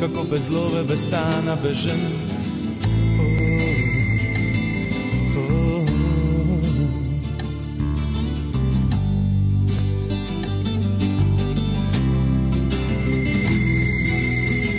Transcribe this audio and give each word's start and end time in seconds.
Kako 0.00 0.24
bez 0.30 0.48
love, 0.50 0.84
bez 0.84 1.00
stana, 1.00 1.56
bez 1.62 1.76
o. 1.76 2.28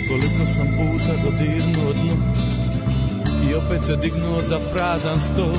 Koliko 0.08 0.46
I 3.50 3.54
opet 3.54 3.84
se 3.84 3.96
dignuo 3.96 4.42
za 4.42 4.58
prazan 4.72 5.20
stol 5.20 5.56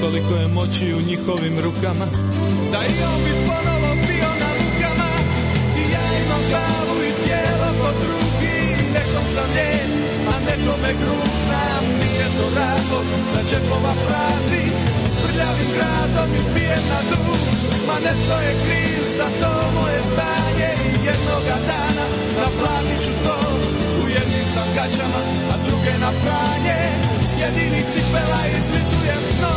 Koliko 0.00 0.34
je 0.34 0.48
moći 0.48 0.94
u 0.94 1.00
njihovim 1.08 1.58
rukama 1.58 2.06
Da 2.72 2.78
i 2.78 3.02
on 3.14 3.24
bi 3.24 3.30
ponovo 3.46 3.94
bio 3.94 4.30
na 4.40 4.50
lukama 4.58 5.08
I 5.76 5.92
ja 5.92 6.04
imam 6.24 6.40
glavu 6.50 6.96
i 7.02 7.24
tijelo 7.24 7.72
drugi 8.02 8.23
Nekom 8.94 9.26
sam 9.34 9.48
lijen, 9.56 9.90
a 10.32 10.34
nekome 10.46 10.92
grub 11.00 11.32
Znam, 11.42 11.84
nije 12.02 12.26
to 12.36 12.46
razlog 12.60 13.06
da 13.32 13.40
džepova 13.48 13.94
prazni. 14.06 14.64
Prljavim 15.22 15.70
gradom 15.76 16.30
i 16.40 16.42
pijem 16.54 16.84
na 16.92 17.00
dug. 17.10 17.40
Ma 17.86 17.96
netko 18.06 18.36
je 18.46 18.52
kriv 18.64 19.00
za 19.18 19.28
to 19.40 19.52
moje 19.78 20.00
stanje. 20.10 20.70
I 20.88 20.92
jednoga 21.10 21.56
dana 21.68 22.04
naplatit 22.40 23.00
ću 23.04 23.12
to. 23.24 23.38
U 24.02 24.04
jednim 24.16 24.44
sam 24.54 24.68
gaćama, 24.76 25.20
a 25.52 25.54
druge 25.66 25.94
na 26.04 26.10
pranje. 26.22 26.78
Jedini 27.42 27.82
cipela 27.92 28.42
izlizujem 28.58 29.24
dno 29.38 29.54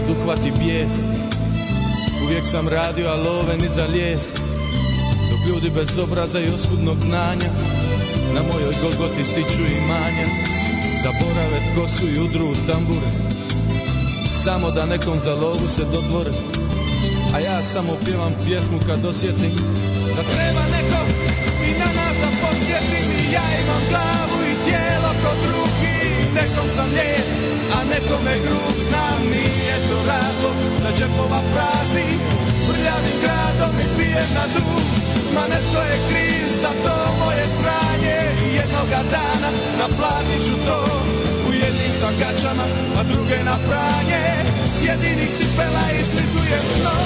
me 0.00 0.06
ponekad 0.06 0.22
uhvati 0.22 0.52
bijes. 0.58 0.92
Uvijek 2.24 2.46
sam 2.46 2.68
radio, 2.68 3.08
a 3.08 3.14
love 3.14 3.56
ni 3.56 3.68
za 3.68 3.86
lijes. 3.86 4.24
Dok 5.30 5.40
ljudi 5.48 5.70
bez 5.70 5.98
obraza 5.98 6.40
i 6.40 6.48
oskudnog 6.48 7.00
znanja 7.00 7.50
Na 8.34 8.42
mojoj 8.42 8.74
golgoti 8.82 9.24
stiču 9.24 9.62
imanja. 9.62 10.26
Zaborave 11.02 11.58
tko 11.72 11.88
su 11.88 12.06
i 12.06 12.20
udru 12.20 12.48
tambure. 12.66 13.10
Samo 14.44 14.70
da 14.70 14.86
nekom 14.86 15.18
za 15.18 15.34
lovu 15.34 15.68
se 15.68 15.84
dodvore 15.84 16.30
A 17.34 17.38
ja 17.38 17.62
samo 17.62 17.92
pjevam 18.04 18.32
pjesmu 18.46 18.78
kad 18.86 19.04
osjetim 19.04 19.52
Da 20.16 20.22
treba 20.22 20.62
nekom 20.76 21.08
i 21.68 21.70
na 21.78 21.88
nas 21.98 22.16
da 22.22 22.30
posjetim. 22.42 23.08
I 23.20 23.32
ja 23.32 23.46
imam 23.62 23.82
glavu 23.90 24.38
i 24.52 24.54
tijelo 24.64 25.10
kod 25.22 25.38
drugi 25.46 25.98
Nekom 26.34 26.68
sam 26.76 26.88
lijep, 26.90 27.27
a 27.76 27.78
nekome 27.92 28.34
grub 28.44 28.76
Znam 28.86 29.18
nije 29.34 29.76
to 29.88 29.96
razlog 30.12 30.56
da 30.82 30.90
džepova 30.98 31.40
prazni. 31.52 32.08
Prljavim 32.68 33.18
gradom 33.22 33.74
i 33.84 33.86
pijem 33.96 34.30
na 34.38 34.44
dug 34.54 34.84
Ma 35.34 35.44
netko 35.52 35.80
je 35.90 35.98
kriv 36.08 36.46
za 36.62 36.72
to 36.84 36.96
moje 37.20 37.44
sranje. 37.56 38.18
I 38.46 38.48
jednoga 38.60 39.00
dana 39.14 39.50
naplatit 39.78 40.46
ću 40.46 40.54
to. 40.66 40.80
U 41.48 41.52
jednim 41.52 41.92
sam 42.00 42.14
gaćama, 42.20 42.64
a 42.98 43.02
druge 43.02 43.38
na 43.44 43.56
pranje. 43.68 44.24
Jedinih 44.86 45.30
cipela 45.36 45.84
izlizujem 46.00 46.64
dno 46.80 46.98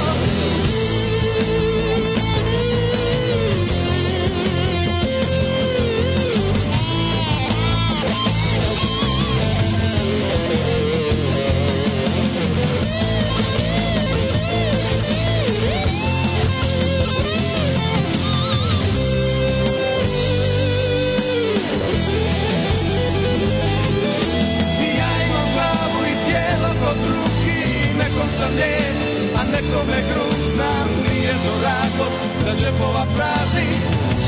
sam 28.43 28.53
lijen, 28.61 28.97
a 29.39 29.43
nekome 29.55 29.99
grub 30.11 30.41
Znam, 30.55 30.89
nije 31.07 31.35
to 31.45 31.55
razlog 31.69 32.13
da 32.45 32.53
džepova 32.61 33.05
prazni. 33.17 33.69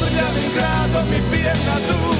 Prljavim 0.00 0.50
gradom 0.56 1.08
i 1.18 1.20
pijem 1.30 1.60
na 1.68 1.78
dug. 1.88 2.18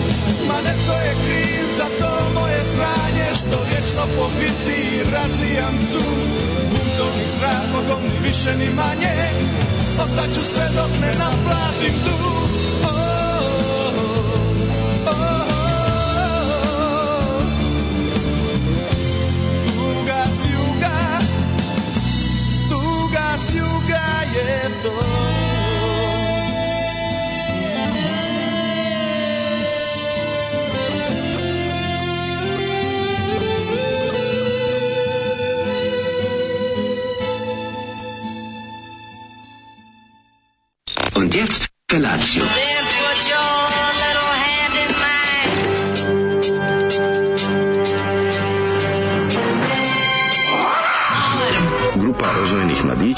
Ma 0.49 0.59
netko 0.66 0.94
je 1.06 1.12
kriv 1.25 1.65
za 1.78 1.88
to 2.00 2.12
moje 2.38 2.60
sranje 2.72 3.27
Što 3.38 3.56
vječno 3.71 4.05
po 4.16 4.25
biti 4.41 4.78
razvijam 5.15 5.75
cud. 5.91 6.28
Buntovnik 6.71 7.31
s 7.37 7.38
razlogom, 7.47 8.03
ni 8.09 8.16
više 8.28 8.53
ni 8.61 8.69
manje. 8.81 9.15
Ostaću 10.05 10.43
sve 10.53 10.66
dok 10.76 10.91
ne 11.03 11.12
naplatim 11.22 11.94
dug. 12.05 12.49
Oh, 12.91 13.24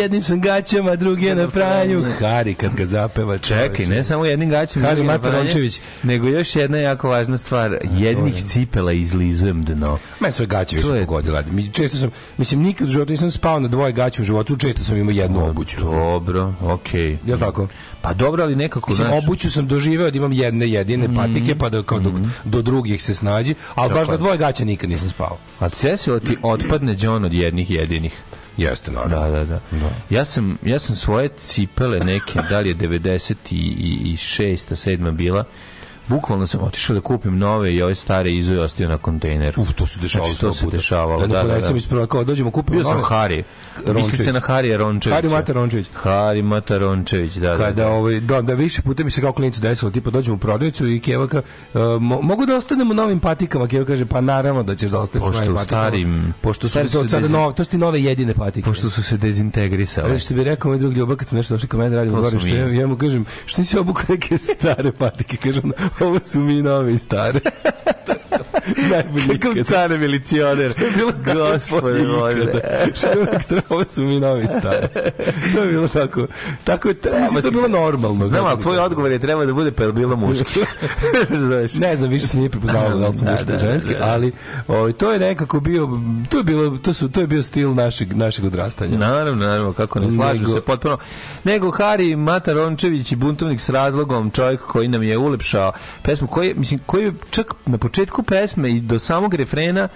jednim 0.00 0.22
sam 0.22 0.40
gaćama, 0.40 0.96
drugi 0.96 1.26
je 1.26 1.34
na 1.34 1.48
pranju. 1.48 2.04
Hari 2.20 2.54
kad 2.54 2.74
ga 2.74 2.84
zapeva. 2.84 3.38
Čekaj, 3.38 3.86
ne 3.86 4.04
samo 4.04 4.24
jednim 4.24 4.50
gaćem, 4.50 4.82
Hari 4.82 4.94
drugim 4.94 5.06
na 5.06 5.12
Mata 5.12 5.28
pranje, 5.28 5.44
Rončević. 5.44 5.80
nego 6.02 6.28
još 6.28 6.56
jedna 6.56 6.78
jako 6.78 7.08
važna 7.08 7.38
stvar, 7.38 7.76
jednih 7.92 8.34
cipela 8.36 8.92
izlizujem 8.92 9.64
dno. 9.64 9.98
Meni 10.20 10.32
sve 10.32 10.46
gaće 10.46 10.76
više 10.76 10.88
je- 10.88 11.06
pogodila. 11.06 11.42
Mi 11.42 11.72
često 11.72 11.96
sam, 11.96 12.10
mislim, 12.38 12.60
nikad 12.62 12.88
u 12.88 12.90
životu 12.90 13.12
nisam 13.12 13.30
spao 13.30 13.60
na 13.60 13.68
dvoje 13.68 13.92
gaće 13.92 14.22
u 14.22 14.24
životu, 14.24 14.56
često 14.56 14.80
sam 14.82 14.96
imao 14.96 15.12
jednu 15.12 15.44
obuću. 15.46 15.80
Dobro, 15.80 16.54
okej. 16.62 17.18
Jel 17.26 17.38
tako? 17.38 17.68
Pa 18.02 18.14
dobro, 18.14 18.42
ali 18.42 18.56
nekako, 18.56 18.90
Mislim, 18.90 19.08
znaš, 19.08 19.24
obuću 19.24 19.50
sam 19.50 19.66
doživeo 19.66 20.10
da 20.10 20.16
imam 20.16 20.32
jedne 20.32 20.68
jedine 20.68 21.14
patike, 21.16 21.54
pa 21.54 21.68
da 21.68 21.82
kao 21.82 21.98
do, 22.00 22.12
do 22.44 22.62
drugih 22.62 23.02
se 23.02 23.14
snađi, 23.14 23.54
ali 23.74 23.94
baš 23.94 24.08
na 24.08 24.14
je. 24.14 24.18
dvoje 24.18 24.38
gaća 24.38 24.64
nikad 24.64 24.90
nisam 24.90 25.08
spao. 25.08 25.38
a 25.60 25.68
cesilo 25.68 26.20
ti 26.20 26.36
otpadne 26.42 26.96
džon 26.96 27.24
od 27.24 27.32
jednih 27.32 27.70
jedinih. 27.70 28.12
Jeste, 28.56 28.90
naravno. 28.90 29.16
Da, 29.16 29.44
da, 29.44 29.44
da. 29.44 29.60
Ja 30.10 30.24
sam, 30.24 30.58
ja 30.64 30.78
sam 30.78 30.96
svoje 30.96 31.28
cipele 31.38 31.98
neke, 31.98 32.40
da 32.48 32.60
li 32.60 32.68
je 32.68 32.74
96. 32.74 34.16
7. 34.70 35.10
bila, 35.10 35.44
Bukvalno 36.10 36.46
sam 36.46 36.60
otišao 36.62 36.94
da 36.94 37.00
kupim 37.02 37.38
nove 37.38 37.74
i 37.74 37.82
ove 37.82 37.94
stare 37.94 38.32
izo 38.32 38.52
je 38.52 38.60
ostio 38.60 38.88
na 38.88 38.98
kontejneru. 38.98 39.62
Uf, 39.62 39.72
to 39.72 39.86
se 39.86 40.00
dešavalo 40.00 40.28
Znači, 40.28 40.40
to 40.40 40.52
se 40.52 40.64
puta. 40.64 40.76
dešavalo, 40.76 41.20
Ja 41.20 41.26
ne 41.26 41.34
da, 41.34 41.34
da, 41.34 41.48
ponesem 41.48 41.72
da. 41.72 41.78
ispravo, 41.78 42.06
kao 42.06 42.24
dođemo 42.24 42.50
kupimo 42.50 42.74
Bio 42.74 42.84
sam 42.84 42.92
nove- 42.92 43.08
Hari. 43.08 43.44
Rončević. 43.78 44.04
Misli 44.04 44.24
se 44.24 44.32
na 44.32 44.40
Harija 44.40 44.76
Rončevića. 44.78 45.14
Hari 45.14 45.28
Mata 45.30 45.52
Rončević. 45.52 45.86
Hari 45.94 46.42
Mata 46.44 46.78
Rončević, 46.78 47.34
da, 47.34 47.48
da. 47.48 47.56
kada 47.58 47.72
da. 47.74 47.88
ovaj 47.88 48.20
da, 48.20 48.42
da 48.42 48.54
više 48.54 48.82
puta 48.82 49.04
mi 49.04 49.10
se 49.10 49.20
kao 49.20 49.32
klinicu 49.32 49.60
desilo 49.60 49.90
tipa 49.90 50.10
dođemo 50.10 50.34
u 50.34 50.40
prodavnicu 50.40 50.88
i 50.88 51.00
Keva 51.00 51.28
ka, 51.28 51.38
e, 51.38 51.42
mo- 51.78 52.22
mogu 52.22 52.46
da 52.46 52.56
ostanemo 52.56 52.94
novim 52.94 53.20
patikama 53.20 53.66
Keva 53.66 53.84
kaže 53.84 54.04
pa 54.06 54.20
naravno 54.20 54.62
da 54.62 54.74
ćeš 54.74 54.90
da 54.90 54.98
ostaneš 54.98 55.24
novim 55.26 55.54
patikama 55.54 55.64
starim- 55.82 56.32
pošto 56.40 56.62
su 56.62 56.70
stari 56.70 56.86
to 56.86 56.92
su 56.92 57.00
od 57.00 57.10
sada 57.10 57.22
dezi- 57.22 57.32
nove 57.32 57.54
to 57.54 57.64
su 57.64 57.70
ti 57.70 57.78
nove 57.78 58.02
jedine 58.02 58.34
patike 58.34 58.64
Pošto 58.64 58.90
su 58.90 59.02
se 59.02 59.16
dezintegrisali. 59.16 60.14
E, 60.14 60.18
što 60.18 60.34
bi 60.34 60.44
rekao 60.44 60.70
moj 60.70 60.78
drug 60.78 60.92
Ljubav 60.92 61.16
kad 61.16 61.28
smo 61.28 61.36
nešto 61.36 61.54
došli 61.54 61.68
kod 61.68 61.80
mene 61.80 61.96
da 61.96 62.04
mi. 62.04 62.50
ja, 62.50 62.66
ja 62.70 62.86
mu 62.86 62.96
kažem, 62.96 63.24
što 63.46 63.60
nisi 63.62 63.78
obukao 63.78 64.04
neke 64.08 64.38
stare 64.38 64.92
patike? 64.92 65.36
Kažem, 65.36 65.72
ovo 66.00 66.20
su 66.20 66.40
mi 66.40 66.62
nove 66.62 66.96
stare. 66.98 67.40
Najbolji 68.90 69.38
Kakav 69.38 69.64
car 69.64 69.90
milicioner. 69.90 70.74
bilo 70.96 71.12
Gospode 71.24 72.04
Bože. 72.06 72.46
Što 72.94 73.08
strano, 73.40 73.62
ovo 73.68 73.84
su 73.84 74.02
mi 74.02 74.20
novi 74.20 74.46
stari. 74.58 74.86
To 75.54 75.62
je 75.62 75.68
bilo 75.68 75.88
tako, 75.88 76.26
tako 76.64 76.88
je, 76.88 76.94
mislim, 77.22 77.42
to 77.42 77.48
je 77.48 77.52
bilo 77.52 77.68
normalno. 77.68 78.26
Znam, 78.26 78.46
ali 78.46 78.60
tvoj 78.62 78.78
odgovor 78.78 79.12
je 79.12 79.18
treba 79.18 79.44
da 79.44 79.52
bude 79.52 79.72
pa 79.72 79.82
je 79.82 79.92
bilo 79.92 80.16
muški. 80.16 80.60
Znaš. 81.36 81.74
Ne 81.74 81.96
znam, 81.96 82.10
više 82.10 82.26
se 82.26 82.36
nije 82.38 82.50
prepoznavalo 82.50 82.98
da 82.98 83.08
li 83.08 83.16
su 83.16 83.24
Da, 83.24 83.30
muške 83.30 83.44
da, 83.44 83.52
ili 83.52 83.60
ženske, 83.62 83.94
da. 83.94 84.04
ali 84.04 84.32
ovaj, 84.68 84.92
to 84.92 85.12
je 85.12 85.18
nekako 85.18 85.60
bio, 85.60 85.88
to 86.28 86.38
je 86.38 86.44
bilo, 86.44 86.78
to 86.78 86.92
su, 86.92 87.08
to 87.08 87.20
je 87.20 87.26
bio 87.26 87.42
stil 87.42 87.74
našeg, 87.74 88.12
našeg 88.12 88.44
odrastanja. 88.44 88.98
Naravno, 88.98 89.46
naravno, 89.46 89.72
kako 89.72 90.00
ne 90.00 90.10
slažu 90.12 90.40
Nego- 90.40 90.52
se 90.52 90.60
potpuno. 90.60 90.98
Nego 91.44 91.70
Hari 91.70 92.16
Mata 92.16 92.52
Rončević 92.52 93.12
i 93.12 93.16
buntovnik 93.16 93.60
s 93.60 93.68
razlogom, 93.68 94.30
čovjek 94.30 94.60
koji 94.60 94.88
nam 94.88 95.02
je 95.02 95.18
ulepšao 95.18 95.72
pesmu, 96.02 96.26
koji, 96.26 96.54
mislim, 96.54 96.80
koji 96.86 97.04
je 97.04 97.12
čak 97.30 97.54
na 97.66 97.78
početku 97.78 98.19
pesme 98.22 98.70
i 98.70 98.80
do 98.80 98.98
samog 98.98 99.34
refrena 99.34 99.88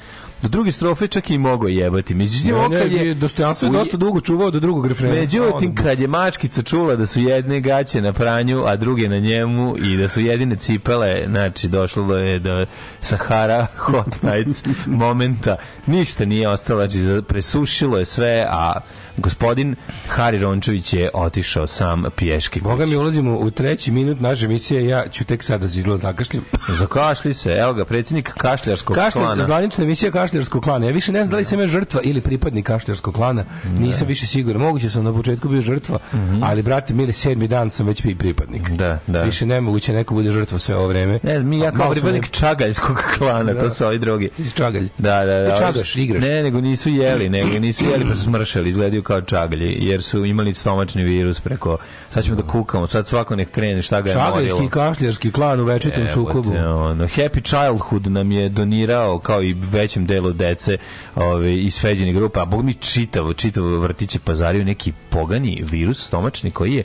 do 0.45 0.49
druge 0.49 0.73
strofe 0.73 1.09
čak 1.09 1.31
i 1.31 1.39
mogao 1.39 1.69
jebati. 1.69 2.15
Mislim, 2.15 2.57
Ne, 2.71 2.85
ne, 2.85 3.07
je 3.07 3.15
dostojanstvo 3.15 3.67
je 3.67 3.73
dosta 3.73 3.97
dugo 3.97 4.21
čuvao 4.21 4.51
do 4.51 4.61
drugog 4.61 4.87
refrena. 4.87 5.15
Međutim, 5.15 5.75
kad 5.75 6.01
je 6.01 6.09
mačkica 6.09 6.63
čula 6.63 6.97
da 6.97 7.07
su 7.07 7.21
jedne 7.21 7.61
gaće 7.61 8.03
na 8.03 8.13
pranju, 8.13 8.63
a 8.67 8.77
druge 8.77 9.09
na 9.09 9.19
njemu 9.19 9.77
i 9.79 9.97
da 9.97 10.09
su 10.09 10.21
jedine 10.21 10.57
cipele, 10.57 11.25
znači 11.29 11.69
došlo 11.69 12.17
je 12.17 12.39
do 12.39 12.67
Sahara 13.01 13.67
Hot 13.87 14.23
Nights 14.23 14.65
momenta, 14.87 15.57
ništa 15.87 16.25
nije 16.25 16.49
ostalo, 16.49 16.89
znači 16.89 17.23
presušilo 17.29 17.99
je 17.99 18.05
sve, 18.05 18.47
a 18.51 18.81
gospodin 19.17 19.77
Hari 20.09 20.39
Rončević 20.39 20.93
je 20.93 21.11
otišao 21.15 21.67
sam 21.67 22.05
pješki. 22.17 22.61
Boga 22.61 22.87
mi 22.87 22.97
ulazimo 22.97 23.39
u 23.39 23.51
treći 23.51 23.91
minut 23.91 24.21
naše 24.21 24.45
emisije, 24.45 24.87
ja 24.87 25.09
ću 25.09 25.25
tek 25.25 25.43
sada 25.43 25.67
za 25.67 25.79
izlaz 25.79 26.01
zakašljem. 26.01 26.45
Zakašli 26.81 27.35
se, 27.35 27.53
evo 27.53 27.75
ga, 27.75 27.85
predsjednik 27.85 28.33
kašljarskog 28.37 28.97
Kašljar, 28.97 29.25
klana. 29.25 29.45
zvanična 29.45 29.85
emisija 29.85 30.11
kašljarskog 30.11 30.63
klana. 30.63 30.87
Ja 30.87 30.93
više 30.93 31.13
ne 31.13 31.25
znam 31.25 31.31
da 31.31 31.37
li 31.37 31.45
sam 31.45 31.61
ja 31.61 31.67
žrtva 31.67 32.01
ili 32.03 32.21
pripadnik 32.21 32.67
kašljarskog 32.67 33.15
klana. 33.15 33.45
Nisam 33.79 34.07
više 34.09 34.27
siguran. 34.27 34.63
Moguće 34.63 34.91
sam 34.91 35.05
na 35.05 35.13
početku 35.13 35.49
bio 35.49 35.61
žrtva, 35.61 35.99
ali 36.43 36.63
brate, 36.63 36.95
mili 36.95 37.13
sedmi 37.13 37.49
dan 37.49 37.71
sam 37.71 37.87
već 37.87 38.05
i 38.05 38.15
pripadnik. 38.15 38.71
Da, 38.71 38.99
da. 39.07 39.23
Više 39.23 39.47
nemoguće 39.47 39.93
neko 39.93 40.15
bude 40.15 40.33
žrtva 40.33 40.59
sve 40.59 40.77
ovo 40.77 40.87
vreme. 40.87 41.19
Ne 41.23 41.39
mi 41.39 41.59
ja 41.59 41.73
kao 41.73 41.91
pripadnik 41.91 42.23
me- 42.23 42.29
čagaljskog 42.29 43.03
klana, 43.19 43.55
to 43.55 43.71
su 43.71 43.87
ovi 43.87 43.99
drugi. 43.99 44.29
Ti 44.29 44.45
si 44.45 44.57
čagalj. 44.57 44.89
Da, 44.99 45.25
da, 45.25 45.39
da. 45.41 45.55
Ti 45.55 45.59
čagaš, 45.59 45.97
igraš. 45.97 46.23
Ne, 46.23 46.43
nego 46.43 46.61
nisu 46.61 46.89
jeli, 46.89 47.29
nego 47.29 47.59
nisu 47.59 47.85
jeli 47.85 48.09
pa 48.09 48.17
smršali, 48.17 48.71
izgledaju 48.71 49.03
kao 49.05 49.21
čagalji, 49.21 49.79
jer 49.81 50.03
su 50.03 50.25
imali 50.25 50.55
stomačni 50.55 51.05
virus 51.05 51.41
preko, 51.41 51.79
sad 52.11 52.25
ćemo 52.25 52.37
da 52.37 52.43
kukamo, 52.43 52.87
sad 52.87 53.07
svako 53.07 53.37
nek 53.37 53.51
krene 53.51 53.83
šta 53.83 54.01
ga 54.01 54.11
je 54.11 54.17
morilo. 54.17 54.59
kašljarski 54.69 55.33
klan 55.33 55.61
u 55.61 55.65
večitom 55.65 56.09
sukobu. 56.09 56.53
ono, 56.75 57.05
Happy 57.05 57.43
Childhood 57.43 58.13
nam 58.13 58.33
je 58.33 58.49
donirao 58.49 59.19
kao 59.19 59.43
i 59.43 59.53
većem 59.53 60.07
delu 60.07 60.33
dece 60.33 60.77
ove, 61.15 61.57
iz 61.57 61.81
Feđene 61.81 62.13
grupe, 62.13 62.41
a 62.41 62.45
bog 62.45 62.65
mi 62.65 62.75
čitavo, 62.75 63.33
čitavo 63.33 63.79
vrtiće 63.79 64.19
pazario 64.19 64.65
neki 64.65 64.93
pogani 65.11 65.65
virus 65.71 66.07
stomačni 66.07 66.51
koji 66.51 66.75
je 66.75 66.85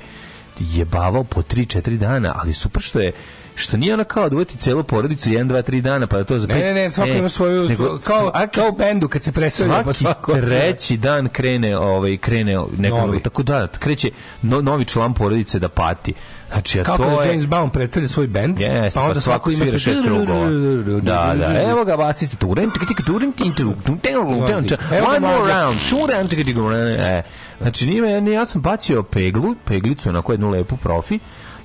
jebavao 0.59 1.23
po 1.23 1.41
3-4 1.41 1.97
dana, 1.97 2.33
ali 2.35 2.53
super 2.53 2.81
što 2.81 2.99
je 2.99 3.11
što 3.59 3.77
nije 3.77 3.93
ona 3.93 4.03
kao 4.03 4.29
da 4.29 4.35
uveti 4.35 4.57
celu 4.57 4.83
porodicu 4.83 5.29
1, 5.29 5.43
2, 5.43 5.61
3 5.63 5.81
dana 5.81 6.07
pa 6.07 6.17
da 6.17 6.23
to 6.23 6.39
za 6.39 6.47
Ne, 6.47 6.55
ne, 6.55 6.73
ne, 6.73 6.89
svako 6.89 7.09
E, 7.09 7.17
ima 7.17 7.29
svoju, 7.29 7.69
nego 7.69 7.97
kao, 7.99 8.31
svaki- 8.31 8.49
kao 8.51 8.71
bendu 8.71 9.07
kad 9.07 9.23
se 9.23 9.31
predstavlja 9.31 9.83
pa 9.83 9.93
svako. 9.93 10.33
treći 10.33 10.97
dan 10.97 11.29
krene 11.29 11.77
ovaj 11.77 12.17
krene 12.17 12.57
neko 12.77 12.97
Novi. 12.97 13.19
tako 13.19 13.43
da 13.43 13.67
kreće 13.69 14.11
no, 14.41 14.61
novi 14.61 14.85
član 14.85 15.13
porodice 15.13 15.59
da 15.59 15.69
pati 15.69 16.13
znači 16.51 16.79
a 16.79 16.83
Kao 16.83 16.97
to 16.97 17.03
kada 17.03 17.15
je 17.15 17.29
James 17.29 17.45
Bond 17.45 17.71
predstavlja 17.71 18.07
svoj 18.09 18.27
bend, 18.27 18.59
Jeste, 18.59 18.91
pa 18.93 19.01
onda 19.01 19.19
svako 19.21 19.51
ima 19.51 19.65
svira 19.65 19.79
šest 19.79 20.03
krugova. 20.03 20.49
Da, 21.01 21.33
da. 21.37 21.61
Evo 21.61 21.85
ga 21.85 21.97
basista. 21.97 22.37
Turen, 22.37 22.71
tik, 22.71 22.87
tik, 22.87 23.05
turen, 23.05 23.31
tin, 23.31 23.53
tu, 23.53 23.63
tu, 23.75 23.75
tu, 23.75 23.91
tu, 23.91 23.97
tu. 23.97 24.07
Evo 24.09 24.23
ga 24.23 25.07
One 25.07 25.19
more 25.19 25.53
round. 25.53 25.79
Šuren, 25.79 26.27
tik, 26.27 26.45
tik, 26.45 26.55
turen. 26.55 26.87
E, 26.91 27.23
Znači, 27.61 27.85
nije, 27.87 28.33
ja 28.33 28.45
sam 28.45 28.61
bacio 28.61 29.03
peglu, 29.03 29.55
peglicu, 29.65 30.09
onako 30.09 30.31
jednu 30.33 30.49
lepu 30.49 30.77
profi, 30.77 31.19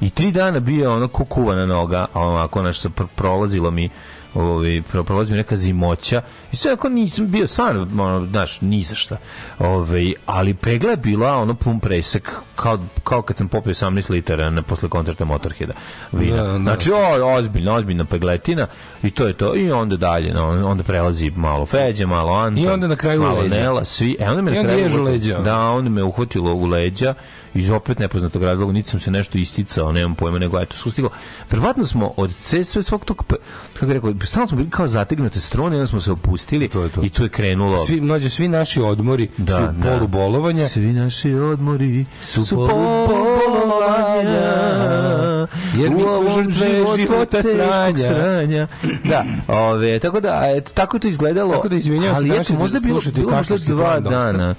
i 0.04 0.10
tri 0.10 0.30
dana 0.30 0.60
bio 0.60 0.92
ono 0.92 1.08
ko 1.08 1.24
kuvana 1.24 1.66
noga, 1.66 2.06
a 2.12 2.20
onako 2.20 2.62
nešto 2.62 2.88
pr- 2.88 3.06
prolazilo 3.16 3.70
mi 3.70 3.90
ovaj 4.34 4.82
pro, 4.90 5.04
prolazio 5.04 5.32
mi 5.32 5.36
neka 5.36 5.56
zimoća 5.56 6.22
i 6.52 6.56
sve 6.56 6.72
ako 6.72 6.88
nisam 6.88 7.30
bio 7.30 7.46
stvarno 7.48 8.04
ono 8.04 8.26
znaš 8.26 8.60
ni 8.60 8.82
za 8.82 8.94
šta 8.94 9.16
ovaj 9.58 10.12
ali 10.26 10.54
pegla 10.54 10.90
je 10.90 10.96
bila 10.96 11.36
ono 11.36 11.54
pun 11.54 11.80
presek 11.80 12.32
kao 12.56 12.78
kao 13.04 13.22
kad 13.22 13.36
sam 13.36 13.48
popio 13.48 13.74
18 13.74 14.10
litara 14.10 14.50
na 14.50 14.62
posle 14.62 14.88
koncerta 14.88 15.24
Motorheada 15.24 15.72
vina 16.12 16.36
Da, 16.36 16.52
da. 16.52 16.58
znači 16.58 16.92
o, 16.92 17.34
ozbiljna 17.36 17.74
ozbiljna 17.74 18.04
pegletina 18.04 18.66
i 19.02 19.10
to 19.10 19.26
je 19.26 19.32
to 19.32 19.56
i 19.56 19.72
onda 19.72 19.96
dalje 19.96 20.34
no, 20.34 20.68
onda 20.68 20.82
prelazi 20.82 21.30
malo 21.36 21.66
Feđe 21.66 22.06
malo 22.06 22.32
Anton 22.32 22.64
I 22.64 22.68
onda 22.68 22.86
na 22.86 22.96
kraju 22.96 23.22
malo 23.22 23.40
leđa. 23.40 23.54
Nela 23.54 23.84
svi 23.84 24.16
e 24.20 24.28
onda 24.28 24.42
me 24.42 24.50
na 24.50 24.62
kraju 24.62 25.02
leđa. 25.02 25.38
da 25.38 25.70
onda 25.70 25.90
me 25.90 26.02
uhvatilo 26.02 26.54
u 26.54 26.66
leđa 26.66 27.14
iz 27.54 27.70
opet 27.70 27.98
nepoznatog 27.98 28.42
razloga, 28.42 28.72
niti 28.72 28.90
sam 28.90 29.00
se 29.00 29.10
nešto 29.10 29.38
isticao, 29.38 29.92
nemam 29.92 30.14
pojma, 30.14 30.38
nego 30.38 30.60
eto, 30.60 30.76
sustiglo. 30.76 31.10
Verovatno 31.50 31.86
smo 31.86 32.12
od 32.16 32.32
sve, 32.32 32.64
sve 32.64 32.82
svog 32.82 33.04
tog, 33.04 33.24
kako 33.74 33.92
rekao, 33.92 34.14
stalno 34.24 34.46
smo 34.46 34.56
bili 34.56 34.70
kao 34.70 34.88
zategnute 34.88 35.40
strune, 35.40 35.76
onda 35.76 35.86
smo 35.86 36.00
se 36.00 36.12
opustili 36.12 36.68
To 36.68 36.88
to. 36.88 37.02
i 37.02 37.10
tu 37.10 37.22
je 37.22 37.28
krenulo. 37.28 37.86
Svi, 37.86 38.00
mlađe, 38.00 38.30
svi 38.30 38.48
naši 38.48 38.80
odmori 38.80 39.28
Da, 39.38 39.56
su 39.56 39.62
da. 39.72 39.90
polubolovanja. 39.90 40.68
Svi 40.68 40.80
naši 40.82 41.32
odmori 41.32 42.04
Su 42.22 42.44
su, 42.44 42.56
polubolovanja, 42.56 45.48
jer 45.76 45.90
mi 45.90 46.00
smo 46.00 46.30
žrtve 46.32 46.96
života 46.96 47.42
sranja. 47.42 47.96
sranja. 47.98 48.66
Da, 49.04 49.24
ove, 49.48 49.98
tako 49.98 50.20
da, 50.20 50.42
eto, 50.46 50.72
tako 50.74 50.96
je 50.96 51.00
to 51.00 51.08
izgledalo. 51.08 51.52
Tako 51.52 51.68
da 51.68 51.76
izvinjavam 51.76 52.16
se, 52.16 52.22
ali 52.22 52.40
eto, 52.40 52.54
možda 52.54 52.80
bilo, 52.80 53.00
bilo 53.14 53.42
dva 53.58 54.00
dana. 54.00 54.54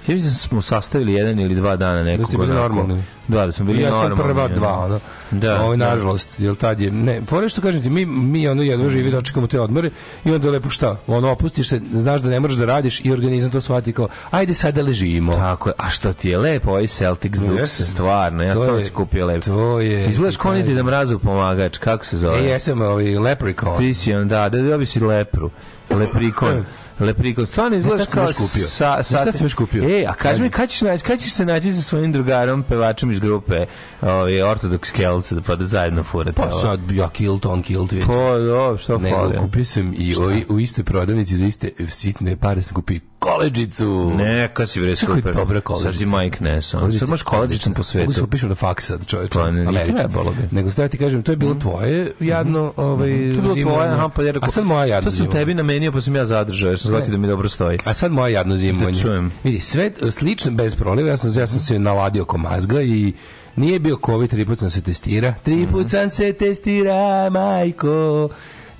Ja 0.00 0.14
mislim 0.14 0.30
da 0.30 0.38
smo 0.38 0.62
sastavili 0.62 1.12
jedan 1.12 1.40
ili 1.40 1.54
dva 1.54 1.76
dana 1.76 2.02
nekog. 2.02 2.26
ste 2.26 2.36
bili 2.38 2.54
normalni. 2.54 3.02
Da, 3.28 3.46
da 3.46 3.52
smo 3.52 3.64
bili 3.64 3.82
ja 3.82 3.90
sam 3.90 4.00
normalni. 4.00 4.24
prva 4.24 4.48
dva, 4.48 4.78
ono. 4.78 5.00
Da, 5.30 5.62
Ovo, 5.62 5.76
da. 5.76 5.90
nažalost, 5.90 6.40
jel 6.40 6.54
tad 6.54 6.80
je, 6.80 6.90
ne, 6.90 7.20
fore 7.22 7.48
što 7.48 7.60
kažem 7.62 7.82
ti, 7.82 7.90
mi, 7.90 8.06
mi 8.06 8.48
ono 8.48 8.62
jedno 8.62 8.90
živi 8.90 9.10
dočekamo 9.10 9.46
te 9.46 9.60
odmore 9.60 9.90
i 10.24 10.32
onda 10.32 10.50
lepo 10.50 10.70
šta, 10.70 10.96
ono, 11.06 11.30
opustiš 11.30 11.68
se, 11.68 11.80
znaš 11.92 12.20
da 12.20 12.28
ne 12.28 12.40
moraš 12.40 12.56
da 12.56 12.64
radiš 12.64 13.00
i 13.00 13.12
organizam 13.12 13.50
to 13.50 13.60
shvati 13.60 13.92
kao, 13.92 14.08
ajde 14.30 14.54
sad 14.54 14.74
da 14.74 14.82
ležimo. 14.82 15.32
Tako 15.34 15.68
je. 15.68 15.74
A 15.78 15.90
što 15.90 16.12
ti 16.12 16.28
je 16.28 16.38
lepo 16.38 16.70
ovaj 16.70 16.86
Celtics 16.86 17.40
No, 17.40 17.46
Dux, 17.48 17.66
stvarno. 17.84 18.42
Ja 18.42 18.54
sam 18.56 18.74
već 18.74 18.90
kupio 18.90 19.26
lepo. 19.26 19.40
to 19.42 19.80
je- 19.80 20.06
Izgledaš 20.06 20.36
kao 20.36 20.50
onaj 20.50 20.62
Dida 20.62 20.82
Mrazov 20.82 21.18
pomagač, 21.18 21.78
kako 21.78 22.04
se 22.04 22.18
zove? 22.18 22.38
E, 22.38 22.44
jesam 22.44 22.82
ovaj 22.82 23.04
leprechaun. 23.16 23.78
Ti 23.78 23.94
si 23.94 24.14
on, 24.14 24.28
da, 24.28 24.48
da 24.48 24.58
dobi 24.60 24.86
si 24.86 25.00
lepru. 25.00 25.50
Leprikon. 25.90 26.64
Leprikon. 27.00 27.46
Stvarno 27.46 27.76
izgledaš 27.76 28.06
šta 28.06 28.14
kao 28.14 28.26
kupio? 28.26 28.66
Sa, 28.66 29.02
Znaš 29.02 29.06
šta 29.06 29.32
sa, 29.32 29.32
sam 29.32 29.44
još 29.44 29.54
kupio? 29.54 29.84
E, 29.84 30.04
a 30.08 30.14
kaži 30.14 30.42
mi, 30.42 30.50
kad 30.50 30.68
ćeš, 30.68 30.80
naći, 30.80 31.04
kad 31.04 31.20
ćeš 31.20 31.32
se 31.32 31.44
naći 31.44 31.72
sa 31.72 31.82
svojim 31.82 32.12
drugarom, 32.12 32.62
pevačom 32.62 33.12
iz 33.12 33.20
grupe 33.20 33.66
ovaj, 34.02 34.32
Orthodox 34.32 34.92
Kelce, 34.92 35.36
pa 35.46 35.56
da 35.56 35.66
zajedno 35.66 36.02
furate 36.02 36.32
Pa 36.32 36.50
sad, 36.62 36.90
ja 36.90 37.08
kilt, 37.08 37.46
on 37.46 37.62
kilt, 37.62 37.92
već. 37.92 38.06
Pa, 38.06 38.38
do, 38.38 38.76
što 38.78 38.98
Nego, 38.98 39.16
fali? 39.16 39.38
kupio 39.38 39.64
sam 39.64 39.94
i 39.96 40.14
u, 40.16 40.54
u 40.54 40.60
istoj 40.60 40.84
prodavnici 40.84 41.36
za 41.36 41.46
iste 41.46 41.70
sitne 41.88 42.36
pare 42.36 42.62
sam 42.62 42.74
kupio 42.74 43.00
koleđicu. 43.20 44.12
Neka 44.16 44.66
si 44.66 44.80
bre 44.80 44.94
Kako 44.96 45.12
je 45.12 45.18
super. 45.18 45.34
dobra 45.34 45.60
koleđica. 45.60 45.92
Sad 45.92 45.98
si 45.98 46.06
Mike. 46.06 46.38
Koleđica 46.38 46.98
Sad 46.98 47.08
možeš 47.08 47.22
koleđicom 47.22 47.72
po 47.74 47.78
Mogu 47.78 47.84
se 47.84 47.90
svetu. 48.14 48.24
upišem 48.24 48.48
na 48.48 48.54
faks 48.54 48.86
sad, 48.86 49.06
čovječe. 49.06 49.32
Pa, 49.34 49.50
ne, 49.50 49.66
Američki. 49.66 49.96
trebalo 49.96 50.30
bi. 50.30 50.56
Nego 50.56 50.70
sad 50.70 50.90
ti 50.90 50.98
kažem, 50.98 51.22
to 51.22 51.32
je 51.32 51.36
bilo 51.36 51.54
tvoje 51.54 52.12
jadno, 52.20 52.72
ovaj, 52.76 53.08
To 53.08 53.14
je 53.14 53.30
bilo 53.32 53.54
tvoje, 53.54 53.88
aha, 53.88 54.08
pa 54.08 54.22
ja 54.22 54.32
rekao, 54.32 54.46
A 54.46 54.50
sad 54.50 54.64
moja 54.64 54.84
jadno 54.84 55.10
To 55.10 55.16
sam 55.16 55.30
tebi 55.30 55.54
namenio, 55.54 55.92
pa 55.92 56.00
sam 56.00 56.16
ja 56.16 56.26
zadržao, 56.26 56.68
jer 56.68 56.78
sam 56.78 56.88
shvatio 56.88 57.10
da 57.12 57.18
mi 57.18 57.28
dobro 57.28 57.48
stoji. 57.48 57.78
A 57.84 57.94
sad 57.94 58.12
moja 58.12 58.28
jadno 58.28 58.56
zimovanje. 58.56 58.92
Da 58.92 59.02
čujem. 59.02 59.32
Vidi, 59.44 59.60
sve 59.60 59.90
slično 60.10 60.50
bez 60.50 60.74
proliva, 60.74 61.08
ja 61.08 61.16
sam, 61.16 61.38
ja 61.38 61.46
sam 61.46 61.60
se 61.60 61.78
naladio 61.78 62.22
oko 62.22 62.38
mazga 62.38 62.82
i 62.82 63.12
nije 63.56 63.78
bio 63.78 63.98
COVID, 64.06 64.30
tri 64.30 64.44
put 64.44 64.58
sam 64.58 64.70
se 64.70 64.80
testira. 64.80 65.34
Tri 65.42 65.66
put 65.72 65.88
sam 65.88 66.10
se 66.10 66.32
testira, 66.32 67.30
majko. 67.30 68.28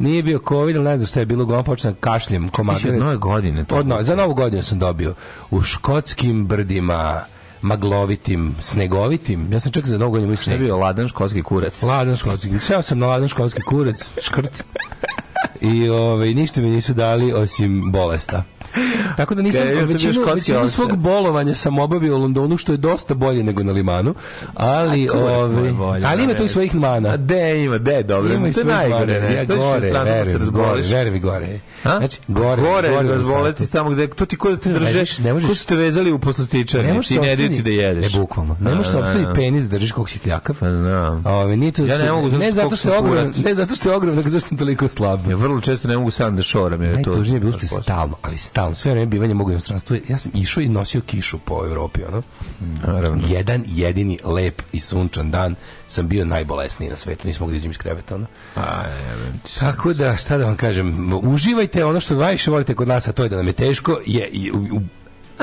Nije 0.00 0.22
bio 0.22 0.40
COVID, 0.48 0.76
ali 0.76 0.84
ne 0.84 0.96
znam 0.96 1.06
šta 1.06 1.20
je 1.20 1.26
bilo, 1.26 1.42
uglavnom 1.42 1.64
počnem 1.64 1.94
kašljem 2.00 2.48
ko 2.48 2.64
Ti 2.74 2.80
si 2.80 2.88
od 2.88 2.98
nove 2.98 3.16
godine 3.16 3.64
to 3.64 3.76
Od 3.76 3.86
no- 3.86 4.02
za 4.02 4.16
novu 4.16 4.34
godinu 4.34 4.62
sam 4.62 4.78
dobio 4.78 5.14
u 5.50 5.62
škotskim 5.62 6.46
brdima 6.46 7.24
maglovitim, 7.62 8.54
snegovitim. 8.60 9.52
Ja 9.52 9.60
sam 9.60 9.72
čak 9.72 9.86
za 9.86 9.96
mnogo 9.96 10.12
godina 10.12 10.36
Šta 10.36 10.52
je 10.52 10.58
bio 10.58 10.76
ladan 10.76 11.08
školski 11.08 11.42
kurac? 11.42 11.82
Ladan 11.82 12.16
školski. 12.16 12.58
Seo 12.58 12.82
sam 12.82 12.98
na 12.98 13.06
ladan 13.06 13.28
školski 13.28 13.62
kurac, 13.62 14.10
škrt. 14.22 14.64
I 15.60 15.88
ovaj 15.88 16.34
ništa 16.34 16.60
mi 16.60 16.68
nisu 16.68 16.94
dali 16.94 17.32
osim 17.32 17.92
bolesta. 17.92 18.44
Tako 19.16 19.34
da 19.34 19.42
nisam 19.42 19.62
bio 19.68 19.86
većinu, 19.86 20.24
većinu 20.34 20.68
svog 20.68 20.96
bolovanja 20.96 21.54
sam 21.54 21.78
obavio 21.78 22.16
u 22.16 22.18
Londonu 22.18 22.56
što 22.56 22.72
je 22.72 22.76
dosta 22.76 23.14
bolje 23.14 23.42
nego 23.42 23.62
na 23.62 23.72
Limanu, 23.72 24.14
ali 24.54 25.08
moj 25.14 25.34
ovaj 25.34 25.70
bolje, 25.72 26.06
ali 26.06 26.22
ima 26.22 26.32
da, 26.32 26.38
to 26.38 26.44
i 26.44 26.48
svojih 26.48 26.74
mana. 26.74 27.08
A 27.08 27.16
de 27.16 27.64
ima, 27.64 27.78
de, 27.78 28.02
dobro. 28.02 28.34
Ima 28.34 28.48
i 28.48 28.52
svojih 28.52 28.68
najgore, 28.68 29.20
mana. 29.20 29.34
Ja 29.34 29.44
gore, 29.44 29.90
da 29.90 30.04
se 30.04 30.12
veruj, 30.12 30.46
gore, 30.46 30.82
veruj 30.82 31.18
gore. 31.18 31.60
A? 31.84 31.96
Znači, 31.98 32.18
gore, 32.28 32.62
gore, 32.62 32.88
gore 32.90 33.06
inostranstvu. 33.06 33.66
tamo 33.66 33.90
gde, 33.90 34.06
to 34.06 34.26
ti 34.26 34.36
ko 34.36 34.50
da 34.50 34.56
te 34.56 34.68
Ne 34.68 34.78
drže, 34.78 34.92
možeš- 34.92 35.18
ne 35.18 35.32
možeš- 35.32 35.48
ko 35.48 35.54
su 35.54 35.66
te 35.66 35.76
vezali 35.76 36.12
u 36.12 36.18
poslastičarni, 36.18 37.02
ti 37.02 37.18
ne 37.18 37.36
daju 37.36 37.48
ti 37.48 37.62
da 37.62 37.70
jedeš. 37.70 38.12
Ne, 38.12 38.20
bukvalno. 38.20 38.56
Ne 38.60 38.74
možeš 38.74 38.92
da, 38.92 38.98
opstaviti 38.98 39.26
da. 39.26 39.32
penis 39.32 39.62
da 39.62 39.68
držiš 39.68 39.92
koliko 39.92 40.10
si 40.10 40.18
kljakav. 40.18 40.56
Pa. 40.60 40.66
Ove, 41.30 41.56
nije 41.56 41.72
to 41.72 41.84
Ja 41.86 41.98
ne 41.98 42.12
mogu, 42.12 42.28
ne 42.28 42.52
zato 42.52 42.76
što 42.76 42.94
je 42.94 43.00
kurac. 43.00 43.36
ne 43.36 43.54
zato 43.54 43.74
što 43.76 43.90
je 43.90 43.96
ogroman, 43.96 44.16
nego 44.16 44.28
zato 44.28 44.40
što 44.40 44.48
sam 44.48 44.58
toliko 44.58 44.88
slab. 44.88 45.30
Ja 45.30 45.36
vrlo 45.36 45.60
često 45.60 45.88
ne 45.88 45.98
mogu 45.98 46.10
sam 46.10 46.36
da 46.36 46.42
šoram. 46.42 46.82
Jer 46.82 46.90
je 46.90 47.02
to, 47.02 47.10
Najtužnije 47.10 47.36
je 47.36 47.40
bilo 47.40 47.52
što 47.52 47.62
je 47.62 47.82
stalno, 47.82 48.16
ali 48.22 48.38
stalno, 48.38 48.59
sve 48.74 48.90
vreme 48.92 49.06
bivanje 49.06 49.34
mogu 49.34 49.50
inostranstvu. 49.50 49.96
Ja 50.08 50.18
sam 50.18 50.32
išao 50.34 50.60
i 50.60 50.68
nosio 50.68 51.00
kišu 51.00 51.38
po 51.38 51.64
Evropi, 51.66 52.00
ono. 52.08 52.22
Naravno. 52.86 53.22
Jedan 53.28 53.64
jedini 53.66 54.18
lep 54.24 54.62
i 54.72 54.80
sunčan 54.80 55.30
dan 55.30 55.54
sam 55.86 56.08
bio 56.08 56.24
najbolesniji 56.24 56.90
na 56.90 56.96
svetu, 56.96 57.26
nisam 57.26 57.40
mogli 57.40 57.52
da 57.52 57.56
izađem 57.56 57.70
iz 57.70 57.78
kreveta, 57.78 58.14
ono. 58.14 58.26
A, 58.56 58.82
ti. 59.44 59.58
Tako 59.60 59.92
da, 59.92 60.16
šta 60.16 60.38
da 60.38 60.44
vam 60.44 60.56
kažem, 60.56 61.12
uživajte 61.22 61.84
ono 61.84 62.00
što 62.00 62.14
najviše 62.14 62.50
volite 62.50 62.74
kod 62.74 62.88
nas, 62.88 63.08
a 63.08 63.12
to 63.12 63.22
je 63.22 63.28
da 63.28 63.36
nam 63.36 63.46
je 63.46 63.52
teško, 63.52 63.98
je, 64.06 64.30
u, 64.54 64.76
u- 64.76 64.80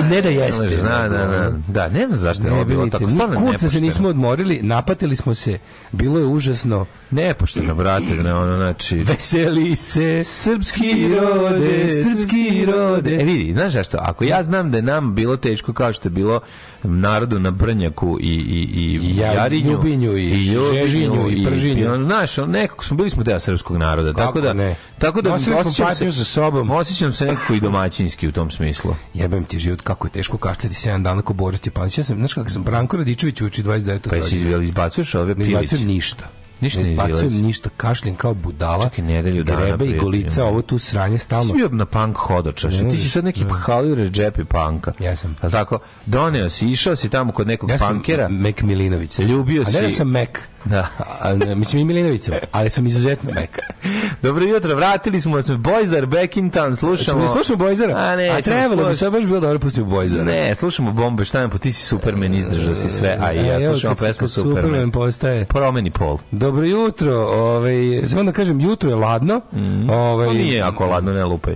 ne 0.03 0.21
da 0.21 0.29
jeste. 0.29 0.77
Da, 0.77 1.07
da, 1.09 1.25
da. 1.27 1.51
Da, 1.67 1.87
ne 1.89 2.07
znam 2.07 2.19
zašto 2.19 2.47
je 2.47 2.53
ovo 2.53 2.65
bilo 2.65 2.87
tako. 2.87 3.09
Stvarno 3.09 3.39
kurca 3.39 3.69
se 3.69 3.81
nismo 3.81 4.09
odmorili, 4.09 4.59
napatili 4.61 5.15
smo 5.15 5.35
se, 5.35 5.57
bilo 5.91 6.19
je 6.19 6.25
užasno, 6.25 6.85
Nepošteno, 7.11 7.75
brate, 7.75 8.15
ne, 8.15 8.33
ono, 8.33 8.55
znači... 8.55 8.97
veseli 8.97 9.75
se, 9.75 10.23
srpski 10.23 11.15
rode, 11.15 12.03
srpski 12.03 12.65
rode. 12.65 13.15
E 13.15 13.23
vidi, 13.23 13.53
znaš 13.53 13.73
zašto? 13.73 13.97
Ako 14.01 14.23
ja 14.23 14.43
znam 14.43 14.71
da 14.71 14.77
je 14.77 14.81
nam 14.81 15.15
bilo 15.15 15.37
teško 15.37 15.73
kao 15.73 15.93
što 15.93 16.07
je 16.07 16.11
bilo 16.11 16.41
narodu 16.83 17.39
na 17.39 17.51
Brnjaku 17.51 18.17
i, 18.21 18.25
i, 18.25 18.29
i, 18.73 18.99
I 19.03 19.17
ja- 19.17 19.33
Jarinju, 19.33 19.71
Ljubinju 19.71 20.17
i 20.17 20.23
Ljubinju 20.45 20.73
Žežinju 20.73 21.29
i 21.31 21.45
Pržinju. 21.45 21.87
ono, 21.87 22.05
znaš, 22.05 22.37
nekako 22.37 22.85
smo 22.85 22.97
bili 22.97 23.09
smo 23.09 23.23
deo 23.23 23.39
srpskog 23.39 23.77
naroda, 23.77 24.13
tako 24.13 24.25
Kako 24.25 24.41
da 24.41 24.53
ne? 24.53 24.75
tako 24.99 25.21
da 25.21 25.29
Nosili 25.29 25.55
osjećam 25.55 25.87
patnju 25.87 26.11
sa 26.11 26.23
sobom. 26.23 26.71
Osjećam 26.71 27.13
se 27.13 27.25
nekako 27.25 27.53
i 27.53 27.59
domaćinski 27.59 28.27
u 28.27 28.31
tom 28.31 28.51
smislu. 28.51 28.95
Jebem 29.13 29.45
ti 29.45 29.59
život, 29.59 29.81
kako 29.81 30.07
je 30.07 30.11
teško 30.11 30.37
kaštati 30.37 30.75
7 30.75 31.03
dana 31.03 31.21
ko 31.21 31.33
Boris 31.33 31.59
Stjepanić. 31.59 31.97
Ja 31.97 32.03
sam, 32.03 32.17
znaš 32.17 32.33
kako 32.33 32.49
sam 32.49 32.63
Branko 32.63 32.97
Radičević 32.97 33.41
uči 33.41 33.63
29. 33.63 34.09
Pa 34.09 34.15
jesi 34.15 34.35
izbijali, 34.35 34.65
izbacuješ 34.65 35.15
ove 35.15 35.27
Ne 35.27 35.35
piliće? 35.35 35.51
izbacujem 35.53 35.87
ništa. 35.87 36.29
Ništa 36.61 36.79
ne 36.79 36.85
ne 36.85 36.91
izbacujem 36.91 37.33
ništa, 37.33 37.69
kašljem 37.77 38.15
kao 38.15 38.33
budala. 38.33 38.83
Čekaj, 38.83 39.05
nedelju 39.05 39.43
dana, 39.43 39.65
Grebe 39.65 39.85
i 39.85 39.97
golica, 39.97 40.45
ovo 40.45 40.61
tu 40.61 40.79
sranje 40.79 41.17
stalno. 41.17 41.45
si 41.45 41.53
bio 41.53 41.69
na 41.69 41.85
punk 41.85 42.15
hodoča, 42.17 42.71
što 42.71 42.83
Ne, 42.83 42.89
ti 42.89 42.97
si 42.97 43.09
sad 43.09 43.23
neki 43.23 43.43
ne. 43.43 43.49
Halil 43.51 44.09
džepi 44.09 44.43
panka. 44.43 44.93
Jesam. 44.99 45.35
Jel 45.41 45.51
tako? 45.51 45.79
Doneo 46.05 46.49
si, 46.49 46.67
išao 46.67 46.95
si 46.95 47.09
tamo 47.09 47.31
kod 47.31 47.47
nekog 47.47 47.69
Ja 47.69 47.77
sam 47.77 47.87
punkera. 47.89 48.27
Mek 48.27 48.61
Milinović. 48.61 49.19
Ljubio 49.19 49.61
A 49.61 49.71
ne 49.71 49.81
da 49.81 49.89
si- 49.89 49.95
sam 49.95 50.09
Mek. 50.09 50.39
Da. 50.65 50.87
A, 51.21 51.35
ne, 51.35 51.55
mislim 51.55 51.81
i 51.81 51.85
Milinović 51.85 52.21
sam, 52.21 52.33
ali 52.51 52.69
sam 52.69 52.87
izuzetno 52.87 53.31
Mek. 53.31 53.59
Dobro 54.23 54.45
jutro, 54.45 54.75
vratili 54.75 55.21
smo 55.21 55.41
se. 55.41 55.53
In 55.53 55.59
Town, 55.59 56.75
slušamo. 56.75 56.97
Slušamo, 56.97 57.27
slušamo 57.29 57.57
Bojzara. 57.57 57.93
A 57.95 58.15
ne, 58.15 58.29
a 58.29 58.41
trebalo 58.41 58.85
bi 58.85 58.95
sad 58.95 59.11
baš 59.11 59.23
bilo 59.23 59.39
dobro 59.39 59.59
pustiti 59.59 59.83
Bojzara. 59.83 60.23
Ne, 60.23 60.55
slušamo 60.55 60.91
bombe, 60.91 61.25
šta 61.25 61.39
nam 61.39 61.49
po, 61.49 61.57
ti 61.57 61.71
si 61.71 61.81
Superman, 61.81 62.33
izdržao 62.33 62.75
si 62.75 62.89
sve, 62.89 63.17
a 63.21 63.33
i 63.33 63.45
ja 63.45 63.71
slušamo 63.71 63.95
pesmu 63.95 64.27
Superman 64.27 64.55
Superman. 64.55 64.91
postaje. 64.91 65.45
Promeni 65.45 65.91
pol. 65.91 66.17
Dobro 66.47 66.65
jutro, 66.65 67.13
ovaj, 67.27 67.75
samo 68.07 68.23
da 68.23 68.31
kažem, 68.31 68.61
jutro 68.61 68.89
je 68.89 68.95
ladno. 68.95 69.41
Ovaj, 69.89 70.27
To 70.27 70.33
nije 70.33 70.57
jako 70.57 70.85
ladno, 70.85 71.13
ne 71.13 71.25
lupaj. 71.25 71.55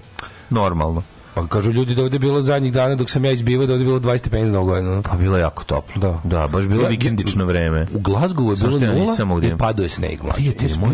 Normalno. 0.50 1.04
Pa 1.34 1.48
kažu 1.48 1.72
ljudi 1.72 1.96
da 1.96 2.04
ovdje 2.04 2.16
je 2.16 2.20
bilo 2.20 2.42
zadnjih 2.42 2.74
dana 2.74 2.96
dok 2.96 3.10
sam 3.10 3.26
ja 3.26 3.32
izbivao 3.32 3.66
da 3.66 3.74
ovdje 3.74 3.84
je 3.84 3.88
bilo 3.88 4.00
20 4.00 4.18
stepeni 4.18 4.52
godinu. 4.52 5.02
Pa 5.04 5.16
bilo 5.16 5.38
je 5.38 5.42
jako 5.42 5.64
toplo. 5.64 6.02
Da. 6.02 6.22
Da, 6.24 6.48
baš 6.48 6.66
bilo 6.66 6.84
Ja- 6.84 6.90
vikendično 6.90 7.46
vreme. 7.46 7.88
U 7.94 8.00
Glazgovu 8.00 8.52
je 8.52 8.56
bilo 8.58 8.78
ja 8.78 8.88
nula 8.88 9.00
nisam 9.00 9.42
da 9.42 9.48
i 9.48 9.58
padao 9.58 9.84
je 9.84 9.90
sneg, 9.90 10.20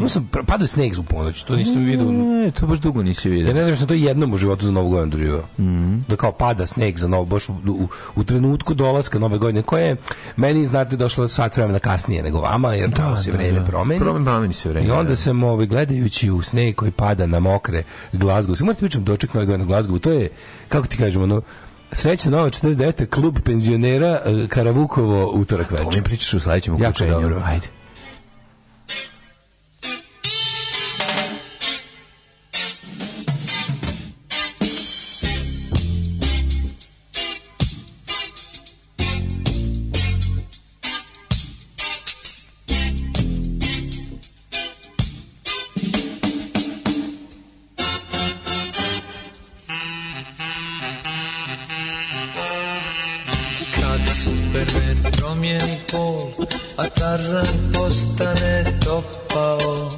sam, 0.07 0.29
padao 0.45 0.63
je 0.63 0.67
sneg 0.67 0.93
u 0.99 1.03
ponoć, 1.03 1.43
to 1.43 1.55
nisam 1.55 1.83
vidio. 1.83 2.11
Ne, 2.11 2.51
to 2.51 2.67
baš 2.67 2.79
dugo 2.79 3.03
nisi 3.03 3.27
Ja 3.27 3.31
vidio. 3.31 3.53
ne 3.53 3.63
znam, 3.63 3.77
sam 3.77 3.87
to 3.87 3.93
jednom 3.93 4.33
u 4.33 4.37
životu 4.37 4.65
za 4.65 4.71
novu 4.71 4.89
godinu 4.89 5.11
doživao. 5.11 5.43
Mhm. 5.59 5.97
Da 6.07 6.15
kao 6.15 6.31
pada 6.31 6.65
sneg 6.65 6.97
za 6.97 7.07
novu, 7.07 7.25
baš 7.25 7.49
u, 7.49 7.53
u, 7.67 7.87
u 8.15 8.23
trenutku 8.23 8.73
dolaska 8.73 9.19
nove 9.19 9.37
godine, 9.37 9.61
koje 9.61 9.85
je 9.85 9.95
meni, 10.35 10.65
znate, 10.65 10.95
došlo 10.95 11.27
sat 11.27 11.57
vremena 11.57 11.79
kasnije 11.79 12.23
nego 12.23 12.39
vama, 12.39 12.73
jer 12.73 12.89
da, 12.89 13.17
se 13.17 13.31
vreme 13.31 13.65
promeni. 13.65 14.01
Promen- 14.01 14.23
promeni 14.25 14.53
se 14.53 14.69
vreme, 14.69 14.87
I 14.87 14.91
onda 14.91 15.09
da. 15.09 15.15
sam 15.15 15.43
ovaj, 15.43 15.65
gledajući 15.65 16.31
u 16.31 16.41
sneg 16.41 16.75
koji 16.75 16.91
pada 16.91 17.25
na 17.25 17.39
mokre 17.39 17.83
Glazgovu, 18.13 18.55
sam 18.55 18.65
morate 18.65 18.79
pričam 18.79 19.03
doček 19.03 19.33
nove 19.33 19.45
godine 19.45 19.65
Glazgovu, 19.65 19.99
to 19.99 20.11
je, 20.11 20.26
kako 20.69 20.87
ti 20.87 20.97
kažemo, 20.97 21.23
ono, 21.23 21.41
Sreća 21.91 22.29
nova 22.29 22.49
49. 22.49 23.05
klub 23.05 23.39
penzionera 23.39 24.21
eh, 24.25 24.47
Karavukovo 24.47 25.31
utorak 25.31 25.71
O 25.71 25.75
mi 25.75 25.85
večer. 25.85 26.03
pričaš 26.03 26.33
u 26.33 26.39
sledećem 26.39 26.73
Jako 26.73 26.83
uključenju. 26.83 27.11
dobro. 27.11 27.41
Ajde. 27.45 27.67
A 57.27 57.43
Tarzan 57.43 57.71
postane 57.73 58.79
topao. 58.85 59.91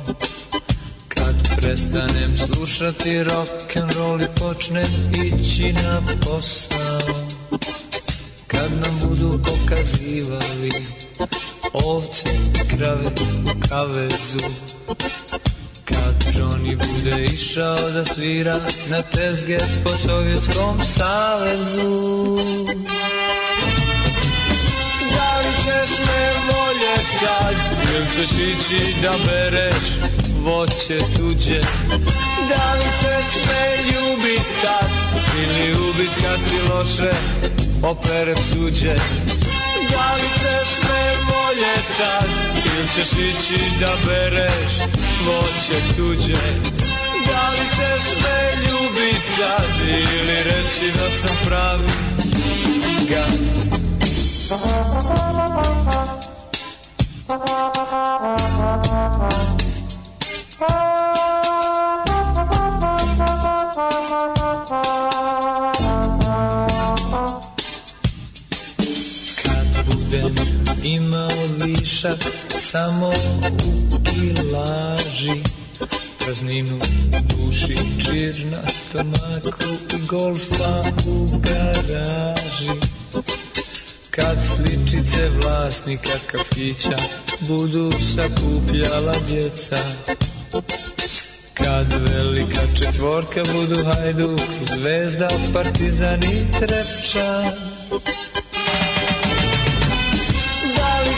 Kad 1.08 1.36
prestanem 1.58 2.38
slušati 2.38 3.24
rock 3.24 3.76
and 3.76 3.94
roll 3.94 4.22
i 4.22 4.28
počnem 4.36 5.12
ići 5.14 5.74
na 5.74 6.02
posao. 6.26 7.16
Kad 8.48 8.72
nam 8.82 9.00
budu 9.08 9.40
pokazivali 9.44 10.72
ovce 11.74 12.30
i 12.56 12.78
krave 12.78 13.12
u 13.46 13.70
kavezu. 13.70 14.50
Kad 15.86 16.34
Johnny 16.34 16.78
bude 16.78 17.26
išao 17.26 17.92
da 17.92 18.06
svira 18.06 18.60
na 18.90 19.02
tezge 19.02 19.58
po 19.84 19.90
Sovjetskom 19.98 20.84
savezu. 20.84 22.40
Ćeš 25.64 25.92
me 26.08 26.22
voljet 26.48 27.08
kad? 27.22 27.56
Ili 27.96 28.06
ćeš 28.16 28.32
ići 28.32 29.02
da 29.02 29.14
bereš 29.26 29.88
voće 30.44 30.98
tuđe? 31.18 31.62
Da 32.50 32.74
li 32.74 32.90
ćeš 33.00 33.30
me 33.48 33.84
ljubit 33.92 34.48
kad? 34.62 34.90
Ili 35.38 35.80
ubit 35.90 36.12
kad 36.24 36.40
ti 36.50 36.70
loše 36.70 37.12
opere 37.84 38.36
suđe 38.36 38.96
Da 39.92 40.14
li 40.16 40.30
ćeš 40.40 40.70
me 40.84 41.04
voljet 41.32 41.86
tad 41.98 42.30
Ili 42.66 42.88
ćeš 42.96 43.12
ići 43.12 43.60
da 43.80 43.92
bereš 44.06 44.74
voće 45.26 45.80
tuđe? 45.98 46.42
Da 47.28 47.50
li 47.50 47.66
ćeš 47.76 48.06
me 48.24 48.62
ljubit 48.62 49.24
tad 49.38 49.88
Ili 49.90 50.44
reći 50.44 50.98
da 50.98 51.10
sam 51.10 51.38
pravi 51.46 51.90
gad 53.10 53.89
samo 72.72 73.12
u 73.92 74.04
kilaži 74.04 75.44
Prazninu 76.20 76.80
duši, 77.30 77.78
čir 78.06 78.46
na 78.52 78.62
stomaku 78.70 79.74
i 79.96 80.08
golfa 80.08 80.84
u 81.08 81.28
garaži 81.40 82.72
Kad 84.20 84.38
sličice 84.56 85.30
vlasnika 85.42 86.20
kafića 86.32 86.98
budu 87.40 87.92
sakupljala 87.92 89.14
djeca. 89.30 89.78
Kad 91.54 91.94
velika 91.94 92.62
četvorka 92.78 93.44
budu 93.54 93.84
Hajduk, 93.84 94.40
Zvezda, 94.62 95.30
Partizan 95.54 96.24
i 96.24 96.60
Trepča 96.60 97.52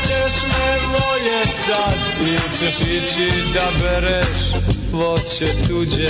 ćeš 0.08 0.44
me 0.44 0.78
voljet 0.94 1.50
tad 1.68 2.00
ili 2.22 2.58
ćeš 2.60 2.82
ići 2.82 3.54
da 3.54 3.68
bereš 3.82 4.40
voće 4.92 5.54
tuđe 5.68 6.10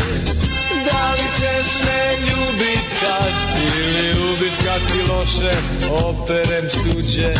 Da 0.86 1.12
li 1.12 1.28
ćeš 1.40 1.68
me 1.86 2.28
ljubit 2.28 2.86
tad 3.02 3.34
ili 3.76 4.08
ljubit 4.08 4.54
kad 4.66 4.82
ti 4.88 5.00
loše 5.10 5.56
operem 5.92 6.70
suđe 6.70 7.34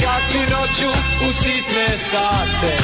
Kad 0.00 0.32
ti 0.32 0.38
noću 0.38 0.90
u 1.28 1.32
sitne 1.32 1.98
sate 2.10 2.76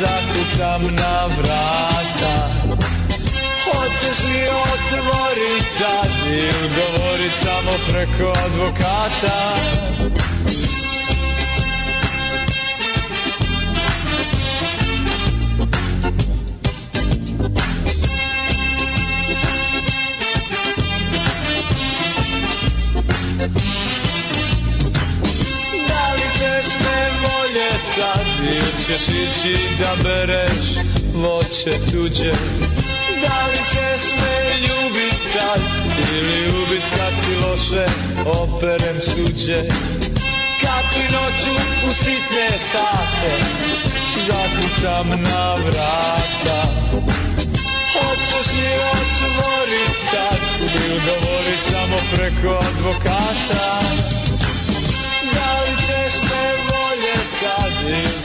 zakucam 0.00 0.94
na 0.94 1.26
vrata? 1.26 2.48
Hoćeš 3.64 4.24
li 4.24 4.42
otvorit 4.48 5.64
tad 5.78 6.10
ili 6.32 6.68
govorit 6.76 7.32
samo 7.42 7.72
preko 7.88 8.40
advokata 8.44 9.54
me 27.28 27.34
voljet 27.34 27.82
sad 27.96 28.26
ili 28.42 28.72
ćeš 28.86 29.08
ići 29.08 29.56
da 29.80 30.02
bereš 30.02 30.66
voće 31.14 31.78
tuđe? 31.92 32.32
Da 33.22 33.46
li 33.46 33.62
ćeš 33.72 34.02
me 34.20 34.58
ljubit 34.60 35.18
tad 35.34 35.60
ili 36.12 36.44
ljubit 36.44 36.82
kad 36.96 37.12
ti 37.24 37.46
loše 37.46 37.86
operem 38.26 38.96
suđe? 39.00 39.68
Kad 40.62 40.84
ti 40.92 41.12
noću 41.12 41.54
u 41.90 41.92
sitne 41.92 42.58
sate 42.72 43.34
zakucam 44.26 45.22
na 45.22 45.54
vrata. 45.54 46.62
Hoćeš 47.92 48.52
li 48.52 48.68
otvorit 48.92 49.96
tad 50.12 50.40
ili 50.74 51.00
govorit 51.00 51.60
samo 51.72 51.96
preko 52.16 52.64
advokata? 52.66 53.80
Da 55.34 55.60
li 55.62 55.76
ćeš 55.76 56.22
me 56.22 56.72
voljet 56.72 56.87
kad 57.40 57.72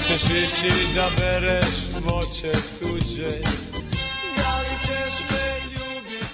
ćeš 0.07 0.23
ići 0.23 0.95
da 0.95 1.07
bereš 1.19 1.67
voće 2.05 2.51
tuđe 2.79 3.29
Da 4.35 4.59
li 4.59 4.75
ćeš 4.81 5.29
me 5.29 5.45
ljubit 5.73 6.27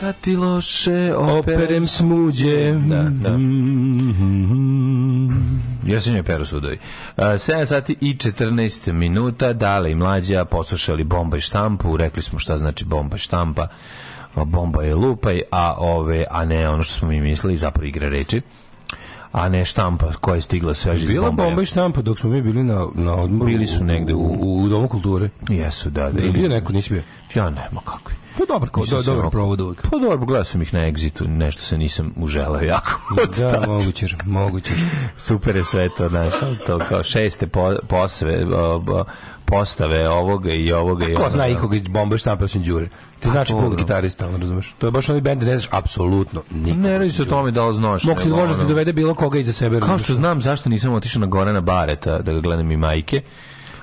Kad 0.00 0.16
ti 0.20 0.36
loše 0.36 1.14
Operem 1.14 1.86
smuđe. 1.86 2.72
Da, 2.72 3.02
da. 3.02 3.30
Ja 5.92 6.00
sam 6.00 6.16
je 6.16 6.22
peru 6.22 6.44
sudovi. 6.44 6.78
Uh, 7.16 7.24
7 7.24 7.64
sati 7.64 7.96
i 8.00 8.14
14 8.14 8.92
minuta, 8.92 9.52
dale 9.52 9.90
i 9.90 9.94
mlađa, 9.94 10.44
poslušali 10.44 11.04
bomba 11.04 11.36
i 11.36 11.40
štampu, 11.40 11.96
rekli 11.96 12.22
smo 12.22 12.38
šta 12.38 12.56
znači 12.56 12.84
bomba 12.84 13.16
i 13.16 13.18
štampa, 13.18 13.68
bomba 14.34 14.82
je 14.82 14.94
lupaj, 14.94 15.40
a 15.50 15.74
ove, 15.78 16.24
a 16.30 16.44
ne 16.44 16.68
ono 16.68 16.82
što 16.82 16.94
smo 16.94 17.08
mi 17.08 17.20
mislili, 17.20 17.56
zapravo 17.56 17.86
igre 17.86 18.08
reči 18.08 18.40
a 19.34 19.48
ne 19.48 19.64
štampa 19.64 20.12
koja 20.12 20.34
je 20.34 20.40
stigla 20.40 20.74
sveže 20.74 21.04
iz 21.04 21.10
Bila 21.10 21.30
bomba 21.30 21.62
i 21.62 21.66
štampa 21.66 22.02
dok 22.02 22.18
smo 22.18 22.30
mi 22.30 22.42
bili 22.42 22.62
na, 22.64 22.86
na 22.94 23.14
odmoru. 23.14 23.44
Bili 23.46 23.66
su 23.66 23.84
negde 23.84 24.14
u- 24.14 24.36
u, 24.40 24.62
u 24.62 24.68
Domu 24.68 24.88
kulture. 24.88 25.28
Jesu, 25.48 25.90
da, 25.90 26.10
da. 26.10 26.20
Ili 26.20 26.32
bio 26.32 26.48
neko, 26.48 26.72
nisi 26.72 26.92
bio? 26.92 27.02
Ja 27.34 27.44
nema 27.44 27.80
kakvi. 27.84 28.14
Pa 28.38 28.44
dobar, 28.46 28.68
ko, 28.68 28.80
do, 28.82 28.96
dobar 28.96 29.14
mogao- 29.14 29.30
provod 29.30 29.60
uvijek. 29.60 29.82
Pa 29.82 29.98
dobro, 29.98 30.16
gledao 30.18 30.44
sam 30.44 30.62
ih 30.62 30.74
na 30.74 30.80
Exitu, 30.82 31.26
nešto 31.28 31.62
se 31.62 31.78
nisam 31.78 32.12
uželao 32.16 32.60
jako. 32.62 33.00
od 33.22 33.36
Da, 33.40 33.66
moguće, 33.68 34.06
moguće. 34.24 34.72
Super 35.18 35.56
je 35.56 35.64
sve 35.64 35.88
to, 35.88 36.08
znaš, 36.08 36.32
to 36.66 36.78
kao 36.80 37.02
šeste 37.04 37.46
po, 37.46 37.74
posve, 37.88 38.46
postave 39.44 40.08
ovoga 40.08 40.50
i 40.50 40.72
ovoga 40.72 41.04
i 41.04 41.14
Ko 41.14 41.22
onoga. 41.22 41.32
zna 41.32 41.48
ikoga 41.48 41.76
iz 41.76 41.82
bomba 41.82 42.16
i 42.16 42.18
štampa 42.18 42.44
osim 42.44 42.62
Đure? 42.62 42.88
Ti 43.20 43.28
znači 43.28 43.52
dobro. 43.52 43.66
puno 43.66 43.76
gitarista, 43.76 44.28
ono 44.28 44.38
razumeš? 44.38 44.74
To 44.78 44.86
je 44.86 44.90
baš 44.90 45.08
onaj 45.08 45.20
bend 45.20 45.40
da 45.40 45.46
ne 45.46 45.52
znaš 45.52 45.68
apsolutno 45.72 46.42
nikog. 46.50 46.78
Ne 46.78 46.98
radi 46.98 47.12
se 47.12 47.22
o 47.22 47.26
tome 47.26 47.50
da 47.50 47.66
li 47.66 47.74
znaš. 47.74 48.04
Mogu 48.04 48.20
ti 48.20 48.24
nego 48.24 48.36
može 48.36 48.52
ti 48.52 48.58
ono- 48.58 48.68
dovede 48.68 48.92
bilo 48.92 49.14
koga 49.14 49.38
iza 49.38 49.52
sebe. 49.52 49.80
Kao 49.80 49.98
što 49.98 50.14
znam 50.14 50.40
zašto 50.40 50.68
nisam 50.68 50.92
otišao 50.92 51.20
na 51.20 51.26
Gorana 51.26 51.60
Bareta 51.60 52.18
da 52.18 52.32
ga 52.32 52.40
gledam 52.40 52.70
i 52.70 52.76
majke. 52.76 53.22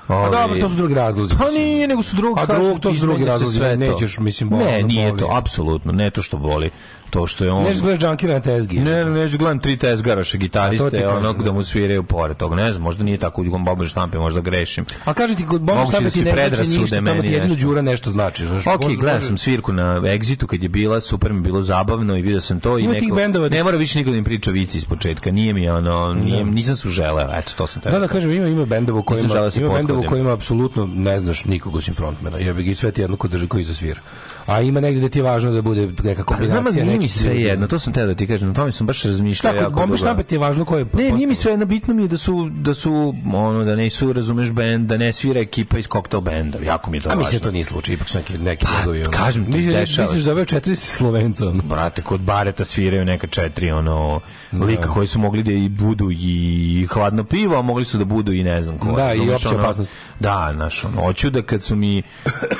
Pa 0.06 0.16
Ovi- 0.16 0.30
dobro, 0.32 0.60
to 0.60 0.68
su 0.68 0.76
drugi 0.76 0.94
razlozi. 0.94 1.34
Pa 1.38 1.50
nije, 1.50 1.88
nego 1.88 2.02
su 2.02 2.16
drugi. 2.16 2.40
A 2.40 2.46
drug, 2.46 2.80
to 2.80 2.94
su 2.94 3.00
drugi 3.00 3.24
razlozi, 3.24 3.56
sve 3.58 3.76
nećeš, 3.76 4.18
mislim, 4.18 4.48
boli, 4.48 4.64
Ne, 4.64 4.82
nije 4.82 5.08
boli. 5.08 5.18
to, 5.20 5.28
apsolutno, 5.32 5.92
ne 5.92 6.10
to 6.10 6.22
što 6.22 6.36
boli. 6.38 6.70
To 7.12 7.26
što 7.26 7.44
je 7.44 7.50
on... 7.52 7.64
Nešto 7.64 7.82
gledaš 7.82 8.00
džankira 8.00 8.34
na 8.34 8.40
tezgi. 8.40 8.80
Ne, 8.80 9.04
ne, 9.04 9.10
neću 9.10 9.38
gledam 9.38 9.58
tri 9.58 9.76
tezgaraša, 9.76 10.36
gitariste, 10.36 11.08
onog 11.08 11.38
da. 11.38 11.44
da 11.44 11.52
mu 11.52 11.62
sviraju 11.62 12.02
pored 12.02 12.36
toga. 12.36 12.56
Ne 12.56 12.72
znam, 12.72 12.82
možda 12.82 13.04
nije 13.04 13.18
tako 13.18 13.42
u 13.42 13.58
bombe 13.58 13.86
štampe, 13.86 14.18
možda 14.18 14.40
grešim. 14.40 14.84
A 15.04 15.14
kažem 15.14 15.36
ti, 15.36 15.46
kod 15.46 15.60
bomba 15.60 15.80
Moguće 15.80 15.90
štampa 15.90 16.04
da 16.04 16.10
ti 16.10 16.22
ne 16.22 16.56
znači 16.56 16.78
ništa, 16.78 16.96
tamo 16.96 17.22
ti 17.22 17.30
nešto. 17.30 17.56
Đura 17.56 17.82
nešto 17.82 18.10
znači. 18.10 18.46
Znaš, 18.46 18.66
Ok, 18.66 18.82
Možda- 18.82 19.00
gledao 19.00 19.20
sam 19.20 19.38
svirku 19.38 19.72
na 19.72 20.00
Exitu 20.00 20.46
kad 20.46 20.62
je 20.62 20.68
bila, 20.68 21.00
super 21.00 21.32
mi 21.32 21.40
bilo 21.40 21.60
zabavno 21.60 22.16
i 22.16 22.22
vidio 22.22 22.40
sam 22.40 22.60
to 22.60 22.78
i 22.78 22.86
neko, 22.86 23.14
bendova 23.14 23.48
da 23.48 23.56
ne 23.56 23.64
mora 23.64 23.76
više 23.76 23.98
niko 23.98 24.10
da 24.10 24.16
mi 24.16 24.24
priča 24.24 24.50
vici 24.50 24.78
iz 24.78 24.84
početka, 24.84 25.30
nije 25.30 25.52
mi 25.52 25.68
ono, 25.68 26.14
nije, 26.14 26.44
nisam 26.44 26.76
su 26.76 26.88
želeo, 26.88 27.28
eto, 27.34 27.52
to 27.56 27.66
sam 27.66 27.82
Da, 27.84 27.90
teo. 27.90 28.00
da, 28.00 28.08
kažem, 28.08 28.30
ima, 28.30 28.48
ima 28.48 28.64
bendova 28.64 28.98
u 28.98 29.02
kojima, 29.02 29.34
da 29.34 29.50
ima 29.56 29.72
bendova 29.72 30.00
u 30.00 30.04
kojima 30.08 30.32
apsolutno 30.32 30.88
ne 30.94 31.20
znaš 31.20 31.44
nikog 31.44 31.76
osim 31.76 31.94
frontmana. 31.94 32.38
Jebi 32.38 32.62
ga 32.62 32.70
i 32.70 32.74
sve 32.74 32.90
ti 32.92 33.00
jedno 33.00 33.16
ko 33.16 33.28
drži 33.28 33.48
koji 33.48 33.64
zasvira. 33.64 34.00
A 34.46 34.60
ima 34.60 34.80
negdje 34.80 35.00
da 35.00 35.08
ti 35.08 35.18
je 35.18 35.22
važno 35.22 35.50
da 35.50 35.62
bude 35.62 35.80
neka 35.80 35.94
Pa 35.96 36.04
znam, 36.04 36.16
ali 36.36 36.48
kombinacija 36.48 36.84
nije 36.84 36.98
mi 36.98 37.08
sve 37.08 37.28
ljudi. 37.28 37.42
jedno, 37.42 37.66
to 37.66 37.78
sam 37.78 37.92
teo 37.92 38.06
da 38.06 38.14
ti 38.14 38.26
kažem, 38.26 38.48
na 38.48 38.54
tome 38.54 38.72
sam 38.72 38.86
baš 38.86 39.02
razmišljao 39.02 39.52
Tako, 39.52 39.64
jako 39.64 39.80
dugo. 39.80 39.96
štampa 39.96 40.22
ti 40.22 40.34
je 40.34 40.38
važno 40.38 40.64
ko 40.64 40.78
je... 40.78 40.86
Ne, 40.92 41.10
nije 41.10 41.26
mi 41.26 41.34
sve 41.34 41.50
jedno, 41.50 41.66
bitno 41.66 41.94
mi 41.94 42.02
je 42.02 42.08
da 42.08 42.18
su, 42.18 42.50
da 42.50 42.74
su, 42.74 42.92
ono, 43.26 43.64
da 43.64 43.76
ne 43.76 43.90
su, 43.90 44.12
razumeš, 44.12 44.50
bend, 44.50 44.86
da 44.86 44.96
ne 44.96 45.12
svira 45.12 45.40
ekipa 45.40 45.78
iz 45.78 45.88
koktel 45.88 46.20
benda, 46.20 46.58
jako 46.60 46.90
mi 46.90 46.96
je 46.96 47.00
to 47.00 47.08
A 47.08 47.10
važno. 47.10 47.20
mislim, 47.20 47.40
to 47.40 47.50
nije 47.50 47.64
slučaj, 47.64 47.94
ipak 47.94 48.08
su 48.08 48.18
neki, 48.18 48.38
neki 48.38 48.66
Pa, 48.66 48.70
begovi. 48.80 49.00
ono. 49.00 49.10
kažem 49.12 49.44
ti, 49.44 49.50
Misliš- 49.52 49.72
dešava 49.72 50.06
Misliš 50.06 50.24
da 50.24 50.32
ove 50.32 50.44
četiri 50.44 50.76
Slovenca, 50.76 51.48
ono? 51.48 51.62
Brate, 51.62 52.02
kod 52.02 52.20
Bareta 52.20 52.64
sviraju 52.64 53.04
neka 53.04 53.26
četiri 53.26 53.70
ono 53.70 54.20
lika 54.54 54.88
koji 54.88 55.06
su 55.06 55.18
mogli 55.18 55.42
da 55.42 55.52
i 55.52 55.68
budu 55.68 56.08
i 56.12 56.86
hladno 56.86 57.24
pivo, 57.24 57.56
a 57.56 57.62
mogli 57.62 57.84
su 57.84 57.98
da 57.98 58.04
budu 58.04 58.32
i 58.32 58.42
ne 58.42 58.62
znam 58.62 58.78
ko. 58.78 58.92
Da, 58.92 59.14
i 59.14 59.30
opća 59.30 59.50
opasnost. 59.50 59.92
Da, 60.20 60.50
znaš, 60.54 60.84
ono, 60.84 60.96
hoću 60.96 61.30
da 61.30 61.42
kad 61.42 61.62
su 61.62 61.76
mi 61.76 62.02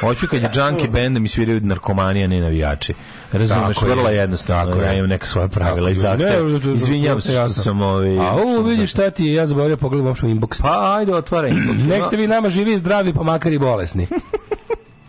hoću 0.01 0.27
kad 0.29 0.43
je 0.43 0.51
junkie 0.59 0.89
band 0.89 1.13
da 1.13 1.21
mi 1.21 1.29
sviraju 1.29 1.61
narkomani, 1.73 2.25
a 2.25 2.27
ne 2.27 2.41
navijači. 2.41 2.95
Razumeš, 3.33 3.77
Tako 3.77 3.87
je. 3.87 3.95
vrlo 3.95 4.09
jednostavno. 4.11 4.73
Tako 4.73 4.85
ja 4.85 4.91
je. 4.91 4.99
imam 4.99 5.09
neka 5.11 5.27
svoja 5.27 5.49
pravila 5.49 5.91
i 5.91 5.95
zahteve. 5.95 6.37
Izvinjam 6.75 7.21
se 7.21 7.33
što 7.33 7.49
sam 7.49 7.83
ovaj 7.83 8.19
A 8.19 8.33
ovo 8.33 8.63
vidiš 8.63 8.91
šta 8.91 9.11
ti 9.11 9.25
je, 9.25 9.35
ja 9.35 9.47
zaboravio 9.47 9.77
pogledam 9.77 10.07
uopšte 10.07 10.27
u 10.27 10.31
inbox. 10.31 10.63
Pa 10.63 10.97
ajde 10.97 11.15
otvaraj. 11.15 11.51
inbox. 11.51 11.89
Nek 11.89 12.05
ste 12.05 12.17
vi 12.17 12.27
nama 12.27 12.51
živi 12.51 12.73
i 12.73 12.79
zdravi, 12.79 13.15
pa 13.15 13.23
makar 13.23 13.53
i 13.53 13.59
bolesni. 13.59 14.07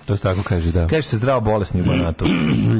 to 0.05 0.17
se 0.17 0.23
tako 0.23 0.43
kaže, 0.43 0.71
da. 0.71 0.87
Kaže 0.87 1.07
se 1.07 1.17
zdravo 1.17 1.41
bolesni 1.41 1.81
u 1.81 1.85
Banatu. 1.91 2.25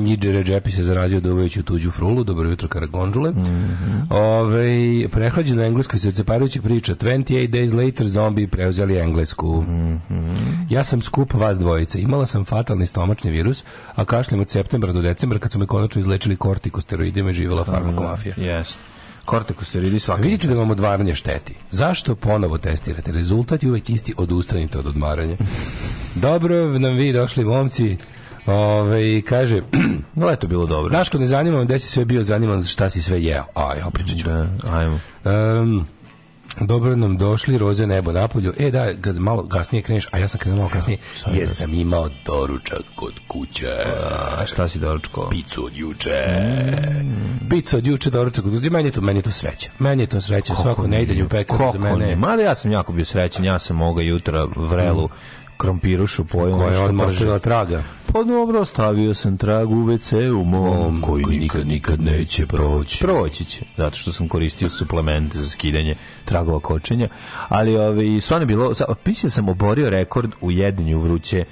Iđe 0.08 0.32
Redžepi 0.32 0.72
se 0.72 0.84
zarazio 0.84 1.20
duvajući 1.20 1.64
tuđu 1.64 1.92
frulu, 1.92 2.24
dobro 2.24 2.50
jutro 2.50 2.68
karagonđule. 2.68 3.32
Mhm. 3.32 4.02
Ove, 4.10 5.08
prehlađen 5.12 5.58
na 5.58 5.66
engleskoj 5.66 6.00
se 6.00 6.12
ceparajući 6.12 6.62
priča. 6.62 6.96
28 6.96 7.50
days 7.50 7.86
later 7.86 8.08
zombi 8.08 8.48
preuzeli 8.48 8.98
englesku. 8.98 9.62
Mhm. 9.62 9.96
Ja 10.70 10.84
sam 10.84 11.02
skup 11.02 11.34
vas 11.34 11.60
dvojice. 11.60 12.02
Imala 12.02 12.26
sam 12.26 12.46
fatalni 12.46 12.86
stomačni 12.86 13.32
virus, 13.32 13.64
a 13.96 14.06
kašljem 14.06 14.42
od 14.42 14.50
septembra 14.50 14.92
do 14.94 15.02
decembra 15.02 15.40
kad 15.40 15.52
su 15.52 15.60
me 15.60 15.68
konačno 15.68 16.00
izlečili 16.00 16.36
kortikosteroidima 16.36 17.30
i 17.30 17.34
živjela 17.34 17.64
farmakomafija. 17.64 18.36
Jes. 18.38 18.78
Kortikosteroidi 19.26 20.00
svaki. 20.00 20.22
vidite 20.22 20.48
da 20.48 20.56
vam 20.56 20.72
odvaranje 20.72 21.16
šteti. 21.16 21.56
Zašto 21.72 22.16
ponovo 22.16 22.58
testirate? 22.58 23.12
Rezultat 23.12 23.64
je 23.64 23.70
uvek 23.70 23.90
isti, 23.90 24.14
odustanite 24.18 24.80
od 24.80 24.88
odmaranja. 24.88 25.38
Dobro 26.16 26.80
nam 26.80 26.96
vi 26.96 27.14
došli 27.14 27.46
momci. 27.46 27.98
Ove, 28.46 29.22
kaže, 29.22 29.62
No, 30.16 30.30
eto 30.30 30.48
bilo 30.48 30.66
dobro. 30.66 30.90
Daško, 30.90 31.18
ne 31.18 31.26
zanima 31.26 31.64
gde 31.64 31.80
si 31.80 31.88
sve 31.88 32.06
bio, 32.06 32.24
zanima 32.24 32.62
šta 32.62 32.90
si 32.90 33.02
sve 33.02 33.24
jeo. 33.24 33.44
A, 33.56 33.76
ja 33.76 33.90
pričat 33.94 34.18
ću. 34.18 34.28
Da, 34.28 34.48
ajmo. 34.72 35.00
Um, 35.26 35.88
dobro 36.60 36.96
nam 36.96 37.18
došli, 37.18 37.58
roze 37.58 37.88
nebo 37.88 38.12
napolju. 38.12 38.54
E, 38.60 38.72
da, 38.72 38.94
kad 39.02 39.18
malo 39.18 39.48
kasnije 39.48 39.82
kreneš, 39.82 40.08
a 40.12 40.18
ja 40.18 40.28
sam 40.28 40.40
krenuo 40.40 40.58
malo 40.58 40.70
kasnije, 40.70 40.98
jer 41.34 41.50
sam 41.50 41.74
imao 41.74 42.10
doručak 42.26 42.82
kod 42.96 43.14
kuće. 43.28 43.68
A 44.40 44.46
šta 44.46 44.68
si 44.68 44.80
doručko? 44.80 45.28
Picu 45.30 45.66
od 45.66 45.78
juče. 45.78 46.26
Picu 47.50 47.78
od 47.78 47.88
juče, 47.88 48.10
doručak 48.10 48.44
kod 48.44 48.54
kuće. 48.54 48.70
Meni 48.70 48.88
je 48.88 48.92
to, 48.92 49.02
meni 49.02 49.20
je 49.20 49.24
to 49.24 49.32
sreće. 49.32 49.70
Meni 49.80 50.04
je 50.04 50.08
to 50.08 50.22
sreće. 50.22 50.56
Svako 50.56 50.88
ne 50.88 51.04
ide 51.04 51.24
u 51.24 51.30
pekaru 51.30 51.72
za 51.74 51.80
mene. 51.80 52.06
ne? 52.06 52.16
Mada 52.16 52.42
ja 52.44 52.56
sam 52.56 52.72
jako 52.72 52.94
bio 52.94 53.06
srećan, 53.06 53.46
ja 53.46 53.60
sam 53.60 53.82
ovoga 53.82 54.02
jutra 54.02 54.48
vrelu 54.56 55.10
krompirušu 55.64 56.26
pojel. 56.26 56.52
Koja 56.52 56.66
je 56.66 56.72
nešto 56.72 56.86
odmah 56.86 57.42
traga. 57.42 57.84
Pa 58.06 58.24
dobro, 58.24 58.60
ostavio 58.60 59.14
sam 59.14 59.38
trag 59.38 59.72
u 59.72 59.76
WC-u 59.78 60.44
mom, 60.44 61.02
koji, 61.02 61.26
nikad, 61.26 61.68
nikad 61.68 62.02
neće 62.02 62.48
proći. 62.48 63.00
Proći 63.00 63.46
će, 63.46 63.66
zato 63.78 63.96
što 63.98 64.12
sam 64.12 64.28
koristio 64.28 64.70
suplemente 64.70 65.38
za 65.40 65.50
skidanje 65.50 65.96
tragova 66.26 66.60
kočenja, 66.60 67.08
ali 67.50 67.78
ovaj, 67.78 68.22
stvarno 68.22 68.42
je 68.44 68.48
bilo, 68.48 68.74
sa- 68.74 68.86
mislim 69.06 69.28
da 69.28 69.32
sam 69.32 69.50
oborio 69.50 69.90
rekord 69.90 70.32
u 70.42 70.52
jedenju 70.52 71.00
vruće, 71.00 71.46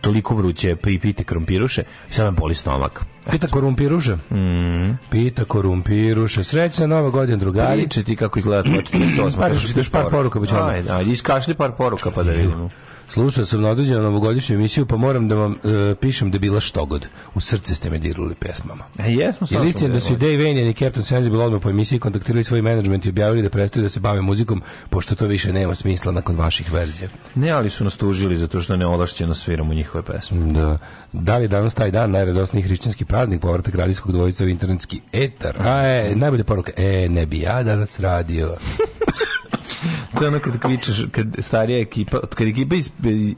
toliko 0.00 0.34
vruće 0.34 0.76
pripite 0.76 1.24
krompiruše 1.24 1.82
i 2.10 2.12
sad 2.12 2.24
me 2.24 2.30
boli 2.32 2.54
stomak. 2.54 3.04
Pita 3.30 3.46
korumpiruša. 3.46 4.16
Mm. 4.16 4.98
Pita 5.10 5.44
korumpiruša. 5.44 6.44
Srećna 6.44 6.86
nova 6.86 7.10
godina, 7.10 7.36
drugari. 7.38 7.80
Priče 7.80 8.02
ti 8.02 8.16
kako 8.16 8.38
izgleda 8.38 8.62
tvoja 8.62 8.82
48. 8.82 9.36
Par- 9.36 9.90
par 9.92 10.10
poruka, 10.10 10.38
pa 10.38 10.42
odmah. 10.42 10.64
Ajde, 10.64 10.90
ajde, 10.90 11.10
iskašli 11.10 11.54
par 11.54 11.72
poruka 11.72 12.10
pa 12.10 12.22
da 12.22 12.30
vidimo. 12.32 12.70
Slušao 13.08 13.44
sam 13.44 13.60
na 13.60 13.70
određenu 13.70 14.02
novogodišnju 14.02 14.56
emisiju, 14.56 14.86
pa 14.86 14.96
moram 14.96 15.28
da 15.28 15.34
vam 15.34 15.52
e, 15.52 15.94
pišem 15.94 16.30
da 16.30 16.38
bila 16.38 16.60
štogod. 16.60 17.06
U 17.34 17.40
srce 17.40 17.74
ste 17.74 17.90
me 17.90 17.98
dirali 17.98 18.34
pesmama. 18.34 18.84
E, 18.98 19.12
jesmo 19.12 19.46
Je 19.50 19.58
li 19.58 19.68
istina 19.68 19.94
da 19.94 20.00
su 20.00 20.12
i 20.12 20.16
Dave 20.16 20.36
Vanian 20.36 20.68
i 20.68 20.74
Captain 20.74 21.04
Sensible 21.04 21.44
odmah 21.44 21.62
po 21.62 21.70
emisiji 21.70 21.98
kontaktirali 21.98 22.44
svoj 22.44 22.62
menadžment 22.62 23.06
i 23.06 23.08
objavili 23.08 23.42
da 23.42 23.50
prestaju 23.50 23.82
da 23.82 23.88
se 23.88 24.00
bave 24.00 24.20
muzikom, 24.20 24.62
pošto 24.90 25.14
to 25.14 25.26
više 25.26 25.52
nema 25.52 25.74
smisla 25.74 26.12
nakon 26.12 26.36
vaših 26.36 26.72
verzija? 26.72 27.08
Ne, 27.34 27.50
ali 27.50 27.70
su 27.70 27.84
nas 27.84 27.96
tužili 27.96 28.36
zato 28.36 28.60
što 28.60 28.76
neolašćeno 28.76 29.34
sviramo 29.34 29.74
njihove 29.74 30.04
pesme. 30.04 30.52
Da. 30.52 30.78
Da 31.12 31.36
li 31.36 31.48
danas 31.48 31.74
taj 31.74 31.90
dan 31.90 32.10
najradosniji 32.10 32.62
hrišćanski 32.62 33.04
praznik, 33.04 33.40
povratak 33.40 33.74
radijskog 33.74 34.12
dvojica 34.12 34.44
u 34.44 34.48
internetski 34.48 35.00
etar? 35.12 35.56
A, 35.58 35.86
e, 35.86 36.12
najbolja 36.16 36.44
poruka, 36.44 36.72
e, 36.76 37.08
ne 37.08 37.26
bi 37.26 37.40
ja 37.40 37.62
danas 37.62 38.00
radio. 38.00 38.56
To 40.14 40.24
je 40.24 40.28
ono 40.28 40.38
kad 40.40 40.64
vičeš, 40.64 40.96
kad 41.10 41.26
starija 41.38 41.80
ekipa, 41.80 42.20
kad 42.28 42.46
ekipa 42.48 42.74
iz, 42.74 42.90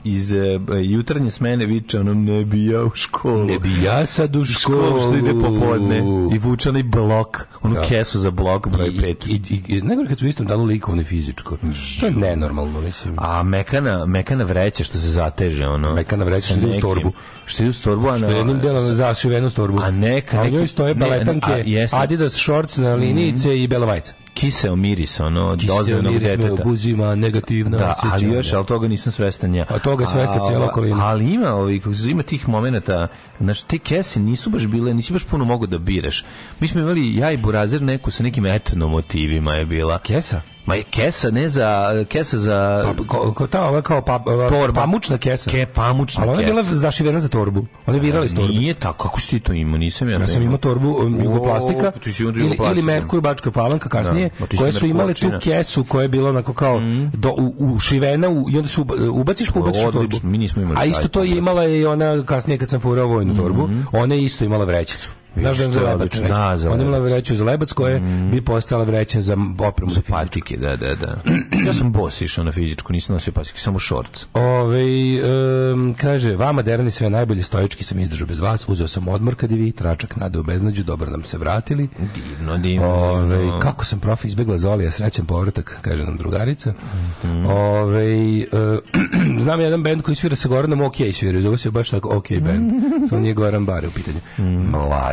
iz, 0.05 0.33
eh, 0.33 0.39
jutarnje 0.83 1.31
smene 1.31 1.67
viče, 1.67 2.01
ono, 2.01 2.15
ne 2.15 2.45
bi 2.45 2.67
ja 2.67 2.85
u 2.85 2.91
školu. 2.95 3.45
Ne 3.45 3.59
bi 3.59 3.83
ja 3.83 4.07
sad 4.07 4.37
u 4.37 4.45
školu. 4.45 4.79
školu 4.79 5.01
što 5.01 5.17
ide 5.17 5.33
popodne 5.35 5.99
i 6.35 6.39
vuče 6.39 6.69
onaj 6.69 6.83
blok, 6.83 7.39
onu 7.63 7.75
Da. 7.75 7.83
kesu 7.83 8.19
za 8.19 8.31
blok 8.31 8.69
broj 8.69 8.89
I, 8.89 8.91
5. 8.93 9.29
i, 9.29 9.41
i, 9.51 9.63
i, 9.69 9.83
najgore 9.83 10.09
kad 10.09 10.19
su 10.19 10.25
u 10.25 10.29
istom 10.29 10.47
danu 10.47 10.65
likovno 10.65 11.03
i 11.03 11.07
fizičko. 11.07 11.57
To 12.01 12.07
je 12.07 12.13
nenormalno, 12.13 12.81
mislim. 12.81 13.15
A 13.19 13.43
mekana, 13.43 14.07
mekana 14.07 14.45
vreća 14.45 14.85
što 14.85 14.99
se 14.99 15.09
zateže, 15.11 15.67
ono. 15.67 15.95
Mekana 15.95 16.25
vreća 16.25 16.47
što 16.47 16.55
ide 16.55 16.63
uz 16.63 16.69
nekim- 16.69 16.83
torbu. 16.83 17.13
Što 17.47 17.63
ide 17.63 17.71
uz 17.71 17.81
torbu, 17.81 18.09
a 18.09 18.17
Što 18.17 18.27
na... 18.27 18.33
je 18.33 18.39
jednim 18.39 18.61
delom 18.61 18.95
zašivenu 18.95 19.51
storbu. 19.51 19.79
A 19.79 19.91
neka- 19.91 20.37
a 20.37 20.43
u 20.43 20.51
njoj 20.51 20.67
stoje 20.67 20.95
ne, 20.95 21.01
baletanke, 21.01 21.53
a, 21.53 21.57
jeste. 21.57 21.97
Adidas 21.97 22.33
shorts 22.35 22.77
na 22.77 22.95
linijice 22.95 23.59
i 23.59 23.69
bela 23.69 23.87
majica. 23.87 24.13
Kiseo 24.35 24.77
miris, 24.77 25.21
ono, 25.21 25.57
Kiseo 25.57 25.77
dozvojenog 25.77 26.13
miris 26.13 26.29
me 26.29 26.37
deteta. 26.37 26.63
obuzima 26.63 27.15
negativna 27.15 27.79
Da, 27.79 27.95
ali 27.99 28.09
osjećanja. 28.11 28.37
još, 28.37 28.53
ali 28.53 28.67
toga 28.67 28.89
nisam 28.89 29.13
svestan 29.13 29.55
ja. 29.55 29.67
A 29.69 29.79
toga 29.79 30.03
je 30.03 30.09
svesna 30.09 30.37
A, 30.37 30.47
cijela 30.47 30.67
okolina. 30.67 31.07
Ali 31.07 31.33
ima, 31.33 31.55
ovi, 31.55 31.81
kako 31.81 31.95
se 31.95 32.11
ima 32.11 32.23
tih 32.23 32.49
momenata, 32.49 33.09
znaš, 33.41 33.63
te 33.63 33.79
kese 33.79 34.21
nisu 34.21 34.51
baš 34.51 34.67
bile, 34.67 34.95
nisi 34.95 35.13
baš 35.13 35.25
puno 35.25 35.45
mogu 35.45 35.67
da 35.67 35.79
biraš. 35.79 36.25
Mi 36.61 36.69
smo 36.69 36.81
imali 36.81 37.17
ja 37.17 37.33
i 37.33 37.37
Burazer 37.37 37.83
neku 37.83 38.11
sa 38.11 38.23
nekim 38.23 38.47
etno 38.47 38.89
motivima 38.89 39.55
je 39.55 39.67
bila. 39.67 39.99
Kesa? 39.99 40.41
Ma 40.67 40.75
je 40.75 40.83
kesa, 40.83 41.31
ne 41.31 41.49
za, 41.49 41.69
kesa 42.09 42.39
za... 42.39 42.85
Pa, 42.99 43.05
ko, 43.05 43.33
ko 43.33 43.47
ta, 43.47 43.65
ova 43.65 43.83
kao 43.83 44.03
pa, 44.03 44.19
Torba. 44.51 44.81
pamučna 44.81 45.19
kesa. 45.19 45.51
Ke, 45.51 45.67
pamučna 45.67 46.23
Ali 46.23 46.31
ona 46.31 46.41
je 46.41 46.47
bila 46.47 46.63
kesa. 46.63 46.75
zašivena 46.75 47.21
za 47.21 47.29
torbu. 47.29 47.67
Ona 47.87 47.97
je 47.97 48.01
virala 48.01 48.25
iz 48.25 48.35
torbe. 48.35 48.49
Nije 48.51 48.75
tako, 48.75 49.03
kako 49.03 49.21
si 49.21 49.29
ti 49.29 49.41
to 49.41 49.53
imao, 49.53 49.79
nisam 49.79 50.09
ja. 50.11 50.19
Ja 50.19 50.27
sam 50.27 50.43
imao 50.43 50.57
torbu 50.59 50.91
um, 50.91 51.21
Jugoplastika 51.25 51.89
O, 51.89 51.93
pa 51.93 52.11
imao 52.19 52.33
ili, 52.41 52.57
ili. 52.71 52.83
Merkur 52.83 53.21
Bačka 53.21 53.51
Palanka 53.51 53.89
kasnije, 53.89 54.31
Da, 54.39 54.47
pa 54.47 54.57
koje 54.57 54.73
su 54.73 54.87
imale 54.87 55.15
tu 55.15 55.31
kesu 55.41 55.85
koja 55.85 56.03
je 56.03 56.09
bila 56.09 56.31
onako 56.31 56.53
kao 56.53 56.81
do, 57.13 57.31
u, 57.31 57.55
ušivena 57.75 58.29
u, 58.29 58.47
i 58.51 58.57
onda 58.57 58.69
su 58.69 58.83
uba- 58.85 59.11
ubaciš 59.11 59.51
pa 59.51 59.61
ubaciš 59.61 59.83
u 59.83 59.93
torbu. 59.93 60.17
mi 60.23 60.39
nismo 60.39 60.63
imali 60.63 60.77
A 60.81 60.85
isto 60.85 61.09
to 61.09 61.23
je 61.23 61.37
imala 61.37 61.67
i 61.67 61.87
ona 61.87 62.23
kasnije 62.23 62.59
kad 62.59 62.69
sam 62.69 62.81
furao 62.81 63.07
vojnu 63.07 63.30
torbu, 63.37 63.69
ona 63.93 64.15
je 64.15 64.25
isto 64.25 64.45
imala 64.45 64.65
vrećicu. 64.65 65.11
Znaš 65.37 65.59
da 65.59 65.65
je 65.65 65.71
za 65.71 65.81
lebac 65.81 66.15
vreća? 66.19 66.35
Da, 66.35 66.57
za 66.57 66.71
Ona 66.71 66.83
imala 66.83 66.99
vreću 66.99 67.35
za 67.35 67.45
lebac 67.45 67.73
koja 67.73 68.01
bi 68.33 68.45
postala 68.45 68.85
vreća 68.85 69.21
za 69.21 69.37
opremu 69.59 69.93
za 69.93 70.01
patike, 70.09 70.57
da, 70.57 70.77
da, 70.77 70.95
da. 70.95 71.17
ja 71.67 71.73
sam 71.73 71.93
bos 71.93 72.21
išao 72.21 72.45
na 72.45 72.53
fizičku, 72.53 72.93
nisam 72.93 73.15
nosio 73.15 73.33
patike, 73.33 73.59
samo 73.59 73.79
šorc. 73.79 74.27
Ove, 74.35 74.85
um, 75.73 75.95
kaže, 76.01 76.37
vama 76.37 76.63
derani 76.63 76.91
sve 76.91 77.11
najbolje 77.11 77.43
stojički 77.43 77.85
sam 77.85 77.99
izdržao 77.99 78.27
bez 78.27 78.41
vas, 78.41 78.69
uzeo 78.69 78.89
sam 78.89 79.09
odmor 79.09 79.35
kad 79.35 79.51
je 79.51 79.57
vi, 79.57 79.73
tračak 79.73 80.17
nade 80.17 80.39
u 80.39 80.43
beznađu, 80.43 80.85
dobro 80.85 81.11
nam 81.11 81.25
se 81.25 81.39
vratili. 81.39 81.89
Divno, 82.15 82.59
divno. 82.59 82.89
Ove, 82.89 83.61
kako 83.61 83.85
sam 83.85 84.01
profi 84.01 84.29
izbegla 84.29 84.59
Zolija, 84.59 84.91
srećan 84.91 85.27
povratak, 85.27 85.79
kaže 85.83 86.05
nam 86.05 86.17
drugarica. 86.17 86.75
Mhm. 87.25 87.47
Ove, 87.47 88.41
e, 88.41 88.47
znam 89.43 89.61
jedan 89.61 89.83
band 89.83 90.03
koji 90.03 90.15
svira 90.15 90.37
sa 90.37 90.49
Goranom 90.49 90.81
OK 90.81 90.97
svira, 91.13 91.41
zove 91.41 91.59
se 91.59 91.71
baš 91.71 91.91
tako 91.91 92.17
OK 92.17 92.29
band. 92.41 92.73
Samo 93.09 93.21
nije 93.21 93.35
Goran 93.35 93.67
Bare 93.67 93.89
u 93.89 93.91
pitanju. 93.91 94.19
Mhm. 94.39 94.71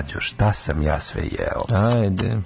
Mlađo, 0.07 0.19
šta 0.19 0.53
sam 0.53 0.81
ja 0.81 0.99
sve 0.99 1.21
jeo? 1.23 1.77
Ajde. 1.93 2.37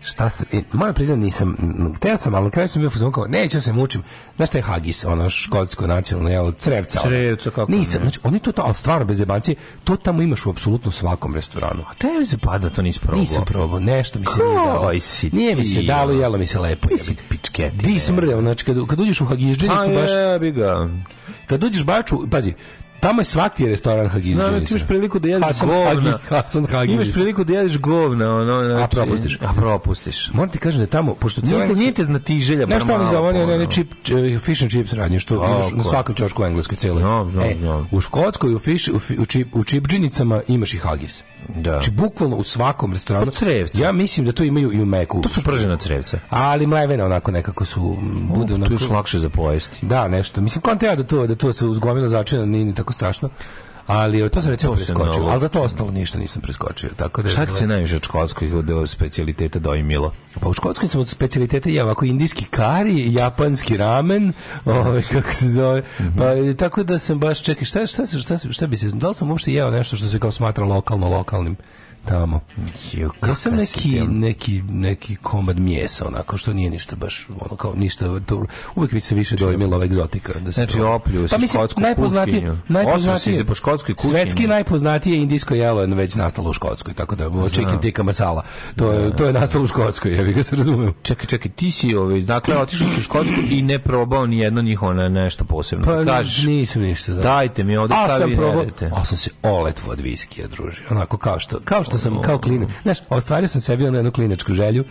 Šta 0.00 0.30
sam, 0.30 0.46
e, 0.52 0.62
moram 0.72 0.94
priznati 0.94 1.20
nisam, 1.20 1.56
m, 1.58 1.94
hteo 1.96 2.16
sam, 2.16 2.34
ali 2.34 2.44
na 2.44 2.50
kraju 2.50 2.68
sam 2.68 2.82
bio 2.82 2.90
fuzon 2.90 3.12
kao, 3.12 3.26
neću 3.26 3.60
se 3.60 3.72
mučim. 3.72 4.02
Znaš 4.36 4.48
šta 4.48 4.58
je 4.58 4.62
hagis, 4.62 5.04
ono 5.04 5.30
škotsko 5.30 5.86
nacionalno 5.86 6.30
jelo, 6.30 6.50
crevca. 6.52 7.00
Crevca, 7.00 7.50
kako 7.50 7.72
Nisam, 7.72 8.00
ne. 8.00 8.04
znači, 8.04 8.20
oni 8.22 8.38
to, 8.38 8.52
ali 8.56 8.74
stvarno 8.74 9.04
bez 9.04 9.20
jebancije, 9.20 9.56
to 9.84 9.96
tamo 9.96 10.22
imaš 10.22 10.46
u 10.46 10.50
apsolutno 10.50 10.90
svakom 10.90 11.34
restoranu. 11.34 11.82
A 11.82 11.94
te 11.94 12.26
se 12.26 12.38
pada, 12.38 12.70
to 12.70 12.82
nisi 12.82 13.00
probao. 13.00 13.20
Nisam 13.20 13.44
probao, 13.44 13.80
nešto 13.80 14.18
mi 14.18 14.26
se 14.26 14.42
nije 14.44 14.54
dalo. 14.56 15.00
Si 15.00 15.30
Nije 15.32 15.56
mi 15.56 15.64
se 15.64 15.80
ti, 15.80 15.86
dalo, 15.86 16.12
jelo 16.12 16.38
mi 16.38 16.46
se 16.46 16.58
lepo. 16.58 16.88
Si 16.98 17.10
jebi. 17.10 17.22
pičketi, 17.28 17.76
Di 17.76 17.98
smrdeo, 17.98 18.40
znači 18.40 18.64
kad, 18.64 18.86
kad 18.86 19.00
uđeš 19.00 19.20
u 19.20 19.24
A 19.24 19.26
Hagižđenicu, 19.26 19.90
baš, 19.94 20.10
jebi 20.10 20.52
ga. 20.52 20.88
kad 21.46 21.64
uđeš 21.64 21.84
baču, 21.84 22.30
pazi, 22.30 22.54
tamo 23.00 23.20
je 23.20 23.24
svaki 23.24 23.66
restoran 23.66 24.08
Hagižđenica. 24.08 24.48
Znam, 24.48 24.64
ti 24.64 24.72
imaš 24.74 24.86
priliku 24.86 25.18
da 25.18 25.28
jedeš 25.28 25.46
Hasan 25.46 25.68
govna. 25.68 26.18
Hasan 26.28 26.66
Hagižić. 26.66 26.94
Imaš 26.94 27.12
priliku 27.14 27.44
da 27.44 27.52
jedeš 27.52 27.78
govna, 27.78 28.36
ono, 28.36 28.64
znači, 28.64 28.96
propustiš. 28.96 29.38
A 29.40 29.52
propustiš. 29.56 30.30
Moram 30.32 30.50
ti 30.50 30.58
kažem 30.58 30.78
da 30.78 30.82
je 30.82 30.86
tamo, 30.90 31.14
pošto 31.14 31.40
cijela 31.40 31.64
Nije, 31.64 31.76
nije 31.76 31.92
te 31.92 32.04
znati 32.04 32.40
želja, 32.40 32.66
bar 32.66 32.80
Znaš 32.82 32.88
malo, 32.88 33.10
zove, 33.10 33.28
oni, 33.28 33.42
ono. 33.42 33.54
oni 33.54 33.66
chip, 33.66 33.92
č- 34.02 34.38
fish 34.40 34.62
and 34.62 34.70
chips 34.70 34.92
radnje, 34.92 35.18
što 35.18 35.34
imaš 35.34 35.72
na 35.72 35.82
ko? 35.82 35.88
svakom 35.88 36.14
ćošku 36.14 36.42
u 36.42 36.46
Engleskoj 36.46 36.76
cijeloj. 36.76 37.00
Znam, 37.00 37.30
znam, 37.30 37.44
e, 37.44 37.56
znam. 37.60 37.88
U 37.90 38.00
Škotskoj, 38.00 38.54
u, 38.54 38.58
fish, 38.58 38.88
u, 38.88 39.00
u, 39.22 39.26
čip, 39.26 39.56
u 39.56 39.64
čipdžinicama 39.64 40.42
imaš 40.48 40.74
i 40.74 40.78
hagis. 40.78 41.22
Da. 41.56 41.72
Znači, 41.72 41.90
bukvalno 41.90 42.36
u 42.36 42.42
svakom 42.42 42.92
restoranu. 42.92 43.26
Pa 43.26 43.32
crevca. 43.32 43.82
Ja 43.82 43.92
mislim 43.92 44.26
da 44.26 44.32
to 44.32 44.44
imaju 44.44 44.72
i 44.72 44.82
u 44.82 44.86
Meku. 44.86 45.20
To 45.22 45.28
su 45.28 45.42
pržena 45.44 45.76
crevca. 45.76 46.18
Ali 46.30 46.66
mlevena 46.66 47.04
onako 47.04 47.30
nekako 47.30 47.64
su, 47.64 47.96
bude 48.34 48.48
To 48.48 48.54
onako... 48.54 48.72
je 48.72 48.74
još 48.74 48.88
lakše 48.88 49.18
za 49.18 49.28
pojesti. 49.28 49.86
Da, 49.86 50.08
nešto. 50.08 50.40
Mislim, 50.40 50.62
konta 50.62 50.86
ja 50.86 50.96
da 50.96 51.02
to, 51.02 51.26
da 51.26 51.34
to 51.34 51.52
se 51.52 51.66
uzgomilo 51.66 52.08
začina 52.08 52.46
nije 52.46 52.64
ni 52.64 52.74
tako 52.88 52.92
strašno. 52.92 53.30
Ali 53.86 54.28
to 54.28 54.42
sam 54.42 54.50
recimo 54.50 54.74
preskočio. 54.74 55.24
Ali 55.26 55.40
za 55.40 55.48
to 55.48 55.62
ostalo 55.62 55.90
ništa 55.90 56.18
nisam 56.18 56.42
preskočio. 56.42 56.90
Tako 56.96 57.22
da 57.22 57.28
Šta 57.28 57.46
ti 57.46 57.52
se 57.52 57.66
najviše 57.66 57.96
od 57.96 58.02
školskih 58.02 58.54
od 58.54 58.90
specialiteta 58.90 59.58
dojmilo? 59.58 60.12
Pa 60.40 60.48
u 60.48 60.52
Škotskoj 60.52 60.88
sam 60.88 61.00
od 61.00 61.08
specialitete 61.08 61.72
jeo 61.72 61.84
ovako 61.84 62.04
indijski 62.04 62.44
kari, 62.44 63.14
japanski 63.14 63.76
ramen, 63.76 64.32
ovaj 64.64 65.02
kako 65.02 65.32
se 65.32 65.48
zove. 65.48 65.82
Pa 66.18 66.24
tako 66.58 66.82
da 66.82 66.98
sam 66.98 67.18
baš 67.18 67.42
čekaj, 67.42 67.64
šta 67.64 67.86
šta 67.86 68.06
šta 68.06 68.18
šta, 68.18 68.52
šta 68.52 68.66
bi 68.66 68.76
se 68.76 68.88
da 68.88 69.08
li 69.08 69.14
sam 69.14 69.30
uopšte 69.30 69.52
jeo 69.52 69.70
nešto 69.70 69.96
što 69.96 70.08
se 70.08 70.18
kao 70.18 70.30
smatra 70.30 70.64
lokalno 70.64 71.08
lokalnim 71.08 71.56
tamo. 72.08 72.40
Ju, 72.92 73.10
Ja 73.28 73.34
sam 73.34 73.56
neki, 73.56 74.02
neki, 74.08 74.62
neki 74.62 75.16
komad 75.16 75.58
mijesa, 75.58 76.06
onako, 76.06 76.36
što 76.36 76.52
nije 76.52 76.70
ništa 76.70 76.96
baš, 76.96 77.26
ono, 77.40 77.56
kao 77.56 77.72
ništa, 77.74 78.20
to, 78.20 78.44
uvijek 78.74 78.92
mi 78.92 79.00
se 79.00 79.14
više 79.14 79.36
dojmila 79.36 79.76
ova 79.76 79.84
egzotika. 79.84 80.32
Da 80.32 80.52
se 80.52 80.56
Znači, 80.56 80.72
si 80.72 80.78
pa, 81.30 81.38
mislim, 81.38 81.48
škotsku 81.48 81.80
najpoznatije, 81.80 82.40
kuhinju. 82.40 82.56
najpoznatije, 82.68 83.36
se 83.36 83.44
po 83.44 83.54
škotskoj 83.54 83.94
kuhinji. 83.94 84.18
Svetski 84.18 84.46
najpoznatije 84.46 85.16
indijsko 85.16 85.54
jelo 85.54 85.80
je 85.80 85.86
već 85.86 86.14
nastalo 86.14 86.50
u 86.50 86.52
Škotskoj, 86.52 86.94
tako 86.94 87.16
da, 87.16 87.26
ovo 87.26 87.48
chicken 87.48 87.78
tikka 87.80 88.02
masala, 88.02 88.42
to 88.76 88.92
je, 88.92 89.16
to 89.16 89.26
je 89.26 89.32
nastalo 89.32 89.64
u 89.64 89.66
Škotskoj, 89.66 90.16
ja 90.16 90.22
bih 90.24 90.36
ga 90.36 90.42
se 90.42 90.56
razumem. 90.56 90.94
Čekaj, 91.02 91.26
čekaj, 91.26 91.50
ti 91.50 91.70
si 91.70 91.94
ovaj, 91.96 92.20
dakle, 92.20 92.56
otišao 92.56 92.88
si 92.94 92.98
u 92.98 93.02
Škotsku 93.02 93.40
i 93.50 93.62
ne 93.62 93.78
probao 93.78 94.26
ni 94.26 94.38
jedno 94.38 94.62
njihovo 94.62 94.92
ne, 94.92 95.08
nešto 95.08 95.44
posebno. 95.44 95.84
Pa 95.84 96.04
Kažeš, 96.04 96.42
nisam 96.46 96.82
ništa. 96.82 97.12
Da. 97.12 97.22
dajte 97.22 97.64
mi 97.64 97.76
ovde 97.76 97.94
A 97.94 98.08
sam 98.08 98.30
probao, 98.32 98.64
a 98.92 99.04
sam 99.04 99.18
se 99.18 99.30
oletvo 99.42 99.92
od 99.92 100.00
viskija 100.00 100.46
družio. 100.46 100.86
Onako 100.90 101.16
kao 101.16 101.40
što, 101.40 101.60
kao 101.64 101.84
što 101.84 101.97
sam, 101.98 102.22
kao 102.22 102.38
klinac. 102.38 102.68
Znaš, 102.82 102.98
ostvario 103.08 103.48
sam 103.48 103.60
sebi 103.60 103.86
onu 103.86 103.98
jednu 103.98 104.10
klinačku 104.12 104.54
želju 104.54 104.84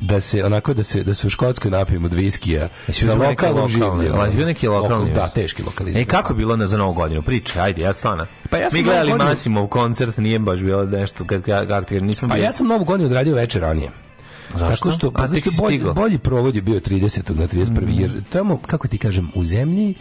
da 0.00 0.20
se, 0.20 0.44
onako, 0.44 0.74
da 0.74 0.82
se, 0.82 1.04
da 1.04 1.14
se 1.14 1.26
u 1.26 1.30
Škotskoj 1.30 1.70
napijem 1.70 2.04
od 2.04 2.12
viskija 2.12 2.68
sa 2.92 3.14
lokalnom 3.14 3.68
življenjem. 3.68 4.14
ali 4.14 4.34
bio 4.34 4.46
neki 4.46 4.68
lokalni? 4.68 5.12
Da, 5.12 5.28
teški 5.28 5.62
lokalizam. 5.62 6.02
E, 6.02 6.04
kako 6.04 6.32
je 6.32 6.36
bilo 6.36 6.56
na 6.56 6.66
za 6.66 6.76
novu 6.76 6.92
godinu? 6.92 7.22
Pričaj, 7.22 7.62
ajde, 7.62 7.82
ja 7.82 7.92
stvarno. 7.92 8.26
Pa 8.50 8.58
ja 8.58 8.70
sam 8.70 8.78
Mi 8.78 8.84
gledali 8.84 9.10
godinu- 9.10 9.28
Masimov 9.30 9.66
koncert, 9.66 10.16
nije 10.16 10.38
baš 10.38 10.60
bilo 10.60 10.84
nešto, 10.84 11.24
kad, 11.24 11.42
kad, 11.42 11.86
jer 11.90 12.02
nismo 12.02 12.28
Pa 12.28 12.34
bili... 12.34 12.46
ja 12.46 12.52
sam 12.52 12.66
novu 12.66 12.84
godinu 12.84 13.06
odradio 13.06 13.34
večer 13.34 13.62
ranije. 13.62 13.90
Zašto? 14.50 14.68
Tako 14.68 14.90
što, 14.90 15.10
pa, 15.10 15.28
bolji, 15.58 15.82
bolji 15.94 16.18
provod 16.18 16.56
je 16.56 16.62
bio 16.62 16.80
30. 16.80 17.36
na 17.36 17.48
31. 17.48 17.80
Mm. 17.80 18.00
Jer 18.00 18.10
tamo, 18.30 18.56
kako 18.56 18.88
ti 18.88 18.98
kažem, 18.98 19.30
u 19.34 19.44
zemlji 19.44 19.94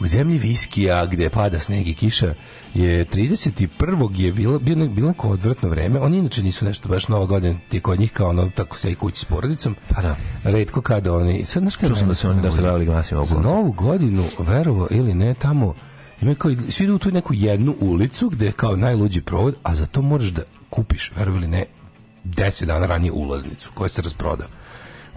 u 0.00 0.06
zemlji 0.06 0.38
viskija 0.38 1.06
gde 1.06 1.30
pada 1.30 1.58
sneg 1.58 1.88
i 1.88 1.94
kiša 1.94 2.34
je 2.74 3.06
31. 3.06 4.20
je 4.20 4.32
bilo, 4.32 4.58
bilo, 4.58 4.88
bilo 4.88 5.08
neko 5.08 5.28
odvratno 5.28 5.68
vreme. 5.68 6.00
Oni 6.00 6.18
inače 6.18 6.42
nisu 6.42 6.64
nešto 6.64 6.88
baš 6.88 7.08
nova 7.08 7.26
godina 7.26 7.58
ti 7.68 7.80
kod 7.80 8.00
njih 8.00 8.12
kao 8.12 8.28
ono 8.28 8.50
tako 8.54 8.78
se 8.78 8.92
i 8.92 8.94
kući 8.94 9.20
s 9.20 9.24
porodicom. 9.24 9.76
Pa 9.88 10.02
da. 10.02 10.16
Redko 10.44 10.82
kada 10.82 11.14
oni... 11.14 11.44
Sad, 11.44 11.62
je 11.62 11.70
Čuo 11.88 11.96
sam 11.96 12.08
da 12.08 12.14
su 12.14 12.30
oni 12.30 12.42
dosta 12.42 12.60
gledali 12.60 12.86
Masimov 12.86 13.24
Za 13.24 13.40
novu 13.40 13.72
godinu, 13.72 14.24
verovo 14.38 14.88
ili 14.90 15.14
ne, 15.14 15.34
tamo 15.34 15.74
ima 16.22 16.34
kao, 16.34 16.52
svi 16.68 16.84
idu 16.84 16.94
u 16.94 16.98
tu 16.98 17.10
neku 17.10 17.34
jednu 17.34 17.74
ulicu 17.80 18.28
gde 18.28 18.46
je 18.46 18.52
kao 18.52 18.76
najluđi 18.76 19.20
provod, 19.20 19.56
a 19.62 19.74
za 19.74 19.86
to 19.86 20.02
moraš 20.02 20.28
da 20.28 20.42
kupiš, 20.70 21.12
verovo 21.16 21.36
ili 21.36 21.48
ne, 21.48 21.64
10 22.24 22.64
dana 22.64 22.86
ranije 22.86 23.12
ulaznicu 23.12 23.70
koja 23.74 23.88
se 23.88 24.02
rasproda 24.02 24.46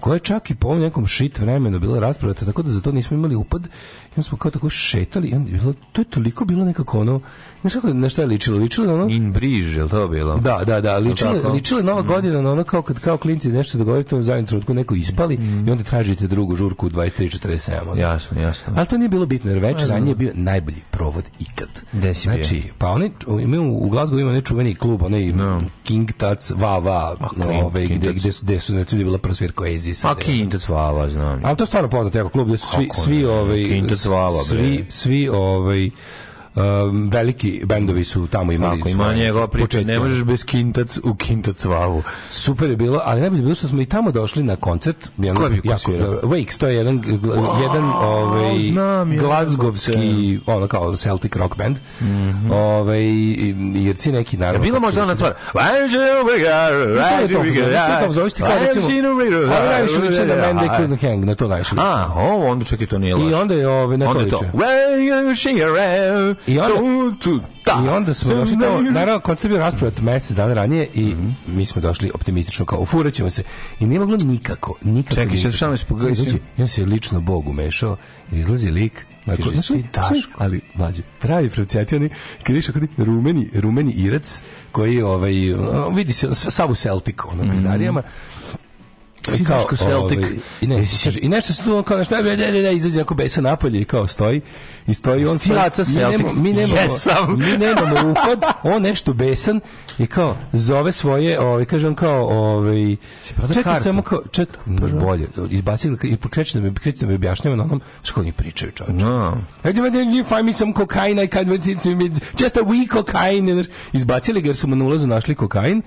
koja 0.04 0.14
je 0.14 0.20
čak 0.20 0.50
i 0.52 0.56
po 0.56 0.68
ovom 0.68 0.82
nekom 0.82 1.08
shit 1.08 1.40
vremenu 1.40 1.80
bila 1.80 2.00
raspravljata, 2.00 2.46
tako 2.46 2.62
da 2.64 2.72
za 2.72 2.82
to 2.82 2.92
nismo 2.92 3.18
imali 3.18 3.36
upad. 3.36 3.68
I 4.14 4.20
onda 4.20 4.24
smo 4.24 4.38
kao 4.38 4.52
tako 4.52 4.70
šetali 4.70 5.28
i 5.28 5.34
onda 5.36 5.52
je 5.52 5.58
bilo, 5.58 5.74
to 5.92 6.02
je 6.02 6.06
toliko 6.06 6.46
bilo 6.46 6.66
nekako 6.66 7.00
ono, 7.00 7.20
znaš 7.62 7.74
kako, 7.74 7.88
na 7.88 8.10
šta 8.10 8.22
je 8.22 8.28
ličilo? 8.28 8.58
Ličilo 8.58 8.88
je 8.88 8.94
ono, 8.94 9.08
In 9.10 9.32
Briž, 9.32 9.78
je 9.78 9.84
li 9.84 9.90
to 9.90 10.08
bilo? 10.08 10.38
da, 10.38 10.64
da, 10.66 10.82
da, 10.82 10.98
ličilo, 10.98 11.34
tako? 11.34 11.50
ličilo 11.50 11.80
je 11.80 11.84
nova 11.84 12.02
godina 12.02 12.42
na 12.42 12.52
ono 12.52 12.64
kao 12.64 12.82
kad 12.82 13.00
kao 13.00 13.18
klinci 13.18 13.50
nešto 13.50 13.78
dogovorite 13.78 14.16
u 14.16 14.22
zadnjem 14.22 14.46
trenutku 14.46 14.74
neko 14.74 14.96
ispali 14.96 15.38
i 15.68 15.72
onda 15.72 15.84
tražite 15.84 16.28
drugu 16.28 16.56
žurku 16.56 16.88
u 16.88 16.90
23.47. 16.90 17.72
ono. 17.84 18.02
Jasno, 18.02 18.42
jasno. 18.42 18.74
Ali 18.76 18.88
to 18.88 18.98
nije 18.98 19.10
bilo 19.10 19.26
bitno, 19.26 19.52
jer 19.52 19.60
večer 19.60 19.90
ranije 19.90 20.12
je 20.12 20.16
bio 20.16 20.32
najbolji 20.34 20.82
provod 20.92 21.24
ikad. 21.40 21.70
Gde 21.94 22.14
si 22.14 22.28
bio? 22.28 22.36
znači, 22.36 22.64
pa 22.78 22.88
oni 22.88 23.12
imaju 23.42 23.64
u 23.74 23.90
Glazgovu 23.90 24.20
ima 24.20 24.30
onaj 24.30 24.42
čuveni 24.42 24.76
klub, 24.76 25.04
onaj 25.04 25.34
King 25.84 26.12
Tats 26.12 26.52
Va 26.52 26.78
Va, 26.78 27.16
King- 27.20 27.88
King 27.88 27.98
gde, 27.98 28.14
gde 28.14 28.32
su, 28.32 28.46
gde 28.46 28.60
su, 28.60 28.74
recimo, 28.74 29.04
bila 29.04 29.18
prva 29.18 29.34
svirka 29.36 29.64
Oasisa. 29.64 30.10
A 30.10 30.16
gde- 30.16 30.24
Kintac 30.24 30.70
Vava, 30.70 31.10
znam. 31.10 31.42
ali 31.44 31.58
to 31.58 31.64
je 31.64 31.68
stvarno 31.68 31.90
poznat 31.90 32.16
jako 32.16 32.30
klub 32.30 32.48
gde 32.48 32.58
su 32.58 32.68
svi 32.68 32.90
svi 32.94 33.16
ne? 33.18 33.28
Vava, 34.06 34.44
bre. 34.50 34.64
svi 34.64 34.86
svi 34.90 35.30
ovaj 35.30 35.90
um, 36.56 37.10
veliki 37.10 37.62
bendovi 37.66 38.04
su 38.04 38.28
tamo 38.28 38.52
imali 38.52 38.80
Ako 38.80 38.90
ima 38.90 39.14
njegova 39.14 39.48
priča, 39.48 39.82
ne 39.82 40.00
možeš 40.00 40.24
bez 40.24 40.46
Kintac 40.46 40.98
u 40.98 41.16
Kintac 41.16 41.66
Vavu. 41.66 42.04
Super 42.30 42.70
je 42.70 42.76
bilo, 42.76 43.02
ali 43.04 43.22
najbolje 43.22 43.40
je 43.40 43.44
bilo 43.44 43.56
što 43.56 43.68
smo 43.68 43.82
i 43.82 43.86
tamo 43.86 44.12
došli 44.12 44.44
na 44.44 44.56
koncert. 44.56 45.10
Jedan, 45.18 45.36
Ko 45.36 45.44
je 45.44 45.50
bio, 45.50 45.62
ko 45.62 45.92
jako? 45.92 45.92
Wakes, 46.24 46.60
to 46.60 46.68
je 46.68 46.76
jedan, 46.76 47.02
gl- 47.02 47.62
jedan 47.62 47.84
ovaj, 47.94 48.60
znam, 48.62 49.14
ja, 49.14 49.20
glazgovski, 49.20 50.40
ono 50.46 50.68
kao 50.68 50.96
Celtic 50.96 51.36
rock 51.36 51.58
band. 51.58 51.78
ovaj, 52.52 53.04
Irci 53.76 54.12
neki, 54.12 54.38
naravno. 54.38 54.62
Bila 54.62 54.74
kako 54.74 54.86
možda 54.86 55.02
su- 55.02 55.04
ona 55.04 55.16
stvar. 55.16 55.34
Da 58.40 58.48
je 58.48 58.60
da 58.60 58.66
recimo, 58.66 58.88
ali 59.52 59.70
najviše 59.70 59.98
liče 60.00 60.26
na 60.26 60.36
Man 60.36 60.58
They 60.58 60.80
Couldn't 60.80 61.02
Hang, 61.02 61.26
na 61.26 61.36
to 61.36 61.48
najviše. 61.48 61.76
A, 61.78 62.08
ovo 62.16 62.48
onda 62.48 62.66
čekaj, 62.66 62.88
to 62.88 63.00
nije 63.00 63.16
laž. 63.16 63.32
I 63.32 63.34
onda 63.34 63.54
je 63.54 63.68
ovaj, 63.68 63.98
na 63.98 64.14
to 64.14 64.20
je 64.20 64.26
liče. 64.26 64.36
When 64.54 65.30
you 65.30 65.36
sing 65.36 65.60
around, 65.62 66.36
I 66.48 66.60
onda- 66.60 67.16
to- 67.20 67.40
da. 67.66 67.82
I 67.86 67.90
onda 67.90 68.14
smo 68.14 68.36
došli 68.36 68.58
tamo, 68.60 68.82
naravno, 68.82 69.20
koncert 69.20 69.44
je 69.46 69.50
bio 69.50 69.60
raspravat 69.60 70.02
mesec 70.02 70.36
dana 70.38 70.54
ranije 70.54 70.90
i 70.94 71.16
mi 71.48 71.66
smo 71.66 71.82
došli 71.82 72.12
optimistično 72.14 72.66
kao 72.66 72.80
ufuraćemo 72.80 73.30
se. 73.30 73.44
I 73.80 73.86
nije 73.86 74.00
moglo 74.00 74.18
nikako, 74.18 74.76
nikako. 74.82 75.16
Čekaj, 75.16 75.38
sad 75.38 75.54
šta 75.54 75.70
me 75.70 75.78
spogledaj, 75.78 76.16
Znači, 76.16 76.40
I 76.58 76.62
on 76.62 76.68
se 76.68 76.82
je 76.82 76.86
lično 76.86 77.22
Bog 77.22 77.50
umešao, 77.50 77.98
izlazi 78.32 78.70
lik, 78.70 79.06
Kaže, 79.26 79.52
znaš, 79.52 79.68
ti 79.68 79.84
Daško. 79.94 80.32
ali 80.38 80.62
mlađe, 80.74 81.02
pravi 81.20 81.50
procjatio 81.50 82.10
kad 82.44 82.56
viš 82.56 82.68
kod 82.68 82.84
rumeni, 82.98 83.50
rumeni 83.54 83.92
irac 83.92 84.42
koji 84.72 84.96
je 84.96 85.06
ovaj 85.06 85.34
vidi 85.94 86.14
se 86.14 86.28
sav 86.34 86.72
u 86.72 86.76
Celtic 86.76 87.16
ono 87.26 87.52
pizdarijama. 87.52 88.04
I 89.40 89.44
kao, 89.44 89.58
Daško 89.58 89.76
Celtic. 89.76 90.18
ovaj, 90.20 90.32
i, 90.62 90.68
ne, 90.68 90.86
I 91.22 91.30
nešto 91.30 91.54
se 91.54 91.64
tu 91.64 91.84
kao 91.84 91.98
nešto, 91.98 92.16
ne, 92.16 92.38
ne, 92.38 92.52
ne, 92.52 92.62
ne, 92.62 92.76
izađe 92.76 93.02
ako 93.02 93.16
besa 93.16 93.42
napolje 93.42 93.82
i 93.82 93.86
kao 93.86 94.08
stoji. 94.08 94.42
I 94.88 94.94
stoji 94.94 95.26
on 95.26 95.34
Mi 95.34 95.40
Celtic. 95.40 95.96
nemamo, 95.96 96.34
mi 96.34 96.54
nemamo, 96.54 96.82
Jesam. 96.82 97.40
mi 97.40 97.58
nemamo 97.58 98.12
upad, 98.12 98.44
on 98.64 98.82
nešto 98.82 99.14
besan 99.14 99.60
i 100.00 100.08
kao 100.08 100.38
zove 100.54 100.92
svoje, 100.92 101.40
ovaj 101.40 101.66
kaže 101.66 101.88
on 101.88 101.96
kao 101.96 102.28
ovaj 102.28 102.96
čekaj 103.54 103.80
samo 103.80 104.02
kao 104.02 104.22
ček, 104.32 104.50
baš 104.66 104.92
bolje. 104.92 105.28
Izbacili 105.50 105.98
i 106.04 106.18
pokreće 106.18 106.60
da 106.60 106.68
mi 106.68 106.76
kreće 106.76 107.00
da 107.00 107.08
mi 107.08 107.16
objašnjava 107.16 107.58
na 107.58 107.64
onom 107.64 107.82
što 108.04 108.22
oni 108.22 108.32
pričaju, 108.32 108.72
čoveče. 108.72 109.06
No. 109.06 109.38
Ajde, 109.64 109.82
you 109.82 110.24
find 110.26 110.46
me 110.46 110.54
some 110.54 110.74
cocaine, 110.78 111.24
I 111.24 111.28
can't 111.28 111.48
wait 111.48 111.84
to 111.84 111.90
me, 111.90 112.04
just 112.40 112.58
a 112.58 112.62
week 112.62 112.94
cocaine. 112.94 113.64
Izbacili 113.94 114.42
ga 114.42 114.50
jer 114.50 114.56
su 114.56 114.68
mu 114.68 114.76
na 114.76 114.86
ulazu 114.86 115.08
našli 115.08 115.36
kokain. 115.36 115.82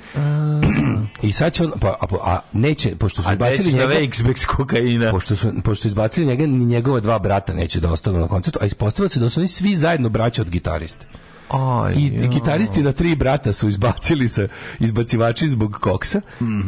I 1.23 1.33
sad 1.33 1.53
će 1.53 1.65
on, 1.65 1.73
pa, 1.81 1.89
a, 1.89 2.07
a 2.23 2.41
neće, 2.53 2.97
pošto 2.97 3.23
su 3.23 3.29
A 3.29 3.33
izbacili 3.33 3.73
na 3.73 3.79
njega, 3.79 3.95
Wakes 3.95 4.47
kokaina. 4.47 5.11
pošto 5.11 5.37
su, 5.37 5.53
pošto 5.65 5.89
izbacili 5.89 6.27
njega, 6.27 6.47
ni 6.47 6.65
njegova 6.65 7.01
dva 7.01 7.19
brata 7.19 7.55
neće 7.55 7.81
da 7.81 7.91
ostanu 7.93 8.19
na 8.19 8.29
koncertu, 8.29 8.59
a 8.63 8.67
ispostavilo 8.89 9.09
se 9.09 9.21
da 9.21 9.29
su 9.29 9.41
oni 9.41 9.49
svi 9.49 9.75
zajedno 9.75 10.09
braća 10.09 10.43
od 10.43 10.51
gitariste. 10.51 11.07
Aj, 11.49 11.93
I 11.97 12.13
jo. 12.15 12.29
gitaristi 12.29 12.83
na 12.83 12.93
tri 12.93 13.15
brata 13.15 13.53
su 13.53 13.69
izbacili 13.69 14.29
sa 14.29 14.49
izbacivači 14.79 15.49
zbog 15.49 15.79
koksa 15.81 16.21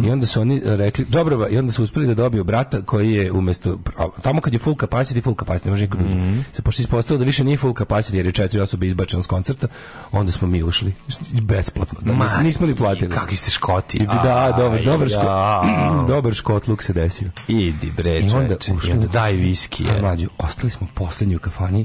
i 0.04 0.10
onda 0.10 0.26
su 0.26 0.40
oni 0.40 0.62
rekli, 0.64 1.04
dobro, 1.08 1.48
i 1.50 1.58
onda 1.58 1.72
su 1.72 1.82
uspeli 1.82 2.06
da 2.06 2.14
dobiju 2.14 2.44
brata 2.44 2.82
koji 2.82 3.12
je 3.12 3.32
umesto, 3.32 3.78
a 3.96 4.08
tamo 4.22 4.40
kad 4.40 4.52
je 4.52 4.58
full 4.58 4.76
capacity, 4.76 5.22
full 5.22 5.36
capacity, 5.36 5.64
ne 5.64 5.70
može 5.70 5.82
niko 5.82 5.98
da 5.98 6.04
uđe. 6.04 6.42
Se 6.52 6.62
pošto 6.62 6.82
ispostavilo 6.82 7.18
da 7.18 7.24
više 7.24 7.44
nije 7.44 7.56
full 7.56 7.74
capacity 7.74 8.14
jer 8.14 8.26
je 8.26 8.32
četiri 8.32 8.60
osobe 8.60 8.86
izbačeno 8.86 9.22
s 9.22 9.26
koncerta, 9.26 9.68
onda 10.12 10.32
smo 10.32 10.48
mi 10.48 10.62
ušli. 10.62 10.94
Besplatno. 11.42 11.98
Da, 12.02 12.12
nismo, 12.12 12.40
nismo 12.42 12.66
ni 12.66 12.74
platili. 12.74 13.14
Kakvi 13.14 13.36
ste 13.36 13.50
škoti. 13.50 13.98
I, 13.98 14.06
da, 14.06 14.54
dobar, 14.58 14.84
dobar, 14.84 15.08
ško, 15.08 15.64
dobar 16.12 16.34
škotluk 16.34 16.82
se 16.82 16.92
desio. 16.92 17.30
Idi 17.48 17.92
bre, 17.96 18.20
I 18.20 18.30
onda 18.34 18.56
ušli 18.74 18.90
I 18.90 18.92
onda 18.92 19.06
daj 19.06 19.32
viski. 19.32 19.86
A 19.90 19.94
je. 19.94 20.02
mlađu, 20.02 20.28
ostali 20.38 20.70
smo 20.70 20.86
poslednji 20.94 21.36
u 21.36 21.38
kafani. 21.38 21.84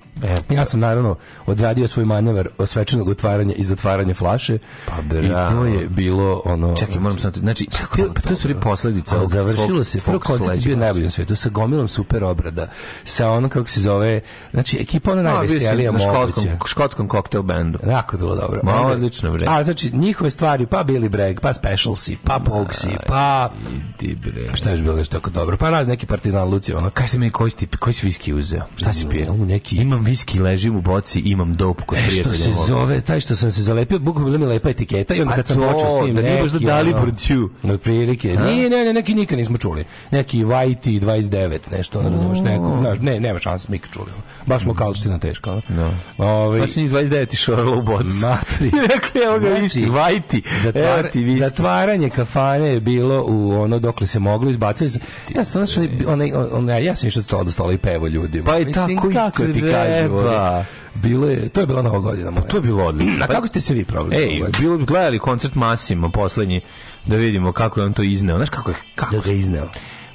E, 0.23 0.53
Ja 0.53 0.65
sam 0.65 0.79
naravno 0.79 1.15
odradio 1.45 1.87
svoj 1.87 2.05
manevar 2.05 2.47
svečanog 2.65 3.07
otvaranja 3.07 3.53
i 3.53 3.63
zatvaranja 3.63 4.13
flaše. 4.13 4.57
Pa, 4.85 5.17
I 5.17 5.29
to 5.49 5.65
je 5.65 5.87
bilo 5.89 6.41
ono... 6.45 6.75
Čekaj, 6.75 6.99
moram 6.99 7.19
sam... 7.19 7.31
Znači, 7.35 7.65
to, 7.97 8.13
pa 8.15 8.21
to 8.21 8.35
su 8.35 8.47
ri 8.47 8.55
posledice. 8.61 9.15
A 9.15 9.17
ovog 9.17 9.29
završilo 9.29 9.83
se, 9.83 9.99
prvo 9.99 10.19
koncert 10.19 10.55
je 10.55 10.61
bio 10.61 10.77
najbolji 10.77 11.03
na 11.03 11.09
svetu, 11.09 11.35
sa 11.35 11.49
gomilom 11.49 11.87
super 11.87 12.23
obrada, 12.23 12.67
sa 13.03 13.31
ono 13.31 13.49
kako 13.49 13.69
se 13.69 13.81
zove, 13.81 14.21
znači 14.51 14.77
ekipa 14.81 15.11
ona 15.11 15.21
najveselija 15.21 15.91
na 15.91 15.99
škotskom, 15.99 16.45
škotskom 16.65 17.07
koktel 17.07 17.41
bendu. 17.41 17.79
Jako 17.87 18.15
je 18.15 18.17
bilo 18.17 18.35
dobro. 18.35 18.59
Ma, 18.63 18.81
odlično, 18.81 19.31
bre. 19.31 19.45
A, 19.49 19.63
znači, 19.63 19.91
njihove 19.93 20.29
stvari, 20.29 20.65
pa 20.65 20.83
Billy 20.83 21.09
Bragg, 21.09 21.39
pa 21.39 21.53
Specialsi, 21.53 22.17
pa 22.23 22.39
Poguesi, 22.45 22.89
pa... 23.07 23.51
Idi 23.99 24.15
bre. 24.15 24.55
Šta 24.55 24.69
je 24.69 24.77
bilo 24.77 24.95
nešto 24.95 25.17
tako 25.19 25.29
dobro? 25.29 25.57
Pa 25.57 25.69
raz 25.69 25.87
neki 25.87 26.05
partizan 26.05 26.47
Lucio, 26.49 26.77
ono. 26.77 26.89
Kažete 26.89 27.19
mi 27.19 27.29
koji 27.29 27.51
si, 27.51 27.67
koji 27.67 27.93
si 27.93 28.05
viski 28.05 28.33
uzeo? 28.33 28.61
Šta 28.75 28.93
si 28.93 29.07
pio? 29.09 29.33
Neki- 29.33 29.75
Imam 29.81 30.03
viski, 30.11 30.39
ležim 30.39 30.75
u 30.75 30.81
boci, 30.81 31.19
imam 31.21 31.55
dopu 31.55 31.85
kod 31.85 31.97
E, 31.97 32.09
što 32.11 32.33
se 32.33 32.49
mog. 32.49 32.67
zove, 32.67 33.01
taj 33.01 33.19
što 33.19 33.35
sam 33.35 33.51
se 33.51 33.61
zalepio, 33.63 33.99
bukvalno 33.99 34.27
bila 34.27 34.39
mi 34.39 34.45
lepa 34.45 34.69
etiketa 34.69 35.15
i 35.15 35.21
onda 35.21 35.33
A 35.33 35.35
kad 35.35 35.47
sam 35.47 35.57
počeo 35.57 35.89
s 35.91 36.05
tim 36.05 36.15
da 36.15 36.21
nije 36.21 36.41
možda 36.41 36.55
neki, 36.55 36.65
dali 36.65 36.93
ono, 36.93 37.01
Brđu. 37.01 37.49
Otprilike. 37.65 38.35
Nije, 38.37 38.69
ne, 38.69 38.85
ne, 38.85 38.93
neki 38.93 39.15
nikad 39.15 39.37
nismo 39.37 39.57
čuli. 39.57 39.85
Neki 40.11 40.43
Whitey 40.43 40.99
29, 41.01 41.59
nešto, 41.71 42.01
ne 42.01 42.09
razumeš, 42.09 42.39
neko, 42.39 42.77
znaš, 42.79 42.97
ne, 42.99 43.19
nema 43.19 43.39
šanse 43.39 43.65
smo 43.65 43.75
ikad 43.75 43.91
čuli. 43.91 44.11
Baš 44.45 44.65
lokalština 44.65 45.19
teška. 45.19 45.61
Da. 45.69 45.91
Ovaj, 46.19 46.59
Pa 46.59 46.67
si 46.67 46.81
njih 46.81 46.91
29 46.91 47.33
išorala 47.33 47.77
u 47.77 47.81
bocu. 47.81 48.05
Matri. 48.21 48.71
Rekli, 48.93 49.21
evo 49.23 49.33
ga 49.33 49.47
Znači, 49.47 49.61
viski, 49.61 49.85
vajti. 49.85 50.41
Zatvar, 50.61 50.99
Evo 50.99 51.09
ti 51.09 51.19
viski. 51.21 51.39
zatvaranje 51.41 52.09
kafane 52.09 52.67
je 52.67 52.79
bilo 52.79 53.23
u 53.23 53.51
ono 53.53 53.79
dokle 53.79 54.07
se 54.07 54.19
moglo 54.19 54.49
izbacili. 54.49 54.91
Ja 55.29 55.43
sam 55.43 55.65
znači 55.65 55.89
onaj 56.07 56.31
onaj 56.51 56.85
ja 56.85 56.95
sam 56.95 57.07
išao 57.07 57.19
od 57.19 57.25
stola 57.25 57.43
do 57.43 57.51
stola 57.51 57.73
i 57.73 57.77
pevo 57.77 58.07
ljudima. 58.07 58.45
Pa 58.45 58.59
i 58.59 58.71
tako 58.71 58.91
i 59.09 59.13
kako 59.13 59.43
ti 59.43 59.61
kažem. 59.61 59.90
Ovaj, 60.11 60.63
Bilo 60.95 61.27
je, 61.27 61.49
to 61.49 61.59
je 61.61 61.67
bila 61.67 61.81
nova 61.81 61.99
godina 61.99 62.31
moja. 62.31 62.43
To 62.43 62.57
je 62.57 62.61
bilo 62.61 62.85
odlično. 62.85 63.23
A 63.25 63.27
kako 63.27 63.47
ste 63.47 63.61
se 63.61 63.73
vi 63.73 63.85
proveli? 63.85 64.23
Ej, 64.23 64.41
bilo 64.59 64.77
bi 64.77 64.85
gledali 64.85 65.19
koncert 65.19 65.55
Masimo 65.55 66.09
poslednji 66.09 66.61
da 67.05 67.15
vidimo 67.15 67.51
kako 67.51 67.79
je 67.79 67.85
on 67.85 67.93
to 67.93 68.03
izneo. 68.03 68.35
Znaš 68.35 68.49
kako 68.49 68.69
je 68.69 68.75
kako 68.95 69.15
da 69.15 69.21
ga 69.21 69.31
izneo. 69.31 69.69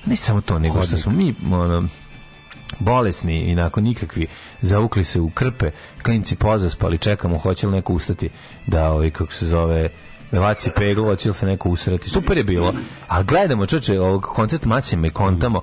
ne 0.07 0.17
samo 0.17 0.41
to, 0.41 0.59
nego 0.59 0.83
što 0.83 0.99
smo 0.99 1.13
mi 1.13 1.35
ono, 1.53 1.89
bolesni 2.79 3.51
i 3.51 3.55
nakon 3.55 3.85
nikakvi 3.85 4.27
zavukli 4.63 5.05
se 5.05 5.21
u 5.21 5.31
krpe, 5.31 5.71
klinci 6.03 6.37
pozaspali, 6.37 6.99
čekamo 6.99 7.39
hoće 7.39 7.67
li 7.67 7.73
neko 7.73 7.93
ustati 7.93 8.31
da 8.67 8.91
ovaj 8.93 9.11
kako 9.11 9.33
se 9.33 9.47
zove 9.47 9.89
Mevaci 10.31 10.71
peglo, 10.77 11.05
hoće 11.05 11.29
li 11.29 11.35
se 11.35 11.47
neko 11.47 11.69
usrati. 11.69 12.09
Super 12.09 12.39
je 12.39 12.45
bilo. 12.45 12.75
A 13.09 13.23
gledamo, 13.23 13.67
čoče, 13.67 14.01
ovog 14.01 14.23
koncert 14.23 14.65
Masima 14.65 15.07
i 15.07 15.11
kontamo. 15.11 15.61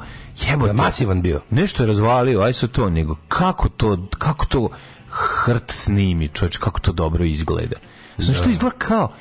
Jebote. 0.48 0.74
Da, 0.74 0.84
masivan 0.84 1.22
bio. 1.22 1.42
Nešto 1.50 1.84
je 1.84 1.88
razvalio, 1.88 2.42
aj 2.42 2.54
su 2.54 2.68
to, 2.68 2.90
nego 2.90 3.16
kako 3.28 3.70
to, 3.70 4.08
kako 4.18 4.46
to 4.46 4.70
hrt 5.10 5.72
snimi, 5.72 6.28
čovječ, 6.28 6.58
kako 6.58 6.80
to 6.80 6.92
dobro 6.92 7.26
izgleda. 7.26 7.76
Znaš, 8.18 8.42
to 8.42 8.50
izgleda 8.50 8.76
kao, 8.78 9.14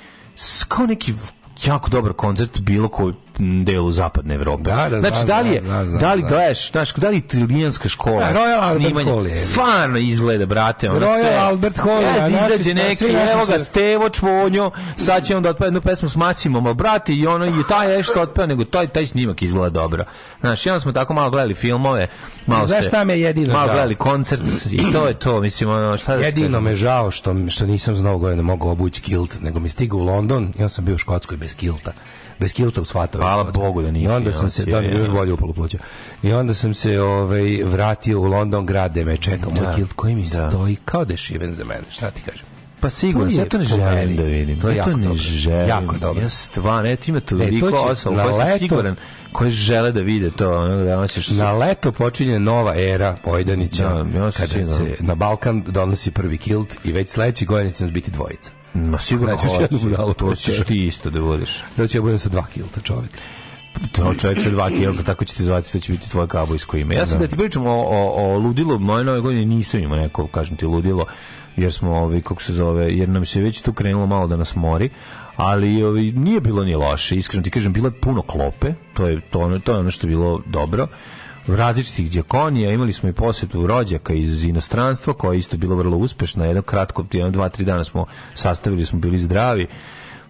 kao 0.69 0.87
neki 0.87 1.15
jako 1.65 1.91
dobar 1.91 2.13
koncert 2.13 2.61
bilo 2.61 2.89
koji 2.89 3.15
delu 3.39 3.91
zapadne 3.91 4.35
Evrope. 4.35 4.63
Da, 4.63 4.89
da, 4.91 5.01
znači, 5.01 5.17
znam, 5.17 5.27
da 5.27 5.41
li, 5.41 5.51
je, 5.51 5.61
znam, 5.61 5.89
znam, 5.89 6.01
da 6.01 6.15
li 6.15 6.21
znam. 6.21 6.31
gledaš, 6.31 6.71
znaš, 6.71 6.95
da 6.95 7.09
li 7.09 7.17
italijanska 7.17 7.89
škola 7.89 8.21
Da, 8.23 8.33
Royal 8.33 8.61
Albert 8.61 8.85
snimanje, 8.85 9.31
je. 9.31 9.39
stvarno 9.39 9.99
izgleda, 9.99 10.47
brate, 10.47 10.91
ono 10.91 11.01
Royal 11.01 11.19
sve. 11.21 11.37
Albert 11.37 11.79
Hall, 11.79 12.03
Jeste, 12.03 12.21
a 12.21 12.29
naši- 12.29 12.55
izađe 12.55 12.75
da, 12.75 12.83
neki, 12.83 13.05
evo 13.05 13.47
ga, 13.47 13.59
Stevo 13.59 14.09
Čvonjo, 14.09 14.71
sad 14.97 15.27
će 15.27 15.37
on 15.37 15.43
da 15.43 15.51
otpeva 15.51 15.67
jednu 15.67 15.81
pesmu 15.81 16.09
s 16.09 16.17
Masimom, 16.17 16.67
a 16.67 16.75
brate, 16.75 17.13
i 17.13 17.27
ono, 17.27 17.47
i 17.47 17.63
taj 17.69 17.89
nešto 17.89 18.21
otpeva, 18.21 18.47
nego 18.47 18.65
taj, 18.65 18.87
taj 18.89 19.07
snimak 19.07 19.43
izgleda 19.43 19.71
dobro. 19.71 20.05
Znaš, 20.41 20.67
onda 20.67 20.81
smo 20.81 20.93
tako 20.93 21.15
malo 21.15 21.31
gledali 21.31 21.55
filmove, 21.55 22.07
malo 22.47 22.67
Znaš 22.67 22.79
se- 22.79 22.89
šta 22.89 23.05
me 23.05 23.21
jedino 23.21 23.53
Malo 23.53 23.67
gledali 23.67 23.95
koncert 23.97 24.43
i 24.67 24.93
to 24.93 25.07
je 25.09 25.15
to, 25.15 25.41
mislim, 25.41 25.71
ono, 25.71 25.97
šta 25.97 26.17
da 26.17 26.25
Jedino 26.25 26.61
me 26.61 26.77
žao 26.77 27.11
što, 27.11 27.35
što 27.49 27.67
nisam 27.67 27.97
za 27.97 28.03
novu 28.03 28.19
godinu 28.19 28.43
mogao 28.43 28.71
obući 28.71 29.03
kilt, 29.03 29.39
nego 29.41 29.61
mi 29.61 29.69
stigao 29.69 29.99
u 29.99 30.05
London 30.05 30.53
on 30.59 30.71
sam 30.71 30.85
bio 30.85 30.95
u 30.95 30.99
Škotskoj 30.99 31.37
bez 31.37 31.55
kilta. 31.55 31.93
Bez 32.43 32.53
kilta 32.53 32.81
u 32.81 32.85
svatove. 32.85 33.25
Hvala 33.25 33.45
Bogu 33.45 33.83
da 33.83 33.91
nisi, 33.91 34.05
I 34.05 34.09
onda 34.09 34.33
sam 34.33 34.51
se, 34.51 34.65
da 34.65 34.81
mi 34.81 34.87
još 34.87 35.09
bolje 35.11 35.33
upalo 35.33 35.53
pluća. 35.53 35.79
I 36.23 36.33
onda 36.33 36.55
sam 36.55 36.75
se 36.75 37.01
ovaj, 37.01 37.63
vratio 37.65 38.21
u 38.21 38.25
London 38.25 38.67
grad 38.67 38.91
gde 38.93 39.05
me 39.05 39.17
čekao 39.17 39.51
moj 39.51 39.67
Da. 39.67 39.73
kilt 39.75 39.93
koji 39.93 40.15
mi 40.15 40.23
Da. 40.23 40.51
stoji 40.51 40.77
kao 40.85 41.05
da 41.05 41.13
je 41.13 41.17
šiven 41.17 41.55
za 41.55 41.65
mene. 41.65 41.83
Šta 41.91 42.11
ti 42.11 42.23
kažem? 42.23 42.47
Pa 42.81 42.91
sigurno, 42.91 43.29
To 43.31 43.35
je 43.35 43.39
ja 43.39 43.49
to 43.49 43.59
ne 43.59 43.65
želim 43.65 44.17
da 44.17 44.23
vidim. 44.23 44.61
To 44.61 44.69
je 44.69 44.73
ja 44.73 44.79
jako 44.79 44.91
to 44.91 44.97
ne 44.97 45.03
dobro. 45.03 45.19
želim. 45.19 45.69
Jako 45.69 45.99
dobro. 45.99 46.23
Ja 46.23 46.29
stvarno, 46.29 46.91
eto 46.91 47.05
ima 47.11 47.19
E, 47.19 47.61
to 47.61 47.71
će 47.71 47.77
osoba 47.77 48.23
koje 48.23 48.35
sam 48.35 48.59
siguran 48.59 48.97
koje 49.33 49.51
žele 49.51 49.93
da 49.93 50.01
vide 50.01 50.31
to, 50.31 50.59
ono, 50.59 50.85
da 50.85 50.97
hoćeš 50.97 51.29
Na 51.29 51.53
leto 51.53 51.93
počinje 51.93 52.39
nova 52.39 52.77
era 52.77 53.17
Pojdanića, 53.25 53.89
Da, 54.05 54.31
kada 54.31 54.65
se 54.67 54.97
na 55.01 55.15
Balkan 55.15 55.63
donosi 55.67 56.11
prvi 56.11 56.39
kilt 56.39 56.77
i 56.85 56.93
već 56.93 57.09
sledeći 57.11 57.45
godin 57.47 57.73
će 57.73 57.85
nas 57.85 57.93
biti 57.93 58.11
dvojica. 58.11 58.51
Ma 58.75 58.99
sigurno 58.99 59.33
Nećeš 59.33 59.51
jednu 59.61 59.79
budalu. 59.79 60.07
hoće. 60.07 60.19
To 60.19 60.35
ćeš 60.35 60.61
ti 60.67 60.87
isto 60.87 61.11
da 61.11 61.21
budeš. 61.21 61.65
Da 61.77 61.87
će 61.87 61.99
ja 61.99 62.03
budem 62.03 62.19
sa 62.19 62.29
dva 62.29 62.47
kilta 62.55 62.81
čovjek. 62.81 63.11
To 63.93 64.15
čovjek 64.15 64.43
sa 64.43 64.51
dva 64.51 64.71
kilta, 64.71 65.03
tako 65.03 65.25
će 65.25 65.35
ti 65.35 65.43
zvati, 65.43 65.73
to 65.73 65.79
će 65.79 65.93
biti 65.93 66.11
tvoje 66.11 66.29
kabojsko 66.29 66.77
ime. 66.77 66.95
Ja 66.95 67.07
sam 67.07 67.19
da 67.19 67.27
ti 67.27 67.37
pričam 67.37 67.67
o, 67.67 67.71
o, 67.71 68.33
o 68.35 68.39
ludilu, 68.39 68.79
moje 68.79 69.05
nove 69.05 69.21
godine 69.21 69.45
nisam 69.45 69.81
imao 69.81 69.97
neko, 69.99 70.27
kažem 70.27 70.57
ti, 70.57 70.67
ludilo, 70.67 71.07
jer 71.57 71.73
smo, 71.73 71.91
ovi, 71.91 72.23
kako 72.23 72.43
se 72.43 72.53
zove, 72.53 72.95
jer 72.95 73.09
nam 73.09 73.27
se 73.27 73.41
već 73.41 73.61
tu 73.61 73.73
krenulo 73.73 74.07
malo 74.07 74.27
da 74.27 74.37
nas 74.37 74.55
mori, 74.55 74.91
ali 75.37 75.83
ovi, 75.83 76.13
nije 76.13 76.41
bilo 76.41 76.65
ni 76.65 76.75
loše, 76.75 77.17
iskreno 77.17 77.43
ti 77.45 77.51
kažem, 77.51 77.73
bilo 77.73 77.89
je 77.89 78.01
puno 78.01 78.23
klope, 78.23 78.75
to 78.95 79.07
je, 79.09 79.21
to, 79.21 79.59
to 79.65 79.73
je 79.73 79.79
ono 79.79 79.91
što 79.91 80.07
je 80.07 80.09
bilo 80.09 80.43
dobro, 80.47 80.87
različitih 81.47 82.11
džakonija, 82.11 82.73
imali 82.73 82.93
smo 82.93 83.09
i 83.09 83.13
posjetu 83.13 83.67
rođaka 83.67 84.15
iz 84.15 84.45
inostranstva, 84.45 85.15
koja 85.15 85.33
je 85.33 85.39
isto 85.39 85.57
bilo 85.57 85.77
vrlo 85.77 85.97
uspešna, 85.97 86.47
jedno 86.47 86.63
kratko, 86.63 87.05
jedno, 87.13 87.31
dva, 87.31 87.49
tri 87.49 87.65
dana 87.65 87.85
smo 87.85 88.07
sastavili, 88.35 88.85
smo 88.85 88.99
bili 88.99 89.19
zdravi, 89.19 89.67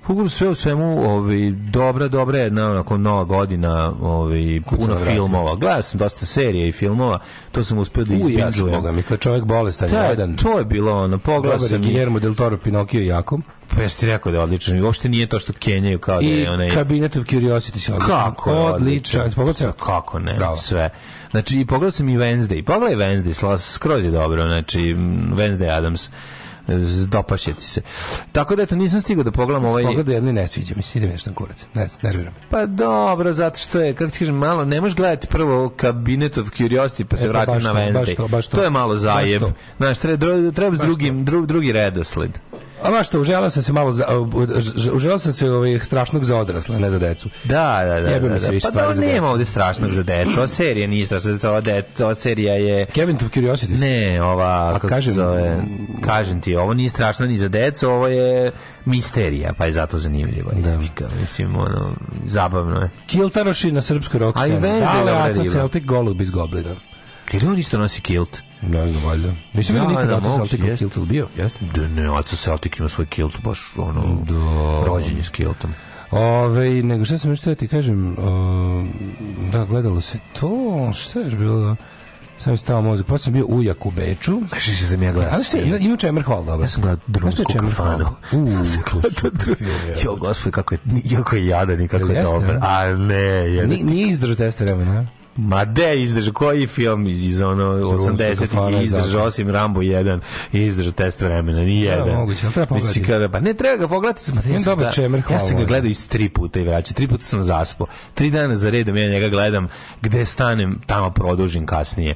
Uglavnom 0.02 0.28
sve 0.28 0.48
u 0.48 0.54
svemu, 0.54 1.10
ovaj 1.10 1.50
dobra, 1.50 2.08
dobra 2.08 2.38
jedna 2.38 2.70
onako 2.70 2.96
nova 2.96 3.24
godina, 3.24 3.92
ovaj 4.00 4.60
puno 4.70 4.96
filmova. 4.98 5.54
Gledao 5.54 5.82
sam 5.82 5.98
dosta 5.98 6.26
serija 6.26 6.66
i 6.66 6.72
filmova, 6.72 7.18
to 7.52 7.64
sam 7.64 7.78
uspeo 7.78 8.04
da 8.04 8.14
ja 8.14 8.18
izbinđujem. 8.18 8.74
Boga 8.74 8.92
mi, 8.92 9.02
kad 9.02 9.18
čovjek 9.18 9.44
bolestan, 9.44 9.88
Da, 9.90 10.04
jedan, 10.04 10.36
to 10.36 10.58
je 10.58 10.64
bilo 10.64 11.02
ono, 11.04 11.18
pogledao 11.18 11.60
sam 11.60 11.82
i, 11.82 11.86
Guillermo 11.86 12.18
del 12.18 12.34
Toro, 12.34 12.56
Pinokio 12.56 13.00
i 13.00 13.06
Jakom. 13.06 13.42
pa 13.74 13.82
jesi 13.82 14.00
ti 14.00 14.06
rekao 14.06 14.32
da 14.32 14.38
je 14.38 14.44
odličan, 14.44 14.76
i 14.76 14.82
uopšte 14.82 15.08
nije 15.08 15.26
to 15.26 15.38
što 15.38 15.52
kenjaju 15.52 15.98
kao 15.98 16.20
da 16.20 16.26
I 16.26 16.30
je 16.30 16.50
onaj... 16.50 16.70
Cabinet 16.70 17.16
of 17.16 17.24
Curiosity 17.24 17.78
se 17.78 17.94
odličan. 17.94 18.24
Kako 18.24 18.50
je 18.50 18.56
odličan. 18.56 19.30
Pogledaj 19.34 19.54
se. 19.54 19.72
Kako 19.84 20.18
ne, 20.18 20.34
Bravo. 20.34 20.56
sve. 20.56 20.90
Znači, 21.30 21.60
i 21.60 21.66
pogledao 21.66 21.90
sam 21.90 22.08
i 22.08 22.18
Wednesday. 22.18 22.64
Pogledaj 22.64 22.96
Wednesday, 22.96 23.58
skroz 23.58 24.04
je 24.04 24.10
dobro. 24.10 24.42
Znači, 24.42 24.94
mm, 24.94 25.32
Wednesday 25.36 25.76
Adams. 25.78 26.10
Ti 27.55 27.64
se. 27.66 27.83
Tako 28.33 28.57
da, 28.57 28.62
eto, 28.62 28.77
nisam 28.77 29.01
stigao 29.01 29.25
da 29.25 29.31
pogledam 29.31 29.64
ovaj... 29.64 29.85
Pogledaj 29.85 30.14
jedno 30.14 30.31
i 30.31 30.33
ne 30.33 30.46
sviđa 30.48 30.75
mi 30.77 30.83
se, 30.83 30.98
ide 30.98 31.09
nešto 31.09 31.35
kurac. 31.35 31.66
Ne, 31.75 31.88
nerviram. 32.03 32.35
Pa 32.51 32.66
dobro, 32.66 33.33
zato 33.33 33.59
što 33.59 33.81
je, 33.81 33.94
kako 33.94 34.11
ti 34.11 34.18
kažem, 34.18 34.35
malo, 34.35 34.64
ne 34.64 34.81
možeš 34.81 34.96
gledati 34.96 35.27
prvo 35.27 35.72
Cabinet 35.81 36.38
of 36.38 36.48
Curiosity 36.48 37.05
pa 37.05 37.16
se 37.16 37.25
E, 37.25 37.33
pa 37.33 37.33
vratiti 37.33 37.66
na 37.66 37.72
to, 37.72 37.79
Wednesday. 37.79 38.16
to, 38.16 38.29
baš 38.29 38.48
to. 38.48 38.62
je 38.62 38.70
malo 38.70 38.96
zajeb. 38.96 39.40
To. 39.40 39.53
Znaš, 39.77 39.98
treba, 39.98 40.51
treba 40.53 40.77
drugim, 40.77 41.25
dru, 41.25 41.46
drugi 41.46 41.72
redosled. 41.72 42.38
A 42.85 42.90
baš 42.90 43.07
što, 43.07 43.21
uželao 43.21 43.51
sam 43.51 43.62
se 43.62 43.73
malo, 43.73 43.92
za, 43.92 44.05
uželao 44.92 45.18
sam 45.18 45.33
se 45.33 45.51
ovih 45.51 45.85
strašnog 45.85 46.25
za 46.25 46.37
odrasle, 46.37 46.79
ne 46.79 46.90
za 46.90 46.99
decu. 46.99 47.29
Da, 47.45 47.83
da, 47.85 48.01
da. 48.01 48.09
Jebe 48.11 48.29
da, 48.29 48.35
mi 48.35 48.40
se 48.40 48.47
da. 48.47 48.53
više 48.53 48.66
Pa 48.75 48.92
da, 48.92 48.95
nema 48.95 49.31
ovde 49.31 49.45
strašnog 49.45 49.92
za 49.92 50.03
decu. 50.03 50.38
Ova 50.38 50.49
serija 50.49 50.87
nije 50.87 51.07
strašna, 51.07 51.51
ova, 51.51 51.61
deca, 51.61 52.05
ova 52.05 52.14
serija 52.14 52.55
je... 52.55 52.87
Cabinet 52.87 53.23
of 53.23 53.31
Curiosity. 53.31 53.79
Ne, 53.79 54.23
ova, 54.23 54.73
kako 54.73 54.88
kažem- 54.88 55.14
se 55.14 55.21
zove, 55.21 55.62
kažem 56.05 56.40
ti, 56.40 56.57
ovo 56.57 56.75
nije 56.75 56.90
strašno 56.90 57.27
ni 57.27 57.38
za 57.38 57.49
decu, 57.49 57.88
ovo 57.88 58.07
je 58.07 58.53
misterija, 58.85 59.53
pa 59.59 59.64
je 59.64 59.73
zato 59.73 59.99
zanimljivo. 59.99 60.51
Da. 60.53 60.79
Mislim, 61.21 61.57
ono, 61.57 61.95
zabavno 62.27 62.81
je. 62.81 62.90
Kiltaroši 63.07 63.73
na 63.73 63.83
srpskoj 63.83 64.21
rock 64.21 64.38
A 64.38 64.47
i 64.47 64.51
je 64.51 64.61
dobra 64.61 65.27
riba. 65.27 65.45
Celtic 65.45 65.85
Golub 65.85 66.21
iz 66.21 66.31
Goblina. 66.31 66.75
Jer 67.33 67.47
on 67.47 67.59
isto 67.59 67.79
nosi 67.79 68.01
kilt. 68.01 68.38
Ne 68.62 68.88
znam, 68.88 69.05
valjda. 69.05 69.33
Nisam 69.53 69.75
vidio 69.75 69.88
Da, 69.90 70.03
nikad 70.03 70.09
da, 70.09 70.16
Aca 70.16 70.37
Celtic 70.37 70.61
u 70.61 70.77
kiltu. 70.79 71.05
Bio, 71.05 71.29
jeste. 71.37 71.64
Da 71.75 71.88
ne, 71.88 72.18
Aca 72.18 72.37
Celtic 72.37 72.79
ima 72.79 72.88
svoj 72.88 73.07
kilt, 73.07 73.40
baš 73.44 73.72
ono, 73.77 74.18
rođenje 74.87 75.22
s 75.22 75.29
kiltom. 75.29 75.70
Ove, 76.11 76.83
nego 76.83 77.05
šta 77.05 77.18
sam 77.18 77.31
još 77.31 77.40
htio 77.40 77.55
ti 77.55 77.68
kažem, 77.68 78.16
o, 78.18 78.85
da, 79.53 79.64
gledalo 79.64 80.01
se 80.01 80.18
to, 80.40 80.90
šta 80.92 81.20
je 81.20 81.31
bilo, 81.31 81.77
sam 82.38 82.57
stao 82.57 82.83
mozak, 82.83 83.07
pa 83.07 83.18
sam 83.18 83.33
bio 83.33 83.46
ujak 83.48 83.87
u 83.87 83.90
Beču, 83.90 84.40
Znaš 84.48 84.62
što 84.77 84.87
sam 84.87 85.03
ja 85.03 85.12
gledao? 85.12 85.33
ali 85.35 85.44
šta, 85.44 85.59
ima, 85.59 85.96
Čemer 85.96 86.25
Hall, 86.25 86.44
dobro. 86.44 86.64
Ja 86.64 86.68
sam 86.68 86.83
gledao 86.83 87.05
drumsku 87.07 87.42
kafanu. 87.61 88.07
Ja 88.53 88.64
sam 88.64 88.83
gledao. 88.92 89.55
Jo, 90.05 90.16
gospod, 90.16 90.53
kako 90.53 90.75
je, 90.75 90.79
jako 91.05 91.37
je 91.37 91.46
jadan 91.46 91.81
i 91.81 91.88
kako 91.88 92.09
je 92.09 92.22
dobar. 92.22 92.59
a? 92.62 92.94
Ne, 92.94 93.14
je. 93.55 93.66
Ni, 93.66 93.83
nije 93.83 94.09
izdržao 94.09 94.37
testa 94.37 94.64
vremena, 94.64 95.07
Ma 95.37 95.64
de 95.64 96.03
izdržao, 96.03 96.33
koji 96.33 96.66
film 96.66 97.07
iz, 97.07 97.29
iz 97.29 97.40
ono 97.40 97.64
80-ih 97.64 98.51
kafana 98.51 98.79
je 98.79 98.85
izdržao, 98.85 99.25
osim 99.25 99.51
Rambo 99.51 99.81
1 99.81 100.21
i 100.53 100.62
izdržao 100.62 100.92
test 100.92 101.21
vremena, 101.21 101.61
ni 101.61 101.81
jedan. 101.81 102.16
moguće, 102.16 102.47
ali 102.47 102.53
treba 102.53 102.66
pogledati. 102.66 103.03
kada, 103.03 103.29
pa 103.29 103.40
ne 103.40 103.55
treba 103.55 103.77
ga 103.77 103.88
pogledati, 103.88 104.25
sam, 104.25 104.40
ja, 104.53 104.61
sam 104.61 104.79
ga, 104.79 104.90
ja 105.31 105.38
sam 105.38 105.57
ga 105.57 105.64
gledao 105.64 105.88
iz 105.88 106.09
tri 106.09 106.29
puta 106.29 106.61
i 106.61 106.64
vraćao, 106.64 106.95
tri 106.95 107.09
puta 107.09 107.25
sam 107.25 107.42
zaspao. 107.42 107.87
Tri 108.14 108.31
dana 108.31 108.55
za 108.55 108.71
redom 108.71 108.97
ja 108.97 109.09
njega 109.09 109.29
gledam, 109.29 109.68
gde 110.03 110.25
stanem, 110.25 110.81
tamo 110.87 111.11
produžim 111.11 111.66
kasnije. 111.66 112.14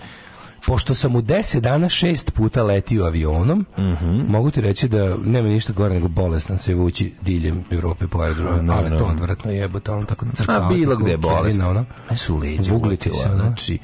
Pošto 0.66 0.94
sam 0.94 1.16
u 1.16 1.22
10 1.22 1.60
dana 1.60 1.88
šest 1.88 2.30
puta 2.34 2.62
letio 2.62 3.04
avionom, 3.04 3.66
Mhm. 3.78 4.20
mogu 4.28 4.50
ti 4.50 4.60
reći 4.60 4.88
da 4.88 5.16
nema 5.16 5.48
ništa 5.48 5.72
gore 5.72 5.94
nego 5.94 6.08
bolestan 6.08 6.58
se 6.58 6.74
vući 6.74 7.12
diljem 7.22 7.64
Evrope 7.70 8.06
po 8.06 8.18
aerodromu, 8.20 8.72
ali 8.72 8.98
to 8.98 9.04
odvratno 9.04 9.50
jebote, 9.50 9.90
on 9.90 10.06
tako 10.06 10.26
crkava. 10.34 10.66
A 10.66 10.68
bilo 10.68 10.96
gde 10.96 11.10
je 11.10 11.20
tako 11.20 11.34
bolest. 11.34 11.60
Ona. 11.60 11.84
Me 12.10 12.16
su 12.16 12.36
leđe 12.36 12.72
Vugliti 12.72 13.08
uletila, 13.10 13.22
se, 13.22 13.34
ono. 13.34 13.44
znači, 13.44 13.78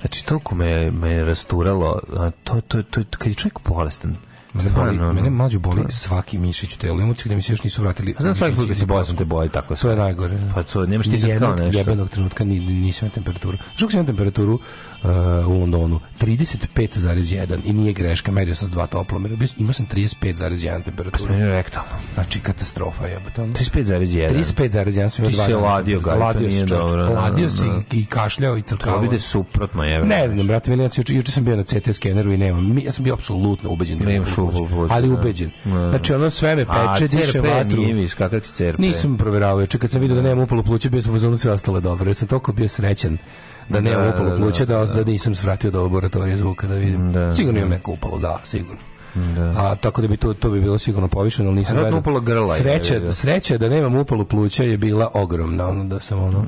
znači 0.00 0.26
toliko 0.26 0.54
me, 0.54 0.90
me 0.90 1.24
rasturalo, 1.24 2.00
a 2.16 2.30
to, 2.44 2.60
to, 2.60 2.82
to, 2.82 3.00
kad 3.18 3.26
je 3.28 3.34
čovjek 3.34 3.58
bolestan, 3.68 4.16
Mene, 4.54 4.70
boli, 4.74 4.98
ono, 4.98 5.12
mene 5.12 5.30
mlađu 5.30 5.58
boli 5.58 5.84
svaki 5.88 6.38
mišić 6.38 6.74
u 6.74 6.78
telu. 6.78 7.00
Emocije 7.00 7.24
gde 7.24 7.34
mi 7.36 7.42
se 7.42 7.52
još 7.52 7.64
nisu 7.64 7.82
vratili. 7.82 8.14
Znam 8.18 8.34
svaki 8.34 8.54
put 8.54 8.58
kad 8.58 8.66
si 8.66 8.70
mišići 8.70 8.86
bolestan 8.86 9.16
te 9.16 9.24
boji 9.24 9.48
tako 9.48 9.74
To 9.74 9.90
je 9.90 9.96
najgore. 9.96 10.38
Pa 10.54 10.62
to, 10.62 10.86
nemaš 10.86 11.06
ti 11.06 11.18
sad 11.18 11.38
kao 11.38 11.56
nešto. 11.56 11.78
jebenog 11.78 12.08
trenutka 12.08 12.44
ni, 12.44 12.60
nisam 12.60 13.06
imao 13.06 13.14
temperaturu. 13.14 13.58
Kako 13.78 13.90
sam 13.90 14.00
imao 14.00 14.06
temperaturu 14.06 14.54
uh, 14.54 15.10
u 15.46 15.60
Londonu? 15.60 16.00
35,1 16.20 17.58
i 17.64 17.72
nije 17.72 17.92
greška, 17.92 18.32
merio 18.32 18.54
sam 18.54 18.68
s 18.68 18.70
dva 18.70 18.86
toplomera. 18.86 19.36
Imao 19.58 19.72
sam 19.72 19.86
35,1 19.86 20.84
temperaturu. 20.84 21.32
Meni 21.32 21.42
je 21.42 21.50
rektalno. 21.50 21.90
Znači, 22.14 22.40
katastrofa 22.40 23.04
ono. 23.04 23.52
35,1. 23.52 24.28
35,1 24.34 25.08
sam 25.08 25.24
imao 25.24 25.30
Ti 25.30 25.36
dva 25.36 25.44
se 25.46 25.52
dana. 25.52 25.66
ladio 25.66 26.00
ga, 26.00 26.12
to 26.12 26.18
Ladio 26.18 26.50
se, 26.50 26.66
dobro, 26.66 27.02
da, 27.02 27.10
Ladio 27.10 27.44
da, 27.44 27.50
se 27.50 27.64
da. 27.64 27.82
i, 27.92 28.04
kašljao 28.04 28.56
i 28.58 28.62
crkavao. 28.62 29.00
bi 29.00 29.08
da 29.08 29.14
je 29.14 29.20
suprotno, 29.20 29.84
je. 29.84 30.04
Ne 30.04 30.28
znam, 30.28 30.46
brate, 30.46 30.70
meni, 30.70 30.82
ja 30.82 30.88
sam 30.88 31.04
juče, 31.08 31.32
sam 31.32 31.44
bio 31.44 31.56
na 31.56 31.62
CT 31.62 31.94
skeneru 31.94 32.32
i 32.32 32.36
nemam. 32.36 32.78
Ja 32.78 32.92
sam 32.92 33.04
bio 33.04 33.14
apsolutno 33.14 33.70
ubeđen 33.70 33.98
da 33.98 34.04
Nemaš 34.04 34.38
pluća. 34.46 34.74
pluća, 34.74 34.94
Ali 34.94 35.08
da. 35.08 35.14
ubeđen. 35.14 35.50
Da. 35.64 35.70
Znači, 35.90 36.14
ono 36.14 36.30
sve 36.30 36.56
me 36.56 36.66
peče, 36.66 37.16
diše 37.16 37.40
vatru. 37.40 37.76
nije 37.76 37.94
vis, 37.94 38.14
kakav 38.14 38.40
ti 38.40 38.48
CRP? 38.48 38.78
Nisam 38.78 39.16
proveravao, 39.16 39.60
juče 39.60 39.78
kad 39.78 39.90
sam 39.90 40.00
vidio 40.00 40.16
da 40.16 40.22
nemam 40.22 40.44
upalo 40.44 40.62
pluće, 40.62 40.90
bio 40.90 41.02
sam 41.02 41.14
uzmano 41.14 41.36
sve 41.36 41.52
ostalo 41.52 41.80
dobro. 41.80 42.08
Jer 42.08 42.14
sam 42.14 42.28
toliko 42.28 42.52
bio 42.52 42.68
srećan 42.68 43.18
da 43.68 43.80
nemam 43.80 44.02
Da, 44.02 44.10
upalo 44.10 44.30
da, 44.30 44.36
pluće, 44.36 44.66
da, 44.66 44.78
da. 44.78 44.94
da, 44.94 45.04
nisam 45.04 45.34
svratio 45.34 45.70
do 45.70 45.82
laboratorije 45.82 46.36
zvuka 46.36 46.66
da 46.66 46.74
vidim. 46.74 47.12
Da, 47.12 47.32
sigurno 47.32 47.52
da. 47.52 47.58
imam 47.58 47.70
neko 47.70 47.92
upalo, 47.92 48.18
da, 48.18 48.40
sigurno. 48.44 48.80
A 49.56 49.74
tako 49.76 50.02
da 50.02 50.08
bi 50.08 50.16
to 50.16 50.34
to 50.34 50.50
bi 50.50 50.60
bilo 50.60 50.78
sigurno 50.78 51.08
povišeno, 51.08 51.48
ali 51.48 51.58
nisam 51.58 51.76
gledao. 51.76 51.98
upalo 51.98 52.20
grla 52.20 52.56
Sreća, 52.56 52.94
je. 52.94 53.12
sreća 53.12 53.58
da 53.58 53.68
nemam 53.68 53.94
upalu 53.96 54.24
pluća 54.24 54.62
je 54.64 54.76
bila 54.76 55.10
ogromna, 55.14 55.68
ono 55.68 55.84
da 55.84 56.00
sam 56.00 56.18
ono 56.18 56.44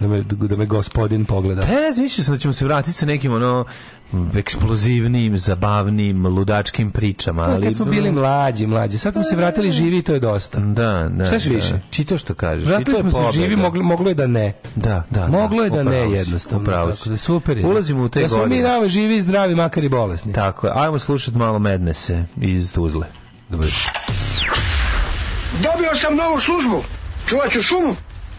da, 0.00 0.08
me 0.08 0.22
da 0.22 0.56
me 0.56 0.66
gospodin 0.66 1.24
pogleda. 1.24 1.62
Pa 1.62 1.72
ja 1.72 1.92
mislio 1.98 2.24
sam 2.24 2.34
da 2.34 2.38
ćemo 2.38 2.52
se 2.52 2.64
vratiti 2.64 2.92
sa 2.92 3.06
nekim 3.06 3.32
ono 3.32 3.64
eksplozivnim, 4.36 5.38
zabavnim, 5.38 6.26
ludačkim 6.26 6.90
pričama. 6.90 7.44
To 7.44 7.50
ali, 7.50 7.62
kad 7.62 7.74
smo 7.74 7.84
bili 7.84 8.12
mlađi, 8.12 8.66
mlađi. 8.66 8.98
Sad 8.98 9.12
smo 9.14 9.22
se 9.22 9.36
vratili 9.36 9.70
živi 9.70 9.98
i 9.98 10.02
to 10.02 10.14
je 10.14 10.20
dosta. 10.20 10.58
Da, 10.60 11.08
da. 11.10 11.24
Šta 11.26 11.38
da. 11.38 11.54
više? 11.54 11.80
Čito 11.90 12.18
što 12.18 12.34
kažeš. 12.34 12.66
Vratili 12.66 12.84
to 12.84 12.90
je 12.90 13.00
smo 13.00 13.10
se 13.10 13.16
pobeda. 13.16 13.32
živi, 13.32 13.56
moglo, 13.56 13.82
moglo 13.82 14.08
je 14.08 14.14
da 14.14 14.26
ne. 14.26 14.52
Da, 14.76 15.02
da. 15.10 15.26
Moglo 15.28 15.64
je 15.64 15.70
da 15.70 15.82
ne 15.82 16.10
jednostavno. 16.10 16.62
upravo 16.62 16.86
Tako 16.90 16.96
si. 16.96 17.08
da 17.08 17.16
super 17.16 17.58
je. 17.58 17.66
Ulazimo 17.66 18.02
u 18.04 18.08
te 18.08 18.20
Da 18.20 18.28
smo 18.28 18.38
mi 18.38 18.42
godine. 18.44 18.62
dava 18.62 18.88
živi 18.88 19.16
i 19.16 19.20
zdravi, 19.20 19.54
makar 19.54 19.84
i 19.84 19.88
bolesni. 19.88 20.32
Tako 20.32 20.66
je. 20.66 20.72
Ajmo 20.76 20.98
slušati 20.98 21.36
malo 21.36 21.58
Mednese 21.58 22.24
iz 22.36 22.72
Tuzle. 22.72 23.06
Dobro. 23.48 23.68
Dobio 25.62 25.94
sam 25.94 26.16
novu 26.16 26.40
službu. 26.40 26.82
Čuvat 27.26 27.50
ću 27.52 27.62
šumu. 27.62 27.94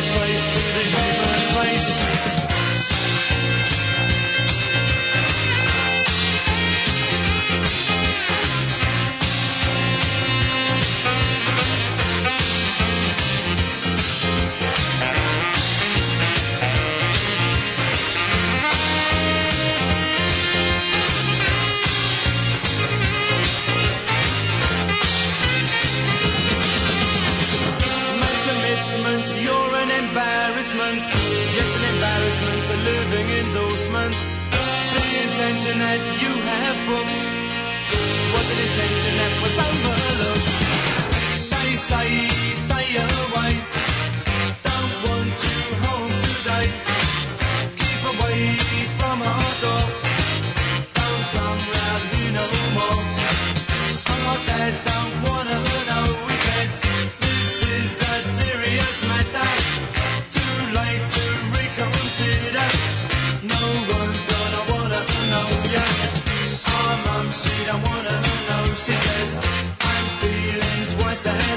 this 0.00 0.08
place 0.16 0.59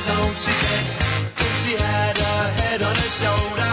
his 0.05 0.33
she 0.33 0.51
said. 0.51 0.85
She 1.61 1.71
had 1.77 2.17
her 2.17 2.51
head 2.59 2.81
on 2.81 2.95
her 2.95 3.11
shoulder. 3.19 3.72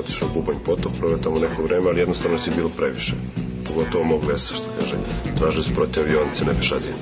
otišao 0.00 0.28
u 0.28 0.34
Bubanj 0.34 0.58
potok, 0.64 0.92
proveo 0.98 1.18
tamo 1.18 1.38
neko 1.38 1.62
vreme, 1.62 1.88
ali 1.88 2.00
jednostavno 2.00 2.38
si 2.38 2.50
bilo 2.56 2.68
previše. 2.68 3.12
Pogotovo 3.68 4.04
mog 4.04 4.24
vesa, 4.28 4.54
što 4.54 4.64
kažem. 4.80 4.98
Tražili 5.38 5.62
da 5.62 5.68
su 5.68 5.74
protiv 5.74 6.02
avionice, 6.02 6.44
ne 6.44 6.54
pešadije. 6.54 6.92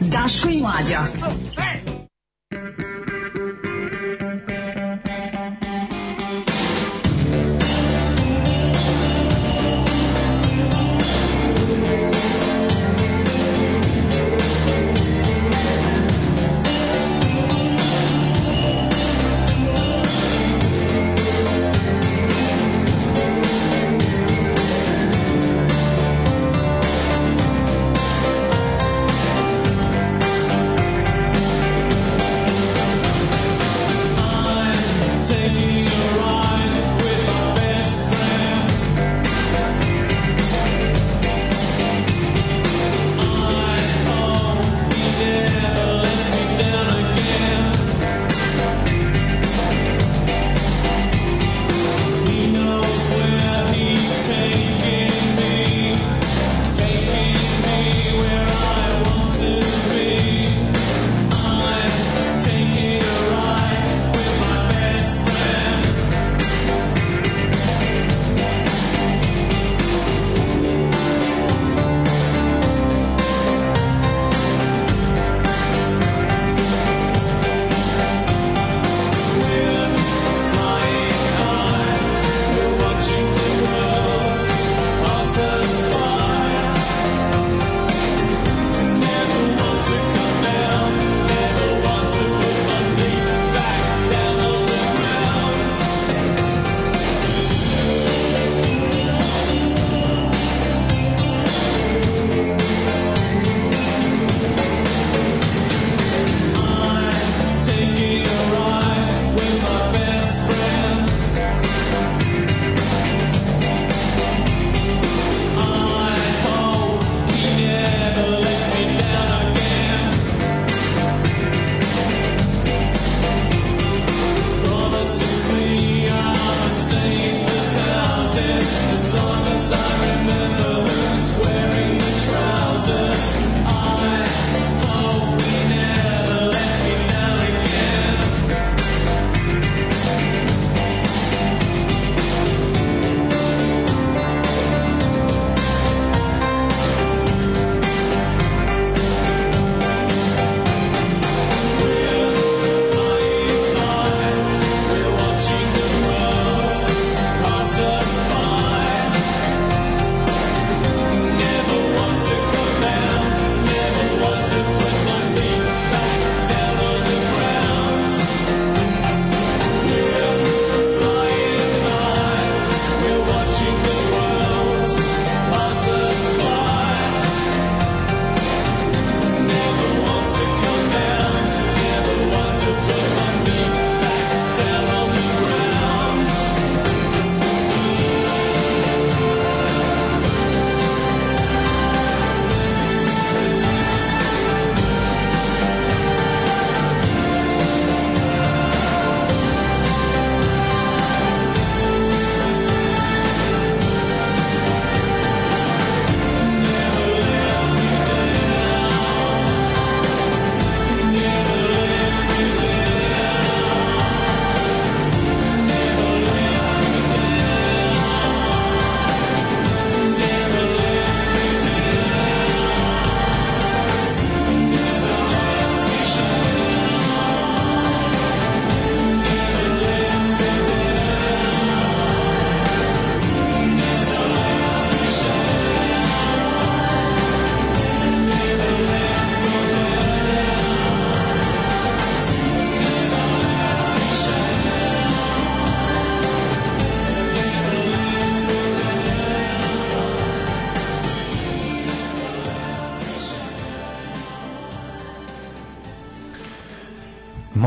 Daško 0.00 0.48
i 0.48 0.60
mlađa. 0.60 1.00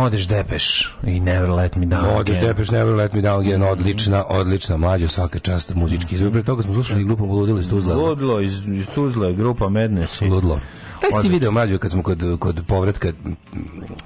Modeš 0.01 0.27
Depeš 0.27 0.89
i 1.03 1.19
Never 1.19 1.49
Let 1.49 1.75
Me 1.75 1.85
Down. 1.85 2.13
Modeš. 2.13 2.39
Depeš 2.39 2.71
Never 2.71 2.95
Let 2.95 3.13
Me 3.13 3.21
Down 3.21 3.39
Again, 3.39 3.63
odlična, 3.63 4.23
odlična, 4.29 4.77
mlađa 4.77 5.07
svaka 5.07 5.39
čast 5.39 5.75
muzički 5.75 6.15
izbor. 6.15 6.31
Pre 6.31 6.43
toga 6.43 6.63
smo 6.63 6.73
slušali 6.73 7.03
grupu 7.03 7.25
Ludilo 7.25 7.59
iz 7.59 7.69
Tuzla. 7.69 7.95
Ludlo 7.95 8.39
iz, 8.39 8.67
iz 8.67 8.87
Tuzle, 8.95 9.33
grupa. 9.33 9.69
Daj 9.69 10.07
si 10.07 10.19
ti 10.19 10.25
Odlično. 10.31 11.21
video 11.29 11.51
mlađo 11.51 11.77
kad 11.77 11.91
smo 11.91 12.03
kod, 12.03 12.23
kod 12.39 12.61
povratka 12.67 13.11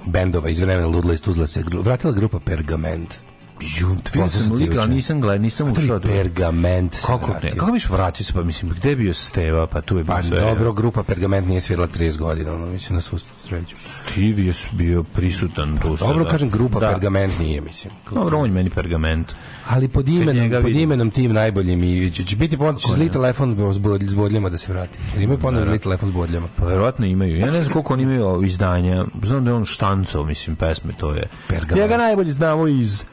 bendova 0.06 0.48
iz 0.48 0.60
vremena 0.60 0.86
Ludla 0.86 1.14
iz 1.14 1.22
Tuzla 1.22 1.46
se 1.46 1.64
vratila 1.72 2.12
grupa 2.12 2.38
Pergament. 2.40 3.14
Junt, 3.60 4.14
vidio 4.14 4.28
sam 4.28 4.52
lika, 4.52 4.80
ali 4.80 4.94
nisam 4.94 5.20
gledao, 5.20 5.42
nisam 5.42 5.66
je 5.66 5.72
ušao. 5.72 6.00
Pergament 6.00 6.96
Kako 7.06 7.30
ne? 7.42 7.50
Kako 7.50 7.72
biš 7.72 7.88
vratio 7.90 8.24
se, 8.24 8.32
pa 8.32 8.42
mislim, 8.42 8.70
gde 8.70 8.88
je 8.90 8.96
bio 8.96 9.14
Steva, 9.14 9.66
pa 9.66 9.80
tu 9.80 9.98
je 9.98 10.04
bio 10.04 10.14
Pa 10.14 10.22
dobro, 10.22 10.72
grupa 10.72 11.02
Pergament 11.02 11.48
nije 11.48 11.60
svirala 11.60 11.88
30 11.88 12.18
godina, 12.18 12.52
ono, 12.52 12.66
mislim 12.66 12.94
na 12.94 13.00
svu 13.00 13.18
sreću. 13.46 13.76
Steve 13.76 14.42
je 14.42 14.52
bio 14.72 15.02
prisutan 15.04 15.78
tu 15.78 15.96
sada. 15.96 16.12
Dobro, 16.12 16.24
kažem, 16.24 16.50
grupa 16.50 16.80
Da. 16.80 16.88
Pergament 16.88 17.38
nije, 17.38 17.60
mislim. 17.60 17.92
Dobro, 18.10 18.38
on 18.38 18.46
je 18.46 18.52
meni 18.52 18.70
pergament. 18.70 19.32
Ali 19.68 19.88
pod 19.88 20.08
imenom, 20.08 20.50
pod 20.52 20.64
vidim. 20.64 20.82
imenom 20.82 21.10
tim 21.10 21.32
najboljim 21.32 21.84
i 21.84 22.10
će, 22.10 22.36
biti 22.36 22.56
ponovno, 22.56 22.78
će 22.78 22.92
zli 22.92 23.10
telefon 23.10 23.52
s 23.72 23.78
bod- 23.78 24.02
s 24.02 24.14
bodljama 24.14 24.48
da 24.48 24.58
se 24.58 24.72
vrati. 24.72 24.98
Jer 25.14 25.22
imaju 25.22 25.38
ponovno 25.38 25.66
zli 25.66 25.78
telefon 25.78 26.08
s 26.08 26.12
bodljama. 26.12 26.48
Pa 26.56 26.64
verovatno 26.64 27.06
imaju. 27.06 27.36
Ja 27.38 27.50
ne 27.50 27.62
znam 27.62 27.72
koliko 27.72 27.92
oni 27.92 28.02
imaju 28.02 28.42
izdanja. 28.44 29.04
Znam 29.22 29.44
da 29.44 29.50
je 29.50 29.54
on 29.54 29.64
štancao, 29.64 30.24
mislim, 30.24 30.56
pesme, 30.56 30.92
to 30.92 31.12
je. 31.12 31.22
Pergament. 31.48 31.78
Ja 31.78 31.86
ga 31.88 31.96
najbolje 31.96 32.32
znamo 32.32 32.66
iz 32.68 33.04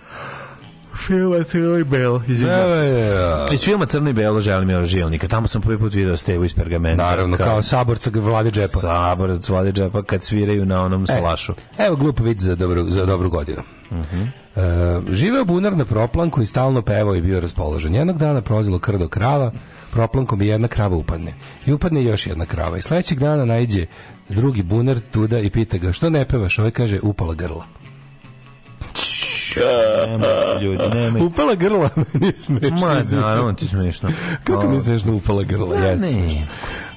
filma 1.07 1.43
Crno 1.43 1.77
i 1.77 1.83
Belo. 1.83 2.21
izvinjavam 2.27 2.71
se. 2.71 3.53
Iz 3.53 3.63
filma 3.63 3.85
Crno 3.85 4.09
i 4.09 4.13
Belo 4.13 4.39
želim 4.39 4.69
je 4.69 4.85
žilnika. 4.85 5.27
Tamo 5.27 5.47
sam 5.47 5.61
prvi 5.61 5.77
put 5.77 5.93
video 5.93 6.17
Stevu 6.17 6.43
iz 6.43 6.53
pergamenta. 6.53 7.03
Naravno, 7.03 7.37
kao 7.37 7.61
saborca 7.61 8.09
Vlade 8.13 8.51
Džepa. 8.51 8.79
Sabor, 8.79 9.39
Vlade 9.49 9.71
džepa 9.71 10.03
kad 10.03 10.23
sviraju 10.23 10.65
na 10.65 10.81
onom 10.81 11.07
salašu. 11.07 11.53
Evo 11.77 11.95
glup 11.95 12.19
vid 12.19 12.39
za 12.39 12.55
dobru, 12.55 12.83
za 12.83 13.05
dobru 13.05 13.29
godinu. 13.29 13.61
E, 13.91 15.01
živeo 15.11 15.45
bunar 15.45 15.77
na 15.77 15.85
proplanku 15.85 16.41
i 16.41 16.45
stalno 16.45 16.81
pevao 16.81 17.15
i 17.15 17.21
bio 17.21 17.39
raspoložen. 17.39 17.95
Jednog 17.95 18.17
dana 18.17 18.41
prolazilo 18.41 18.79
krdo 18.79 19.07
krava, 19.07 19.51
proplankom 19.91 20.41
i 20.41 20.47
jedna 20.47 20.67
krava 20.67 20.95
upadne. 20.95 21.33
I 21.65 21.73
upadne 21.73 22.03
još 22.03 22.27
jedna 22.27 22.45
krava. 22.45 22.77
I 22.77 22.81
sledećeg 22.81 23.19
dana 23.19 23.45
najđe 23.45 23.85
drugi 24.29 24.63
bunar 24.63 24.99
tuda 25.11 25.39
i 25.39 25.49
pita 25.49 25.77
ga, 25.77 25.91
što 25.91 26.09
ne 26.09 26.25
pevaš? 26.25 26.59
Ovaj 26.59 26.71
kaže, 26.71 26.99
upala 27.03 27.33
grla. 27.33 27.65
Nemoj, 30.07 30.63
ljudi, 30.63 30.83
nemoj. 30.93 31.21
Upala 31.21 31.55
grla, 31.55 31.89
meni 32.13 32.27
je 32.27 32.35
smešno. 32.35 32.77
Ma, 32.77 33.03
naravno 33.21 33.53
ti 33.53 33.67
smešno. 33.73 34.09
Kako 34.43 34.69
mi 34.69 34.75
je 34.75 34.81
smešno 34.81 35.15
upala 35.15 35.43
grla? 35.43 35.75
Jeste 35.75 36.05
ne. 36.05 36.47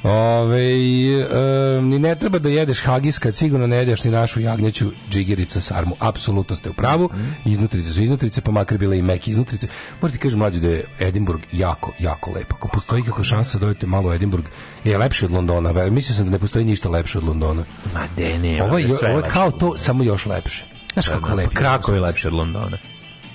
Ove, 0.03 0.61
e, 0.61 1.81
ni 1.83 1.99
ne 1.99 2.15
treba 2.15 2.39
da 2.39 2.49
jedeš 2.49 2.81
hagis 2.81 3.19
kad 3.19 3.37
sigurno 3.37 3.67
ne 3.67 3.77
jedeš 3.77 4.05
ni 4.05 4.11
našu 4.11 4.41
jagnjeću 4.41 4.91
džigerica 5.11 5.61
sarmu. 5.61 5.97
Apsolutno 5.99 6.57
ste 6.57 6.71
u 6.71 6.73
pravu. 6.73 7.11
Iznutrice 7.45 7.93
su 7.93 8.03
iznutrice, 8.03 8.41
pa 8.41 8.51
makar 8.51 8.79
bile 8.79 8.99
i 8.99 9.03
meke 9.03 9.31
iznutrice. 9.31 9.67
Morate 10.01 10.19
kažem 10.19 10.39
mlađe 10.39 10.61
da 10.61 10.69
je 10.69 10.85
Edinburgh 11.01 11.43
jako, 11.53 11.93
jako 11.99 12.31
lep. 12.31 12.53
Ako 12.53 12.69
postoji 12.69 13.03
kakva 13.03 13.25
šansa 13.25 13.59
da 13.59 13.67
odete 13.67 13.87
malo 13.87 14.11
u 14.11 14.13
Edinburgh, 14.13 14.49
je 14.85 14.99
lepši 14.99 15.25
od 15.25 15.31
Londona. 15.31 15.91
Mislio 15.91 16.17
sam 16.17 16.25
da 16.25 16.31
ne 16.31 16.39
postoji 16.39 16.65
ništa 16.65 16.89
lepše 16.89 17.19
od 17.19 17.25
Londona. 17.25 17.65
Ma, 17.95 18.01
de, 18.17 18.39
ne. 18.39 18.63
Ovo 18.63 18.79
je, 18.79 18.87
ovo 18.87 19.07
je 19.07 19.17
lepše. 19.17 19.31
kao 19.31 19.51
to, 19.51 19.77
samo 19.77 20.05
još 20.05 20.27
lepše. 20.27 20.76
Znaš 20.97 21.09
kako 21.09 21.29
je 21.29 21.35
lepo. 21.35 21.51
Krakov 21.55 21.95
je 21.95 22.01
lepši 22.01 22.27
od 22.27 22.33
Londona. 22.33 22.79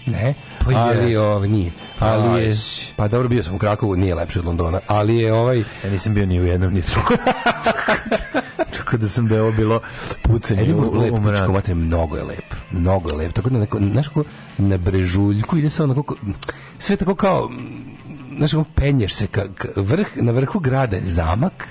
Ne, 0.05 0.33
Pa 0.65 0.71
ali 0.71 1.05
jeste. 1.05 1.19
ovaj 1.19 1.47
nije. 1.47 1.71
Ali 1.99 2.43
je, 2.43 2.55
pa 2.95 3.07
dobro 3.07 3.29
bio 3.29 3.43
sam 3.43 3.55
u 3.55 3.57
Krakovu, 3.57 3.95
nije 3.95 4.15
lepše 4.15 4.39
od 4.39 4.45
Londona, 4.45 4.79
ali 4.87 5.17
je 5.17 5.33
ovaj 5.33 5.63
Ja 5.83 5.89
nisam 5.91 6.13
bio 6.13 6.25
ni 6.25 6.39
u 6.39 6.45
jednom 6.45 6.73
ni 6.73 6.81
drugom. 6.81 7.17
Tako 8.77 8.97
da 8.97 9.09
sam 9.09 9.27
da 9.27 9.35
je 9.35 9.41
ovo 9.41 9.51
bilo 9.51 9.79
pucanje 10.23 10.61
Edinburgh 10.61 10.93
u, 10.93 11.15
u 11.47 11.51
mater, 11.51 11.75
mnogo 11.75 12.17
je 12.17 12.23
lep. 12.23 12.53
Mnogo 12.71 13.09
je 13.09 13.15
lep. 13.15 13.33
Tako 13.33 13.49
da 13.49 13.57
neko, 13.59 13.79
znaš 13.79 14.07
kako, 14.07 14.23
na 14.57 14.77
brežuljku 14.77 15.57
ide 15.57 15.69
samo 15.69 15.93
onako, 15.93 16.15
sve 16.79 16.95
tako 16.95 17.15
kao, 17.15 17.49
znaš 18.37 18.51
kako, 18.51 18.65
penješ 18.75 19.13
se, 19.13 19.27
ka, 19.27 19.41
ka- 19.45 19.71
vrh, 19.75 20.07
na 20.15 20.31
vrhu 20.31 20.59
grada 20.59 20.95
je 20.95 21.05
zamak, 21.05 21.67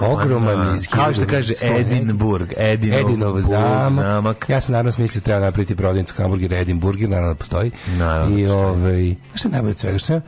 ogroman 0.00 0.76
iz 0.76 0.88
Kao 0.88 1.12
što 1.12 1.26
kaže 1.26 1.54
1100 1.54 1.80
Edinburgh, 1.80 2.52
Edinov, 2.56 3.00
Edinov 3.00 3.40
zamak. 3.40 3.92
zamak. 3.92 4.46
Ja 4.48 4.60
sam 4.60 4.72
naravno 4.72 4.92
smislio 4.92 5.20
treba 5.20 5.40
napraviti 5.40 5.76
prodavnicu 5.76 6.14
hamburgera 6.16 6.56
Edinburger, 6.56 7.08
naravno 7.08 7.34
da 7.34 7.38
postoji. 7.38 7.70
Naravno 7.98 8.38
I 8.38 8.46
da 8.46 8.56
ovaj, 8.56 9.14
šta 9.34 9.48
je 9.48 9.52
najbolje 9.52 9.72
od 9.72 9.78
svega? 9.78 10.14
Ja- 10.14 10.20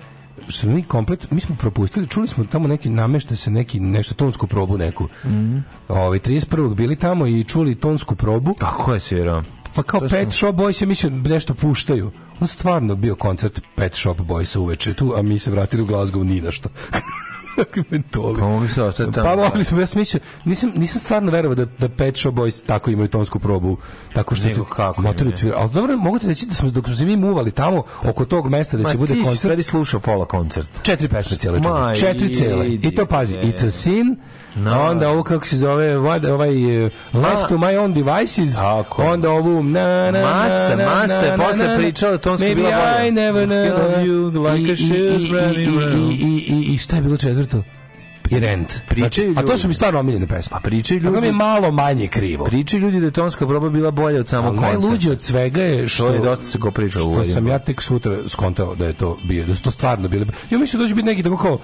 što 0.49 0.67
mi 0.67 0.83
komplet, 0.83 1.31
mi 1.31 1.41
smo 1.41 1.57
propustili, 1.57 2.07
čuli 2.07 2.29
smo 2.29 2.45
tamo 2.45 2.69
neki 2.69 2.89
namešta 2.89 3.37
se 3.37 3.51
neki 3.51 3.81
nešto 3.81 4.15
tonsku 4.15 4.47
probu 4.47 4.79
neku. 4.79 5.09
Mm. 5.25 5.59
Ovaj 5.89 6.19
31. 6.19 6.75
bili 6.75 6.97
tamo 6.97 7.27
i 7.27 7.45
čuli 7.45 7.75
tonsku 7.75 8.15
probu. 8.15 8.55
A 8.61 8.71
ko 8.71 8.95
je 8.95 9.01
svirao? 9.01 9.43
Pa 9.75 9.83
kao 9.83 10.01
To 10.01 10.09
Pet 10.09 10.33
Shop 10.33 10.55
Boys 10.55 10.83
je 10.83 10.87
mislio 10.87 11.11
nešto 11.11 11.55
puštaju. 11.55 12.11
On 12.41 12.49
stvarno 12.49 12.95
bio 12.95 13.15
koncert 13.15 13.61
Pet 13.77 13.95
Shop 13.95 14.21
Boysa 14.21 14.59
uveče 14.59 14.95
tu, 14.95 15.15
a 15.17 15.23
mi 15.23 15.39
se 15.39 15.51
vratili 15.51 15.83
u 15.83 15.87
Glasgow 15.87 16.23
ni 16.23 16.41
na 16.41 16.53
što. 16.53 16.69
Kako 17.59 17.81
mentoli. 17.91 18.39
Pa 18.39 18.47
mogli 18.47 18.69
se 18.69 18.83
ostati 18.83 19.13
tamo. 19.13 19.27
Pa 19.27 19.37
mogli 19.37 19.65
smo, 19.65 19.81
ja 19.81 19.87
sam 19.87 19.99
mislio, 20.01 20.21
nisam, 20.45 20.73
nisam 20.75 21.01
stvarno 21.01 21.31
verovao 21.33 21.55
da, 21.55 21.65
da 21.65 21.89
Pet 21.89 22.17
Shop 22.17 22.35
Boys 22.35 22.65
tako 22.67 22.91
imaju 22.91 23.09
tonsku 23.09 23.39
probu, 23.39 23.77
tako 24.13 24.35
što 24.35 24.47
Nego 24.47 24.65
kako 24.65 25.03
motori 25.03 25.23
imaju? 25.23 25.37
cvira. 25.37 25.57
Ali 25.59 25.71
dobro, 25.71 25.97
mogu 25.97 26.19
ti 26.19 26.27
reći 26.27 26.47
da 26.47 26.55
smo, 26.55 26.71
dok 26.71 26.87
smo 26.87 26.95
se 26.97 27.05
mi 27.05 27.17
muvali 27.17 27.51
tamo, 27.51 27.83
oko 28.03 28.25
tog 28.25 28.49
mesta 28.49 28.77
da 28.77 28.83
Ma 28.83 28.89
će 28.89 28.99
bude 28.99 29.09
ti 29.09 29.19
si 29.19 29.25
koncert, 29.25 29.39
stvari 29.39 29.63
slušao 29.63 30.01
pola 30.01 30.27
koncert. 30.27 30.83
četiri 30.83 31.09
pesme 31.09 31.37
cijele 31.37 31.59
Ma, 31.59 31.65
čovjek. 31.65 31.99
Četiri 31.99 32.35
cijele. 32.35 32.69
I 32.69 32.95
to 32.95 33.07
pazi, 33.07 33.35
It's 33.35 33.67
a 33.67 33.71
Sin, 33.71 34.17
No. 34.61 34.83
onda 34.83 35.09
ovo 35.09 35.23
kako 35.23 35.47
se 35.47 35.57
zove, 35.57 35.97
what, 35.97 36.27
ovaj 36.27 36.85
uh, 36.85 36.91
Left 37.15 37.45
A. 37.45 37.49
to 37.49 37.55
my 37.57 37.77
own 37.77 37.93
devices, 37.95 38.57
Tako. 38.57 39.03
onda 39.03 39.31
ovu 39.31 39.63
na, 39.63 39.81
na, 40.03 40.11
na, 40.13 40.21
Masa, 40.23 40.77
na, 40.77 40.85
masa 40.87 41.25
je 41.25 41.31
na, 41.31 41.45
posle 41.45 41.59
na, 41.59 41.73
na, 41.73 41.79
pričala 41.79 42.13
da 42.13 42.19
tonsko 42.19 42.47
Maybe 42.47 42.55
bila. 42.55 43.03
I 43.03 43.11
never 43.11 43.49
na, 43.49 43.55
na. 43.55 43.71
you 43.99 44.23
like 44.51 44.63
I- 44.63 44.73
a 44.73 44.77
shoes 44.77 45.31
running 45.31 45.59
i- 46.11 46.15
i- 46.15 46.29
i- 46.49 46.63
i- 46.63 46.75
I 46.75 46.79
šta 46.79 46.97
je 46.97 47.03
bilo 47.03 47.17
četvrto? 47.17 47.63
I 48.31 48.41
Rent. 48.41 48.73
Pričaju 48.89 49.09
Znači, 49.27 49.39
a 49.39 49.43
to 49.43 49.49
ljudi. 49.49 49.57
su 49.57 49.69
mi 49.69 49.75
stvarno 49.75 50.01
omiljene 50.01 50.27
pesme. 50.27 50.51
Pa 50.53 50.61
pričaju 50.61 51.01
Tako 51.01 51.11
mi 51.13 51.19
je 51.19 51.23
ljudi, 51.23 51.33
malo 51.35 51.71
manje 51.71 52.07
krivo. 52.09 52.45
pričaju 52.45 52.83
ljudi 52.83 53.01
da 53.01 53.07
je 53.07 53.13
tonska 53.13 53.47
proba 53.47 53.69
bila 53.69 53.91
bolja 53.91 54.21
od 54.21 54.29
samog 54.29 54.55
koncerta. 54.55 54.79
najluđe 54.79 55.11
od 55.11 55.23
svega 55.23 55.63
je 55.63 55.89
što 55.89 56.05
To 56.05 56.13
je 56.13 56.19
dosta 56.21 56.45
se 56.45 56.59
ko 56.59 56.71
priča 56.71 56.99
što 56.99 57.25
sam 57.25 57.47
ja 57.47 57.59
tek 57.59 57.83
sutra 57.83 58.17
skontao 58.29 58.75
da 58.75 58.87
je 58.87 58.93
to 58.93 59.19
bio, 59.25 59.47
da 59.47 59.55
su 59.55 59.63
to 59.63 59.71
stvarno 59.71 60.09
bile. 60.09 60.27
Ja 60.51 60.59
mislim 60.59 60.83
da 60.83 60.89
će 60.89 60.95
biti 60.95 61.07
neki 61.07 61.23
tako 61.23 61.37
kao 61.37 61.59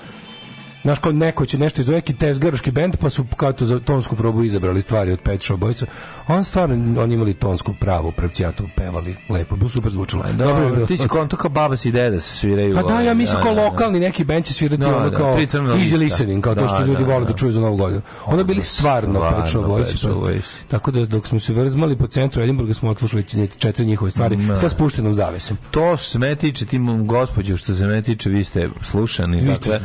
Znaš, 0.85 0.99
kao 0.99 1.12
neko 1.12 1.47
će 1.47 1.59
nešto 1.59 1.80
iz 1.80 1.89
neki 1.89 2.14
tezgaroški 2.14 2.70
bend, 2.70 2.97
pa 2.97 3.11
su 3.11 3.24
kao 3.37 3.53
to 3.53 3.64
za 3.64 3.80
tonsku 3.80 4.16
probu 4.16 4.43
izabrali 4.43 4.82
stvari 4.82 5.12
od 5.12 5.20
Pet 5.20 5.43
Shop 5.43 5.61
Boysa. 5.61 5.85
On 6.28 6.45
stvarno, 6.45 7.03
oni 7.03 7.14
imali 7.14 7.35
tonsku 7.35 7.74
pravu 7.80 8.12
pravcijatu, 8.12 8.64
pevali 8.76 9.16
lepo, 9.28 9.57
bilo 9.57 9.68
super 9.68 9.93
zvučalo. 9.93 10.24
Dobro, 10.32 10.64
je 10.64 10.72
bilo. 10.72 10.87
ti 10.87 10.97
si 10.97 11.09
konto 11.09 11.37
kao 11.37 11.51
baba 11.51 11.76
si 11.76 11.91
deda 11.91 12.20
se 12.20 12.37
sviraju. 12.37 12.74
Pa 12.74 12.82
da, 12.82 12.93
ovaj, 12.93 13.07
ja 13.07 13.14
mislim 13.14 13.43
kao 13.43 13.55
da, 13.55 13.61
da. 13.61 13.66
lokalni 13.66 14.01
neki 14.01 14.24
bend 14.24 14.45
će 14.45 14.55
svirati 14.55 14.80
Da, 14.80 14.97
ono 14.97 15.11
da, 15.11 15.16
kao 15.16 15.35
easy 15.37 15.99
listening, 15.99 16.45
kao 16.45 16.55
to 16.55 16.68
što 16.68 16.78
Da, 16.78 16.85
ljudi 16.85 17.05
da, 17.05 17.12
vole 17.12 17.24
da 17.24 17.30
da. 17.30 17.37
čuju 17.37 17.53
za 17.53 17.61
novu 17.61 17.76
godinu. 17.76 18.03
Onda 18.24 18.45
bili 18.45 18.62
stvarno 18.62 19.20
Pet 19.20 19.51
Shop. 19.51 19.64
Shop 19.97 20.14
pa-. 20.22 20.68
Tako 20.68 20.91
da 20.91 21.07
dok 21.07 21.26
smo 21.26 21.41
se 21.41 21.53
vrzmali 21.53 21.99
po 21.99 22.07
centru 22.07 22.43
Edinburga 22.43 22.74
smo 22.74 22.91
odslušali 22.91 23.49
četiri 23.59 23.87
njihove 23.87 24.11
stvari 24.11 24.39
sa 24.57 24.68
spuštenom 24.68 25.14
zavesom. 25.14 25.57
To 25.70 25.97
se 25.97 26.18
mene 26.18 26.35
tiče, 26.35 26.66
ti 26.66 26.78
mom 26.78 27.07
gospođu, 27.07 27.57
što 27.57 27.74
se 27.74 27.87
mene 27.87 28.03
tiče, 28.03 28.30
vi 28.30 28.45
ste 28.45 28.70
slušani. 28.82 29.45
Dakle, 29.45 29.80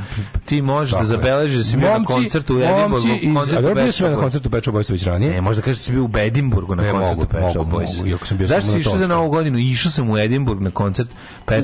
ti 0.46 0.62
možeš 0.62 0.89
da 0.92 0.98
Tako 0.98 1.04
je. 1.04 1.18
zabeležiš 1.18 1.58
da 1.58 1.64
si 1.64 1.78
bio 1.78 1.90
na 2.00 2.06
koncertu 2.06 2.56
u 2.56 2.60
Edinburghu. 2.60 3.08
momci 3.24 3.56
a 3.56 3.62
dobro 3.62 3.84
bio 3.84 3.92
sam 3.92 4.08
ja 4.08 4.12
na 4.12 4.18
koncertu 4.18 4.50
Pet 4.50 4.64
Shop 4.64 4.76
Boysa 4.76 4.92
već 4.92 5.04
ranije. 5.04 5.32
Ne, 5.32 5.42
možda 5.42 5.62
kažeš 5.62 5.78
da 5.78 5.84
si 5.84 5.92
bio 5.92 6.04
u 6.04 6.10
Edinburgu 6.18 6.76
na 6.76 6.92
koncertu 6.92 7.28
Boysa. 7.66 7.98
mogu, 7.98 8.08
iako 8.08 8.28
sam 8.28 8.38
bio 8.38 8.48
Zašto 8.48 8.72
si 8.72 8.80
išao 8.80 8.98
za 8.98 9.08
novu 9.08 9.30
godinu? 9.30 9.58
Išao 9.58 9.92
sam 9.92 10.10
u 10.10 10.18
Edinburg 10.18 10.62
na 10.62 10.72
koncert 10.72 11.10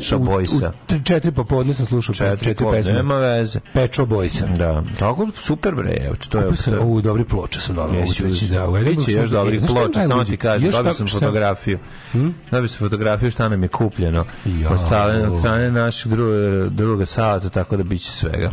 Shop 0.02 0.22
Boysa. 0.22 0.72
U, 0.90 1.04
četiri 1.04 1.32
popodne 1.32 1.74
sam 1.74 1.86
slušao 1.86 2.16
četiri, 2.38 2.66
pesme. 2.72 2.94
Nema 2.94 3.18
veze. 3.18 3.60
Shop 3.94 4.10
Boysa. 4.10 4.58
Da, 4.58 4.84
tako 5.00 5.28
super 5.36 5.76
bre, 5.76 5.98
evo 6.06 6.16
to 6.30 6.40
je... 6.40 6.80
Ovu 6.80 7.02
dobri 7.02 7.24
ploče 7.24 7.60
dobio, 7.74 8.00
mogu 8.00 8.14
Jesi 8.26 8.48
da 8.48 8.70
u 8.70 8.74
Biće 8.74 8.82
Edinburghu 8.82 9.12
još 9.12 9.32
je 9.54 9.60
ploča, 9.68 10.08
samo 10.08 10.24
ti 10.24 10.38
kažem, 10.38 10.72
dobio 10.72 10.94
sam 10.94 11.08
fotografiju. 11.08 11.80
Dobio 12.52 12.68
sam 12.68 12.80
fotografiju 12.80 13.32
šta 13.32 13.50
nam 13.50 13.64
je 13.64 13.70
kupljeno. 13.70 14.26
Od 14.70 14.80
strane, 14.86 15.72
našeg 15.72 16.12
druga, 16.70 17.06
sata, 17.06 17.50
tako 17.50 17.78
da 17.78 17.84
biće 17.84 18.12
svega. 18.12 18.52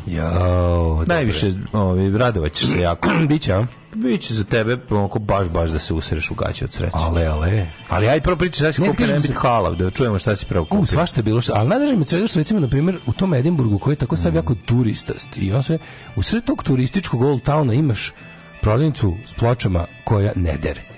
Jao, 0.62 1.04
Najviše, 1.06 1.50
ovaj, 1.72 2.10
radovat 2.10 2.52
ćeš 2.52 2.66
se 2.68 2.80
jako. 2.80 3.08
Biće, 3.28 3.52
a? 3.52 3.66
Biće 3.94 4.34
za 4.34 4.44
tebe 4.44 4.78
onako 4.90 5.18
baš, 5.18 5.48
baš 5.48 5.70
da 5.70 5.78
se 5.78 5.94
usereš 5.94 6.30
u 6.30 6.34
gaće 6.34 6.64
od 6.64 6.72
sreće. 6.72 6.92
Ale, 6.92 7.26
ale. 7.26 7.66
Ali 7.88 8.08
ajde 8.08 8.22
prvo 8.22 8.36
pričaj, 8.36 8.56
šta 8.56 8.72
si 8.72 8.82
Ne, 8.82 8.88
kupio 8.88 9.06
ne 9.06 9.20
halav, 9.34 9.74
da 9.74 9.90
čujemo 9.90 10.18
šta 10.18 10.36
si 10.36 10.46
prvo 10.46 10.62
U, 10.62 10.66
kupio. 10.66 10.86
svašta 10.86 11.18
je 11.20 11.22
bilo 11.24 11.40
što, 11.40 11.52
ali 11.56 11.68
najdraže 11.68 11.96
mi 11.96 12.04
svega 12.04 12.26
što 12.26 12.38
recimo, 12.38 12.60
na 12.60 12.68
primjer, 12.68 12.98
u 13.06 13.12
tom 13.12 13.34
Edinburgu 13.34 13.78
koji 13.78 13.92
je 13.92 13.96
tako 13.96 14.16
sad 14.16 14.34
jako 14.34 14.54
turistast 14.54 15.28
i 15.36 15.52
on 15.52 15.62
sve, 15.62 15.78
u 16.16 16.22
sred 16.22 16.44
tog 16.44 16.62
turističkog 16.62 17.22
old 17.22 17.42
towna 17.42 17.78
imaš 17.78 18.12
prodavnicu 18.62 19.16
s 19.26 19.32
pločama 19.34 19.86
koja 20.04 20.32
ne 20.36 20.56
dere. 20.56 20.91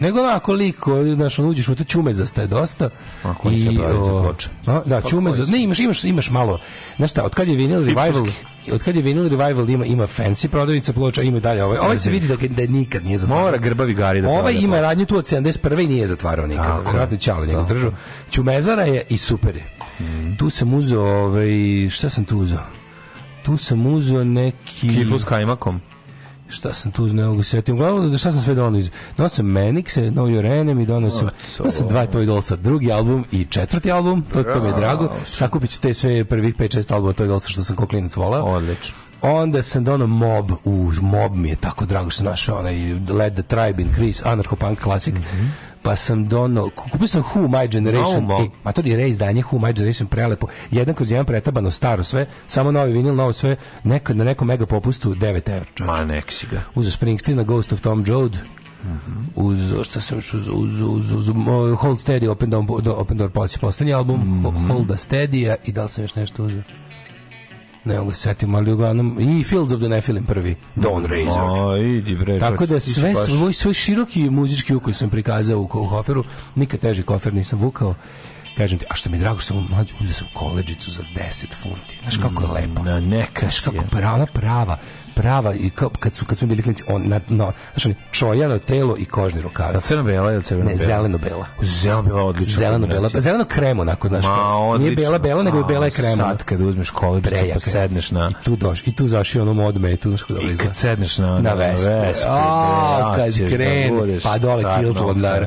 Nego 0.00 0.20
onako 0.20 0.52
lik, 0.52 0.78
koji, 0.78 1.14
znaš, 1.14 1.38
on 1.38 1.46
uđeš 1.46 1.68
u 1.68 1.74
to 1.74 1.84
čumezasta 1.84 2.40
je 2.40 2.46
dosta. 2.46 2.90
A 3.22 3.34
koji 3.34 3.58
se 3.58 3.78
pravi 3.78 4.04
za 4.04 4.10
ploče? 4.10 4.48
a, 4.66 4.82
da, 4.84 5.00
čumeza, 5.00 5.44
ne, 5.46 5.62
imaš, 5.62 5.78
imaš, 5.78 6.04
imaš 6.04 6.30
malo, 6.30 6.60
znaš 6.96 7.10
šta, 7.10 7.24
od 7.24 7.34
kad 7.34 7.48
je 7.48 7.56
vinil 7.56 7.78
revival, 7.78 8.26
od 8.72 8.82
kad 8.82 8.96
je 8.96 9.02
vinil 9.02 9.28
revival 9.28 9.70
ima, 9.70 9.84
ima 9.84 10.06
fancy 10.06 10.48
prodavnica 10.48 10.92
ploča, 10.92 11.22
ima 11.22 11.40
dalje 11.40 11.64
ovaj. 11.64 11.78
Ovaj 11.78 11.98
se 11.98 12.10
vidi 12.10 12.28
da, 12.28 12.36
da 12.48 12.72
nikad 12.72 13.04
nije 13.04 13.18
zatvarao. 13.18 13.44
Mora 13.44 13.56
grbavi 13.56 13.94
gari 13.94 14.20
da 14.20 14.28
Ovaj 14.28 14.54
ima 14.54 14.80
radnju 14.80 15.06
tu 15.06 15.16
od 15.16 15.24
71. 15.24 15.84
i 15.84 15.86
nije 15.86 16.06
zatvarao 16.06 16.46
nikad. 16.46 16.76
Je. 16.76 16.82
Vjerojatno 16.82 17.16
Ćale 17.16 17.46
njega 17.46 17.62
držao. 17.62 17.92
Čumezara 18.30 18.82
je 18.82 19.02
i 19.08 19.16
super 19.18 19.56
je. 19.56 19.74
Mhm. 20.00 20.34
Tu 20.36 20.50
sam 20.50 20.74
uzeo, 20.74 21.02
ovaj, 21.02 21.48
šta 21.90 22.10
sam 22.10 22.24
tu 22.24 22.38
uzeo? 22.38 22.62
Tu 23.42 23.56
sam 23.56 23.86
uzeo 23.86 24.24
neki... 24.24 24.88
Kiflu 24.88 25.18
s 25.18 25.24
kajmakom. 25.24 25.80
Šta 26.48 26.72
sam 26.72 26.92
tu 26.92 27.06
ne 27.06 27.24
mogu 27.24 27.42
se 27.42 27.50
setim. 27.50 27.74
Uglavnom, 27.74 28.10
da 28.10 28.18
šta 28.18 28.32
sam 28.32 28.42
sve 28.42 28.54
donao 28.54 28.78
iz... 28.78 28.90
Donao 29.16 29.28
sam 29.28 29.46
Manixe, 29.46 30.10
Know 30.10 30.26
Your 30.26 30.46
Enemy, 30.46 30.86
donao 30.86 31.10
sam, 31.10 31.28
donao 31.58 31.70
sam 31.70 31.88
dva 31.88 32.06
Toy 32.06 32.26
Dollsa, 32.26 32.56
drugi 32.56 32.92
album 32.92 33.24
i 33.32 33.44
četvrti 33.44 33.90
album, 33.90 34.24
to, 34.32 34.42
to 34.42 34.62
mi 34.62 34.68
je 34.68 34.74
drago. 34.74 35.10
Sakupit 35.26 35.70
ću 35.70 35.80
te 35.80 35.94
sve 35.94 36.24
prvih 36.24 36.54
5-6 36.56 36.94
albuma 36.94 37.12
Toy 37.12 37.26
Dollsa 37.26 37.48
što 37.48 37.64
sam 37.64 37.76
kao 37.76 37.86
klinac 37.86 38.16
volao. 38.16 38.44
Odlično. 38.44 38.94
Onda 39.22 39.62
sam 39.62 39.84
donao 39.84 40.06
Mob, 40.06 40.50
u 40.64 40.92
Mob 41.02 41.34
mi 41.34 41.48
je 41.48 41.56
tako 41.56 41.86
drago 41.86 42.10
što 42.10 42.16
sam 42.16 42.26
našao 42.26 42.58
onaj 42.58 42.74
Led 42.92 43.32
the 43.32 43.42
Tribe 43.42 43.82
Increase, 43.82 44.24
anarcho-punk 44.24 44.76
klasik. 44.82 45.14
Pa 45.88 45.96
sam 45.96 46.28
donao, 46.28 46.70
kupio 46.70 47.06
sam 47.06 47.22
Who 47.22 47.48
My 47.48 47.72
Generation, 47.72 48.24
Mob. 48.24 48.42
e, 48.42 48.48
ma 48.64 48.72
to 48.72 48.82
je 48.84 48.96
reizdanje 48.96 49.42
Who 49.42 49.58
My 49.58 49.72
Generation 49.72 50.08
prelepo, 50.08 50.46
jedan 50.70 50.94
kroz 50.94 51.10
jedan 51.10 51.26
pretabano 51.26 51.70
staro 51.70 52.04
sve, 52.04 52.26
samo 52.46 52.72
novi 52.72 52.92
vinil, 52.92 53.14
novo 53.14 53.32
sve, 53.32 53.56
nekad 53.84 54.16
na 54.16 54.24
nekom 54.24 54.48
mega 54.48 54.66
popustu 54.66 55.14
9 55.14 55.50
evra. 55.50 55.66
Ma 55.78 56.04
nek 56.04 56.32
si 56.32 56.46
ga. 56.50 56.60
Uz 56.74 56.94
Springsteena, 56.94 57.42
Ghost 57.42 57.72
of 57.72 57.80
Tom 57.80 58.04
Joad, 58.06 58.36
uz, 59.36 59.74
šta 59.82 60.00
sam 60.00 60.18
još, 60.18 60.34
uz, 60.34 60.48
uz, 60.48 60.80
uz, 60.80 61.10
uz, 61.10 61.28
uh, 61.28 61.34
Hold 61.78 61.98
Steady, 61.98 62.28
Open 62.30 62.50
Door, 62.50 62.82
do, 62.82 62.92
Open 62.92 63.18
Door 63.18 63.30
poslednji 63.60 63.94
album, 63.94 64.44
Hold 64.68 64.90
a 64.90 64.96
Steady, 64.96 65.56
i 65.64 65.72
da 65.72 65.82
li 65.82 65.88
sam 65.88 66.04
još 66.04 66.14
nešto 66.14 66.44
uzeo? 66.44 66.62
Ne 67.84 67.98
mogu 67.98 68.12
se 68.12 68.20
setim, 68.20 68.54
ali 68.54 68.72
uglavnom, 68.72 69.20
i 69.20 69.44
Fields 69.44 69.72
of 69.72 69.80
the 69.80 69.88
Nephilim 69.88 70.24
prvi, 70.24 70.56
Dawn 70.76 71.06
Razor. 71.06 71.74
A, 71.74 71.78
idi 71.78 72.14
bre. 72.16 72.38
Tako 72.38 72.66
da 72.66 72.80
sve 72.80 73.14
svoj, 73.14 73.52
svoj 73.52 73.74
široki 73.74 74.30
muzički 74.30 74.74
ukus 74.74 74.98
sam 74.98 75.10
prikazao 75.10 75.60
u, 75.60 75.66
Hoferu, 75.66 76.24
nikad 76.54 76.80
teži 76.80 77.02
kofer 77.02 77.34
nisam 77.34 77.58
vukao. 77.58 77.94
Kažem 78.56 78.78
ti, 78.78 78.86
a 78.90 78.94
što 78.94 79.10
mi 79.10 79.16
je 79.16 79.20
drago, 79.20 79.40
sam 79.40 79.66
mlađu, 79.70 79.94
uzeo 80.00 80.12
sam 80.12 80.26
koleđicu 80.34 80.90
za 80.90 81.02
10 81.16 81.46
funti. 81.62 81.98
Znaš 82.02 82.16
kako 82.16 82.42
je 82.42 82.48
lepo. 82.48 82.82
Na 82.82 83.00
neka 83.00 83.40
Znaš 83.40 83.60
kako 83.60 83.76
je. 83.76 83.82
prava, 83.90 84.26
prava, 84.26 84.78
prava 85.22 85.54
i 85.54 85.70
kao, 85.70 85.88
kad 86.00 86.14
su 86.14 86.24
kad 86.24 86.38
smo 86.38 86.48
bili 86.48 86.62
klinci, 86.62 86.84
on 86.88 87.08
na 87.08 87.20
no, 87.28 87.52
znaš 87.72 87.86
oni 87.86 87.94
čojano 88.10 88.58
telo 88.58 88.96
i 88.98 89.04
kožni 89.04 89.40
rukavi. 89.42 89.72
Jel 89.74 89.80
crno 89.80 90.02
bela 90.02 90.32
ili 90.32 90.42
crveno 90.42 90.70
Ne, 90.70 90.76
bela? 90.76 90.86
zeleno 90.86 91.18
bela. 91.18 91.46
Zeleno 91.62 92.02
bela 92.02 92.22
odlično. 92.22 92.56
Zeleno 92.58 92.86
bela, 92.86 93.08
zeleno 93.14 93.44
kremo 93.44 93.82
onako, 93.82 94.08
znaš. 94.08 94.24
Ma, 94.24 94.34
kao, 94.34 94.78
Nije 94.78 94.96
bela 94.96 95.18
bela, 95.18 95.42
nego 95.42 95.58
je 95.58 95.64
bela 95.64 95.84
je 95.84 95.90
krema. 95.90 96.16
Sad 96.16 96.44
kad 96.44 96.60
uzmeš 96.60 96.90
Prejaka 97.22 97.54
pa 97.54 97.60
sedneš 97.60 98.10
na... 98.10 98.30
I 98.30 98.44
tu 98.44 98.56
doš, 98.56 98.82
i 98.86 98.96
tu 98.96 99.08
zašio 99.08 99.42
ono 99.42 99.54
mod 99.54 99.80
metu, 99.80 100.08
znaš 100.08 100.20
kako 100.22 100.32
dobro 100.32 100.48
I 100.48 100.52
izgleda. 100.52 100.68
kad 100.70 100.76
sedneš 100.76 101.18
na, 101.18 101.38
na 101.38 101.52
vespu. 101.54 101.88
vespu, 101.88 102.28
A, 102.30 102.98
ja 103.00 103.14
kad 103.16 103.32
da 103.34 103.56
krene, 103.56 104.18
pa 104.22 104.38
dole 104.38 104.62
car 104.62 104.80
kilt 104.80 104.96
novca. 104.96 105.12
vladara. 105.12 105.46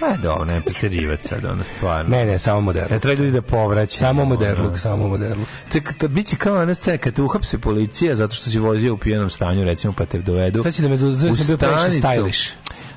Ma 0.00 0.16
dobro, 0.22 0.44
ne 0.44 0.60
preterivati 0.60 1.28
sad, 1.28 1.44
ono 1.44 1.64
stvarno. 1.64 2.16
Ne, 2.16 2.24
ne, 2.24 2.38
samo 2.38 2.60
modern. 2.60 2.92
Ne 2.92 2.98
treba 2.98 3.22
ljudi 3.22 3.32
da 3.32 3.42
povraćaju. 3.42 3.98
Samo 3.98 4.24
moderluk, 4.24 4.78
samo 4.78 5.08
moderluk. 5.08 5.48
Ček, 5.72 5.98
to 5.98 6.08
biće 6.08 6.36
kao 6.36 6.62
ona 6.62 6.74
scena 6.74 6.98
kad 6.98 7.14
te 7.14 7.22
uhapse 7.22 7.58
policija 7.58 8.14
zato 8.14 8.34
što 8.34 8.50
si 8.50 8.58
vozio 8.58 8.94
u 8.94 8.98
pijenom 8.98 9.30
stanju, 9.30 9.64
recimo, 9.64 9.94
pa 9.98 10.06
te 10.06 10.18
dovedu. 10.18 10.62
Sad 10.62 10.74
će 10.74 10.82
da 10.82 10.88
me 10.88 10.96
sam 10.96 11.10
bio 11.46 11.56
previše 11.56 12.00
stylish. 12.00 12.52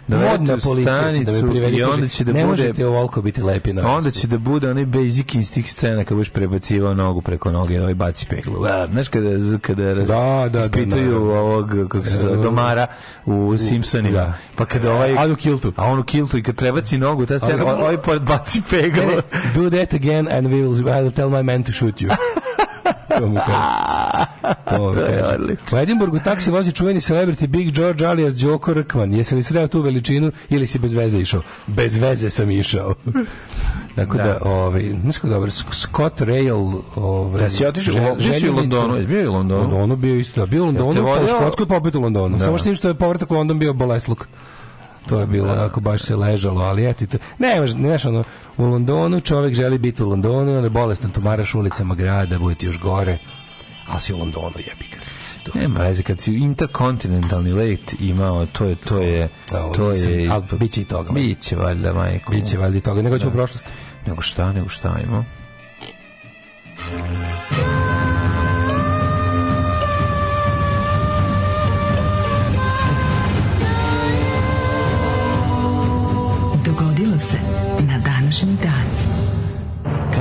Dovedu 0.08 0.30
Modna 0.30 0.58
policija 0.58 1.14
će 1.14 1.24
da 1.24 1.32
me 1.32 1.70
i 1.70 1.84
onda 1.84 2.08
će 2.08 2.24
da 2.24 2.34
ne 2.34 2.39
bude- 2.39 2.47
možete 2.47 2.88
ovoliko 2.88 3.22
biti 3.22 3.41
lepi 3.41 3.74
na 3.74 3.88
Onda 3.88 4.12
će 4.12 4.28
da 4.28 4.38
bude 4.38 4.70
onaj 4.70 4.86
basic 4.86 5.34
instinct 5.34 5.70
scena 5.70 6.04
kad 6.04 6.18
budeš 6.18 6.30
prebacivao 6.30 6.93
nogu 6.93 7.22
preko 7.22 7.52
noge 7.52 7.74
i 7.76 7.80
ovaj 7.80 7.93
baci 7.93 8.26
peglu. 8.26 8.66
A, 8.66 8.88
znaš 8.88 9.08
kada, 9.08 9.30
kada 9.62 9.84
Da, 9.84 10.04
da, 10.04 10.49
da, 10.49 10.60
ispituju 10.60 11.04
naravno. 11.04 11.34
ovog, 11.34 11.70
kako 11.89 12.06
se 12.06 12.18
zove, 12.18 12.38
domara 12.38 12.88
u 13.26 13.58
Simpsonima. 13.60 14.16
da. 14.16 14.34
Pa 14.56 14.66
kada 14.66 14.91
ovaj... 14.93 15.12
A 15.12 15.24
on 15.24 15.32
u 15.32 15.36
kiltu. 15.36 15.74
A 15.76 15.86
on 15.86 15.99
u 15.99 16.04
kiltu 16.04 16.38
i 16.38 16.43
kad 16.43 16.56
prebaci 16.56 16.97
nogu, 16.97 17.26
ta 17.26 17.39
scena, 17.39 17.66
ovaj 17.68 17.97
pa 17.97 18.20
baci 18.20 18.62
peglu. 18.70 19.04
Do 19.56 19.70
that 19.70 19.93
again 19.93 20.28
and 20.28 20.47
we 20.47 20.64
will, 20.64 20.80
I 20.80 21.04
will 21.04 21.12
tell 21.12 21.30
my 21.30 21.43
man 21.43 21.64
to 21.64 21.72
shoot 21.72 21.95
you. 21.97 22.10
to 23.09 23.27
mu 23.27 23.36
kaže. 23.38 24.25
To 24.67 24.93
To 24.95 24.99
je 25.01 25.25
odlično. 25.25 25.65
U 25.73 25.82
Edinburgu 25.82 26.19
taksi 26.19 26.51
vozi 26.51 26.71
čuveni 26.71 26.99
celebrity 26.99 27.47
Big 27.47 27.71
George 27.71 28.05
alias 28.05 28.34
Đoko 28.34 28.73
Rkman. 28.73 29.13
Jesi 29.13 29.36
li 29.36 29.43
sreo 29.43 29.67
tu 29.67 29.82
veličinu 29.82 30.32
ili 30.49 30.67
si 30.67 30.79
bez 30.79 30.93
veze 30.93 31.19
išao? 31.19 31.41
Bez 31.67 31.95
veze 31.95 32.29
sam 32.29 32.51
išao. 32.51 32.93
Tako 33.95 34.17
da, 34.17 34.38
ovaj, 34.43 34.95
znaš 35.01 35.15
kako 35.15 35.27
dobro, 35.27 35.51
Scott 35.51 36.21
Rail, 36.21 36.57
ovaj, 36.95 37.41
Da 37.41 37.49
si 37.49 37.65
otišao, 37.65 37.93
žel- 37.93 38.13
u 38.13 38.19
željeznica- 38.19 38.55
Londonu? 38.55 38.95
Jesi 38.95 39.07
bio 39.07 39.29
u 39.29 39.34
Londonu? 39.34 39.61
Londonu 39.61 39.95
bio 39.95 40.15
isto, 40.15 40.39
da, 40.39 40.45
bio 40.45 40.63
u 40.63 40.65
Londonu, 40.65 40.93
pa 40.93 41.01
u 41.01 41.05
vodio- 41.05 41.27
Škotskoj, 41.27 41.65
pa 41.65 41.75
opet 41.75 41.95
u 41.95 42.01
Londonu. 42.01 42.38
Da. 42.38 42.45
Samo 42.45 42.75
što 42.75 42.88
je 42.88 42.93
povratak 42.93 43.32
u 43.32 43.36
London 43.36 43.59
bio 43.59 43.73
bolesluk. 43.73 44.27
To 45.10 45.20
je 45.20 45.26
bilo 45.26 45.52
onako 45.52 45.80
baš 45.80 46.02
se 46.02 46.16
ležalo, 46.16 46.62
ali 46.62 46.89
eto 46.89 47.06
to. 47.06 47.18
Ne, 47.39 47.60
ne 47.60 47.68
znaš, 47.68 48.06
ono, 48.06 48.24
u 48.58 48.66
Londonu 48.66 49.20
čovjek 49.20 49.54
želi 49.54 49.78
biti 49.78 50.04
u 50.04 50.10
Londonu, 50.10 50.52
onda 50.56 50.66
je 50.66 50.70
bolestan 50.70 51.12
tumaraš 51.12 51.56
ulicama 51.56 51.95
grada, 51.95 52.39
bude 52.39 52.56
ti 52.56 52.66
još 52.66 52.80
gore, 52.80 53.18
ali 53.88 53.99
si 53.99 54.14
u 54.14 54.18
Londonu 54.18 54.56
jebi 54.58 54.86
ga. 54.91 54.99
mislim, 55.20 55.43
to. 55.43 55.60
Nema 55.60 55.80
veze, 55.80 56.04
kad 56.04 56.20
si 56.20 56.34
interkontinentalni 56.34 57.54
let 57.54 57.95
imao, 57.99 58.45
to 58.45 58.66
je, 58.66 58.76
to 58.76 59.02
je, 59.02 59.30
Ovo 59.54 59.74
to 59.74 59.91
je... 59.91 60.30
ali 60.30 60.43
bit 60.60 60.72
će 60.72 60.82
i 60.82 60.86
toga. 60.86 61.12
Biće, 61.12 61.56
valjda, 61.56 61.93
majko. 61.93 62.32
Biće 62.32 62.58
valjda 62.58 62.78
i 62.78 62.82
toga, 62.82 63.02
nego 63.02 63.20
ćemo 63.20 63.32
u 63.32 63.34
prošlosti. 63.34 63.70
Nego 64.08 64.22
šta, 64.22 64.54
nego 64.54 64.70
šta 64.70 64.95
ima? 65.08 65.26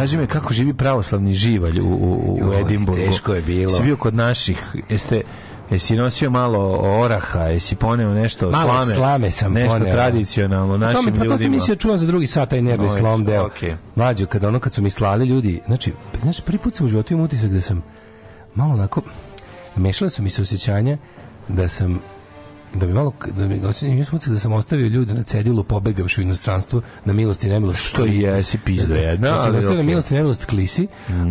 Kaži 0.00 0.18
me 0.18 0.26
kako 0.26 0.52
živi 0.52 0.74
pravoslavni 0.74 1.34
živalj 1.34 1.80
u, 1.80 1.86
u, 1.86 2.38
u 2.42 2.52
Edimburgu. 2.54 3.02
teško 3.02 3.34
je 3.34 3.42
bilo. 3.42 3.70
Si 3.70 3.82
bio 3.82 3.96
kod 3.96 4.14
naših, 4.14 4.58
jeste, 4.88 5.22
jesi 5.70 5.96
nosio 5.96 6.30
malo 6.30 6.58
oraha, 6.78 7.40
jesi 7.40 7.76
poneo 7.76 8.14
nešto 8.14 8.50
Malo 8.50 8.68
slame? 8.68 8.94
slame 8.94 9.30
sam 9.30 9.52
Nešto 9.52 9.72
poneo. 9.72 9.92
tradicionalno 9.92 10.72
Pa 10.74 10.78
našim 10.78 11.04
mi, 11.04 11.12
pa 11.12 11.18
to 11.18 11.24
sam 11.26 11.32
ljudima. 11.32 11.50
mislio 11.50 11.76
čuvam 11.76 11.96
za 11.96 12.06
drugi 12.06 12.26
sat 12.26 12.50
taj 12.50 12.62
nervni 12.62 12.90
slom 12.90 13.24
deo. 13.24 13.46
okej. 13.46 13.76
Mlađo, 13.96 14.26
kada 14.26 14.48
ono 14.48 14.58
kad 14.60 14.72
su 14.72 14.82
mi 14.82 14.90
slali 14.90 15.26
ljudi, 15.26 15.60
znači, 15.66 15.92
znaš, 16.22 16.40
prvi 16.40 16.58
put 16.58 16.74
sam 16.74 16.86
u 16.86 16.90
životu 16.90 17.14
imao 17.14 17.24
utisak 17.24 17.50
da 17.50 17.60
sam 17.60 17.82
malo 18.54 18.74
onako, 18.74 19.02
mešala 19.76 20.08
su 20.08 20.22
mi 20.22 20.30
se 20.30 20.42
osjećanja 20.42 20.98
da 21.48 21.68
sam 21.68 22.00
da 22.74 22.86
mi 22.86 22.92
malo 22.92 23.12
da 23.36 23.46
mi 23.46 23.60
utisak 24.12 24.32
da 24.32 24.38
sam 24.38 24.52
ostavio 24.52 24.86
ljude 24.86 25.14
na 25.14 25.22
cedilu 25.22 25.64
pobegavši 25.64 26.20
u 26.20 26.24
inostranstvo 26.24 26.82
na 27.04 27.12
milost 27.12 27.44
i 27.44 27.48
nemilost 27.48 27.80
Što 27.80 28.06
i 28.06 28.18
jesi 28.18 28.58
pizdo 28.58 28.94
jedna, 28.94 29.30
da 29.30 29.40
ali 29.40 29.56
ostavio 29.58 29.76
na 29.76 29.82
milost 29.82 30.10
i 30.10 30.14
nemilost 30.14 30.44
klisi 30.44 30.88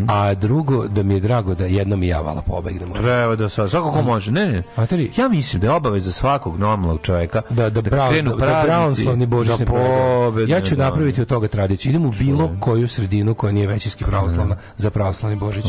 a 0.08 0.34
drugo 0.34 0.88
da 0.88 1.04
mi 1.04 1.14
je 1.14 1.20
drago 1.20 1.56
da 1.56 1.66
jednom 1.66 2.04
i 2.04 2.08
ja 2.08 2.22
vala 2.22 2.42
pobegnem 2.42 2.94
Treba 2.94 3.36
da 3.36 3.50
sa 3.50 3.68
svako 3.68 3.92
ko 3.92 4.02
može. 4.02 4.32
Ne, 4.32 4.46
ne. 4.46 4.64
Materi. 4.78 5.12
Ja 5.18 5.28
mislim 5.30 5.60
da 5.62 5.68
je 5.68 5.74
obaveza 5.74 6.12
svakog 6.12 6.60
normalnog 6.60 7.00
čovjeka 7.02 7.42
da 7.50 7.70
da 7.70 7.82
kad 7.82 7.92
brav, 7.92 8.12
krenu 8.12 8.30
da, 8.30 8.36
da 8.36 8.46
praznici, 8.46 8.68
bravoslavni 8.68 9.26
božić 9.26 9.52
da 9.54 9.60
ne 9.60 9.66
pobegnu. 9.66 9.90
pobedne, 10.26 10.56
Ja 10.56 10.62
ću 10.62 10.76
da. 10.76 10.84
napraviti 10.84 11.22
od 11.22 11.28
toga 11.28 11.48
tradiciju. 11.48 11.90
Idem 11.90 12.06
u 12.06 12.12
bilo 12.12 12.52
koju 12.60 12.88
sredinu 12.88 13.34
koja 13.34 13.52
nije 13.54 13.68
većinski 13.68 14.04
pravoslavna 14.04 14.56
za 14.78 14.90
pravoslavni 14.90 15.38
božić. 15.38 15.66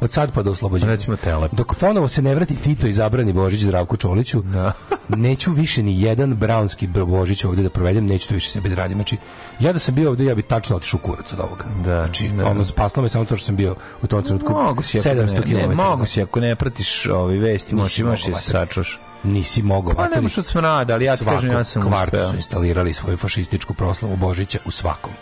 Od 0.00 0.10
sad 0.10 0.32
pa 0.32 0.42
do 0.42 0.50
oslobođenja. 0.50 0.92
Recimo 0.92 1.16
Telep. 1.16 1.52
Dok 1.52 1.74
ponovo 1.74 2.08
se 2.08 2.22
ne 2.22 2.34
vrati 2.34 2.56
Tito 2.56 2.86
i 2.86 2.92
zabrani 2.92 3.32
Božić 3.32 3.60
Zdravku 3.60 3.96
Čoliću, 3.96 4.42
Da. 4.42 4.72
Neću 5.16 5.52
više 5.52 5.82
ni 5.82 6.02
jedan 6.02 6.36
brownski 6.36 7.04
Božić 7.06 7.44
ovdje 7.44 7.62
da 7.62 7.70
provedem, 7.70 8.06
neću 8.06 8.28
to 8.28 8.34
više 8.34 8.50
sebi 8.50 8.68
da 8.68 8.74
radim. 8.74 8.96
Znači, 8.96 9.16
ja 9.60 9.72
da 9.72 9.78
sam 9.78 9.94
bio 9.94 10.08
ovdje, 10.08 10.26
ja 10.26 10.34
bi 10.34 10.42
tačno 10.42 10.76
otišao 10.76 11.00
u 11.02 11.06
kurac 11.06 11.32
od 11.32 11.40
ovoga. 11.40 11.64
Da, 11.84 12.04
znači, 12.04 12.28
da. 12.28 12.46
ono, 12.46 12.64
spaslo 12.64 13.02
me 13.02 13.08
samo 13.08 13.24
to 13.24 13.36
što 13.36 13.46
sam 13.46 13.56
bio 13.56 13.76
u 14.02 14.06
tom 14.06 14.22
trenutku 14.22 14.52
Mogu 14.52 14.82
si, 14.82 14.98
ako 14.98 15.08
700 15.08 15.34
ne, 15.34 15.42
km. 15.42 15.68
ne, 15.68 15.74
mogu 15.74 16.06
si, 16.06 16.22
ako 16.22 16.40
ne 16.40 16.56
pratiš 16.56 17.06
ovi 17.06 17.38
vesti, 17.38 17.74
možeš 17.74 17.98
imaš 17.98 18.28
i 18.28 18.32
sačuš. 18.34 18.98
Nisi 19.22 19.62
mogao. 19.62 19.94
Pa 19.94 20.08
nemaš 20.08 20.38
od 20.38 20.46
smrada, 20.46 20.94
ali 20.94 21.04
ja 21.04 21.16
ti 21.16 21.24
kažem, 21.24 21.50
ja 21.50 21.64
sam 21.64 21.82
kvartu 21.82 22.16
uspeo. 22.16 22.30
su 22.30 22.36
instalirali 22.36 22.92
svoju 22.92 23.16
fašističku 23.16 23.74
proslavu 23.74 24.16
Božića 24.16 24.58
u 24.64 24.70
svakom. 24.70 25.12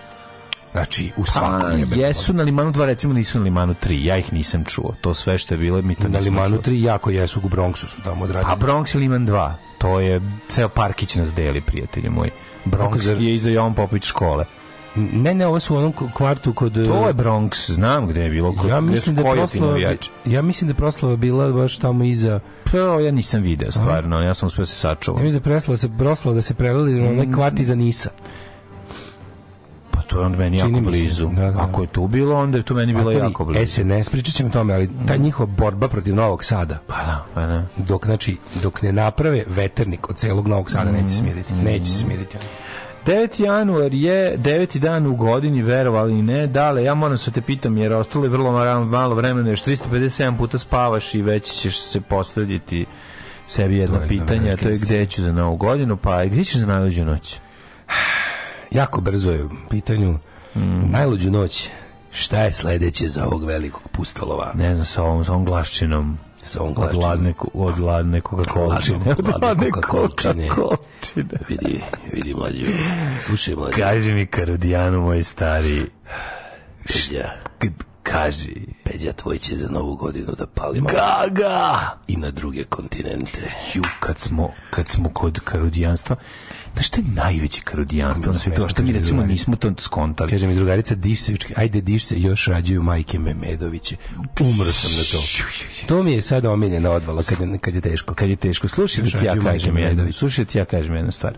Znači, 0.73 1.11
u 1.17 1.21
Pa, 1.21 1.27
svakom 1.27 1.71
jebenom. 1.73 2.01
jesu 2.01 2.33
na 2.33 2.43
Limanu 2.43 2.73
2, 2.73 2.85
recimo 2.85 3.15
nisu 3.15 3.39
na 3.39 3.45
Limanu 3.45 3.75
3, 3.85 4.05
ja 4.05 4.17
ih 4.17 4.33
nisam 4.33 4.65
čuo. 4.65 4.95
To 5.01 5.15
sve 5.15 5.39
što 5.39 5.55
je 5.55 5.59
bilo, 5.59 5.83
mi 5.83 5.95
to 5.95 6.09
Na 6.09 6.19
Limanu 6.19 6.49
čuli. 6.63 6.77
3 6.77 6.83
jako 6.83 7.11
jesu, 7.11 7.41
u 7.45 7.49
Bronxu 7.49 7.87
su 7.87 8.03
tamo 8.03 8.25
odradili. 8.25 8.53
A 8.53 8.57
Bronx 8.57 8.95
je 8.95 9.01
Liman 9.01 9.27
2, 9.27 9.53
to 9.79 10.01
je 10.01 10.21
ceo 10.49 10.69
parkić 10.69 11.15
nas 11.15 11.33
deli, 11.33 11.61
prijatelji 11.61 12.11
moji. 12.11 12.31
Bronx 12.65 12.97
zar- 12.97 13.21
je 13.21 13.35
iza 13.35 13.51
Jovan 13.51 13.75
Popović 13.75 14.05
škole. 14.05 14.45
Ne, 14.97 15.35
ne, 15.35 15.47
ovo 15.47 15.61
su 15.61 15.75
u 15.75 15.79
onom 15.79 15.93
kvartu 16.15 16.53
kod... 16.53 16.73
To 16.75 17.07
je 17.07 17.15
Bronx, 17.15 17.71
znam 17.71 18.07
gde 18.07 18.21
je 18.23 18.31
bilo. 18.31 18.55
Kod, 18.57 18.71
Ja 18.71 18.81
mislim 18.81 19.17
da 19.17 19.23
je 19.23 19.33
proslava, 19.35 19.79
ja 20.25 20.43
mislim 20.43 20.69
da 20.69 20.73
je 20.73 20.77
proslava 20.77 21.17
bila 21.17 21.53
baš 21.53 21.79
tamo 21.79 22.05
iza 22.05 22.41
Pa, 22.65 22.79
ja 22.79 23.11
nisam 23.13 23.43
video, 23.43 23.71
stvarno. 23.73 24.21
Ja 24.21 24.35
sam 24.35 24.47
uspio 24.47 24.67
se 24.67 24.89
ja 24.89 24.91
sačuvam. 24.91 25.23
mislim 25.23 25.43
da 25.43 25.49
je 25.49 25.53
proslava 25.53 25.77
se 25.77 25.89
proslava 25.99 26.35
da 26.35 26.43
se 26.43 26.55
prelili 26.55 26.95
na 26.95 27.09
onaj 27.09 27.33
kvart 27.33 27.59
iza 27.59 27.75
Nisa. 27.75 28.11
To 30.09 30.21
je 30.21 30.27
onda 30.27 30.39
meni 30.39 30.59
Čini 30.59 30.79
jako 30.79 30.91
blizu. 30.91 31.29
da, 31.29 31.51
da. 31.51 31.63
Ako 31.63 31.83
je 31.83 31.87
tu 31.89 32.07
bilo, 32.07 32.37
onda 32.37 32.57
je 32.57 32.63
to 32.63 32.75
meni 32.75 32.95
bilo 32.95 33.13
jako 33.13 33.45
blizu. 33.45 33.73
SNS, 33.73 34.09
pričat 34.11 34.35
ćemo 34.35 34.51
tome, 34.51 34.75
ali 34.75 34.91
ta 35.07 35.17
njihova 35.17 35.47
borba 35.47 35.89
protiv 35.89 36.15
Novog 36.15 36.45
Sada, 36.45 36.79
Pa 36.87 36.95
da, 36.97 37.25
pa 37.35 37.47
da. 37.47 37.63
dok, 37.77 38.05
znači, 38.07 38.37
dok 38.63 38.83
ne 38.83 38.93
naprave 38.93 39.45
veternik 39.47 40.11
od 40.11 40.17
celog 40.17 40.49
Novog 40.49 40.71
Sada, 40.71 40.93
neće 40.93 41.09
se 41.09 41.17
smiriti. 41.17 41.53
Neće 41.55 41.85
se 41.85 41.99
smiriti. 41.99 42.39
9. 43.07 43.45
januar 43.45 43.95
je 43.95 44.37
deveti 44.37 44.79
dan 44.79 45.07
u 45.07 45.17
godini, 45.17 45.63
verovali 45.63 46.13
ili 46.13 46.23
ne. 46.23 46.47
Dale, 46.47 46.85
ja 46.85 46.95
moram 46.95 47.19
se 47.19 47.31
te 47.31 47.41
pitam, 47.41 47.77
jer 47.77 47.93
ostalo 47.93 48.25
je 48.25 48.29
vrlo 48.29 48.85
malo, 48.85 49.15
vremena, 49.15 49.51
još 49.51 49.65
357 49.65 50.37
puta 50.39 50.59
spavaš 50.59 51.15
i 51.15 51.23
već 51.23 51.45
ćeš 51.45 51.81
se 51.81 52.01
postavljati 52.01 52.87
sebi 53.47 53.77
jedno 53.77 53.99
pitanje, 54.09 54.51
a 54.51 54.57
to 54.57 54.69
je 54.69 54.77
gde 54.83 55.07
ću 55.07 55.23
za 55.23 55.33
novu 55.33 55.57
godinu, 55.57 55.97
pa 55.97 56.25
gdje 56.25 56.45
ćeš 56.45 56.57
za 56.57 56.67
najluđu 56.67 57.05
noć? 57.05 57.39
Jako 58.71 59.01
brzo 59.01 59.31
je 59.31 59.45
u 59.45 59.49
pitanju 59.71 60.19
najluđu 60.85 61.31
noć. 61.31 61.69
Šta 62.13 62.41
je 62.41 62.53
sledeće 62.53 63.09
za 63.09 63.27
ovog 63.27 63.45
velikog 63.45 63.89
pustolova? 63.93 64.53
Ne 64.55 64.75
znam, 64.75 64.87
sa 64.87 65.03
ovom, 65.03 65.25
sa 65.25 65.33
ovom 65.33 65.45
glaščinom. 65.45 66.19
Sa 66.43 66.61
ovom 66.61 66.75
Od 66.77 66.77
glaščinom. 66.77 67.35
od 67.55 67.79
ladne 67.81 68.21
Coca-Colčine. 68.21 69.01
Od 69.19 69.29
ladne 69.29 69.33
Od 69.35 69.43
ladne 69.43 69.71
Coca-Colčine. 69.71 70.49
Coca-Colčine. 70.49 71.39
Vidi, 71.49 71.81
vidi 72.13 72.35
mlađu. 72.35 72.65
Slušaj 73.27 73.55
mlađu. 73.55 73.77
Kaži 73.77 74.13
mi, 74.13 74.27
Karudijanu, 74.27 75.01
moj 75.01 75.23
stari, 75.23 75.87
Peđa, 76.87 77.31
kaži. 78.03 78.67
Peđa 78.85 79.13
tvoj 79.13 79.39
će 79.39 79.57
za 79.57 79.69
novu 79.71 79.97
godinu 79.97 80.33
da 80.39 80.47
pali 80.47 80.81
Gaga! 80.81 81.79
i 82.07 82.17
na 82.17 82.31
druge 82.31 82.65
kontinente. 82.65 83.53
Ju, 83.75 83.83
kad 84.01 84.19
smo, 84.19 84.53
kad 84.71 84.89
smo 84.89 85.09
kod 85.09 85.41
karudijanstva, 85.41 86.17
znaš 86.79 86.89
što 86.89 87.01
je 87.01 87.05
najveće 87.15 87.61
karudijanstvo 87.65 88.33
na 88.33 88.39
svijetu, 88.39 88.65
a 88.65 88.69
što 88.69 88.83
mi 88.83 88.93
recimo 88.93 89.27
nismo 89.27 89.57
to 89.57 89.73
skontali. 89.79 90.31
Kaže 90.31 90.47
mi 90.47 90.55
drugarica, 90.55 90.95
diš 90.95 91.21
se, 91.21 91.35
ajde 91.57 91.81
diš 91.81 92.05
se, 92.05 92.21
još 92.21 92.47
rađaju 92.47 92.83
majke 92.83 93.19
Memedoviće. 93.19 93.97
Umro 94.17 94.73
sam 94.73 94.91
na 94.97 95.03
to. 95.13 95.19
To 95.87 96.03
mi 96.03 96.13
je 96.13 96.23
sad 96.23 96.47
omiljena 96.47 96.91
odvala 96.91 97.23
kad 97.23 97.41
je, 97.41 97.59
kad 97.59 97.75
je 97.75 97.81
teško. 97.81 98.15
Kad 98.15 98.29
je 98.29 98.37
teško, 98.37 98.69
slušaj 98.69 99.05
da 99.05 99.19
ti 99.19 99.27
ja 99.27 99.37
kažem 99.41 99.79
jednu, 99.79 100.13
slušaj 100.13 100.45
da 100.45 100.51
ti 100.51 100.59
ja 100.59 100.65
kažem 100.65 100.95
jednu 100.95 101.13
stvar. 101.13 101.35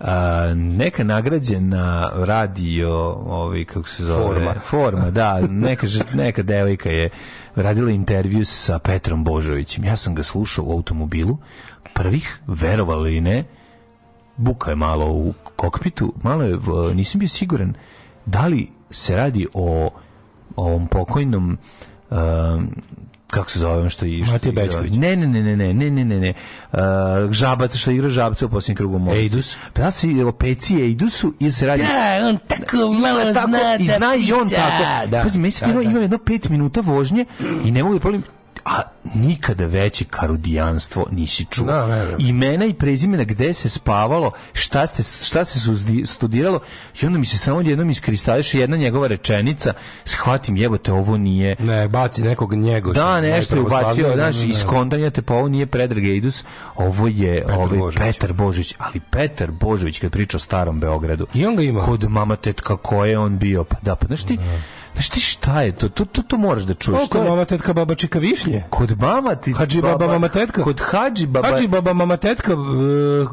A, 0.00 0.54
neka 0.54 1.04
nagrađena 1.04 2.10
radio, 2.14 2.92
ovaj, 3.12 3.64
kako 3.64 3.88
se 3.88 4.04
zove? 4.04 4.24
Forma. 4.24 4.54
Forma, 4.66 5.10
da, 5.10 5.40
neka, 5.40 5.86
neka 6.14 6.42
devojka 6.42 6.90
je 6.90 7.10
radila 7.54 7.90
intervju 7.90 8.44
sa 8.44 8.78
Petrom 8.78 9.24
Božovićem. 9.24 9.84
Ja 9.84 9.96
sam 9.96 10.14
ga 10.14 10.22
slušao 10.22 10.64
u 10.64 10.72
automobilu, 10.72 11.38
prvih, 11.94 12.38
verovali 12.46 13.10
ili 13.10 13.20
ne, 13.20 13.44
buka 14.36 14.70
je 14.70 14.76
malo 14.76 15.12
u 15.12 15.34
kokpitu, 15.56 16.12
malo 16.22 16.42
je, 16.42 16.58
nisam 16.94 17.18
bio 17.18 17.28
siguran 17.28 17.74
da 18.26 18.46
li 18.46 18.68
se 18.90 19.16
radi 19.16 19.46
o 19.54 19.90
ovom 20.56 20.86
pokojnom 20.86 21.58
um, 22.10 22.70
kako 23.26 23.50
se 23.50 23.58
zove 23.58 23.90
što 23.90 24.06
i 24.06 24.24
što 24.24 24.32
Matija 24.32 24.52
Bećković. 24.52 24.92
Ne, 24.92 25.16
ne, 25.16 25.26
ne, 25.26 25.42
ne, 25.42 25.56
ne, 25.56 25.74
ne, 25.74 25.90
ne, 25.90 26.04
ne, 26.04 26.20
ne. 26.20 26.32
Uh, 26.72 26.78
žabac 27.30 27.76
što 27.76 27.90
igra 27.90 28.08
žabca 28.08 28.46
u 28.46 28.48
posljednjem 28.48 28.76
krugu 28.76 28.98
Moraca. 28.98 29.20
Ejdus? 29.20 29.56
Pa 29.72 29.80
da 29.80 29.86
li 29.86 29.92
se 29.92 30.24
o 30.26 30.32
Peci 30.32 30.80
Ejdusu 30.80 31.34
ili 31.38 31.52
se 31.52 31.66
radi 31.66 31.82
Da, 31.82 32.28
on 32.28 32.38
tako 32.48 32.92
malo 32.92 33.32
tako, 33.34 33.48
zna 33.48 33.76
i 33.80 33.86
da 33.86 33.94
zna 33.96 34.14
i 34.14 34.32
on 34.32 34.48
tako. 34.48 35.06
Da, 35.06 35.22
Pazi, 35.22 35.38
da, 35.60 35.72
da. 35.72 35.82
ima 35.82 36.00
jedno 36.00 36.18
pet 36.18 36.48
minuta 36.48 36.80
vožnje 36.80 37.24
i 37.64 37.70
ne 37.70 37.82
mogu 37.82 37.94
da 37.94 38.00
problem 38.00 38.22
a 38.66 38.80
nikada 39.14 39.66
veće 39.66 40.04
karudijanstvo 40.04 41.06
nisi 41.10 41.44
čuo. 41.44 41.66
Da. 41.66 42.06
Imena 42.18 42.64
i 42.64 42.74
prezimena 42.74 43.24
gde 43.24 43.52
se 43.52 43.70
spavalo, 43.70 44.30
šta, 44.52 44.86
ste, 44.86 45.02
šta 45.02 45.44
se 45.44 45.58
suzdi- 45.60 46.06
studiralo 46.06 46.60
i 47.02 47.06
onda 47.06 47.18
mi 47.18 47.26
se 47.26 47.38
samo 47.38 47.60
jednom 47.60 47.90
iskristališe 47.90 48.58
jedna 48.58 48.76
njegova 48.76 49.06
rečenica, 49.06 49.72
shvatim 50.04 50.56
jebote, 50.56 50.92
ovo 50.92 51.16
nije 51.16 51.56
Ne, 51.58 51.88
baci 51.88 52.22
nekog 52.22 52.54
njegoša. 52.54 53.00
da, 53.00 53.20
nešto 53.20 53.54
je 53.54 53.60
ubacio, 53.60 54.12
znaš, 54.14 54.36
da, 54.36 54.40
da, 54.40 54.44
da. 54.44 54.50
iskontanjate, 54.50 55.22
pa 55.22 55.34
ovo 55.34 55.48
nije 55.48 55.66
Predrag 55.66 56.04
Ejdus, 56.04 56.44
ovo 56.76 57.06
je 57.06 57.44
ovaj 57.48 57.68
Božović. 57.68 57.96
Petar 57.98 58.32
Božović, 58.32 58.74
ali 58.78 59.00
Petar 59.00 59.50
Božović 59.50 59.98
kad 59.98 60.12
priča 60.12 60.36
o 60.36 60.40
starom 60.40 60.80
Beogradu. 60.80 61.26
I 61.34 61.46
on 61.46 61.56
ga 61.56 61.62
ima. 61.62 61.80
Kod 61.80 62.10
mama 62.10 62.36
tetka 62.36 62.76
ko 62.76 63.04
je 63.04 63.18
on 63.18 63.38
bio, 63.38 63.64
pa 63.64 63.76
da, 63.82 63.94
pa 63.96 64.06
znaš 64.06 64.22
ti, 64.22 64.34
znaš 64.36 64.60
ti 65.02 65.20
šta 65.20 65.62
je 65.62 65.72
to, 65.72 65.88
to, 65.88 66.04
to, 66.04 66.22
to 66.22 66.36
moraš 66.38 66.62
da 66.62 66.74
čuješ. 66.74 67.08
Kod 67.08 67.24
mama 67.24 67.44
tetka 67.44 67.72
baba 67.72 67.94
čika 67.94 68.18
višnje. 68.18 68.62
Kod 68.70 69.00
mama 69.00 69.34
ti... 69.34 69.52
Hadži 69.52 69.82
baba, 69.82 70.06
mama 70.06 70.28
tetka. 70.28 70.62
Kod 70.62 70.80
Hadži 70.82 71.26
baba... 71.26 71.48
Hadži 71.48 71.68
baba 71.68 71.92
mama 71.92 72.16
tetka, 72.16 72.52
e, 72.52 72.56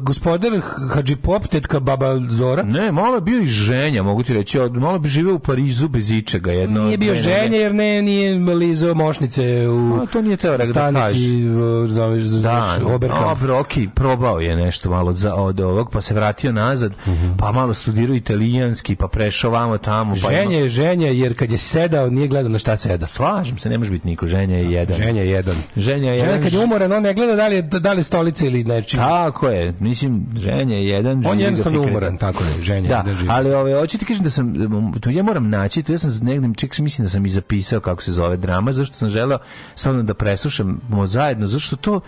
gospodar 0.00 0.50
Hadži 0.90 1.16
pop 1.16 1.46
tetka 1.46 1.80
baba 1.80 2.20
Zora. 2.30 2.62
Ne, 2.62 2.92
malo 2.92 3.14
je 3.14 3.20
bio 3.20 3.40
i 3.40 3.46
ženja, 3.46 4.02
mogu 4.02 4.22
ti 4.22 4.34
reći, 4.34 4.58
malo 4.60 4.98
bi 4.98 5.08
živeo 5.08 5.34
u 5.34 5.38
Parizu 5.38 5.88
bez 5.88 6.10
ičega. 6.10 6.52
Jedno, 6.52 6.84
Nije 6.84 6.98
bio 6.98 7.14
noge. 7.14 7.30
jer 7.52 7.74
ne 7.74 8.02
nije 8.02 8.34
lizo 8.54 8.94
mošnice 8.94 9.68
u 9.68 9.94
A, 9.94 10.06
to 10.06 10.22
nije 10.22 10.36
teo 10.36 10.56
da 10.58 10.66
stanici 10.66 11.44
e, 11.44 11.48
zoveš 11.86 12.24
Da, 12.24 12.78
Oberkamp. 12.84 13.38
okej, 13.60 13.88
probao 13.88 14.40
je 14.40 14.56
nešto 14.56 14.90
malo 14.90 15.12
za, 15.12 15.34
od 15.34 15.60
ovog, 15.60 15.90
pa 15.90 16.00
se 16.00 16.14
vratio 16.14 16.52
nazad, 16.52 16.92
pa 17.38 17.52
malo 17.52 17.74
studirao 17.74 18.16
italijanski, 18.16 18.96
pa 18.96 19.08
prešao 19.08 19.50
vamo 19.50 19.78
tamo. 19.78 20.14
Pa 20.14 20.30
Ženje 20.30 20.42
ima- 20.44 20.52
je 20.54 20.68
ženja 20.68 21.08
jer 21.08 21.38
kad 21.38 21.53
je 21.54 21.58
sedao 21.58 22.10
nije 22.10 22.28
gledao 22.28 22.48
na 22.48 22.58
šta 22.58 22.76
seda. 22.76 23.06
Slažem 23.06 23.58
se, 23.58 23.68
ne 23.68 23.78
može 23.78 23.90
biti 23.90 24.06
niko, 24.06 24.26
ženja 24.26 24.56
je 24.58 24.72
jedan. 24.72 24.96
Ženja 24.96 25.22
je 25.22 25.30
jedan. 25.30 25.56
Ženja 25.76 26.10
je 26.12 26.18
jedan. 26.18 26.42
kad 26.42 26.52
je 26.52 26.64
umoran, 26.64 26.92
on 26.92 27.02
ne 27.02 27.14
gleda 27.14 27.34
da 27.36 27.48
li 27.48 27.56
je, 27.56 27.62
da 27.62 27.92
li 27.92 28.00
je 28.00 28.04
stolica 28.04 28.46
ili 28.46 28.64
nečim. 28.64 28.98
Tako 28.98 29.48
je, 29.48 29.74
mislim, 29.80 30.26
ženja 30.36 30.76
je 30.76 30.88
jedan. 30.88 31.22
On 31.26 31.40
je 31.40 31.44
jednostavno 31.44 31.82
umoran, 31.82 32.16
tako 32.18 32.44
je, 32.44 32.64
ženja 32.64 32.88
Da, 32.88 32.96
jedan 32.96 33.16
živi. 33.16 33.28
ali 33.32 33.54
ove, 33.54 33.74
hoću 33.74 33.98
ti 33.98 34.04
kažem 34.04 34.24
da 34.24 34.30
sam, 34.30 34.54
tu 35.00 35.10
ja 35.10 35.22
moram 35.22 35.50
naći, 35.50 35.82
tu 35.82 35.92
ja 35.92 35.98
sam 35.98 36.26
negdje, 36.26 36.50
ček, 36.56 36.78
mislim 36.78 37.04
da 37.04 37.10
sam 37.10 37.26
i 37.26 37.28
zapisao 37.28 37.80
kako 37.80 38.02
se 38.02 38.12
zove 38.12 38.36
drama, 38.36 38.72
zašto 38.72 38.94
sam 38.96 39.08
želeo 39.08 39.38
stvarno 39.74 40.02
da 40.02 40.14
preslušamo 40.14 41.06
zajedno, 41.06 41.46
zašto 41.46 41.76
to, 41.76 42.00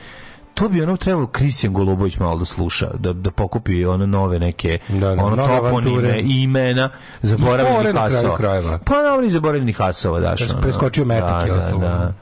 to 0.57 0.69
bi 0.69 0.83
ono 0.83 0.97
trebalo 0.97 1.27
Kristijan 1.27 1.73
Golubović 1.73 2.19
malo 2.19 2.39
da 2.39 2.45
sluša, 2.45 2.91
da, 2.99 3.13
da 3.13 3.31
pokupi 3.31 3.87
ono 3.87 4.07
nove 4.07 4.39
neke 4.39 4.79
Da, 4.89 5.15
da, 5.15 5.25
ono 5.25 5.47
toponime 5.47 6.19
imena 6.25 6.91
I 7.23 7.27
zaboravljenih 7.27 7.77
fore 7.77 7.93
na 7.93 8.07
kraju 8.09 8.17
hasova. 8.17 8.37
krajeva. 8.37 8.79
Pa 8.85 8.95
dobro 9.03 9.27
i 9.27 9.31
zaboravljenih 9.31 9.77
hasova, 9.77 10.21
daš. 10.21 10.41
Da 10.41 10.47
se 10.47 10.53
ono. 10.53 10.63
preskočio 10.63 11.05
metak 11.05 11.43
da, 11.43 11.49
i 11.49 11.51
ostalo. 11.51 11.81
Da, 11.81 11.89
da. 11.89 12.13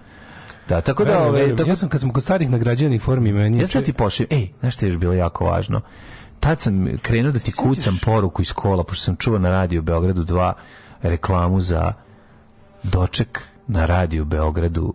Da, 0.69 0.81
tako 0.81 1.05
da, 1.05 1.23
ove, 1.23 1.31
verujem. 1.31 1.57
tako, 1.57 1.71
ja 1.71 1.77
sam 1.77 1.89
kad 1.89 2.01
sam 2.01 2.11
kod 2.11 2.23
starih 2.23 2.51
nagrađenih 2.51 3.03
formi 3.03 3.33
meni 3.33 3.67
sam 3.67 3.81
da 3.81 3.85
ti 3.85 3.93
pošaljem, 3.93 4.29
ej, 4.31 4.49
znaš 4.61 4.75
što 4.75 4.85
je 4.85 4.89
još 4.89 4.99
bilo 4.99 5.13
jako 5.13 5.45
važno? 5.45 5.81
Tad 6.41 6.61
sam 6.61 6.89
krenuo 7.03 7.33
da 7.33 7.39
ti 7.39 7.53
kucam 7.53 7.99
poruku 8.05 8.43
iz 8.43 8.53
kola, 8.53 8.85
pošto 8.85 9.05
sam 9.05 9.17
čuo 9.17 9.39
na 9.39 9.51
radiju 9.51 9.83
Beogradu 9.83 10.25
2 10.25 10.53
reklamu 11.03 11.61
za 11.61 11.93
doček 12.83 13.41
na 13.67 13.87
radiju 13.87 14.25
Beogradu 14.25 14.95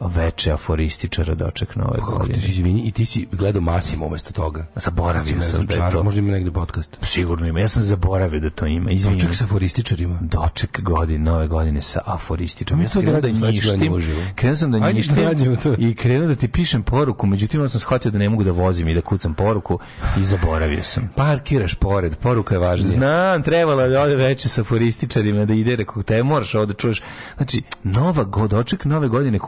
veče 0.00 0.52
aforističara 0.52 1.34
doček 1.34 1.76
nove 1.76 1.98
Kako 1.98 2.12
ti 2.12 2.18
godine. 2.18 2.48
izvini, 2.48 2.82
i 2.82 2.92
ti 2.92 3.04
si 3.04 3.28
gledao 3.32 3.62
Masimo 3.62 4.06
umesto 4.06 4.32
toga. 4.32 4.66
Zaboravio 4.76 5.40
sam 5.40 5.66
da 5.66 5.74
je 5.74 5.90
to. 5.90 6.02
Možda 6.02 6.18
ima 6.18 6.32
negde 6.32 6.50
podcast. 6.50 6.96
Sigurno 7.02 7.46
ima, 7.46 7.60
ja 7.60 7.68
sam 7.68 7.82
zaboravio 7.82 8.40
da 8.40 8.50
to 8.50 8.66
ima, 8.66 8.90
izvini. 8.90 9.16
Doček 9.16 9.34
sa 9.34 9.44
aforističarima. 9.44 10.18
doček 10.20 10.80
godine, 10.80 11.24
nove 11.24 11.48
godine 11.48 11.82
sa 11.82 12.00
aforističom. 12.06 12.80
Ja 12.80 12.88
sam 12.88 13.04
da 13.04 13.20
krenuo 13.20 13.20
da 13.20 13.50
njištim, 13.50 13.92
uživo. 13.92 14.20
krenuo 14.34 14.56
sam 14.56 14.72
da 14.72 14.92
njištim 14.92 15.16
da 15.16 15.56
to. 15.56 15.74
i 15.78 15.94
krenuo 15.94 16.28
da 16.28 16.34
ti 16.34 16.48
pišem 16.48 16.82
poruku, 16.82 17.26
međutim 17.26 17.68
sam 17.68 17.80
shvatio 17.80 18.10
da 18.10 18.18
ne 18.18 18.28
mogu 18.28 18.44
da 18.44 18.52
vozim 18.52 18.88
i 18.88 18.94
da 18.94 19.00
kucam 19.00 19.34
poruku 19.34 19.78
i 20.18 20.22
zaboravio 20.22 20.82
sam. 20.82 21.10
Parkiraš 21.16 21.74
pored, 21.74 22.16
poruka 22.16 22.54
je 22.54 22.58
važnija. 22.58 22.98
Znam, 22.98 23.42
trebalo 23.42 23.88
da 23.88 24.02
ode 24.02 24.16
veče 24.16 24.48
sa 24.48 24.60
aforističarima 24.60 25.44
da 25.44 25.54
ide, 25.54 25.76
rekao, 25.76 26.02
te 26.02 26.22
moraš 26.22 26.54
ovde 26.54 26.74
čuješ. 26.74 27.02
Znači, 27.36 27.62
nova 27.84 28.24
god, 28.24 28.52
oček 28.52 28.84
nove 28.84 29.08
godine 29.08 29.38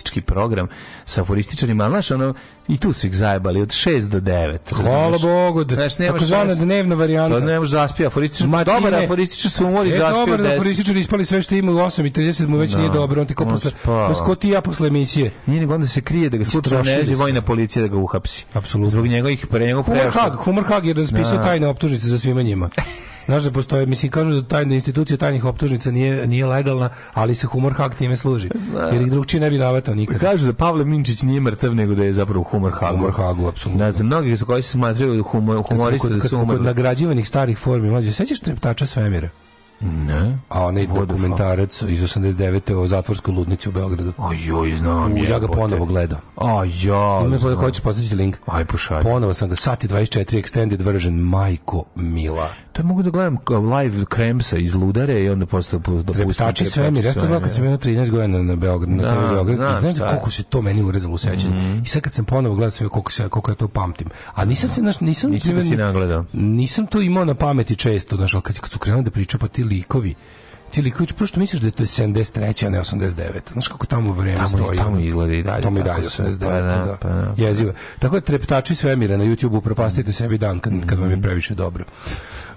humoristički 0.00 0.20
program 0.22 0.68
sa 1.04 1.22
aforističarima, 1.22 1.84
ali 1.84 1.90
znaš, 1.92 2.10
ono, 2.10 2.34
i 2.68 2.76
tu 2.76 2.92
su 2.92 3.06
ih 3.06 3.14
zajebali 3.14 3.62
od 3.62 3.68
6 3.68 4.08
do 4.08 4.20
9. 4.20 4.58
Hvala 4.74 5.18
Bogu, 5.18 5.64
da, 5.64 5.74
Znaš, 5.74 5.96
tako 5.96 6.18
zvana 6.20 6.54
dnevna 6.54 6.94
varijanta. 6.94 7.38
To 7.38 7.44
ne 7.46 7.58
možeš 7.58 7.70
zaspija 7.70 8.06
aforističar. 8.06 8.48
Matine. 8.48 8.74
Dobar 8.74 8.94
aforističar 8.94 9.50
su 9.50 9.66
umori 9.66 9.90
E, 9.90 9.92
zaspio 9.92 10.12
dobar 10.16 10.38
da 10.38 10.48
10. 10.48 10.54
aforističar 10.54 10.96
ispali 10.96 11.24
sve 11.24 11.42
što 11.42 11.54
ima 11.54 11.72
u 11.72 11.76
8.30 11.76 12.46
mu 12.46 12.56
već 12.56 12.72
Da. 12.72 12.78
nije 12.78 12.90
dobro, 12.90 13.20
on 13.20 13.26
ti 13.26 13.34
On 13.38 13.48
posle, 13.48 13.70
ko 14.16 14.34
ti 14.34 14.48
i 14.48 14.50
ja 14.50 14.60
posle 14.60 14.88
emisije. 14.88 15.30
Nije 15.46 15.60
nego 15.60 15.74
onda 15.74 15.86
se 15.86 16.00
krije 16.00 16.30
da 16.30 16.36
ga 16.36 16.44
slučajno 16.44 16.84
ne 16.84 17.06
su. 17.06 17.14
vojna 17.14 17.42
policija 17.42 17.82
da 17.82 17.88
ga 17.88 17.96
uhapsi. 17.96 18.44
Apsolutno. 18.52 18.90
Zbog 18.90 19.06
njegovih 19.06 19.46
pre 19.46 19.66
njegovog 19.66 19.86
Humor 19.86 20.00
preošta. 20.00 20.20
Hag, 20.20 20.32
Humor 20.34 20.64
Hag 20.64 20.86
je 20.86 20.94
raspisao 20.94 21.36
Da. 21.36 21.42
tajne 21.42 21.66
optužnice 21.66 22.06
za 22.06 22.18
svima 22.18 22.42
njima. 22.42 22.70
Znaš 23.30 23.42
da 23.42 23.50
postoje, 23.50 23.86
mislim, 23.86 24.12
kažu 24.12 24.30
da 24.30 24.42
tajna 24.42 24.74
institucija 24.74 25.16
tajnih 25.16 25.44
optužnica 25.44 25.90
nije, 25.90 26.26
nije 26.26 26.46
legalna, 26.46 26.90
ali 27.14 27.34
se 27.34 27.46
Humor 27.46 27.72
Hag 27.72 27.94
time 27.94 28.16
služi. 28.16 28.48
Jer 28.92 29.02
ih 29.02 29.10
drugčije 29.10 29.40
ne 29.40 29.50
bi 29.50 29.58
navatao 29.58 29.94
nikad. 29.94 30.18
Kažu 30.18 30.46
da 30.46 30.52
Pavle 30.52 30.84
Minčić 30.84 31.22
nije 31.22 31.40
mrtav, 31.40 31.74
nego 31.74 31.94
da 31.94 32.04
je 32.04 32.12
zapravo 32.12 32.42
humor 32.42 32.72
Hagu. 32.72 32.96
Humor 32.96 33.12
Hagu, 33.12 33.48
apsolutno. 33.48 33.84
Da, 33.84 33.92
za 33.92 34.04
mnogi 34.04 34.36
koji 34.46 34.62
se 34.62 34.68
smatraju 34.68 35.22
humor, 35.22 35.56
Kad 35.56 35.66
smo 35.66 35.76
humoriste 35.76 36.08
kod, 36.08 36.16
da 36.16 36.20
su 36.22 36.28
smo 36.28 36.38
kod 36.38 36.48
umrli. 36.48 36.64
nagrađivanih 36.64 37.28
starih 37.28 37.58
formi, 37.58 37.90
mlađe, 37.90 38.12
sećaš 38.12 38.40
treptača 38.40 38.86
svemira? 38.86 39.28
Ne. 39.80 40.38
A 40.48 40.64
onaj 40.64 40.86
dokumentarac 40.86 41.82
iz 41.82 42.02
89. 42.02 42.74
o 42.74 42.86
zatvorskoj 42.86 43.34
ludnici 43.34 43.68
u 43.68 43.72
Beogradu. 43.72 44.12
Ojoj, 44.18 44.76
znam. 44.76 45.12
U, 45.12 45.16
ja 45.16 45.38
ga 45.38 45.48
ponovo 45.48 45.84
gledao. 45.84 46.18
A 46.36 46.64
ja. 46.82 47.22
Ima 47.26 47.38
znam. 47.38 47.56
hoćeš 47.56 47.82
poslati 47.82 48.14
link. 48.14 48.36
Aj, 48.46 48.64
pošalj. 48.64 49.02
Ponovo 49.02 49.34
sam 49.34 49.48
ga 49.48 49.56
sati 49.56 49.88
24 49.88 50.42
extended 50.42 50.82
version 50.82 51.14
Majko 51.14 51.84
Mila. 51.94 52.48
To 52.72 52.82
je 52.82 52.86
mogu 52.86 53.02
da 53.02 53.10
gledam 53.10 53.36
live 53.74 54.04
Kremsa 54.04 54.58
iz 54.58 54.74
Ludare 54.74 55.20
i 55.22 55.28
onda 55.30 55.46
posle 55.46 55.78
da 55.78 55.82
pustim 55.82 56.14
Treptači 56.14 56.64
svemir. 56.64 57.04
Ja 57.04 57.12
sam 57.12 57.22
gledao 57.22 57.40
kad 57.40 57.54
sam 57.54 57.64
imao 57.64 57.76
13 57.78 58.10
godina 58.10 58.42
na 58.42 58.56
Beograd, 58.56 58.90
na 58.90 59.02
Da, 59.02 59.14
TV 59.14 59.34
Beograd. 59.34 59.56
znam 59.56 59.78
I 59.78 59.94
Znaš 59.94 59.98
je. 59.98 60.06
koliko 60.08 60.30
se 60.30 60.42
to 60.42 60.62
meni 60.62 60.82
urezalo 60.82 61.14
u 61.14 61.18
sećanje. 61.18 61.80
I 61.84 61.88
sad 61.88 62.02
kad 62.02 62.12
sam 62.12 62.24
ponovo 62.24 62.54
gledao 62.54 62.70
sam 62.70 62.88
koliko 62.88 63.12
se 63.12 63.28
koliko 63.28 63.50
ja 63.50 63.54
to 63.54 63.68
pamtim. 63.68 64.08
A 64.34 64.44
nisam 64.44 64.68
se 64.68 64.80
znaš, 64.80 65.00
nisam 65.00 65.30
Nisi 65.30 65.54
da 65.54 65.62
si 65.62 65.76
nagledao. 65.76 66.24
Nisam 66.32 66.86
to 66.86 67.00
imao 67.00 67.24
na 67.24 67.34
pameti 67.34 67.76
često, 67.76 68.16
znaš, 68.16 68.34
ali 68.34 68.42
kad, 68.42 68.58
kad 68.60 68.70
su 68.70 68.78
krenuli 68.78 69.04
da 69.04 69.10
pričaju 69.10 69.40
pa 69.40 69.48
ti 69.48 69.62
likovi 69.70 70.14
ti 70.70 70.82
likovi, 70.82 71.06
prosto 71.06 71.40
misliš 71.40 71.60
da 71.60 71.66
je 71.66 71.72
to 71.72 71.82
73. 71.82 72.66
a 72.66 72.70
ne 72.70 72.78
89. 72.80 73.40
Znaš 73.52 73.68
kako 73.68 73.86
tamo 73.86 74.12
vreme 74.12 74.36
Tamo- 74.36 74.48
stoji. 74.48 74.78
tamo 74.78 74.98
izgleda 74.98 75.32
i 75.32 75.42
dalje 75.42 75.62
Tamo 75.62 75.78
i 75.78 75.82
dalje 75.82 76.04
sve. 76.04 76.24
89. 76.24 76.38
Pa 76.40 76.50
da, 76.50 76.84
da. 76.84 76.96
pa 76.96 77.08
da. 77.08 77.34
Jezivo. 77.38 77.72
Tako 77.98 78.14
da 78.14 78.20
treptači 78.20 78.74
svemira 78.74 79.16
na 79.16 79.24
YouTube 79.24 79.60
propastite 79.60 80.12
sebi 80.12 80.38
dan 80.38 80.58
kad, 80.60 80.72
kad 80.86 80.98
vam 80.98 81.10
je 81.10 81.22
previše 81.22 81.54
dobro. 81.54 81.84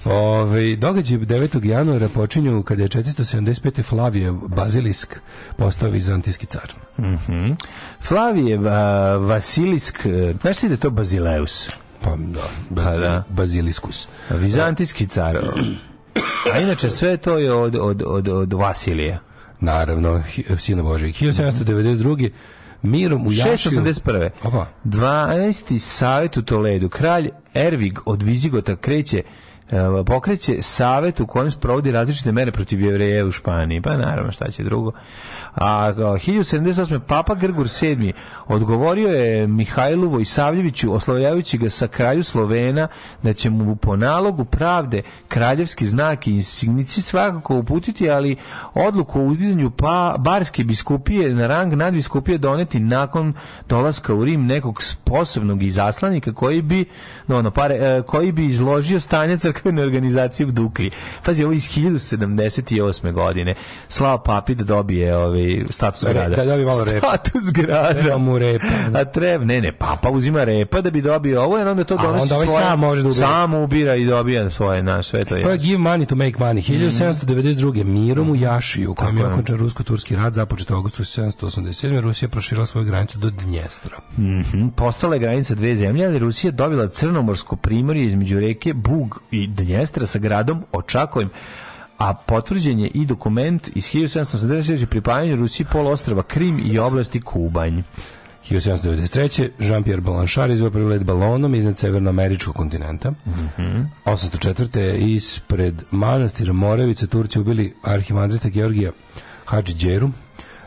Ove, 0.06 0.76
događaj 0.76 1.18
9. 1.18 1.66
januara 1.66 2.08
počinju 2.10 2.64
kada 2.64 2.82
je 2.82 2.88
475. 2.88 3.84
Flavije 3.84 4.32
Bazilisk 4.32 5.16
postao 5.58 5.90
vizantijski 5.90 6.46
car. 6.46 6.74
Flavije 8.02 8.58
va, 8.58 8.78
Vasilisk, 9.18 10.00
znaš 10.42 10.58
ti 10.58 10.68
da 10.68 10.74
je 10.74 10.78
to 10.78 10.90
Bazileus? 10.90 11.70
Pa 12.02 12.10
da, 12.10 12.42
baz, 12.70 12.86
Pa 12.86 12.92
da. 12.92 13.24
Baziliskus. 13.30 14.08
Vizantijski 14.30 15.08
car. 15.08 15.38
A 16.54 16.60
inače 16.60 16.90
sve 16.90 17.18
to 17.18 17.38
je 17.38 17.54
od, 17.54 17.76
od, 17.76 18.04
od, 18.06 18.28
od 18.28 18.54
Vasilija. 18.54 19.20
Naravno, 19.60 20.24
sina 20.58 20.84
Božeg. 20.84 21.10
1792. 21.10 22.30
Mirom 22.82 23.28
u 23.28 23.32
Jašiju. 23.32 23.82
681. 23.82 24.30
Opa. 24.44 24.68
12. 24.86 25.78
savjet 25.80 26.38
u 26.38 26.42
Toledu. 26.42 26.90
Kralj 26.90 27.30
Ervig 27.54 28.00
od 28.06 28.24
Vizigota 28.24 28.76
kreće 28.76 29.24
pokreće 30.06 30.62
savet 30.62 31.20
u 31.20 31.28
kojem 31.28 31.52
sprovodi 31.52 31.92
različite 31.92 32.32
mere 32.32 32.52
protiv 32.52 32.82
jevreja 32.82 33.26
u 33.26 33.32
Španiji. 33.32 33.82
Pa 33.82 33.98
naravno, 33.98 34.32
šta 34.32 34.52
će 34.52 34.64
drugo. 34.64 34.92
A 35.56 35.74
a, 35.88 35.94
1078. 35.94 37.00
Papa 37.00 37.36
Grgur 37.36 37.68
VII 37.82 38.14
odgovorio 38.48 39.10
je 39.10 39.48
Mihajlu 39.48 40.10
Vojsavljeviću 40.10 40.94
oslovljavajući 40.94 41.58
ga 41.58 41.70
sa 41.70 41.88
kralju 41.88 42.24
Slovena 42.24 42.88
da 43.24 43.34
će 43.34 43.50
mu 43.50 43.76
po 43.76 43.96
nalogu 43.96 44.46
pravde 44.46 45.02
kraljevski 45.28 45.88
znak 45.88 46.28
i 46.28 46.32
insignici 46.32 47.02
svakako 47.02 47.56
uputiti, 47.56 48.10
ali 48.10 48.36
odluku 48.74 49.22
o 49.22 49.24
uzdizanju 49.24 49.72
pa, 49.72 50.16
barske 50.20 50.64
biskupije 50.64 51.34
na 51.34 51.48
rang 51.48 51.74
nadbiskupije 51.74 52.38
doneti 52.38 52.80
nakon 52.80 53.34
dolaska 53.70 54.14
u 54.14 54.26
Rim 54.26 54.46
nekog 54.46 54.84
sposobnog 54.84 55.64
izaslanika 55.64 56.34
koji 56.34 56.62
bi 56.62 56.86
no, 57.28 57.38
ono, 57.38 57.52
pare, 57.52 57.76
e, 57.76 58.02
koji 58.02 58.32
bi 58.32 58.46
izložio 58.46 59.00
stanje 59.00 59.38
crkvene 59.64 59.82
organizacije 59.84 60.48
u 60.48 60.52
Duklji. 60.52 60.92
Pazi, 61.26 61.44
ovo 61.44 61.54
je 61.54 61.58
iz 61.58 61.70
1078. 61.70 63.12
godine. 63.12 63.56
Slao 63.90 64.18
papi 64.18 64.56
da 64.56 64.64
dobije 64.64 65.18
ovaj 65.18 65.64
status 65.70 66.04
Re- 66.04 66.14
grada. 66.14 66.36
da 66.36 66.46
dobije 66.46 66.66
malo 66.66 66.84
repa. 66.84 67.08
Status 67.08 67.52
grada. 67.52 67.94
Treba 67.94 68.18
mu 68.18 68.40
repa. 68.40 68.66
A 68.94 69.06
treba, 69.06 69.46
ne, 69.46 69.62
ne, 69.62 69.72
papa 69.72 70.10
uzima 70.10 70.44
repa 70.44 70.82
da 70.82 70.90
bi 70.90 71.02
dobio 71.02 71.42
ovo, 71.44 71.58
jer 71.58 71.68
onda 71.68 71.84
to 71.84 71.96
A 71.96 72.04
donosi 72.04 72.22
onda 72.24 72.36
ovaj 72.36 72.48
svoje, 72.48 72.64
sam 72.64 72.80
može 72.80 73.02
da 73.04 73.10
ubira. 73.10 73.28
Sam 73.28 73.54
ubira 73.54 73.96
i 73.96 74.06
dobija 74.06 74.50
svoje, 74.50 74.84
na, 74.84 75.04
sve 75.04 75.22
to 75.22 75.36
je. 75.36 75.44
To 75.44 75.50
je 75.50 75.58
Give 75.58 75.78
Money 75.78 76.06
to 76.06 76.16
Make 76.16 76.38
Money. 76.38 76.90
1792. 76.90 77.84
Mirom 77.84 78.30
u 78.30 78.36
Jašiju, 78.36 78.92
u 78.92 78.96
kojem 78.96 79.18
je 79.18 79.26
okončan 79.26 79.58
rusko-turski 79.58 80.16
rat, 80.16 80.34
započet 80.34 80.72
u 80.72 80.76
augustu 80.76 81.04
1787. 81.04 82.02
Rusija 82.02 82.30
proširila 82.30 82.66
svoju 82.66 82.86
granicu 82.86 83.18
do 83.18 83.30
Dnjestra. 83.30 83.98
Mhm, 84.18 84.68
Postala 84.76 85.16
je 85.16 85.20
granica 85.20 85.56
dve 85.56 85.76
zemlje, 85.76 86.06
ali 86.06 86.20
Rusija 86.20 86.52
dobila 86.52 86.88
crnomorsko 86.88 87.56
primorje 87.56 88.06
između 88.06 88.40
reke 88.40 88.74
Bug 88.74 89.22
i 89.32 89.43
Dnjestra 89.48 90.06
sa 90.06 90.20
gradom 90.20 90.64
Očakovim, 90.72 91.30
a 91.98 92.14
potvrđen 92.14 92.80
je 92.80 92.88
i 92.88 93.06
dokument 93.06 93.70
iz 93.76 93.84
1780 93.84 94.86
pripajanje 94.86 95.36
Rusiji 95.36 95.66
poluostrava 95.72 96.24
Krim 96.24 96.62
i 96.66 96.80
oblasti 96.80 97.22
Kubanj. 97.22 97.82
1793. 98.50 99.50
Jean-Pierre 99.60 100.02
Blanchard 100.02 100.52
izveo 100.52 100.72
prvi 100.72 101.00
balonom 101.00 101.56
iznad 101.56 101.78
severnoameričkog 101.78 102.56
kontinenta. 102.56 103.14
804. 104.06 104.98
ispred 104.98 105.84
manastira 105.92 106.54
Moravice 106.54 107.08
Turci 107.08 107.40
ubili 107.40 107.74
arhimandrita 107.84 108.50
Georgija 108.50 108.92
Hadži 109.46 109.74
Đeru, 109.74 110.10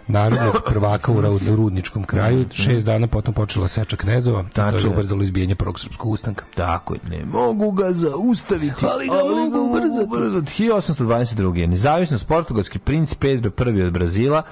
narodnog 0.08 0.62
prvaka 0.68 1.12
u 1.12 1.20
rudničkom 1.56 2.04
kraju. 2.04 2.46
Šest 2.52 2.86
dana 2.86 3.06
potom 3.06 3.34
počela 3.34 3.68
seča 3.68 3.96
knezova. 3.96 4.42
To 4.42 4.48
Tačno 4.52 4.90
je 4.90 4.94
ubrzalo 4.96 5.22
izbijanje 5.22 5.54
prvog 5.54 5.80
srpskog 5.80 6.10
ustanka. 6.10 6.44
Tako 6.54 6.94
je, 6.94 7.00
ne 7.10 7.24
mogu 7.24 7.70
ga 7.70 7.92
zaustaviti, 7.92 8.86
Ali 8.86 9.06
ga 9.06 9.14
mogu 9.14 9.76
ubrzati. 9.76 10.62
1822. 10.62 11.66
Nezavisnost 11.66 12.26
portugalski 12.26 12.78
princ 12.78 13.14
Pedro 13.14 13.50
I 13.76 13.82
od 13.82 13.92
Brazila 13.92 14.42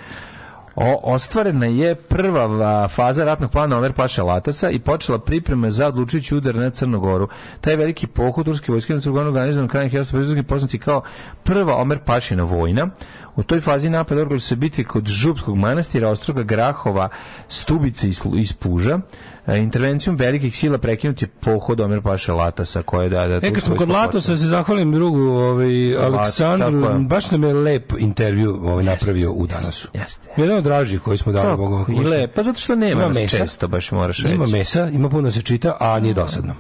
O, 0.77 1.01
ostvarena 1.03 1.67
je 1.67 1.95
prva 1.95 2.47
va, 2.47 2.89
faza 2.89 3.25
ratnog 3.25 3.51
plana 3.51 3.79
Omer 3.79 3.93
Paša 3.93 4.23
Latasa 4.23 4.71
i 4.71 4.79
počela 4.79 5.19
priprema 5.19 5.71
za 5.71 5.89
odlučujući 5.89 6.37
udar 6.37 6.55
na 6.55 6.71
Crnogoru. 6.71 7.29
Taj 7.61 7.77
veliki 7.77 8.07
pohod 8.07 8.45
turske 8.45 8.73
vojske 8.73 8.95
na 8.95 9.01
Crnogoru 9.01 9.27
organizovan 9.27 9.69
krajem 9.69 9.91
1950 9.91 10.43
poznati 10.43 10.79
kao 10.79 11.03
prva 11.43 11.77
Omer 11.77 11.99
Pašina 11.99 12.43
vojna. 12.43 12.89
U 13.37 13.43
toj 13.43 13.61
fazi 13.61 13.91
napad 13.91 14.19
organizuje 14.19 14.49
se 14.49 14.57
biti 14.57 14.85
kod 14.85 15.07
Župskog 15.07 15.57
manastira, 15.57 16.09
Ostroga, 16.09 16.43
Grahova, 16.43 17.09
Stubice 17.49 18.09
i 18.35 18.47
Spuža. 18.47 18.99
E, 19.47 19.59
intervencijom 19.59 20.17
velikih 20.17 20.57
sila 20.57 20.79
prekinut 20.79 21.23
je 21.23 21.29
pohod 21.29 21.81
Omer 21.81 22.03
Paše 22.03 22.33
Latasa 22.33 22.83
koje 22.83 23.09
da... 23.09 23.27
da 23.27 23.37
E, 23.47 23.53
kad 23.53 23.63
smo 23.63 23.77
kod 23.77 23.89
Latosa, 23.89 24.37
se 24.37 24.47
zahvalim 24.47 24.93
drugu 24.93 25.21
ovaj, 25.21 25.97
Aleksandru, 25.97 26.81
je. 26.81 26.99
baš 26.99 27.31
nam 27.31 27.45
je 27.45 27.55
lep 27.55 27.93
intervju 27.99 28.59
ovaj, 28.63 28.85
napravio 28.85 29.33
u 29.33 29.47
danasu. 29.47 29.89
jeste. 29.95 30.29
Jedan 30.37 30.59
od 30.59 30.65
dražih 30.65 31.01
koji 31.01 31.19
smo 31.19 31.33
dali. 31.33 31.57
Boga, 31.57 31.93
I 31.93 32.05
lep, 32.05 32.35
pa 32.35 32.43
zato 32.43 32.61
što 32.61 32.75
nema 32.75 33.03
Ima 33.03 33.09
mesa. 33.09 33.39
često, 33.39 33.69
baš 33.69 33.91
moraš 33.91 34.19
reći. 34.19 34.35
Ima 34.35 34.47
mesa, 34.47 34.89
ima 34.89 35.09
puno 35.09 35.23
da 35.23 35.31
se 35.31 35.43
čita, 35.43 35.77
a 35.81 36.01
nije 36.01 36.15
dosadno. 36.15 36.55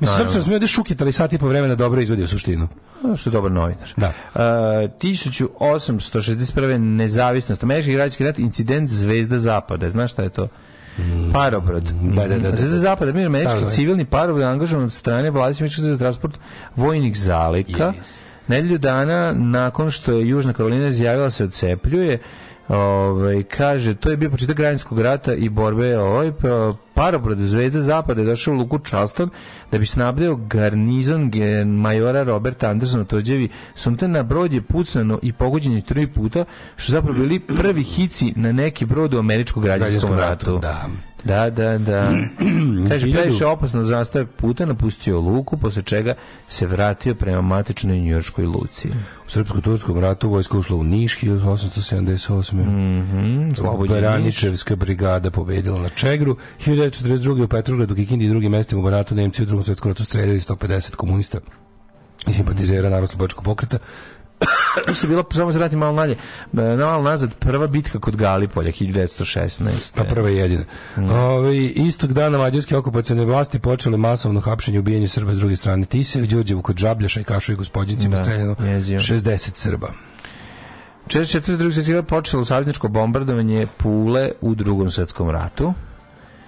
Mislim, 0.00 0.18
srpsko 0.18 0.40
smo 0.40 0.52
ovdje 0.52 0.68
šukitali 0.68 1.12
sat 1.12 1.32
i 1.32 1.38
po 1.38 1.48
vremena 1.48 1.74
dobro 1.74 2.00
izvodio 2.00 2.26
suštinu. 2.26 2.68
Ono 3.04 3.16
što 3.16 3.30
je 3.30 3.32
dobar 3.32 3.52
novinar. 3.52 3.92
Da. 3.96 4.08
Uh, 4.08 4.12
1861. 4.40 6.76
nezavisnost, 6.78 7.62
američki 7.62 7.92
građanski 7.92 8.24
rat, 8.24 8.38
incident 8.38 8.90
Zvezda 8.90 9.38
Zapada. 9.38 9.88
Znaš 9.88 10.12
šta 10.12 10.22
je 10.22 10.30
to? 10.30 10.48
Parobrod. 11.32 11.92
Da, 12.02 12.28
da, 12.28 12.38
da, 12.38 12.50
da. 12.50 12.56
Zvezda 12.56 12.78
Zapada, 12.78 13.12
mir 13.12 13.26
američki 13.26 13.50
Staro, 13.50 13.64
da. 13.64 13.70
civilni 13.70 14.04
parobrod 14.04 14.42
angažovan 14.42 14.84
od 14.84 14.92
strane 14.92 15.30
vlade 15.30 15.68
za 15.68 15.98
transport 15.98 16.34
vojnih 16.76 17.18
zalika. 17.18 17.92
Yes. 18.00 18.26
Nedelju 18.48 18.78
dana 18.78 19.32
nakon 19.32 19.90
što 19.90 20.12
je 20.12 20.28
Južna 20.28 20.52
Karolina 20.52 20.86
izjavila 20.86 21.30
se 21.30 21.44
odcepljuje, 21.44 22.18
Ovaj 22.68 23.42
kaže 23.42 23.94
to 23.94 24.10
je 24.10 24.16
bio 24.16 24.30
početak 24.30 24.56
građanskog 24.56 25.00
rata 25.00 25.34
i 25.34 25.48
borbe 25.48 25.98
ovaj 25.98 26.32
pa- 26.32 26.74
parobrod 26.94 27.38
Zvezda 27.38 27.80
Zapada 27.80 28.20
je 28.20 28.26
došao 28.26 28.54
u 28.54 28.56
Luku 28.56 28.78
Charleston 28.78 29.30
da 29.70 29.78
bi 29.78 29.86
snabdeo 29.86 30.36
garnizon 30.36 31.30
majora 31.66 32.22
Roberta 32.22 32.70
Andersona 32.70 33.04
Tođevi 33.04 33.48
sunte 33.74 34.08
na 34.08 34.22
brod 34.22 34.52
je 34.52 34.62
pucano 34.62 35.18
i 35.22 35.32
pogođen 35.32 35.72
je 35.72 35.80
tri 35.80 36.06
puta 36.06 36.44
što 36.76 36.92
zapravo 36.92 37.18
bili 37.18 37.40
prvi 37.40 37.82
hici 37.82 38.32
na 38.36 38.52
neki 38.52 38.86
brod 38.86 39.14
u 39.14 39.18
američkom 39.18 39.62
građanskom 39.62 40.10
Građanskom 40.10 40.18
ratu. 40.18 40.46
ratu, 40.46 40.58
da. 40.58 40.88
Da, 41.26 41.50
da, 41.50 41.78
da. 41.78 42.12
Kaže, 42.88 43.12
previše 43.12 43.46
opasno 43.46 43.82
za 43.82 43.96
nastavak 43.96 44.28
puta, 44.36 44.66
napustio 44.66 45.20
luku, 45.20 45.56
posle 45.56 45.82
čega 45.82 46.14
se 46.48 46.66
vratio 46.66 47.14
prema 47.14 47.40
matičnoj 47.40 48.00
njujorškoj 48.00 48.46
luci. 48.46 48.88
U 49.26 49.30
Srpsko-Turskom 49.30 50.00
ratu 50.00 50.28
vojska 50.28 50.58
ušla 50.58 50.76
u 50.76 50.84
Niš 50.84 51.18
1878. 51.18 52.52
Mhm, 52.52 53.54
Slobodnji 53.54 53.94
Niš. 53.94 54.02
Baraničevska 54.02 54.76
brigada 54.76 55.30
pobedila 55.30 55.82
na 55.82 55.88
Čegru. 55.88 56.36
1942. 56.66 57.44
u 57.44 57.48
Petrogradu, 57.48 57.94
Kikindi 57.94 58.24
i 58.24 58.28
drugim 58.28 58.52
mestima 58.52 58.80
u 58.80 58.84
Banatu 58.84 59.14
Nemci 59.14 59.42
u 59.42 59.46
drugom 59.46 59.64
svjetskom 59.64 59.90
ratu 59.90 60.04
streljali 60.04 60.40
150 60.40 60.94
komunista 60.94 61.38
i 62.26 62.32
simpatizera 62.32 62.88
narodno 62.88 63.28
pokreta. 63.44 63.78
Isto 64.90 65.06
je 65.06 65.08
bilo, 65.08 65.24
samo 65.34 65.52
se 65.52 65.58
vratim 65.58 65.78
malo 65.78 65.92
nalje, 65.92 66.16
e, 66.52 66.76
malo 66.76 67.02
nazad, 67.02 67.34
prva 67.34 67.66
bitka 67.66 67.98
kod 67.98 68.16
Galipolja, 68.16 68.72
1916. 68.72 69.94
Pa 69.94 70.04
prva 70.04 70.30
i 70.30 70.36
jedina. 70.36 70.64
Ovaj, 70.96 71.72
istog 71.74 72.12
dana 72.12 72.38
mađarske 72.38 72.76
okupacione 72.76 73.24
vlasti 73.24 73.58
počele 73.58 73.96
masovno 73.96 74.40
hapšenje 74.40 74.76
i 74.76 74.78
ubijanje 74.78 75.08
Srba 75.08 75.34
s 75.34 75.38
druge 75.38 75.56
strane 75.56 75.86
Tise, 75.86 76.22
u 76.22 76.26
Đurđevu 76.26 76.62
kod 76.62 76.76
Žabljaša 76.76 77.20
i 77.20 77.24
Kašu 77.24 77.52
i 77.52 77.56
gospodjincima 77.56 78.16
Da, 78.16 78.22
streljano 78.22 78.56
jezivo. 78.60 79.00
60 79.00 79.50
Srba. 79.54 79.92
44. 81.06 81.72
svjetski 81.72 81.94
rat 81.94 82.06
počelo 82.06 82.44
savezničko 82.44 82.88
bombardovanje 82.88 83.66
Pule 83.76 84.30
u 84.40 84.54
drugom 84.54 84.90
svjetskom 84.90 85.30
ratu. 85.30 85.74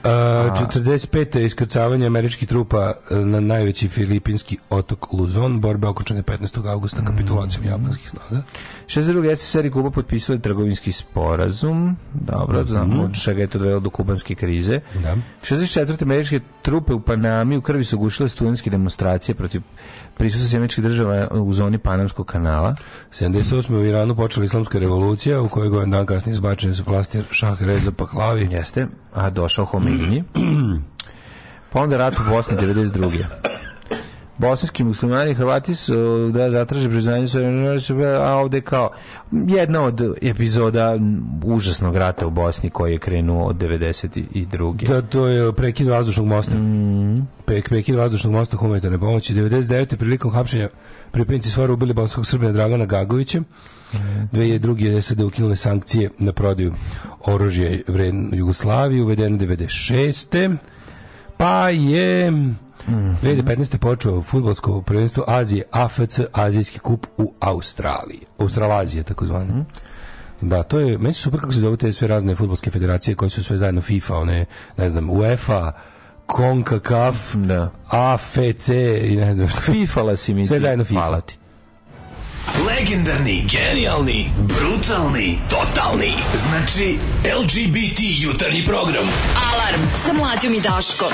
Uh, 0.09 0.69
45. 0.69 1.39
iskrcavanje 1.45 2.07
američkih 2.07 2.49
trupa 2.49 2.93
e, 3.11 3.15
na 3.15 3.41
najveći 3.41 3.89
filipinski 3.89 4.59
otok 4.71 5.13
Luzon, 5.13 5.61
borbe 5.61 5.87
okončane 5.87 6.23
15. 6.23 6.71
augusta 6.71 7.05
kapitulacijom 7.05 7.67
japanskih 7.67 8.11
snaga. 8.11 8.43
62. 8.87 9.37
SSR 9.37 9.67
i 9.67 9.71
Kuba 9.71 9.91
potpisali 9.91 10.41
trgovinski 10.41 10.93
sporazum. 10.93 11.97
Dobro, 12.15 12.65
znamo 12.65 13.03
od 13.03 13.23
čega 13.23 13.41
je 13.41 13.47
to 13.47 13.59
dovelo 13.59 13.81
do 13.81 13.91
kubanske 13.91 14.35
krize. 14.35 14.81
Da. 15.03 15.17
64. 15.43 16.03
američke 16.03 16.41
trupe 16.63 16.93
u 16.93 17.01
Panami 17.01 17.57
u 17.57 17.61
krvi 17.61 17.85
su 17.85 17.99
gušile 17.99 18.29
studentske 18.29 18.71
demonstracije 18.71 19.35
protiv 19.35 19.63
prisustva 20.19 20.57
američkih 20.57 20.85
država 20.85 21.29
u 21.31 21.53
zoni 21.53 21.79
Panamskog 21.79 22.27
kanala. 22.27 22.75
78. 23.11 23.75
u 23.75 23.85
Iranu 23.85 24.17
počela 24.17 24.45
islamska 24.45 24.79
revolucija 24.79 25.41
u 25.41 25.49
kojoj 25.49 25.69
godin 25.69 25.91
dan 25.91 26.07
kasnije 26.07 26.35
zbačene 26.35 26.75
su 26.75 26.83
vlasti 26.87 27.23
Šah 27.31 27.63
Reza 27.63 27.93
Pahlavi. 27.93 28.49
Jeste, 28.51 28.87
a 29.15 29.31
došao 29.31 29.65
Homeini. 29.65 30.25
pa 31.73 31.81
onda 31.81 31.97
rat 31.97 32.15
u 32.15 32.31
Bosni 32.31 32.57
92. 32.57 33.25
Bosanski 34.39 34.85
muslimani 34.85 35.31
i 35.31 35.35
Hrvati 35.35 35.75
su 35.75 36.31
da 36.33 36.51
zatraže 36.51 36.89
priznanje 36.89 37.29
svoje, 37.29 38.17
a 38.17 38.35
ovde 38.35 38.61
kao 38.61 38.91
jedna 39.33 39.83
od 39.83 40.15
epizoda 40.23 40.99
užasnog 41.45 41.97
rata 41.97 42.27
u 42.27 42.31
Bosni 42.31 42.71
koji 42.71 42.93
je 42.93 42.99
krenuo 42.99 43.47
od 43.47 43.57
92. 43.57 44.87
Da, 44.89 45.03
to 45.03 45.27
je 45.27 45.53
prekid 45.53 45.89
vazdušnog 45.89 46.27
mosta. 46.27 46.53
Pre, 47.45 47.63
prekid 47.63 47.95
vazdušnog 47.95 48.33
mosta 48.33 48.57
humanitarne 48.57 48.99
pomoći. 48.99 49.35
99. 49.35 49.97
prilikom 49.97 50.31
hapšenja 50.31 50.69
pripadnici 51.11 51.51
svara 51.51 51.73
ubili 51.73 51.93
bosanskog 51.93 52.27
srbina 52.27 52.53
Dragana 52.53 52.87
Gagovića. 52.87 53.43
Dve 54.33 54.49
je 54.49 54.59
drugi 54.59 54.85
je 54.85 55.03
SAD 55.03 55.21
ukinule 55.21 55.57
sankcije 55.57 56.11
na 56.19 56.33
prodaju 56.33 56.75
oružja 57.27 57.79
vredno 57.89 58.31
Jugoslaviji, 58.33 59.01
uvedeno 59.01 59.37
96. 59.37 60.57
Pa 61.37 61.69
je 61.69 62.33
2015. 62.89 63.77
počeo 63.79 64.23
futbolsko 64.23 64.83
prvenstvo 64.83 65.25
Azije, 65.29 65.63
AFC, 65.73 66.01
Azijski 66.33 66.79
kup 66.79 67.07
u 67.17 67.33
Australiji. 67.41 68.21
Australazija, 68.39 69.03
takozvano. 69.05 69.65
Da, 70.41 70.63
to 70.63 70.81
je, 70.81 70.99
meni 70.99 71.15
se 71.15 71.23
super 71.23 71.41
kako 71.41 71.53
se 71.53 71.61
zove 71.61 71.77
te 71.77 71.93
sve 71.93 72.09
razne 72.09 72.37
futbolske 72.37 72.71
federacije 72.71 73.15
koje 73.15 73.31
su 73.31 73.45
sve 73.45 73.57
zajedno 73.57 73.81
FIFA, 73.81 74.17
one, 74.17 74.47
ne 74.77 74.91
znam, 74.91 75.11
UEFA, 75.11 75.73
CONCACAF, 76.29 77.17
Da. 77.35 77.71
AFC 77.87 78.69
i 79.03 79.17
ne 79.17 79.35
znam 79.35 79.49
što. 79.49 79.61
Fifala 79.63 80.17
si 80.17 80.35
mi 80.35 80.47
Sve 80.47 80.57
ti. 80.57 80.61
zajedno 80.61 80.85
FIFA. 80.85 81.01
Hvala 81.01 81.21
ti. 81.21 81.39
Legendarni, 82.69 83.47
genijalni, 83.49 84.31
brutalni, 84.39 85.39
totalni. 85.51 86.13
Znači, 86.39 86.99
LGBT 87.39 87.99
jutarnji 88.23 88.65
program. 88.65 89.05
Alarm 89.49 89.81
sa 89.97 90.13
mlađom 90.13 90.55
i 90.55 90.61
Daškom. 90.61 91.09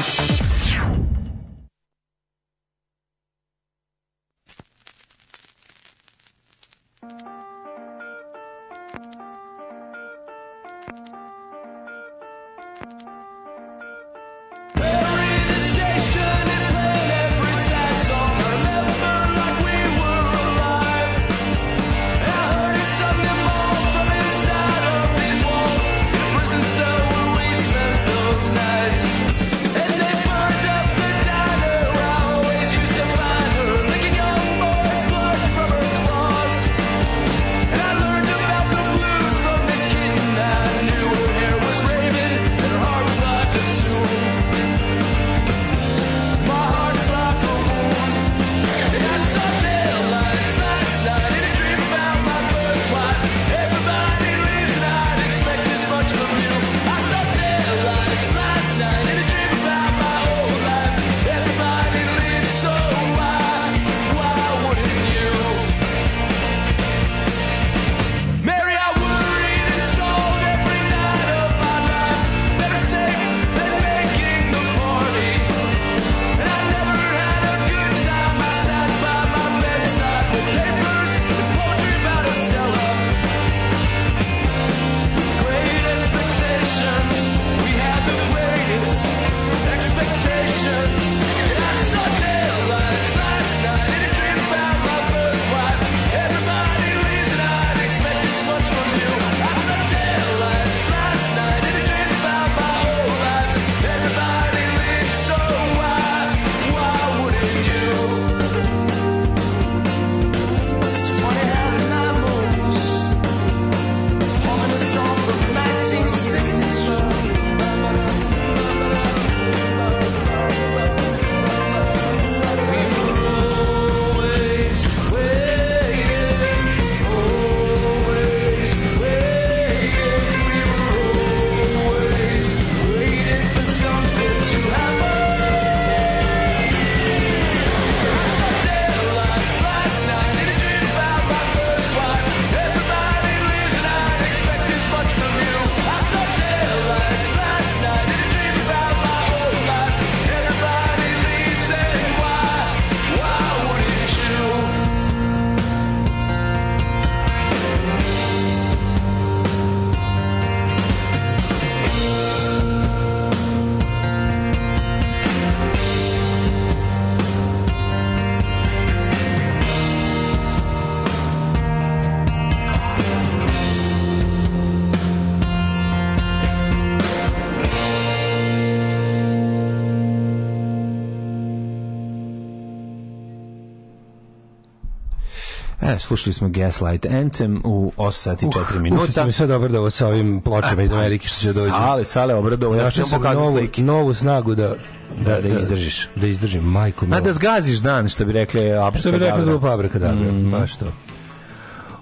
Slušali 186.05 186.35
smo 186.35 186.49
Gaslight 186.51 187.07
Anthem 187.07 187.61
u 187.65 187.93
8 187.97 188.13
sati 188.13 188.47
i 188.47 188.49
4 188.49 188.61
Ušte 188.63 188.79
minuta. 188.79 189.25
mi 189.25 189.33
sad 189.33 189.51
obradovo 189.51 189.91
sa 189.91 190.07
ovim 190.09 190.41
pločama 190.41 190.83
iz 190.83 190.91
Amerike 190.93 191.29
što 191.29 191.41
će 191.41 191.53
dođe. 191.53 191.71
Sale, 191.71 192.05
sale 192.05 192.35
obradovo. 192.35 192.75
Ja 192.75 192.91
ću 192.91 193.01
vam 193.03 193.11
pokazati 193.13 193.41
novu, 193.41 193.59
slike. 193.59 193.83
novu 193.83 194.15
snagu 194.15 194.55
da, 194.55 194.75
Da, 195.19 195.41
da 195.41 195.49
izdržiš. 195.51 196.09
Da 196.17 196.27
izdržim, 196.27 196.63
majko 196.63 197.07
mila. 197.07 197.21
da 197.21 197.33
zgaziš 197.33 197.79
dan, 197.79 198.09
što 198.09 198.25
bi 198.25 198.33
rekli 198.33 198.61
Što 198.95 199.13
bi 199.13 199.19
grupa 199.41 199.73
Abraka 199.73 199.99
Dabra, 199.99 200.33
Mhm. 200.33 200.51
baš 200.51 200.77
to. 200.77 200.87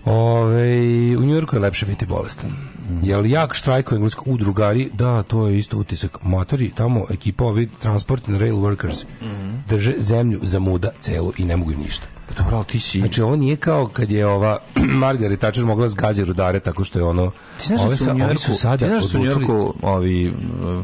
Ove, 0.04 0.78
u 1.16 1.22
Njujorku 1.22 1.56
je 1.56 1.60
lepše 1.60 1.86
biti 1.86 2.06
bolestan. 2.06 2.50
Mhm. 2.84 2.98
Jel 3.02 3.26
jak 3.26 3.54
štrajk 3.54 3.92
u 3.92 3.94
engleskom 3.94 4.24
u 4.26 4.36
drugari? 4.36 4.90
Da, 4.92 5.22
to 5.22 5.48
je 5.48 5.58
isto 5.58 5.78
utisak. 5.78 6.18
Matori, 6.22 6.70
tamo 6.70 7.04
ekipa 7.10 7.44
ovi 7.44 7.68
transport 7.72 8.28
and 8.28 8.40
rail 8.40 8.54
workers 8.56 9.04
Mhm. 9.22 9.50
drže 9.68 9.94
zemlju 9.98 10.40
za 10.42 10.58
muda 10.58 10.90
celu 11.00 11.32
i 11.36 11.44
ne 11.44 11.56
mogu 11.56 11.70
ništa. 11.72 12.06
Pa 12.32 12.42
dobro, 12.42 12.56
ali 12.56 12.66
ti 12.66 12.80
si... 12.80 12.98
Znači, 12.98 13.22
ovo 13.22 13.36
nije 13.36 13.56
kao 13.56 13.86
kad 13.86 14.10
je 14.10 14.26
ova 14.26 14.58
Margaret 15.04 15.40
Thatcher 15.40 15.64
mogla 15.64 15.88
zgađati 15.88 16.24
rudare 16.24 16.60
tako 16.60 16.84
što 16.84 16.98
je 16.98 17.04
ono... 17.04 17.30
Ti 17.60 17.66
znaš 17.66 17.80
ove 17.80 17.90
da 17.90 17.96
su 17.96 18.04
u 18.04 18.10
ovi 18.10 18.18
Njujorku, 18.20 18.42
su 18.42 18.54
sada 18.54 18.76
ti 18.76 18.86
znaš 18.86 19.02
da 19.02 19.08
su 19.08 19.18
u 19.18 19.20
Njujorku 19.20 19.74
ovi 19.82 20.34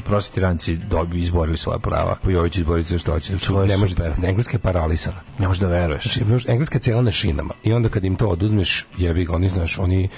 prosvetiranci 0.05 0.77
dobi 0.77 1.19
izborili 1.19 1.57
svoja 1.57 1.79
prava. 1.79 2.17
Pa 2.23 2.31
Jović 2.31 2.57
izboriti 2.57 2.89
se 2.89 2.99
što 2.99 3.13
hoće. 3.13 3.39
Što 3.39 3.63
je 3.63 3.69
ne 3.69 3.77
može, 3.77 3.95
engleska 4.23 4.57
je 4.57 4.59
paralisana. 4.61 5.21
Ne 5.39 5.47
možeš 5.47 5.61
da 5.61 5.67
veruješ. 5.67 6.03
Znači, 6.03 6.25
znaš, 6.25 6.49
engleska 6.49 6.77
je 6.77 6.81
cijela 6.81 7.03
na 7.03 7.11
šinama. 7.11 7.55
I 7.65 7.73
onda 7.73 7.89
kad 7.89 8.05
im 8.05 8.17
to 8.17 8.29
oduzmeš, 8.29 8.87
jebi 8.97 9.25
ga, 9.25 9.35
oni, 9.35 9.49
znaš, 9.49 9.79
oni 9.79 10.09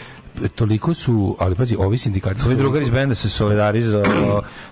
toliko 0.49 0.95
su, 0.95 1.37
ali 1.39 1.55
pazi, 1.55 1.77
ovi 1.77 1.99
sindikati... 1.99 2.41
Tvoj 2.41 2.55
su- 2.55 2.59
drugar 2.59 2.83
iz 2.83 2.91
benda 2.91 3.15
se 3.15 3.29
solidarizao 3.31 4.03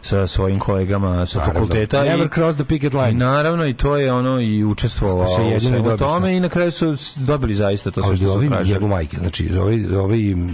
sa 0.03 0.27
svojim 0.27 0.59
kolegama 0.59 1.27
sa 1.27 1.39
Naravno. 1.39 1.61
fakulteta. 1.61 2.07
i- 2.07 2.09
Never 2.09 2.29
cross 2.29 2.57
the 2.57 2.65
picket 2.65 2.93
line. 2.95 3.11
I 3.11 3.15
naravno 3.15 3.67
i 3.67 3.75
to 3.75 3.97
je 3.97 4.13
ono 4.13 4.41
i 4.41 4.65
učestvovao 4.65 5.27
u 5.27 5.95
i 5.95 5.99
tome 5.99 6.37
i 6.37 6.41
na 6.41 6.49
kraju 6.49 6.71
su 6.73 6.95
dobili 7.17 7.55
zaista 7.55 7.91
to 7.91 8.03
sve 8.03 8.17
što 8.17 8.25
su 8.25 8.33
ovi 8.33 8.49
tražili. 8.49 8.77
jebu 8.77 8.89
majke, 8.89 9.19
znači 9.19 9.51
ovi, 9.55 9.87
ovi 9.89 10.35
mm, 10.35 10.49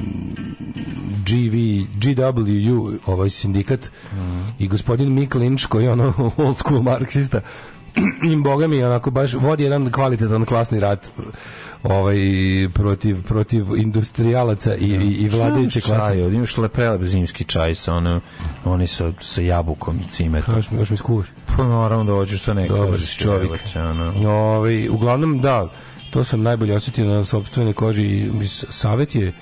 GV, 1.21 1.57
GWU, 1.99 2.99
ovaj 3.07 3.31
sindikat 3.31 3.91
i 4.59 4.69
gospodin 4.69 5.15
Mick 5.15 5.35
Lynch 5.35 5.67
koji 5.67 5.85
je 5.85 5.93
ono 5.93 6.13
old 6.37 6.57
school 6.57 6.83
marksista 6.83 7.41
im 8.25 8.43
boga 8.43 8.67
mi 8.67 8.85
onako 8.85 9.11
baš 9.11 9.35
vodi 9.35 9.63
jedan 9.63 9.91
kvalitetan 9.91 10.45
klasni 10.45 10.81
rat 10.81 11.09
ovaj 11.85 12.17
protiv 12.75 13.23
protiv 13.23 13.67
industrijalaca 13.77 14.75
i, 14.75 14.85
i, 14.85 15.15
i 15.15 15.29
vladajuće 15.29 15.81
klase. 15.81 16.09
čaj, 16.09 16.19
imaš 16.21 16.57
leprelep 16.57 17.03
zimski 17.03 17.45
čaj 17.45 17.75
sa 17.75 17.95
ono, 17.95 18.21
oni 18.65 18.87
sa, 18.87 19.13
sa 19.21 19.43
jabukom 19.43 19.97
i 19.99 20.11
cimetom. 20.11 20.55
Još 20.57 20.71
mi, 20.71 20.79
još 20.79 20.91
mi 20.91 20.97
skuvaš. 20.97 21.27
Pa 21.47 21.65
naravno 21.65 22.05
da 22.05 22.13
hoćeš 22.13 22.43
to 22.43 22.55
ne 22.55 22.69
Dobar 22.69 22.91
kažeš, 22.91 23.09
si 23.09 23.19
čovjek. 23.19 23.51
ono. 23.77 24.13
Ovaj, 24.31 24.89
uglavnom, 24.89 25.41
da, 25.41 25.69
to 26.11 26.25
sam 26.25 26.43
najbolje 26.43 26.75
osjetio 26.75 27.05
na 27.07 27.25
sopstvenoj 27.25 27.73
koži 27.73 28.07
i 28.43 28.49
s- 28.49 28.65
savjet 28.71 29.15
je 29.15 29.33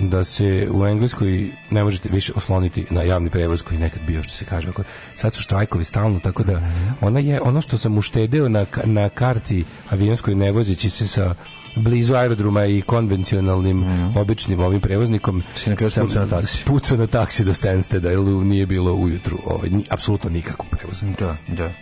da 0.00 0.24
se 0.24 0.68
u 0.72 0.86
Engleskoj 0.86 1.28
ne 1.70 1.84
možete 1.84 2.08
više 2.08 2.32
osloniti 2.36 2.86
na 2.90 3.02
javni 3.02 3.30
prevoz 3.30 3.62
koji 3.62 3.78
nekad 3.78 4.02
bio 4.02 4.22
što 4.22 4.32
se 4.32 4.44
kaže. 4.44 4.68
Sad 5.14 5.34
su 5.34 5.42
štrajkovi 5.42 5.84
stalno, 5.84 6.20
tako 6.20 6.42
da 6.42 6.60
ona 7.00 7.20
je 7.20 7.40
ono 7.40 7.60
što 7.60 7.78
sam 7.78 7.98
uštedeo 7.98 8.48
na, 8.48 8.64
na 8.84 9.08
karti 9.08 9.64
avionskoj 9.90 10.34
ne 10.34 10.52
vozeći 10.52 10.90
se 10.90 11.06
sa 11.06 11.34
blizu 11.76 12.14
aerodroma 12.14 12.64
i 12.66 12.82
konvencionalnim 12.82 13.84
običnim 14.16 14.60
ovim 14.60 14.80
prevoznikom 14.80 15.42
sam 15.90 16.08
na 16.14 16.26
taksi. 16.26 16.56
spucao 16.58 16.98
na 16.98 17.06
taksi 17.06 17.44
do 17.44 17.54
Stansteda 17.54 18.10
jer 18.10 18.18
nije 18.20 18.66
bilo 18.66 18.92
ujutru 18.94 19.38
ovaj, 19.46 19.70
apsolutno 19.88 20.30
nikakvog 20.30 20.68
prevoza 20.70 21.06
Da, 21.18 21.36
da. 21.48 21.72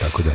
tako 0.00 0.22
da 0.22 0.30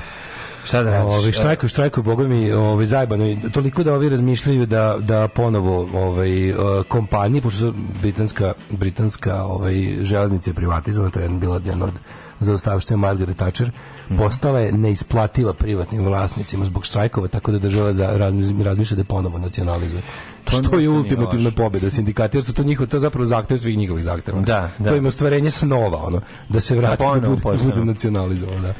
Šta 0.65 0.83
da 0.83 0.91
radiš? 0.91 1.13
Ovi 1.13 1.31
štrajkuju, 1.31 1.69
štrajkuju, 1.69 2.03
boga 2.03 2.27
mi, 2.27 2.51
ovaj 2.51 2.85
zajbano 2.85 3.35
toliko 3.53 3.83
da 3.83 3.93
ovi 3.93 4.09
razmišljaju 4.09 4.65
da 4.65 4.97
da 4.99 5.27
ponovo 5.27 5.89
ovaj 5.93 6.49
eh, 6.49 6.53
kompanije 6.87 7.41
pošto 7.41 7.59
su 7.59 7.73
britanska 8.01 8.53
britanska 8.69 9.43
ovaj 9.43 9.73
železnice 10.01 10.49
je 10.49 10.53
privatizovana, 10.53 11.11
to 11.11 11.19
je 11.19 11.23
jedan 11.23 11.39
bila 11.39 11.55
jedan 11.55 11.81
od 11.81 11.93
zaustavština 12.41 12.97
Margaret 12.97 13.37
Thatcher, 13.37 13.71
postala 14.17 14.59
je 14.59 14.71
neisplativa 14.71 15.53
privatnim 15.53 16.05
vlasnicima 16.05 16.65
zbog 16.65 16.85
štrajkova, 16.85 17.27
tako 17.27 17.51
da 17.51 17.59
država 17.59 17.93
za 17.93 18.07
razmi- 18.17 18.63
razmišlja 18.63 18.95
da 18.95 19.01
je 19.01 19.05
ponovo 19.05 19.37
nacionalizuje. 19.37 20.01
To 20.43 20.63
što 20.63 20.79
je 20.79 20.89
ultimativna 20.89 21.51
pobjeda 21.51 21.89
sindikata, 21.89 22.37
jer 22.37 22.43
su 22.43 22.53
to 22.53 22.63
njihovo, 22.63 22.87
to 22.87 22.97
je 22.97 23.01
zapravo 23.01 23.25
zahtev 23.25 23.57
svih 23.57 23.77
njihovih 23.77 24.03
zahteva. 24.03 24.41
Da, 24.41 24.69
da. 24.79 24.89
To 24.89 24.95
im 24.95 25.03
je 25.03 25.09
ostvarenje 25.09 25.51
snova, 25.51 25.97
ono, 26.07 26.21
da 26.49 26.59
se 26.59 26.75
vrati, 26.75 27.03
da, 27.03 27.19
bude, 27.19 27.35
da 27.35 27.41
postanu. 27.41 27.69
bude 27.69 27.85
nacionalizovan, 27.85 28.61
da. 28.61 28.73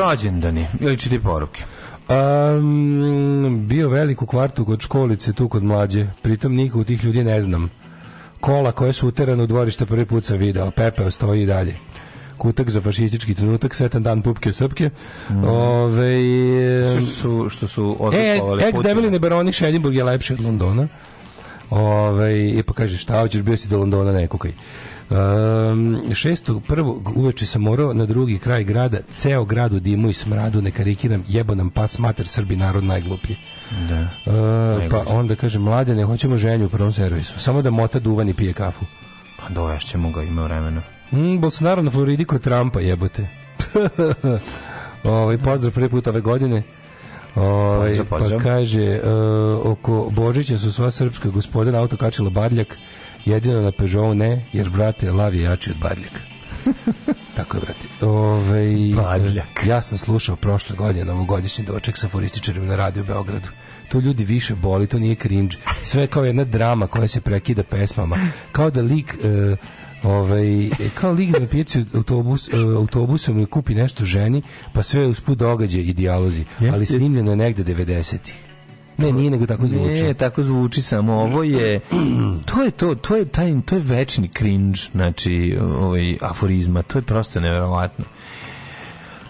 Rođendani, 0.00 0.66
ili 0.80 0.98
čiti 0.98 1.22
poruke. 1.22 1.62
Um, 2.08 3.66
bio 3.68 3.88
velik 3.88 4.22
u 4.22 4.26
kvartu 4.26 4.64
kod 4.64 4.80
školice, 4.80 5.32
tu 5.32 5.48
kod 5.48 5.64
mlađe. 5.64 6.06
Pritom 6.22 6.54
nikog 6.54 6.84
tih 6.84 7.04
ljudi 7.04 7.24
ne 7.24 7.40
znam. 7.40 7.70
Kola 8.40 8.72
koje 8.72 8.92
su 8.92 9.08
uterane 9.08 9.42
u 9.42 9.46
dvorište 9.46 9.86
prvi 9.86 10.04
put 10.04 10.24
sam 10.24 10.36
video. 10.36 10.70
Pepeo 10.70 11.10
stoji 11.10 11.42
i 11.42 11.46
dalje. 11.46 11.76
Kutak 12.38 12.70
za 12.70 12.80
fašistički 12.80 13.34
trenutak, 13.34 13.74
svetan 13.74 14.02
dan 14.02 14.22
pupke 14.22 14.52
srpke. 14.52 14.90
Ove, 15.44 16.18
Sve 16.92 17.00
što 17.00 17.10
su, 17.10 17.48
što 17.50 17.68
su 17.68 17.82
e, 17.82 18.04
odlikovali 18.04 18.62
ex 18.64 18.82
debeline 18.82 19.18
baroni 19.18 19.52
Šeljinburg 19.52 19.96
je 19.96 20.04
lepši 20.04 20.32
od 20.32 20.40
Londona. 20.40 20.88
Ove, 21.70 22.48
I 22.48 22.62
pa 22.62 22.72
kaže, 22.72 22.96
šta 22.96 23.20
hoćeš, 23.20 23.42
bio 23.42 23.56
si 23.56 23.68
do 23.68 23.78
Londona, 23.78 24.12
ne 24.12 24.26
kukaj. 24.26 24.52
Um, 25.10 26.14
šestog 26.14 26.62
prvog 26.66 27.16
uveče 27.16 27.46
sam 27.46 27.62
morao 27.62 27.92
na 27.92 28.06
drugi 28.06 28.38
kraj 28.38 28.64
grada, 28.64 28.98
ceo 29.12 29.44
grad 29.44 29.72
u 29.72 29.80
dimu 29.80 30.08
i 30.08 30.12
smradu, 30.12 30.62
ne 30.62 30.70
karikiram, 30.70 31.24
jebo 31.28 31.54
nam 31.54 31.70
pas 31.70 31.98
mater 31.98 32.26
Srbi, 32.26 32.56
narod 32.56 32.84
najgluplji. 32.84 33.36
Da. 33.88 34.00
Uh, 34.00 34.90
pa 34.90 35.04
onda 35.06 35.34
kaže, 35.34 35.58
mlade, 35.58 35.94
ne 35.94 36.04
hoćemo 36.04 36.36
ženju 36.36 36.66
u 36.66 36.68
prvom 36.68 36.92
servisu, 36.92 37.40
samo 37.40 37.62
da 37.62 37.70
mota 37.70 37.98
duvan 37.98 38.28
i 38.28 38.34
pije 38.34 38.52
kafu. 38.52 38.84
Pa 39.38 39.48
dovešćemo 39.48 40.10
ga, 40.12 40.22
ima 40.22 40.42
vremena. 40.42 40.82
Mm, 41.12 41.38
Bolsonaro 41.40 41.82
na 41.82 41.90
Floridi 41.90 42.24
kod 42.24 42.40
Trumpa, 42.40 42.80
jebote. 42.80 43.28
ovaj, 45.04 45.38
pozdrav 45.38 45.74
prvi 45.74 45.88
put 45.88 46.06
ove 46.06 46.20
godine. 46.20 46.62
Ovaj, 47.34 47.88
Pozdrav, 47.88 48.06
pozdrav. 48.06 48.38
Pa 48.38 48.44
kaže, 48.44 49.00
uh, 49.00 49.72
oko 49.72 50.10
Božića 50.10 50.58
su 50.58 50.72
sva 50.72 50.90
srpska 50.90 51.28
gospodina 51.28 51.78
auto 51.78 51.96
kačila 51.96 52.30
Badljak, 52.30 52.76
jedino 53.24 53.60
na 53.60 53.72
Peugeotu 53.72 54.14
ne, 54.14 54.46
jer, 54.52 54.70
brate, 54.70 55.12
lav 55.12 55.34
je 55.34 55.42
jači 55.42 55.70
od 55.70 55.76
Badljaka. 55.76 56.20
Tako 57.36 57.56
je, 57.56 57.60
brate. 57.60 58.06
Ove, 58.06 58.94
Badljak. 58.96 59.64
Ja 59.66 59.82
sam 59.82 59.98
slušao 59.98 60.36
prošle 60.36 60.76
godine 60.76 61.04
novogodišnji 61.04 61.64
doček 61.64 61.96
sa 61.96 62.08
forističarima 62.08 62.66
na 62.66 62.76
radio 62.76 63.02
u 63.02 63.06
Beogradu. 63.06 63.48
To 63.88 64.00
ljudi 64.00 64.24
više 64.24 64.54
boli, 64.54 64.86
to 64.86 64.98
nije 64.98 65.14
cringe. 65.14 65.56
Sve 65.82 66.02
je 66.02 66.06
kao 66.06 66.24
jedna 66.24 66.44
drama 66.44 66.86
koja 66.86 67.08
se 67.08 67.20
prekida 67.20 67.62
pesmama. 67.62 68.16
Kao 68.52 68.70
da 68.70 68.80
lik... 68.80 69.14
e, 69.24 69.56
ovaj, 70.02 70.70
kao 70.94 71.12
lik 71.12 71.38
na 71.38 71.46
pijaci 71.46 71.84
autobus, 71.94 72.48
e, 72.48 72.56
autobusom 72.76 73.40
i 73.40 73.46
kupi 73.46 73.74
nešto 73.74 74.04
ženi, 74.04 74.42
pa 74.72 74.82
sve 74.82 75.06
usput 75.06 75.38
događaj 75.38 75.80
i 75.80 75.92
dijalozi. 75.92 76.44
Ali 76.72 76.86
snimljeno 76.86 77.30
je 77.30 77.36
negde 77.36 77.74
90-ih. 77.74 78.48
Ne, 78.98 79.12
nije 79.12 79.30
nego 79.30 79.46
tako 79.46 79.66
zvuči. 79.66 80.02
Ne, 80.02 80.14
tako 80.14 80.42
zvuči 80.42 80.82
samo 80.82 81.12
ovo 81.12 81.42
je 81.42 81.80
to 82.54 82.62
je 82.62 82.70
to, 82.70 82.94
to 82.94 83.16
je 83.16 83.24
taj 83.24 83.54
to 83.64 83.74
je 83.74 83.80
večni 83.80 84.28
cringe, 84.38 84.78
znači 84.92 85.58
ovaj 85.60 86.16
aforizma, 86.20 86.82
to 86.82 86.98
je 86.98 87.02
prosto 87.02 87.40
neverovatno. 87.40 88.04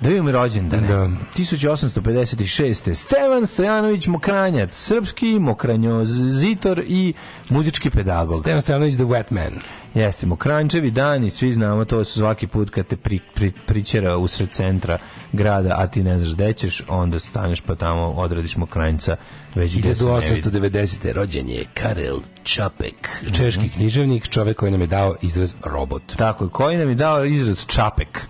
Da 0.00 0.08
vidimo 0.08 0.32
rođendane. 0.32 0.88
Da. 0.88 1.08
1856. 1.36 2.94
Stevan 2.94 3.46
Stojanović 3.46 4.06
Mokranjac, 4.06 4.74
srpski 4.74 5.38
mokranjozitor 5.38 6.82
i 6.86 7.14
muzički 7.48 7.90
pedagog. 7.90 8.40
Stevan 8.40 8.60
Stojanović 8.60 8.94
the 8.94 9.04
Wet 9.04 9.24
Man. 9.30 9.52
Jeste, 9.94 10.26
Mokrančevi 10.26 10.90
dani, 10.90 11.30
svi 11.30 11.52
znamo, 11.52 11.84
to 11.84 12.04
su 12.04 12.18
svaki 12.18 12.46
put 12.46 12.70
kad 12.70 12.86
te 12.86 12.96
pri, 12.96 13.20
pri, 13.34 13.52
pričera 13.66 14.16
usred 14.16 14.50
centra 14.50 14.98
grada, 15.32 15.74
a 15.78 15.86
ti 15.86 16.02
ne 16.02 16.18
znaš 16.18 16.34
gde 16.34 16.52
ćeš, 16.52 16.82
onda 16.88 17.18
staneš 17.18 17.60
pa 17.60 17.74
tamo 17.74 18.06
odradiš 18.06 18.56
Mokranjca 18.56 19.16
već 19.54 19.78
gde 19.78 19.94
se 19.94 20.04
ne 20.04 20.20
vidi. 20.20 20.42
1890. 20.42 21.12
rođen 21.12 21.48
je 21.48 21.64
Karel 21.74 22.18
Čapek, 22.42 23.08
češki 23.32 23.68
književnik, 23.68 24.28
čovek 24.28 24.56
koji 24.56 24.72
nam 24.72 24.80
je 24.80 24.86
dao 24.86 25.14
izraz 25.22 25.54
robot. 25.64 26.02
Tako 26.16 26.48
koji 26.48 26.76
nam 26.76 26.88
je 26.88 26.94
dao 26.94 27.24
izraz 27.24 27.66
čapek, 27.66 28.28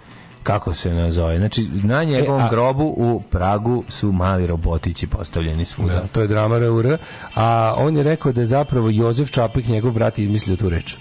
kako 0.48 0.74
se 0.74 0.90
nazove. 0.90 1.38
Znači, 1.38 1.68
na 1.74 2.04
njegovom 2.04 2.40
E, 2.40 2.44
a- 2.44 2.48
grobu 2.48 2.84
u 2.86 3.22
Pragu 3.22 3.84
su 3.88 4.12
mali 4.12 4.46
robotići 4.46 5.06
postavljeni 5.06 5.64
svuda. 5.64 5.94
Da, 5.94 6.06
to 6.06 6.20
je 6.20 6.26
drama 6.26 6.58
RUR, 6.58 6.96
a 7.34 7.74
on 7.76 7.96
je 7.96 8.02
rekao 8.02 8.32
da 8.32 8.40
je 8.40 8.46
zapravo 8.46 8.90
Jozef 8.90 9.30
Čapek, 9.30 9.66
njegov 9.66 9.92
brat, 9.92 10.18
izmislio 10.18 10.56
tu 10.56 10.68
reč. 10.68 10.96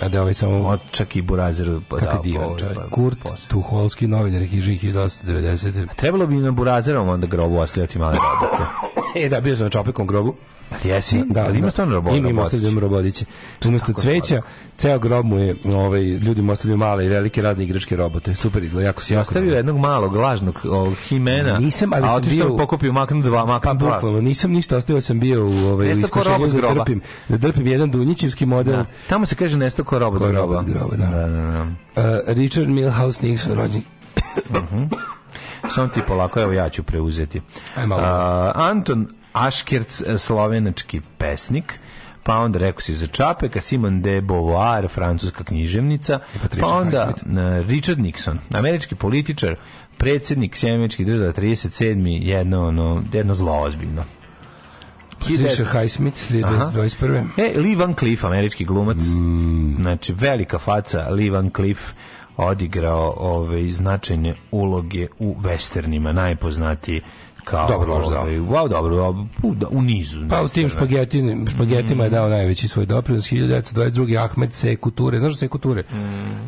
A 0.00 0.08
da 0.08 0.22
ovaj 0.22 0.34
samo... 0.34 0.68
Od 0.68 0.80
čak 0.90 1.16
i 1.16 1.22
Burazer 1.22 1.80
Kako 1.90 2.04
dao 2.04 2.22
divan 2.22 2.48
pa- 2.74 2.88
Kurt 2.88 3.18
posle. 3.22 3.48
Tuholski, 3.48 4.06
novinar, 4.06 4.48
knjižnik 4.48 4.82
1990. 4.82 5.94
Trebalo 5.96 6.26
bi 6.26 6.34
na 6.36 6.50
Burazerom 6.50 7.08
onda 7.08 7.26
grobu 7.26 7.56
ostavljati 7.56 7.98
male 7.98 8.16
robote. 8.32 8.62
E, 9.16 9.28
da, 9.28 9.40
bio 9.40 9.56
sam 9.56 9.64
na 9.64 9.70
Čopekom 9.70 10.06
grobu. 10.06 10.34
Jesi? 10.84 11.22
Da, 11.26 11.44
Ali 11.44 11.58
ima 11.58 11.70
stvarno 11.70 11.94
robo- 11.94 12.08
Ima, 12.08 12.16
ima 12.18 12.28
robotić? 12.30 12.44
ostavljam 12.54 12.78
robodiće. 12.78 13.24
Umesto 13.64 13.92
cveća, 13.92 14.42
ceo 14.76 14.98
grob 14.98 15.26
mu 15.26 15.38
je, 15.38 15.54
ovaj, 15.66 16.02
ljudi 16.02 16.42
mu 16.42 16.52
ostavljaju 16.52 16.76
male 16.78 17.06
i 17.06 17.08
velike 17.08 17.42
razne 17.42 17.64
igračke 17.64 17.96
robote. 17.96 18.34
Super 18.34 18.62
izgleda, 18.62 18.86
jako 18.86 19.02
si 19.02 19.14
jako 19.14 19.20
Ostavio 19.20 19.56
jednog 19.56 19.78
malog, 19.78 20.16
lažnog 20.16 20.60
ovog 20.64 20.94
himena, 20.98 21.58
Nisam, 21.58 21.92
ali 21.92 22.04
a 22.04 22.10
sam 22.10 22.22
bio 22.22 22.56
pokupio 22.56 22.92
maknu 22.92 23.22
dva, 23.22 23.44
maknu 23.44 23.60
Pa 23.62 23.74
dva. 23.74 23.94
bukvalno, 23.94 24.20
nisam 24.20 24.50
ništa 24.52 24.76
ostavio, 24.76 25.00
sam 25.00 25.20
bio 25.20 25.44
u 25.44 25.66
ovaj 25.66 25.90
iskušenju 25.90 26.46
da 26.48 26.74
drpim, 26.74 27.00
da 27.28 27.36
drpim 27.36 27.66
jedan 27.66 27.90
Dunjićevski 27.90 28.46
model. 28.46 28.76
Da. 28.76 28.84
Tamo 29.08 29.26
se 29.26 29.34
kaže 29.34 29.58
nesto 29.58 29.84
ko 29.84 29.98
robot 29.98 30.22
Ko 30.22 30.32
robot 30.32 30.64
groba. 30.64 30.96
da. 30.96 31.06
da, 31.06 31.28
da, 31.28 31.40
da. 31.40 31.62
Uh, 31.62 32.18
Richard 32.28 32.68
Milhouse 32.68 33.22
Nixon 33.22 33.54
rođen. 33.54 33.82
Samo 35.68 35.88
ti 35.88 36.00
polako, 36.08 36.40
evo 36.40 36.52
ja 36.52 36.68
ću 36.68 36.82
preuzeti. 36.82 37.40
A, 37.76 38.52
Anton 38.54 39.08
Aškerc, 39.32 40.02
slovenački 40.18 41.00
pesnik, 41.18 41.78
pa 42.22 42.38
onda 42.38 42.58
rekao 42.58 42.80
si 42.80 42.94
za 42.94 43.06
Čapeka, 43.06 43.60
Simon 43.60 44.02
de 44.02 44.20
Beauvoir, 44.20 44.88
francuska 44.88 45.44
književnica, 45.44 46.18
pa 46.60 46.66
onda 46.66 47.12
na, 47.22 47.60
Richard 47.60 47.98
Nixon, 47.98 48.36
američki 48.54 48.94
političar, 48.94 49.56
predsjednik 49.96 50.56
Sjemeničkih 50.56 51.06
država 51.06 51.32
37. 51.32 52.18
jedno, 52.22 52.68
ono, 52.68 53.02
jedno 53.12 53.34
zlo 53.34 53.60
ozbiljno. 53.60 54.04
Patricia 55.18 55.64
Highsmith, 55.66 56.18
2021. 56.30 57.26
E, 57.36 57.52
Lee 57.60 57.76
Van 57.76 57.94
Cleef, 57.94 58.24
američki 58.24 58.64
glumac, 58.64 58.96
Mm. 59.18 59.74
znači 59.76 60.12
velika 60.12 60.58
faca, 60.58 61.08
Lee 61.10 61.30
Van 61.30 61.50
Cleef 61.56 61.78
odigrao 62.46 63.14
ove 63.16 63.68
značajne 63.68 64.34
uloge 64.50 65.06
u 65.18 65.36
westernima, 65.40 66.12
najpoznatiji 66.12 67.00
kao 67.44 67.68
Dobro, 67.68 67.94
loš 67.94 68.08
dao. 68.08 68.26
wow, 68.26 68.68
dobro, 68.68 69.14
u, 69.42 69.54
da, 69.54 69.68
u 69.68 69.82
nizu. 69.82 70.20
Pa 70.28 70.42
u 70.42 70.48
tim 70.48 70.68
špagetin, 70.68 71.46
špagetima 71.50 72.04
je 72.04 72.10
dao 72.10 72.28
najveći 72.28 72.68
svoj 72.68 72.86
doprinos 72.86 73.24
1922. 73.24 74.24
Ahmed 74.24 74.54
Seku 74.54 74.90
Ture, 74.90 75.18
znaš 75.18 75.36
Seku 75.36 75.58
Ture? 75.58 75.84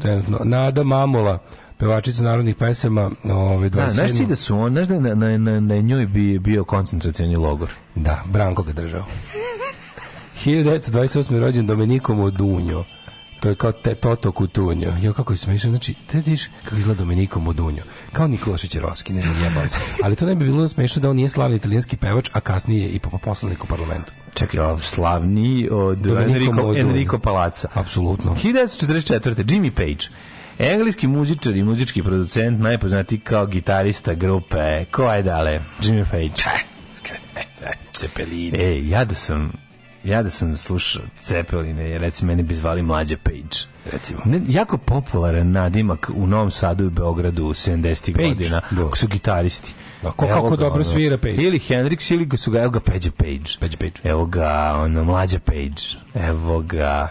Trenutno. 0.02 0.38
Nada 0.44 0.82
Mamula, 0.84 1.38
pevačica 1.78 2.24
narodnih 2.24 2.56
pesama, 2.56 3.10
ove 3.24 3.70
27. 3.70 3.70
Da, 3.70 3.90
znaš 3.90 4.12
ti 4.12 4.26
da 4.26 4.34
su 4.36 4.58
on, 4.58 4.72
znaš 4.72 4.88
da 4.88 5.00
na, 5.00 5.14
na, 5.14 5.38
na, 5.38 5.60
na 5.60 5.76
njoj 5.80 6.06
bi 6.06 6.38
bio 6.38 6.64
koncentracioni 6.64 7.36
logor. 7.36 7.70
Da, 7.94 8.22
Branko 8.26 8.62
ga 8.62 8.72
držao. 8.72 9.04
1928. 10.44 11.34
je 11.34 11.40
rođen 11.40 11.66
Domenico 11.66 12.14
Modugno. 12.14 12.84
To 13.42 13.48
je 13.48 13.54
kao 13.54 13.72
te, 13.72 13.94
Toto 13.94 14.32
Kutunjo. 14.32 14.94
Jo, 15.00 15.12
kako 15.12 15.32
je 15.32 15.36
smiješan. 15.36 15.70
Znači, 15.70 15.94
te 16.06 16.16
vidiš 16.16 16.46
kako 16.64 16.76
izgleda 16.76 16.98
Domenico 16.98 17.40
Modugno. 17.40 17.82
Kao 18.12 18.26
Nikola 18.28 18.56
Šećerovski, 18.56 19.12
ne 19.12 19.22
zajebao 19.22 19.68
se. 19.68 19.76
Ali 20.02 20.16
to 20.16 20.26
ne 20.26 20.34
bi 20.34 20.44
bilo 20.44 20.68
smiješno 20.68 21.02
da 21.02 21.10
on 21.10 21.16
nije 21.16 21.28
slavni 21.28 21.56
italijanski 21.56 21.96
pevač, 21.96 22.30
a 22.32 22.40
kasnije 22.40 22.88
i 22.88 22.98
po- 22.98 23.18
poslanik 23.18 23.64
u 23.64 23.66
parlamentu. 23.66 24.12
Čekaj, 24.34 24.60
ovo 24.60 24.78
slavniji 24.78 25.68
od 25.70 26.06
Enrico. 26.06 26.74
Enrico 26.76 27.18
Palaca. 27.18 27.68
Apsolutno. 27.74 28.34
1944. 28.34 29.44
Jimmy 29.44 29.70
Page. 29.70 30.06
Engleski 30.58 31.06
muzičar 31.06 31.56
i 31.56 31.62
muzički 31.62 32.02
producent, 32.02 32.60
najpoznatiji 32.60 33.18
kao 33.20 33.46
gitarista 33.46 34.14
grupe. 34.14 34.84
Ko 34.90 35.12
je 35.12 35.22
dale? 35.22 35.60
Jimmy 35.80 36.04
Page. 36.10 36.42
Cepeline. 37.92 38.58
E, 38.58 38.88
ja 38.88 39.04
da 39.04 39.14
sam 39.14 39.52
ja 40.04 40.22
da 40.22 40.30
sam 40.30 40.56
slušao 40.56 41.02
Cepeline, 41.20 41.98
recimo 41.98 42.32
mene 42.32 42.42
bi 42.42 42.54
zvali 42.54 42.82
Mlađe 42.82 43.16
Page. 43.16 43.72
Recimo. 43.92 44.20
Ne, 44.24 44.40
jako 44.48 44.78
popularan 44.78 45.50
nadimak 45.50 46.10
u 46.14 46.26
Novom 46.26 46.50
Sadu 46.50 46.86
i 46.86 46.90
Beogradu 46.90 47.44
70. 47.44 48.12
Page, 48.14 48.28
godina, 48.28 48.60
da. 48.70 48.86
ako 48.86 48.96
su 48.96 49.08
gitaristi. 49.08 49.74
Da, 50.02 50.10
ko- 50.10 50.26
kako 50.26 50.50
ga, 50.50 50.56
dobro 50.56 50.74
ono, 50.74 50.84
svira 50.84 51.18
Page. 51.18 51.34
Ili 51.34 51.58
Hendrix, 51.58 52.14
ili 52.14 52.36
su 52.36 52.50
ga, 52.50 52.62
evo 52.62 52.70
ga 52.70 52.80
Peđa 52.80 53.10
Page. 53.10 53.50
Peđa 53.60 53.76
Page. 53.76 53.92
Evo 54.04 54.26
ga, 54.26 54.74
ono, 54.76 55.04
Mlađa 55.04 55.38
Page. 55.38 55.82
Evo 56.14 56.60
ga, 56.60 57.08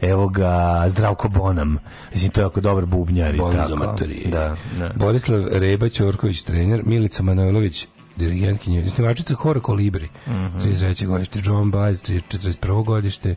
evo 0.00 0.28
ga 0.28 0.84
Zdravko 0.88 1.28
Bonam. 1.28 1.78
Mislim, 2.12 2.30
to 2.30 2.40
je 2.40 2.42
jako 2.42 2.60
dobar 2.60 2.86
bubnjar 2.86 3.34
i 3.34 3.38
tako. 3.38 3.96
Da, 4.30 4.56
da. 4.78 4.90
Borislav 4.94 5.44
Reba 5.52 5.88
Ćorković, 5.88 6.42
trener, 6.42 6.82
Milica 6.84 7.22
Manojlović, 7.22 7.86
dirigentkinja, 8.18 8.88
snimačica 8.88 9.34
Hora 9.34 9.60
Kolibri, 9.60 10.08
Mhm. 10.26 10.58
33. 10.58 11.06
godište, 11.06 11.40
John 11.44 11.70
Baez, 11.70 12.02
41. 12.02 12.48
godište, 12.82 13.34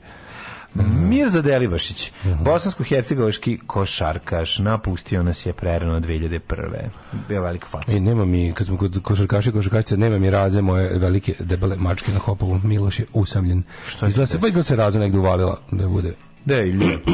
Mirza 1.00 1.42
Delibašić, 1.42 2.12
Mhm. 2.26 2.44
bosansko-hercegovački 2.44 3.60
košarkaš, 3.68 4.60
napustio 4.60 5.24
nas 5.24 5.46
je 5.46 5.54
prerano 5.54 6.00
2001. 6.00 6.90
Bio 7.28 7.42
velika 7.42 7.68
faca. 7.68 7.92
E, 7.92 8.00
nema 8.00 8.26
mi, 8.26 8.54
kad 8.54 8.68
smo 8.68 8.78
kod 8.78 9.02
košarkaša 9.02 9.50
i 9.50 9.54
košarkašice, 9.54 9.98
nema 9.98 10.18
mi 10.18 10.30
raze 10.30 10.62
moje 10.62 11.00
velike 11.00 11.34
debele 11.40 11.76
mačke 11.78 12.12
na 12.12 12.20
hopovu. 12.20 12.60
Miloš 12.60 13.00
je 13.00 13.06
usamljen. 13.14 13.64
Što 13.88 14.06
je 14.06 14.10
izgleda 14.10 14.28
se 14.28 14.32
se, 14.32 14.40
pa 14.40 14.48
izgleda 14.48 14.64
se 14.64 14.76
raza 14.76 15.00
negdje 15.00 15.20
uvalila 15.20 15.58
da 15.72 15.88
bude. 15.88 16.14
Da 16.46 16.56
lijepo. 16.56 17.12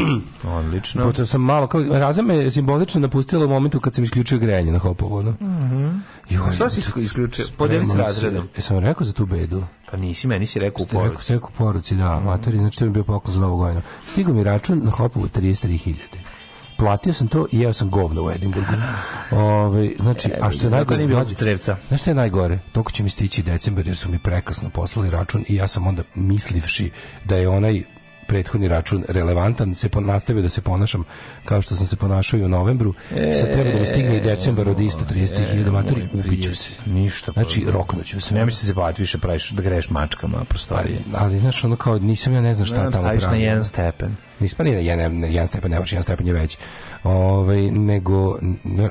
Odlično. 0.57 1.03
Počeo 1.03 1.25
sam 1.25 1.41
malo, 1.41 1.67
kao, 1.67 1.81
raza 1.83 2.21
me 2.21 2.35
je 2.35 2.51
simbolično 2.51 3.01
napustila 3.01 3.45
u 3.45 3.49
momentu 3.49 3.79
kad 3.79 3.95
sam 3.95 4.03
isključio 4.03 4.37
grejanje 4.39 4.71
na 4.71 4.79
hopovu. 4.79 5.23
No? 5.23 5.33
Joj, 6.29 6.51
Šta 6.51 6.69
si 6.69 6.81
isk- 6.81 6.99
isključio? 6.99 7.45
Podeli 7.57 7.85
s 7.85 7.91
se. 7.91 7.97
razredom. 7.97 8.47
Jesam 8.55 8.79
rekao 8.79 9.05
za 9.05 9.13
tu 9.13 9.25
bedu? 9.25 9.63
Pa 9.91 9.97
nisi, 9.97 10.27
meni 10.27 10.45
si 10.45 10.59
rekao 10.59 10.83
u 10.83 10.85
rekao, 10.85 11.01
poruci. 11.01 11.23
ste 11.23 11.33
rekao 11.33 11.49
u 11.49 11.57
poruci, 11.57 11.95
da, 11.95 12.19
matori, 12.19 12.57
znači 12.57 12.79
to 12.79 12.85
mi 12.85 12.89
je 12.89 12.93
bio 12.93 13.03
poklon 13.03 13.33
za 13.33 13.41
novu 13.41 13.57
godinu. 13.57 13.81
Stigao 14.07 14.33
mi 14.33 14.43
račun 14.43 14.81
na 14.83 14.91
hopovu 14.91 15.25
33.000. 15.27 15.95
Platio 16.77 17.13
sam 17.13 17.27
to 17.27 17.47
i 17.51 17.59
jeo 17.59 17.73
sam 17.73 17.89
govno 17.89 18.23
u 18.23 18.31
Edinburgu. 18.31 18.71
Ove, 19.31 19.91
znači, 19.99 20.31
a 20.41 20.51
što 20.51 20.67
je 20.67 20.71
najgore, 20.71 20.97
nije 20.97 21.07
bilo 21.07 21.23
crevca. 21.25 21.77
Znaš 21.87 22.01
što 22.01 22.09
je 22.09 22.15
najgore? 22.15 22.59
Toko 22.71 22.91
će 22.91 23.03
mi 23.03 23.09
stići 23.09 23.43
decembar 23.43 23.87
jer 23.87 23.95
su 23.95 24.11
mi 24.11 24.19
prekasno 24.19 24.69
poslali 24.69 25.09
račun 25.09 25.45
i 25.47 25.55
ja 25.55 25.67
sam 25.67 25.87
onda 25.87 26.03
mislivši 26.15 26.91
da 27.25 27.35
je 27.35 27.49
onaj 27.49 27.83
prethodni 28.27 28.67
račun 28.67 29.03
relevantan, 29.09 29.75
se 29.75 29.89
nastavio 30.01 30.41
da 30.41 30.49
se 30.49 30.61
ponašam 30.61 31.03
kao 31.45 31.61
što 31.61 31.75
sam 31.75 31.87
se 31.87 31.95
ponašao 31.95 32.39
i 32.39 32.43
u 32.43 32.49
novembru. 32.49 32.93
Sad 33.39 33.53
treba 33.53 33.71
da 33.71 33.79
mi 33.79 33.85
stigne 33.85 34.17
i 34.17 34.21
decembar 34.21 34.69
od 34.69 34.79
isto 34.79 35.05
33.000 35.05 35.71
matori, 35.71 36.07
ubiću 36.13 36.55
se. 36.55 36.71
Ništa. 36.85 37.31
Znači, 37.31 37.65
roknuću 37.69 38.21
se. 38.21 38.35
Ne 38.35 38.45
misli 38.45 38.67
se 38.67 38.73
baviti 38.73 39.01
više 39.01 39.17
praviš 39.17 39.49
da 39.51 39.61
greš 39.61 39.89
mačkama 39.89 40.43
prostorije. 40.49 40.97
Ali, 41.13 41.25
ali 41.25 41.39
znaš, 41.39 41.63
ono 41.63 41.75
kao, 41.75 41.99
nisam 41.99 42.33
ja 42.33 42.41
ne 42.41 42.53
znam 42.53 42.65
šta 42.65 42.83
Ne, 42.83 42.91
tamo 42.91 43.03
staviš 43.03 43.21
na 43.21 43.27
pravi. 43.27 43.43
jedan 43.43 43.65
stepen. 43.65 44.15
Nisam, 44.39 44.57
pa 44.57 44.63
nije 44.63 44.75
na 44.75 44.81
jedan, 44.81 45.19
na 45.19 45.27
jedan 45.27 45.47
stepen, 45.47 45.71
ne 45.71 45.79
može, 45.79 45.95
jedan 45.95 46.03
stepen 46.03 46.27
je 46.27 46.33
već. 46.33 46.57
Ovaj, 47.03 47.61
nego, 47.63 48.39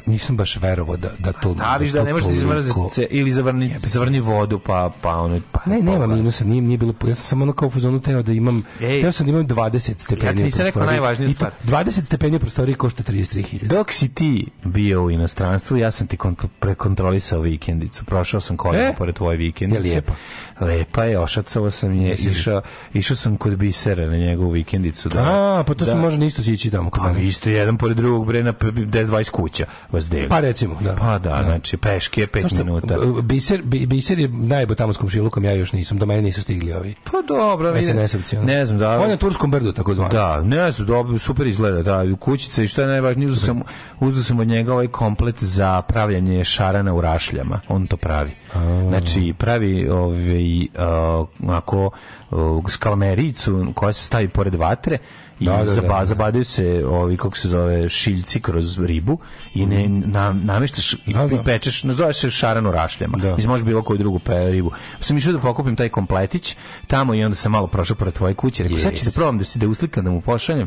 nisam 0.07 0.37
baš 0.37 0.57
verovao 0.57 0.97
da, 0.97 1.11
da 1.19 1.33
to... 1.33 1.49
Staviš 1.49 1.91
da 1.91 1.99
to 1.99 2.05
ne 2.05 2.12
možeš 2.12 2.27
da 2.27 2.91
se 2.91 3.07
ili 3.11 3.31
zavrni, 3.33 3.74
zavrni 3.83 4.20
vodu 4.20 4.59
pa, 4.59 4.91
pa 5.01 5.16
ono... 5.16 5.41
Pa, 5.53 5.61
Ne, 5.66 5.77
nema 5.77 5.91
poglas. 5.93 6.11
minusa, 6.11 6.45
nije, 6.45 6.62
nije 6.62 6.78
bilo, 6.78 6.95
ja 7.03 7.15
sam 7.15 7.24
samo 7.24 7.43
ono 7.43 7.53
kao 7.53 7.69
u 7.69 7.70
fazonu 7.70 8.01
teo 8.01 8.23
da 8.23 8.33
imam, 8.33 8.62
Ej. 8.83 9.01
teo 9.01 9.12
sam 9.12 9.27
da 9.27 9.33
imam 9.33 9.47
20 9.47 9.78
stepeni 9.97 10.27
Ja 10.27 10.35
ti 10.35 10.45
nisam 10.45 10.62
u 10.62 10.66
rekao 10.66 10.85
najvažniju 10.85 11.28
to- 11.28 11.35
stvar. 11.35 11.53
20 11.65 12.03
stepeni 12.03 12.37
u 12.37 12.41
prostoriji 12.41 12.74
košta 12.74 13.03
33.000. 13.03 13.66
Dok 13.66 13.93
si 13.93 14.09
ti 14.09 14.47
bio 14.65 15.05
u 15.05 15.11
inostranstvu, 15.11 15.77
ja 15.77 15.91
sam 15.91 16.07
ti 16.07 16.16
kont- 16.16 16.47
prekontrolisao 16.61 17.41
vikendicu. 17.41 18.05
Prošao 18.05 18.41
sam 18.41 18.57
kolima 18.57 18.85
E? 18.85 18.95
pored 18.99 19.15
tvoje 19.15 19.37
vikendice. 19.37 19.78
Je 19.78 19.83
lijepa? 19.85 20.12
Lepa 20.61 21.05
je, 21.05 21.19
ošacao 21.19 21.70
sam 21.70 21.93
je, 21.95 22.15
išao, 22.15 22.62
išao 22.95 23.16
sam 23.16 23.37
kod 23.37 23.57
bisera 23.57 24.07
na 24.07 24.16
njegovu 24.16 24.51
vikendicu. 24.51 25.09
Da, 25.09 25.19
A, 25.20 25.65
pa 25.66 25.74
to 25.74 25.85
da. 25.85 25.91
su 25.91 25.99
možda 25.99 26.24
isto 26.24 26.43
sići 26.43 26.70
tamo 26.70 26.91
kod 26.91 27.01
Pa 27.01 27.09
mene. 27.09 27.20
vi 27.20 27.33
ste 27.33 27.53
jedan 27.53 27.78
pored 27.78 27.95
drugog 27.97 28.27
bre 28.27 28.43
na 28.43 28.52
p- 28.52 28.66
10-20 28.66 29.31
kuća 29.31 29.66
vas 29.93 30.09
deli. 30.09 30.28
Pa 30.28 30.40
recimo, 30.40 30.77
da. 30.81 30.94
Pa 30.94 31.18
da, 31.18 31.43
znači 31.44 31.77
peške 31.77 32.27
5 32.27 32.40
Samo 32.40 32.48
što, 32.48 32.64
minuta. 32.64 32.97
Biser, 33.23 33.62
bi- 33.62 33.86
biser 33.86 34.18
je 34.18 34.28
najbo 34.28 34.74
tamo 34.74 34.93
s 34.93 34.97
komšilukom, 34.97 35.44
ja 35.44 35.52
još 35.52 35.73
nisam, 35.73 35.98
do 35.98 36.06
mene 36.06 36.23
nisu 36.23 36.43
stigli 36.43 36.73
ovi. 36.73 36.94
Pa 37.05 37.23
dobro, 37.28 37.68
ono. 37.68 38.47
Ne 38.47 38.66
znam 38.66 38.78
da. 38.78 38.90
On 38.98 39.02
je 39.02 39.09
na 39.09 39.16
Turskom 39.16 39.51
brdu, 39.51 39.73
tako 39.73 39.94
zvano. 39.94 40.12
Da, 40.12 40.43
ne 40.43 40.70
znam, 40.70 40.86
dobro, 40.86 41.18
super 41.18 41.47
izgleda, 41.47 41.82
da, 41.82 42.16
kućica 42.20 42.62
i 42.62 42.68
što 42.68 42.81
je 42.81 42.86
najvažnije, 42.86 43.31
uzeo 43.31 43.47
sam, 43.47 43.62
uzeo 44.01 44.23
sam 44.23 44.39
od 44.40 44.47
njega 44.47 44.73
ovaj 44.73 44.89
komplet 44.89 45.43
za 45.43 45.82
pravljanje 45.82 46.44
šarana 46.44 46.94
u 46.94 47.01
rašljama, 47.01 47.60
on 47.68 47.86
to 47.86 47.97
pravi. 47.97 48.31
Znači, 48.89 49.35
pravi 49.39 49.89
ovaj, 49.89 50.59
uh, 50.60 51.51
ako 51.51 51.90
uh, 52.31 52.64
skalmericu 52.68 53.66
koja 53.74 53.93
se 53.93 54.02
stavi 54.02 54.28
pored 54.28 54.55
vatre 54.55 54.98
i 55.40 55.44
Da, 55.44 55.56
da, 55.56 55.64
da, 55.64 55.72
zaba, 55.72 55.98
da. 55.98 56.04
zabadaju 56.04 56.44
se 56.44 56.84
ovi, 56.86 57.16
kako 57.16 57.36
se 57.36 57.48
zove, 57.48 57.88
šiljci 57.88 58.40
kroz 58.40 58.78
ribu 58.78 59.18
i 59.54 59.66
ne, 59.66 59.88
na, 59.88 60.32
nameštaš 60.32 60.92
i 60.92 61.12
Da, 61.12 61.26
da. 61.26 61.42
pečeš, 61.42 61.84
nazove 61.84 62.12
se 62.12 62.30
šaran 62.30 62.66
u 62.66 62.72
rašljama. 62.72 63.18
Da. 63.18 63.34
Mislim, 63.34 63.50
može 63.50 63.64
bilo 63.64 63.82
koju 63.82 63.98
drugu 63.98 64.18
pe, 64.18 64.50
ribu. 64.50 64.70
Pa 64.98 65.04
sam 65.04 65.16
išao 65.16 65.32
da 65.32 65.38
pokupim 65.38 65.76
taj 65.76 65.88
kompletić 65.88 66.56
tamo 66.86 67.14
i 67.14 67.24
onda 67.24 67.34
sam 67.34 67.52
malo 67.52 67.66
prošao 67.66 67.96
pored 67.96 68.14
tvoje 68.14 68.34
kuće. 68.34 68.62
Rekao, 68.62 68.78
sad 68.78 68.94
ću 68.94 69.04
da 69.04 69.10
probam 69.10 69.38
da 69.38 69.44
si 69.44 69.58
da 69.58 69.68
uslikam, 69.68 70.04
da 70.04 70.10
mu 70.10 70.20
pošaljem. 70.20 70.66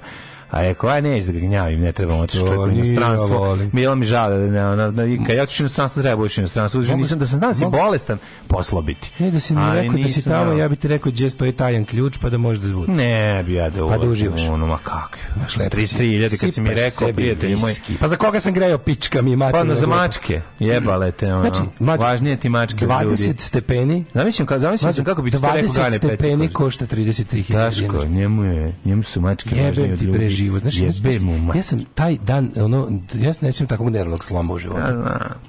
A 0.51 0.61
rekao, 0.61 0.89
aj 0.89 1.01
ne, 1.01 1.21
da 1.21 1.31
ga 1.31 1.39
gnjavim, 1.39 1.79
ne 1.81 1.91
trebamo 1.91 2.19
otići 2.19 2.37
čovjek 2.47 2.59
u 2.59 2.69
inostranstvo. 2.69 3.57
Bilo 3.73 3.95
mi 3.95 4.05
žao, 4.05 4.29
da 4.29 4.37
ne, 4.37 4.67
ono, 4.67 4.91
da, 4.91 5.03
kad 5.27 5.35
ja 5.37 5.43
otišao 5.43 5.63
u 5.63 5.65
inostranstvo, 5.65 6.01
treba 6.01 6.23
u 6.23 6.27
inostranstvo. 6.37 6.81
Mogu, 6.81 6.97
nisam 6.97 7.19
da 7.19 7.25
sam 7.25 7.37
znao 7.37 7.49
da 7.51 7.53
si 7.53 7.65
bolestan, 7.65 8.17
poslao 8.47 8.81
bi 8.81 8.93
ti. 8.93 9.11
E, 9.19 9.31
da 9.31 9.39
si 9.39 9.55
mi 9.55 9.61
rekao 9.73 9.97
da 9.97 10.09
si 10.09 10.23
tamo, 10.23 10.51
ja 10.51 10.67
bi 10.67 10.75
ti 10.75 10.87
rekao 10.87 11.11
gdje 11.11 11.29
stoji 11.29 11.51
tajan 11.51 11.85
ključ, 11.85 12.17
pa 12.21 12.29
da 12.29 12.37
možeš 12.37 12.61
da 12.63 12.67
zvuči. 12.67 12.91
Ne 12.91 13.43
bi 13.43 13.53
ja 13.53 13.69
da 13.69 13.83
ulazim. 13.83 13.99
Pa 13.99 14.05
da 14.05 14.11
uživaš. 14.11 14.41
Ono, 14.41 14.67
ma 14.67 14.77
kako? 14.77 15.17
Znaš, 15.35 15.57
lepo 15.57 15.77
si. 15.77 15.95
33.000 15.95 16.41
kad 16.41 16.53
si 16.53 16.61
mi 16.61 16.69
rekao, 16.69 17.13
prijatelji 17.13 17.55
moj. 17.55 17.69
viski. 17.69 17.97
Pa 17.99 18.07
za 18.07 18.15
koga 18.15 18.39
sam 18.39 18.53
grejao 18.53 18.77
pička 18.77 19.21
mi 19.21 19.35
mater? 19.35 19.59
Pa 19.59 19.63
na 19.63 19.75
za 19.75 19.87
mačke, 19.87 20.41
jebale 20.59 21.11
te, 21.11 21.33
ono. 21.33 21.41
Znači, 21.41 21.69
mačke, 21.79 22.03
Važnije 22.03 22.37
ti 22.37 22.49
mačke 22.49 22.87
od 22.87 23.03
ljudi. 23.03 23.23
20 23.23 23.39
stepeni. 23.39 24.05
Zamislim, 24.13 24.47
ka, 24.47 24.59
zamislim 24.59 24.93
sam 24.93 25.05
kako 25.05 25.21
bi 25.21 25.31
ti 25.31 25.37
rekao 25.37 25.51
20 25.51 25.75
Gane 25.77 25.97
stepeni 25.97 26.17
Peciković. 26.17 26.53
košta 26.53 26.85
33.000 26.85 27.53
Daško, 27.53 27.81
dinara. 27.81 28.05
njemu, 28.09 28.43
je, 28.43 28.73
njemu 28.85 29.03
su 29.03 29.21
mačke 29.21 29.63
važnije 29.63 29.93
od 29.93 30.01
ljudi. 30.01 30.17
Život. 30.39 30.61
Znaš, 30.61 30.79
Jebe 30.79 30.93
znaš, 30.93 31.21
mu 31.21 31.55
ja 31.55 31.61
sam 31.61 31.85
taj 31.95 32.17
dan, 32.17 32.51
ono, 32.55 32.99
ja 33.13 33.33
se 33.33 33.45
nećem 33.45 33.67
takvog 33.67 33.89
nervnog 33.89 34.23
sloma 34.23 34.53
u 34.53 34.57
životu. 34.57 34.93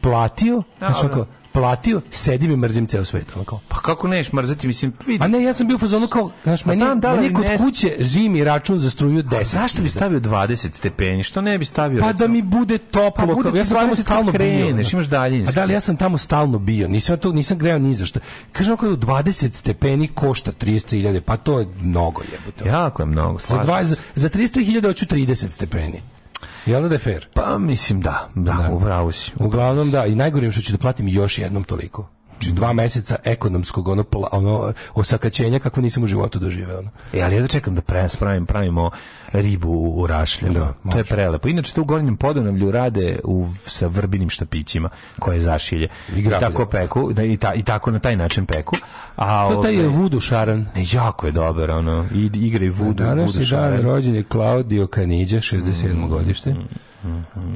Platio, 0.00 0.62
znači 0.78 1.02
Dobro. 1.02 1.26
Platio, 1.52 2.00
sedim 2.10 2.50
i 2.50 2.56
mrzim 2.56 2.86
ceo 2.86 3.04
svet. 3.04 3.36
Onako. 3.36 3.60
Pa 3.68 3.76
kako 3.76 4.08
neš 4.08 4.32
mrzati, 4.32 4.66
mislim, 4.66 4.92
vidi. 5.06 5.24
A 5.24 5.28
ne, 5.28 5.42
ja 5.42 5.52
sam 5.52 5.66
bio 5.66 5.76
u 5.76 5.80
fazonu 5.80 6.06
kao, 6.06 6.30
znaš, 6.44 6.64
meni, 6.64 6.84
da 6.96 7.14
meni 7.14 7.34
kod 7.34 7.44
ne- 7.44 7.58
kuće 7.58 7.96
zimi 8.00 8.44
račun 8.44 8.78
za 8.78 8.90
struju 8.90 9.22
10. 9.22 9.36
A 9.36 9.44
zašto 9.44 9.82
bi 9.82 9.88
stavio 9.88 10.20
20 10.20 10.74
stepeni? 10.74 11.22
Što 11.22 11.40
ne 11.40 11.58
bi 11.58 11.64
stavio? 11.64 12.00
Pa 12.00 12.06
da 12.06 12.12
recimo- 12.12 12.28
mi 12.28 12.42
bude 12.42 12.78
toplo, 12.78 13.26
Pa 13.26 13.34
bude 13.34 13.58
ja 13.58 13.64
sam 13.64 13.76
tamo 13.76 13.86
20 13.86 14.02
stalno 14.02 14.24
bio. 14.24 14.32
kreneš, 14.32 14.86
ono. 14.86 14.92
imaš 14.92 15.06
daljinski. 15.06 15.50
A 15.50 15.54
da 15.54 15.64
li 15.64 15.72
ja 15.72 15.80
sam 15.80 15.96
tamo 15.96 16.18
stalno 16.18 16.58
bio, 16.58 16.88
nisam 16.88 17.18
to 17.18 17.32
nisam 17.32 17.58
greo 17.58 17.78
ni 17.78 17.94
za 17.94 18.06
što. 18.06 18.20
Kažem 18.52 18.74
ako 18.74 18.86
je 18.86 18.92
u 18.92 18.96
20 18.96 19.54
stepeni 19.54 20.08
košta 20.08 20.52
33.000, 20.52 21.20
pa 21.20 21.36
to 21.36 21.60
je 21.60 21.68
mnogo 21.80 22.22
jebote. 22.22 22.68
Jako 22.68 23.02
je 23.02 23.06
mnogo. 23.06 23.38
Za, 23.38 23.46
slažem 23.46 23.64
dva, 23.64 23.84
za, 23.84 23.96
za 24.14 24.28
33.000 24.28 24.86
hoću 24.86 25.06
30 25.06 25.50
stepeni. 25.50 26.02
Jel 26.66 26.88
da 26.88 26.94
je 26.94 26.98
fair? 26.98 27.26
Pa 27.34 27.58
mislim 27.58 28.00
da, 28.00 28.28
da, 28.34 28.68
upravo 28.72 29.12
si. 29.12 29.32
Uglavnom 29.36 29.90
da, 29.90 30.06
i 30.06 30.14
najgore 30.14 30.46
je 30.46 30.52
što 30.52 30.60
ću 30.60 30.72
da 30.72 30.78
platim 30.78 31.08
još 31.08 31.38
jednom 31.38 31.64
toliko. 31.64 32.08
Znači 32.40 32.52
dva 32.52 32.72
meseca 32.72 33.16
ekonomskog 33.24 33.88
ono, 33.88 34.04
ono 34.32 34.72
osakaćenja 34.94 35.58
kako 35.58 35.80
nisam 35.80 36.02
u 36.02 36.06
životu 36.06 36.38
doživeo. 36.38 36.78
Ono. 36.78 36.90
E, 37.12 37.22
ali 37.22 37.36
ja 37.36 37.42
da 37.42 37.48
čekam 37.48 37.74
da 37.74 37.80
pre, 37.80 38.08
spravim, 38.08 38.46
pravimo 38.46 38.90
ribu 39.32 39.68
u, 39.68 40.02
u 40.02 40.06
rašljama. 40.06 40.58
Da, 40.84 40.90
to 40.92 40.98
je 40.98 41.04
prelepo. 41.04 41.48
Inače, 41.48 41.74
to 41.74 41.80
u 41.80 41.84
Gornjem 41.84 42.16
Podonavlju 42.16 42.70
rade 42.70 43.18
u, 43.24 43.46
sa 43.66 43.86
vrbinim 43.86 44.30
štapićima 44.30 44.88
koje 45.18 45.40
zašilje. 45.40 45.88
I 46.16 46.20
I, 46.20 46.30
tako 46.40 46.66
peku, 46.66 47.12
da, 47.12 47.22
i, 47.22 47.36
ta, 47.36 47.54
i 47.54 47.62
tako 47.62 47.90
na 47.90 47.98
taj 47.98 48.16
način 48.16 48.46
peku. 48.46 48.76
A, 49.16 49.48
To 49.48 49.54
je 49.54 49.62
taj 49.62 49.86
ovaj, 49.86 49.88
vudu 49.88 50.20
šaran. 50.20 50.66
ne, 50.74 50.84
jako 50.92 51.26
je 51.26 51.32
dobar, 51.32 51.70
ono, 51.70 52.06
i, 52.14 52.30
igra 52.34 52.64
i 52.64 52.68
vudu, 52.68 53.04
vudu 53.04 53.40
je 53.40 53.46
dan 53.50 53.82
rođen 53.82 54.14
je 54.14 54.22
Claudio 54.22 54.86
Canidja, 54.86 55.40
67. 55.40 56.08
godište. 56.08 56.54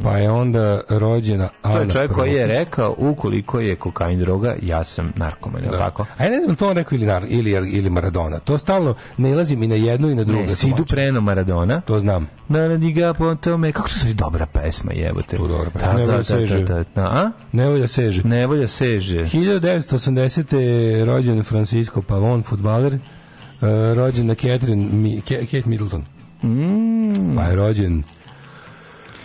Pa 0.03 0.17
je 0.19 0.31
onda 0.31 0.81
rođena 0.89 1.49
Ana 1.63 1.75
To 1.75 1.81
je 1.81 1.91
čovjek 1.91 2.13
koji 2.13 2.33
je 2.33 2.47
rekao, 2.47 2.95
ukoliko 2.99 3.61
je 3.61 3.77
kokain 3.77 4.19
droga, 4.19 4.55
ja 4.63 4.85
sam 4.85 5.13
narkoman, 5.17 5.65
je 5.65 5.71
li 5.71 5.79
tako? 5.79 6.07
A 6.19 6.25
ja 6.25 6.31
ne 6.31 6.41
znam 6.41 6.57
to 6.57 6.69
on 6.69 6.77
rekao 6.77 6.97
ili, 6.97 7.07
Nar- 7.07 7.27
ili, 7.29 7.51
ili 7.51 7.91
Maradona. 7.91 8.39
To 8.39 8.59
stalno 8.59 8.95
nalazim 9.17 9.63
i 9.63 9.67
na 9.67 9.75
jednu 9.75 10.11
i 10.11 10.15
na 10.15 10.25
drugu. 10.25 10.43
Ne, 10.43 10.49
Sidu 10.49 10.85
Preno 10.85 11.21
Maradona. 11.21 11.64
To 11.81 11.99
znam. 11.99 12.27
Na 12.49 12.69
na 12.69 12.77
diga 12.77 13.15
po 13.15 13.35
tome. 13.35 13.73
Kako 13.73 13.89
to 14.03 14.09
je 14.09 14.15
dobra 14.15 14.47
pesma, 14.47 14.93
jebote. 14.93 15.37
To 15.37 15.47
dobra 15.49 15.71
pesma. 15.71 15.89
Da, 15.89 15.95
Nevolja 15.95 16.13
da, 16.13 16.17
da, 16.19 16.25
seže. 16.25 16.59
da, 16.61 16.75
da, 16.75 16.85
da. 16.95 17.03
A? 17.05 17.31
Nevolja 17.53 17.87
seže. 17.89 18.23
Nevolja 18.23 18.69
seže. 18.69 19.19
1980. 19.19 20.57
je 20.57 21.05
rođen 21.05 21.43
Francisco 21.43 22.03
Pavon, 22.03 22.43
futbaler. 22.43 22.95
Uh, 22.95 23.69
rođena 23.97 24.35
Catherine, 24.35 24.85
Mi, 24.87 25.21
Ke- 25.21 25.47
Kate 25.47 25.63
Middleton. 25.67 26.05
Mm. 26.43 27.37
Pa 27.37 27.43
je 27.43 27.57
rođen 27.57 28.03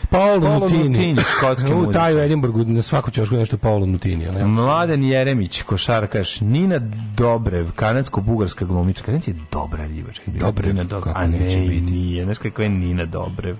Paolo 0.10 0.42
Paolo 0.42 0.60
Nutini. 0.60 0.90
Nutini, 0.90 1.22
škotski 1.38 1.74
U 1.74 1.92
taj 1.92 2.16
u 2.16 2.20
Edinburgu, 2.20 2.64
na 2.66 2.82
svaku 2.82 3.12
ćošku 3.12 3.36
nešto 3.36 3.58
Paolo 3.58 3.86
Nutini. 3.86 4.24
ja. 4.24 4.48
Mladen 4.48 5.04
Jeremić, 5.04 5.62
košarkaš, 5.62 6.42
Nina 6.42 6.80
Dobrev, 7.18 7.72
kanadsko-bugarska 7.72 8.66
glumica. 8.66 9.04
Kada 9.04 9.18
je 9.28 9.36
dobra 9.52 9.86
riba? 9.86 10.10
Dobrev, 10.26 10.74
Nina 10.74 10.84
Dobrev. 10.84 11.02
kako 11.14 11.20
A 11.20 11.28
ne, 11.28 11.38
biti. 11.38 11.82
nije. 11.82 12.24
Znaš 12.24 12.38
kakva 12.38 12.64
je 12.64 12.70
Nina 12.70 13.06
Dobrev? 13.06 13.56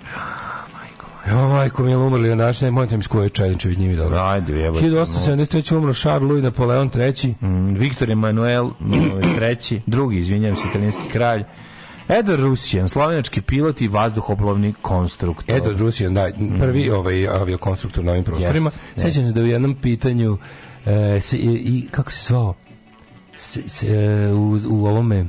Jo, 1.30 1.50
majko 1.50 1.84
mi 1.84 1.92
je 1.92 1.98
umrli 1.98 2.32
onaš, 2.32 2.62
ne 2.62 2.72
mojte 2.72 2.98
mi 2.98 3.04
s 3.04 3.08
koje 3.08 3.30
Čajničević 3.30 3.78
njimi 3.78 3.96
dobro. 3.96 4.20
Ajde, 4.20 4.54
jebote. 4.54 4.86
1873. 4.86 5.76
umro 5.78 5.94
Charles 5.94 6.30
Louis 6.30 6.44
Napoleon 6.44 6.90
III. 6.96 7.36
Mm, 7.42 7.74
Viktor 7.74 8.12
Emanuel 8.12 8.66
mm, 8.66 9.36
treći, 9.36 9.82
drugi, 9.86 10.18
izvinjam 10.18 10.56
se, 10.56 10.62
italijanski 10.70 11.10
kralj. 11.12 11.44
Edward 12.10 12.40
Rusijan, 12.40 12.90
slovenački 12.90 13.42
pilot 13.42 13.82
i 13.82 13.88
vazduhoplovni 13.88 14.74
konstruktor. 14.82 15.56
Edward 15.56 15.80
Rusijan, 15.80 16.14
da, 16.14 16.30
prvi 16.60 16.90
ovaj 16.90 17.28
aviokonstruktor 17.28 18.04
na 18.04 18.12
ovim 18.12 18.24
prostorima. 18.24 18.72
Jest, 18.96 19.02
Sećam 19.06 19.28
se 19.28 19.34
da 19.34 19.42
u 19.42 19.46
jednom 19.46 19.76
pitanju 19.76 20.38
e, 20.86 21.22
se, 21.22 21.38
i, 21.38 21.50
i 21.50 21.88
kako 21.92 22.12
se 22.12 22.24
zvao 22.24 22.54
se, 23.36 23.70
se, 23.70 23.88
e, 23.88 24.34
u, 24.34 24.60
u 24.70 24.86
ovome 24.86 25.26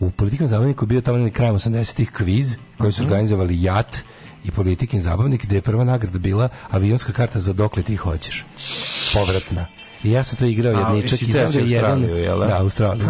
u 0.00 0.10
politikom 0.10 0.48
zabavniku 0.48 0.84
je 0.84 0.86
bio 0.86 1.00
tamo 1.00 1.18
neki 1.18 1.36
krajem 1.36 1.54
80-ih 1.54 2.10
kviz 2.10 2.56
koji 2.78 2.92
su 2.92 3.02
organizovali 3.02 3.62
JAT 3.62 3.98
i 4.44 4.50
politikin 4.50 5.00
zabavnik 5.00 5.46
gde 5.46 5.56
je 5.56 5.62
prva 5.62 5.84
nagrada 5.84 6.18
bila 6.18 6.48
avionska 6.70 7.12
karta 7.12 7.40
za 7.40 7.52
dokle 7.52 7.82
ti 7.82 7.96
hoćeš. 7.96 8.44
Povratna. 9.14 9.66
I 10.06 10.10
ja 10.10 10.22
sam 10.22 10.38
to 10.38 10.44
igrao 10.44 10.72
jedničak 10.72 11.22
i 11.22 11.32
znam 11.32 11.48
si 11.48 11.58
da 11.58 11.64
je 11.64 11.70
jedan... 11.70 12.02
Da? 12.38 12.46
Da, 12.46 12.58
Australiju. 12.60 13.06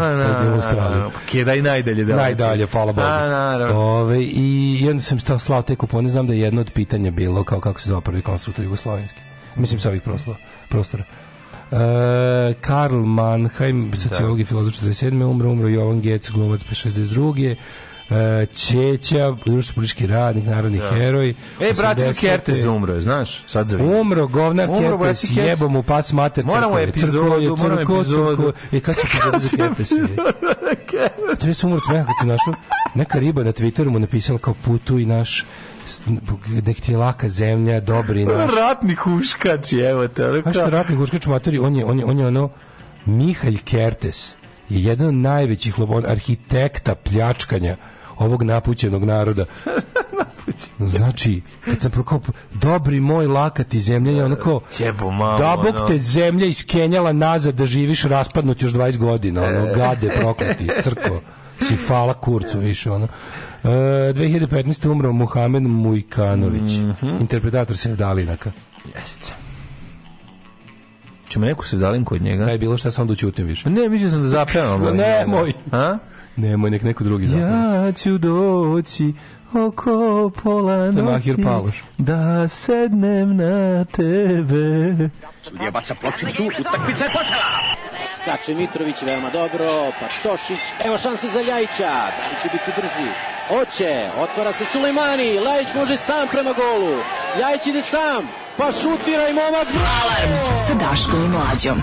U 0.50 0.54
Australiju. 0.54 1.10
pa 1.14 1.20
Kidaj 1.30 1.62
najdalje 1.62 2.04
da. 2.04 2.16
Najdalje, 2.16 2.66
hvala 2.66 2.92
Bogu. 2.92 3.06
A, 3.06 3.28
naravno. 3.28 3.80
Ove, 3.80 4.22
I 4.22 4.78
i 4.82 4.90
onda 4.90 5.02
sam 5.02 5.20
stao 5.20 5.38
slao 5.38 5.62
te 5.62 5.76
kupone, 5.76 6.08
znam 6.08 6.26
da 6.26 6.32
je 6.32 6.40
jedno 6.40 6.60
od 6.60 6.72
pitanja 6.72 7.10
bilo 7.10 7.44
kao 7.44 7.60
kako 7.60 7.80
se 7.80 7.88
zove 7.88 8.00
prvi 8.00 8.22
konstruktor 8.22 8.64
jugoslovenski. 8.64 9.20
Mislim 9.56 9.80
sa 9.80 9.88
ovih 9.88 10.02
prostora. 10.02 10.36
prostora. 10.68 11.04
E, 11.72 12.54
Karl 12.60 12.96
Mannheim, 12.96 13.92
sociolog 13.96 14.40
i 14.40 14.44
filozof 14.44 14.74
47. 14.74 15.24
umro, 15.24 15.50
umro 15.50 15.68
Jovan 15.68 16.00
Gec, 16.00 16.30
glumac 16.30 16.60
62. 16.60 17.56
E, 18.10 18.46
Čeća, 18.46 19.36
društvo 19.44 19.74
politički 19.74 20.06
radnik, 20.06 20.44
narodni 20.44 20.78
heroj. 20.78 21.30
E, 21.30 21.72
Bratin 21.76 22.04
80. 22.04 22.20
Kertez 22.20 22.64
umro 22.64 23.00
znaš? 23.00 23.42
Sad 23.46 23.68
za 23.68 23.76
vidim. 23.76 23.92
Umro 23.92 24.26
govnar 24.26 24.70
Umro 24.70 24.98
Kertes, 24.98 25.20
Kertes. 25.20 25.46
jebo 25.46 25.68
mu 25.68 25.82
pas 25.82 26.12
mater 26.12 26.44
Moramo 26.44 26.74
crkve, 26.74 26.88
epizodu, 26.88 27.56
moramo 27.56 27.80
epizodu. 27.80 28.52
E, 28.72 28.80
kad 28.80 28.96
će 28.96 29.06
epizoda 29.06 29.38
za 29.38 29.56
Kertes? 29.56 29.88
Treba 31.38 31.54
se 31.54 31.66
umrti 31.66 31.86
kad 31.86 32.14
se 32.20 32.26
našao, 32.26 32.54
neka 32.94 33.18
riba 33.18 33.44
na 33.44 33.52
Twitteru 33.52 33.88
mu 33.88 33.98
napisala 33.98 34.38
kao 34.38 34.54
putu 34.54 34.98
i 34.98 35.06
naš 35.06 35.44
nek 36.66 36.80
ti 36.80 36.92
je 36.92 36.98
laka 36.98 37.28
zemlja, 37.28 37.80
dobri 37.80 38.24
naš. 38.24 38.50
Ratni 38.60 38.94
huškač, 38.94 39.72
evo 39.72 40.08
te. 40.08 40.42
A 40.44 40.52
što 40.52 40.70
ratni 40.70 40.96
guškač 40.96 41.26
matori, 41.26 41.58
on 41.58 41.76
je, 41.76 41.84
on 41.84 41.98
je, 41.98 42.04
on 42.04 42.18
je 42.18 42.26
ono, 42.26 42.50
Mihalj 43.04 43.58
Kertes 43.64 44.36
je 44.68 44.82
jedan 44.82 45.06
od 45.06 45.14
najvećih 45.14 45.74
arhitekta 46.06 46.94
pljačkanja 46.94 47.76
ovog 48.18 48.42
napućenog 48.42 49.04
naroda. 49.04 49.44
Znači, 50.78 51.42
kad 51.64 51.80
sam 51.80 51.90
prokao, 51.90 52.20
dobri 52.54 53.00
moj 53.00 53.26
lakati 53.26 53.80
zemlja, 53.80 54.24
ono 54.24 54.36
kao, 54.36 54.60
Jebo 54.78 55.10
malo, 55.10 55.38
da 55.38 55.56
bog 55.62 55.88
te 55.88 55.98
zemlja 55.98 56.46
iskenjala 56.46 57.12
nazad 57.12 57.54
da 57.54 57.66
živiš 57.66 58.02
raspadnut 58.02 58.62
još 58.62 58.72
20 58.72 58.96
godina, 58.96 59.42
ono, 59.42 59.74
gade 59.74 60.08
prokleti, 60.20 60.68
crko, 60.82 61.20
si 61.60 61.76
fala 61.76 62.14
kurcu, 62.14 62.58
više, 62.58 62.90
ono. 62.90 63.08
E, 63.64 63.68
2015. 63.68 64.88
umro 64.88 65.12
Muhamed 65.12 65.62
Mujkanović, 65.62 66.70
interpretator 67.20 67.76
Sevdalinaka. 67.76 68.52
Jeste. 68.94 69.32
Ćemo 71.28 71.46
neku 71.46 71.64
se 71.64 71.78
zalinku 71.78 72.14
od 72.14 72.22
njega? 72.22 72.44
Da 72.44 72.50
je 72.50 72.58
bilo 72.58 72.78
šta, 72.78 72.90
sam 72.90 73.02
onda 73.02 73.12
ućutim 73.12 73.46
više. 73.46 73.70
Ne, 73.70 73.88
mislio 73.88 74.10
sam 74.10 74.22
da 74.22 74.28
zapevamo. 74.28 74.90
Nemoj. 75.04 75.52
A? 75.72 75.98
Nemoj, 76.36 76.70
nek 76.70 76.82
neko 76.82 77.04
drugi 77.04 77.26
zapeva. 77.26 77.48
Ja 77.48 77.92
ću 77.92 78.18
doći 78.18 79.14
oko 79.54 80.30
pola 80.42 80.90
noći 80.90 81.34
da 81.98 82.48
sednem 82.48 83.36
na 83.36 83.84
tebe. 83.84 85.08
Sudija 85.42 85.70
baca 85.70 85.94
pločicu, 85.94 86.42
utakmica 86.60 87.04
je 87.04 87.10
počela. 87.10 87.76
Skače 88.16 88.54
Mitrović 88.54 89.02
veoma 89.02 89.30
dobro, 89.30 89.92
pa 90.00 90.06
Tošić, 90.22 90.58
evo 90.84 90.98
šanse 90.98 91.28
za 91.28 91.40
Ljajića, 91.42 91.92
da 92.16 92.24
li 92.30 92.40
će 92.42 92.48
biti 92.52 92.70
brži? 92.76 93.10
Oće, 93.60 94.10
otvara 94.18 94.52
se 94.52 94.64
Sulejmani, 94.64 95.34
Ljajić 95.34 95.68
može 95.74 95.96
sam 95.96 96.28
prema 96.28 96.52
golu, 96.52 96.96
Ljajić 97.40 97.66
ide 97.66 97.82
sam, 97.82 98.28
pa 98.56 98.72
šutira 98.72 99.28
i 99.28 99.32
momak, 99.32 99.68
Alarm 100.02 100.32
sa 100.66 100.74
Daškom 100.74 101.24
i 101.24 101.28
Mlađom. 101.28 101.82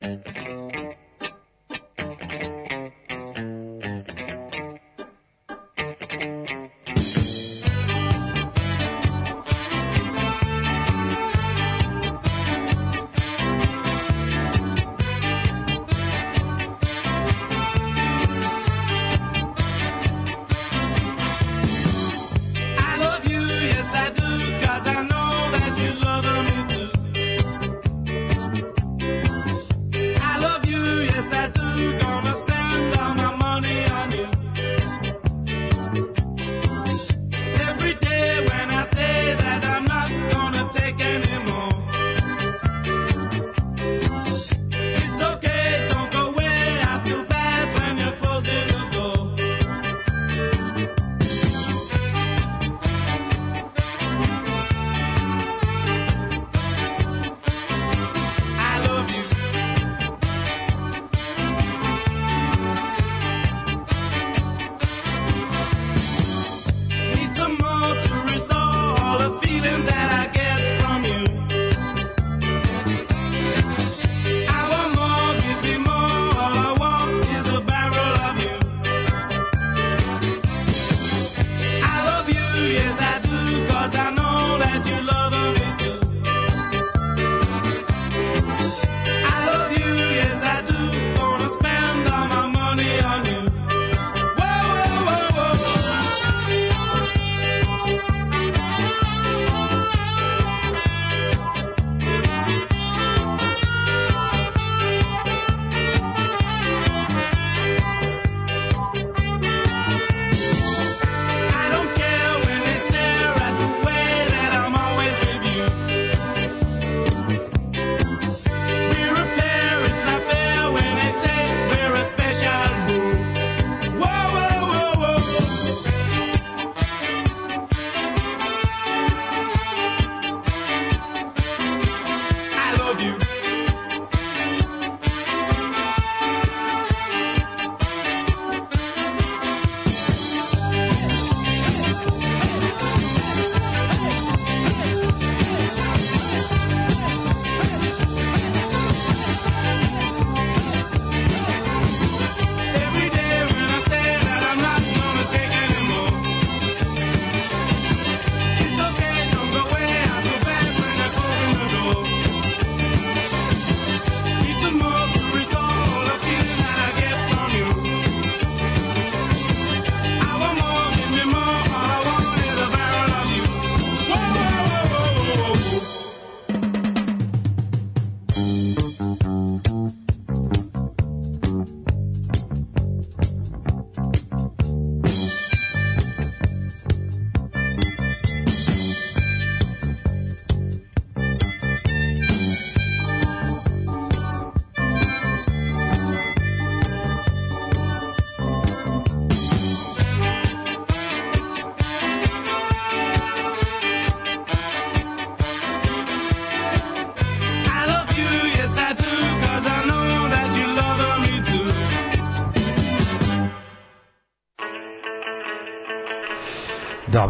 2-0! 0.00 0.61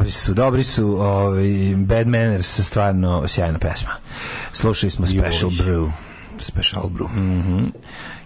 Dobri 0.02 0.12
su, 0.12 0.34
dobri 0.34 0.64
su, 0.64 0.86
ovaj 0.90 1.44
Bad 1.76 2.06
Manners 2.06 2.60
stvarno 2.60 3.28
sjajna 3.28 3.58
pesma. 3.58 3.90
Slušali 4.52 4.90
smo 4.90 5.06
Special 5.06 5.50
Joj. 5.52 5.66
Brew. 5.66 5.90
Special 6.38 6.84
brew. 6.84 7.08
Mhm. 7.08 7.64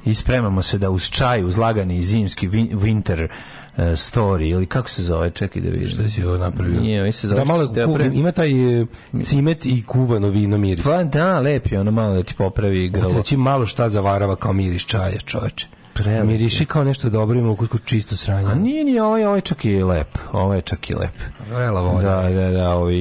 I 0.05 0.15
spremamo 0.15 0.63
se 0.63 0.79
da 0.79 0.91
uz 0.91 1.11
čaj, 1.11 1.45
uz 1.45 1.57
lagani 1.59 2.03
zimski 2.03 2.49
win- 2.49 2.75
winter 2.75 3.29
eh, 3.77 3.83
story 3.83 4.51
ili 4.51 4.67
kako 4.67 4.91
se 4.91 5.03
zove, 5.03 5.31
čekaj 5.31 5.63
da 5.63 5.71
vidim. 5.71 5.89
Šta 5.89 6.09
si 6.09 6.25
ovo 6.25 6.37
napravio? 6.39 6.81
Nije, 6.81 7.03
mi 7.03 7.13
se 7.13 7.29
zove. 7.29 7.41
Da, 7.41 7.45
malo, 7.45 7.67
pre- 7.67 8.11
ima 8.15 8.33
taj 8.33 8.81
e, 8.81 8.87
cimet 9.23 9.67
i 9.67 9.83
kuvano 9.83 10.29
vino 10.29 10.59
miris. 10.59 10.85
Pa 10.85 11.05
da, 11.05 11.41
lep 11.41 11.73
je 11.73 11.81
ono 11.81 11.91
malo 11.91 12.15
da 12.15 12.23
ti 12.23 12.35
popravi 12.35 12.89
grlo. 12.89 13.15
Reći 13.17 13.37
malo 13.37 13.67
šta 13.67 13.89
zavarava 13.89 14.37
kao 14.37 14.53
miris 14.53 14.83
čaja, 14.83 15.19
čoveče. 15.19 15.67
Prelep 16.07 16.27
Miriši 16.27 16.65
kao 16.65 16.85
nešto 16.85 17.11
dobro, 17.11 17.39
ima 17.39 17.51
ukusku 17.51 17.79
čisto 17.79 18.17
sranje. 18.17 18.49
A 18.51 18.55
nije 18.55 18.85
ni 18.85 19.01
ovaj, 19.01 19.25
ovaj 19.25 19.41
čak 19.41 19.65
i 19.65 19.83
lep. 19.83 20.19
Ovaj 20.33 20.59
je 20.59 20.63
čak 20.63 20.91
i 20.91 20.95
lep. 20.95 21.13
Vrela 21.51 21.81
voda. 21.81 22.23
Da, 22.23 22.31
da, 22.31 22.51
da, 22.51 22.71
ovaj, 22.71 22.95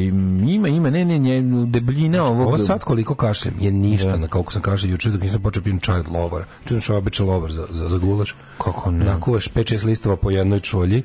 ima, 0.48 0.68
ima, 0.68 0.90
ne, 0.90 1.06
ne, 1.06 1.20
ne, 1.20 1.66
debljina 1.66 2.24
ovog... 2.24 2.48
Ovo 2.48 2.58
sad 2.58 2.84
koliko 2.84 3.16
kašljem 3.16 3.54
je 3.60 3.72
ništa 3.72 4.18
na 4.18 4.28
koliko 4.28 4.54
sam 4.54 4.62
kašljem 4.62 4.92
juče 4.92 5.10
dok 5.10 5.22
nisam 5.22 5.42
počeo 5.42 5.64
pijem 5.64 5.80
čaj 5.80 6.00
od 6.00 6.08
lovara. 6.08 6.46
Čujem 6.68 6.82
što 6.82 6.94
je 6.94 6.98
običan 6.98 7.28
lovar 7.28 7.52
za, 7.52 7.68
za, 7.70 7.90
za 7.90 7.98
gulaš. 7.98 8.36
Kako 8.58 8.92
ne? 8.92 9.06
Nakuvaš 9.06 9.50
5-6 9.50 9.86
listova 9.86 10.16
po 10.16 10.32
jednoj 10.32 10.60
čolji. 10.60 11.04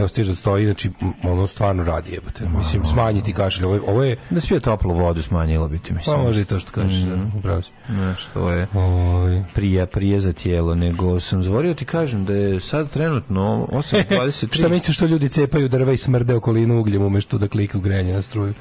Evo 0.00 0.08
stiže 0.08 0.30
da 0.30 0.36
stoji, 0.36 0.64
znači 0.64 0.90
ono 1.24 1.46
stvarno 1.46 1.84
radi 1.84 2.12
jebote. 2.12 2.44
Mislim, 2.48 2.84
smanjiti 2.84 3.32
kašelj. 3.32 3.64
Ovo, 3.64 3.74
je- 3.74 3.80
ovo 3.82 4.02
je, 4.04 4.16
Da 4.30 4.40
spio 4.40 4.60
toplu 4.60 4.94
vodu 4.94 5.22
smanjilo 5.22 5.68
bi 5.68 5.78
ti, 5.78 5.92
mislim. 5.92 6.16
pa 6.16 6.22
može 6.22 6.40
i 6.40 6.44
to 6.44 6.60
što 6.60 6.72
kažeš, 6.72 7.00
da, 7.00 7.16
upravo 7.36 7.62
si. 7.62 7.70
Znaš, 7.88 8.24
to 8.24 8.50
je 8.50 8.66
Ovaj. 8.74 9.44
prije, 9.54 9.86
prije 9.86 10.20
za 10.20 10.32
tijelo, 10.32 10.74
nego 10.74 11.20
sam 11.20 11.42
zvorio 11.42 11.74
ti 11.74 11.84
kažem 11.84 12.24
da 12.24 12.32
je 12.34 12.60
sad 12.60 12.90
trenutno 12.90 13.68
8.23. 13.68 14.54
Šta 14.58 14.68
misliš 14.68 14.96
što 14.96 15.06
ljudi 15.06 15.28
cepaju 15.28 15.68
drva 15.68 15.92
i 15.92 15.96
smrde 15.96 16.34
okolinu 16.34 16.80
ugljem 16.80 17.02
umesto 17.02 17.38
da 17.38 17.48
kliknu 17.48 17.80
grenje 17.80 18.14
na 18.14 18.22
struju? 18.22 18.54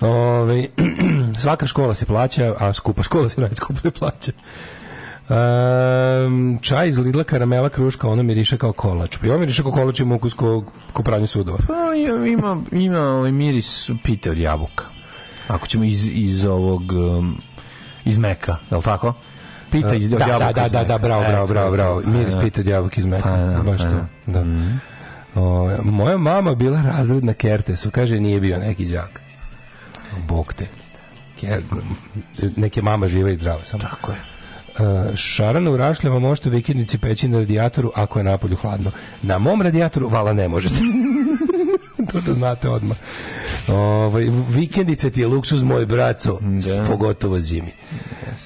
Ovaj, 0.00 0.66
svaka 1.42 1.66
škola 1.66 1.94
se 1.94 2.06
plaća, 2.06 2.54
a 2.58 2.72
skupa 2.72 3.02
škola 3.02 3.28
se 3.28 3.40
najskuplje 3.40 3.90
plaća. 3.90 4.32
Um, 5.32 6.58
čaj 6.62 6.88
iz 6.88 6.98
Lidla 6.98 7.24
karamela 7.24 7.68
kruška, 7.68 8.08
ono 8.08 8.22
miriše 8.22 8.58
kao 8.58 8.72
kolač. 8.72 9.16
Pa 9.16 9.26
i 9.26 9.30
ovo 9.30 9.38
miriše 9.38 9.62
kao 9.62 9.72
kolač 9.72 10.00
ima 10.00 10.14
ukus 10.14 10.34
ko, 10.34 10.64
ko 10.92 11.02
pranje 11.02 11.26
sudova. 11.26 11.58
Pa 11.66 11.94
ima, 12.28 12.56
ima, 12.72 13.30
miris 13.30 13.90
pite 14.04 14.30
od 14.30 14.38
jabuka. 14.38 14.84
Ako 15.48 15.66
ćemo 15.66 15.84
iz, 15.84 16.08
iz 16.12 16.44
ovog... 16.46 16.82
Um, 16.92 17.40
iz 18.04 18.18
meka, 18.18 18.56
je 18.70 18.76
li 18.76 18.82
tako? 18.82 19.14
Pita 19.70 19.94
iz, 19.94 20.12
od 20.12 20.18
da, 20.18 20.26
jabuka 20.26 20.52
da, 20.52 20.68
da, 20.68 20.68
da, 20.68 20.84
da, 20.84 20.98
bravo, 20.98 21.24
bravo, 21.28 21.46
bravo, 21.46 21.70
bravo. 21.70 22.02
Miris 22.04 22.34
pita 22.40 22.60
od 22.60 22.66
jabuka 22.66 22.94
iz 23.00 23.06
meka. 23.06 23.22
Pa, 23.22 23.36
da, 23.36 23.62
Baš 23.62 23.82
pa, 23.82 23.88
to. 23.88 23.96
da. 24.26 24.40
Da. 24.40 24.44
O, 25.40 25.76
moja 25.82 26.18
mama 26.18 26.54
bila 26.54 26.82
razredna 26.82 27.32
Kertesu, 27.32 27.90
kaže 27.90 28.20
nije 28.20 28.40
bio 28.40 28.58
neki 28.58 28.86
đak. 28.86 29.22
Bog 30.28 30.54
te. 30.54 30.66
Ker, 31.40 31.62
neke 32.56 32.82
mama 32.82 33.08
živa 33.08 33.30
i 33.30 33.34
zdrava 33.34 33.64
samo. 33.64 33.82
Tako 33.82 34.12
je. 34.12 34.18
Uh, 34.74 34.84
šarana 35.14 35.70
u 35.70 35.76
rašljama 35.76 36.18
možete 36.18 36.48
u 36.48 36.52
vikendici 36.52 36.98
peći 36.98 37.28
na 37.28 37.38
radijatoru 37.38 37.92
ako 37.94 38.18
je 38.18 38.24
napolju 38.24 38.56
hladno. 38.56 38.90
Na 39.22 39.38
mom 39.38 39.62
radijatoru 39.62 40.08
vala 40.08 40.32
ne 40.32 40.48
možete. 40.48 40.74
to 42.12 42.20
da 42.20 42.32
znate 42.32 42.68
odmah. 42.68 42.96
Ovaj, 43.68 44.26
vikendice 44.50 45.10
ti 45.10 45.20
je 45.20 45.26
luksuz 45.26 45.62
moj 45.62 45.86
braco, 45.86 46.38
Da. 46.42 46.84
pogotovo 46.84 47.40
zimi. 47.40 47.72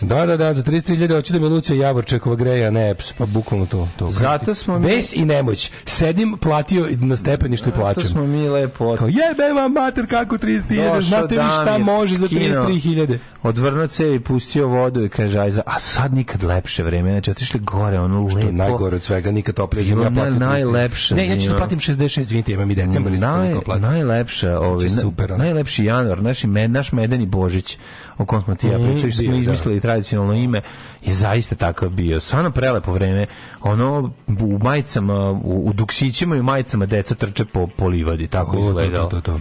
Da, 0.00 0.26
da, 0.26 0.36
da, 0.36 0.52
za 0.52 0.62
33.000 0.62 1.12
hoću 1.12 1.32
da 1.32 1.38
me 1.38 1.48
Lucija 1.48 1.76
Javorčekova 1.78 2.36
greja, 2.36 2.70
ne, 2.70 2.94
pa 3.18 3.26
bukvalno 3.26 3.66
to. 3.66 3.88
to. 3.96 4.10
Zato 4.10 4.54
smo 4.54 4.78
mi- 4.78 4.86
Bes 4.86 5.12
i 5.12 5.24
nemoć. 5.24 5.70
Sedim, 5.84 6.38
platio 6.38 6.88
na 6.92 7.16
stepeništu 7.16 7.68
i 7.68 7.72
To 7.72 7.80
plačem. 7.80 8.02
smo 8.02 8.24
mi 8.24 8.48
lepo 8.48 8.96
Kao, 8.96 9.08
jebe 9.08 9.52
vam 9.54 9.72
mater 9.72 10.06
kako 10.06 10.36
33.000, 10.36 10.86
Došao 10.86 11.00
znate 11.02 11.34
vi 11.34 11.50
šta 11.52 11.78
može 11.78 12.14
za 12.14 12.26
skinuo. 12.26 12.66
33.000. 12.66 13.18
odvrnuo 13.42 13.86
cev 13.86 14.14
i 14.14 14.20
pustio 14.20 14.66
vodu 14.68 15.04
i 15.04 15.08
kaže, 15.08 15.38
aj, 15.38 15.50
za- 15.50 15.62
a 15.66 15.78
sad 15.78 16.14
nikad 16.14 16.42
lepše 16.44 16.82
vreme, 16.82 17.10
znači 17.10 17.30
otišli 17.30 17.60
gore, 17.60 18.00
ono 18.00 18.28
Što 18.28 18.38
lepo. 18.38 18.52
najgore 18.52 18.96
od 18.96 19.04
svega, 19.04 19.30
nikad 19.30 19.54
toplije 19.54 19.84
Zima. 19.84 20.02
Ja 20.02 20.10
platim 20.10 20.34
naj- 20.34 20.38
33. 20.38 20.64
najlepša 20.64 21.14
Ne, 21.14 21.28
ja 21.28 21.38
ću 21.38 21.48
da 21.48 21.56
platim 21.56 21.78
66, 21.78 22.20
izvinite, 22.20 22.52
imam 22.52 22.70
i 22.70 22.74
decembar 22.74 23.12
isto 23.12 23.26
Naj, 23.26 23.54
najlepša, 23.80 24.58
ovaj, 24.60 24.78
Znači, 24.78 24.94
na- 24.96 25.00
super, 25.02 25.32
ono. 25.32 25.44
najlepši 25.44 25.84
januar, 25.84 26.22
naš, 26.22 26.44
med, 26.44 26.70
naš 26.70 26.92
medeni 26.92 27.26
Božić, 27.26 27.78
o 28.18 28.24
kom 28.24 28.42
smo 28.42 28.54
ti 28.54 28.66
ja 28.66 28.78
Mhm, 28.78 28.86
pričali, 28.86 29.12
što 29.12 29.22
smo 29.22 29.32
da. 29.32 29.38
izmislili 29.38 29.80
tradicionalno 29.80 30.34
ime, 30.34 30.60
je 31.02 31.14
zaista 31.14 31.54
takav 31.54 31.88
bio. 31.88 32.20
Stvarno 32.20 32.50
prelepo 32.50 32.92
vreme. 32.92 33.26
Ono, 33.62 34.10
u 34.30 34.58
majicama, 34.58 35.14
u, 35.32 35.62
u 35.66 35.72
duksićima 35.72 36.36
i 36.36 36.42
majicama 36.42 36.86
deca 36.86 37.14
trče 37.14 37.44
po, 37.44 37.66
po 37.68 37.88
livadi, 37.88 38.26
tako 38.26 38.58
O, 38.58 38.72
to, 38.74 38.86
to, 38.86 39.06
to, 39.06 39.20
to. 39.22 39.40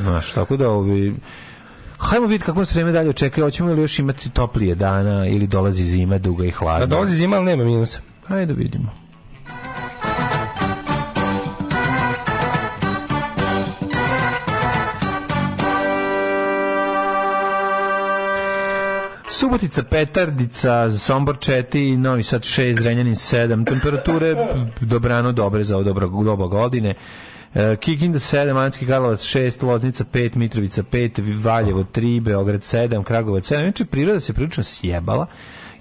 Znaš, 0.00 0.30
tako 0.30 0.56
da 0.56 0.70
ovi... 0.70 1.14
Hajmo 2.04 2.26
vidjeti 2.26 2.44
kako 2.44 2.64
se 2.64 2.74
vreme 2.74 2.92
dalje 2.92 3.10
očekuje. 3.10 3.44
Hoćemo 3.44 3.72
li 3.72 3.82
još 3.82 3.98
imati 3.98 4.30
toplije 4.30 4.74
dana 4.74 5.26
ili 5.26 5.46
dolazi 5.46 5.84
zima 5.84 6.18
duga 6.18 6.44
i 6.44 6.50
hladna? 6.50 6.86
Da 6.86 6.86
dolazi 6.86 7.16
zima, 7.16 7.36
ali 7.36 7.44
nema 7.44 7.64
minusa. 7.64 8.00
Hajde 8.26 8.46
da 8.46 8.58
vidimo. 8.58 8.90
Subotica, 19.30 19.82
Petardica, 19.82 20.90
Sombor 20.90 21.36
4, 21.36 21.96
Novi 21.96 22.22
Sad 22.22 22.42
6, 22.42 22.72
Zrenjanin 22.72 23.14
7, 23.14 23.66
temperature 23.66 24.34
dobrano 24.80 25.32
dobre 25.32 25.64
za 25.64 25.76
ovo 25.76 25.84
dobro 25.84 26.08
doba 26.08 26.46
godine. 26.46 26.94
E, 27.54 27.76
Kikinda 27.76 28.18
7, 28.18 28.54
Manjski 28.54 28.86
Karlovac 28.86 29.20
6, 29.20 29.66
Loznica 29.66 30.04
5, 30.04 30.36
Mitrovica 30.36 30.82
5, 30.82 31.42
Valjevo 31.42 31.84
3, 31.84 32.20
Beograd 32.20 32.60
7, 32.60 33.02
Kragovac 33.04 33.50
7. 33.50 33.62
Znači, 33.62 33.84
priroda 33.84 34.20
se 34.20 34.32
prilično 34.32 34.62
sjebala, 34.64 35.26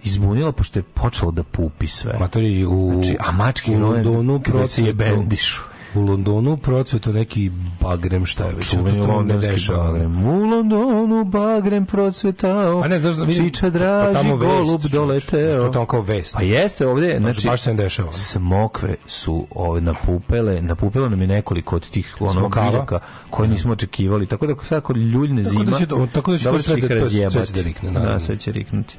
izbunila, 0.04 0.52
pošto 0.52 0.80
je 0.80 0.84
počelo 0.84 1.32
da 1.32 1.44
pupi 1.44 1.88
sve. 1.88 2.18
Matori 2.20 2.66
u 2.66 2.91
Znači, 2.94 3.18
a 3.20 3.32
mački 3.32 3.76
u 3.76 3.80
Londonu 3.80 4.41
se 4.68 4.84
je 4.84 4.94
bendišu. 4.94 5.73
U 5.95 6.02
Londonu 6.02 6.57
procvetu 6.57 7.14
neki 7.14 7.52
bagrem 7.82 8.26
šta 8.26 8.45
je 8.45 8.53
već. 8.53 8.74
Ne 9.24 9.38
dešava. 9.38 9.84
bagrem. 9.84 10.26
U 10.26 10.40
Londonu 10.40 11.24
bagrem 11.24 11.86
procvetao. 11.86 12.82
A 12.82 12.88
ne, 12.88 12.99
znaš, 12.99 13.15
vidim- 13.18 13.45
Čiča 13.45 13.61
pa 13.61 13.70
draži 13.70 14.14
tamo 14.15 14.36
vest, 14.36 14.52
golub. 14.52 14.82
Znaš, 14.82 14.91
doleteo. 14.91 15.53
to 15.56 15.70
tamo 15.70 15.86
kao 15.86 16.02
vest. 16.02 16.34
Pa 16.36 16.41
jeste 16.41 16.88
ovdje, 16.88 17.18
Znači, 17.18 17.34
znači, 17.34 17.48
baš 17.48 17.61
se 17.61 17.74
ne 17.74 17.84
dešava. 17.84 18.11
smokve 18.11 18.95
su 19.07 19.48
ove 19.52 19.82
napupele, 19.82 20.61
napupelo 20.61 21.10
nam 21.10 21.22
je 21.22 21.28
nekoliko 21.28 21.76
od 21.76 21.90
tih 21.90 22.15
ono 22.20 22.49
biljaka 22.72 22.99
koje 23.30 23.49
nismo 23.49 23.72
očekivali. 23.72 24.28
Tako 24.28 24.48
da 24.48 24.56
sad 24.64 24.78
ako 24.78 24.94
ljuljne 24.94 25.44
Tako 25.44 25.56
da 25.56 25.65
zima, 25.65 25.78
će 25.80 25.88
tako 26.07 26.32
da 26.32 26.38
će 26.38 26.44
to 26.44 26.49
dobro 26.52 26.61
sve 26.64 26.78
ih 26.78 26.84
da- 26.84 26.99
to 27.32 27.41
sve 27.45 27.45
će 27.45 27.53
da. 27.53 27.99
Da, 28.02 28.20
će 28.38 28.52
riknuti. 28.52 28.95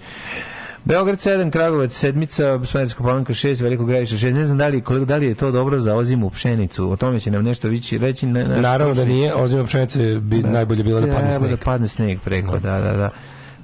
Beograd 0.85 1.19
7, 1.19 1.51
Kragovac 1.51 1.93
sedmica, 1.93 2.61
Smederska 2.65 3.02
palanka 3.02 3.32
6, 3.32 3.62
Veliko 3.62 3.85
Gradište 3.85 4.16
6. 4.19 4.32
Ne 4.32 4.47
znam 4.47 4.59
da 4.59 4.69
li, 4.69 4.81
koliko, 4.81 5.05
da 5.06 5.16
li 5.16 5.27
je 5.27 5.35
to 5.35 5.51
dobro 5.51 5.78
za 5.78 5.97
ozimu 5.97 6.31
pšenicu. 6.31 6.90
O 6.90 6.97
tome 6.97 7.20
će 7.20 7.31
nam 7.31 7.44
nešto 7.44 7.69
vići, 7.69 7.98
reći. 7.98 8.27
Ne, 8.27 8.44
naš 8.44 8.62
Naravno 8.62 8.94
da 8.94 9.05
nije, 9.05 9.35
ozima 9.35 9.65
pšenice 9.65 10.15
bi 10.15 10.39
najbolje 10.39 10.82
bilo 10.82 11.01
da 11.01 11.06
padne 11.09 11.32
sneg. 11.32 11.51
da 11.51 11.56
padne 11.56 11.89
sneg 11.89 12.19
preko, 12.20 12.59
da, 12.59 12.81
da, 12.81 12.93
da. 12.93 13.11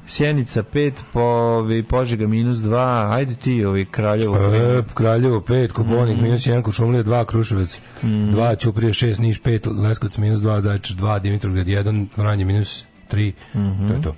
Sjenica 0.07 0.63
5, 0.65 0.93
povi, 1.13 1.83
Požega 1.83 2.27
minus 2.27 2.59
2, 2.59 2.77
ajde 3.11 3.35
ti 3.35 3.65
ovi 3.65 3.85
Kraljevo. 3.85 4.37
E, 4.37 4.83
Kraljevo 4.95 5.41
5, 5.41 5.69
Koponik 5.69 6.15
Mhm. 6.15 6.23
minus 6.25 6.43
1, 6.43 6.63
Kočumlija 6.63 7.03
2, 7.03 7.25
Kruševac 7.25 7.79
2, 8.03 8.55
Ćuprije 8.57 8.93
6, 8.93 9.19
Niš 9.19 9.41
5, 9.41 9.67
Leskovac 9.79 10.19
minus 10.19 10.41
2, 10.41 10.61
Zaječar 10.61 10.97
2, 10.97 11.19
Dimitrovgrad 11.19 11.67
1, 11.67 12.07
Vranje 12.17 12.45
minus 12.45 12.85
3, 13.09 13.33
Mhm. 13.55 13.89
to 13.89 13.95
je 13.95 14.03
to. 14.03 14.15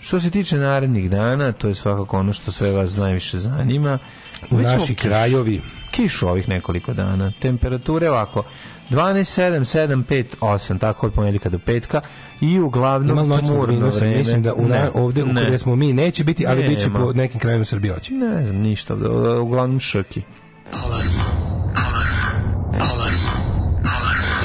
Što 0.00 0.20
se 0.20 0.30
tiče 0.30 0.56
narednih 0.56 1.10
dana, 1.10 1.52
to 1.52 1.68
je 1.68 1.74
svakako 1.74 2.18
ono 2.18 2.32
što 2.32 2.52
sve 2.52 2.72
vas 2.72 2.96
najviše 2.96 3.38
zanima. 3.38 3.98
U 4.42 4.56
Mi 4.56 4.62
ćemo 4.62 4.72
naši 4.72 4.94
kiš- 4.94 4.98
krajovi 4.98 5.60
Kišu 5.90 6.28
ovih 6.28 6.48
nekoliko 6.48 6.92
dana. 6.94 7.32
Temperature 7.32 8.10
ovako. 8.10 8.42
12, 8.90 9.24
7, 9.32 9.64
7, 9.64 10.04
5, 10.04 10.24
8, 10.40 10.78
tako 10.78 11.06
od 11.06 11.12
ponedjeljka 11.12 11.48
do 11.48 11.58
petka 11.58 12.00
i 12.40 12.60
uglavnom 12.60 13.38
tmurno 13.38 13.88
vreme. 13.88 14.16
mislim 14.16 14.42
da 14.42 14.54
u 14.54 14.62
na, 14.62 14.74
Ne, 14.74 14.90
ovde 14.94 15.22
u 15.22 15.26
ne. 15.26 15.42
kojoj 15.42 15.58
smo 15.58 15.76
mi 15.76 15.92
neće 15.92 16.24
biti, 16.24 16.46
ali 16.46 16.56
Nema. 16.56 16.68
bit 16.68 16.78
će 16.78 16.90
po 16.90 17.12
nekim 17.12 17.40
krajevima 17.40 17.64
Srbije 17.64 17.94
hoće. 17.94 18.12
Ne 18.14 18.44
znam, 18.44 18.56
ništa. 18.56 18.94
Uglavnom 19.40 19.80
šrki. 19.80 20.22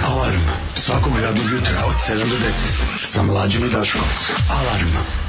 Alarm 0.06 0.40
svakog 0.76 1.14
radnog 1.15 1.45
jutra 1.45 1.77
od 1.88 1.95
7 2.10 2.19
do 2.19 2.36
10 2.38 2.49
sa 3.03 3.23
mlađim 3.23 3.65
i 3.65 3.69
Daškom. 3.69 4.02
Alarm. 4.52 5.24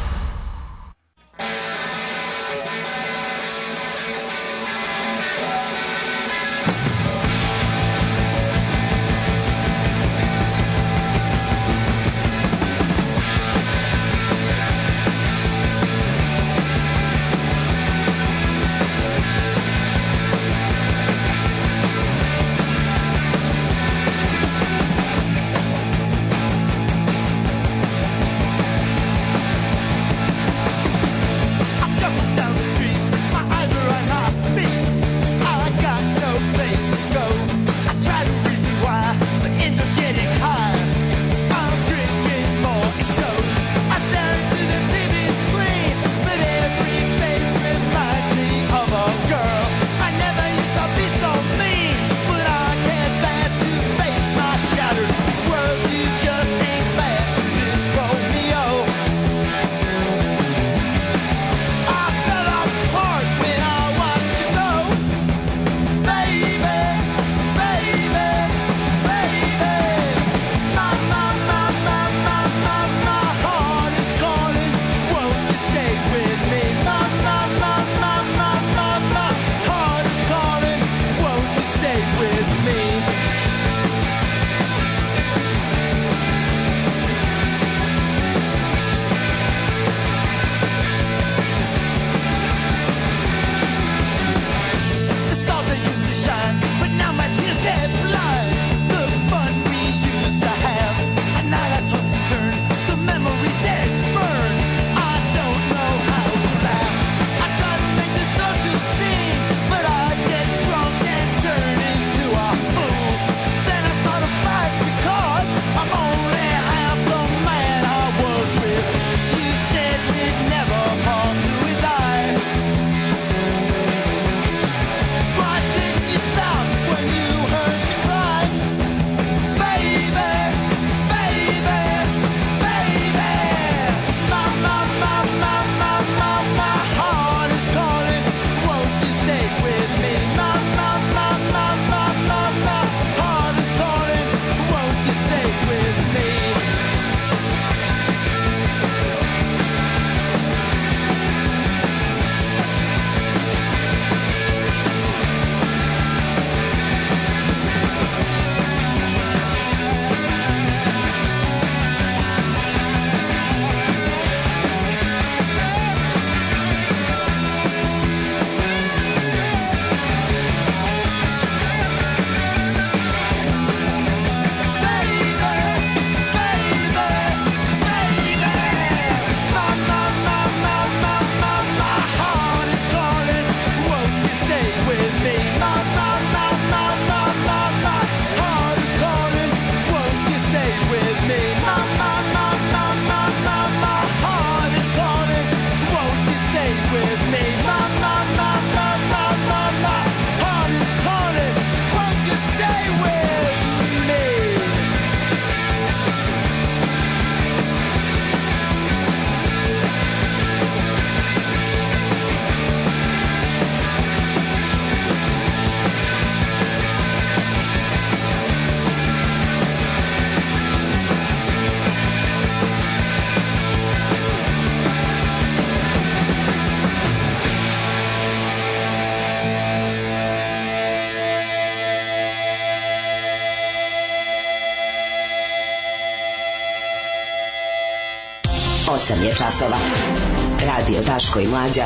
Radio 240.87 241.03
Daško 241.07 241.41
i 241.41 241.47
Mlađa. 241.47 241.85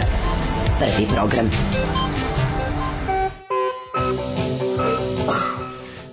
Prvi 0.78 1.06
program. 1.14 1.50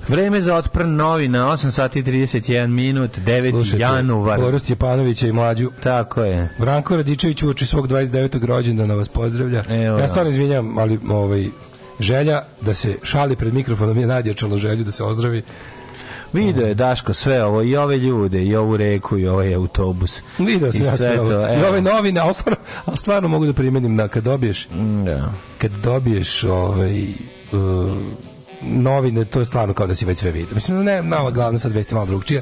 Vreme 0.07 0.41
za 0.41 0.55
otpr 0.55 0.85
novina, 0.85 1.47
8 1.47 1.71
sati 1.71 1.99
i 1.99 2.03
31 2.03 2.67
minut, 2.67 3.17
9. 3.17 3.51
Slušajte, 3.51 3.79
januar. 3.79 4.39
Boris 4.39 4.61
Stjepanovića 4.61 5.27
i 5.27 5.31
mlađu. 5.31 5.71
Tako 5.83 6.23
je. 6.23 6.49
Branko 6.59 6.97
Radičević 6.97 7.43
uoči 7.43 7.65
svog 7.65 7.87
29. 7.87 8.45
rođendana 8.45 8.93
vas 8.93 9.07
pozdravlja. 9.07 9.63
Evo, 9.69 9.97
ja 9.97 10.01
da. 10.01 10.07
stvarno 10.07 10.31
izvinjam, 10.31 10.77
ali 10.77 10.99
ovaj, 11.09 11.47
želja 11.99 12.41
da 12.61 12.73
se 12.73 12.95
šali 13.03 13.35
pred 13.35 13.53
mikrofonom 13.53 13.97
je 13.97 14.07
nadjačalo 14.07 14.57
želju 14.57 14.83
da 14.83 14.91
se 14.91 15.03
ozdravi. 15.03 15.43
Video 16.33 16.67
je 16.67 16.73
Daško 16.73 17.13
sve 17.13 17.43
ovo, 17.43 17.63
i 17.63 17.75
ove 17.75 17.97
ljude, 17.97 18.43
i 18.43 18.55
ovu 18.55 18.77
reku, 18.77 19.17
i 19.17 19.27
ovaj 19.27 19.55
autobus. 19.55 20.21
Video 20.37 20.71
sam 20.71 20.81
I 20.81 20.85
ja 20.85 20.97
sve 20.97 20.97
sve 20.97 21.15
to, 21.15 21.21
ovo. 21.21 21.31
I 21.31 21.63
ove 21.69 21.81
novine, 21.81 22.19
ali 22.19 22.33
stvarno, 22.33 22.57
ali 22.85 22.97
stvarno 22.97 23.27
mogu 23.27 23.45
da 23.45 23.53
primenim 23.53 23.97
da 23.97 24.07
kad 24.07 24.23
dobiješ 24.23 24.67
Da. 25.05 25.33
kad 25.57 25.71
dobiješ 25.71 26.43
ovaj 26.43 27.01
uh, 27.51 27.97
novine, 28.61 29.25
to 29.25 29.39
je 29.39 29.45
stvarno 29.45 29.73
kao 29.73 29.87
da 29.87 29.95
si 29.95 30.05
već 30.05 30.17
sve 30.17 30.31
vidio. 30.31 30.55
Mislim, 30.55 30.83
ne, 30.83 31.03
nova 31.03 31.31
glavna 31.31 31.59
sad 31.59 31.71
vesti 31.71 31.93
malo 31.93 32.05
drugčija. 32.05 32.41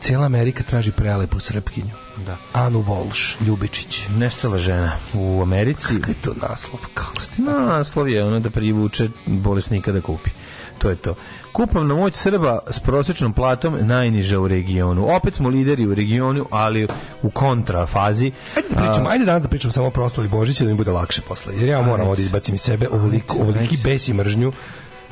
Cijela 0.00 0.26
Amerika 0.26 0.62
traži 0.64 0.92
prelepu 0.92 1.40
srpkinju. 1.40 1.90
Da. 2.26 2.36
Anu 2.52 2.80
Volš, 2.80 3.36
Ljubičić. 3.46 4.02
Nestala 4.16 4.58
žena 4.58 4.92
u 5.14 5.42
Americi. 5.42 5.86
Kako 6.00 6.10
je 6.10 6.14
to 6.22 6.34
naslov? 6.48 6.80
Kako 6.94 7.20
ste 7.20 7.42
Naslov 7.42 8.08
je 8.08 8.24
ono 8.24 8.40
da 8.40 8.50
privuče 8.50 9.08
bolesnika 9.26 9.92
da 9.92 10.00
kupi. 10.00 10.30
To 10.78 10.90
je 10.90 10.96
to. 10.96 11.14
Kupovna 11.52 11.94
moć 11.94 12.14
Srba 12.14 12.58
s 12.70 12.78
prosječnom 12.80 13.32
platom 13.32 13.76
najniža 13.80 14.40
u 14.40 14.48
regionu. 14.48 15.16
Opet 15.16 15.34
smo 15.34 15.48
lideri 15.48 15.86
u 15.86 15.94
regionu, 15.94 16.46
ali 16.50 16.86
u 17.22 17.30
kontrafazi. 17.30 18.32
Ajde 18.56 18.68
da 18.68 18.76
pričamo, 18.76 19.08
ajde 19.08 19.24
danas 19.24 19.42
da 19.42 19.48
pričamo 19.48 19.72
samo 19.72 19.86
o 19.86 19.90
proslavi 19.90 20.28
Božića 20.28 20.64
da 20.64 20.70
mi 20.70 20.76
bude 20.76 20.90
lakše 20.90 21.22
posle. 21.28 21.54
Jer 21.56 21.68
ja 21.68 21.82
moram 21.82 22.08
ovdje 22.08 22.24
izbacim 22.24 22.54
iz 22.54 22.60
sebe 22.60 22.88
ovoliko, 22.88 23.36
ovoliki 23.38 23.76
bes 23.84 24.08
i 24.08 24.14
mržnju. 24.14 24.52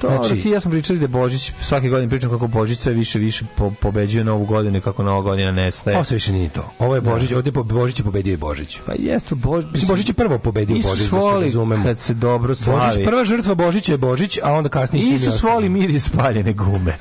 To, 0.01 0.09
znači, 0.09 0.43
ti 0.43 0.51
ja 0.51 0.61
smo 0.61 0.71
pričali 0.71 0.99
da 0.99 1.07
Božić, 1.07 1.53
svake 1.63 1.89
godine 1.89 2.09
pričam 2.11 2.31
kako 2.31 2.47
Božić 2.47 2.79
sve 2.79 2.93
više 2.93 3.19
više 3.19 3.45
po, 3.57 3.73
pobeđuje 3.81 4.25
novu 4.25 4.47
godinu 4.47 4.79
i 4.79 4.81
kako 4.81 5.03
nova 5.03 5.21
godina 5.21 5.51
nestaje. 5.53 5.97
Ovo 5.97 6.05
sve 6.05 6.15
više 6.15 6.33
nije 6.33 6.49
to. 6.49 6.71
Ovo 6.79 6.95
je 6.95 7.01
Božić, 7.01 7.33
ovdje 7.33 7.53
po- 7.53 7.63
Božić 7.63 7.99
je 7.99 8.05
pobedio 8.05 8.33
i 8.35 8.37
Božić. 8.37 8.79
Pa 8.87 8.93
jeste 8.93 9.35
Božić. 9.35 9.71
Mislim, 9.73 9.89
Božić 9.89 10.09
je 10.09 10.15
prvo 10.15 10.39
pobedio 10.39 10.77
Isus 10.77 10.91
Božić, 10.91 11.05
da 11.05 11.11
se 11.11 11.17
voli 11.17 11.45
razumemo. 11.45 11.85
kad 11.85 12.01
se 12.01 12.15
dobro 12.15 12.55
slavi. 12.55 12.81
Božić, 12.87 13.05
prva 13.07 13.25
žrtva 13.25 13.55
Božića 13.55 13.93
je 13.93 13.99
Božić, 13.99 14.39
a 14.43 14.53
onda 14.53 14.69
kasnije 14.69 15.15
Isus 15.15 15.43
voli 15.43 15.69
mir 15.69 15.91
i 15.91 16.01
spaljene 16.01 16.53
gume. 16.53 16.99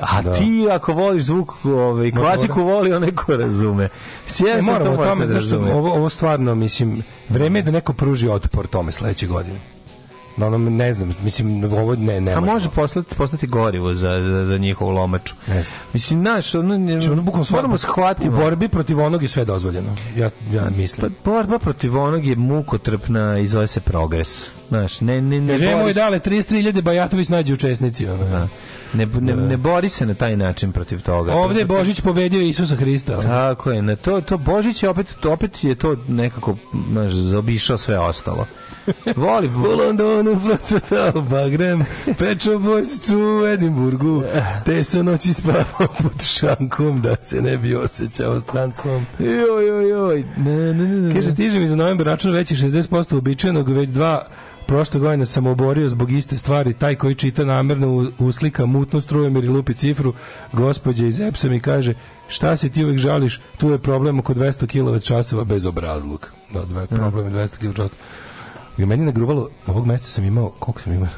A 0.00 0.22
Da. 0.22 0.32
ti 0.32 0.68
ako 0.72 0.92
voliš 0.92 1.22
zvuk, 1.22 1.64
ovaj, 1.64 2.10
klasiku 2.10 2.62
voli 2.62 2.92
onaj 2.92 3.10
ko 3.10 3.36
razume. 3.36 3.88
Ne, 4.40 4.62
sam 4.62 4.84
to 4.84 4.90
o 4.90 4.96
tome, 4.96 5.26
zašto 5.26 5.50
razumeti. 5.50 5.76
ovo, 5.76 5.92
ovo 5.94 6.08
stvarno, 6.08 6.54
mislim, 6.54 7.02
vreme 7.28 7.58
je 7.58 7.62
da 7.62 7.70
neko 7.70 7.92
pruži 7.92 8.28
otpor 8.28 8.66
tome 8.66 8.92
sledeće 8.92 9.26
godine. 9.26 9.73
No, 10.36 10.46
ono, 10.46 10.58
ne 10.58 10.92
znam, 10.92 11.10
mislim, 11.22 11.64
ovo 11.64 11.94
ne, 11.94 12.20
ne 12.20 12.32
A 12.32 12.40
može 12.40 12.70
poslati, 12.70 13.14
postati 13.14 13.46
gorivo 13.46 13.94
za, 13.94 14.20
za, 14.20 14.44
za 14.44 14.58
njihovu 14.58 14.90
lomaču. 14.90 15.34
Ne 15.46 15.62
znam. 15.62 15.76
Mislim, 15.92 16.20
znaš, 16.20 16.54
ono, 16.54 16.78
ne, 16.78 16.92
Znači, 16.92 17.10
ono, 17.10 17.22
bukvalno 17.22 17.46
moramo 17.50 17.74
u 17.74 17.78
shvatimo. 17.78 18.36
borbi 18.36 18.68
protiv 18.68 19.00
onog 19.00 19.22
je 19.22 19.28
sve 19.28 19.44
dozvoljeno. 19.44 19.96
Ja, 20.16 20.30
ja 20.52 20.68
mislim. 20.70 21.12
Pa 21.24 21.30
borba 21.30 21.58
protiv 21.58 21.98
onog 21.98 22.26
je 22.26 22.36
mukotrpna 22.36 23.38
i 23.38 23.46
zove 23.46 23.66
se 23.68 23.80
progres. 23.80 24.50
Znaš, 24.68 25.00
ne, 25.00 25.20
ne, 25.20 25.40
ne, 25.40 25.52
Kaže, 25.52 25.64
bori 25.64 25.76
moj 25.76 25.94
se- 25.94 26.00
dale, 26.00 26.18
33.000 26.18 26.82
Bajatović 26.82 27.28
nađe 27.28 27.54
učesnici. 27.54 28.06
Ono. 28.06 28.24
Da. 28.24 28.48
Ne, 28.94 29.06
ne, 29.06 29.36
ne 29.36 29.56
bori 29.56 29.88
se 29.88 30.06
na 30.06 30.14
taj 30.14 30.36
način 30.36 30.72
protiv 30.72 31.02
toga. 31.02 31.34
Ovde 31.34 31.60
je 31.60 31.64
Božić 31.66 32.00
pobedio 32.00 32.40
Isusa 32.40 32.76
Hrista. 32.76 33.12
ono. 33.12 33.28
Tako 33.28 33.70
je, 33.70 33.82
na 33.82 33.96
to, 33.96 34.20
to 34.20 34.38
Božić 34.38 34.82
je 34.82 34.88
opet, 34.88 35.24
opet 35.24 35.64
je 35.64 35.74
to 35.74 35.96
nekako, 36.08 36.56
znaš, 36.90 37.12
zaobišao 37.12 37.76
sve 37.78 37.98
ostalo. 37.98 38.46
Voli, 39.16 39.48
U 39.48 39.76
Londonu 39.76 40.40
procvetao 40.44 41.22
bagrem, 41.22 41.84
pečo 42.18 42.58
božiću 42.58 43.18
u 43.18 43.46
Edimburgu, 43.46 44.22
te 44.64 44.84
se 44.84 45.02
noći 45.02 45.34
spavao 45.34 45.88
pod 46.02 46.22
šankom 46.22 47.02
da 47.02 47.16
se 47.20 47.42
ne 47.42 47.58
bi 47.58 47.74
osjećao 47.74 48.40
strancom. 48.40 49.06
joj, 49.18 49.66
joj, 49.66 49.88
joj, 49.88 50.24
ne, 50.36 50.74
ne, 50.74 50.88
ne. 50.88 51.14
Kaže, 51.14 51.30
stiže 51.30 51.58
mi 51.58 51.68
za 51.68 51.76
novembar 51.76 52.06
račun 52.06 52.32
veći 52.32 52.56
60% 52.56 53.14
uobičajenog, 53.14 53.68
već 53.68 53.88
dva 53.88 54.26
prošle 54.66 55.00
godine 55.00 55.26
sam 55.26 55.46
oborio 55.46 55.88
zbog 55.88 56.12
iste 56.12 56.36
stvari. 56.36 56.74
Taj 56.74 56.94
koji 56.94 57.14
čita 57.14 57.44
namerno 57.44 58.10
uslika 58.18 58.66
mutno 58.66 59.00
strujem 59.00 59.36
ili 59.36 59.48
lupi 59.48 59.74
cifru, 59.74 60.14
gospođa 60.52 61.06
iz 61.06 61.20
EPS-a 61.20 61.48
mi 61.48 61.60
kaže, 61.60 61.94
šta 62.28 62.56
se 62.56 62.68
ti 62.68 62.84
uvek 62.84 62.98
žališ, 62.98 63.40
tu 63.56 63.70
je 63.70 63.78
problem 63.78 64.18
oko 64.18 64.34
200 64.34 64.66
kW 64.66 65.06
časova 65.06 65.44
bez 65.44 65.66
obrazluk. 65.66 66.32
Da, 66.52 66.86
problem 66.96 67.26
je 67.26 67.32
200 67.32 67.72
kW 67.72 67.88
I 68.78 68.86
meni 68.86 69.02
je 69.02 69.06
nagruvalo, 69.06 69.48
ovog 69.66 69.86
mjeseca 69.86 70.10
sam 70.10 70.24
imao, 70.24 70.50
koliko 70.50 70.80
sam 70.80 70.92
imao? 70.92 71.08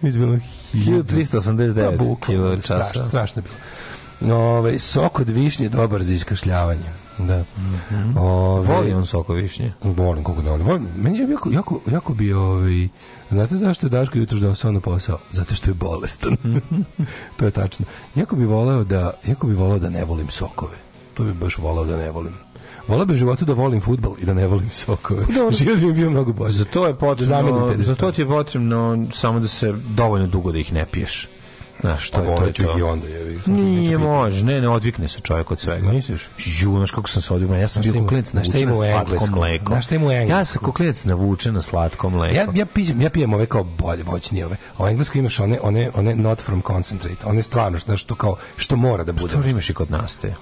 Mislim, 0.00 0.40
1389 0.74 1.72
Da, 1.72 1.90
bukvalno, 1.90 2.44
kWh. 2.44 2.62
strašno, 2.62 3.04
strašno 3.04 3.42
je 3.42 3.42
bilo. 3.42 4.36
Ove, 4.36 4.78
sok 4.78 5.20
od 5.20 5.28
višnje 5.28 5.66
je 5.66 5.70
dobar 5.70 6.02
za 6.02 6.12
iskašljavanje. 6.12 6.90
Da. 7.18 7.44
Ove, 8.16 8.74
Voli 8.74 8.92
on 8.92 9.06
soko 9.06 9.32
višnje. 9.32 9.72
Volim 9.82 10.24
kako 10.24 10.42
ne 10.42 10.50
volim. 10.50 10.66
volim. 10.66 10.88
Meni 10.96 11.18
je 11.18 11.28
jako, 11.30 11.50
jako, 11.50 11.80
jako 11.92 12.14
bi 12.14 12.32
ovaj... 12.32 12.88
Znate 13.30 13.56
zašto 13.56 13.86
je 13.86 13.90
Daško 13.90 14.18
jutro 14.18 14.38
došao 14.38 14.72
na 14.72 14.80
posao? 14.80 15.18
Zato 15.30 15.54
što 15.54 15.70
je 15.70 15.74
bolestan. 15.74 16.36
to 17.36 17.44
je 17.44 17.50
tačno. 17.50 17.86
Jako 18.14 18.36
bi 18.36 18.44
voleo 18.44 18.84
da, 18.84 19.12
jako 19.26 19.46
bi 19.46 19.54
voleo 19.54 19.78
da 19.78 19.90
ne 19.90 20.04
volim 20.04 20.30
sokove. 20.30 20.76
To 21.14 21.24
bi 21.24 21.32
baš 21.32 21.58
voleo 21.58 21.84
da 21.84 21.96
ne 21.96 22.10
volim. 22.10 22.34
Voleo 22.88 23.06
bi 23.06 23.14
u 23.14 23.16
životu 23.16 23.44
da 23.44 23.52
volim 23.52 23.80
futbal 23.80 24.12
i 24.18 24.24
da 24.24 24.34
ne 24.34 24.46
volim 24.46 24.70
sokove. 24.72 25.24
Život 25.50 25.78
bi 25.78 25.92
bio 25.92 26.10
mnogo 26.10 26.32
bolji. 26.32 26.52
Za 26.52 26.64
to 26.64 26.86
je 26.86 26.94
potrebno, 26.94 27.74
za 27.78 27.94
to 27.94 28.12
ti 28.12 28.20
je 28.20 28.26
potrebno 28.26 29.06
samo 29.12 29.40
da 29.40 29.48
se 29.48 29.72
dovoljno 29.72 30.26
dugo 30.26 30.52
da 30.52 30.58
ih 30.58 30.72
ne 30.72 30.86
piješ. 30.86 31.28
Znaš, 31.80 32.10
to 32.10 32.18
Pa 32.18 32.22
je 32.24 32.36
to. 32.38 32.44
Je 32.44 32.52
ću 32.52 32.62
to. 32.62 32.78
i 32.78 32.82
onda, 32.82 33.06
što 33.42 33.50
neće 33.50 33.62
Nije 33.66 33.98
može, 33.98 34.44
ne, 34.44 34.60
ne 34.60 34.68
odvikne 34.68 35.08
se 35.08 35.20
čovjek 35.20 35.50
od 35.50 35.60
svega. 35.60 35.92
Misliš? 35.92 36.28
Ju, 36.38 36.76
znaš 36.76 36.90
kako 36.90 37.08
sam 37.08 37.22
se 37.22 37.34
odvikao, 37.34 37.56
ja 37.56 37.68
sam 37.68 37.82
bio 37.82 37.92
kuklinac 37.92 38.30
znaš 38.30 38.48
šta 38.48 38.58
ima 38.58 38.72
na 38.72 38.78
u 38.78 38.84
engleskom? 38.84 39.38
mleko. 39.38 39.72
Znaš 39.72 39.84
šta 39.84 39.94
ima 39.94 40.06
u 40.06 40.10
Ja 40.10 40.20
engleskom? 40.20 40.44
sam 40.46 40.62
kuklinac 40.62 41.04
navučen 41.04 41.54
na 41.54 41.62
slatko 41.62 42.10
mleko. 42.10 42.34
Ja, 42.34 42.46
ja, 42.54 42.66
pijem, 42.66 43.00
ja 43.00 43.10
pijem 43.10 43.34
ove 43.34 43.46
kao 43.46 43.64
bolje, 43.64 44.02
voćnije 44.02 44.46
ove. 44.46 44.56
A 44.76 44.84
u 44.84 44.88
engleskom 44.88 45.18
imaš 45.18 45.40
one, 45.40 45.58
one, 45.62 45.90
one 45.94 46.14
not 46.14 46.40
from 46.40 46.62
concentrate. 46.66 47.26
One 47.26 47.42
stvarno, 47.42 47.78
znaš, 47.78 48.02
što 48.02 48.14
kao, 48.14 48.36
što 48.56 48.76
mora 48.76 49.04
da 49.04 49.12
bude. 49.12 49.34
To 49.34 49.48
imaš 49.48 49.70
i 49.70 49.74
kod 49.74 49.90
nas 49.90 50.16
te. 50.16 50.34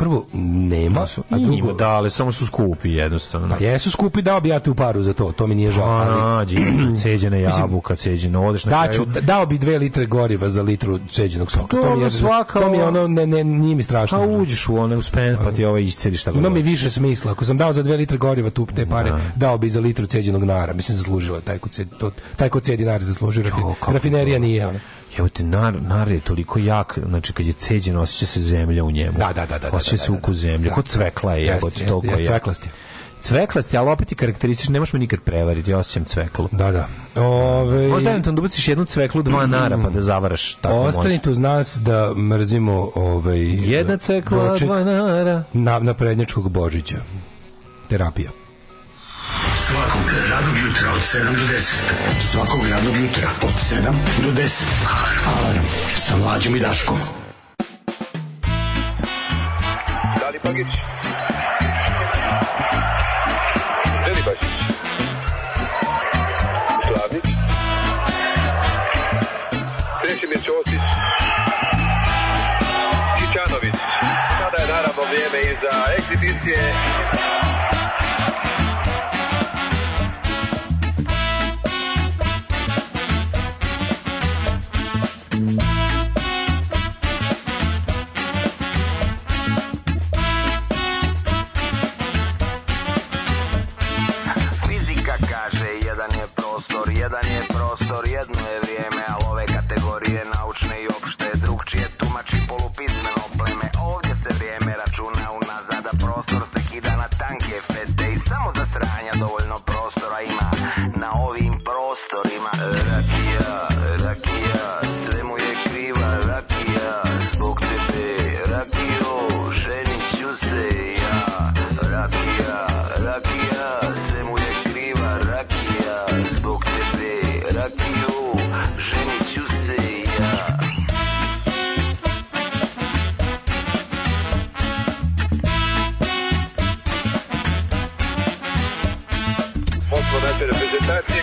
Prvo, 0.00 0.26
nema, 0.68 1.00
a 1.30 1.36
Ima, 1.36 1.46
drugo, 1.46 1.72
da, 1.72 1.88
ali 1.88 2.10
samo 2.10 2.32
su 2.32 2.46
skupi 2.46 2.90
jednostavno. 2.90 3.48
Pa 3.48 3.64
jesu 3.64 3.90
skupi, 3.90 4.22
dao 4.22 4.40
bi 4.40 4.48
ja 4.48 4.58
te 4.58 4.70
u 4.70 4.74
paru 4.74 5.02
za 5.02 5.12
to, 5.12 5.32
to 5.32 5.46
mi 5.46 5.54
nije 5.54 5.70
žao. 5.70 5.82
Pa 5.82 5.90
ali- 5.90 6.22
nađi, 6.22 6.56
ceđena 7.02 7.36
jabuka, 7.36 7.96
ceđena, 7.96 8.40
odeš 8.40 8.64
na 8.64 8.70
Daću, 8.70 9.04
kraju. 9.04 9.20
dao 9.20 9.46
bi 9.46 9.58
dve 9.58 9.78
litre 9.78 10.06
goriva 10.06 10.48
za 10.48 10.62
litru 10.62 10.98
ceđenog 11.08 11.50
soka. 11.50 11.66
to 11.66 11.76
mi 11.76 11.82
Dobro, 11.84 12.04
je, 12.04 12.10
svaka 12.10 12.60
to 12.60 12.70
mi 12.70 12.76
je 12.78 12.84
ono, 12.84 13.08
ne, 13.08 13.26
ne, 13.26 13.44
nije 13.44 13.76
mi 13.76 13.82
strašno. 13.82 14.18
A 14.18 14.26
uđeš 14.26 14.68
u 14.68 14.76
one 14.76 14.96
uspen, 14.96 15.36
pa 15.44 15.52
ti 15.52 15.64
ovaj 15.64 15.82
iscediš 15.82 16.24
tako. 16.24 16.38
Ima 16.38 16.48
mi 16.48 16.62
više 16.62 16.90
smisla. 16.90 17.32
Ako 17.32 17.44
sam 17.44 17.58
dao 17.58 17.72
za 17.72 17.82
dve 17.82 17.96
litre 17.96 18.18
goriva 18.18 18.50
tu 18.50 18.66
te 18.66 18.86
pare, 18.86 19.12
dao 19.36 19.58
bi 19.58 19.68
za 19.68 19.80
litru 19.80 20.06
ceđenog 20.06 20.44
nara. 20.44 20.72
Mislim, 20.72 20.96
zaslužilo 20.96 21.36
je 21.36 21.42
taj 21.42 21.58
ko 21.58 21.68
cedi, 21.68 21.90
to, 21.98 22.10
taj 22.36 22.48
ko 22.48 22.60
cedi 22.60 22.84
nar 22.84 23.02
zaslužio. 23.02 23.44
Rafinerija 23.88 24.38
nije. 24.38 24.66
Ono. 24.66 24.78
Evo 25.18 25.28
te, 25.28 25.44
nar, 25.44 25.82
nar 25.82 26.08
je 26.08 26.20
toliko 26.20 26.58
jak, 26.58 26.98
znači 27.08 27.32
kad 27.32 27.46
je 27.46 27.52
ceđen, 27.52 27.96
osjeća 27.96 28.26
se 28.26 28.40
zemlja 28.40 28.84
u 28.84 28.90
njemu. 28.90 29.18
Da, 29.18 29.32
da, 29.32 29.46
da, 29.46 29.58
da, 29.58 29.70
Osjeća 29.72 29.92
da, 29.92 29.98
se 29.98 30.12
da, 30.12 30.18
ukus 30.18 30.36
da. 30.36 30.40
zemlje, 30.40 30.68
Da. 30.68 30.74
kod 30.74 30.88
cvekla 30.88 31.34
je, 31.34 31.44
jebote, 31.44 31.66
jeste, 31.66 31.86
toliko 31.86 32.14
je. 32.14 32.24
cveklasti. 32.26 32.68
Cveklasti, 33.20 33.76
ali 33.76 33.90
opet 33.90 34.12
i 34.12 34.14
karakteristično, 34.14 34.72
ne 34.72 34.78
možeš 34.78 34.92
me 34.92 34.98
nikad 34.98 35.20
prevariti, 35.20 35.70
ja 35.70 35.78
osjećam 35.78 36.04
cveklu. 36.04 36.48
Da, 36.52 36.72
da. 36.72 36.88
Ove, 37.22 37.88
Možda 37.88 38.10
eventualno 38.10 38.36
da 38.36 38.40
ubaciš 38.40 38.68
jednu 38.68 38.84
cveklu, 38.84 39.22
dva 39.22 39.46
nara, 39.46 39.78
pa 39.78 39.90
da 39.90 40.00
zavaraš. 40.00 40.54
Tako. 40.54 40.74
Ostanite 40.80 41.30
uz 41.30 41.38
nas 41.38 41.78
da 41.82 42.14
mrzimo 42.14 42.90
ovaj, 42.94 43.38
Jedna 43.42 43.96
cvekla, 43.96 44.56
dva 44.56 44.84
nara. 44.84 45.44
na, 45.52 45.78
na 45.78 45.94
prednjačkog 45.94 46.48
Božića. 46.50 46.96
Terapija. 47.88 48.30
Svakog 49.66 50.12
radnog 50.30 50.56
jutra 50.56 50.92
od 50.92 51.00
7 51.00 51.36
do 51.36 51.46
10. 51.46 51.60
Svakog 52.30 52.66
radnog 52.70 52.96
jutra 52.96 53.28
od 53.42 53.54
7 53.72 53.92
do 54.24 54.42
10. 54.42 54.48
Alarm 55.26 55.64
sa 55.96 56.16
mlađom 56.16 56.56
i 56.56 56.60
Daškom. 56.60 56.98
Dali 60.20 60.38
Pagić. 60.42 60.66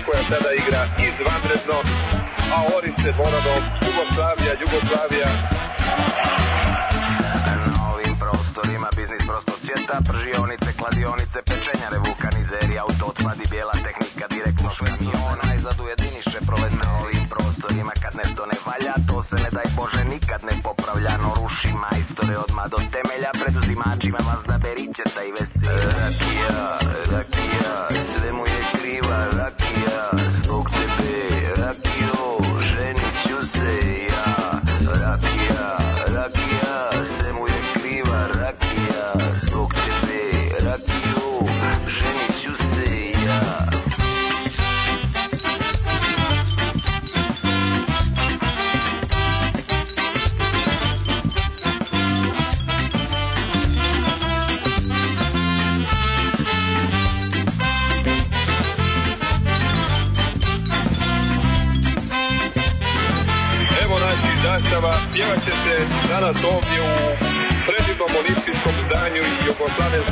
Igra 0.07 0.83
izvanredno, 1.07 1.77
a 2.55 2.57
ori 2.77 2.91
se 3.01 3.11
Moradov, 3.17 3.61
Jugoslavija, 3.87 4.53
Jugoslavija, 4.63 5.29
Na 7.75 7.93
ovim 7.93 8.15
prostorima 8.19 8.89
biznis 8.97 9.23
prosto 9.27 9.53
cvjeta 9.63 9.97
Pržionice, 10.09 10.69
kladionice, 10.79 11.39
pečenjare, 11.49 11.97
vulkanizeri 12.05 12.79
Auto 12.79 13.05
otpadi, 13.11 13.43
bijela 13.51 13.75
tehnika, 13.85 14.25
direktno 14.35 14.69
škamiona 14.77 15.47
I 15.55 15.59
zaduje 15.65 15.95
diniše 15.95 16.39
provesti 16.47 16.79
Na 16.83 16.89
ovim 17.03 17.23
prostorima 17.33 17.93
kad 18.03 18.13
nešto 18.21 18.41
ne 18.51 18.57
valja 18.67 18.93
To 19.09 19.23
se 19.23 19.35
ne 19.43 19.49
daj 19.57 19.67
Bože 19.77 20.03
nikad 20.13 20.41
ne 20.49 20.55
popravlja. 20.63 21.13
No 21.23 21.29
ruši 21.39 21.71
majstore 21.83 22.35
odmah 22.45 22.67
do 22.73 22.79
temelja 22.93 23.31
Preduzimačima 23.41 24.19
vas 24.27 24.41
da 24.49 24.57
beričeta 24.63 25.21
i 25.23 25.31
veselja 25.37 26.86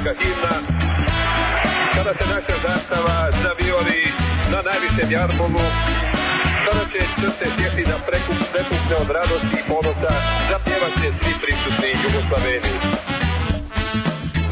jugoslavenska 0.05 0.13
himna. 0.23 0.55
Kada 1.95 2.13
se 2.13 2.25
naša 2.25 2.55
zastava 2.67 3.31
zavijori 3.43 4.03
na 4.51 4.61
najvišem 4.61 5.11
jarmonu, 5.11 5.65
kada 6.65 6.85
će 6.91 6.99
srce 7.15 7.45
sjeti 7.57 7.83
da 7.89 7.97
prekup, 8.07 8.39
prekupne 8.53 8.95
od 9.01 9.09
radosti 9.17 9.55
i 9.59 9.67
ponosa, 9.69 10.13
zapjevat 10.49 10.93
će 10.99 11.07
svi 11.19 11.33
prisutni 11.41 11.91
Jugoslaveni. 12.03 12.73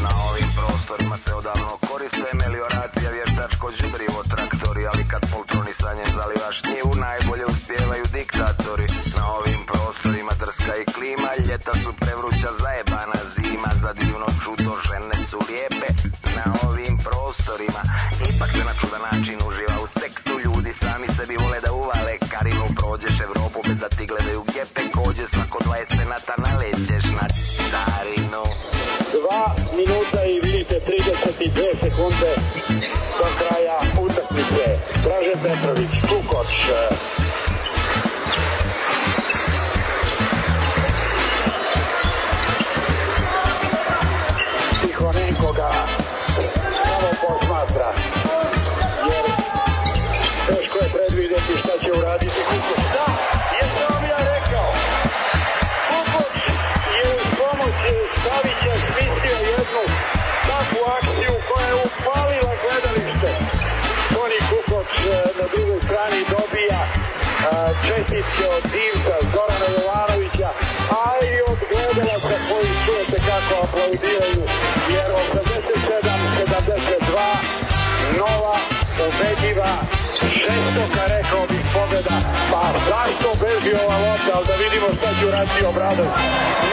Na 0.04 0.10
ovim 0.30 0.48
prostorima 0.56 1.16
se 1.24 1.34
odavno 1.34 1.78
koriste 1.88 2.30
melioracija, 2.42 3.10
vještačko 3.10 3.66
uh, 36.68 37.03
bih, 81.50 81.64
pobjeda. 81.74 82.16
Pa 82.52 82.64
zašto 82.90 83.28
beži 83.42 83.72
ova 83.84 83.96
lopta, 84.04 84.30
ali 84.36 84.44
da 84.50 84.54
vidimo 84.64 84.88
šta 84.96 85.08
će 85.16 85.22
uraditi 85.28 85.64
Obradović. 85.70 86.18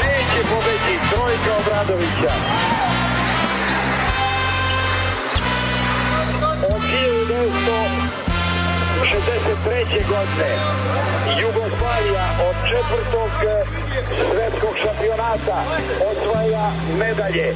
Neće 0.03 0.41
pobeći 0.51 0.95
trojka 1.11 1.51
Obradovića. 1.61 2.33
Od 6.73 6.81
1963. 9.21 10.01
godine 10.13 10.51
Jugoslavija 11.41 12.25
od 12.49 12.55
četvrtog 12.69 13.31
svetskog 14.31 14.73
šampionata 14.83 15.57
osvaja 16.11 16.71
medalje. 16.99 17.55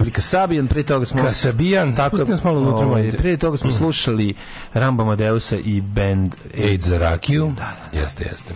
Bili 0.00 0.10
Kasabijan, 0.10 0.66
pre 0.66 0.82
toga 0.82 1.04
smo... 1.04 1.22
Kasabijan, 1.22 1.96
tako 1.96 2.16
nas 2.16 2.44
malo 2.44 2.60
unutra, 2.60 2.86
ovaj. 2.86 3.12
Pre 3.12 3.36
toga 3.36 3.56
smo 3.56 3.70
slušali 3.70 4.34
Rambo 4.74 5.02
Amadeusa 5.02 5.56
i 5.56 5.80
band 5.80 6.34
Aid 6.58 6.80
za 6.80 6.98
rakiju. 6.98 7.52
Da, 7.56 7.98
Jeste, 7.98 8.24
jeste. 8.24 8.54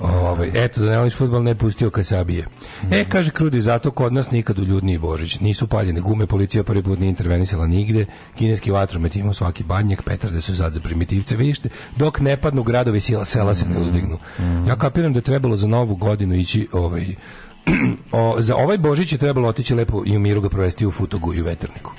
Ovaj, 0.00 0.50
eto, 0.54 0.80
da 0.80 0.90
Neolić 0.90 1.14
futbol 1.14 1.42
ne 1.42 1.54
pustio 1.54 1.90
Kasabije. 1.90 2.46
E, 2.90 3.04
kaže 3.08 3.30
Krudi, 3.30 3.60
zato 3.60 3.90
kod 3.90 4.12
nas 4.12 4.30
nikad 4.30 4.58
u 4.58 4.64
ljudniji 4.64 4.98
Božić. 4.98 5.40
Nisu 5.40 5.66
paljene 5.66 6.00
gume, 6.00 6.26
policija 6.26 6.64
prvi 6.64 6.82
put 6.82 6.98
nije 6.98 7.08
intervenisala 7.08 7.66
nigde, 7.66 8.06
kineski 8.34 8.70
vatromet 8.70 9.16
imao 9.16 9.32
svaki 9.32 9.64
banjak, 9.64 10.02
petarde 10.02 10.40
su 10.40 10.54
zad 10.54 10.72
za 10.72 10.80
primitivce, 10.80 11.36
vidite, 11.36 11.68
dok 11.96 12.20
ne 12.20 12.36
padnu 12.36 12.62
gradovi 12.62 13.00
sila, 13.00 13.24
sela 13.24 13.54
se 13.54 13.68
ne 13.68 13.78
uzdignu. 13.78 14.18
Ja 14.68 14.76
kapiram 14.76 15.12
da 15.12 15.18
je 15.18 15.22
trebalo 15.22 15.56
za 15.56 15.68
novu 15.68 15.96
godinu 15.96 16.34
ići 16.34 16.68
ovaj, 16.72 17.14
o, 18.12 18.36
za 18.38 18.56
ovaj 18.56 18.78
Božić 18.78 19.12
je 19.12 19.18
trebalo 19.18 19.48
otići 19.48 19.74
lepo 19.74 20.02
i 20.06 20.16
u 20.16 20.20
miru 20.20 20.40
ga 20.40 20.48
provesti 20.48 20.86
u 20.86 20.90
Futogu 20.90 21.34
i 21.34 21.40
u 21.40 21.44
Veterniku. 21.44 21.92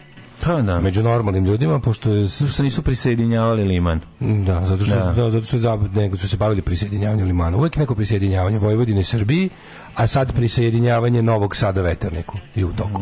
Pa 0.43 0.61
da. 0.61 0.79
Među 0.79 1.03
normalnim 1.03 1.45
ljudima, 1.45 1.79
pošto 1.79 2.11
je... 2.11 2.27
Što 2.27 2.63
nisu 2.63 2.81
prisjedinjavali 2.81 3.63
liman. 3.63 4.01
Da, 4.19 4.65
zato 4.65 4.83
što, 4.83 4.95
Da. 4.95 5.11
da. 5.11 5.29
zato 5.29 5.45
što 5.45 5.57
zab- 5.57 5.95
nego 5.95 6.17
su 6.17 6.29
se 6.29 6.37
bavili 6.37 6.61
prisjedinjavanjem 6.61 7.27
limana. 7.27 7.57
Uvijek 7.57 7.77
neko 7.77 7.95
prisjedinjavanje 7.95 8.59
Vojvodine 8.59 9.03
Srbiji, 9.03 9.49
a 9.95 10.07
sad 10.07 10.33
prisjedinjavanje 10.35 11.21
Novog 11.21 11.55
Sada 11.55 11.81
Veterniku 11.81 12.37
i 12.55 12.63
u 12.63 12.73
toku. 12.73 13.01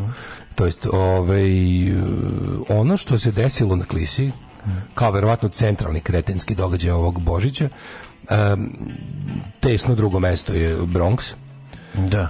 To 0.55 0.65
jest, 0.65 0.87
ovaj, 0.93 1.43
ono 2.69 2.97
što 2.97 3.19
se 3.19 3.31
desilo 3.31 3.75
na 3.75 3.85
Klisi, 3.85 4.31
kao 4.93 5.11
verovatno 5.11 5.49
centralni 5.49 5.99
kretenski 5.99 6.55
događaj 6.55 6.91
ovog 6.91 7.21
Božića, 7.21 7.69
em, 8.29 8.69
tesno 9.59 9.95
drugo 9.95 10.19
mesto 10.19 10.53
je 10.53 10.77
Bronx. 10.77 11.33
Da. 11.93 12.27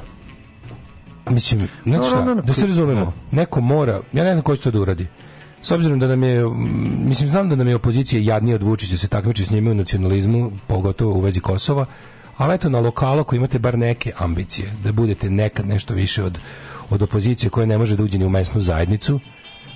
Mislim, 1.30 1.68
znači 1.85 2.07
šta, 2.07 2.19
No, 2.19 2.26
no, 2.26 2.35
no, 2.35 2.41
da 2.41 2.53
se 2.53 2.61
no. 2.61 2.68
razumemo, 2.68 3.14
neko 3.31 3.61
mora, 3.61 4.02
ja 4.14 4.23
ne 4.23 4.34
znam 4.34 4.43
ko 4.43 4.56
će 4.56 4.61
to 4.61 4.72
da 4.72 4.80
uradi. 4.80 5.07
S 5.61 5.72
obzirom 5.72 5.99
da 5.99 6.07
nam 6.07 6.23
je, 6.23 6.43
mislim, 7.06 7.30
znam 7.30 7.49
da 7.49 7.56
nam 7.56 7.68
je 7.68 7.76
opozicija 7.76 8.22
jadnija 8.22 8.56
od 8.56 8.64
Vučića 8.64 8.97
se 8.97 9.07
takmiči 9.07 9.45
s 9.45 9.52
njima 9.52 9.72
u 9.72 9.73
nacionalizmu, 9.73 10.52
pogotovo 10.68 11.14
u 11.18 11.22
vezi 11.22 11.39
Kosova, 11.39 11.85
ali 12.38 12.56
eto 12.56 12.69
na 12.69 12.80
lokalu 12.80 13.19
ako 13.19 13.35
imate 13.35 13.60
bar 13.60 13.77
neke 13.77 14.11
ambicije, 14.18 14.73
da 14.84 14.91
budete 14.91 15.30
nekad 15.30 15.68
nešto 15.68 15.93
više 15.93 16.23
od, 16.23 16.39
od 16.89 17.02
opozicije 17.02 17.49
koja 17.49 17.65
ne 17.65 17.77
može 17.77 17.95
da 17.95 18.03
uđe 18.03 18.18
ni 18.18 18.26
u 18.26 18.30
mesnu 18.30 18.61
zajednicu, 18.61 19.19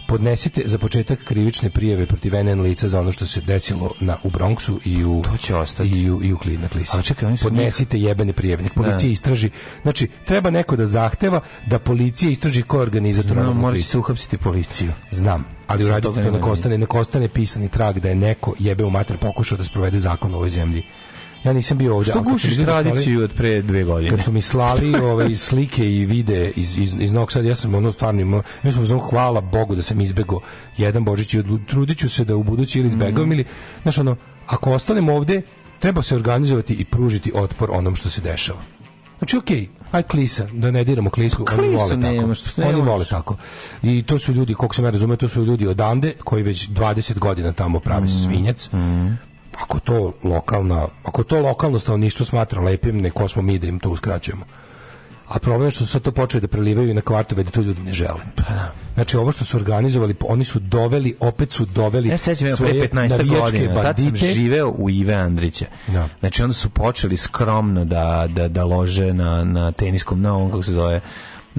podnesite 0.07 0.61
za 0.65 0.77
početak 0.77 1.19
krivične 1.19 1.69
prijeve 1.69 2.05
protiv 2.05 2.33
NN 2.35 2.61
lica 2.61 2.87
za 2.87 2.99
ono 2.99 3.11
što 3.11 3.25
se 3.25 3.41
desilo 3.41 3.91
na, 3.99 4.17
u 4.23 4.29
Bronxu 4.29 4.79
i 4.85 5.05
u, 5.05 5.21
To 5.23 5.37
će 5.37 5.55
ostati. 5.55 5.89
i 5.91 6.11
u, 6.11 6.23
i 6.23 6.33
u 6.33 6.37
Klin- 6.37 6.57
na 6.57 6.67
Klisi. 6.67 6.91
Ali 6.93 7.03
čekaj, 7.03 7.27
oni 7.27 7.37
su 7.37 7.43
Podnesite 7.43 7.99
jebene 7.99 8.33
prijeve, 8.33 8.63
nek 8.63 8.73
policija 8.73 8.97
Da. 8.99 9.07
istraži. 9.07 9.49
Znači, 9.81 10.07
treba 10.25 10.49
neko 10.49 10.75
da 10.75 10.85
zahteva 10.85 11.39
da 11.65 11.79
policija 11.79 12.31
istraži 12.31 12.61
ko 12.63 12.77
je 12.77 12.81
organizator 12.81 13.37
morat 13.53 13.75
Klisa. 13.75 13.89
se 13.89 13.97
uhapsiti 13.97 14.37
policiju. 14.37 14.91
Znam, 15.11 15.45
ali 15.67 15.85
uradite 15.85 16.13
to 16.13 16.21
nema 16.21 16.31
nek 16.31 16.47
ostane, 16.47 16.77
nek 16.77 16.95
ostane 16.95 17.27
pisani 17.27 17.69
trag 17.69 17.99
da 17.99 18.09
je 18.09 18.15
neko 18.15 18.53
jebe 18.59 18.83
u 18.83 18.89
mater 18.89 19.17
pokušao 19.17 19.57
da 19.57 19.63
sprovede 19.63 19.99
zakon 19.99 20.33
u 20.33 20.37
ovoj 20.37 20.49
zemlji. 20.49 20.83
Ja 21.43 21.53
nisam 21.53 21.77
bio 21.77 21.95
ovdje. 21.95 22.11
Što 22.11 22.21
gušiš 22.21 22.55
tradiciju 22.57 23.23
od 23.23 23.33
pre 23.33 23.61
dve 23.61 23.83
godine? 23.83 24.09
Kad 24.09 24.23
su 24.23 24.31
mi 24.31 24.41
slali 24.41 24.95
ove 24.95 25.35
slike 25.35 25.91
i 25.91 26.05
vide 26.05 26.49
iz, 26.49 26.77
iz, 26.77 26.95
iz 26.99 27.11
Novog 27.11 27.31
Sada, 27.31 27.47
ja 27.47 27.55
sam 27.55 27.75
ono 27.75 27.91
stvarno 27.91 28.21
imao, 28.21 28.43
mi 28.63 28.71
smo 28.71 28.85
znamo, 28.85 29.01
hvala 29.01 29.41
Bogu 29.41 29.75
da 29.75 29.81
sam 29.81 30.01
izbegao 30.01 30.39
jedan 30.77 31.05
Božić 31.05 31.33
i 31.33 31.43
trudit 31.67 31.97
ću 31.97 32.09
se 32.09 32.25
da 32.25 32.35
u 32.35 32.43
budući 32.43 32.79
ili 32.79 32.87
izbegavam 32.87 33.23
Mhm. 33.23 33.31
ili, 33.31 33.45
znaš 33.81 33.97
ono, 33.97 34.15
ako 34.47 34.71
ostanem 34.71 35.09
ovde, 35.09 35.41
treba 35.79 36.01
se 36.01 36.15
organizovati 36.15 36.73
i 36.73 36.85
pružiti 36.85 37.31
otpor 37.35 37.69
onom 37.71 37.95
što 37.95 38.09
se 38.09 38.21
dešava. 38.21 38.59
Znači, 39.17 39.37
okej, 39.37 39.67
aj 39.91 40.03
klisa, 40.03 40.47
da 40.53 40.71
ne 40.71 40.83
diramo 40.83 41.09
klisku, 41.09 41.45
oni 41.49 41.57
Klisu 41.59 41.77
vole 41.77 41.97
nema, 41.97 42.21
tako. 42.21 42.35
što 42.35 42.61
Oni 42.63 42.81
vole 42.81 43.05
tako. 43.05 43.37
I 43.83 44.03
to 44.03 44.19
su 44.19 44.33
ljudi, 44.33 44.53
koliko 44.53 44.75
sam 44.75 44.85
ja 44.85 44.91
razumio, 44.91 45.15
to 45.15 45.27
su 45.27 45.43
ljudi 45.43 45.67
odande, 45.67 46.13
koji 46.19 46.43
već 46.43 46.69
20 46.69 47.19
godina 47.19 47.53
tamo 47.53 47.79
pravi 47.79 48.05
Mhm. 48.05 48.13
svinjac. 48.15 48.69
Ako 49.63 49.79
to 49.79 50.13
lokalna, 50.23 50.87
ako 51.03 51.23
to 51.23 51.39
lokalno 51.39 51.79
stanovništvo 51.79 52.25
smatra 52.25 52.61
lepim, 52.61 53.01
neko 53.01 53.27
smo 53.27 53.41
mi 53.41 53.59
da 53.59 53.67
im 53.67 53.79
to 53.79 53.89
uskraćujemo. 53.89 54.45
A 55.29 55.39
problem 55.39 55.67
je 55.67 55.71
što 55.71 55.85
su 55.85 55.91
sad 55.91 56.01
to 56.01 56.11
počeli 56.11 56.41
da 56.41 56.47
prelivaju 56.47 56.89
i 56.89 56.93
na 56.93 57.01
kvartove 57.01 57.43
da 57.43 57.51
to 57.51 57.61
ljudi 57.61 57.81
ne 57.81 57.93
žele. 57.93 58.19
Znači 58.93 59.17
ovo 59.17 59.31
što 59.31 59.45
su 59.45 59.57
organizovali, 59.57 60.15
oni 60.21 60.43
su 60.43 60.59
doveli, 60.59 61.15
opet 61.19 61.51
su 61.51 61.65
doveli 61.65 62.09
Ja 62.09 62.17
sećam 62.17 62.47
ja 62.47 62.55
pre 62.55 62.67
svoje 62.67 62.89
15 62.89 63.09
navijačke 63.09 63.57
godina, 63.57 63.81
tad 63.81 63.97
sam 63.97 64.15
živeo 64.15 64.69
u 64.69 64.89
Ive 64.89 65.13
Andrića. 65.13 65.65
Da. 65.87 66.07
Znači 66.19 66.43
onda 66.43 66.53
su 66.53 66.69
počeli 66.69 67.17
skromno 67.17 67.85
da, 67.85 68.27
da, 68.29 68.47
da 68.47 68.63
lože 68.63 69.13
na, 69.13 69.43
na 69.43 69.71
teniskom, 69.71 70.21
na 70.21 70.35
ovom, 70.35 70.49
kako 70.49 70.63
se 70.63 70.71
zove, 70.71 71.01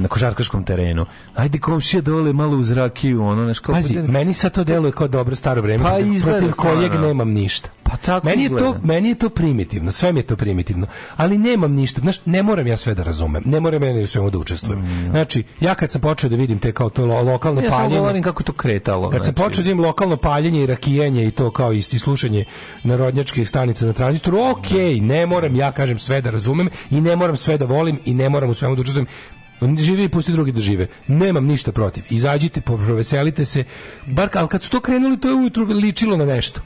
na 0.01 0.09
košarkaškom 0.09 0.65
terenu. 0.65 1.07
Ajde 1.35 1.59
komšija 1.59 2.01
dole 2.03 2.33
malo 2.33 2.57
uz 2.57 2.71
rakiju, 2.73 3.23
ono 3.23 3.45
nešto. 3.45 3.73
Pazi, 3.73 3.99
meni 3.99 4.35
sad 4.35 4.53
to 4.53 4.65
deluje 4.65 4.93
kao 4.93 5.09
dobro 5.09 5.37
staro 5.37 5.63
vreme, 5.63 5.85
Pa 5.85 5.91
protiv- 5.91 6.13
izgleda 6.13 6.53
kojeg 6.53 6.93
nemam 6.95 7.31
ništa. 7.31 7.69
Pa 7.83 7.97
tako 7.97 8.27
meni 8.27 8.43
je 8.43 8.49
to 8.49 8.55
izgleda. 8.57 8.79
meni 8.85 9.09
je 9.09 9.15
to 9.15 9.29
primitivno, 9.31 9.93
sve 9.93 10.13
mi 10.13 10.21
je 10.21 10.25
to 10.25 10.37
primitivno, 10.37 10.87
ali 11.17 11.39
nemam 11.39 11.73
ništa. 11.73 12.01
Znaš, 12.01 12.17
ne 12.25 12.43
moram 12.43 12.67
ja 12.67 12.77
sve 12.77 12.95
da 12.95 13.03
razumem. 13.03 13.43
Ne 13.47 13.61
moram 13.61 13.83
ja 13.83 13.93
ni 13.93 14.03
u 14.03 14.07
svemu 14.07 14.31
da 14.31 14.39
učestvujem. 14.39 14.85
Znači, 15.11 15.45
ja 15.61 15.75
kad 15.75 15.91
sam 15.91 16.01
počeo 16.01 16.31
da 16.31 16.37
vidim 16.37 16.59
te 16.59 16.73
kao 16.73 16.91
to 16.91 17.05
lo- 17.05 17.23
lokalno 17.23 17.61
Ja 17.61 17.71
paljenje, 17.71 17.97
govorim 17.97 18.23
kako 18.23 18.43
to 18.43 18.53
kretalo. 18.53 19.11
kad 19.11 19.25
sam 19.25 19.35
znači. 19.35 19.45
počeo 19.45 19.65
da 19.65 19.71
imam 19.71 19.85
lokalno 19.85 20.17
paljenje 20.17 20.63
i 20.63 20.67
rakijanje 20.67 21.27
i 21.27 21.31
to 21.31 21.51
kao 21.51 21.73
isti 21.73 21.99
slušanje 21.99 22.45
narodnjačkih 22.85 23.49
stanica 23.49 23.87
na 23.87 23.93
tranzistoru, 23.93 24.39
okej, 24.51 25.01
ne 25.01 25.27
moram 25.27 25.57
ja 25.57 25.73
kažem 25.73 25.99
sve 25.99 26.21
da 26.21 26.31
razumem 26.31 26.69
i 26.91 27.01
ne 27.01 27.17
moram 27.17 27.37
sve 27.37 27.59
da 27.59 27.65
volim 27.65 27.99
i 28.05 28.15
ne 28.15 28.29
moram 28.29 28.51
u 28.51 28.55
svemu 28.55 28.75
da 28.75 28.81
učestvujem. 28.81 29.07
Živi 29.79 30.05
i 30.05 30.09
pusti 30.09 30.33
drugi 30.33 30.53
da 30.53 30.61
žive. 30.61 30.87
Nemam 31.07 31.47
ništa 31.47 31.73
protiv. 31.73 32.05
Izađite, 32.11 32.61
proveselite 32.61 33.45
se. 33.45 33.65
Bar 34.07 34.29
ali 34.35 34.49
kad 34.49 34.63
su 34.63 34.71
to 34.71 34.81
krenuli, 34.81 35.21
to 35.21 35.29
je 35.29 35.35
ujutru 35.35 35.65
ličilo 35.65 36.17
na 36.17 36.25
nešto. 36.25 36.61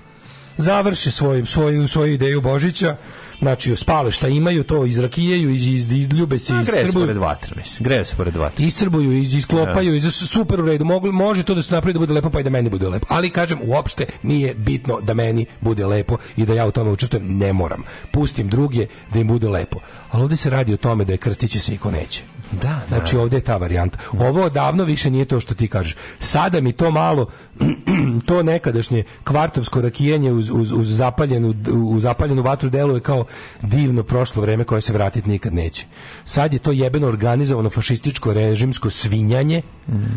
Završe 0.56 1.10
svoj, 1.10 1.44
svoju, 1.44 1.88
svoju 1.88 2.14
ideju 2.14 2.40
Božića, 2.40 2.96
znači 3.38 3.76
spale 3.76 4.10
šta 4.10 4.28
imaju, 4.28 4.64
to 4.64 4.86
izrakijaju, 4.86 5.50
iz, 5.50 5.66
iz, 5.66 5.92
izljube 5.92 6.38
se, 6.38 6.64
se 6.64 6.72
isrbuju 6.72 7.06
pored 7.06 7.16
vatre, 7.16 7.54
mislim. 7.56 7.84
Greje 7.84 8.04
se 8.04 8.16
pored 8.16 8.36
vatre. 8.36 8.64
isrbuju, 8.64 9.12
iz, 9.12 9.34
isklopaju, 9.34 9.94
iz, 9.94 10.04
super 10.04 10.60
u 10.60 10.66
redu. 10.66 10.84
Mogu, 10.84 11.12
može 11.12 11.42
to 11.42 11.54
da 11.54 11.62
se 11.62 11.74
napravi 11.74 11.92
da 11.92 11.98
bude 11.98 12.12
lepo, 12.12 12.30
pa 12.30 12.40
i 12.40 12.42
da 12.42 12.50
meni 12.50 12.70
bude 12.70 12.88
lepo. 12.88 13.06
Ali 13.10 13.30
kažem, 13.30 13.58
uopšte 13.62 14.06
nije 14.22 14.54
bitno 14.54 15.00
da 15.00 15.14
meni 15.14 15.46
bude 15.60 15.86
lepo 15.86 16.16
i 16.36 16.46
da 16.46 16.54
ja 16.54 16.66
u 16.66 16.70
tome 16.70 16.90
učestvujem. 16.90 17.38
Ne 17.38 17.52
moram. 17.52 17.82
Pustim 18.12 18.48
druge 18.48 18.86
da 19.12 19.18
im 19.18 19.28
bude 19.28 19.48
lepo. 19.48 19.78
Ali 20.10 20.22
ovdje 20.22 20.36
se 20.36 20.50
radi 20.50 20.74
o 20.74 20.76
tome 20.76 21.04
da 21.04 21.12
je 21.12 21.18
krstiće 21.18 21.60
se 21.60 21.74
i 21.74 21.78
ko 21.78 21.90
neće. 21.90 22.22
Da, 22.62 22.80
Znači 22.88 23.16
ovdje 23.16 23.36
je 23.36 23.40
ta 23.40 23.56
varijanta. 23.56 23.98
Ovo 24.12 24.42
odavno 24.42 24.84
više 24.84 25.10
nije 25.10 25.24
to 25.24 25.40
što 25.40 25.54
ti 25.54 25.68
kažeš. 25.68 25.96
Sada 26.18 26.60
mi 26.60 26.72
to 26.72 26.90
malo 26.90 27.26
to 28.26 28.42
nekadašnje 28.42 29.04
kvartovsko 29.24 29.80
rakijanje 29.80 30.32
uz, 30.32 30.50
uz, 30.50 30.72
uz, 30.72 30.88
zapaljenu, 30.88 31.54
uz 31.86 32.02
zapaljenu 32.02 32.42
vatru 32.42 32.70
deluje 32.70 33.00
kao 33.00 33.24
divno 33.62 34.02
prošlo 34.02 34.42
vreme 34.42 34.64
koje 34.64 34.80
se 34.80 34.92
vratiti 34.92 35.28
nikad 35.28 35.54
neće. 35.54 35.86
Sad 36.24 36.52
je 36.52 36.58
to 36.58 36.72
jebeno 36.72 37.06
organizovano 37.06 37.70
fašističko 37.70 38.32
režimsko 38.32 38.90
svinjanje 38.90 39.62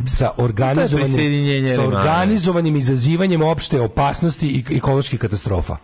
sa 0.05 0.31
organizovanim, 0.37 1.67
sa 1.75 1.83
organizovanim 1.83 2.75
izazivanjem 2.75 3.41
opšte 3.41 3.81
opasnosti 3.81 4.47
i 4.47 4.77
ekoloških 4.77 5.19
katastrofa. 5.19 5.77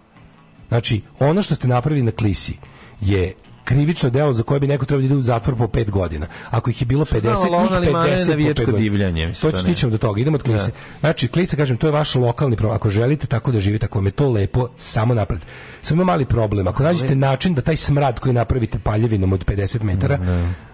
Znači, 0.68 1.02
ono 1.20 1.42
što 1.42 1.56
ste 1.56 1.68
napravili 1.68 2.04
na 2.04 2.12
Klisi 2.12 2.58
je 3.02 3.34
krivično 3.64 4.10
delo 4.10 4.34
za 4.34 4.44
koje 4.44 4.60
bi 4.60 4.68
neko 4.68 4.86
trebao 4.86 5.02
da 5.02 5.06
ide 5.06 5.16
u 5.16 5.22
zatvor 5.22 5.58
po 5.58 5.68
pet 5.68 5.92
godina. 5.92 6.28
Ako 6.50 6.70
ih 6.70 6.82
je 6.82 6.86
bilo 6.86 7.06
50, 7.06 7.20
Znam, 7.20 7.54
ali 7.54 7.68
ona 7.68 7.80
njih 7.80 7.88
Limana 7.88 8.06
je 8.06 8.18
50 8.18 8.26
po 8.26 8.32
navijačko 8.32 8.56
pet 8.56 8.66
godina. 8.66 8.84
divljanje, 8.84 9.28
mislim, 9.28 9.52
To 9.52 9.58
ne. 9.58 9.62
stićemo 9.62 9.92
do 9.92 9.98
toga. 9.98 10.22
Idemo 10.22 10.36
od 10.36 10.44
Klise. 10.44 10.72
Znači, 11.00 11.28
Klisa, 11.28 11.56
kažem, 11.56 11.78
to 11.78 11.88
je 11.88 11.92
vaš 11.92 12.16
lokalni 12.16 12.56
problem. 12.56 12.76
Ako 12.76 12.90
želite 12.90 13.28
tako 13.28 13.52
da 13.52 13.60
živite, 13.60 13.86
ako 13.86 14.00
vam 14.00 14.06
je 14.06 14.12
to 14.12 14.30
lepo, 14.30 14.68
samo 14.78 15.14
napred. 15.14 15.42
Samo 15.82 16.04
mali 16.04 16.26
problem. 16.26 16.68
Ako 16.68 16.84
nađete 16.84 17.16
način 17.16 17.54
da 17.54 17.62
taj 17.62 17.76
smrad 17.76 18.20
koji 18.20 18.34
napravite 18.34 18.80
paljevinom 18.80 19.34
od 19.34 19.46
50 19.46 19.84
metara, 19.84 20.20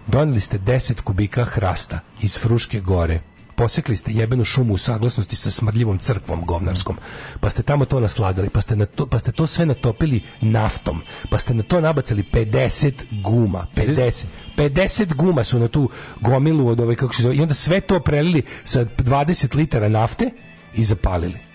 doneli 0.06 0.40
ste 0.40 0.58
10 0.58 1.00
kubika 1.00 1.44
hrasta 1.44 2.00
iz 2.22 2.38
Fruške 2.38 2.80
gore, 2.80 3.20
posekli 3.60 3.96
ste 3.96 4.12
jebenu 4.12 4.44
šumu 4.44 4.74
u 4.74 4.78
saglasnosti 4.78 5.36
sa 5.36 5.50
smrdljivom 5.50 5.98
crkvom 5.98 6.46
govnarskom, 6.46 6.96
pa 7.40 7.50
ste 7.50 7.62
tamo 7.62 7.84
to 7.84 8.00
naslagali, 8.00 8.48
pa 8.48 8.60
ste, 8.60 8.76
na 8.76 8.86
to, 8.86 9.06
pa 9.06 9.18
ste 9.18 9.32
to 9.32 9.46
sve 9.46 9.66
natopili 9.66 10.22
naftom, 10.40 11.02
pa 11.30 11.38
ste 11.38 11.54
na 11.54 11.62
to 11.62 11.80
nabacali 11.80 12.24
50 12.32 12.92
guma, 13.22 13.66
50, 13.76 14.24
50 14.56 15.14
guma 15.14 15.44
su 15.44 15.58
na 15.58 15.68
tu 15.68 15.90
gomilu 16.20 16.68
od 16.68 16.80
ove, 16.80 16.96
kako 16.96 17.14
se 17.14 17.22
zove, 17.22 17.36
i 17.36 17.42
onda 17.42 17.54
sve 17.54 17.80
to 17.80 18.00
prelili 18.00 18.42
sa 18.64 18.84
20 18.84 19.56
litara 19.56 19.88
nafte 19.88 20.30
i 20.74 20.84
zapalili. 20.84 21.49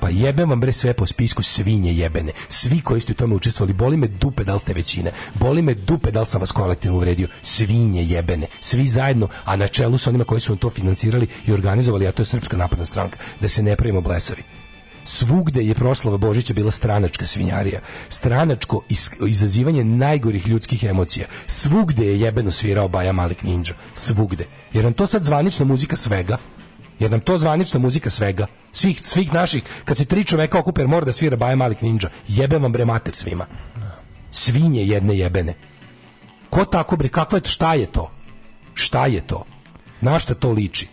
Pa 0.00 0.08
jebem 0.08 0.50
vam 0.50 0.60
bre 0.60 0.72
sve 0.72 0.92
po 0.92 1.06
spisku 1.06 1.42
svinje 1.42 1.92
jebene. 1.92 2.32
Svi 2.48 2.80
koji 2.80 3.00
ste 3.00 3.12
u 3.12 3.16
tome 3.16 3.34
učestvovali, 3.34 3.72
boli 3.72 3.96
me 3.96 4.06
dupe 4.08 4.44
da 4.44 4.54
li 4.54 4.60
ste 4.60 4.72
većina. 4.72 5.10
Boli 5.34 5.62
me 5.62 5.74
dupe 5.74 6.10
da 6.10 6.20
li 6.20 6.26
sam 6.26 6.40
vas 6.40 6.52
kolektivno 6.52 6.96
uvredio. 6.96 7.28
Svinje 7.42 8.04
jebene. 8.04 8.46
Svi 8.60 8.86
zajedno, 8.86 9.28
a 9.44 9.56
na 9.56 9.68
čelu 9.68 9.98
sa 9.98 10.10
onima 10.10 10.24
koji 10.24 10.40
su 10.40 10.52
vam 10.52 10.58
to 10.58 10.70
finansirali 10.70 11.26
i 11.46 11.52
organizovali, 11.52 12.06
a 12.06 12.12
to 12.12 12.22
je 12.22 12.26
Srpska 12.26 12.56
napredna 12.56 12.86
stranka, 12.86 13.18
da 13.40 13.48
se 13.48 13.62
ne 13.62 13.76
pravimo 13.76 14.00
blesavi. 14.00 14.42
Svugde 15.04 15.62
je 15.62 15.74
proslava 15.74 16.16
Božića 16.16 16.54
bila 16.54 16.70
stranačka 16.70 17.26
svinjarija. 17.26 17.80
Stranačko 18.08 18.82
izazivanje 19.28 19.84
najgorih 19.84 20.48
ljudskih 20.48 20.84
emocija. 20.84 21.26
Svugde 21.46 22.06
je 22.06 22.20
jebeno 22.20 22.50
svirao 22.50 22.88
Baja 22.88 23.12
Malik 23.12 23.42
Ninja. 23.42 23.74
Svugde. 23.94 24.46
Jer 24.72 24.84
nam 24.84 24.92
to 24.92 25.06
sad 25.06 25.24
zvanična 25.24 25.66
muzika 25.66 25.96
svega. 25.96 26.38
Jer 27.00 27.10
nam 27.10 27.20
to 27.20 27.38
zvanična 27.38 27.80
muzika 27.80 28.10
svega. 28.10 28.46
Svih, 28.72 29.00
svih 29.00 29.34
naših, 29.34 29.62
kad 29.84 29.96
se 29.96 30.04
tri 30.04 30.24
čoveka 30.24 30.58
okupe, 30.58 30.86
mora 30.86 31.04
da 31.04 31.12
svira 31.12 31.36
Baja 31.36 31.56
Malik 31.56 31.82
Ninja. 31.82 32.10
Jebem 32.28 32.62
vam 32.62 32.72
bre 32.72 32.84
mater 32.84 33.14
svima. 33.14 33.46
Svinje 34.30 34.84
jedne 34.84 35.18
jebene. 35.18 35.54
Ko 36.50 36.64
tako 36.64 36.96
bre, 36.96 37.08
kakva 37.08 37.38
je, 37.38 37.44
šta 37.44 37.74
je 37.74 37.86
to? 37.86 38.10
Šta 38.74 39.06
je 39.06 39.26
to? 39.26 39.44
Na 40.00 40.18
šta 40.18 40.34
to 40.34 40.52
liči? 40.52 40.88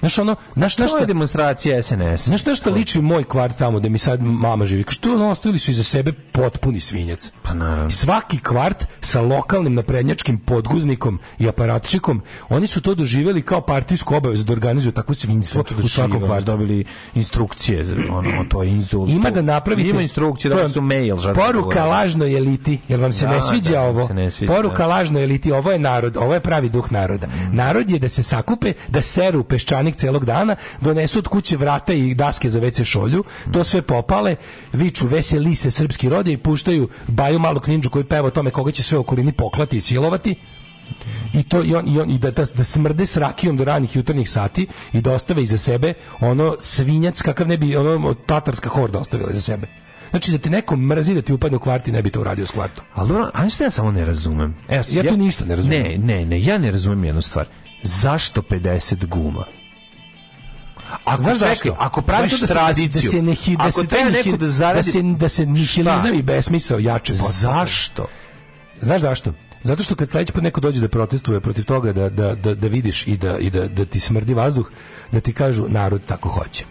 Znaš 0.00 0.18
ono, 0.18 0.36
znaš 0.56 0.76
To 0.76 0.82
na 0.82 0.88
šta, 0.88 0.98
je 0.98 1.06
demonstracija 1.06 1.82
SNS. 1.82 2.24
znaš 2.26 2.46
na 2.46 2.54
šta 2.54 2.70
liči 2.70 3.00
moj 3.00 3.24
kvart 3.24 3.58
tamo 3.58 3.78
gde 3.78 3.88
mi 3.88 3.98
sad 3.98 4.22
mama 4.22 4.66
živi? 4.66 4.84
Što 4.88 5.14
ono, 5.14 5.28
ostavili 5.30 5.58
su 5.58 5.70
iza 5.70 5.82
sebe 5.82 6.12
potpuni 6.12 6.80
svinjac. 6.80 7.32
Pa 7.42 7.54
naravno. 7.54 7.90
Svaki 7.90 8.38
kvart 8.38 8.84
sa 9.00 9.20
lokalnim 9.20 9.74
naprednjačkim 9.74 10.38
podguznikom 10.38 11.18
i 11.38 11.48
aparatčikom, 11.48 12.22
oni 12.48 12.66
su 12.66 12.80
to 12.80 12.94
doživjeli 12.94 13.42
kao 13.42 13.60
partijsku 13.60 14.14
obavezu 14.14 14.44
da 14.44 14.52
organizuju 14.52 14.92
takvo 14.92 15.14
svinjstvo 15.14 15.64
u 15.84 15.88
svakom 15.88 16.20
kvartu. 16.20 16.44
dobili 16.44 16.84
instrukcije, 17.14 17.84
ono, 18.10 18.44
to 18.48 18.62
je 18.62 18.70
instru... 18.70 19.06
Ima 19.08 19.30
da 19.30 19.42
napravite 19.42 19.90
Ima 19.90 20.02
instrukcije, 20.02 20.54
da 20.54 20.68
su 20.68 20.80
mail. 20.80 21.16
Poruka 21.34 21.84
lažnoj 21.84 22.36
eliti, 22.36 22.78
jer 22.88 23.00
vam 23.00 23.12
se 23.12 23.26
Da, 23.26 23.32
ne 23.32 23.42
sviđa 23.42 23.72
da, 23.72 23.80
ovo. 23.82 24.06
se 24.06 24.14
ne 24.14 24.30
sviđa, 24.30 24.52
Poruka 24.52 24.82
da. 24.82 24.86
lažnoj 24.86 25.24
eliti, 25.24 25.52
ovo 25.52 25.72
je 25.72 25.78
narod, 25.78 26.16
ovo 26.16 26.34
je 26.34 26.40
pravi 26.40 26.68
duh 26.68 26.92
naroda. 26.92 27.26
Narod 27.52 27.90
je 27.90 27.98
da 27.98 28.08
se 28.08 28.22
sakupe, 28.22 28.72
da 28.88 29.00
seru 29.00 29.44
peščanik 29.90 29.96
celog 29.96 30.24
dana, 30.24 30.56
donesu 30.80 31.18
od 31.18 31.28
kuće 31.28 31.56
vrata 31.56 31.92
i 31.92 32.14
daske 32.14 32.50
za 32.50 32.60
WC 32.60 32.84
šolju, 32.84 33.24
to 33.52 33.64
sve 33.64 33.82
popale, 33.82 34.36
viču 34.72 35.06
veseli 35.06 35.54
se 35.54 35.70
srpski 35.70 36.08
rode 36.08 36.32
i 36.32 36.36
puštaju 36.36 36.88
Baju 37.08 37.38
malog 37.38 37.68
ninđu 37.68 37.90
koji 37.90 38.04
peva 38.04 38.28
o 38.28 38.30
tome 38.30 38.50
koga 38.50 38.72
će 38.72 38.82
sve 38.82 38.98
okolini 38.98 39.32
poklati 39.32 39.76
i 39.76 39.80
silovati. 39.80 40.34
I 41.34 41.42
to 41.42 41.62
i 41.62 41.74
on, 41.74 41.88
i 41.88 42.00
on 42.00 42.10
i 42.10 42.18
da, 42.18 42.30
da, 42.30 42.44
da 42.44 42.64
smrde 42.64 43.06
s 43.06 43.16
rakijom 43.16 43.56
do 43.56 43.64
ranih 43.64 43.96
jutarnjih 43.96 44.30
sati 44.30 44.66
i 44.92 45.00
da 45.00 45.12
ostave 45.12 45.42
iza 45.42 45.56
sebe 45.56 45.94
ono 46.20 46.56
svinjac 46.58 47.22
kakav 47.22 47.48
ne 47.48 47.56
bi 47.56 47.76
ono 47.76 48.14
tatarska 48.26 48.68
horda 48.68 48.98
ostavila 48.98 49.30
iza 49.30 49.40
sebe. 49.40 49.68
Znači 50.10 50.32
da 50.32 50.38
te 50.38 50.50
neko 50.50 50.76
mrzi 50.76 51.14
da 51.14 51.22
ti 51.22 51.32
upadne 51.32 51.56
u 51.56 51.60
kvart 51.60 51.88
i 51.88 51.92
ne 51.92 52.02
bi 52.02 52.10
to 52.10 52.20
uradio 52.20 52.46
s 52.46 52.50
kvartom. 52.50 52.84
Ali 52.94 53.08
dobro, 53.08 53.30
a 53.34 53.48
što 53.50 53.64
ja 53.64 53.70
samo 53.70 53.92
ne 53.92 54.04
razumem? 54.04 54.56
Evo, 54.68 54.82
Ja 54.92 55.02
tu 55.02 55.16
ništa 55.16 55.44
ne 55.44 55.56
razumem. 55.56 55.82
Ne, 55.82 55.98
ne, 55.98 56.24
ne, 56.26 56.42
ja 56.42 56.58
ne 56.58 56.70
razumem 56.70 57.04
jednu 57.04 57.22
stvar. 57.22 57.46
Zašto 57.82 58.42
50 58.42 59.06
guma? 59.06 59.44
Ako, 61.04 61.22
Znaš 61.22 61.38
čekaj, 61.38 61.48
zašto? 61.50 61.76
ako 61.78 62.02
praviš 62.02 62.30
Zato 62.30 62.40
da 62.40 62.46
se- 62.46 62.54
tradiciju, 62.54 63.02
da 63.02 63.08
se 63.08 63.22
ne 63.22 63.32
hi- 63.32 63.56
da 63.56 63.64
ako 63.64 63.72
se 63.72 63.86
taj 63.86 64.04
neko 64.04 64.36
da 64.36 64.46
zaradi... 64.48 64.78
da 64.78 64.82
se 64.84 65.02
da 65.02 65.28
se 65.28 65.46
nihilizam 65.46 66.14
i 66.14 66.22
besmisao 66.22 66.78
jače 66.78 67.12
postaje. 67.12 67.32
Zašto? 67.32 68.06
Znaš 68.80 69.00
zašto? 69.00 69.32
Zato 69.62 69.82
što 69.82 69.94
kad 69.94 70.08
sledeći 70.10 70.32
put 70.32 70.42
neko 70.42 70.60
dođe 70.60 70.80
da 70.80 70.88
protestuje 70.88 71.40
protiv 71.40 71.64
toga 71.64 71.92
da, 71.92 72.08
da, 72.08 72.34
da, 72.34 72.54
da 72.54 72.68
vidiš 72.68 73.06
i 73.06 73.16
da, 73.16 73.38
i 73.38 73.50
da, 73.50 73.68
da 73.68 73.84
ti 73.84 74.00
smrdi 74.00 74.34
vazduh, 74.34 74.70
da 75.12 75.20
ti 75.20 75.32
kažu 75.32 75.64
narod 75.68 76.02
tako 76.06 76.28
hoće. 76.28 76.64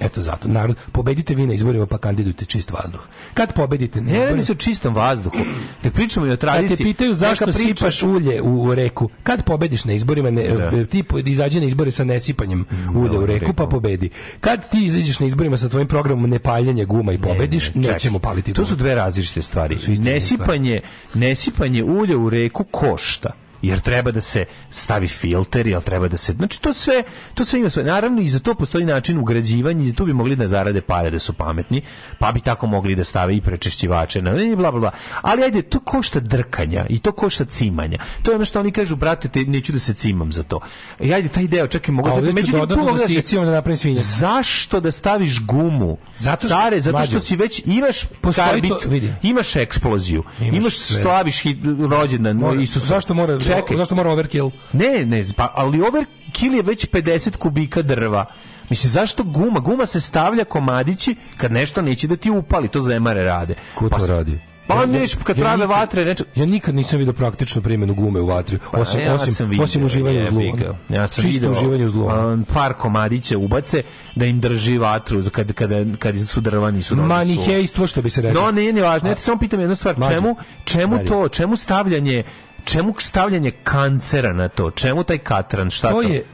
Eto 0.00 0.22
zato, 0.22 0.48
narod, 0.48 0.76
pobedite 0.92 1.34
vi 1.34 1.46
na 1.46 1.54
izborima 1.54 1.86
pa 1.86 1.98
kandidujte 1.98 2.44
čist 2.44 2.70
vazduh. 2.72 3.00
Kad 3.34 3.52
pobedite 3.54 4.00
na 4.00 4.12
Ne 4.12 4.26
radi 4.26 4.40
se 4.40 4.52
o 4.52 4.56
čistom 4.56 4.94
vazduhu. 4.94 5.36
Ne 5.84 5.90
pričamo 5.90 6.26
i 6.26 6.30
o 6.30 6.32
Kad 6.32 6.40
tradiciji. 6.40 6.76
te 6.76 6.82
pitaju 6.84 7.14
zašto 7.14 7.44
priča- 7.46 7.58
sipaš 7.58 8.02
ulje 8.02 8.42
u, 8.42 8.74
reku, 8.74 9.08
kad 9.22 9.44
pobediš 9.44 9.84
na 9.84 9.92
izborima, 9.92 10.30
ne, 10.30 10.48
Da. 10.48 10.86
ti 10.86 11.02
po- 11.02 11.18
izađe 11.20 11.60
na 11.60 11.66
izbore 11.66 11.90
sa 11.90 12.04
nesipanjem 12.04 12.64
ulja 12.96 13.12
u 13.12 13.26
reku, 13.26 13.52
pa 13.52 13.66
pobedi. 13.66 14.10
Kad 14.40 14.70
ti 14.70 14.84
izađeš 14.84 15.20
na 15.20 15.26
izborima 15.26 15.56
sa 15.56 15.68
tvojim 15.68 15.88
programom 15.88 16.30
nepaljenja 16.30 16.84
guma 16.84 17.12
i 17.12 17.18
pobediš, 17.18 17.66
Ne, 17.66 17.72
čekaj. 17.74 17.92
nećemo 17.92 18.18
paliti 18.18 18.52
To 18.52 18.64
su 18.64 18.76
dve 18.76 18.94
različite 18.94 19.42
stvari. 19.42 19.78
Nesipanje, 19.88 20.80
nesipanje 21.14 21.84
ulja 21.84 22.18
u 22.18 22.30
reku 22.30 22.64
košta 22.64 23.30
jer 23.62 23.80
treba 23.80 24.10
da 24.10 24.20
se 24.20 24.44
stavi 24.70 25.08
filter, 25.08 25.66
jel 25.66 25.82
treba 25.82 26.08
da 26.08 26.16
se... 26.16 26.32
Znači, 26.32 26.60
to 26.60 26.72
sve, 26.74 27.02
to 27.34 27.44
sve 27.44 27.58
ima 27.58 27.70
sve. 27.70 27.84
Naravno, 27.84 28.20
i 28.20 28.28
za 28.28 28.40
to 28.40 28.54
postoji 28.54 28.84
način 28.84 29.18
ugrađivanja 29.18 29.84
i 29.84 29.88
za 29.88 29.94
to 29.94 30.04
bi 30.04 30.12
mogli 30.12 30.36
da 30.36 30.48
zarade 30.48 30.80
pare 30.80 31.10
da 31.10 31.18
su 31.18 31.32
pametni, 31.32 31.82
pa 32.18 32.32
bi 32.32 32.40
tako 32.40 32.66
mogli 32.66 32.94
da 32.94 33.04
stave 33.04 33.36
i 33.36 33.40
prečišćivače, 33.40 34.22
na, 34.22 34.42
i 34.42 34.56
bla, 34.56 34.70
bla, 34.70 34.80
bla. 34.80 34.90
Ali 35.22 35.42
ajde, 35.42 35.62
to 35.62 35.80
košta 35.80 36.20
drkanja 36.20 36.86
i 36.88 36.98
to 36.98 37.12
košta 37.12 37.44
cimanja. 37.44 37.98
To 38.22 38.30
je 38.30 38.34
ono 38.34 38.44
što 38.44 38.60
oni 38.60 38.72
kažu, 38.72 38.96
brate, 38.96 39.28
te, 39.28 39.40
neću 39.40 39.72
da 39.72 39.78
se 39.78 39.94
cimam 39.94 40.32
za 40.32 40.42
to. 40.42 40.60
I 41.00 41.14
ajde, 41.14 41.28
taj 41.28 41.46
deo, 41.46 41.66
čekaj, 41.66 41.94
mogu 41.94 42.08
A 42.08 42.12
ovdje 42.12 42.44
ću 42.44 42.52
dodatno 42.52 42.84
mogu 42.84 42.98
da 42.98 43.04
iscijam 43.08 43.44
da 43.44 43.52
napravim 43.52 43.76
svinjac. 43.76 44.04
Zašto 44.04 44.80
da 44.80 44.92
staviš 44.92 45.40
gumu? 45.40 45.98
Zato 46.16 46.46
što- 46.46 46.56
Care, 46.56 46.80
zato 46.80 47.04
što 47.06 47.20
si 47.20 47.36
već 47.36 47.62
imaš 47.66 48.00
karbit, 48.36 48.70
to- 48.70 48.80
imaš 49.22 49.56
eksploziju, 49.56 50.24
imaš, 50.40 50.56
Imaš 50.56 50.74
slaviš 50.76 51.42
rođendan 51.90 52.60
Isusa. 52.60 52.86
zašto 52.86 53.14
mora- 53.14 53.40
čekaj. 53.54 53.76
Zašto 53.76 53.94
mora 53.94 54.10
overkill? 54.10 54.50
Ne, 54.72 55.04
ne, 55.06 55.22
pa, 55.36 55.52
ali 55.54 55.80
overkill 55.80 56.54
je 56.54 56.62
već 56.62 56.86
50 56.86 57.36
kubika 57.36 57.82
drva. 57.82 58.24
Mislim, 58.70 58.90
zašto 58.90 59.24
guma? 59.24 59.60
Guma 59.60 59.86
se 59.86 60.00
stavlja 60.00 60.44
komadići 60.44 61.16
kad 61.36 61.52
nešto 61.52 61.82
neće 61.82 62.06
da 62.06 62.16
ti 62.16 62.30
upali, 62.30 62.68
to 62.68 62.80
zemare 62.80 63.24
rade. 63.24 63.54
Ko 63.74 63.88
to 63.88 64.06
radi? 64.06 64.38
Pa 64.66 64.74
Ja- 64.74 64.86
neš, 64.86 65.14
kad 65.14 65.38
ja 65.38 65.42
prave 65.42 65.56
nikad- 65.56 65.70
vatre, 65.70 66.04
neče... 66.04 66.24
Ja 66.34 66.46
nikad 66.46 66.74
nisam 66.74 66.98
vidio 66.98 67.12
praktičnu 67.12 67.62
primjenu 67.62 67.94
gume 67.94 68.20
u 68.20 68.26
vatri, 68.26 68.58
osim, 68.72 69.00
Pa 69.00 69.06
ja 69.06 69.14
osim, 69.14 69.34
sam 69.34 69.48
video, 69.48 69.64
osim 69.64 69.84
uživanja 69.84 70.22
u 70.22 70.26
zlu. 70.26 70.40
Ja 70.88 71.06
sam 71.06 71.24
Čisto 71.24 71.28
video, 71.40 71.50
uživanje 71.52 71.86
u 71.86 71.90
zlu. 71.90 72.06
um, 72.06 72.44
par 72.44 72.74
komadića 72.74 73.38
ubace 73.38 73.82
da 74.16 74.26
im 74.26 74.40
drži 74.40 74.78
vatru 74.78 75.22
kad, 75.32 75.52
kada, 75.52 75.84
kad 75.98 76.28
su 76.28 76.40
drva 76.40 76.70
nisu 76.70 76.88
suva. 76.88 77.06
Manihejstvo, 77.06 77.86
što 77.86 78.02
bi 78.02 78.10
se 78.10 78.22
reklo. 78.22 78.42
No, 78.42 78.50
ne, 78.52 78.72
ne 78.72 78.82
važno. 78.82 79.08
Ja 79.08 79.14
te 79.14 79.20
samo 79.20 79.38
pitam 79.38 79.60
jednu 79.60 79.74
stvar. 79.74 79.98
Mlađe. 79.98 80.14
Čemu, 80.14 80.36
čemu 80.64 80.98
to, 80.98 81.28
čemu 81.28 81.56
stavljanje 81.56 82.22
čemu 82.64 82.94
stavljanje 82.98 83.50
kancera 83.50 84.32
na 84.32 84.48
to? 84.48 84.70
Čemu 84.70 85.04
taj 85.04 85.18
katran? 85.18 85.70
Šta 85.70 85.88
to? 85.88 85.94
To 85.94 86.02
je, 86.02 86.24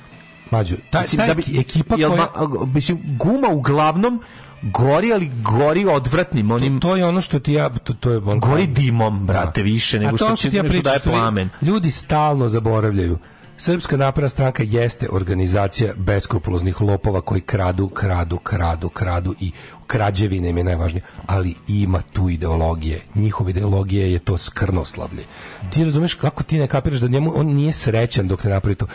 mađo, 0.50 0.76
taj, 0.90 1.02
Mislim, 1.02 1.18
taj 1.18 1.28
da 1.28 1.34
bi, 1.34 1.60
ekipa 1.60 1.96
jel 1.98 2.10
koja... 2.10 2.28
ma- 2.36 2.66
mislim, 2.74 2.98
guma 3.04 3.48
uglavnom 3.48 4.22
gori, 4.62 5.12
ali 5.12 5.30
gori 5.42 5.84
odvratnim 5.84 6.50
onim... 6.50 6.80
To 6.80 6.96
je 6.96 7.06
ono 7.06 7.20
što 7.20 7.38
ti 7.38 7.52
ja... 7.52 7.68
To, 7.68 7.92
to 7.92 8.10
je 8.10 8.18
on, 8.18 8.40
Gori 8.40 8.66
dimom, 8.66 9.26
brate, 9.26 9.62
više 9.62 9.98
nego 9.98 10.16
to 10.16 10.26
što 10.26 10.36
će 10.36 10.50
ti 10.50 10.56
ja 10.56 10.62
što 10.62 10.68
pričam, 10.68 10.82
daje 10.82 10.98
što 10.98 11.10
plamen. 11.10 11.50
Ljudi 11.62 11.90
stalno 11.90 12.48
zaboravljaju. 12.48 13.18
Srpska 13.56 13.96
napredna 13.96 14.28
stranka 14.28 14.62
jeste 14.62 15.08
organizacija 15.12 15.92
beskrupuloznih 15.96 16.80
lopova 16.80 17.20
koji 17.20 17.40
kradu, 17.40 17.88
kradu, 17.88 18.38
kradu, 18.38 18.88
kradu 18.88 19.34
i 19.40 19.52
krađevine 19.88 20.50
im 20.50 20.58
je 20.58 20.64
najvažnije, 20.64 21.02
ali 21.26 21.54
ima 21.68 22.02
tu 22.12 22.28
ideologije. 22.28 23.00
Njihova 23.14 23.50
ideologija 23.50 24.06
je 24.06 24.18
to 24.18 24.38
skrnoslavlje. 24.38 25.24
Ti 25.70 25.84
razumeš 25.84 26.14
kako 26.14 26.42
ti 26.42 26.58
ne 26.58 26.66
kapiraš 26.66 27.00
da 27.00 27.08
njemu 27.08 27.32
on 27.36 27.46
nije 27.46 27.72
srećan 27.72 28.28
dok 28.28 28.44
ne 28.44 28.50
napravi 28.50 28.74
to. 28.74 28.86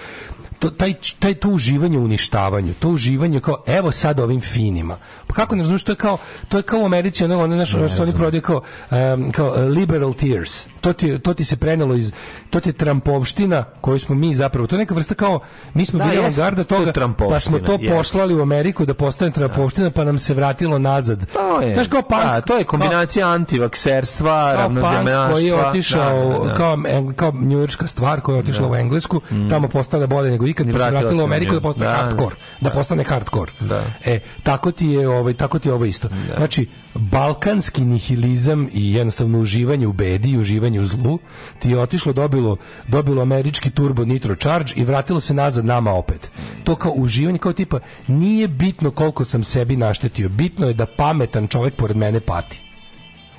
To, 0.59 0.69
taj, 0.69 0.93
taj 1.19 1.33
to 1.33 1.49
uživanje 1.49 1.97
u 1.99 2.03
uništavanju, 2.03 2.73
to 2.73 2.89
uživanje 2.89 3.39
kao 3.39 3.63
evo 3.67 3.91
sad 3.91 4.19
ovim 4.19 4.41
finima. 4.41 4.97
Pa 5.27 5.33
kako 5.33 5.55
ne 5.55 5.61
razumiješ, 5.61 5.83
to 5.83 5.91
je 5.91 5.95
kao 5.95 6.17
to 6.49 6.57
je 6.57 6.63
kao 6.63 6.79
u 6.79 6.85
Americi 6.85 7.23
ono 7.23 7.39
ono 7.39 7.55
ono 7.55 7.65
što 7.65 8.03
oni 8.03 8.11
prodaju 8.11 8.41
kao 8.41 8.61
em, 8.91 9.31
kao 9.31 9.47
uh, 9.49 9.57
liberal 9.59 10.13
tears. 10.13 10.65
To 10.81 10.93
ti 10.93 11.19
to 11.19 11.33
ti 11.33 11.45
se 11.45 11.57
prenelo 11.57 11.95
iz 11.95 12.13
to 12.49 12.59
ti 12.59 12.69
je 12.69 12.73
trampovština 12.73 13.63
koju 13.81 13.99
smo 13.99 14.15
mi 14.15 14.35
zapravo 14.35 14.67
to 14.67 14.75
je 14.75 14.79
neka 14.79 14.95
vrsta 14.95 15.15
kao 15.15 15.39
mi 15.73 15.85
smo 15.85 15.99
Da, 15.99 16.05
bili 16.05 16.17
avangarda 16.17 16.63
to 16.63 16.75
toga 16.77 16.91
trampovština, 16.91 17.35
pa 17.35 17.39
smo 17.39 17.59
to 17.59 17.71
jeste. 17.73 17.97
poslali 17.97 18.35
u 18.35 18.41
Ameriku 18.41 18.85
da 18.85 18.93
postane 18.93 19.31
trampovština 19.31 19.91
pa 19.91 20.03
nam 20.03 20.19
se 20.19 20.33
vratilo 20.33 20.77
nazad. 20.83 21.25
To 21.33 21.61
je, 21.61 21.73
Znaš 21.73 21.87
kao 21.87 22.01
punk, 22.01 22.21
da, 22.23 22.41
to 22.41 22.57
je 22.57 22.63
kombinacija 22.63 23.27
antivakserstva, 23.29 24.53
kao 24.53 24.61
ravnozemljaštva. 24.61 25.31
koji 25.33 25.45
je 25.45 25.55
otišao 25.55 26.29
Da, 26.29 26.39
da, 26.39 26.45
da. 26.45 26.53
kao 26.53 26.77
kao 27.15 27.31
njujorška 27.31 27.87
stvar 27.87 28.21
koja 28.21 28.35
je 28.35 28.39
otišla 28.39 28.67
u 28.69 28.75
Englesku, 28.75 29.21
tamo 29.49 29.67
postala 29.67 30.07
bolje 30.07 30.31
nego 30.31 30.47
ikad, 30.47 30.67
pa 30.67 30.77
se 30.77 30.77
Vratila 30.77 31.23
u 31.23 31.25
Ameriku 31.25 31.53
da 31.53 31.61
postane 31.61 31.85
Da, 31.85 31.97
hardcore, 31.97 32.35
da, 32.61 32.69
postane 32.69 33.03
hardcore. 33.03 33.51
Da. 33.59 33.81
E, 34.05 34.19
tako 34.43 34.71
ti 34.71 34.87
je 34.87 35.07
ovaj 35.09 35.33
tako 35.33 35.59
ti 35.59 35.69
je 35.69 35.73
ovo 35.73 35.85
isto. 35.85 36.07
Znači 36.37 36.67
balkanski 36.95 37.81
nihilizam 37.85 38.69
i 38.73 38.93
jednostavno 38.93 39.39
uživanje 39.39 39.87
u 39.87 39.93
bedi 39.93 40.29
i 40.29 40.37
uživanje 40.37 40.79
u 40.79 40.85
zlu 40.85 41.19
ti 41.59 41.69
je 41.69 41.79
otišlo 41.79 42.13
dobilo 42.13 42.57
dobilo 42.87 43.21
američki 43.21 43.69
turbo 43.69 44.05
nitro 44.05 44.35
charge 44.35 44.73
i 44.75 44.83
vratilo 44.83 45.19
se 45.19 45.33
nazad 45.33 45.65
nama 45.65 45.91
opet. 45.93 46.31
To 46.63 46.75
kao 46.75 46.91
uživanje 46.91 47.37
kao 47.37 47.53
tipa 47.53 47.79
nije 48.07 48.47
bitno 48.47 48.91
koliko 48.91 49.25
sam 49.25 49.43
sebi 49.43 49.77
naštetio, 49.77 50.29
bitno 50.29 50.67
je 50.67 50.72
da 50.73 50.85
pametan 50.87 51.47
čovjek 51.47 51.73
pored 51.75 51.97
mene 51.97 52.19
pati 52.19 52.59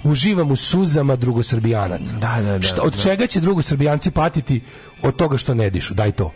uživam 0.05 0.51
u 0.51 0.57
suzama 0.57 1.17
drugosrbijanaca. 1.17 2.13
Da, 2.13 2.37
da, 2.43 2.59
da, 2.59 2.63
Šta, 2.63 2.83
od 2.83 2.93
da. 2.93 2.99
čega 2.99 3.27
će 3.27 3.41
drugosrbijanci 3.41 4.11
patiti 4.11 4.61
od 5.03 5.17
toga 5.17 5.37
što 5.39 5.55
ne 5.55 5.71
dišu? 5.71 5.95
Daj 5.95 6.13
to. 6.13 6.33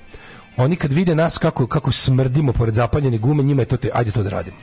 Oni 0.57 0.77
kad 0.77 0.93
vide 0.93 1.15
nas 1.15 1.39
kako, 1.39 1.67
kako 1.67 1.93
smrdimo 1.93 2.53
pored 2.53 2.75
zapaljene 2.75 3.19
gume, 3.19 3.43
njima 3.43 3.63
je 3.63 3.67
to 3.67 3.77
te, 3.77 3.91
ajde 3.95 4.11
to 4.11 4.23
da 4.23 4.31
radimo. 4.31 4.57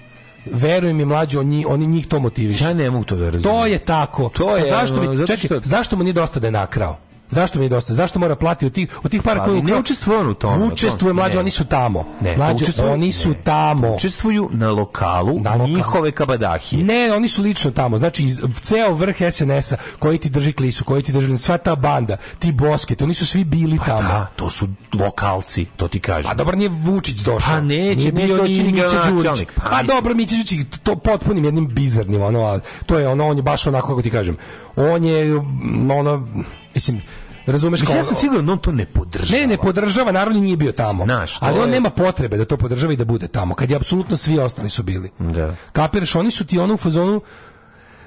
Veruj 0.46 0.94
mi 0.94 1.06
mlađi, 1.06 1.38
oni, 1.38 1.66
oni 1.68 1.88
njih 1.88 2.08
to 2.08 2.20
motiviše. 2.20 2.64
Ja 2.64 2.74
ne 2.74 2.90
mogu 2.90 3.06
to 3.06 3.16
da 3.16 3.30
razumijem. 3.30 3.44
To 3.44 3.66
je 3.66 3.80
tako. 3.80 4.30
To 4.30 4.58
je, 4.58 4.64
A 4.64 4.70
zašto 4.70 4.96
zato 5.16 5.28
čekaj, 5.28 5.38
što- 5.38 5.60
zašto 5.64 5.96
mu 5.96 6.04
nije 6.04 6.14
dosta 6.14 6.40
da 6.40 6.48
je 6.48 6.52
nakrao? 6.52 6.98
Zašto 7.36 7.58
mi 7.58 7.62
nije 7.62 7.70
dosta? 7.70 7.94
Zašto 7.94 8.20
mora 8.20 8.36
platiti 8.36 8.66
od 8.66 8.74
tih 8.74 9.00
od 9.04 9.12
tih 9.12 9.24
para 9.24 9.42
Ali 9.42 9.52
koje 9.52 9.64
ne 9.64 9.80
učestvuje 9.80 10.20
on 10.20 10.30
u 10.30 10.34
tome. 10.34 10.64
Učestvuje 10.66 11.14
mlađi, 11.14 11.38
oni 11.38 11.50
su 11.50 11.66
tamo. 11.66 12.06
Ne, 12.22 12.38
mlađi, 12.38 12.64
učestvuju- 12.64 12.94
oni 12.94 13.12
su 13.12 13.30
ne. 13.30 13.36
tamo. 13.44 13.94
Učestvuju 13.96 14.50
na 14.52 14.72
lokalu, 14.72 15.40
Na 15.40 15.52
lokalu. 15.52 15.68
njihove 15.68 16.12
kabadahije. 16.12 16.84
Ne, 16.84 17.14
oni 17.14 17.28
su 17.28 17.42
lično 17.42 17.72
tamo. 17.72 17.98
Znači, 17.98 18.24
iz, 18.24 18.42
ceo 18.62 18.94
vrh 18.94 19.16
SNS-a 19.32 19.78
koji 20.00 20.18
ti 20.18 20.30
drži 20.30 20.54
klisu, 20.54 20.84
koji 20.84 21.04
ti 21.04 21.12
drži 21.12 21.38
sva 21.38 21.58
ta 21.58 21.76
banda, 21.76 22.18
ti 22.40 22.52
bosketi, 22.52 23.04
oni 23.04 23.14
su 23.14 23.26
svi 23.26 23.44
bili 23.44 23.80
tamo. 23.86 24.02
Da, 24.02 24.28
to 24.36 24.50
su 24.50 24.68
lokalci, 24.94 25.66
to 25.66 25.88
ti 25.88 26.00
kažem. 26.00 26.32
A 26.32 26.34
dobro 26.34 26.56
nije 26.58 26.70
Vučić 26.70 27.16
došao. 27.16 27.54
Pa 27.54 27.62
neće, 27.62 27.96
nije 27.96 28.12
bio 28.12 28.44
ni 28.44 28.64
Mića 28.64 29.10
Đurić. 29.10 29.48
Pa 29.56 29.70
Pa, 29.70 29.84
dobro, 29.84 30.14
Mića 30.14 30.36
Đurić 30.36 30.54
to 30.84 30.96
potpunim 30.96 31.46
jednim 31.46 31.68
bizarnim, 31.68 32.22
ono, 32.22 32.60
to 32.86 33.00
je 33.00 33.08
ono, 33.08 33.28
on 33.28 33.38
je 33.38 33.44
baš 33.44 33.68
onako 33.68 33.88
kako 33.88 34.02
ti 34.02 34.10
kažem. 34.10 34.38
On 34.76 35.04
je 35.04 35.34
mm, 35.34 35.92
ono, 35.92 36.28
mislim, 36.74 37.02
razumeš 37.46 37.82
kao... 37.82 37.96
ja 37.96 38.04
sam 38.04 38.16
siguran 38.16 38.46
da 38.46 38.52
on 38.52 38.58
to 38.58 38.72
ne 38.72 38.86
podržava. 38.86 39.40
Ne, 39.42 39.48
ne 39.48 39.58
podržava, 39.58 40.12
naravno 40.12 40.40
nije 40.40 40.58
bio 40.58 40.72
tamo. 40.72 41.04
Znaš, 41.06 41.38
ali 41.40 41.60
on 41.60 41.66
je- 41.66 41.72
nema 41.72 41.90
potrebe 41.90 42.38
da 42.38 42.46
to 42.46 42.58
podržava 42.58 42.94
i 42.94 42.98
da 42.98 43.06
bude 43.06 43.28
tamo, 43.28 43.56
kad 43.56 43.70
je 43.70 43.76
apsolutno 43.76 44.18
svi 44.18 44.40
ostali 44.40 44.70
su 44.70 44.84
bili. 44.84 45.12
Da. 45.20 45.56
Kapiraš, 45.72 46.16
oni 46.16 46.32
su 46.32 46.46
ti 46.46 46.60
ono 46.60 46.74
u 46.74 46.78
fazonu 46.78 47.22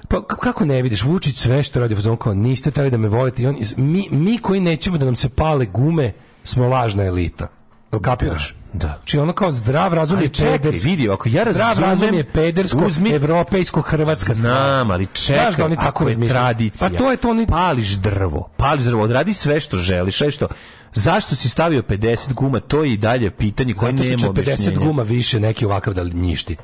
pa 0.09 0.27
kako 0.27 0.65
ne 0.65 0.83
vidiš 0.83 1.03
Vučić 1.03 1.37
sve 1.37 1.63
što 1.63 1.81
radi 1.81 1.95
u 1.95 1.97
fazonu 1.97 2.17
kao 2.17 2.35
niste 2.35 2.71
trebali 2.71 2.91
da 2.91 2.97
me 2.97 3.09
volite 3.09 3.43
i 3.43 3.47
on 3.47 3.57
mi, 3.77 4.09
mi 4.11 4.39
koji 4.39 4.61
nećemo 4.61 4.99
da 4.99 5.05
nam 5.05 5.17
se 5.17 5.29
pale 5.29 5.67
gume 5.67 6.13
smo 6.45 6.69
lažna 6.69 7.05
elita. 7.05 7.49
Jel 7.93 8.01
kapiraš? 8.01 8.55
Da. 8.73 8.87
Znači 8.87 9.19
ono 9.19 9.33
kao 9.33 9.53
zdrav 9.53 9.95
razum 9.95 10.21
je 10.21 10.29
čekaj, 10.29 10.59
pederski. 10.59 10.89
vidi, 10.89 11.11
ako 11.11 11.29
ja 11.29 11.45
Zdrav 11.51 11.69
razumem, 11.69 11.91
razum 11.91 12.15
je 12.15 12.25
pedersko, 12.25 12.79
uzmi- 12.79 13.15
evropejsko, 13.15 13.81
hrvatska 13.81 14.35
stvar. 14.35 14.53
Znam, 14.53 14.91
ali 14.91 15.07
čekaj, 15.07 15.43
Znaš 15.43 15.57
da 15.57 15.65
oni 15.65 15.77
tako 15.77 15.89
ako 15.89 16.09
je 16.09 16.29
tradicija. 16.29 16.91
Pa 16.91 16.97
to 16.99 17.11
je 17.11 17.17
to 17.17 17.31
oni... 17.31 17.47
Pališ 17.47 17.89
drvo, 17.89 18.49
pališ 18.57 18.85
drvo, 18.85 19.03
odradi 19.03 19.35
sve 19.35 19.61
što 19.61 19.77
želiš, 19.77 20.19
sve 20.19 20.31
što... 20.31 20.49
Zašto 20.95 21.35
si 21.37 21.49
stavio 21.49 21.83
50 21.83 22.33
guma, 22.33 22.61
to 22.61 22.85
je 22.85 22.93
i 22.93 22.97
dalje 22.97 23.31
pitanje 23.31 23.75
koje 23.75 23.93
nema 23.93 24.05
će 24.19 24.27
50 24.27 24.29
objašnjenja. 24.29 24.79
guma 24.79 25.03
više 25.03 25.41
neki 25.41 25.65
ovakav 25.65 25.95
da 25.95 26.05
njišti. 26.05 26.57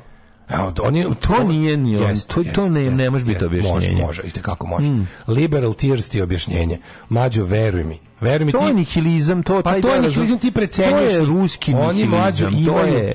Evo, 0.49 0.73
oni, 0.83 1.05
To 1.19 1.43
nije 1.43 1.77
ni 1.77 1.97
on, 1.97 2.15
to- 2.27 2.43
to 2.45 2.69
ne- 2.69 2.91
ne 2.91 3.09
može 3.09 3.25
biti 3.25 3.45
objašnjenje. 3.45 3.79
Mm. 3.79 3.91
Može, 3.91 4.03
može, 4.03 4.21
i 4.23 4.31
kako 4.31 4.67
može. 4.67 4.87
Liberal 5.27 5.73
tears 5.73 6.09
ti 6.09 6.17
je 6.17 6.23
objašnjenje. 6.23 6.79
Mađo, 7.09 7.45
veruj 7.45 7.83
mi. 7.83 7.99
Veruj 8.21 8.45
mi 8.45 8.51
To 8.51 8.59
ti... 8.59 8.65
je 8.65 8.73
nihilizam, 8.73 9.43
to 9.43 9.61
Pa 9.61 9.71
taj 9.71 9.81
to 9.81 9.89
je 9.89 10.01
nihilizam, 10.01 10.39
ti 10.39 10.51
precenjuješ. 10.51 11.13
To 11.13 11.19
je 11.19 11.25
ruski 11.25 11.73
Oni 11.73 11.87
nihilizam, 11.87 12.09
mlađo 12.11 12.45
to 12.45 12.51
imaju... 12.51 12.93
je... 12.95 13.13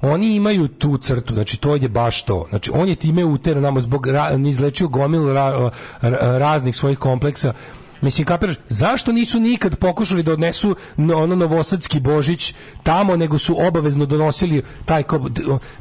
Oni 0.00 0.34
imaju 0.34 0.68
tu 0.68 0.98
crtu, 0.98 1.34
znači 1.34 1.60
to 1.60 1.76
je 1.76 1.88
baš 1.88 2.22
to. 2.22 2.46
Znači 2.48 2.70
on 2.74 2.88
je 2.88 2.94
time 2.94 3.24
utero 3.24 3.60
nama 3.60 3.80
zbog 3.80 4.06
ra, 4.06 4.30
izlečio 4.46 4.88
gomil 4.88 5.32
ra, 5.32 5.70
ra- 6.02 6.38
raznih 6.38 6.76
svojih 6.76 6.98
kompleksa. 6.98 7.52
Mislim, 8.00 8.26
kapiraš, 8.26 8.56
zašto 8.68 9.12
nisu 9.12 9.40
nikad 9.40 9.76
pokušali 9.76 10.22
da 10.22 10.32
odnesu 10.32 10.76
no, 10.96 11.16
ono 11.16 11.36
novosadski 11.36 12.00
Božić 12.00 12.54
tamo, 12.82 13.16
nego 13.16 13.38
su 13.38 13.56
obavezno 13.58 14.06
donosili 14.06 14.62
taj 14.84 15.02
kao, 15.02 15.28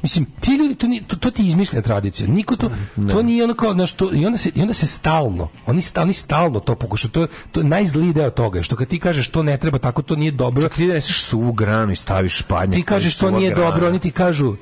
mislim, 0.01 0.25
ti 0.39 0.51
ljudi, 0.51 0.75
to, 0.75 0.87
to, 1.07 1.15
to 1.15 1.31
ti 1.31 1.43
je 1.43 1.47
izmišljena 1.47 1.81
tradicija. 1.81 2.27
Niko 2.29 2.55
to, 2.55 2.71
to 3.11 3.21
nije 3.21 3.43
ono 3.43 3.53
kao, 3.53 3.73
znaš, 3.73 3.93
to, 3.93 4.09
i, 4.13 4.25
onda 4.25 4.37
se, 4.37 4.51
i 4.55 4.61
onda 4.61 4.73
se 4.73 4.87
stalno, 4.87 5.47
oni, 5.65 5.81
sta- 5.81 6.01
oni 6.01 6.13
stalno 6.13 6.59
to 6.59 6.75
pokušaju. 6.75 7.11
To, 7.11 7.27
to 7.51 7.59
je 7.59 7.63
najzliji 7.65 8.13
deo 8.13 8.29
toga, 8.29 8.63
što 8.63 8.75
kad 8.75 8.87
ti 8.87 8.99
kažeš 8.99 9.29
to 9.29 9.43
ne 9.43 9.57
treba 9.57 9.77
tako, 9.77 10.01
to 10.01 10.15
nije 10.15 10.31
dobro, 10.31 10.69
Ti 10.69 10.87
doneseš 10.87 11.23
suvu 11.23 11.53
granu 11.53 11.91
i 11.91 11.95
staviš 11.95 12.37
špadnjak. 12.37 12.75
ti 12.75 12.83
kažeš 12.83 13.15
to 13.15 13.31
nije 13.31 13.55
dobro, 13.55 13.87
oni 13.87 13.99
ti 13.99 14.11
kažu 14.11 14.55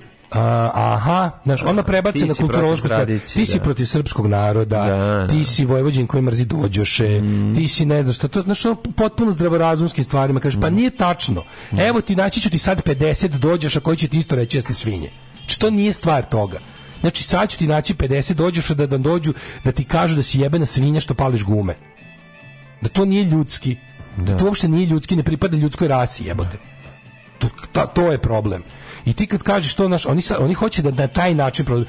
aha, 0.73 1.31
znaš, 1.43 1.64
ona 1.64 1.84
prebaci 1.84 2.19
Ti 2.19 2.26
na 2.26 2.34
kulturološku 2.34 2.88
stvar. 2.88 3.05
Ti 3.34 3.45
si 3.45 3.57
da. 3.57 3.64
protiv 3.64 3.85
srpskog 3.85 4.27
naroda, 4.27 4.85
Da, 4.85 5.27
ti 5.27 5.38
da. 5.38 5.43
si 5.43 5.65
vojvođin 5.65 6.07
koji 6.07 6.23
mrzi 6.23 6.45
dođoše, 6.45 7.22
ti 7.55 7.68
si 7.68 7.85
ne 7.85 8.03
znaš 8.03 8.15
šta, 8.15 8.27
to 8.27 8.41
znaš, 8.41 8.65
ono 8.65 8.76
potpuno 8.76 9.31
zdravorazumskim 9.31 10.03
stvarima, 10.03 10.39
kažeš, 10.39 10.61
pa 10.61 10.69
nije 10.69 10.89
tačno. 10.89 11.43
Evo 11.77 12.01
ti 12.01 12.15
naći 12.15 12.41
ću 12.41 12.49
ti 12.49 12.57
sad 12.57 12.84
50 12.84 13.27
dođoša 13.27 13.80
koji 13.80 13.97
će 13.97 14.07
ti 14.07 14.18
isto 14.18 14.35
reći 14.35 14.57
jeste 14.57 14.73
svinje. 14.73 15.11
Znači, 15.38 15.60
to 15.60 15.69
nije 15.69 15.93
stvar 15.93 16.26
toga. 16.30 16.60
Znači, 17.01 17.23
sad 17.23 17.49
ću 17.49 17.57
ti 17.57 17.68
naći 17.68 17.93
50 17.93 18.34
dođoša 18.34 18.73
da, 18.73 18.88
da 18.88 18.97
dođu, 18.97 19.34
da 19.64 19.72
ti 19.72 19.84
kažu 19.84 20.15
da 20.15 20.23
si 20.23 20.39
jebena 20.39 20.65
svinja 20.65 20.99
što 20.99 21.14
pališ 21.14 21.43
gume. 21.43 21.76
Da 22.81 22.89
to 22.89 23.05
nije 23.05 23.23
ljudski. 23.23 23.77
Da. 24.18 24.38
To 24.38 24.45
uopšte 24.45 24.68
nije 24.68 24.88
ljudski, 24.88 25.15
ne 25.15 25.23
pripada 25.23 25.57
ljudskoj 25.57 25.88
rasi, 25.88 26.27
jebote. 26.27 26.57
To, 27.43 27.67
ta- 27.71 27.85
to 27.87 28.11
je 28.11 28.17
problem. 28.17 28.63
I 29.05 29.13
ti 29.13 29.27
kad 29.27 29.43
kažeš 29.43 29.75
to, 29.75 29.87
naš, 29.87 30.05
oni, 30.05 30.21
sa- 30.21 30.39
oni 30.39 30.53
hoće 30.53 30.81
da 30.81 30.91
na 30.91 31.07
taj 31.07 31.35
način 31.35 31.85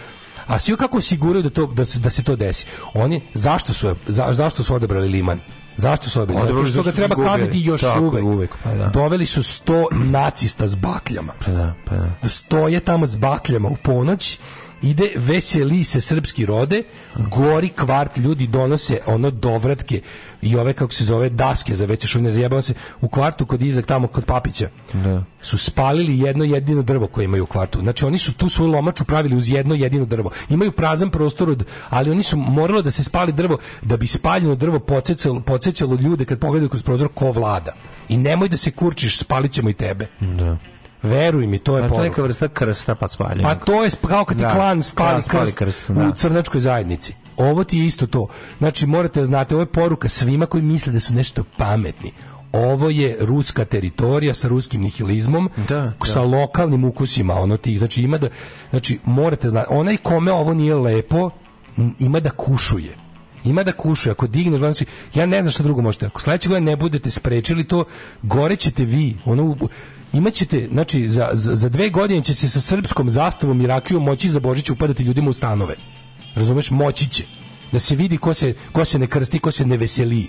a 0.46 0.58
svi 0.58 0.76
kako 0.76 0.98
osiguraju 0.98 1.42
da, 1.42 1.50
to, 1.50 1.66
da, 1.66 1.86
se, 1.86 1.98
da 1.98 2.10
se 2.10 2.22
to 2.22 2.36
desi. 2.36 2.66
Oni, 2.94 3.22
zašto 3.34 3.72
su, 3.72 3.94
za, 4.06 4.28
zašto 4.32 4.62
su 4.62 4.74
odebrali 4.74 5.08
Liman? 5.08 5.40
Zašto 5.76 6.10
su? 6.10 6.22
Odebrali 6.22 6.48
Zato 6.48 6.82
što 6.82 6.82
ga 6.82 6.92
treba 6.92 7.24
kazniti 7.24 7.60
još 7.60 7.80
Tako 7.80 8.00
uvek. 8.00 8.24
uvek, 8.24 8.50
pa 8.64 8.74
da. 8.74 8.86
Doveli 8.86 9.26
su 9.26 9.42
sto 9.42 9.86
nacista 9.92 10.66
s 10.66 10.74
bakljama. 10.74 11.32
Pa 11.44 11.50
da, 11.50 11.74
pa 11.84 11.94
da. 11.96 12.10
Da 12.22 12.28
stoje 12.28 12.80
tamo 12.80 13.06
s 13.06 13.16
bakljama 13.16 13.68
u 13.68 13.76
ponoć 13.76 14.38
ide 14.84 15.12
veseli 15.16 15.84
se 15.84 16.00
srpski 16.00 16.46
rode, 16.46 16.82
gori 17.30 17.68
kvart, 17.68 18.16
ljudi 18.18 18.46
donose 18.46 18.98
ono 19.06 19.30
dovratke 19.30 20.00
i 20.42 20.56
ove, 20.56 20.72
kako 20.72 20.92
se 20.92 21.04
zove, 21.04 21.28
daske 21.28 21.74
za 21.74 21.86
veće 21.86 22.06
šujne, 22.06 22.30
zajebao 22.30 22.62
se 22.62 22.74
u 23.00 23.08
kvartu 23.08 23.46
kod 23.46 23.62
Izak, 23.62 23.86
tamo 23.86 24.06
kod 24.06 24.24
Papića. 24.24 24.68
Da. 24.92 25.24
Su 25.40 25.58
spalili 25.58 26.18
jedno 26.18 26.44
jedino 26.44 26.82
drvo 26.82 27.06
koje 27.06 27.24
imaju 27.24 27.44
u 27.44 27.46
kvartu. 27.46 27.80
Znači 27.80 28.04
oni 28.04 28.18
su 28.18 28.34
tu 28.34 28.48
svoju 28.48 28.70
lomaču 28.70 29.04
pravili 29.04 29.36
uz 29.36 29.50
jedno 29.50 29.74
jedino 29.74 30.04
drvo. 30.04 30.30
Imaju 30.48 30.72
prazan 30.72 31.10
prostor, 31.10 31.50
od, 31.50 31.64
ali 31.90 32.10
oni 32.10 32.22
su 32.22 32.36
moralo 32.36 32.82
da 32.82 32.90
se 32.90 33.04
spali 33.04 33.32
drvo 33.32 33.58
da 33.82 33.96
bi 33.96 34.06
spaljeno 34.06 34.54
drvo 34.54 34.78
podsjećalo, 34.78 35.40
podsjećalo 35.40 35.94
ljude 35.94 36.24
kad 36.24 36.38
pogledaju 36.38 36.68
kroz 36.68 36.82
prozor 36.82 37.08
ko 37.14 37.32
vlada. 37.32 37.72
I 38.08 38.16
nemoj 38.16 38.48
da 38.48 38.56
se 38.56 38.70
kurčiš, 38.70 39.18
spalit 39.18 39.52
ćemo 39.52 39.70
i 39.70 39.74
tebe. 39.74 40.06
Da. 40.20 40.56
Veruj 41.04 41.46
mi, 41.46 41.58
to 41.58 41.76
je 41.76 41.82
Pa 41.82 41.88
to 41.88 42.02
je 42.02 42.08
neka 42.08 42.22
vrsta 42.22 42.48
krsta 42.48 42.94
pa 42.94 43.08
spalja. 43.08 43.42
Pa 43.42 43.54
to 43.54 43.84
je 43.84 43.90
kao 44.08 44.24
kad 44.24 44.36
ti 44.36 44.42
Da, 44.42 44.50
klan 44.50 44.82
spali 44.82 45.22
spali 45.22 45.44
krst, 45.44 45.58
krst, 45.58 45.90
u 45.90 45.94
da. 45.94 46.12
crnačkoj 46.14 46.60
zajednici. 46.60 47.14
Ovo 47.36 47.64
ti 47.64 47.78
je 47.78 47.86
isto 47.86 48.06
to. 48.06 48.26
Znači, 48.58 48.86
morate 48.86 49.20
da 49.20 49.26
znate, 49.26 49.54
ovo 49.54 49.62
je 49.62 49.66
poruka 49.66 50.08
svima 50.08 50.46
koji 50.46 50.62
misle 50.62 50.92
da 50.92 51.00
su 51.00 51.14
nešto 51.14 51.44
pametni. 51.56 52.12
Ovo 52.52 52.90
je 52.90 53.16
ruska 53.20 53.64
teritorija 53.64 54.34
sa 54.34 54.48
ruskim 54.48 54.80
nihilizmom, 54.80 55.50
Da, 55.68 55.92
sa 56.04 56.22
lokalnim 56.22 56.84
ukusima, 56.84 57.34
ono 57.34 57.56
tih, 57.56 57.78
znači 57.78 58.02
ima 58.02 58.18
da, 58.18 58.28
znači 58.70 58.98
morate 59.04 59.50
znati, 59.50 59.66
onaj 59.70 59.96
kome 59.96 60.32
ovo 60.32 60.54
nije 60.54 60.74
lepo, 60.74 61.30
ima 61.98 62.20
da 62.20 62.30
kušuje. 62.30 62.96
Ima 63.44 63.62
da 63.62 63.72
kušuje, 63.72 64.10
ako 64.10 64.26
digneš, 64.26 64.58
znači, 64.58 64.84
ja 65.14 65.26
ne 65.26 65.42
znam 65.42 65.52
šta 65.52 65.62
drugo 65.62 65.82
možete, 65.82 66.06
ako 66.06 66.20
sledeće 66.20 66.48
godine 66.48 66.70
ne 66.70 66.76
budete 66.76 67.10
sprečili 67.10 67.64
to, 67.64 67.84
gore 68.22 68.56
ćete 68.56 68.84
vi, 68.84 69.16
ono, 69.24 69.42
u- 69.44 69.68
imaćete, 70.14 70.68
znači, 70.72 71.08
za, 71.08 71.28
za, 71.32 71.54
za 71.54 71.68
dve 71.68 71.90
godine 71.90 72.22
će 72.24 72.34
se 72.34 72.48
sa 72.48 72.60
srpskom 72.60 73.10
zastavom 73.10 73.60
i 73.60 73.66
rakijom 73.66 74.04
moći 74.04 74.28
za 74.28 74.40
Božić 74.40 74.70
upadati 74.70 75.02
ljudima 75.02 75.30
u 75.30 75.32
stanove. 75.32 75.76
Razumeš, 76.34 76.70
moći 76.70 77.10
će. 77.10 77.24
Da 77.72 77.78
se 77.78 77.96
vidi 77.96 78.16
ko 78.16 78.34
se, 78.34 78.54
ko 78.72 78.84
se 78.84 78.98
ne 78.98 79.06
krsti, 79.06 79.38
ko 79.38 79.50
se 79.50 79.66
ne 79.66 79.76
veseli. 79.76 80.28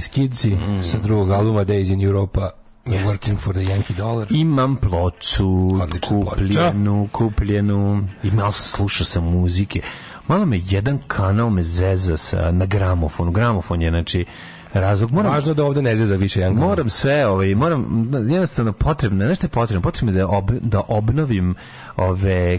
Genijalni 0.00 0.02
skidci 0.02 0.56
sa 0.82 0.98
drugog 0.98 1.30
albuma 1.30 1.64
Days 1.64 1.92
in 1.92 2.00
Europa 2.02 2.50
Working 2.86 3.38
for 3.38 3.54
the 3.54 3.62
Yankee 3.62 3.96
Dollar. 3.96 4.26
Imam 4.30 4.76
ploču, 4.76 5.68
Odlična 5.82 6.08
kupljenu, 6.08 7.08
kupljenu, 7.12 8.08
i 8.22 8.30
malo 8.30 8.52
sam 8.52 8.66
slušao 8.66 9.04
sam 9.04 9.24
muzike. 9.24 9.80
Malo 10.28 10.46
me 10.46 10.60
jedan 10.66 10.98
kanal 11.06 11.50
me 11.50 11.62
zeza 11.62 12.16
sa, 12.16 12.52
na 12.52 12.66
gramofonu. 12.66 13.32
Gramofon 13.32 13.82
je, 13.82 13.90
znači, 13.90 14.24
razlog. 14.72 15.12
Moram, 15.12 15.32
Važno 15.32 15.54
da 15.54 15.64
ovde 15.64 15.82
ne 15.82 15.96
zeza 15.96 16.16
više 16.16 16.40
jedan 16.40 16.54
moram 16.54 16.88
sve, 16.88 17.26
ovaj, 17.26 17.54
moram, 17.54 18.10
jednostavno 18.12 18.72
potrebno, 18.72 19.26
nešto 19.26 19.46
je 19.46 19.50
potrebno, 19.50 19.82
potrebno 19.82 20.12
je 20.12 20.18
da, 20.18 20.28
ob, 20.28 20.50
da 20.50 20.82
obnovim 20.88 21.54
ove 21.96 22.58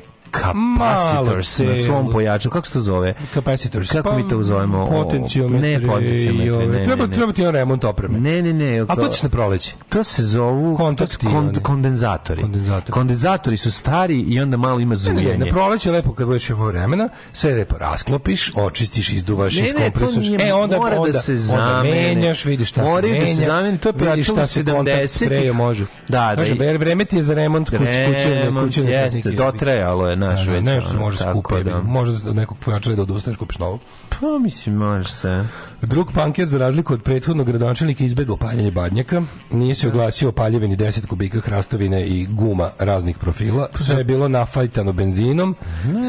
capacitors 0.54 1.60
na 1.60 1.76
svom 1.76 2.12
pojaču. 2.12 2.50
Kako 2.50 2.68
se 2.68 2.74
to 2.74 2.80
zove? 2.82 3.14
Capacitors. 3.34 3.92
Kako 3.92 4.14
mi 4.14 4.28
to 4.28 4.44
zovemo? 4.44 4.86
Potencijometri. 4.88 5.70
Ne 5.70 5.88
potencijometri, 5.88 6.68
ne, 6.68 6.84
Treba, 6.84 7.08
ne, 7.08 7.16
treba 7.16 7.34
ti 7.34 7.46
on 7.46 7.54
remont 7.54 7.84
opreme. 7.84 8.20
Ne, 8.20 8.42
ne, 8.42 8.54
ne. 8.54 8.80
A 8.80 8.96
to 8.96 9.08
ćeš 9.08 9.24
na 9.24 9.30
proleći. 9.30 9.76
To 9.90 10.04
se 10.04 10.24
zovu 10.24 10.76
Kontakti, 10.78 11.26
kon- 11.28 11.62
kondenzatori. 11.62 12.42
Kondenzatori. 12.42 12.92
Kondenzatori 12.92 13.58
su 13.58 13.72
stari 13.72 14.20
i 14.20 14.40
onda 14.40 14.58
malo 14.58 14.80
ima 14.80 14.96
zunjenje. 14.96 15.38
na 15.38 15.46
proleće 15.46 15.92
lepo 15.92 16.14
kad 16.14 16.28
budeš 16.28 16.50
imao 16.50 16.68
vremena, 16.68 17.10
sve 17.34 17.54
lepo 17.54 17.78
rasklopiš, 17.78 18.52
očistiš, 18.56 19.10
izduvaš, 19.10 19.54
iskompresuješ. 19.56 20.28
e 20.40 20.54
onda 20.54 20.78
mora 20.78 20.96
da 20.96 21.02
onda, 21.02 21.14
se 21.14 21.32
onda 21.32 21.44
zamene. 21.44 22.14
menjaš, 22.16 22.46
vidiš 22.46 22.70
šta 22.70 22.84
Moraju 22.84 23.14
se 23.14 23.20
da 23.20 23.26
se 23.26 23.34
menja. 23.34 23.46
zamene, 23.46 23.78
to 23.78 23.90
je 23.90 24.24
se 24.24 24.64
70-ih. 24.64 25.10
sprejom 25.12 25.56
može. 25.58 25.86
Da, 26.08 26.34
da, 26.36 26.44
vre- 26.44 26.78
vreme 26.78 27.06
ti 27.06 27.16
je 27.16 27.24
za 27.24 27.34
remont 27.34 27.70
kuć, 27.70 27.78
kućevne, 27.80 28.44
Remont, 28.44 28.68
kućevne 28.68 28.92
jeste, 28.92 29.32
dotrajalo 29.32 30.10
je 30.10 30.16
naš 30.16 30.41
Da, 30.46 30.52
da, 30.52 30.58
već, 30.58 30.66
Nešto 30.66 30.98
može 30.98 31.18
tako 31.18 31.40
skupiti, 31.40 31.70
da. 31.70 31.82
može 31.82 32.30
od 32.30 32.36
nekog 32.36 32.58
pojačala 32.58 32.96
da 32.96 33.02
odustaneš, 33.02 33.38
kupiš 33.38 33.60
novo. 33.60 33.80
Pa 34.10 34.40
mislim, 34.40 34.76
može 34.76 35.10
se. 35.10 35.46
Drug 35.82 36.12
panker, 36.14 36.46
za 36.46 36.58
razliku 36.58 36.94
od 36.94 37.04
prethodnog 37.04 37.48
gradonačelnika, 37.48 38.04
izbegao 38.04 38.38
paljenje 38.38 38.72
badnjaka. 38.72 39.22
Nije 39.52 39.76
se 39.76 39.88
oglasio 39.88 40.32
paljevini 40.32 40.78
10 40.78 41.06
kubika 41.06 41.40
hrastovine 41.40 42.08
i 42.08 42.26
guma 42.26 42.72
raznih 42.80 43.18
profila. 43.18 43.68
Sve 43.76 43.98
je 43.98 44.04
bilo 44.04 44.28
nafajtano 44.28 44.94
benzinom. 44.94 45.56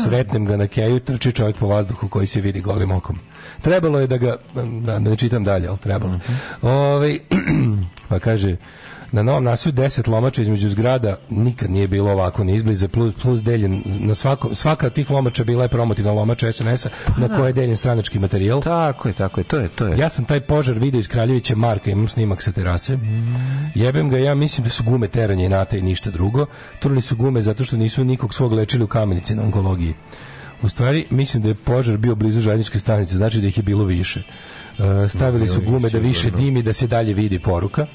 Sretnem 0.05 0.47
ga 0.47 0.57
na 0.57 0.67
keju, 0.67 1.01
trči 1.01 1.33
čovjek 1.33 1.57
po 1.57 1.67
vazduhu 1.67 2.09
koji 2.09 2.27
se 2.27 2.41
vidi 2.41 2.61
golim 2.61 2.91
okom. 2.91 3.19
Trebalo 3.61 4.01
je 4.01 4.07
da 4.07 4.17
ga, 4.17 4.37
da, 4.55 4.63
da 4.63 4.99
ne 4.99 5.17
čitam 5.17 5.45
dalje, 5.45 5.69
ali 5.69 5.79
trebalo. 5.79 6.19
Ovaj, 6.63 7.19
pa 8.09 8.19
kaže, 8.19 8.57
na 9.13 9.23
novom 9.23 9.45
naselju 9.45 9.73
10 9.73 10.09
lomača 10.09 10.43
između 10.43 10.69
zgrada 10.69 11.17
nikad 11.31 11.71
nije 11.71 11.89
bilo 11.89 12.11
ovako 12.13 12.45
ni 12.45 12.55
izbliza 12.55 12.89
plus, 12.89 13.15
plus 13.23 13.43
deljen 13.43 13.83
na 13.85 14.15
svako, 14.15 14.55
svaka 14.55 14.87
od 14.87 14.93
tih 14.93 15.11
lomača 15.11 15.45
bila 15.45 15.63
je 15.63 15.69
promotivna 15.69 16.13
lomača 16.13 16.53
SNS-a 16.53 16.89
na 17.17 17.29
kojoj 17.29 17.49
je 17.49 17.53
deljen 17.53 17.77
stranački 17.77 18.19
materijal 18.19 18.63
Tako 18.63 19.09
je, 19.09 19.15
tako 19.15 19.41
je, 19.41 19.45
to 19.45 19.59
je, 19.59 19.69
to 19.69 19.87
je. 19.87 19.99
ja 19.99 20.09
sam 20.09 20.25
taj 20.25 20.41
požar 20.41 20.79
video 20.79 20.99
iz 20.99 21.09
Kraljevića 21.09 21.57
Marka, 21.57 21.91
imam 21.91 22.09
snimak 22.09 22.43
sa 22.43 22.53
terase. 22.53 22.99
Jebem 23.75 24.11
ga, 24.11 24.19
ja 24.19 24.35
mislim 24.35 24.65
da 24.65 24.71
su 24.71 24.85
gume 24.85 25.09
teranje 25.09 25.47
inata 25.47 25.77
i 25.77 25.83
ništa 25.83 26.11
drugo. 26.11 26.47
Turili 26.81 27.03
su 27.03 27.17
gume 27.17 27.41
zato 27.41 27.65
što 27.65 27.77
nisu 27.77 28.05
nikog 28.05 28.35
svog 28.35 28.53
lečili 28.53 28.85
u 28.85 28.87
kamenici 28.87 29.35
na 29.35 29.43
onkologiji. 29.43 29.95
U 30.63 30.69
stvari, 30.69 31.07
mislim 31.11 31.43
da 31.43 31.49
je 31.49 31.55
požar 31.55 31.97
bio 31.97 32.15
blizu 32.15 32.41
željezničke 32.41 32.79
stanice, 32.79 33.17
znači 33.17 33.41
da 33.41 33.47
ih 33.47 33.57
je 33.57 33.63
bilo 33.63 33.85
više. 33.85 34.23
E, 34.79 35.09
stavili 35.09 35.49
su 35.49 35.61
gume 35.61 35.91
da 35.91 35.99
više 35.99 36.31
dimi, 36.31 36.63
da 36.63 36.73
se 36.73 36.87
dalje 36.87 37.15
vidi 37.15 37.39
poruka. 37.39 37.87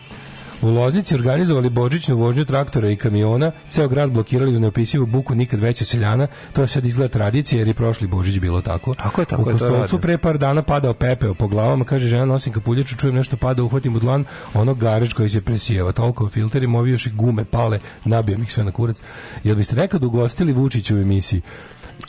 U 0.62 0.70
Loznici 0.70 1.16
organizovali 1.16 1.70
božićnu 1.70 2.18
vožnju 2.18 2.46
traktora 2.46 2.90
i 2.90 2.96
kamiona, 2.96 3.52
ceo 3.70 3.88
grad 3.88 4.12
blokirali 4.12 4.54
uz 4.54 4.60
neopisivu 4.60 5.06
buku 5.06 5.36
nikad 5.36 5.60
veća 5.60 5.86
seljana, 5.86 6.28
to 6.54 6.62
je 6.62 6.68
sad 6.68 6.86
izgleda 6.86 7.14
tradicija 7.14 7.60
jer 7.60 7.68
i 7.68 7.74
prošli 7.74 8.08
božić 8.08 8.40
bilo 8.40 8.62
tako. 8.62 8.96
Tako 8.96 9.22
je, 9.22 9.26
tako 9.26 9.42
U 9.42 9.50
je, 9.50 9.58
to 9.58 9.66
Kostolcu 9.66 10.00
pre 10.00 10.18
par 10.18 10.38
dana 10.38 10.62
padao 10.62 10.94
pepeo 10.94 11.34
po 11.34 11.48
glavama, 11.48 11.86
kaže 11.86 12.08
žena 12.08 12.26
nosim 12.26 12.54
kapuljaču, 12.54 12.98
čujem 12.98 13.16
nešto 13.16 13.38
pada, 13.38 13.64
uhvatim 13.64 13.96
u 13.96 14.00
dlan, 14.00 14.26
ono 14.54 14.74
gareč 14.74 15.14
koji 15.14 15.30
se 15.30 15.42
presijeva, 15.42 15.92
toliko 15.92 16.26
o 16.26 16.30
filterima, 16.30 16.80
ovi 16.80 16.92
još 16.92 17.06
i 17.06 17.12
gume 17.12 17.46
pale, 17.46 17.80
nabijem 18.06 18.42
ih 18.42 18.52
sve 18.52 18.64
na 18.64 18.72
kurac. 18.72 18.98
Jel 19.44 19.56
biste 19.56 19.76
nekad 19.76 20.04
ugostili 20.04 20.54
Vučića 20.54 20.96
u 20.96 20.98
emisiji? 20.98 21.42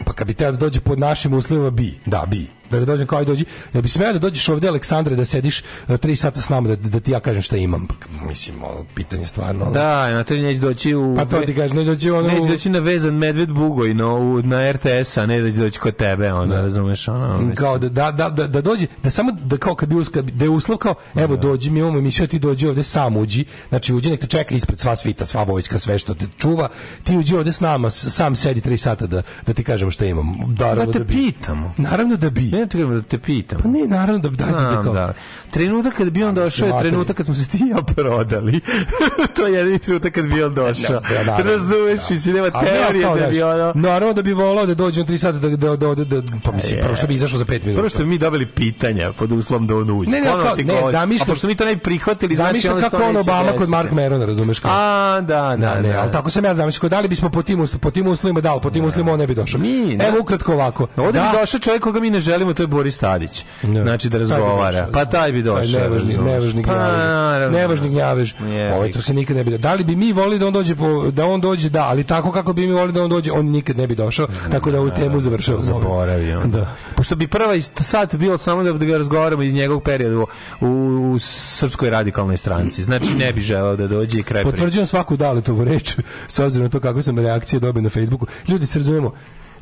Pa 0.04 0.12
kad 0.12 0.26
bi 0.26 0.34
teo 0.34 0.52
da 0.52 0.58
dođe 0.58 0.80
pod 0.80 0.98
našim 0.98 1.32
uslovima, 1.32 1.70
bi, 1.70 1.98
da, 2.06 2.26
bi. 2.26 2.57
Da 2.70 2.78
ga 2.78 2.84
dođem 2.84 3.06
kao 3.06 3.22
i 3.22 3.26
dođi. 3.26 3.44
Jel 3.72 3.82
bi 3.82 3.88
smeo 3.88 4.12
da 4.12 4.18
dođeš 4.18 4.48
ovde, 4.48 4.68
Aleksandre, 4.68 5.16
da 5.16 5.24
sediš 5.24 5.58
e, 5.88 5.96
tri 5.96 6.16
sata 6.16 6.40
s 6.40 6.48
nama, 6.48 6.68
da, 6.68 6.76
da 6.78 7.00
ti 7.00 7.10
ja 7.10 7.20
kažem 7.20 7.42
šta 7.42 7.56
imam? 7.56 7.88
Mislim, 8.22 8.56
ono, 8.58 8.84
pitanje 8.94 9.26
stvarno. 9.26 9.62
ono. 9.64 9.72
Da, 9.72 10.10
na 10.10 10.24
to 10.24 10.34
neće 10.34 10.60
doći 10.60 10.94
u... 10.94 11.14
Pa 11.16 11.24
to 11.26 11.40
ti 11.40 11.54
kažem, 11.54 11.76
neće 11.76 11.90
doći 11.90 12.10
ono... 12.10 12.28
Neće 12.28 12.48
doći 12.48 12.68
na 12.70 12.78
vezan 12.78 13.14
medved 13.14 13.50
bugoj 13.50 13.94
no, 13.94 14.14
u, 14.16 14.42
na 14.42 14.72
RTS, 14.72 15.16
a 15.16 15.26
ne 15.26 15.40
da 15.40 15.50
će 15.50 15.56
doći 15.58 15.78
kod 15.78 15.96
tebe, 15.96 16.32
ono, 16.32 16.54
razumeš, 16.56 17.08
ono, 17.08 17.38
mislim. 17.38 17.56
kao 17.56 17.78
da, 17.78 17.88
da, 17.88 18.10
da, 18.12 18.30
da, 18.30 18.46
da 18.46 18.60
dođe, 18.60 18.86
da 19.02 19.10
samo 19.10 19.32
da 19.34 19.56
kao 19.56 19.74
kad 19.74 19.88
bi 19.88 19.94
us- 19.94 20.08
kad 20.08 20.24
bi- 20.24 20.32
da 20.32 20.44
je 20.44 20.48
uslov 20.48 20.78
kao 20.78 20.94
evo 21.14 21.36
dođi 21.36 21.70
mi 21.70 21.78
imamo 21.78 21.98
emisiju 21.98 22.26
ti 22.26 22.38
dođi 22.38 22.66
ovde 22.66 22.82
sam 22.82 23.16
uđi 23.16 23.44
znači 23.68 23.94
uđi 23.94 24.10
nek 24.10 24.20
te 24.20 24.26
čeka 24.28 24.54
ispred 24.54 24.78
sva 24.78 24.96
svita 24.96 25.24
sva 25.24 25.42
vojska 25.42 25.78
sve 25.78 25.98
što 25.98 26.14
te 26.14 26.26
čuva 26.38 26.68
ti 27.04 27.16
uđi 27.16 27.36
ovde 27.36 27.52
s 27.52 27.60
nama 27.60 27.90
sam 27.90 28.36
sedi 28.36 28.60
3 28.60 28.76
sata 28.76 29.06
da 29.06 29.22
da 29.46 29.52
ti 29.52 29.64
kažemo 29.64 29.90
šta 29.90 30.04
imamo 30.04 30.34
naravno 30.50 30.86
Da 30.86 30.92
te 30.92 30.98
da 30.98 31.04
bi 31.04 31.14
pitamo. 31.16 31.74
naravno 31.78 32.16
da 32.16 32.30
bi 32.30 32.50
Ne 32.58 32.66
trebamo 32.66 32.94
da 32.94 33.02
te 33.02 33.18
pitam. 33.18 33.58
pa 33.62 33.68
ne 33.68 33.86
naravno 33.88 34.18
da 34.20 34.28
da, 34.30 34.44
da, 34.46 34.52
da, 34.52 34.58
Znam, 34.62 34.84
kao, 34.84 34.92
da. 34.94 35.12
Trenutak 35.50 35.94
kad 35.94 36.10
bi 36.10 36.24
on 36.24 36.34
došao 36.34 36.66
je 36.68 36.74
trenutak 36.80 37.16
kad 37.16 37.26
smo 37.26 37.34
se 37.34 37.48
ti 37.48 37.58
ja 37.66 37.82
prodali. 37.84 38.60
to 39.36 39.46
je 39.46 39.54
jedini 39.54 39.78
trenutak 39.78 40.12
kad 40.12 40.24
bi 40.24 40.42
on 40.42 40.54
došao. 40.54 41.00
Da, 41.02 41.22
naravno, 41.24 41.52
Razumeš, 41.52 42.00
mislim, 42.10 42.34
nema 42.34 42.50
teorije 42.52 43.06
da 43.16 43.26
bi 43.26 43.42
ono... 43.42 43.72
Naravno 43.76 44.14
da 44.14 44.22
bi 44.22 44.32
volao 44.32 44.66
da 44.66 44.74
dođe 44.74 45.00
on 45.00 45.06
3 45.06 45.16
sata 45.16 45.38
da 45.38 45.48
da 45.48 45.76
da, 45.76 45.94
da, 45.94 46.04
da 46.04 46.22
pa 46.44 46.52
mislim 46.52 46.78
Je. 46.78 46.82
prvo 46.82 46.96
što 46.96 47.06
bi 47.06 47.14
izašao 47.14 47.38
za 47.38 47.44
5 47.44 47.50
minuta 47.50 47.76
Prvo 47.76 47.88
što 47.88 48.04
mi 48.04 48.18
dobili 48.18 48.46
pitanja 48.46 49.12
pod 49.12 49.32
uslovom 49.32 49.66
da 49.66 49.76
on 49.76 49.90
uđe. 49.90 50.10
Ne, 50.10 50.20
ne, 50.20 50.26
kao- 50.26 50.56
ne, 50.56 50.90
zamišljam- 50.92 51.22
A 51.22 51.26
pošto 51.26 51.46
mi 51.46 51.54
to 51.54 51.64
ne 51.64 51.78
prihvatili, 51.78 52.34
znači 52.34 52.60
se 52.60 52.68
kako 52.80 52.96
on 52.98 53.16
Obama 53.16 53.52
kod. 53.52 53.68
Mark 53.68 53.90
Merona, 53.92 54.26
razumeš 54.26 54.58
kao? 54.58 54.70
A, 54.74 55.20
da, 55.20 55.26
da, 55.50 55.56
Da, 55.58 55.80
ne, 55.80 55.88
da. 55.88 56.00
ali 56.00 56.12
tako 56.12 56.30
sam 56.30 56.44
ja 56.44 56.54
zamislio, 56.54 56.88
da 56.88 57.00
li 57.00 57.08
bismo 57.08 57.30
po 57.30 57.42
tim, 57.42 57.58
po 57.80 57.90
tim 57.90 58.06
uslovima 58.06 58.40
dal, 58.40 58.60
po 58.60 58.70
tim 58.70 58.84
uslovima 58.84 59.12
on 59.12 59.18
ne 59.18 59.26
bi 59.26 59.34
došao. 59.34 59.60
Da. 59.96 60.06
Evo 60.06 60.20
ukratko 60.20 60.52
ovako. 60.52 60.86
Ovdje 60.96 61.20
da, 61.22 61.28
bi 61.28 61.38
došao 61.38 61.60
čovjek 61.60 61.82
koga 61.82 62.00
mi 62.00 62.10
ne 62.10 62.20
želimo, 62.20 62.47
to 62.54 62.62
je 62.62 62.66
Boris 62.68 62.98
Tadić. 62.98 63.44
Ne. 63.62 63.82
Znači 63.82 64.08
da 64.08 64.18
razgovara. 64.18 64.70
došao, 64.72 64.92
Pa 64.92 65.04
da. 65.04 65.10
taj 65.10 65.32
bi 65.32 65.42
došao. 65.42 65.62
Taj 65.62 65.82
nevažni, 65.82 66.08
razumeš. 66.08 66.32
nevažni 66.32 66.62
Pa, 66.62 66.72
gnjavež. 66.72 66.98
naravno. 66.98 67.58
Nevažni 67.58 67.88
gnjavež. 67.88 68.34
Je. 68.42 68.74
Ovaj 68.74 68.92
to 68.92 69.00
se 69.00 69.14
nikad 69.14 69.36
ne 69.36 69.44
bi. 69.44 69.58
Da 69.58 69.74
li 69.74 69.84
bi 69.84 69.96
mi 69.96 70.12
volili 70.12 70.38
da 70.38 70.46
on 70.46 70.52
dođe 70.52 70.76
po, 70.76 71.10
da 71.10 71.26
on 71.26 71.40
dođe, 71.40 71.68
da, 71.70 71.82
ali 71.82 72.04
tako 72.04 72.32
kako 72.32 72.52
bi 72.52 72.66
mi 72.66 72.72
volili 72.72 72.92
da 72.92 73.02
on 73.02 73.10
dođe, 73.10 73.32
on 73.32 73.46
nikad 73.46 73.76
ne 73.76 73.86
bi 73.86 73.94
došao. 73.94 74.26
Tako 74.50 74.70
da 74.70 74.80
ovu 74.80 74.90
temu 74.90 75.20
završavamo. 75.20 75.64
Zaboravio. 75.64 76.42
Da. 76.48 76.74
Pošto 76.96 77.16
bi 77.16 77.28
prva 77.28 77.54
ist- 77.54 77.82
sat 77.82 78.14
bilo 78.14 78.38
samo 78.38 78.62
da, 78.62 78.72
da 78.72 78.84
ga 78.84 78.98
razgovaramo 78.98 79.42
iz 79.42 79.54
njegovog 79.54 79.82
perioda 79.82 80.24
u, 80.60 80.66
u 80.66 81.18
Srpskoj 81.20 81.90
radikalnoj 81.90 82.36
stranci. 82.36 82.82
Znači 82.82 83.14
ne 83.14 83.32
bi 83.32 83.40
želeo 83.40 83.76
da 83.76 83.86
dođe 83.86 84.18
i 84.18 84.22
kraj. 84.22 84.42
Potvrđujem 84.44 84.86
svaku 84.86 85.16
daletovu 85.16 85.64
reč 85.64 85.96
s 86.28 86.38
obzirom 86.38 86.64
na 86.64 86.70
to 86.70 86.80
kako 86.80 87.02
sam 87.02 87.18
reakcije 87.18 87.60
dobio 87.60 87.82
na 87.82 87.90
Facebooku. 87.90 88.26
Ljudi 88.48 88.66
se 88.66 88.78
razumemo, 88.78 89.12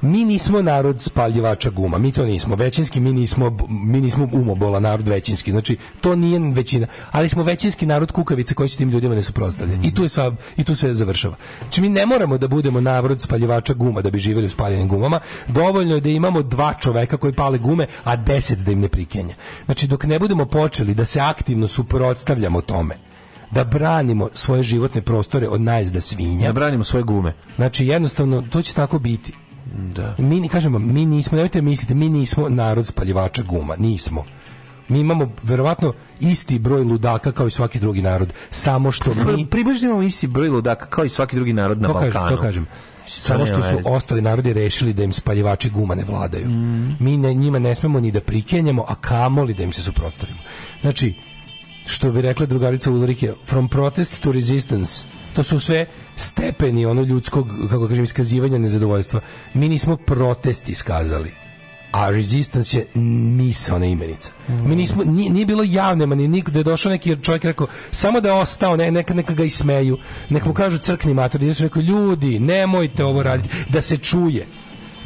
mi 0.06 0.24
nismo 0.24 0.62
narod 0.62 1.00
spaljivača 1.00 1.70
guma, 1.70 1.98
mi 1.98 2.12
to 2.12 2.24
nismo. 2.24 2.56
Većinski 2.56 3.00
mi 3.00 3.12
nismo, 3.12 3.56
mi 3.68 4.00
nismo 4.00 4.28
umobola 4.32 4.80
narod 4.80 5.08
većinski. 5.08 5.50
Znači, 5.50 5.76
to 6.00 6.16
nije 6.16 6.40
većina. 6.54 6.86
Ali 7.10 7.28
smo 7.28 7.42
većinski 7.42 7.86
narod 7.86 8.12
kukavica 8.12 8.54
koji 8.54 8.68
se 8.68 8.78
tim 8.78 8.90
ljudima 8.90 9.14
ne 9.14 9.22
suprotstavlja. 9.22 9.74
I 9.82 9.94
tu 9.94 10.02
je 10.02 10.08
sva, 10.08 10.34
i 10.56 10.64
tu 10.64 10.74
sve 10.74 10.94
završava. 10.94 11.36
Znači, 11.60 11.80
mi 11.80 11.88
ne 11.88 12.06
moramo 12.06 12.38
da 12.38 12.48
budemo 12.48 12.80
narod 12.80 13.20
spaljivača 13.20 13.74
guma 13.74 14.02
da 14.02 14.10
bi 14.10 14.18
živjeli 14.18 14.46
u 14.46 14.50
spaljenim 14.50 14.88
gumama. 14.88 15.20
Dovoljno 15.48 15.94
je 15.94 16.00
da 16.00 16.08
imamo 16.08 16.42
dva 16.42 16.74
čoveka 16.74 17.16
koji 17.16 17.32
pale 17.32 17.58
gume, 17.58 17.86
a 18.04 18.16
deset 18.16 18.58
da 18.58 18.72
im 18.72 18.80
ne 18.80 18.88
prikenja. 18.88 19.34
Znači, 19.64 19.86
dok 19.86 20.04
ne 20.04 20.18
budemo 20.18 20.46
počeli 20.46 20.94
da 20.94 21.04
se 21.04 21.20
aktivno 21.20 21.68
suprotstavljamo 21.68 22.60
tome, 22.60 22.98
da 23.50 23.64
branimo 23.64 24.28
svoje 24.34 24.62
životne 24.62 25.02
prostore 25.02 25.48
od 25.48 25.60
najezda 25.60 26.00
svinja. 26.00 26.46
Da 26.46 26.52
branimo 26.52 26.84
svoje 26.84 27.02
gume. 27.02 27.34
Znači 27.56 27.86
jednostavno 27.86 28.42
to 28.42 28.62
će 28.62 28.74
tako 28.74 28.98
biti. 28.98 29.32
Da. 29.74 30.14
Mi 30.18 30.48
kažem 30.48 30.72
vam, 30.72 30.94
mi 30.94 31.06
nismo, 31.06 31.36
nemojte 31.36 31.62
misliti, 31.62 31.94
mi 31.94 32.09
nismo 32.09 32.48
narod 32.48 32.86
spaljivača 32.86 33.43
guma, 33.43 33.76
nismo. 33.76 34.24
Mi 34.88 35.01
imamo 35.01 35.32
verovatno 35.43 35.93
isti 36.20 36.59
broj 36.59 36.82
ludaka 36.82 37.32
kao 37.32 37.47
i 37.47 37.51
svaki 37.51 37.80
drugi 37.80 38.02
narod, 38.02 38.32
samo 38.51 38.93
što 38.93 39.14
mi 39.14 39.47
Približno 39.47 39.88
imamo 39.88 40.02
isti 40.02 40.26
broj 40.26 40.48
ludaka 40.48 40.86
kao 40.86 41.05
i 41.05 41.09
svaki 41.09 41.36
drugi 41.36 41.52
narod 41.52 41.80
na 41.82 41.88
to 41.88 41.94
kažem, 41.94 42.12
Balkanu. 42.12 42.36
to 42.36 42.43
kažem. 42.43 42.66
Samo 43.06 43.47
što 43.47 43.62
su 43.62 43.80
ostali 43.84 44.22
narodi 44.22 44.52
rešili 44.52 44.93
da 44.93 45.02
im 45.02 45.12
spaljivači 45.12 45.70
guma 45.70 45.94
ne 45.94 46.05
vladaju. 46.05 46.48
Mm. 46.48 46.97
Mi 47.01 47.16
ne, 47.16 47.34
njima 47.34 47.59
ne 47.59 47.74
smemo 47.74 48.01
ni 48.01 48.10
da 48.10 48.20
prikenjamo, 48.20 48.84
a 48.88 48.94
kamoli 48.94 49.55
da 49.55 49.62
im 49.62 49.72
se 49.72 49.82
suprotstavimo. 49.82 50.38
Znači, 50.80 51.14
što 51.86 52.12
bi 52.12 52.22
rekla 52.22 52.46
drugarica 52.46 52.90
Ulrike, 52.90 53.32
from 53.46 53.68
protest 53.68 54.22
to 54.22 54.32
resistance, 54.32 55.04
to 55.34 55.42
su 55.42 55.60
sve 55.60 55.86
stepeni 56.16 56.86
ono 56.86 57.02
ljudskog, 57.02 57.48
kako 57.70 57.88
kažem, 57.88 58.04
iskazivanja 58.04 58.58
nezadovoljstva. 58.58 59.20
Mi 59.54 59.68
nismo 59.68 59.96
protest 59.96 60.68
iskazali 60.68 61.46
a 61.92 62.10
resistance 62.10 62.78
je 62.78 62.86
misaona 63.36 63.86
imenica. 63.86 64.32
Mi 64.48 64.76
nismo, 64.76 65.04
nije, 65.04 65.30
nije 65.30 65.46
bilo 65.46 65.62
javne, 65.66 66.06
mani 66.06 66.28
niko 66.28 66.50
da 66.50 66.58
je 66.58 66.64
došao 66.64 66.92
neki 66.92 67.16
čovjek 67.22 67.44
rekao, 67.44 67.66
samo 67.90 68.20
da 68.20 68.28
je 68.28 68.34
ostao, 68.34 68.76
ne, 68.76 68.90
neka, 68.90 69.14
neka 69.14 69.34
ga 69.34 69.44
ismeju, 69.44 69.98
neka 70.30 70.48
mu 70.48 70.54
kažu 70.54 70.78
crkni 70.78 71.14
mater, 71.14 71.40
da 71.40 71.54
su 71.54 71.62
rekao, 71.62 71.82
ljudi, 71.82 72.38
nemojte 72.38 73.04
ovo 73.04 73.22
raditi, 73.22 73.54
da 73.68 73.82
se 73.82 73.96
čuje 73.96 74.46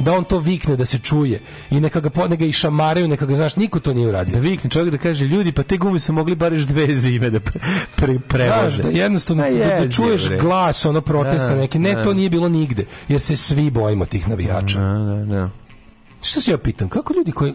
da 0.01 0.13
on 0.13 0.23
to 0.23 0.39
vikne, 0.39 0.75
da 0.75 0.85
se 0.85 0.99
čuje 0.99 1.41
i 1.69 1.79
neka 1.79 1.99
ga, 1.99 2.09
po- 2.09 2.23
neka 2.23 2.35
ga 2.35 2.45
išamaraju, 2.45 3.07
neka 3.07 3.25
ga, 3.25 3.35
znaš, 3.35 3.55
niko 3.55 3.79
to 3.79 3.93
nije 3.93 4.07
uradio. 4.07 4.33
Da 4.33 4.39
vikne 4.39 4.69
čovjek 4.69 4.91
da 4.91 4.97
kaže, 4.97 5.25
ljudi, 5.25 5.51
pa 5.51 5.63
te 5.63 5.77
gume 5.77 5.99
su 5.99 6.13
mogli 6.13 6.35
bar 6.35 6.53
još 6.53 6.63
dve 6.63 6.95
zime 6.95 7.29
da 7.29 7.39
pre, 7.39 7.59
pre, 7.95 8.19
prevoze. 8.19 8.83
da 8.83 8.89
jednostavno 8.89 9.43
da, 9.43 9.79
da 9.79 9.91
čuješ 9.91 10.27
bre. 10.27 10.37
glas 10.37 10.85
ono 10.85 11.01
protesta 11.01 11.49
Da, 11.49 11.55
neki 11.55 11.79
ne 11.79 11.95
da. 11.95 12.03
to 12.03 12.13
nije 12.13 12.29
bilo 12.29 12.49
nigde 12.49 12.85
jer 13.07 13.21
se 13.21 13.35
svi 13.35 13.69
bojimo 13.71 14.05
tih 14.05 14.27
navijača 14.27 14.79
Da, 14.79 14.85
da, 14.85 15.25
da. 15.25 15.49
Što 16.21 16.41
se 16.41 16.51
ja 16.51 16.57
pitam, 16.57 16.89
kako 16.89 17.13
ljudi 17.13 17.31
koji 17.31 17.53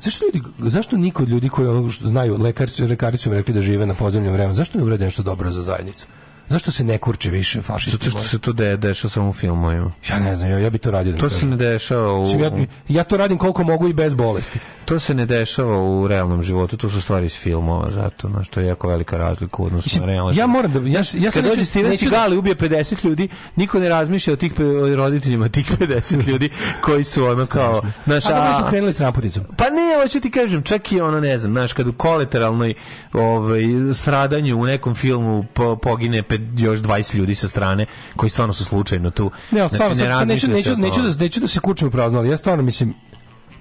Zašto 0.00 0.24
ljudi, 0.24 0.40
zašto 0.58 0.96
niko 0.96 1.22
od 1.22 1.28
ljudi 1.28 1.48
koji 1.48 1.68
ono 1.68 1.90
što 1.90 2.06
znaju 2.06 2.36
lekari 2.38 2.70
su 2.70 2.86
lekari 2.86 3.16
su 3.16 3.28
im 3.28 3.34
rekli 3.34 3.54
da 3.54 3.62
žive 3.62 3.86
na 3.86 3.94
podzemlju 3.94 4.32
vremenu, 4.32 4.54
zašto 4.54 4.78
ne 4.78 4.84
urade 4.84 5.04
nešto 5.04 5.22
dobro 5.22 5.50
za 5.50 5.62
zajednicu? 5.62 6.06
Zašto 6.52 6.70
se 6.72 6.84
ne 6.84 6.98
kurče 6.98 7.30
više 7.30 7.62
fašisti? 7.62 8.04
Zato 8.04 8.10
što 8.12 8.28
se 8.28 8.38
to 8.38 8.52
de, 8.52 8.76
dešava 8.76 9.10
samo 9.10 9.28
u 9.28 9.32
filmovima. 9.32 9.92
Ja 10.10 10.18
ne 10.18 10.34
znam, 10.36 10.50
ja, 10.50 10.58
ja 10.58 10.70
bi 10.70 10.78
to 10.78 10.90
radio. 10.90 11.12
Da 11.12 11.18
To 11.18 11.30
se 11.30 11.46
ne 11.46 11.56
dešava 11.56 12.12
u... 12.14 12.24
Ja, 12.40 12.50
ja 12.90 13.04
to 13.04 13.16
radim 13.16 13.38
koliko 13.38 13.64
mogu 13.64 13.88
i 13.88 13.92
bez 13.92 14.14
bolesti. 14.14 14.58
To 14.84 14.98
se 14.98 15.14
ne 15.14 15.26
dešava 15.26 15.78
u 15.80 16.08
realnom 16.08 16.42
životu, 16.42 16.76
to 16.76 16.88
su 16.88 17.00
stvari 17.00 17.26
iz 17.26 17.34
filmova, 17.34 17.90
zato, 17.90 18.28
znaš, 18.28 18.48
to 18.48 18.60
je 18.60 18.66
jako 18.66 18.88
velika 18.88 19.16
razlika 19.16 19.56
u 19.58 19.66
odnosu 19.66 20.00
na 20.00 20.06
realno. 20.06 20.32
ja 20.32 20.46
moram 20.46 20.72
da- 20.72 20.80
ja- 20.80 20.98
ja 21.14 21.30
sam 21.30 21.32
Kad 21.32 21.44
dođe 21.44 21.64
Steven 21.64 21.90
da- 21.90 21.96
Seagal 21.96 22.38
ubije 22.38 22.54
50 22.56 23.04
ljudi, 23.04 23.28
niko 23.56 23.78
ne 23.78 23.88
razmišlja 23.88 24.32
o 24.32 24.36
tih 24.36 24.52
o 24.60 24.96
roditeljima 24.96 25.48
tih 25.48 25.70
50 25.72 26.26
ljudi 26.28 26.50
koji 26.80 27.04
su 27.04 27.24
ono 27.24 27.46
kao, 27.46 27.82
znaš, 28.04 28.26
A 28.26 28.28
dobro 28.28 28.42
a- 28.44 28.58
su 28.58 28.70
krenuli 28.70 28.92
s 28.92 28.96
tramputicom. 28.96 29.44
Pa 29.56 29.64
ne, 29.64 30.02
hoću 30.02 30.20
ti 30.20 30.30
kažem, 30.30 30.62
čak 30.62 30.92
i 30.92 31.00
ono, 31.00 31.20
ne 31.20 31.38
znam, 31.38 31.52
znaš, 31.52 31.72
kad 31.72 31.88
u 31.88 31.92
kolateralnoj 31.92 32.74
ovaj, 33.12 33.62
stradanju 33.94 34.58
u 34.58 34.64
nekom 34.64 34.94
filmu 34.94 35.44
po, 35.54 35.76
pogine 35.76 36.22
pet, 36.22 36.40
još 36.56 36.78
20 36.78 37.16
ljudi 37.16 37.34
sa 37.34 37.48
strane, 37.48 37.86
koji 38.16 38.30
stvarno 38.30 38.54
su 38.54 38.64
slučajno 38.64 39.10
tu. 39.10 39.30
Ne, 39.50 39.60
ali 39.60 39.70
stvarno, 39.70 39.94
Znači, 39.94 40.12
sad 40.12 40.28
neću, 40.28 40.48
neću, 40.48 40.76
neću, 40.76 41.02
da, 41.02 41.24
neću 41.24 41.40
da 41.40 41.48
se 41.48 41.60
kučem 41.60 41.88
u 41.88 41.90
prazno, 41.90 42.18
ali 42.18 42.28
ja 42.28 42.36
stvarno 42.36 42.62
mislim, 42.62 42.94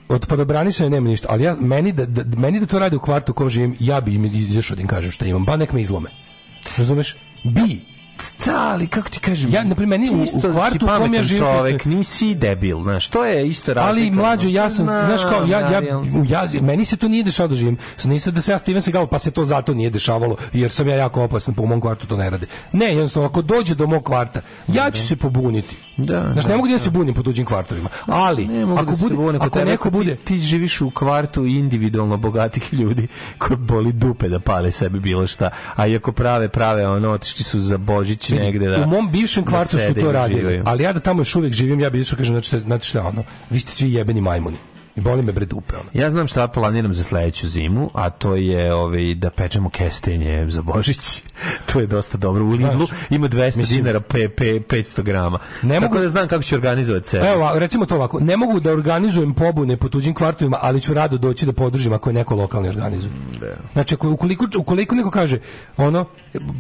od 0.09 0.25
podobranisanja 0.27 0.89
nema 0.89 1.09
ništa, 1.09 1.27
ali 1.29 1.43
ja, 1.43 1.55
meni, 1.59 1.91
da, 1.91 2.05
da, 2.05 2.39
meni 2.39 2.59
da 2.59 2.65
to 2.65 2.79
radi 2.79 2.95
u 2.95 2.99
kvartu 2.99 3.33
ko 3.33 3.49
živim, 3.49 3.75
ja 3.79 4.01
bi 4.01 4.15
im 4.15 4.25
izašao 4.25 4.75
da 4.75 4.81
im 4.81 4.87
kažem 4.87 5.11
šta 5.11 5.25
imam, 5.25 5.45
ba 5.45 5.55
nek 5.57 5.73
me 5.73 5.81
izlome. 5.81 6.09
Razumeš? 6.77 7.17
Bi. 7.43 7.81
Da, 8.45 8.57
ali 8.63 8.87
kako 8.87 9.09
ti 9.09 9.19
kažem, 9.19 9.51
Ja, 9.51 9.63
na 9.63 9.75
primjer, 9.75 9.99
meni 9.99 10.09
ti 10.09 10.35
u- 10.35 10.39
u 10.39 10.41
kvartu 10.43 10.79
si 10.79 10.85
u 10.85 10.87
kom 10.89 11.13
ja 11.13 11.23
živim, 11.23 11.43
čovek, 11.43 11.85
nisi 11.85 12.35
debil, 12.35 12.77
znaš, 12.79 13.07
to 13.07 13.25
je 13.25 13.47
isto 13.47 13.73
razlika. 13.73 13.89
Ali 13.91 14.11
mlađo, 14.11 14.49
ja 14.49 14.69
sam, 14.69 14.85
Znam, 14.85 15.05
znaš 15.05 15.21
kao, 15.23 15.45
ja, 15.45 15.59
ja, 15.61 15.67
ali- 15.67 16.29
ja, 16.29 16.61
meni 16.61 16.85
se 16.85 16.97
to 16.97 17.07
nije 17.07 17.23
dešavalo 17.23 17.49
da 17.49 17.55
živim. 17.55 17.77
Nisam 18.05 18.33
da 18.33 18.41
se 18.41 18.51
ja 18.51 18.59
Steven 18.59 18.81
Seagal, 18.81 19.07
pa 19.07 19.19
se 19.19 19.31
to 19.31 19.45
zato 19.45 19.73
nije 19.73 19.89
dešavalo, 19.89 20.35
jer 20.53 20.71
sam 20.71 20.87
ja 20.87 20.95
jako 20.95 21.23
opasan, 21.23 21.53
pa 21.53 21.61
u 21.61 21.67
mom 21.67 21.81
kvartu 21.81 22.07
to 22.07 22.17
ne 22.17 22.29
rade. 22.29 22.47
Ne, 22.71 22.85
jednostavno, 22.85 23.29
ako 23.29 23.41
dođe 23.41 23.75
do 23.75 23.87
mog 23.87 24.03
kvarta, 24.03 24.41
ja 24.67 24.91
ću 24.91 25.01
se 25.01 25.15
pobuniti. 25.15 25.75
Da, 25.97 26.29
Znaš, 26.31 26.43
da, 26.43 26.49
ne 26.49 26.55
mogu 26.55 26.67
da 26.67 26.73
ja 26.73 26.79
se 26.79 26.89
bunim 26.89 27.13
po 27.13 27.23
tuđim 27.23 27.45
kvartovima, 27.45 27.89
ali, 28.05 28.47
Ne 28.47 28.65
mogu 28.65 28.81
ako, 28.81 28.85
da 28.85 28.97
bude, 28.97 29.15
bune 29.15 29.39
ako 29.39 29.59
neko 29.61 29.83
ti- 29.83 29.91
bude, 29.91 30.15
ti, 30.15 30.37
živiš 30.37 30.81
u 30.81 30.91
kvartu 30.91 31.45
individualno 31.45 32.17
bogatih 32.17 32.73
ljudi 32.73 33.07
koji 33.37 33.57
boli 33.57 33.91
dupe 33.93 34.29
da 34.29 34.39
pale 34.39 34.71
sebi 34.71 34.99
bilo 34.99 35.27
šta 35.27 35.49
a 35.75 35.87
i 35.87 35.95
ako 35.95 36.11
prave 36.11 36.49
prave 36.49 36.87
ono 36.87 37.09
otišli 37.11 37.43
su 37.43 37.59
za 37.61 37.77
Božić 38.01 38.29
negde 38.29 38.67
da 38.67 38.83
u 38.83 38.87
mom 38.87 39.11
bivšem 39.11 39.43
da 39.43 39.49
kvartu 39.49 39.77
su 39.77 39.77
sede 39.77 40.01
i 40.01 40.03
to 40.03 40.11
radili, 40.11 40.39
uživaju. 40.39 40.63
ali 40.65 40.83
ja 40.83 40.93
da 40.93 40.99
tamo 40.99 41.21
još 41.21 41.35
uvijek 41.35 41.53
živim, 41.53 41.79
ja 41.79 41.89
bi 41.89 41.99
išao 41.99 42.17
kažem, 42.17 42.33
znači, 42.35 42.59
znači 42.59 42.89
šta, 42.89 43.03
ono, 43.07 43.23
vi 43.49 43.59
ste 43.59 43.71
svi 43.71 43.93
jebeni 43.93 44.21
majmuni. 44.21 44.57
I 44.95 45.01
boli 45.01 45.21
me 45.21 45.31
bre 45.31 45.45
dupe, 45.45 45.75
ono. 45.75 45.89
Ja 45.93 46.09
znam 46.09 46.27
šta 46.27 46.47
planiram 46.47 46.93
za 46.93 47.03
sledeću 47.03 47.47
zimu, 47.47 47.89
a 47.93 48.09
to 48.09 48.35
je 48.35 48.73
ovaj, 48.73 49.13
da 49.13 49.29
pečemo 49.29 49.69
kestenje 49.69 50.49
za 50.49 50.61
Božić. 50.61 51.23
to 51.73 51.79
je 51.79 51.87
dosta 51.87 52.17
dobro. 52.17 52.43
U 52.43 52.49
Lidlu 52.49 52.87
ima 53.09 53.27
200 53.27 53.57
mislim- 53.57 53.77
dinara 53.77 53.99
pe, 53.99 54.29
pe, 54.29 54.59
500 54.59 55.01
grama. 55.01 55.39
Ne 55.61 55.79
Tako 55.79 55.85
mogu- 55.85 56.01
da 56.01 56.09
znam 56.09 56.27
kako 56.27 56.43
ću 56.43 56.55
organizovati 56.55 57.09
sebe. 57.09 57.27
Evo, 57.27 57.51
recimo 57.55 57.85
to 57.85 57.95
ovako, 57.95 58.19
ne 58.19 58.37
mogu 58.37 58.59
da 58.59 58.71
organizujem 58.71 59.33
pobune 59.33 59.77
po 59.77 59.89
tuđim 59.89 60.13
kvartovima, 60.13 60.57
ali 60.61 60.81
ću 60.81 60.93
rado 60.93 61.17
doći 61.17 61.45
da 61.45 61.53
podržim 61.53 61.93
ako 61.93 62.09
je 62.09 62.13
neko 62.13 62.35
lokalni 62.35 62.69
organizuje. 62.69 63.13
Znači, 63.73 63.95
ako, 63.95 64.09
ukoliko, 64.11 64.45
ukoliko 64.57 64.95
neko 64.95 65.11
kaže, 65.11 65.39
ono, 65.77 66.05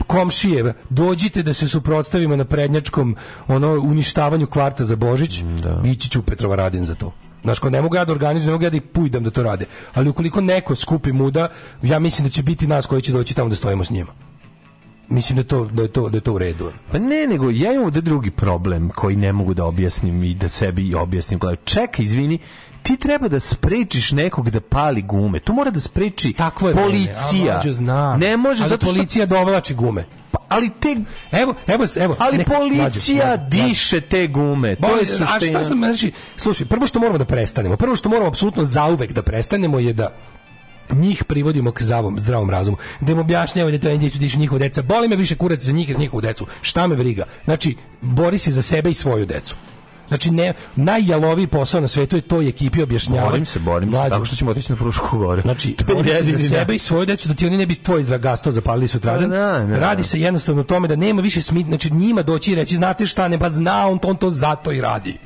komšije, 0.07 0.73
dođite 0.89 1.43
da 1.43 1.53
se 1.53 1.67
suprotstavimo 1.67 2.35
na 2.35 2.45
prednjačkom 2.45 3.15
ono, 3.47 3.79
uništavanju 3.79 4.47
kvarta 4.47 4.83
za 4.85 4.95
Božić, 4.95 5.43
ići 5.85 6.09
ću 6.09 6.19
u 6.19 6.23
Petrova 6.23 6.55
Radin 6.55 6.85
za 6.85 6.95
to. 6.95 7.11
Znaš, 7.43 7.59
ko 7.59 7.69
ne 7.69 7.81
mogu 7.81 7.95
ja 7.95 8.05
da 8.05 8.11
organizujem, 8.13 8.47
ne 8.47 8.51
mogu 8.51 8.63
ja 8.63 8.69
da 8.69 8.77
ih 8.77 8.81
pujdam 8.81 9.23
da 9.23 9.31
to 9.31 9.43
rade. 9.43 9.65
Ali 9.93 10.09
ukoliko 10.09 10.41
neko 10.41 10.75
skupi 10.75 11.11
muda, 11.11 11.47
ja 11.81 11.99
mislim 11.99 12.27
da 12.27 12.31
će 12.31 12.43
biti 12.43 12.67
nas 12.67 12.85
koji 12.85 13.01
će 13.01 13.13
doći 13.13 13.35
tamo 13.35 13.49
da 13.49 13.55
stojimo 13.55 13.83
s 13.83 13.89
njima. 13.89 14.11
Mislim 15.09 15.37
da 15.37 15.43
to, 15.43 15.65
da 15.65 15.81
je 15.81 15.87
to, 15.87 16.09
da 16.09 16.17
je 16.17 16.21
to 16.21 16.33
u 16.33 16.37
redu. 16.37 16.71
Pa 16.91 16.99
ne, 16.99 17.27
nego 17.27 17.49
ja 17.49 17.73
imam 17.73 17.85
ovde 17.85 18.01
drugi 18.01 18.31
problem 18.31 18.89
koji 18.89 19.15
ne 19.15 19.33
mogu 19.33 19.53
da 19.53 19.65
objasnim 19.65 20.23
i 20.23 20.33
da 20.33 20.49
sebi 20.49 20.95
objasnim. 20.95 21.39
Čekaj, 21.65 22.05
izvini, 22.05 22.39
ti 22.83 22.97
treba 22.97 23.27
da 23.27 23.39
sprečiš 23.39 24.11
nekog 24.11 24.49
da 24.49 24.61
pali 24.61 25.01
gume. 25.01 25.39
To 25.39 25.53
mora 25.53 25.71
da 25.71 25.79
spreči 25.79 26.33
Takvo 26.33 26.69
je 26.69 26.75
policija. 26.75 27.13
vreme, 27.31 27.49
a 27.49 27.53
mlađo 27.53 27.71
znam. 27.71 28.19
Ne 28.19 28.37
može 28.37 28.61
ali 28.61 28.69
zato 28.69 28.85
što 28.85 28.93
policija 28.93 29.25
dovlači 29.25 29.73
gume. 29.73 30.05
Pa, 30.31 30.39
ali 30.49 30.69
te 30.71 30.95
Evo, 31.31 31.53
evo, 31.67 31.85
evo. 31.95 32.15
ali 32.19 32.37
neka- 32.37 32.55
policija 32.55 33.25
mlađo, 33.25 33.39
mlađo, 33.39 33.67
diše 33.67 34.01
te 34.01 34.27
gume. 34.27 34.75
To 34.75 34.81
Bolje, 34.81 34.97
je 34.99 35.13
a 35.13 35.15
šta 35.15 35.25
suština. 35.29 35.63
sam, 35.63 35.77
znači, 35.77 36.11
slušaj, 36.37 36.67
prvo 36.67 36.87
što 36.87 36.99
moramo 36.99 37.17
da 37.17 37.25
prestanemo, 37.25 37.77
prvo 37.77 37.95
što 37.95 38.09
moramo 38.09 38.27
apsolutno 38.27 38.63
zauvek 38.63 39.11
da 39.11 39.21
prestanemo 39.21 39.79
je 39.79 39.93
da 39.93 40.15
njih 40.91 41.23
privodimo 41.23 41.71
k 41.71 41.81
zdravom, 41.81 42.19
zdravom 42.19 42.49
razumu. 42.49 42.77
Da 43.01 43.11
im 43.11 43.19
objašnjavamo 43.19 43.71
da 43.71 43.81
to 43.81 43.89
je 43.89 43.97
djecu, 43.97 44.17
dišu 44.17 44.39
njihova 44.39 44.59
deca. 44.59 44.81
Boli 44.81 45.07
me 45.07 45.15
više 45.15 45.35
kurac 45.35 45.61
za 45.61 45.71
njih 45.71 45.89
i 45.89 45.93
za 45.93 45.99
njihovu 45.99 46.21
decu. 46.21 46.45
Šta 46.61 46.87
me 46.87 46.95
briga? 46.95 47.23
Znači, 47.45 47.75
bori 48.01 48.37
se 48.37 48.51
za 48.51 48.61
sebe 48.61 48.89
i 48.89 48.93
svoju 48.93 49.25
decu. 49.25 49.55
Znači, 50.11 50.31
ne, 50.31 50.53
najjaloviji 50.75 51.47
posao 51.47 51.81
na 51.81 51.87
svetu 51.87 52.15
je 52.15 52.21
toj 52.21 52.47
ekipi 52.47 52.81
objašnjavati. 52.83 53.29
Borim 53.31 53.45
se, 53.45 53.59
borim 53.59 53.91
se, 53.93 54.09
tako 54.09 54.25
što 54.25 54.35
ćemo 54.35 54.51
otići 54.51 54.71
na 54.71 54.75
Frušku 54.75 55.17
goru. 55.17 55.41
Znači, 55.41 55.75
To 55.85 55.91
je 55.91 55.95
bori 55.95 56.09
se 56.09 56.37
za 56.37 56.37
sebe 56.37 56.59
način. 56.59 56.75
i 56.75 56.79
svoju 56.79 57.05
decu 57.05 57.27
da 57.27 57.33
ti 57.33 57.47
oni 57.47 57.57
ne 57.57 57.65
bi 57.65 57.75
tvoj 57.75 58.03
zagasto 58.03 58.51
zapalili 58.51 58.87
sutradan. 58.87 59.29
Pa 59.29 59.35
da, 59.35 59.65
da. 59.69 59.79
Radi 59.79 60.03
se 60.03 60.19
jednostavno 60.21 60.61
o 60.61 60.63
tome 60.63 60.87
da 60.87 60.95
nema 60.95 61.21
više 61.21 61.41
smit, 61.41 61.67
znači 61.67 61.93
njima 61.93 62.23
doći 62.23 62.51
i 62.51 62.55
reći, 62.55 62.75
znate 62.75 63.05
šta, 63.05 63.27
ne, 63.27 63.37
ba 63.37 63.49
zna, 63.49 63.87
on 63.87 63.99
to, 63.99 64.07
on 64.07 64.15
to 64.17 64.29
zato 64.31 64.71
i 64.71 64.81
radi. 64.81 65.17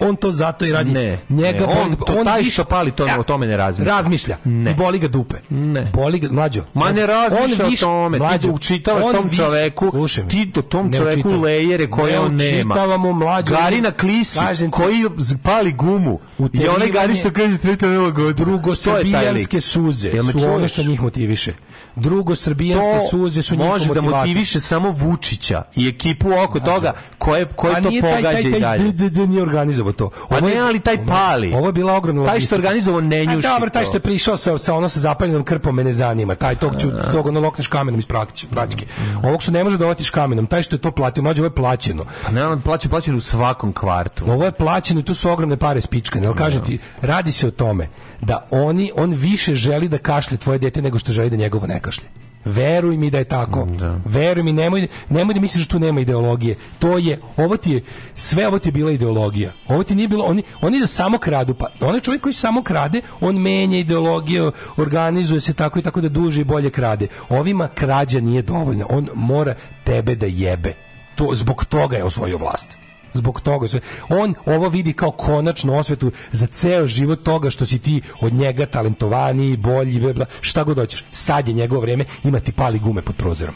On 0.00 0.16
to 0.16 0.32
zato 0.32 0.64
i 0.64 0.72
radi. 0.72 0.90
Ne, 0.90 1.18
Njega 1.28 1.58
ne, 1.60 1.74
on, 1.76 1.96
to, 1.96 2.24
taj 2.24 2.42
što 2.44 2.64
pali, 2.64 2.90
to, 2.90 3.06
o 3.18 3.22
tome 3.22 3.46
ne 3.46 3.56
razmišlja. 3.56 3.94
razmišlja. 3.94 4.36
Ne. 4.44 4.70
I 4.70 4.74
boli 4.74 4.98
ga 4.98 5.08
dupe. 5.08 5.36
Ne. 5.50 5.90
Boli 5.94 6.18
ga, 6.18 6.28
mlađo. 6.30 6.64
Ma 6.74 6.92
ne 6.92 7.06
razmišlja 7.06 7.64
On 7.64 7.70
više- 7.70 7.84
o 7.84 7.88
tome, 7.88 8.18
ti 8.18 8.22
mlađo, 8.22 8.48
da 8.48 8.54
učitavaš 8.54 9.04
on 9.04 9.14
tom 9.14 9.24
više- 9.24 9.36
čoveku, 9.36 9.90
slušaj 9.90 10.24
me. 10.24 10.30
ti 10.30 10.44
do 10.46 10.62
tom 10.62 10.86
Ne 10.86 10.98
čoveku 10.98 11.30
lejere 11.30 11.86
koje 11.86 12.12
Ne 12.12 12.20
on 12.20 12.34
nema. 12.34 12.74
učitavamo, 12.74 13.12
mlađo. 13.14 13.54
Garina 13.54 13.90
Klisi, 13.90 14.38
ti- 14.58 14.70
koji 14.70 15.04
pali 15.42 15.72
gumu. 15.72 16.18
I 16.52 16.68
onaj 16.68 16.88
Gari 16.88 17.14
što 17.14 17.30
kaže 17.30 17.58
treta 17.58 17.86
nova 17.86 18.10
godina. 18.10 18.44
Drugosrbijanske 18.44 19.60
suze 19.60 20.08
Jel 20.08 20.24
me 20.24 20.32
su 20.32 20.50
ono 20.50 20.68
što 20.68 20.82
njih 20.82 21.02
motiviše. 21.02 21.52
Drugosrbijanske 21.96 22.90
To 22.92 23.08
suze 23.10 23.42
su 23.42 23.56
njih 23.56 23.66
može 23.66 23.94
da 23.94 24.00
motiviše 24.00 24.60
samo 24.60 24.90
Vučića 24.90 25.62
i 25.76 25.88
ekipu 25.88 26.28
oko 26.44 26.60
toga 26.60 26.92
koje, 27.18 27.44
koje 27.46 27.74
Pa 27.74 27.80
to 27.80 27.90
taj- 27.90 28.00
pogađa 28.00 28.22
taj- 28.32 28.40
i 28.40 28.50
taj 28.52 28.60
dalje. 28.60 29.26
Nije 29.26 29.42
organizovao 29.42 29.89
to. 29.92 30.10
Pa 30.28 30.36
Ovo 30.36 30.48
je- 30.48 30.54
ne, 30.54 30.60
ali 30.60 30.80
taj 30.80 31.06
pali. 31.06 31.52
Ovo 31.54 31.66
je 31.66 31.72
bila 31.72 31.92
ogromna 31.94 32.26
Taj 32.26 32.40
što 32.40 32.54
organizovao 32.54 33.00
ne 33.00 33.24
njuši 33.26 33.46
A 33.46 33.50
dobro, 33.50 33.70
taj 33.70 33.82
to. 33.82 33.86
što 33.86 33.96
je 33.96 34.00
prišao 34.00 34.36
sa, 34.36 34.58
sa 34.58 34.74
ono 34.74 34.88
sa 34.88 35.00
zapaljenom 35.00 35.44
krpom 35.44 35.74
me 35.74 35.84
ne 35.84 35.92
zanima. 35.92 36.34
Taj 36.34 36.54
tog 36.54 36.76
ću, 36.78 36.88
tog 37.12 37.26
ono 37.26 37.40
lokneš 37.40 37.66
kamenom 37.66 37.98
iz 37.98 38.06
praćke. 38.06 38.46
praćke. 38.50 38.86
Ovog 39.22 39.42
što 39.42 39.52
ne 39.52 39.64
može 39.64 39.78
dovatiš 39.78 40.10
kamenom, 40.10 40.46
taj 40.46 40.62
što 40.62 40.76
je 40.76 40.80
to 40.80 40.90
platio, 40.90 41.22
mlađe, 41.22 41.40
ovo 41.40 41.46
je 41.46 41.54
plaćeno. 41.54 42.04
Pa 42.24 42.32
ne, 42.32 42.46
on 42.46 42.60
plaća, 42.60 42.88
plaća 42.88 43.14
u 43.14 43.20
svakom 43.20 43.72
kvartu. 43.72 44.24
Ovo 44.26 44.44
je 44.44 44.52
plaćeno 44.52 45.00
i 45.00 45.04
tu 45.04 45.14
su 45.14 45.30
ogromne 45.30 45.56
pare 45.56 45.80
spičkane. 45.80 46.26
Ali 46.26 46.36
kažem 46.36 46.64
ti, 46.64 46.78
radi 47.02 47.32
se 47.32 47.46
o 47.46 47.50
tome 47.50 47.88
da 48.20 48.46
oni, 48.50 48.92
on 48.96 49.10
više 49.12 49.54
želi 49.54 49.88
da 49.88 49.98
kašlje 49.98 50.36
tvoje 50.36 50.58
dete 50.58 50.82
nego 50.82 50.98
što 50.98 51.12
želi 51.12 51.30
da 51.30 51.36
njegovo 51.36 51.66
ne 51.66 51.80
kašlje. 51.80 52.04
Veruj 52.44 52.96
mi 52.96 53.10
da 53.10 53.18
je 53.18 53.24
tako. 53.24 53.66
Veruj 54.04 54.42
mi, 54.42 54.52
nemoj, 54.52 54.88
nemoj 55.08 55.34
da 55.34 55.40
misliš 55.40 55.66
da 55.66 55.70
tu 55.70 55.78
nema 55.78 56.00
ideologije. 56.00 56.56
To 56.78 56.98
je, 56.98 57.20
ovo 57.36 57.56
ti 57.56 57.72
je, 57.72 57.82
sve 58.14 58.48
ovo 58.48 58.58
ti 58.58 58.68
je 58.68 58.72
bila 58.72 58.92
ideologija. 58.92 59.52
Ovo 59.68 59.82
ti 59.82 59.94
nije 59.94 60.08
bilo, 60.08 60.24
oni, 60.24 60.42
oni 60.60 60.80
da 60.80 60.86
samo 60.86 61.18
kradu, 61.18 61.54
pa 61.54 61.66
onaj 61.80 62.00
čovjek 62.00 62.22
koji 62.22 62.32
samo 62.32 62.62
krade, 62.62 63.00
on 63.20 63.36
menja 63.36 63.78
ideologiju, 63.78 64.52
organizuje 64.76 65.40
se 65.40 65.54
tako 65.54 65.78
i 65.78 65.82
tako 65.82 66.00
da 66.00 66.08
duže 66.08 66.40
i 66.40 66.44
bolje 66.44 66.70
krade. 66.70 67.06
Ovima 67.28 67.68
krađa 67.68 68.20
nije 68.20 68.42
dovoljna. 68.42 68.86
On 68.88 69.08
mora 69.14 69.54
tebe 69.84 70.14
da 70.14 70.26
jebe. 70.26 70.74
To, 71.14 71.30
zbog 71.32 71.64
toga 71.64 71.96
je 71.96 72.04
osvojio 72.04 72.38
vlast. 72.38 72.89
Zbog 73.14 73.40
toga. 73.40 73.66
On 74.08 74.34
ovo 74.46 74.68
vidi 74.68 74.92
kao 74.92 75.10
konačnu 75.10 75.78
osvetu 75.78 76.12
za 76.32 76.46
ceo 76.46 76.86
život 76.86 77.22
toga 77.22 77.50
što 77.50 77.66
si 77.66 77.78
ti 77.78 78.02
od 78.20 78.32
njega 78.32 78.66
talentovaniji, 78.66 79.56
bolji, 79.56 80.00
bla, 80.00 80.12
bla, 80.12 80.26
šta 80.40 80.64
god 80.64 80.78
hoćeš. 80.78 81.04
Sad 81.10 81.48
je 81.48 81.54
njegovo 81.54 81.80
vrijeme, 81.80 82.04
ima 82.24 82.40
ti 82.40 82.52
pali 82.52 82.78
gume 82.78 83.02
pod 83.02 83.16
prozorom. 83.16 83.54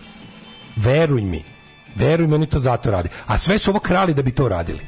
Veruj 0.77 1.23
mi. 1.23 1.45
Veruj 1.95 2.27
mi, 2.27 2.35
oni 2.35 2.47
to 2.47 2.59
zato 2.59 2.91
radi. 2.91 3.09
A 3.27 3.39
sve 3.39 3.59
su 3.59 3.71
ovo 3.71 3.81
krali 3.81 4.15
da 4.15 4.23
bi 4.23 4.31
to 4.31 4.49
radili. 4.49 4.81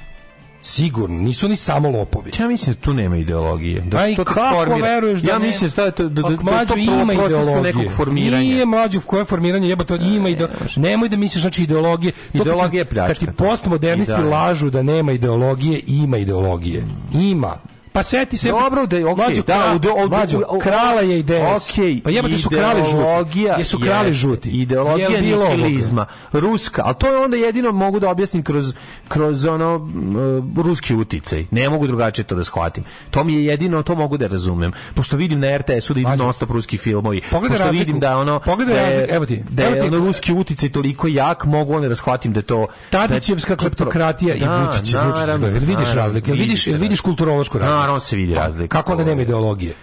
Sigurno, 0.69 1.19
nisu 1.19 1.49
ni 1.49 1.57
samo 1.57 1.91
lopovi. 1.91 2.31
Ja 2.39 2.49
mislim 2.49 2.75
da 2.75 2.81
tu 2.81 2.95
nema 2.95 3.17
ideologije. 3.17 3.81
Da 3.81 3.97
Pa 3.97 4.03
se 4.03 4.13
i 4.13 4.17
to 4.17 4.25
kako 4.25 4.57
formira. 4.57 4.89
veruješ 4.89 5.21
da 5.21 5.29
ja 5.29 5.35
nema? 5.35 5.47
mislim 5.47 5.71
da, 5.77 5.91
to, 5.91 6.03
da, 6.05 6.23
da, 6.23 6.29
da, 6.29 6.37
Pa 6.37 6.51
da 6.51 6.59
je 6.59 6.67
to 6.67 6.77
ima 6.77 7.13
ideologije. 7.15 7.63
nekog 7.63 7.93
formiranja. 7.93 8.43
Nije 8.43 8.67
mlađo 8.67 9.01
koje 9.01 9.25
formiranje 9.25 9.69
jebote, 9.69 9.97
ima 9.97 10.29
ide, 10.29 10.49
nemoj 10.77 11.09
da 11.09 11.17
misliš 11.17 11.41
znači 11.43 11.63
ideologije. 11.63 12.13
To 12.13 12.19
kad 12.23 12.33
ti- 12.33 12.39
Ideologija 12.41 12.81
je 12.81 12.85
pljačka, 12.85 13.07
Kad 13.09 13.19
ti 13.21 13.27
to. 13.29 13.45
postmodernisti 13.45 14.13
lažu 14.23 14.71
da 14.71 14.83
nema 14.83 15.13
ideologije, 15.13 15.81
ima 15.87 16.17
ideologije. 16.19 16.85
Ima. 17.15 17.57
Pa 17.97 18.03
seti 18.03 18.37
se 18.37 18.51
Dobro, 18.51 18.87
da 18.87 18.97
je 18.97 19.07
okej, 19.07 19.25
Mlađo, 19.27 19.43
da, 19.43 19.75
u 19.75 19.79
do- 19.79 20.59
krala 20.63 21.01
je 21.01 21.19
IDS. 21.19 21.71
Okej, 21.71 22.01
pa 22.05 22.11
jebote 22.11 22.39
su 22.39 22.49
krali 22.51 22.83
žuti. 22.85 23.41
Jesu 23.59 23.79
krali 23.81 24.13
žuti. 24.13 24.51
Ideologija 24.51 25.21
nihilizma. 25.21 26.07
Ruska, 26.33 26.83
ali 26.85 26.95
to 26.95 27.07
je 27.07 27.25
onda 27.25 27.37
jedino 27.37 27.73
mogu 27.73 28.01
da 28.01 28.11
objasnim 28.11 28.43
kroz, 28.43 28.75
kroz 29.09 29.45
ono 29.45 29.75
m, 29.75 30.53
ruski 30.57 30.95
uticaj. 30.95 31.47
Ne 31.51 31.69
mogu 31.71 31.87
drugačije 31.87 32.25
to 32.25 32.35
da 32.35 32.45
shvatim. 32.45 32.85
To 33.11 33.25
mi 33.25 33.35
je 33.35 33.45
jedino, 33.45 33.83
to 33.83 33.95
mogu 33.95 34.17
da 34.17 34.27
razumem. 34.27 34.73
Pošto 34.95 35.17
vidim 35.17 35.41
na 35.41 35.59
RTS-u 35.59 35.95
da 35.95 36.01
idu 36.01 36.17
non 36.17 36.33
stop 36.33 36.51
ruski 36.51 36.79
filmovi. 36.79 37.21
Pogledaj 37.31 37.59
Pošto 37.59 37.73
vidim 37.73 38.01
da 38.01 38.19
ono 38.19 38.41
Pogledaj 38.41 38.75
da 38.75 38.81
je. 38.81 39.09
Evo 39.11 39.27
ti, 39.27 39.43
da 39.51 39.63
je 39.63 39.83
ono 39.83 39.99
ruski 39.99 40.33
uticaj 40.33 40.69
toliko 40.69 41.09
jak, 41.09 41.45
mogu 41.45 41.75
onda 41.75 41.89
da 41.89 41.95
shvatim 41.95 42.33
da 42.33 42.39
je 42.39 42.45
to 42.45 42.67
Tadićevska 42.91 43.55
da- 43.55 43.57
kleptokratija 43.57 44.35
i 44.35 44.41
Da, 44.41 44.57
Vučić, 44.57 44.95
Vučić, 44.95 45.67
vidiš 45.67 45.95
vidi 46.23 46.33
vidiš, 46.33 46.67
vidiš 46.67 47.01
kulturološku 47.01 47.59
razliku? 47.59 47.86
Naravno 47.87 48.01
se 48.01 48.17
vidi 48.17 48.35
razlika. 48.35 48.79
Kako 48.79 48.93
onda 48.93 49.05
nema 49.05 49.23
ideologije? 49.23 49.75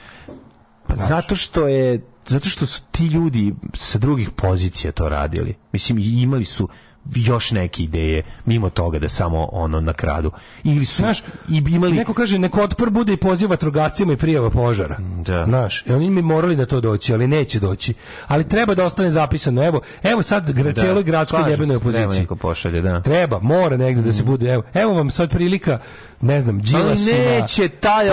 Pa 0.87 0.95
zato 0.95 1.35
što 1.35 1.67
je 1.67 2.01
zato 2.25 2.49
što 2.49 2.65
su 2.65 2.81
ti 2.91 3.05
ljudi 3.05 3.53
sa 3.73 3.97
drugih 3.97 4.29
pozicija 4.29 4.91
to 4.91 5.09
radili. 5.09 5.55
Mislim 5.71 5.97
imali 5.99 6.45
su 6.45 6.69
još 7.15 7.51
neke 7.51 7.83
ideje 7.83 8.21
mimo 8.45 8.69
toga 8.69 8.99
da 8.99 9.07
samo 9.09 9.49
ono 9.51 9.81
na 9.81 9.93
kradu. 9.93 10.31
Ili 10.63 10.85
su 10.85 10.95
Znaš, 11.01 11.19
i 11.49 11.63
imali 11.69 11.93
Neko 11.93 12.13
kaže, 12.13 12.39
neko 12.39 12.61
otpor 12.61 12.89
bude 12.89 13.13
i 13.13 13.17
poziv 13.17 13.49
vatrogascima 13.49 14.13
i 14.13 14.17
prijava 14.17 14.49
požara. 14.49 14.97
Da. 14.99 15.45
Znaš, 15.45 15.83
i 15.85 15.91
oni 15.91 16.09
mi 16.09 16.21
morali 16.21 16.55
da 16.55 16.65
to 16.65 16.81
doći, 16.81 17.13
ali 17.13 17.27
neće 17.27 17.59
doći. 17.59 17.93
Ali 18.27 18.47
treba 18.49 18.75
da 18.75 18.85
ostane 18.85 19.11
zapisano. 19.11 19.65
Evo, 19.65 19.81
evo 20.03 20.23
sad 20.23 20.51
gra, 20.51 20.63
Da, 20.63 20.81
cijeloj 20.81 21.03
gradskoj 21.03 21.49
jebenoj 21.49 21.75
opoziciji. 21.75 22.19
neko 22.19 22.35
pošalje, 22.35 22.81
da. 22.81 23.01
Treba, 23.01 23.39
mora 23.39 23.77
negde 23.77 24.01
da 24.01 24.13
se 24.13 24.23
bude. 24.23 24.53
Evo, 24.53 24.63
evo 24.73 24.93
vam 24.93 25.11
sad 25.11 25.31
prilika, 25.31 25.79
ne 26.21 26.41
znam, 26.41 26.61
Đilasima, 26.61 27.17
Ali 27.19 27.41
neće 27.41 27.69
taj 27.69 28.09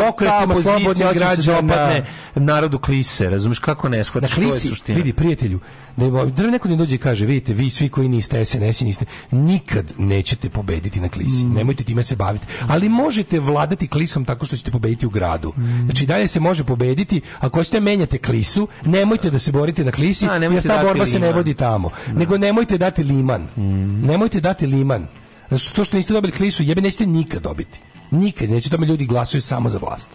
pozicija 0.46 0.62
slobodnih 0.62 1.06
se 1.08 1.14
građana. 1.14 2.02
narodu 2.34 2.78
klise, 2.78 3.30
razumeš 3.30 3.58
kako 3.58 3.88
ne 3.88 4.04
shvataš 4.04 4.30
što 4.32 4.40
je 4.42 4.46
klisi, 4.48 4.82
vidi 4.86 5.12
prijatelju, 5.12 5.60
da 6.00 6.24
da 6.24 6.50
neko 6.50 6.68
da 6.68 6.76
dođe 6.76 6.94
i 6.94 6.98
kaže, 6.98 7.26
vidite, 7.26 7.52
vi 7.52 7.70
svi 7.70 7.88
koji 7.88 8.08
niste 8.08 8.44
SNS 8.44 8.80
i 8.80 8.84
niste, 8.84 9.04
nikad 9.30 9.92
nećete 9.98 10.48
pobediti 10.48 11.00
na 11.00 11.08
klisi. 11.08 11.44
Mm. 11.44 11.54
Nemojte 11.54 11.84
time 11.84 12.02
se 12.02 12.16
baviti. 12.16 12.46
Ali 12.68 12.88
možete 12.88 13.40
vladati 13.40 13.88
klisom 13.88 14.24
tako 14.24 14.46
što 14.46 14.56
ćete 14.56 14.70
pobediti 14.70 15.06
u 15.06 15.10
gradu. 15.10 15.52
Mm. 15.56 15.84
Znači, 15.84 16.06
dalje 16.06 16.28
se 16.28 16.40
može 16.40 16.64
pobediti. 16.64 17.20
Ako 17.38 17.58
hoćete 17.58 17.80
menjate 17.80 18.18
klisu, 18.18 18.68
nemojte 18.84 19.30
da 19.30 19.38
se 19.38 19.52
borite 19.52 19.84
na 19.84 19.90
klisi, 19.90 20.26
A, 20.28 20.32
jer 20.32 20.40
nemojte 20.40 20.68
ta 20.68 20.82
borba 20.82 21.06
se 21.06 21.18
ne 21.18 21.26
liman. 21.26 21.36
vodi 21.36 21.54
tamo. 21.54 21.90
Nego 22.14 22.38
nemojte 22.38 22.78
dati 22.78 23.02
liman. 23.02 23.42
Mm. 23.56 24.06
Nemojte 24.06 24.40
dati 24.40 24.66
liman. 24.66 25.06
Znači, 25.48 25.74
to 25.74 25.84
što 25.84 25.96
niste 25.96 26.12
dobili 26.12 26.32
klisu, 26.32 26.62
jebe 26.62 26.80
nećete 26.80 27.06
nikad 27.06 27.42
dobiti. 27.42 27.80
Nikad. 28.10 28.50
Neće 28.50 28.70
tamo 28.70 28.84
ljudi 28.86 29.06
glasaju 29.06 29.42
samo 29.42 29.68
za 29.68 29.78
vlast. 29.78 30.10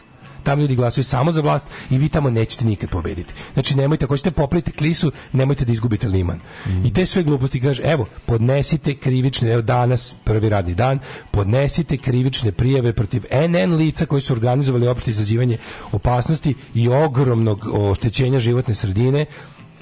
Tamo 0.45 0.61
ljudi 0.61 0.75
glasaju 0.75 1.03
samo 1.03 1.31
za 1.31 1.41
vlast 1.41 1.67
i 1.89 1.97
vi 1.97 2.09
tamo 2.09 2.29
nećete 2.29 2.65
nikad 2.65 2.89
pobediti. 2.89 3.33
Znači 3.53 3.77
nemojte, 3.77 4.05
ako 4.05 4.13
hoćete 4.13 4.31
popraviti 4.31 4.71
klisu, 4.71 5.11
nemojte 5.33 5.65
da 5.65 5.71
izgubite 5.71 6.07
liman. 6.07 6.39
I 6.85 6.93
te 6.93 7.05
sve 7.05 7.23
gluposti 7.23 7.61
kaže, 7.61 7.83
evo, 7.83 8.05
podnesite 8.25 8.95
krivične, 8.95 9.51
evo 9.51 9.61
danas, 9.61 10.15
prvi 10.23 10.49
radni 10.49 10.73
dan, 10.73 10.99
podnesite 11.31 11.97
krivične 11.97 12.51
prijave 12.51 12.93
protiv 12.93 13.23
NN 13.49 13.75
lica 13.75 14.05
koji 14.05 14.21
su 14.21 14.33
organizovali 14.33 14.87
opšte 14.87 15.11
izazivanje 15.11 15.57
opasnosti 15.91 16.53
i 16.73 16.87
ogromnog 16.87 17.65
oštećenja 17.73 18.39
životne 18.39 18.75
sredine 18.75 19.25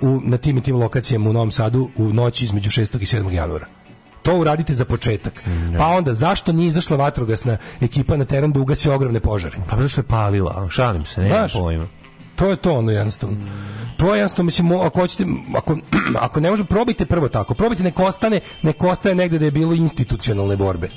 u, 0.02 0.20
na 0.24 0.38
tim 0.38 0.58
i 0.58 0.62
tim 0.62 0.76
lokacijama 0.76 1.30
u 1.30 1.34
Novom 1.34 1.52
Sadu 1.52 1.90
u 1.98 2.14
noći 2.14 2.46
između 2.46 2.70
6. 2.70 3.02
i 3.02 3.06
7. 3.06 3.32
januara. 3.32 3.83
To 4.24 4.36
uradite 4.36 4.74
za 4.74 4.86
početak. 4.86 5.44
Pa 5.78 5.88
onda, 5.88 6.14
zašto 6.14 6.52
nije 6.52 6.68
izašla 6.68 6.98
vatrogasna 6.98 7.58
ekipa 7.82 8.18
na 8.18 8.26
teren 8.26 8.52
da 8.52 8.60
ugasi 8.60 8.90
ogromne 8.90 9.20
požare? 9.20 9.58
Pa 9.70 9.76
zato 9.76 9.88
što 9.88 10.02
je 10.02 10.06
palila, 10.06 10.68
šalim 10.70 11.06
se, 11.06 11.26
Znaš, 11.28 11.54
pojma. 11.54 11.88
To 12.36 12.50
je 12.50 12.56
to 12.56 12.74
ono 12.74 12.92
jednostavno. 12.92 13.38
To 13.98 14.14
je 14.16 14.20
jednostavno, 14.20 14.46
mislim, 14.46 14.72
ako 14.72 15.00
hoćete, 15.00 15.26
ako, 15.56 15.78
ako 16.26 16.40
ne 16.40 16.50
možete, 16.50 16.68
probajte 16.68 17.06
prvo 17.06 17.30
tako. 17.30 17.54
Probajte, 17.54 17.84
nek 17.84 18.00
ostane, 18.00 18.40
nek 18.62 18.84
ostaje 18.84 19.16
negde 19.16 19.40
da 19.40 19.46
je 19.46 19.52
bilo 19.52 19.74
institucionalne 19.74 20.56
borbe. 20.56 20.90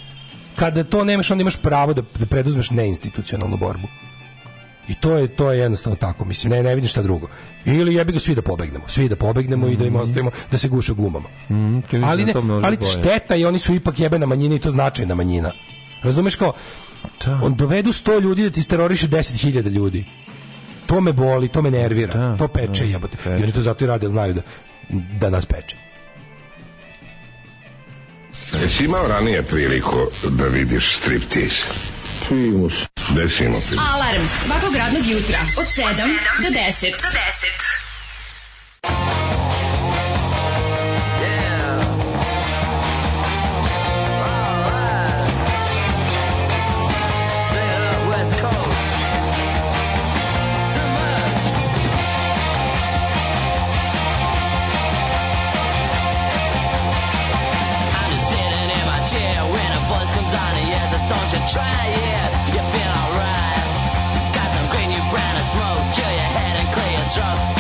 Kada 0.56 0.84
to 0.84 1.04
nemaš, 1.04 1.30
onda 1.30 1.42
imaš 1.42 1.56
pravo 1.56 1.94
da, 1.94 2.02
da 2.18 2.26
preduzmeš 2.26 2.70
neinstitucionalnu 2.70 3.56
borbu. 3.56 3.88
I 4.88 4.94
to 4.94 5.16
je 5.18 5.28
to 5.28 5.52
je 5.52 5.58
jednostavno 5.58 5.96
tako, 5.96 6.24
mislim, 6.24 6.52
ne 6.52 6.62
ne 6.62 6.74
vidim 6.74 6.88
šta 6.88 7.02
drugo. 7.02 7.28
Ili 7.64 7.94
jebi 7.94 8.12
ga 8.12 8.18
svi 8.18 8.34
da 8.34 8.42
pobegnemo, 8.42 8.84
svi 8.88 9.08
da 9.08 9.16
pobegnemo 9.16 9.68
i 9.68 9.76
da 9.76 9.84
im 9.84 9.96
ostavimo 9.96 10.30
da 10.50 10.58
se 10.58 10.68
guše 10.68 10.92
gumama. 10.92 11.28
ali 12.04 12.24
ne, 12.24 12.34
ali 12.64 12.78
šteta 12.92 13.36
i 13.36 13.44
oni 13.44 13.58
su 13.58 13.74
ipak 13.74 14.00
jebena 14.00 14.26
manjina 14.26 14.54
i 14.54 14.58
to 14.58 14.70
značajna 14.70 15.14
manjina. 15.14 15.52
Razumeš 16.02 16.36
kao 16.36 16.52
on 17.42 17.54
dovedu 17.54 17.92
100 17.92 18.20
ljudi 18.20 18.42
da 18.42 18.50
ti 18.50 18.68
teroriše 18.68 19.08
10.000 19.08 19.70
ljudi. 19.70 20.04
To 20.86 21.00
me 21.00 21.12
boli, 21.12 21.48
to 21.48 21.62
me 21.62 21.70
nervira, 21.70 22.36
to 22.38 22.48
peče 22.48 22.88
jebote. 22.88 23.16
I 23.40 23.42
oni 23.42 23.52
to 23.52 23.60
zato 23.60 23.84
i 23.84 23.86
rade, 23.86 24.04
jer 24.04 24.10
znaju 24.10 24.34
da 24.34 24.42
da 25.18 25.30
nas 25.30 25.46
peče. 25.46 25.76
Jesi 28.62 28.84
imao 28.84 29.08
ranije 29.08 29.42
priliku 29.42 29.96
da 30.30 30.44
vidiš 30.44 30.96
striptease? 30.96 31.95
Primus. 32.28 32.74
Desimo 33.08 33.60
ti. 33.60 33.76
Alarm 33.94 34.26
svakog 34.46 34.76
radnog 34.76 35.06
jutra 35.06 35.38
od 35.58 35.66
7 35.66 36.18
do 36.42 36.48
10. 36.48 36.90
Do 36.90 37.08
10. 38.88 39.45
Drunk. 67.16 67.55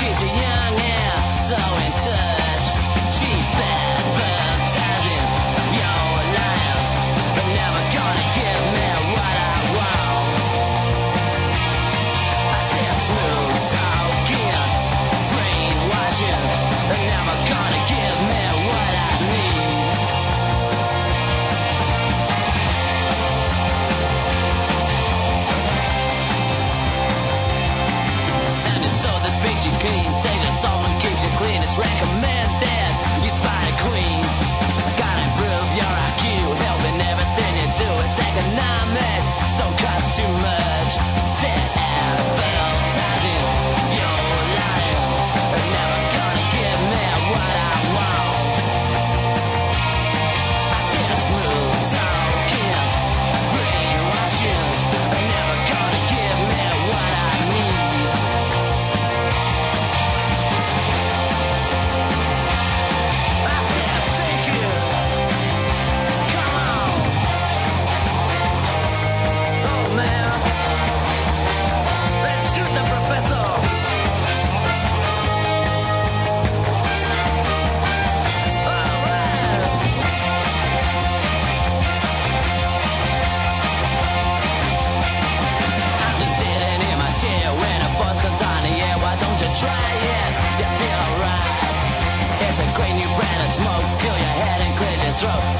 And 95.24 95.32
clears 95.32 95.55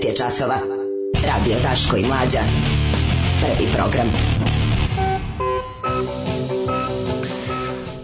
9 0.00 0.06
je 0.06 0.16
časova. 0.16 0.58
Radio 1.26 1.56
Daško 1.62 1.96
i 1.96 2.06
Mlađa. 2.06 2.40
Prvi 3.40 3.72
program. 3.74 4.08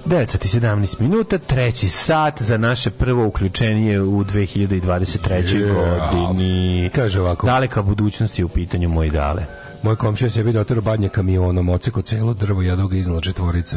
9 0.06 0.26
sati 0.26 0.48
17 0.48 1.00
minuta, 1.00 1.38
treći 1.38 1.88
sat 1.88 2.42
za 2.42 2.58
naše 2.58 2.90
prvo 2.90 3.26
uključenje 3.26 4.00
u 4.00 4.24
2023. 4.24 5.74
godini. 5.74 6.90
Kaže 6.94 7.20
ovako. 7.20 7.46
Daleka 7.46 7.82
budućnost 7.82 8.38
je 8.38 8.44
u 8.44 8.48
pitanju 8.48 8.88
moji 8.88 9.10
dale. 9.10 9.44
Moj 9.82 9.96
komšija 9.96 10.30
se 10.30 10.42
vidi 10.42 10.58
otero 10.58 10.80
badnje 10.80 11.08
kamionom, 11.08 11.68
oceko 11.68 12.02
celo 12.02 12.34
drvo, 12.34 12.62
jedao 12.62 12.88
ga 12.88 12.96
iznala 12.96 13.20
četvorice. 13.20 13.76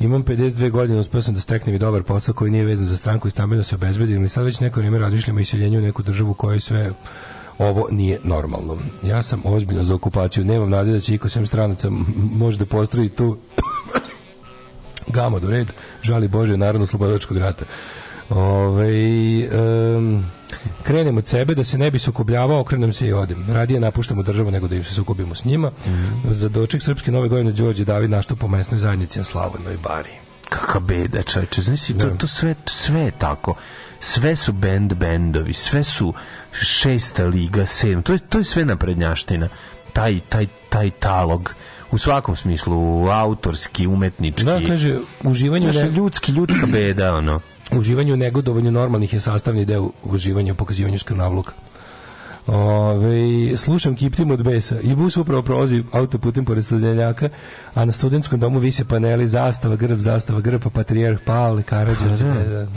Imam 0.00 0.24
52 0.24 0.70
godine, 0.70 0.98
uspio 0.98 1.22
sam 1.22 1.34
da 1.34 1.40
steknem 1.40 1.74
i 1.74 1.78
dobar 1.78 2.02
posao 2.02 2.34
koji 2.34 2.50
nije 2.50 2.64
vezan 2.64 2.86
za 2.86 2.96
stranku 2.96 3.28
i 3.28 3.30
stambeno 3.30 3.62
se 3.62 3.74
obezbedim, 3.74 4.18
ali 4.18 4.28
sad 4.28 4.44
već 4.44 4.60
neko 4.60 4.80
vrijeme 4.80 4.98
razmišljam 4.98 5.36
o 5.36 5.40
iseljenju 5.40 5.78
u 5.78 5.82
neku 5.82 6.02
državu 6.02 6.34
kojoj 6.34 6.60
sve 6.60 6.92
ovo 7.58 7.86
nije 7.90 8.18
normalno. 8.24 8.76
Ja 9.02 9.22
sam 9.22 9.40
ozbiljno 9.44 9.84
za 9.84 9.94
okupaciju, 9.94 10.44
nemam 10.44 10.70
nade 10.70 10.92
da 10.92 11.00
će 11.00 11.14
iko 11.14 11.28
sem 11.28 11.46
stranaca 11.46 11.88
m- 11.88 12.04
može 12.16 12.58
da 12.58 12.66
postroji 12.66 13.08
tu 13.08 13.36
gamo 15.16 15.40
do 15.40 15.50
red, 15.50 15.72
žali 16.02 16.28
Bože, 16.28 16.56
narodno 16.56 16.86
slobodačkog 16.86 17.38
rata. 17.38 17.64
Ove, 18.30 18.88
um, 19.96 20.24
krenem 20.82 21.16
od 21.16 21.26
sebe 21.26 21.54
da 21.54 21.64
se 21.64 21.78
ne 21.78 21.90
bi 21.90 21.98
sukobljavao, 21.98 22.60
okrenem 22.60 22.92
se 22.92 23.06
i 23.06 23.12
odem. 23.12 23.44
Radije 23.48 23.80
napuštamo 23.80 24.22
državu 24.22 24.50
nego 24.50 24.68
da 24.68 24.74
im 24.74 24.84
se 24.84 24.94
sukobimo 24.94 25.34
s 25.34 25.44
njima. 25.44 25.70
Za 26.24 26.48
doček 26.48 26.82
Srpske 26.82 27.12
nove 27.12 27.28
godine 27.28 27.52
Đorđe 27.52 27.84
David 27.84 28.10
našto 28.10 28.36
po 28.36 28.48
mesnoj 28.48 28.78
zajednici 28.78 29.18
na 29.18 29.24
Slavonoj 29.24 29.76
bari. 29.76 30.10
Kakva 30.48 30.80
beda, 30.80 31.22
čovječe. 31.22 31.62
Znači, 31.62 31.94
to, 31.94 32.06
Da. 32.06 32.16
to 32.16 32.26
sve, 32.26 32.54
sve 32.66 33.00
je 33.00 33.10
tako. 33.10 33.54
Sve 34.00 34.36
su 34.36 34.52
bend 34.52 34.94
bendovi, 34.94 35.52
sve 35.52 35.84
su 35.84 36.14
šesta 36.52 37.24
liga, 37.24 37.66
sedam. 37.66 38.02
To 38.02 38.12
je, 38.12 38.18
to 38.18 38.38
je 38.38 38.44
sve 38.44 38.64
naprednjaština. 38.64 39.48
Taj, 39.92 40.20
taj, 40.20 40.46
taj 40.68 40.90
talog. 40.90 41.54
U 41.90 41.98
svakom 41.98 42.36
smislu, 42.36 43.08
autorski, 43.08 43.86
umetnički. 43.86 44.44
Da, 44.44 44.60
kaže, 44.66 44.98
uživanju 45.24 45.72
Znaš, 45.72 45.84
ne- 45.84 45.90
ljudski, 45.90 46.32
ljudska 46.32 46.66
beda, 46.66 47.14
ono. 47.14 47.40
Uživanje 47.72 48.12
u 48.12 48.16
negodovanju 48.16 48.70
normalnih 48.70 49.12
je 49.12 49.20
sastavni 49.20 49.64
deo 49.64 49.90
uživanja 50.02 50.52
u 50.52 50.56
pokazivanju 50.56 50.98
skrnavluka. 50.98 51.52
Ove, 52.46 53.56
slušam 53.56 53.96
kiptim 53.96 54.30
od 54.30 54.42
besa 54.42 54.80
i 54.80 54.94
bus 54.94 55.16
upravo 55.16 55.42
prolazi 55.42 55.84
autoputem 55.92 56.44
pored 56.44 56.64
studenjaka, 56.64 57.28
a 57.74 57.84
na 57.84 57.92
studentskom 57.92 58.40
domu 58.40 58.58
vise 58.58 58.84
paneli 58.84 59.26
zastava, 59.26 59.76
grb, 59.76 59.98
zastava, 59.98 60.40
grb, 60.40 60.62
pa 60.62 60.70
patrijarh 60.70 61.18
Pavle, 61.24 61.62
Karadžić. 61.62 62.22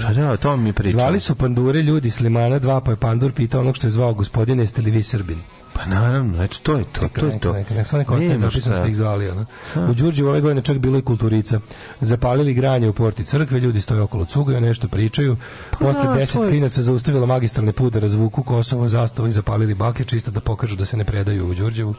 Pa 0.02 0.14
da, 0.14 0.38
to 0.38 0.58
mi 0.58 0.74
priča. 0.74 0.92
Zvali 0.98 1.20
su 1.20 1.36
pandure 1.36 1.82
ljudi 1.82 2.12
Slimana 2.12 2.60
dva, 2.60 2.82
pa 2.82 2.92
je 2.92 2.98
pandur 2.98 3.32
pitao 3.32 3.62
onog 3.62 3.76
što 3.76 3.88
je 3.88 3.92
zvao 3.92 4.14
gospodine, 4.14 4.64
jeste 4.64 4.82
li 4.82 4.92
vi 4.92 5.04
Srbin? 5.04 5.40
Pa 5.74 5.86
naravno, 5.86 6.44
eto, 6.44 6.58
to 6.64 6.76
je 6.78 6.84
to, 6.92 7.08
to 7.10 7.26
je 7.26 7.40
to. 7.40 7.54
Neka, 7.54 7.74
neka, 7.74 7.98
neko 7.98 8.14
ostaje 8.14 8.30
Nema 8.30 8.40
zapisano 8.40 8.76
ste 8.76 8.90
ih 8.90 8.96
zvali. 8.96 9.30
Ono. 9.30 9.46
U 9.90 9.94
Đurđevu 9.94 10.30
ove 10.30 10.42
godine 10.42 10.62
čak 10.62 10.78
bilo 10.78 10.98
i 10.98 11.02
kulturica. 11.02 11.60
Zapalili 12.02 12.54
granje 12.54 12.90
u 12.90 12.94
porti 12.94 13.26
crkve, 13.26 13.60
ljudi 13.60 13.82
stoje 13.82 14.02
okolo 14.02 14.26
cugaju, 14.26 14.62
nešto 14.62 14.88
pričaju. 14.88 15.38
Posle 15.80 16.04
da, 16.04 16.14
deset 16.14 16.36
to 16.36 16.44
je- 16.44 16.50
klinaca 16.50 16.82
zaustavilo 16.82 17.26
magistralne 17.26 17.74
put 17.74 17.94
da 17.94 18.00
razvuku 18.00 18.44
Kosovo 18.44 18.88
zastavu 18.88 19.28
i 19.28 19.32
zapalili 19.32 19.74
baklje 19.74 20.06
čisto 20.06 20.32
da 20.32 20.40
pokažu 20.42 20.76
da 20.76 20.86
se 20.86 20.98
ne 20.98 21.06
predaju 21.06 21.48
u 21.50 21.54
Đurđevu. 21.54 21.96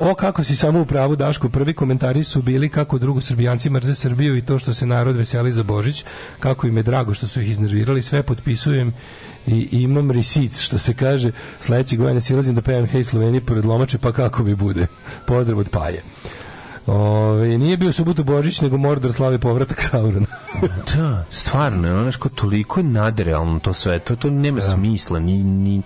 O, 0.00 0.14
kako 0.14 0.44
si 0.44 0.56
samo 0.56 0.80
u 0.80 0.86
pravu, 0.86 1.16
Daško, 1.16 1.48
prvi 1.48 1.74
komentari 1.74 2.24
su 2.24 2.42
bili 2.42 2.68
kako 2.68 2.98
drugo 2.98 3.20
Srbijanci 3.20 3.70
mrze 3.70 3.94
Srbiju 3.94 4.36
i 4.36 4.42
to 4.42 4.58
što 4.58 4.74
se 4.74 4.86
narod 4.86 5.16
veseli 5.16 5.52
za 5.52 5.62
Božić, 5.62 6.04
kako 6.40 6.66
im 6.66 6.76
je 6.76 6.82
drago 6.82 7.14
što 7.14 7.26
su 7.26 7.40
ih 7.40 7.50
iznervirali, 7.50 8.02
sve 8.02 8.22
potpisujem 8.22 8.92
i 9.48 9.82
imam 9.82 10.10
risic, 10.10 10.60
što 10.60 10.78
se 10.78 10.94
kaže, 10.94 11.32
sledeće 11.60 11.96
godine 11.96 12.20
silazim 12.20 12.54
da 12.54 12.62
pevam 12.62 12.86
Hej 12.86 13.04
Sloveniji 13.04 13.40
pored 13.40 13.64
lomače, 13.64 13.98
pa 13.98 14.12
kako 14.12 14.42
mi 14.42 14.54
bude. 14.54 14.86
Pozdrav 15.26 15.58
od 15.58 15.68
Paje. 15.68 16.02
Ove, 16.86 17.58
nije 17.58 17.76
bio 17.76 17.92
subotu 17.92 18.24
Božić, 18.24 18.60
nego 18.60 18.76
Mordor 18.76 19.12
slavi 19.12 19.38
povratak 19.38 19.82
Saurona. 19.82 20.26
Da, 20.96 21.24
stvarno, 21.30 22.00
ono 22.00 22.12
što 22.12 22.28
toliko 22.28 22.82
nadrealno 22.82 23.58
to 23.58 23.74
sve, 23.74 23.98
to, 23.98 24.16
to 24.16 24.30
nema 24.30 24.60
smisla, 24.60 25.18
ni, 25.18 25.44
ni, 25.44 25.82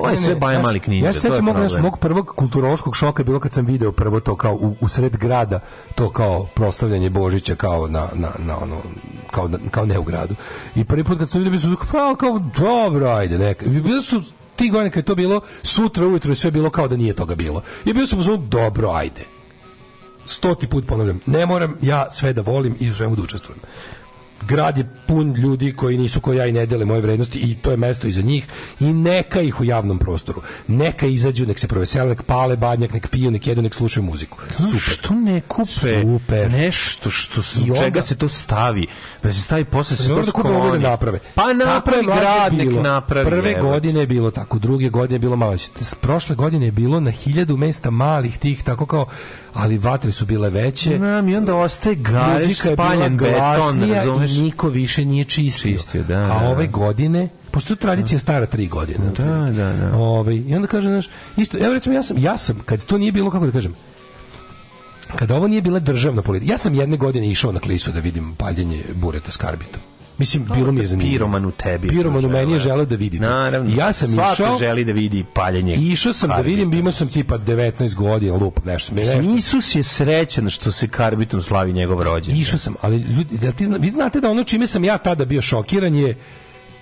to 0.00 0.08
je 0.08 0.18
sve 0.18 0.34
baja 0.34 0.54
znaš, 0.54 0.64
malih 0.64 0.88
ninja. 0.88 1.06
Ja 1.06 1.12
se 1.12 1.20
sećam 1.20 1.44
mog, 1.80 1.98
prvog 2.00 2.32
kulturološkog 2.36 2.96
šoka 2.96 3.24
bilo 3.24 3.40
kad 3.40 3.52
sam 3.52 3.66
video 3.66 3.92
prvo 3.92 4.20
to 4.20 4.36
kao 4.36 4.54
u, 4.54 4.76
u 4.80 4.88
sred 4.88 5.16
grada, 5.16 5.60
to 5.94 6.10
kao 6.10 6.46
proslavljanje 6.54 7.10
Božića 7.10 7.54
kao 7.54 7.86
na, 7.88 8.08
na, 8.14 8.30
na 8.38 8.58
ono, 8.62 8.76
kao, 9.30 9.50
kao 9.70 9.86
ne 9.86 9.98
u 9.98 10.02
gradu. 10.02 10.34
I 10.74 10.84
prvi 10.84 11.04
put 11.04 11.18
kad 11.18 11.30
sam 11.30 11.38
vidio, 11.38 11.50
bio 11.50 11.60
sam 11.60 11.76
kao, 11.90 12.14
kao 12.14 12.38
dobro, 12.58 13.08
ajde, 13.08 13.38
neka. 13.38 13.66
I 13.66 13.68
Bilo 13.68 14.02
su 14.02 14.22
ti 14.56 14.70
godine 14.70 14.90
kad 14.90 15.00
je 15.00 15.06
to 15.06 15.14
bilo, 15.14 15.40
sutra 15.62 16.06
ujutro 16.06 16.30
je 16.30 16.34
sve 16.34 16.50
bilo 16.50 16.70
kao 16.70 16.88
da 16.88 16.96
nije 16.96 17.14
toga 17.14 17.34
bilo. 17.34 17.62
I 17.84 17.92
bio 17.92 18.06
sam 18.06 18.18
u 18.18 18.36
dobro, 18.36 18.90
ajde. 18.90 19.24
Stoti 20.26 20.66
put 20.66 20.86
ponavljam, 20.86 21.20
ne 21.26 21.46
moram 21.46 21.74
ja 21.82 22.10
sve 22.10 22.32
da 22.32 22.42
volim 22.42 22.76
i 22.80 22.90
u 22.90 22.94
svemu 22.94 23.16
da 23.16 23.22
učestvujem 23.22 23.60
grad 24.42 24.78
je 24.78 24.86
pun 25.06 25.32
ljudi 25.32 25.72
koji 25.72 25.98
nisu 25.98 26.20
ko 26.20 26.32
ja 26.32 26.46
i 26.46 26.52
ne 26.52 26.66
dele 26.66 26.84
moje 26.84 27.00
vrednosti 27.00 27.38
i 27.40 27.54
to 27.54 27.70
je 27.70 27.76
mesto 27.76 28.06
iza 28.06 28.22
njih 28.22 28.46
i 28.80 28.84
neka 28.86 29.40
ih 29.40 29.60
u 29.60 29.64
javnom 29.64 29.98
prostoru. 29.98 30.42
Neka 30.68 31.06
izađu, 31.06 31.46
nek 31.46 31.58
se 31.58 31.68
provesele, 31.68 32.08
nek 32.08 32.22
pale 32.22 32.56
badnjak, 32.56 32.92
nek 32.92 33.08
piju, 33.08 33.30
nek 33.30 33.46
jedu, 33.46 33.62
nek 33.62 33.74
slušaju 33.74 34.04
muziku. 34.04 34.38
Super. 34.50 34.80
Što 34.80 35.14
ne 35.14 35.40
kupe 35.40 36.00
Super. 36.02 36.50
nešto 36.50 37.10
što 37.10 37.42
s- 37.42 37.56
I 37.56 37.60
onda- 37.62 37.76
čega 37.76 38.02
se 38.02 38.16
to 38.16 38.28
stavi? 38.28 38.86
Da 39.22 39.32
se 39.32 39.40
stavi 39.40 39.64
posle 39.64 39.96
se 39.96 40.02
to 40.02 40.08
mora 40.10 40.22
da 40.22 40.28
skloni. 40.28 40.78
naprave. 40.80 41.18
Pa 41.34 41.42
je 41.42 41.54
napravi 41.56 42.06
grad, 42.06 42.52
nek 42.54 42.68
napravi. 42.82 43.26
Prve 43.26 43.52
evo. 43.52 43.62
godine 43.62 44.00
je 44.00 44.06
bilo 44.06 44.30
tako, 44.30 44.58
druge 44.58 44.88
godine 44.88 45.14
je 45.14 45.20
bilo 45.20 45.36
malo. 45.36 45.54
Prošle 46.00 46.36
godine 46.36 46.66
je 46.66 46.72
bilo 46.72 47.00
na 47.00 47.10
hiljadu 47.10 47.56
mesta 47.56 47.90
malih 47.90 48.38
tih, 48.38 48.62
tako 48.64 48.86
kao, 48.86 49.06
ali 49.56 49.78
vatre 49.78 50.12
su 50.12 50.26
bile 50.26 50.50
veće. 50.50 50.96
Znam, 50.96 51.28
i 51.28 51.36
onda 51.36 51.54
ostaje 51.54 51.96
bila 51.96 52.40
spaljen 52.54 53.16
beton, 53.16 53.90
razumeš? 53.90 54.32
i 54.32 54.40
niko 54.40 54.68
više 54.68 55.04
nije 55.04 55.24
čistio. 55.24 55.76
Čistio, 55.76 56.02
da, 56.02 56.18
A 56.18 56.40
da. 56.40 56.48
ove 56.48 56.66
godine, 56.66 57.28
pošto 57.50 57.72
je 57.72 57.76
tradicija 57.76 58.18
stara 58.18 58.46
tri 58.46 58.66
godine. 58.68 59.10
Da, 59.16 59.50
da, 59.50 59.72
da. 59.72 59.96
Ovaj, 59.96 60.34
I 60.34 60.54
onda 60.54 60.68
kaže, 60.68 60.88
znaš, 60.88 61.08
isto, 61.36 61.58
evo 61.60 61.74
recimo, 61.74 61.94
ja 61.94 62.02
sam, 62.02 62.18
ja 62.18 62.36
sam, 62.36 62.60
kad 62.64 62.84
to 62.84 62.98
nije 62.98 63.12
bilo, 63.12 63.30
kako 63.30 63.46
da 63.46 63.52
kažem, 63.52 63.74
kada 65.16 65.36
ovo 65.36 65.48
nije 65.48 65.62
bila 65.62 65.78
državna 65.78 66.22
politika, 66.22 66.52
ja 66.52 66.58
sam 66.58 66.74
jedne 66.74 66.96
godine 66.96 67.30
išao 67.30 67.52
na 67.52 67.60
klisu 67.60 67.92
da 67.92 68.00
vidim 68.00 68.34
paljenje 68.34 68.84
bureta 68.94 69.30
s 69.30 69.36
karbitom. 69.36 69.80
Mislim, 70.18 70.46
bilo 70.54 70.72
mi 70.72 70.80
je 70.80 70.86
zanimljivo. 70.86 71.14
Piroman 71.14 71.44
u 71.46 71.50
tebi. 71.50 71.88
Piroman 71.88 72.24
u 72.24 72.28
meni 72.28 72.52
je 72.52 72.58
želeo. 72.58 72.84
da 72.84 72.96
vidi. 72.96 73.20
Naravno. 73.20 73.70
I 73.70 73.76
ja 73.76 73.92
sam 73.92 74.10
Svako 74.10 74.32
išao, 74.32 74.58
želi 74.58 74.84
da 74.84 74.92
vidi 74.92 75.24
paljenje. 75.34 75.74
išao 75.74 76.12
sam 76.12 76.28
da 76.28 76.36
vidim, 76.36 76.72
imao 76.72 76.92
sam 76.92 77.08
tipa 77.08 77.38
19 77.38 77.94
godina, 77.94 78.36
lup, 78.36 78.64
nešto. 78.64 78.94
Mislim, 78.94 79.18
nešto. 79.18 79.34
Isus 79.34 79.74
je 79.74 79.82
srećan 79.82 80.50
što 80.50 80.72
se 80.72 80.88
karbitom 80.88 81.42
slavi 81.42 81.72
njegov 81.72 82.02
rođendan. 82.02 82.40
Išao 82.40 82.58
sam, 82.58 82.74
ali 82.80 82.96
ljudi, 82.96 83.38
da 83.38 83.52
ti 83.52 83.66
zna, 83.66 83.76
vi 83.76 83.90
znate 83.90 84.20
da 84.20 84.30
ono 84.30 84.44
čime 84.44 84.66
sam 84.66 84.84
ja 84.84 84.98
tada 84.98 85.24
bio 85.24 85.42
šokiran 85.42 85.94
je 85.94 86.16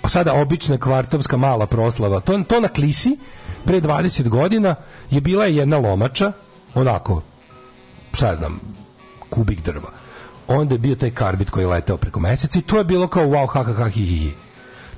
pa 0.00 0.08
sada 0.08 0.34
obična 0.34 0.78
kvartovska 0.78 1.36
mala 1.36 1.66
proslava. 1.66 2.20
To, 2.20 2.42
to 2.48 2.60
na 2.60 2.68
klisi 2.68 3.16
pre 3.64 3.80
20 3.80 4.28
godina 4.28 4.74
je 5.10 5.20
bila 5.20 5.44
jedna 5.44 5.78
lomača, 5.78 6.32
onako, 6.74 7.22
šta 8.12 8.26
ja 8.26 8.34
znam, 8.34 8.60
kubik 9.30 9.64
drva. 9.64 10.03
Onda 10.48 10.74
je 10.74 10.78
bio 10.78 10.94
taj 10.94 11.10
karbit 11.10 11.50
koji 11.50 11.62
je 11.62 11.68
leteo 11.68 11.96
preko 11.96 12.20
meseca 12.20 12.58
i 12.58 12.62
to 12.62 12.78
je 12.78 12.84
bilo 12.84 13.08
kao 13.08 13.26
wow, 13.26 13.46
ha, 13.46 13.62
ha, 13.62 13.72
ha, 13.72 13.88
hi, 13.88 14.04
hi, 14.06 14.16
hi. 14.16 14.32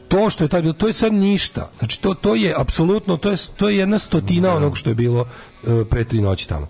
To 0.09 0.31
što 0.31 0.45
je 0.45 0.49
tad 0.49 0.63
bilo, 0.63 0.73
to 0.73 0.87
je 0.87 0.93
sad 0.93 1.13
ništa. 1.13 1.71
Znači, 1.79 2.03
to, 2.03 2.15
to 2.15 2.35
je 2.35 2.55
apsolutno, 2.57 3.17
to 3.17 3.31
je, 3.31 3.37
to 3.57 3.69
je 3.69 3.77
jedna 3.77 3.99
stotina 3.99 4.57
onog 4.57 4.79
što 4.79 4.91
je 4.91 4.95
bilo 4.95 5.27
e, 5.65 5.85
pre 5.91 6.05
tri 6.05 6.21
noći 6.21 6.49
tamo. 6.49 6.69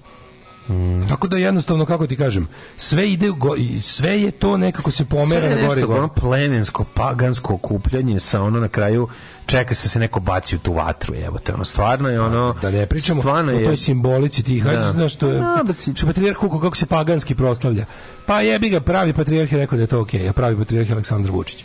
Tako 1.09 1.29
da 1.29 1.37
jednostavno, 1.37 1.87
kako 1.87 2.07
ti 2.07 2.17
kažem, 2.17 2.47
sve 2.77 3.11
ide, 3.11 3.29
go, 3.31 3.51
sve 3.81 4.23
je 4.23 4.31
to 4.31 4.57
nekako 4.57 4.91
se 4.91 5.05
pomera 5.05 5.41
Sve 5.41 5.51
je 5.51 5.57
na 5.57 5.69
gore. 5.69 5.83
gore. 5.83 5.99
ono 5.99 6.09
plemensko, 6.11 6.85
pagansko 6.87 7.55
okupljanje 7.55 8.21
sa 8.21 8.43
ono 8.43 8.61
na 8.61 8.69
kraju 8.69 9.09
čeka 9.47 9.75
se 9.75 9.87
da 9.87 9.91
se 9.91 9.99
neko 9.99 10.21
baci 10.21 10.57
u 10.57 10.61
tu 10.61 10.73
vatru, 10.73 11.15
evo 11.17 11.39
te 11.39 11.55
ono 11.55 11.65
stvarno 11.65 12.09
je 12.09 12.21
ono 12.21 12.53
Da 12.53 12.71
ne 12.71 12.87
pričamo 12.87 13.21
stvarno 13.21 13.53
o 13.53 13.55
je 13.55 13.65
toj 13.65 13.77
simbolici 13.77 14.43
tih, 14.43 14.65
Da. 14.65 14.71
hajde, 14.71 14.85
znaš, 14.85 15.15
što 15.15 15.29
je, 15.29 15.41
A, 15.41 15.63
da 15.63 15.75
si- 15.75 15.93
što 15.95 16.07
patrijarh 16.07 16.39
Huko, 16.39 16.61
kako 16.61 16.77
se 16.77 16.87
paganski 16.87 17.35
proslavlja. 17.35 17.87
Pa 18.27 18.41
jebi 18.41 18.69
ga, 18.69 18.81
pravi 18.81 19.13
patrijarh 19.13 19.53
je 19.53 19.59
rekao 19.59 19.77
da 19.77 19.83
je 19.83 19.87
to 19.87 20.01
okej, 20.01 20.29
a 20.29 20.33
pravi 20.33 20.57
patrijarh 20.59 20.89
je 20.89 20.95
Aleksandar 20.95 21.31
Vučić. 21.31 21.65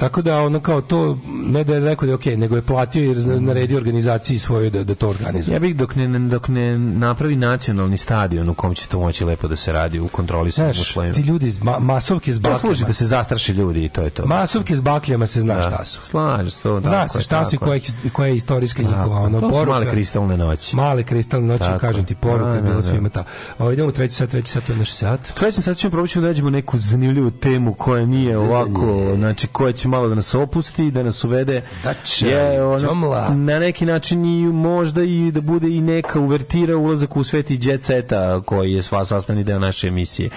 Tako 0.00 0.22
da 0.22 0.38
ono 0.38 0.60
kao 0.60 0.80
to, 0.82 1.18
ne 1.26 1.64
da 1.64 1.74
je 1.74 1.80
rekao 1.80 2.06
da 2.06 2.10
je 2.10 2.14
okej, 2.14 2.36
nego 2.36 2.56
je 2.56 2.62
platio 2.62 3.04
jer 3.04 3.16
zna- 3.16 3.40
naredio 3.40 3.76
organizaciji 3.76 4.38
svojoj 4.38 4.70
da, 4.70 4.84
da 4.84 4.94
to 4.94 5.08
organizuje. 5.08 5.54
Ja 5.54 5.60
bih 5.60 5.76
dok 5.76 5.94
ne, 5.96 6.18
dok 6.20 6.48
ne 6.48 6.78
napravi 6.78 7.36
nacionalni 7.36 7.96
stadion 7.96 8.48
u 8.48 8.54
kom 8.54 8.74
će 8.74 8.86
to 8.86 9.00
moći 9.00 9.24
lepo 9.24 9.48
da 9.48 9.56
se 9.56 9.72
radi 9.72 10.00
u 10.00 10.08
kontrolisanim 10.08 10.74
Znaš, 10.74 10.80
uslovima. 10.82 11.14
ti 11.14 11.20
ljudi, 11.20 11.46
iz 11.46 11.62
ma, 11.62 11.78
masovke 11.80 12.32
s 12.32 12.36
To 12.36 12.50
služi 12.50 12.62
bakljama, 12.64 12.86
da 12.86 12.92
se 12.92 13.06
zastraši 13.06 13.52
ljudi 13.52 13.84
i 13.84 13.88
to 13.88 14.02
je 14.02 14.10
to. 14.10 14.26
masovke 14.26 14.76
s 14.76 14.80
bakljama 14.80 15.26
se 15.26 15.40
zna 15.40 15.54
Da. 15.54 15.62
šta 15.62 15.84
su. 15.84 16.00
Slaže 16.00 16.50
se 16.50 16.62
to. 16.62 16.80
Zna 16.80 16.90
tako 16.92 17.08
se 17.08 17.18
je, 17.18 17.22
šta 17.22 17.44
su 17.44 17.54
i 17.54 17.58
koja, 17.58 17.74
je. 17.74 17.80
je- 18.04 18.10
koja 18.10 18.28
je 18.28 18.36
istorijska 18.36 18.82
njihova 18.82 19.02
Tako. 19.06 19.14
ono, 19.16 19.40
To 19.40 19.48
poruka. 19.50 19.70
male 19.70 19.90
kristalne 19.90 20.36
noći. 20.36 20.76
Male 20.76 21.02
kristalne 21.02 21.46
noći, 21.46 21.60
Tako 21.60 21.78
kažem 21.78 22.00
je. 22.00 22.06
ti, 22.06 22.14
poruka 22.14 22.44
Da, 22.44 22.54
je 22.54 22.62
bila 22.62 22.74
da, 22.74 22.80
da. 22.80 22.88
svima 22.88 23.08
ta. 23.08 23.24
Ovo 23.58 23.70
idemo 23.72 23.88
u 23.88 23.92
treći 23.92 24.14
sat, 24.14 24.30
treći 24.30 24.48
sat, 24.48 24.64
to 24.64 24.72
je 24.72 24.78
naš 24.78 24.90
sat. 24.92 25.20
Treći 25.34 25.62
sad 25.62 25.76
ćemo 25.76 25.90
probati 25.90 26.14
da 26.14 26.26
nađemo 26.26 26.50
neku 26.50 26.78
zanimljivu 26.78 27.30
temu 27.30 27.74
koja 27.74 28.06
nije 28.06 28.38
ovako, 28.38 29.12
znači 29.16 29.46
koja 29.46 29.72
će 29.72 29.88
malo 29.90 30.08
da 30.08 30.14
nas 30.14 30.34
opusti, 30.34 30.90
da 30.90 31.02
nas 31.02 31.24
uvede 31.24 31.62
će, 32.04 32.28
je, 32.28 32.64
ono, 32.64 32.80
čomla. 32.80 33.28
na 33.28 33.58
neki 33.58 33.86
način 33.86 34.24
i 34.24 34.46
možda 34.46 35.02
i 35.02 35.30
da 35.32 35.40
bude 35.40 35.68
i 35.68 35.80
neka 35.80 36.20
uvertira 36.20 36.76
ulazak 36.76 37.16
u 37.16 37.24
svet 37.24 37.50
i 37.50 37.58
jet 37.62 37.84
seta 37.84 38.40
koji 38.40 38.72
je 38.72 38.82
sva 38.82 39.04
sastavni 39.04 39.44
deo 39.44 39.58
naše 39.58 39.88
emisije. 39.88 40.30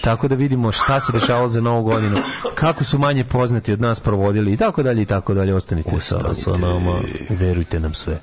Tako 0.00 0.28
da 0.28 0.34
vidimo 0.34 0.72
šta 0.72 1.00
se 1.00 1.12
dešavalo 1.12 1.48
za 1.48 1.60
novu 1.60 1.82
godinu, 1.82 2.18
kako 2.54 2.84
su 2.84 2.98
manje 2.98 3.24
poznati 3.24 3.72
od 3.72 3.80
nas 3.80 4.00
provodili 4.00 4.52
i 4.52 4.56
tako 4.56 4.82
dalje 4.82 5.02
i 5.02 5.06
tako 5.06 5.34
dalje. 5.34 5.54
Ostanite, 5.54 6.00
sa, 6.00 6.34
sa 6.34 6.50
nama, 6.50 6.94
verujte 7.30 7.80
nam 7.80 7.94
sve. 7.94 8.20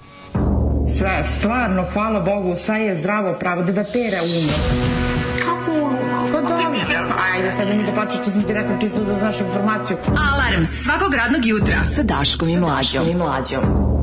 Sve, 0.97 1.23
stvarno, 1.39 1.85
hvala 1.93 2.19
Bogu, 2.19 2.55
sve 2.55 2.79
je 2.79 2.95
zdravo, 2.95 3.35
pravo 3.39 3.61
da 3.61 3.71
da 3.71 3.83
pere 3.83 4.19
umo. 4.21 4.53
Kako? 5.45 5.91
Pa 6.31 6.41
dobro, 6.41 6.63
ajde 7.33 7.51
sad 7.51 7.67
da 7.67 7.73
mi 7.73 7.83
da 7.83 7.93
plaćaš, 7.93 8.17
to 8.25 8.31
sam 8.31 8.43
ti 8.43 8.53
rekao 8.53 8.77
čisto 8.81 9.03
da 9.03 9.15
znaš 9.15 9.39
informaciju. 9.39 9.97
Alarm 10.07 10.65
svakog 10.65 11.13
radnog 11.13 11.45
jutra 11.45 11.85
sa 11.85 12.03
Daškom 12.03 12.49
i 12.49 12.57
Mlađom. 12.57 13.07
I 13.09 13.15
Mlađom. 13.15 14.02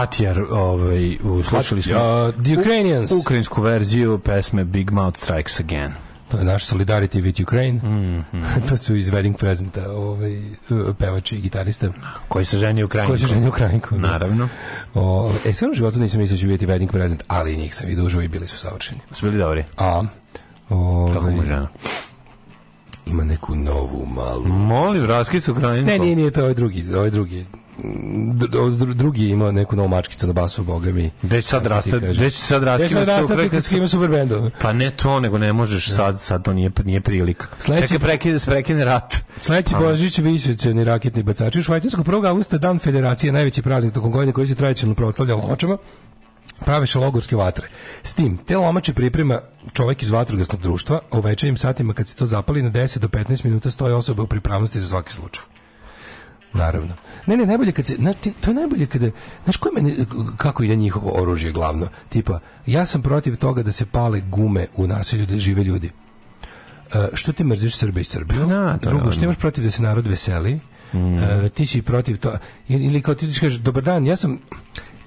Batjar, 0.00 0.42
ovaj, 0.42 1.16
u- 1.16 1.42
slušali 1.42 1.82
smo 1.82 1.94
Batjar, 1.94 2.44
The 2.44 2.58
Ukrainians. 2.60 3.12
ukrajinsku 3.12 3.62
verziju 3.62 4.18
pesme 4.18 4.64
Big 4.64 4.90
Mouth 4.90 5.18
Strikes 5.18 5.60
Again. 5.60 5.92
To 6.28 6.38
je 6.38 6.44
naš 6.44 6.66
Solidarity 6.66 7.22
with 7.22 7.42
Ukraine. 7.42 7.78
Mhm. 7.78 8.42
to 8.68 8.76
su 8.76 8.96
iz 8.96 9.10
Wedding 9.10 9.36
Presenta 9.36 9.90
ovaj, 9.90 10.42
pevač 10.98 11.32
i 11.32 11.40
gitarista. 11.40 11.88
Koji 12.28 12.44
se 12.44 12.58
ženi 12.58 12.84
Ukrajinkom. 12.84 13.10
Koji 13.10 13.20
se 13.20 13.26
ženi 13.26 13.48
Ukrajinkom. 13.48 14.02
da. 14.02 14.08
Naravno. 14.08 14.48
O, 14.94 15.32
e, 15.46 15.52
sve 15.52 15.68
u 15.68 15.74
životu 15.74 15.98
nisam 15.98 16.20
mislio 16.20 16.36
da 16.36 16.40
ću 16.40 16.46
vidjeti 16.46 16.66
Wedding 16.66 16.90
Present, 16.90 17.22
ali 17.26 17.56
njih 17.56 17.74
sam 17.74 17.88
vidio 17.88 18.04
uživo 18.04 18.22
i 18.22 18.28
bili 18.28 18.48
su 18.48 18.58
savršeni. 18.58 19.00
Su 19.12 19.26
bili 19.26 19.38
dobri? 19.38 19.64
A, 19.76 20.02
ovaj, 20.68 21.14
Kako 21.14 21.30
mu 21.30 21.44
žena? 21.44 21.68
Ima 23.06 23.24
neku 23.24 23.54
novu 23.54 24.06
malu. 24.06 24.44
Molim, 24.46 25.06
raskicu 25.06 25.52
Ukrajinkom. 25.52 25.86
Ne, 25.86 25.98
nije, 25.98 26.16
nije, 26.16 26.30
to 26.30 26.40
je 26.40 26.44
ovaj 26.44 26.54
drugi, 26.54 26.94
ovaj 26.94 27.10
drugi. 27.10 27.44
Drugi 28.94 29.22
je 29.22 29.30
imao 29.30 29.52
neku 29.52 29.76
novu 29.76 29.88
mačkicu 29.88 30.26
na 30.26 30.32
basu, 30.32 30.64
boga 30.64 30.92
mi. 30.92 31.10
Gde 31.22 31.42
sad 31.42 31.66
rasta, 31.66 31.98
gde 31.98 32.30
sad 32.30 32.62
raskinuti 32.64 33.06
sad 33.06 33.50
kad 33.50 33.72
ima 33.72 33.88
super 33.88 34.08
bendom? 34.08 34.50
Pa 34.60 34.72
ne 34.72 34.90
to, 34.90 35.20
nego 35.20 35.38
ne 35.38 35.52
možeš 35.52 35.88
sad, 35.88 36.20
sad 36.20 36.44
to 36.44 36.52
nije, 36.52 36.70
nije 36.84 37.00
prilika. 37.00 37.46
Sledeći- 37.60 37.82
Čekaj, 37.82 37.98
prekine, 37.98 38.38
se 38.38 38.50
prekine 38.50 38.84
rat. 38.84 39.16
Sledeći 39.40 39.74
Božić 39.76 40.18
višećeni 40.18 40.84
raketni 40.84 41.22
bacači 41.22 41.58
u 41.58 41.62
Švajcarsku 41.62 42.02
1. 42.02 42.26
augusta 42.26 42.58
dan 42.58 42.78
federacije, 42.78 43.32
najveći 43.32 43.62
praznik 43.62 43.94
tokom 43.94 44.10
godine 44.12 44.32
koji 44.32 44.46
se 44.46 44.54
tradicionalno 44.54 44.94
proslavlja 44.94 45.34
lomačama 45.34 45.76
prave 46.60 46.86
šalogorske 46.86 47.36
vatre. 47.36 47.68
S 48.02 48.14
tim, 48.14 48.38
te 48.38 48.56
lomače 48.56 48.94
priprema 48.94 49.40
čovjek 49.72 50.02
iz 50.02 50.10
vatrogasnog 50.10 50.60
društva, 50.62 51.00
a 51.10 51.18
u 51.18 51.20
večernjim 51.20 51.56
satima 51.56 51.94
kad 51.94 52.08
se 52.08 52.16
to 52.16 52.26
zapali 52.26 52.62
na 52.62 52.70
10 52.70 52.98
do 52.98 53.08
15 53.08 53.44
minuta 53.44 53.70
stoje 53.70 53.94
osobe 53.94 54.22
u 54.22 54.26
pripravnosti 54.26 54.80
za 54.80 54.86
svaki 54.86 55.12
slučaj. 55.12 55.44
Naravno. 56.52 56.94
Ne, 57.26 57.36
ne, 57.36 57.46
najbolje 57.46 57.72
kad 57.72 57.86
se, 57.86 57.94
znaš, 57.94 58.16
ti- 58.16 58.32
to 58.32 58.50
je 58.50 58.54
najbolje 58.54 58.86
kada, 58.86 59.10
znaš 59.44 59.56
koje 59.56 59.72
mene, 59.74 59.94
kako 60.36 60.62
ide 60.62 60.76
njihovo 60.76 61.12
oružje 61.12 61.52
glavno? 61.52 61.88
Tipa, 62.08 62.38
ja 62.66 62.86
sam 62.86 63.02
protiv 63.02 63.36
toga 63.36 63.62
da 63.62 63.72
se 63.72 63.86
pale 63.86 64.20
gume 64.20 64.66
u 64.76 64.86
naselju 64.86 65.26
da 65.26 65.38
žive 65.38 65.64
ljudi. 65.64 65.90
E, 66.94 67.08
što 67.14 67.32
ti 67.32 67.44
mrziš 67.44 67.76
Srbe 67.76 68.00
i 68.00 68.04
Srbiju? 68.04 68.40
To 68.78 68.88
je 68.88 68.90
Drugo, 68.90 69.12
što 69.12 69.24
imaš 69.24 69.36
protiv 69.36 69.64
da 69.64 69.70
se 69.70 69.82
narod 69.82 70.06
veseli? 70.06 70.60
E, 70.92 71.48
ti 71.48 71.66
si 71.66 71.82
protiv 71.82 72.16
to 72.16 72.32
ili 72.68 73.02
kao 73.02 73.14
ti 73.14 73.32
kažeš 73.40 73.58
dobar 73.58 73.82
dan, 73.82 74.06
ja 74.06 74.16
sam 74.16 74.38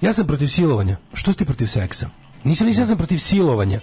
ja 0.00 0.12
sam 0.12 0.26
protiv 0.26 0.46
silovanja. 0.46 0.96
Što 1.12 1.32
si 1.32 1.38
ti 1.38 1.44
protiv 1.44 1.66
seksa? 1.66 2.08
Nisam, 2.44 2.66
nisam 2.66 2.82
ja 2.82 2.86
sam 2.86 2.96
protiv 2.96 3.18
silovanja. 3.18 3.80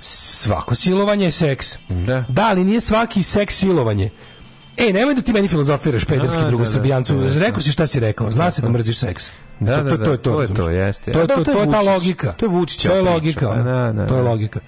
Svako 0.00 0.74
silovanje 0.74 1.24
je 1.24 1.30
seks. 1.30 1.66
Da. 1.88 2.24
Da, 2.28 2.42
ali 2.42 2.64
nije 2.64 2.80
svaki 2.80 3.22
seks 3.22 3.54
silovanje. 3.54 4.10
Ej, 4.78 4.92
nemoj 4.92 5.14
da 5.14 5.22
ti 5.22 5.32
meni 5.32 5.48
filozofiraš 5.48 6.04
pederski 6.04 6.42
Da, 6.42 6.50
da, 6.50 6.56
da, 6.56 6.66
srbijancu. 6.66 7.12
to 7.14 7.20
je 7.20 7.34
Rekao 7.34 7.54
to. 7.54 7.60
si 7.60 7.72
šta 7.72 7.86
si 7.86 8.00
rekao. 8.00 8.30
Zna 8.30 8.50
se 8.50 8.62
da 8.62 8.68
mrziš 8.68 8.98
seks. 8.98 9.30
Da, 9.60 9.76
to, 9.78 9.82
da, 9.84 9.90
to, 9.90 9.96
da, 9.96 10.04
to 10.04 10.10
je 10.12 10.16
to. 10.16 10.22
to 10.24 10.42
je 10.42 10.48
to, 10.48 10.54
razumeš? 10.54 10.76
jeste. 10.76 11.12
To 11.12 11.20
je, 11.20 11.26
Da, 11.26 11.34
to, 11.34 11.44
to 11.44 11.50
je 11.50 11.56
to 11.56 11.72
ta 11.72 11.80
logika. 11.82 12.32
To 12.32 12.46
je 12.46 12.50
Vučićeva 12.50 12.94
To 12.94 12.98
je 12.98 13.02
logika. 13.04 13.46
Da, 13.46 13.92
da, 13.92 14.06
To 14.06 14.16
je 14.16 14.22
da. 14.22 14.28
logika. 14.30 14.60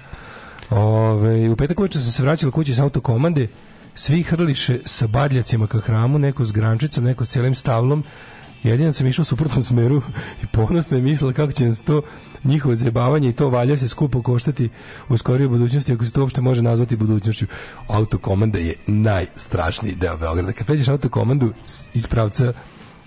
Ove, 0.70 1.50
u 1.50 1.56
petak 1.56 1.78
uveče 1.80 1.98
sam 1.98 2.10
se 2.12 2.22
vraćala 2.22 2.52
kući 2.52 2.74
sa 2.74 2.82
autokomande, 2.82 3.48
svi 3.94 4.22
hrliše 4.22 4.80
sa 4.84 5.06
badljacima 5.06 5.66
ka 5.66 5.80
hramu, 5.80 6.18
neko 6.18 6.44
s 6.44 6.52
grančicom, 6.52 7.04
neko 7.04 7.24
s 7.24 7.28
cijelim 7.28 7.54
stavlom. 7.54 8.04
Jedino 8.62 8.92
sam 8.92 9.06
išao 9.06 9.22
u 9.22 9.26
suprotnom 9.26 9.62
smeru 9.62 10.02
i 10.42 10.46
ponosno 10.46 10.96
je 10.96 11.02
mislila 11.02 11.32
kako 11.32 11.52
će 11.52 11.64
nas 11.64 11.80
to 11.80 12.02
njihovo 12.44 12.74
zajebavanje 12.74 13.28
i 13.28 13.32
to 13.32 13.48
valja 13.48 13.76
se 13.76 13.88
skupo 13.88 14.22
koštati 14.22 14.68
u 15.08 15.16
skorijoj 15.18 15.48
budućnosti, 15.48 15.92
ako 15.92 16.04
se 16.04 16.12
to 16.12 16.20
uopšte 16.20 16.40
može 16.40 16.62
nazvati 16.62 16.96
budućnošću. 16.96 17.46
Autokomanda 17.88 18.58
je 18.58 18.74
najstrašniji 18.86 19.94
deo 19.94 20.16
Beograda. 20.16 20.52
Kad 20.52 20.66
pređeš 20.66 20.88
autokomandu 20.88 21.52
iz 21.94 22.06
pravca 22.06 22.52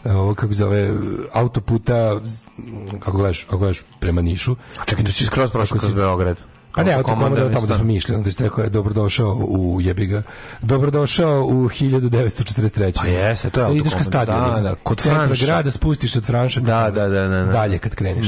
e, 0.06 0.11
ovo 0.11 0.35
kako 0.35 0.53
zove 0.53 0.93
autoputa 1.34 2.19
z- 2.26 2.43
ako 2.95 3.11
gledaš, 3.11 3.43
ako 3.43 3.58
gledaš 3.58 3.82
prema 4.00 4.22
Nišu 4.22 4.56
A 4.80 4.85
čekaj, 4.85 5.06
tu 5.06 5.11
si 5.11 5.26
skroz 5.26 5.51
prošao 5.51 5.77
kroz 5.77 5.93
Beograd. 5.93 6.50
Pa 6.74 6.83
ne, 6.83 6.93
autokomanda 6.93 7.51
tamo 7.51 7.67
da 7.67 7.75
smo 7.75 7.83
mi 7.83 7.95
išli, 7.95 8.16
onda 8.16 8.32
ste 8.32 8.43
rekao 8.43 8.64
je 8.64 8.69
dobrodošao 8.69 9.33
u 9.40 9.82
jebiga. 9.82 10.24
Dobrodošao 10.61 11.41
u 11.41 11.69
1943. 11.69 12.93
Pa 12.95 13.08
jeste, 13.08 13.50
to 13.50 13.61
je 13.61 13.77
Ideš 13.77 13.93
ka 13.93 14.03
stadionu. 14.03 14.51
da, 14.51 14.61
da, 14.61 14.75
kod 14.75 15.01
Franša. 15.01 15.45
grada 15.45 15.72
spustiš 15.72 16.11
se 16.11 16.19
od 16.19 16.25
Franša. 16.25 16.59
Da, 16.59 16.91
da, 16.91 17.08
da, 17.08 17.22
da, 17.22 17.40
da. 17.40 17.45
Dalje 17.45 17.77
kad 17.77 17.95
kreneš. 17.95 18.27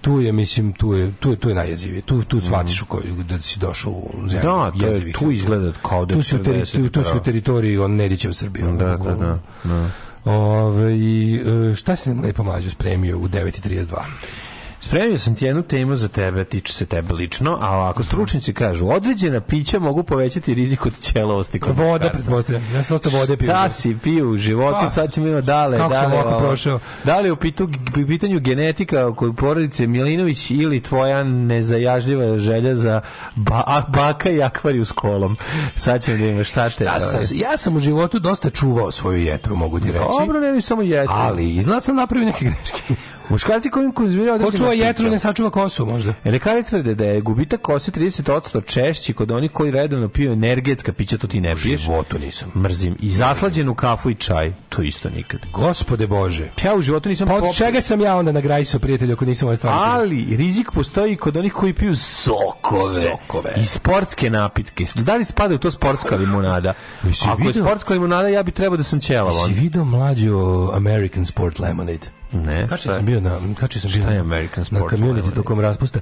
Tu 0.00 0.20
je, 0.20 0.32
mislim, 0.32 0.72
tu 0.72 0.94
je, 0.94 1.12
tu 1.12 1.30
je, 1.30 1.36
tu 1.36 1.48
je 1.48 1.54
najjezivije. 1.54 2.02
Tu, 2.02 2.22
tu 2.22 2.40
shvatiš 2.40 2.82
u 2.82 2.86
koju, 2.86 3.22
da 3.28 3.40
si 3.40 3.58
došao 3.58 3.92
u 3.92 4.28
zemlju. 4.28 4.42
Da, 4.44 4.70
to 4.72 4.86
je- 4.86 5.12
tu 5.12 5.30
izgleda 5.30 5.72
kao 5.82 6.04
da 6.04 6.14
je 6.14 6.18
tu 6.18 6.22
si 6.22 6.36
u, 6.36 6.42
teri, 6.42 6.58
40 6.58 6.72
tu, 6.82 6.88
tu 6.90 7.02
si 7.02 7.16
u 7.16 7.20
teritoriji 7.20 7.78
on 7.78 7.92
Nedićev 7.92 8.32
Srbije. 8.32 8.68
ono, 8.68 8.78
Da, 8.78 8.84
da, 8.84 8.96
bukvalno. 8.96 9.38
da. 9.64 9.70
da. 9.70 9.86
Ove, 10.26 10.94
i, 10.94 11.42
e, 11.72 11.74
šta 11.74 11.94
nam 12.06 12.20
lepo 12.20 12.42
mlađo 12.42 12.70
spremio 12.70 13.18
u 13.18 13.28
9.32? 13.28 13.86
Spremio 14.80 15.18
sam 15.18 15.34
ti 15.34 15.44
jednu 15.44 15.62
temu 15.62 15.96
za 15.96 16.08
tebe, 16.08 16.44
tiče 16.44 16.72
se 16.72 16.86
tebe 16.86 17.14
lično, 17.14 17.58
a 17.60 17.90
ako 17.90 18.02
stručnici 18.02 18.54
kažu, 18.54 18.88
određena 18.88 19.40
pića 19.40 19.78
mogu 19.78 20.02
povećati 20.02 20.54
rizik 20.54 20.86
od 20.86 21.00
ćelovosti 21.00 21.60
kod 21.60 21.76
Voda, 21.76 22.10
pretpostavljam. 22.10 22.74
Ja 22.74 22.82
sam 22.82 22.94
dosta 22.94 23.18
vode 23.18 23.36
pio. 23.36 23.46
Šta 23.46 23.70
si 23.70 23.96
pio 24.02 24.30
u 24.30 24.36
životu, 24.36 24.78
Pa, 24.80 24.90
sad 24.90 25.12
ćemo 25.12 25.26
ima 25.26 25.40
dale, 25.40 25.78
kako 25.78 25.94
sam 25.94 26.10
dale, 26.10 26.14
ovako 26.14 26.28
ovo, 26.28 26.48
prošao? 26.48 26.80
Da 27.04 27.20
li 27.20 27.30
u 27.30 27.36
pitu, 27.36 27.68
pitanju 28.08 28.40
genetika 28.40 29.14
kod 29.14 29.36
porodice 29.36 29.86
Milinović 29.86 30.50
ili 30.50 30.80
tvoja 30.80 31.24
nezajažljiva 31.24 32.38
želja 32.38 32.74
za 32.74 33.00
ba, 33.36 33.84
baka 33.88 34.30
i 34.30 34.42
akvariju 34.42 34.84
s 34.84 34.92
kolom? 34.92 35.36
Sad 35.76 36.04
ćemo 36.04 36.18
da 36.18 36.24
ima 36.24 36.44
šta 36.44 36.70
te... 36.70 36.84
Ja 36.84 37.00
sam, 37.00 37.20
ja 37.30 37.56
sam 37.56 37.76
u 37.76 37.80
životu 37.80 38.18
dosta 38.18 38.50
čuvao 38.50 38.90
svoju 38.90 39.22
jetru, 39.22 39.56
mogu 39.56 39.80
ti 39.80 39.92
reći. 39.92 40.04
Dobro, 40.20 40.40
ne 40.40 40.60
samo 40.60 40.82
jetru. 40.82 41.14
Ali 41.16 41.56
izgleda 41.56 41.80
sam 41.80 41.96
napravio 41.96 42.26
neke 42.26 42.44
greške. 42.44 42.94
Muškarci 43.28 43.70
koji 43.70 43.92
konzumiraju 43.92 44.44
Ko 44.44 44.52
čuva 44.52 44.72
jetru 44.72 45.10
ne 45.10 45.18
sačuva 45.18 45.50
kosu 45.50 45.86
možda. 45.86 46.14
Lekari 46.24 46.62
tvrde 46.62 46.94
da 46.94 47.04
je 47.04 47.20
gubitak 47.20 47.60
kose 47.60 47.90
30% 47.90 48.64
češći 48.66 49.12
kod 49.12 49.30
onih 49.30 49.50
koji 49.52 49.70
redovno 49.70 50.08
piju 50.08 50.32
energetska 50.32 50.92
pića, 50.92 51.18
to 51.18 51.26
ti 51.26 51.40
ne 51.40 51.56
piješ. 51.62 51.80
životu 51.80 52.18
nisam. 52.18 52.52
Mrzim. 52.56 52.96
I 53.00 53.10
zaslađenu 53.10 53.74
kafu 53.74 54.10
i 54.10 54.14
čaj, 54.14 54.52
to 54.68 54.82
isto 54.82 55.10
nikad. 55.10 55.40
Gospode 55.52 56.06
Bože. 56.06 56.50
Ja 56.64 56.74
u 56.74 56.80
životu 56.80 57.08
nisam 57.08 57.28
Pa 57.28 57.34
od 57.34 57.54
čega 57.54 57.80
sam 57.80 58.00
ja 58.00 58.16
onda 58.16 58.32
nagrajsao 58.32 58.80
prijatelju 58.80 59.12
ako 59.12 59.24
nisam 59.24 59.56
stvarno 59.56 59.80
pio? 59.82 59.92
Ali 59.92 60.36
rizik 60.36 60.70
postoji 60.72 61.16
kod 61.16 61.36
onih 61.36 61.52
koji 61.52 61.72
piju 61.72 61.96
sokove, 61.96 63.02
Sokove. 63.02 63.54
i 63.56 63.64
sportske 63.64 64.30
napitke. 64.30 64.84
Da 64.94 65.16
li 65.16 65.24
spada 65.24 65.54
u 65.54 65.58
to 65.58 65.70
sportska 65.70 66.16
limunada? 66.16 66.74
Jesi 67.02 67.24
Ako 67.28 67.42
je 67.42 67.52
sportska 67.52 67.94
limunada, 67.94 68.28
ja 68.28 68.42
bi 68.42 68.50
trebao 68.52 68.76
da 68.76 68.82
sam 68.82 69.00
ćelav. 69.00 69.32
Si 69.46 69.52
vidio 69.52 69.84
mlađu 69.84 70.38
American 70.74 71.26
Sport 71.26 71.58
Lemonade? 71.58 72.17
Ne, 72.32 72.66
Kači 72.68 72.82
šta 72.82 72.94
sam 72.94 73.06
bio 73.06 73.20
na 73.20 73.38
kači 73.54 73.80
sam 73.80 73.90
bio 73.90 74.02
Šta 74.02 74.10
je 74.10 74.14
na- 74.14 74.20
American 74.22 74.60
na 74.60 74.64
Sport 74.78 74.94
community 74.94 75.34
tokom 75.34 75.60
raspusta. 75.60 76.00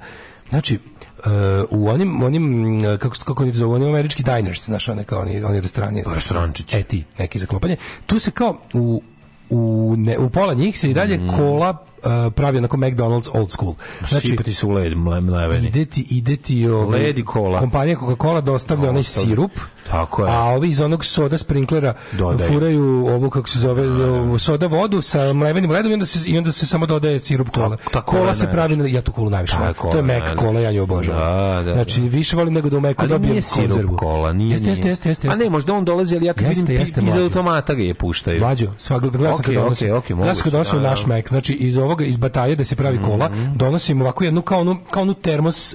Znači, 0.48 0.78
uh, 1.18 1.24
u 1.70 1.88
onim, 1.88 2.22
onim 2.22 2.44
uh, 2.78 2.96
kako, 2.96 3.16
kako 3.18 3.42
oni 3.42 3.52
zovu, 3.52 3.72
onim 3.72 3.88
američki 3.88 4.22
diners, 4.24 4.64
znaš, 4.64 4.88
one 4.88 5.04
kao 5.04 5.20
oni, 5.20 5.44
oni 5.44 5.60
restorani. 5.60 6.04
Restorančići. 6.06 6.76
E 6.76 6.82
ti, 6.82 7.04
neki 7.18 7.38
za 7.38 7.46
klopanje. 7.46 7.76
Tu 8.06 8.18
se 8.18 8.30
kao 8.30 8.58
u 8.72 9.02
u, 9.50 9.94
ne, 9.98 10.18
u 10.18 10.30
pola 10.30 10.54
njih 10.54 10.78
se 10.78 10.90
i 10.90 10.94
dalje 10.94 11.18
Mm. 11.18 11.28
kola 11.28 11.85
uh, 11.98 12.32
pravi 12.32 12.58
onako 12.58 12.76
McDonald's 12.76 13.28
old 13.32 13.50
school. 13.50 13.74
Znači, 14.08 14.26
Sipati 14.26 14.54
su 14.54 14.70
led, 14.70 14.92
mle- 14.92 15.20
mleveni. 15.22 15.66
ide 15.66 15.84
ti, 15.84 16.06
ide 16.10 16.36
ti 16.36 16.68
ovaj, 16.68 17.00
Led 17.00 17.18
i 17.18 17.24
kola. 17.24 17.58
kompanija 17.60 17.96
Coca-Cola 17.96 18.40
dostavlja 18.40 18.88
onaj 18.90 19.02
sirup, 19.02 19.50
Tako 19.90 20.24
je. 20.24 20.30
a 20.30 20.40
ovi 20.40 20.68
iz 20.68 20.80
onog 20.80 21.04
soda 21.04 21.38
sprinklera 21.38 21.94
Dodaju. 22.12 22.48
furaju 22.48 22.82
ovu, 23.06 23.30
kako 23.30 23.48
se 23.48 23.58
zove, 23.58 23.82
ovu 24.04 24.38
soda 24.38 24.66
vodu 24.66 25.02
sa 25.02 25.32
mlevenim 25.32 25.70
ledom 25.70 25.90
i 25.90 25.94
onda 25.94 26.06
se, 26.06 26.30
i 26.30 26.38
onda 26.38 26.52
se 26.52 26.66
samo 26.66 26.86
dodaje 26.86 27.18
sirup 27.18 27.48
kola. 27.50 27.76
ta 27.76 28.00
kola 28.00 28.02
kola 28.18 28.28
je 28.28 28.34
se 28.34 28.48
pravi, 28.48 28.76
na, 28.76 28.86
ja 28.86 29.02
tu 29.02 29.12
kolu 29.12 29.30
najviše 29.30 29.52
Ta 29.52 29.58
volim. 29.58 29.74
kola 29.74 29.92
To 29.92 29.98
je 29.98 30.02
najlepša. 30.04 30.36
kola, 30.36 30.60
ja 30.60 30.72
nju 30.72 30.82
obožavam. 30.82 31.20
Da, 31.56 31.62
da, 31.62 31.72
znači, 31.74 32.00
da. 32.00 32.08
više 32.08 32.36
volim 32.36 32.54
nego 32.54 32.70
da 32.70 32.76
u 32.76 32.82
Ali 32.96 33.08
dobijem 33.08 33.30
nije 33.30 33.42
sirup 33.42 33.68
konzervu. 33.68 33.96
kola, 33.96 34.32
nije, 34.32 34.52
Jeste, 34.52 34.70
jeste, 34.70 34.88
jeste, 34.88 35.08
jeste. 35.08 35.28
A 35.28 35.36
ne, 35.36 35.50
možda 35.50 35.72
on 35.74 35.84
dolazi, 35.84 36.16
ali 36.16 36.26
ja 36.26 36.32
kad 36.34 36.46
Jeste, 36.46 36.60
vidim 36.62 36.76
jeste, 36.76 37.02
iz 37.02 37.16
automata 37.16 37.74
ga 37.74 37.82
je 37.82 37.94
puštaju. 37.94 38.40
Mlađo, 38.40 38.66
svak 38.78 39.02
gledao 39.02 39.32
sam 39.32 39.42
kad 39.44 39.56
okej, 39.56 39.58
okej, 39.92 40.16
gledao 40.16 40.34
sam 40.34 40.44
kad 40.44 40.52
moguće, 40.52 40.56
donosim 40.70 40.82
da, 40.82 40.88
naš 40.90 41.04
da. 41.04 41.14
Mac, 41.14 41.28
znači 41.28 41.52
iz 41.54 41.78
ovoga 41.96 42.04
iz 42.04 42.16
bataje 42.16 42.56
da 42.56 42.64
se 42.64 42.76
pravi 42.76 42.98
kola, 43.02 43.30
donosim 43.54 44.02
ovako 44.02 44.24
jednu 44.24 44.42
kao 44.42 44.60
onu 44.60 44.78
kao 44.90 45.02
onu 45.02 45.14
termos 45.14 45.74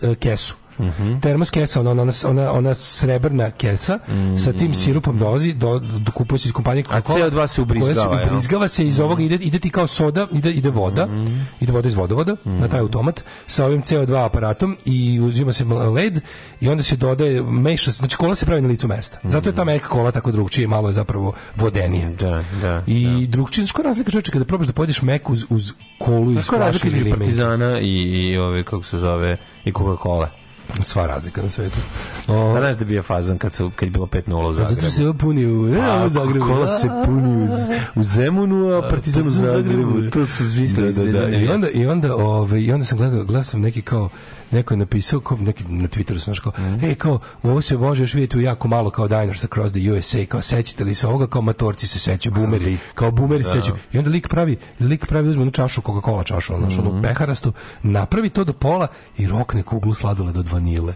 eh, 0.79 0.83
kesu. 0.97 1.19
Termos 1.21 1.49
kesa, 1.49 1.79
ona, 1.79 1.91
ona, 1.91 2.11
ona, 2.27 2.51
ona 2.51 2.73
srebrna 2.73 3.51
kesa 3.51 3.99
sa 4.37 4.53
tim 4.53 4.73
sirupom 4.73 5.19
dolazi, 5.19 5.53
do, 5.53 5.79
do 5.79 6.11
kupuje 6.11 6.39
se 6.39 6.49
iz 6.49 6.53
kompanije 6.53 6.85
A 6.89 7.01
Coca-Cola, 7.01 7.29
CO2 7.29 7.47
se 7.47 7.61
ubrizgava, 7.61 8.19
jel? 8.19 8.27
ubrizgava 8.27 8.67
se 8.67 8.87
iz 8.87 8.99
ovoga, 8.99 9.23
ide, 9.23 9.35
ide 9.35 9.59
ti 9.59 9.69
kao 9.69 9.87
soda, 9.87 10.27
ide, 10.31 10.51
ide 10.51 10.69
voda, 10.69 11.07
ide 11.59 11.71
voda 11.71 11.87
iz 11.87 11.95
vodovoda 11.95 12.35
na 12.45 12.67
taj 12.67 12.79
automat 12.79 13.23
sa 13.47 13.65
ovim 13.65 13.81
CO2 13.81 14.25
aparatom 14.25 14.77
i 14.85 15.19
uzima 15.19 15.53
se 15.53 15.65
led 15.65 16.21
i 16.61 16.69
onda 16.69 16.83
se 16.83 16.95
dodaje, 16.95 17.43
meša 17.43 17.91
se, 17.91 17.97
znači 17.97 18.17
kola 18.17 18.35
se 18.35 18.45
pravi 18.45 18.61
na 18.61 18.67
licu 18.67 18.87
mesta. 18.87 19.19
Zato 19.23 19.49
je 19.49 19.55
ta 19.55 19.63
meka 19.63 19.87
kola 19.87 20.11
tako 20.11 20.31
drugčije, 20.31 20.67
malo 20.67 20.87
je 20.87 20.93
zapravo 20.93 21.33
vodenije. 21.55 22.09
Da, 22.09 22.43
da. 22.61 22.83
I 22.87 23.27
drugčije, 23.27 23.63
znaš 23.63 23.71
koja 23.71 23.83
je 23.83 23.87
razlika 23.87 24.11
čovječe 24.11 24.31
kada 24.31 24.45
probaš 24.45 24.67
da 24.67 24.73
pojedeš 24.73 25.01
mek 25.01 25.29
uz, 25.29 25.45
uz 25.49 25.73
kolu 25.99 26.31
iz 26.31 26.49
razlika 26.57 26.87
između 26.87 27.05
ili? 27.05 27.17
Partizana 27.17 27.79
i, 27.79 28.03
i 28.03 28.37
ove, 28.37 28.63
kako 28.63 28.83
se 28.83 28.97
zove, 28.97 29.37
i 29.65 29.71
Coca-Cola? 29.71 30.27
Sva 30.83 31.07
razlika 31.07 31.41
na 31.41 31.49
svetu. 31.49 31.77
A 32.27 32.33
O, 32.33 32.57
znaš 32.59 32.77
da 32.77 32.81
je 32.81 32.85
bio 32.85 33.03
fazan 33.03 33.37
kad, 33.37 33.53
su, 33.53 33.71
kad 33.75 33.87
je 33.87 33.91
bilo 33.91 34.05
5-0 34.05 34.49
u 34.49 34.53
zato 34.53 34.69
Zagrebu? 34.69 34.91
se 34.91 35.03
ovo 35.03 35.13
puni 35.13 35.45
u, 35.45 35.73
e, 35.75 35.79
A, 35.81 36.03
u 36.05 36.09
Zagrebu. 36.09 36.45
Coca-Cola 36.45 36.77
se 36.77 36.89
puni 37.05 37.43
u, 37.43 37.47
u 37.99 38.03
Zemunu, 38.03 38.73
a 38.77 38.89
Partizan 38.89 39.27
u 39.27 39.29
Zagrebu. 39.29 40.09
To 40.13 40.25
su 40.25 40.51
smislili 40.51 40.93
da, 40.93 41.05
da, 41.05 41.11
da. 41.11 41.37
I 41.37 41.47
onda, 41.47 41.69
i 41.69 41.87
onda, 41.87 42.15
ovaj, 42.15 42.59
i 42.59 42.71
onda 42.71 42.85
sam 42.85 42.97
gledao, 42.97 43.23
gledao 43.23 43.43
sam 43.43 43.61
neki 43.61 43.81
kao, 43.81 44.09
neko 44.51 44.73
je 44.73 44.77
napisao, 44.77 45.19
kao, 45.19 45.37
neki 45.37 45.63
na 45.63 45.87
Twitteru 45.87 46.19
sam 46.19 46.31
našao, 46.31 46.51
Mhm. 46.57 46.85
ej, 46.85 46.95
kao, 46.95 47.19
ovo 47.43 47.61
se 47.61 47.77
može 47.77 48.03
još 48.03 48.13
vidjeti 48.13 48.37
u 48.37 48.41
jako 48.41 48.67
malo 48.67 48.89
kao 48.89 49.07
Diners 49.07 49.43
Across 49.43 49.73
the 49.73 49.91
USA, 49.91 50.25
kao, 50.25 50.41
sećate 50.41 50.83
li 50.83 50.93
se 50.93 51.07
ovoga, 51.07 51.27
kao 51.27 51.41
matorci 51.41 51.87
se 51.87 51.99
sećaju, 51.99 52.33
boomeri, 52.35 52.77
kao 52.95 53.11
boomeri 53.11 53.43
se 53.43 53.51
sećaju. 53.51 53.75
I 53.93 53.97
onda 53.97 54.09
lik 54.09 54.27
pravi, 54.27 54.57
lik 54.79 55.05
pravi, 55.05 55.29
uzme 55.29 55.41
onu 55.41 55.51
čašu 55.51 55.81
Coca-Cola 55.81 56.23
čašu, 56.23 56.53
ono, 56.55 56.67
Mhm. 56.67 56.79
onu 56.79 57.01
peharastu, 57.03 57.53
napravi 57.83 58.29
to 58.29 58.43
do 58.43 58.53
pola 58.53 58.87
i 59.17 59.27
rokne 59.27 59.63
kuglu 59.63 59.93
sladoleda 59.93 60.39
od 60.39 60.49
vanile. 60.49 60.93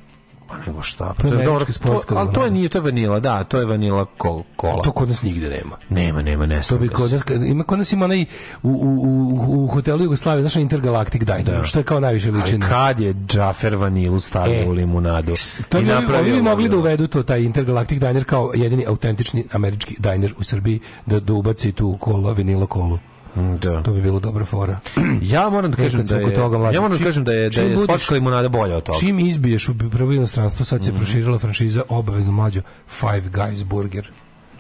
Pa 0.56 0.72
nego 0.72 0.82
šta? 0.82 1.14
To 1.22 1.27
je 1.27 1.32
dobro, 1.32 1.45
američka 1.45 1.74
sportska 1.74 2.16
ali 2.16 2.34
to 2.34 2.45
je 2.45 2.51
nije, 2.51 2.69
to 2.69 2.77
je 2.77 2.82
vanila, 2.82 3.19
da, 3.19 3.43
to 3.43 3.59
je 3.59 3.66
vanila 3.66 4.06
ko, 4.17 4.43
kola. 4.56 4.84
To 4.84 4.92
kod 4.92 5.08
nas 5.08 5.22
nigde 5.22 5.50
nema. 5.50 5.77
Nema, 5.90 6.22
nema, 6.22 6.45
ne 6.45 6.61
To 6.61 6.77
bi 6.77 6.90
kod 6.90 7.11
nas, 7.11 7.24
ima 7.45 7.64
kod 7.64 7.77
nas 7.77 7.93
ima 7.93 8.06
onaj 8.06 8.25
u, 8.64 8.69
u, 8.69 8.72
u, 8.72 9.64
u 9.64 9.67
hotelu 9.67 10.03
Jugoslavije, 10.03 10.43
onaj 10.43 10.61
Intergalactic 10.61 11.24
Diner, 11.24 11.64
što 11.64 11.80
je 11.80 11.84
kao 11.84 12.00
najviše 12.00 12.30
Ali 12.30 12.38
liči 12.38 12.58
na... 12.58 12.69
kad 12.69 13.00
je 13.00 13.14
Džafer 13.14 13.75
vanilu 13.75 14.19
stavio 14.19 14.61
E, 14.61 14.67
u 14.67 14.72
limunadu? 14.72 15.34
To 15.69 15.82
bi, 15.82 15.92
oni 16.32 16.42
mogli 16.42 16.69
da 16.69 16.77
uvedu 16.77 17.08
to, 17.08 17.24
taj 17.24 17.42
Intergalactic 17.42 18.00
Diner 18.00 18.24
kao 18.24 18.51
jedini 18.56 18.85
autentični 18.85 19.45
američki 19.51 19.95
diner 20.00 20.34
u 20.38 20.43
Srbiji, 20.43 20.80
da, 21.06 21.19
da 21.19 21.34
ubaci 21.34 21.72
tu 21.72 21.98
kola, 22.00 22.32
vinilo 22.32 22.67
kolu. 22.67 23.00
Da. 23.35 23.81
To 23.81 23.93
bi 23.93 24.01
bilo 24.01 24.19
dobra 24.19 24.45
fora. 24.45 24.80
Ja 25.23 25.49
moram 25.49 25.72
da 25.72 25.77
kažem 25.77 26.03
da 26.03 26.15
je, 26.17 26.33
toga, 26.33 26.57
mlađe, 26.57 26.75
ja 26.75 26.81
moram 26.81 26.97
da 26.97 27.03
kažem 27.03 27.23
da 27.23 27.33
je, 27.33 27.49
da 27.49 27.61
je 27.61 27.75
budeš- 27.77 28.11
limunada 28.11 28.49
bolja 28.49 28.77
od 28.77 28.83
toga. 28.83 28.97
Čim 28.99 29.19
izbiješ 29.19 29.69
u 29.69 29.75
prvo 29.91 30.11
inostranstvo, 30.11 30.65
sad 30.65 30.83
se 30.83 30.89
Mhm. 30.89 30.97
proširila 30.97 31.39
franšiza 31.39 31.83
obavezno 31.89 32.31
mlađo 32.31 32.61
Five 32.89 33.22
Guys 33.23 33.64
Burger. 33.64 34.11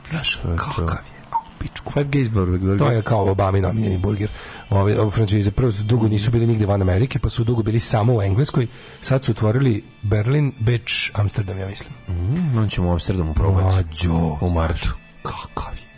Znaš, 0.09 0.39
kakav 0.57 0.85
je? 0.85 1.15
Pičku. 1.59 1.93
Five 1.93 2.05
Guys 2.05 2.29
Burger. 2.29 2.77
To 2.79 2.91
je 2.91 3.01
kao 3.01 3.31
Obama 3.31 3.59
namijenjeni 3.59 3.97
burger. 3.97 4.29
Ove, 4.69 4.99
ove 4.99 5.11
franšize 5.11 5.51
prvo 5.51 5.71
su 5.71 5.83
dugo 5.83 6.07
nisu 6.07 6.31
bili 6.31 6.47
nigde 6.47 6.65
van 6.65 6.81
Amerike, 6.81 7.19
pa 7.19 7.29
su 7.29 7.43
dugo 7.43 7.63
bili 7.63 7.79
samo 7.79 8.15
u 8.15 8.21
Engleskoj. 8.21 8.67
Sad 9.01 9.23
su 9.23 9.31
otvorili 9.31 9.83
Berlin, 10.01 10.53
Beč, 10.59 11.11
Amsterdam, 11.13 11.59
ja 11.59 11.67
mislim. 11.67 11.93
Mm, 12.09 12.57
on 12.57 12.69
ćemo 12.69 12.89
u 12.89 12.93
Amsterdamu 12.93 13.33
probati. 13.33 13.65
Mlađo. 13.65 14.37
U 14.41 14.49
martu. 14.49 14.89
Kakav 15.23 15.73
je. 15.75 15.94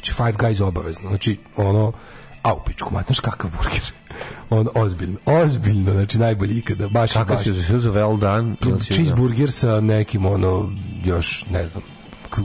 Znači, 0.00 0.12
Five 0.12 0.32
Guys 0.32 0.62
obavezno. 0.62 1.08
Znači, 1.08 1.38
ono, 1.56 1.92
a 2.42 2.54
u 2.54 2.60
pičku, 2.66 2.94
mat, 2.94 3.06
znaš 3.06 3.20
kakav 3.20 3.50
burger? 3.50 3.82
On, 4.50 4.68
ozbiljno, 4.74 5.18
ozbiljno, 5.26 5.92
znači 5.92 6.18
najbolji 6.18 6.58
ikada, 6.58 6.88
baš, 6.88 7.12
Kakav 7.12 7.36
baš. 7.36 7.46
uzeo? 7.46 7.62
Si 7.64 7.74
uzeo 7.76 7.92
well 7.92 8.18
done? 8.18 8.78
Cheeseburger 8.78 9.52
sa 9.52 9.80
nekim, 9.80 10.26
ono, 10.26 10.70
još, 11.04 11.46
ne 11.50 11.66
znam, 11.66 11.82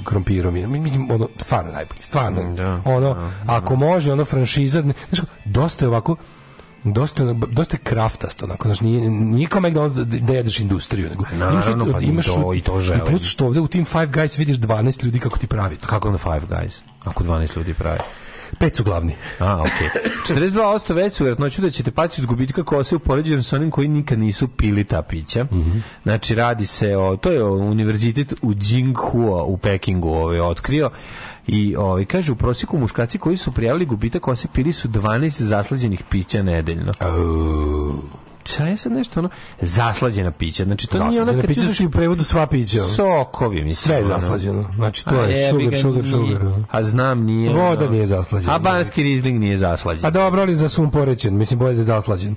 krompirom, 0.04 0.54
mislim, 0.82 1.12
ono, 1.12 1.30
stvarno 1.38 1.72
najbolji, 1.72 2.02
stvarno, 2.02 2.54
Da, 2.54 2.82
ono, 2.86 3.32
ako 3.48 3.76
može, 3.76 4.12
ono, 4.12 4.26
franšiza, 4.26 4.84
kako, 5.10 5.26
dosta 5.46 5.86
je 5.86 5.90
ovako, 5.90 6.16
dosta, 6.86 7.24
dosta 7.34 7.76
je 7.76 7.80
kraftasto, 7.80 8.46
onako, 8.46 8.68
znaš, 8.68 8.82
nije, 8.82 9.10
nije 9.10 9.48
kao 9.48 9.62
McDonald's 9.62 9.94
da, 9.96 10.20
da 10.20 10.34
jedeš 10.34 10.60
industriju, 10.60 11.10
nego 11.10 11.24
Naravno, 11.34 11.86
pa 11.86 12.00
i 12.02 12.22
to- 12.24 12.54
i 12.54 12.62
to 12.62 12.80
želim. 12.80 13.02
i 13.02 13.06
plus 13.06 13.24
što 13.24 13.46
ovde 13.46 13.60
u 13.60 13.68
tim 13.68 13.86
Five 13.86 14.08
Guys 14.08 14.38
vidiš 14.40 14.58
12 14.58 15.04
ljudi 15.04 15.20
kako 15.20 15.38
ti 15.38 15.48
pravi 15.48 15.76
to. 15.76 15.88
Kako 15.88 16.12
na 16.12 16.18
Five 16.18 16.42
Guys? 16.42 16.80
Ako 17.04 17.24
12 17.24 17.58
ljudi 17.58 17.74
pravi. 17.74 18.00
Pet 18.60 18.76
su 18.76 18.84
glavni. 18.84 19.16
A, 19.40 19.60
okej. 19.60 19.88
42% 20.28 20.94
veću 20.94 21.24
vjerojatnoću 21.24 21.62
da 21.62 21.70
ćete 21.70 21.92
patiti 21.92 22.22
od 22.22 22.28
gubitka 22.28 22.64
kose 22.64 22.96
u 22.96 23.00
poređenju 23.00 23.44
sa 23.44 23.56
onim 23.56 23.72
koji 23.72 23.88
nikad 23.88 24.20
nisu 24.20 24.48
pili 24.48 24.84
ta 24.84 25.02
pića. 25.02 25.44
Mhm. 25.44 25.78
Znači, 26.04 26.36
radi 26.36 26.66
se 26.66 26.98
o, 26.98 27.18
to 27.18 27.32
je 27.32 27.44
univerzitet 27.44 28.34
u 28.42 28.54
Jinghua 28.62 29.44
u 29.44 29.58
Pekingu 29.58 30.10
ovaj, 30.10 30.40
otkrio 30.40 30.90
i 31.48 31.76
ovaj, 31.76 32.06
kaže 32.06 32.32
u 32.32 32.36
prosjeku 32.36 32.78
muškaci 32.78 33.18
koji 33.18 33.38
su 33.38 33.52
prijavili 33.52 33.86
gubitak 33.86 34.22
kose 34.22 34.48
pili 34.54 34.74
su 34.74 34.88
12 34.88 35.44
zaslađenih 35.44 36.04
pića 36.10 36.44
nedeljno. 36.44 36.94
Šta 38.46 38.68
je 38.68 38.78
sad 38.78 38.92
nešto 38.92 39.20
ono? 39.20 39.30
Zaslađena 39.62 40.32
pića. 40.32 40.64
Znači, 40.64 40.88
to 40.88 40.98
nije 40.98 41.22
ona 41.22 41.32
Zaslađena 41.32 41.48
pića 41.48 41.74
su 41.74 41.86
u 41.86 41.90
prevodu 41.90 42.24
sva 42.24 42.48
pića. 42.48 42.84
sokovi, 42.84 43.64
mislim. 43.64 43.74
Sve 43.74 43.96
je 43.96 44.06
zaslađeno. 44.06 44.72
Znači, 44.76 45.06
to 45.06 45.16
A 45.16 45.26
je 45.26 45.50
sugar, 45.50 45.70
ga, 45.70 45.78
sugar, 45.78 46.06
sugar. 46.06 46.42
A 46.72 46.84
znam, 46.84 47.24
nije. 47.24 47.54
Voda 47.54 47.82
ono. 47.82 47.92
nije 47.92 48.08
zaslađena. 48.08 48.56
A 48.56 48.60
banatski 48.60 49.04
rizling 49.04 49.40
nije 49.40 49.58
zaslađen. 49.58 50.06
A 50.06 50.10
dobro, 50.10 50.42
ali 50.42 50.56
za 50.56 50.70
sum 50.70 50.92
porećen, 50.92 51.38
mislim, 51.38 51.60
bolje 51.60 51.74
da 51.74 51.80
je 51.80 51.84
zaslađen. 51.84 52.36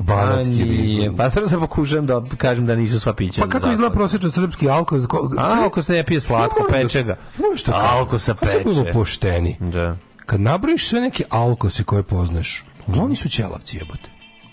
Banatski 0.00 0.52
A, 0.52 0.56
nije. 0.56 0.66
rizling. 0.66 1.16
Pa 1.16 1.30
sad 1.30 1.48
sam 1.48 1.60
pokušam 1.60 2.06
da 2.06 2.22
kažem 2.36 2.66
da 2.66 2.76
nisu 2.76 3.00
sva 3.00 3.12
pića. 3.14 3.42
Pa 3.42 3.48
kako 3.48 3.70
izgleda 3.70 3.92
prosječan 3.92 4.30
srpski 4.30 4.68
alkohol? 4.68 5.00
A, 5.38 5.62
ako 5.66 5.82
se 5.82 5.92
ne 5.92 6.04
pije 6.04 6.20
slatko, 6.20 6.62
da- 6.62 6.72
peče 6.72 7.02
ga. 7.02 7.16
Kažem. 7.32 7.74
Alko 7.90 8.18
sa 8.18 8.34
Kad 8.34 8.48
sad 8.50 8.64
budemo 8.64 8.84
peče. 8.84 8.92
pošteni. 8.92 9.56
Da. 9.62 9.96
Kad 10.26 10.40
nabrojiš 10.40 10.86
sve 10.86 11.00
neke 11.00 11.24
alkosi 11.30 11.84
koje 11.84 12.02
poznaš, 12.02 12.64
uglavnom 12.86 13.16
su 13.16 13.28
ćelavci 13.28 13.76
jebote. 13.76 14.10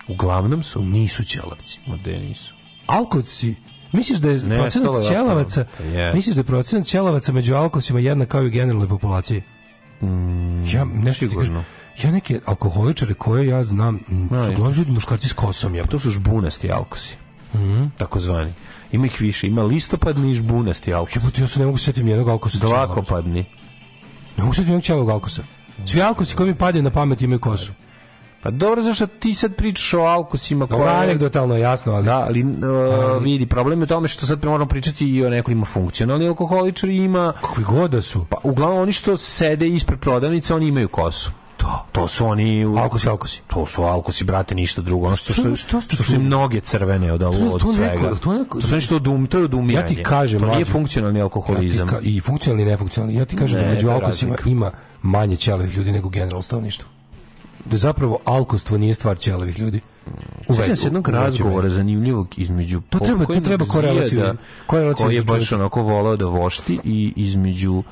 Uglavnom 0.08 0.64
su. 0.64 0.82
Nisu 0.82 1.24
ćelavci. 1.24 1.80
Ma 1.88 1.98
de 1.98 2.11
nisu. 2.14 2.53
Alkovci, 2.88 3.56
misliš 3.92 4.17
da 4.17 4.30
je 4.30 4.38
Ne, 4.38 4.58
procenat 4.58 4.88
to 4.88 5.00
je 5.00 5.06
ćelavaca, 5.06 5.66
Pa 5.77 5.84
je. 5.84 6.14
misliš 6.14 6.35
da 6.35 6.40
je 6.40 6.45
procenat 6.45 6.85
ćelavaca 6.85 7.32
među 7.32 7.56
alkovcima 7.56 8.00
jednak 8.00 8.27
kao 8.27 8.43
i 8.43 8.48
u 8.48 8.51
generalnoj 8.51 8.88
populaciji? 8.90 9.43
ja 10.66 10.85
nešto 10.85 11.27
ti 11.27 11.35
kažem, 11.35 11.40
Mm, 11.40 11.48
sigurno. 11.48 11.64
Ja 12.03 12.11
neke 12.11 12.40
alkoholičare 12.45 13.14
koje 13.14 13.48
ja 13.48 13.64
znam, 13.64 14.00
su 14.45 14.51
i- 14.51 14.53
uglavnom 14.53 14.74
ljudi 14.74 14.92
muškarci 14.92 15.30
s 15.30 15.34
kosom, 15.34 15.76
ja. 15.76 15.85
To 15.85 16.00
su 16.00 16.09
žbunasti 16.09 16.72
alkosi. 16.72 17.16
Mhm. 17.56 17.85
Takozvani. 17.98 18.53
Ima 18.92 19.06
ih 19.06 19.22
više. 19.22 19.48
Ima 19.48 19.64
listopadni 19.64 20.32
i 20.32 20.35
žbunasti 20.35 20.93
alkosi. 20.93 21.19
Jebote, 21.19 21.42
ja 21.42 21.48
se 21.48 21.59
ne 21.59 21.66
mogu 21.66 21.77
setiti 21.77 22.03
nijednog 22.03 22.30
alkosa. 22.30 22.59
ćelavaca. 22.59 22.85
Dvakopadni. 22.85 23.45
Ne 24.38 24.43
mogu 24.43 24.53
setiti 24.53 24.66
nijednog 24.69 24.84
ćelavog 24.84 25.09
alkosa. 25.09 25.43
Svi 25.85 26.01
alkosi 26.01 26.35
koji 26.35 26.50
mi 26.50 26.56
padaju 26.56 26.84
na 26.84 26.90
pamet 26.90 27.22
imaju 27.22 27.40
kosu. 27.40 27.72
Pa 28.43 28.51
dobro, 28.51 28.82
zašto 28.82 29.08
ti 29.08 29.34
sad 29.34 29.56
pričaš 29.56 29.93
o 29.93 30.00
alkosima 30.00 30.66
Dobro, 30.66 30.88
anegdotalno 30.88 31.56
je 31.56 31.61
jasno, 31.61 31.93
ali... 31.93 32.06
Da, 32.06 32.19
ali 32.19 32.43
uh, 32.43 33.24
vidi, 33.24 33.45
problem 33.45 33.80
je 33.80 33.84
u 33.84 33.88
tome 33.88 34.08
što 34.08 34.26
sad 34.26 34.45
moramo 34.45 34.66
pričati 34.66 35.09
i 35.09 35.26
o 35.26 35.30
nekoliko 35.30 35.66
funkcionalni 35.66 36.27
alkoholičari 36.27 36.95
ima... 36.95 37.34
Kakvi 37.42 37.64
god 37.64 37.92
da 37.92 38.01
su. 38.01 38.26
Pa 38.30 38.38
uglavnom 38.43 38.80
oni 38.80 38.92
što 38.92 39.17
sede 39.17 39.67
ispred 39.67 40.00
prodavnice, 40.00 40.53
oni 40.56 40.67
imaju 40.67 40.88
kosu. 40.88 41.32
To. 41.58 41.86
To 41.92 42.08
su 42.08 42.26
oni... 42.26 42.66
u- 42.66 42.77
Alkosi, 42.77 43.10
alkosi. 43.10 43.42
To 43.48 43.66
su 43.66 43.84
alkosi, 43.84 44.24
brate, 44.24 44.56
ništa 44.56 44.82
drugo. 44.82 45.08
Ono 45.08 45.16
što, 45.16 45.34
što, 45.34 45.56
Što- 45.56 45.82
što, 45.82 45.95
su 45.95 46.03
čuli? 46.03 46.18
im 46.18 46.30
noge 46.30 46.60
crvene 46.60 47.11
od, 47.14 47.19
To- 47.22 47.30
od 47.30 47.61
to 47.61 47.74
svega. 47.74 47.92
neko- 47.94 48.16
to 48.16 48.34
neko- 48.34 48.61
to 48.61 48.68
su 48.68 48.76
nešto 48.76 48.95
od, 48.95 49.08
um, 49.08 49.27
to 49.27 49.38
je 49.38 49.44
od 49.44 49.53
umiranja. 49.53 49.82
Ja 49.82 49.88
ti 49.88 50.03
kažem, 50.03 50.40
to 50.40 50.48
nije 50.48 50.66
funkcionalni 50.66 51.22
alkoholizam. 51.22 51.88
Ja 51.88 52.00
I 52.02 52.19
funkcionalni 52.22 52.64
i 52.64 52.68
nefunkcionalni. 52.68 53.16
Ja 53.16 53.26
ti 53.26 53.36
kažem 53.36 53.60
Ne, 53.60 53.66
da 53.66 53.74
među 53.74 53.90
alkosima 53.90 54.32
razlika. 54.32 54.50
ima 54.50 54.72
manje 55.02 55.36
ćelavih 55.36 55.77
ljudi 55.77 55.92
nego 55.92 56.10
generalno 56.10 56.42
stanovništvo. 56.42 56.90
Da 57.66 57.77
zapravo 57.77 58.19
alkostvo 58.26 58.77
nije 58.77 58.94
stvar 58.94 59.18
ćelavih 59.19 59.60
ljudi. 59.60 59.82
U 60.40 60.53
Sjećam 60.53 60.69
ve- 60.69 60.76
se 60.76 60.86
jednog 60.86 61.10
razgovora 61.10 61.69
zanimljivog 61.69 62.27
između 62.38 62.82
To 62.82 63.00
treba- 63.00 63.26
to 63.26 63.40
treba 63.42 63.66
korelaciju- 63.66 64.08
Zijada, 64.10 64.36
korelaciju 64.68 65.06
koji 65.06 65.16
je 65.16 65.22
baš 65.24 65.52
onako 65.52 65.82
volao 65.82 66.16
da 66.16 66.26
vošti 66.26 66.80
i 66.84 67.14
između 67.16 67.84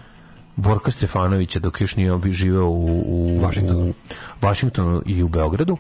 Borka 0.56 0.92
Stefanovića 0.92 1.60
dok 1.60 1.82
još 1.82 1.96
nije 1.96 2.20
živeo 2.26 2.66
u, 2.66 3.04
u 3.08 3.40
Vašingtonu. 3.40 3.80
u 3.82 3.94
Vašingtonu 4.42 5.02
i 5.06 5.24
u 5.24 5.28
Beogradu 5.28 5.78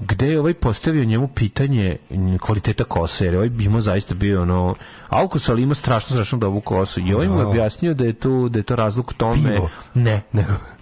gde 0.00 0.28
je 0.28 0.40
ovaj 0.40 0.54
postavio 0.54 1.04
njemu 1.04 1.28
pitanje 1.28 1.96
kvaliteta 2.40 2.84
kose, 2.84 3.24
jer 3.24 3.34
je 3.34 3.38
ovaj 3.38 3.48
bi 3.48 3.64
imao 3.64 3.80
zaista 3.80 4.14
bio 4.14 4.42
ono, 4.42 4.74
alkos, 5.08 5.48
ali 5.48 5.62
ima 5.62 5.74
strašno, 5.74 6.08
strašno 6.08 6.38
dobru 6.38 6.60
kosu. 6.60 7.00
I 7.00 7.14
ovaj 7.14 7.28
mu 7.28 7.34
je 7.34 7.42
Da. 7.42 7.48
objasnio 7.48 7.94
da 7.94 8.04
je 8.04 8.12
to, 8.12 8.48
da 8.48 8.58
je 8.58 8.62
to 8.62 8.76
razlog 8.76 9.12
tome. 9.12 9.54
Pivo. 9.54 9.70
Ne, 9.94 10.22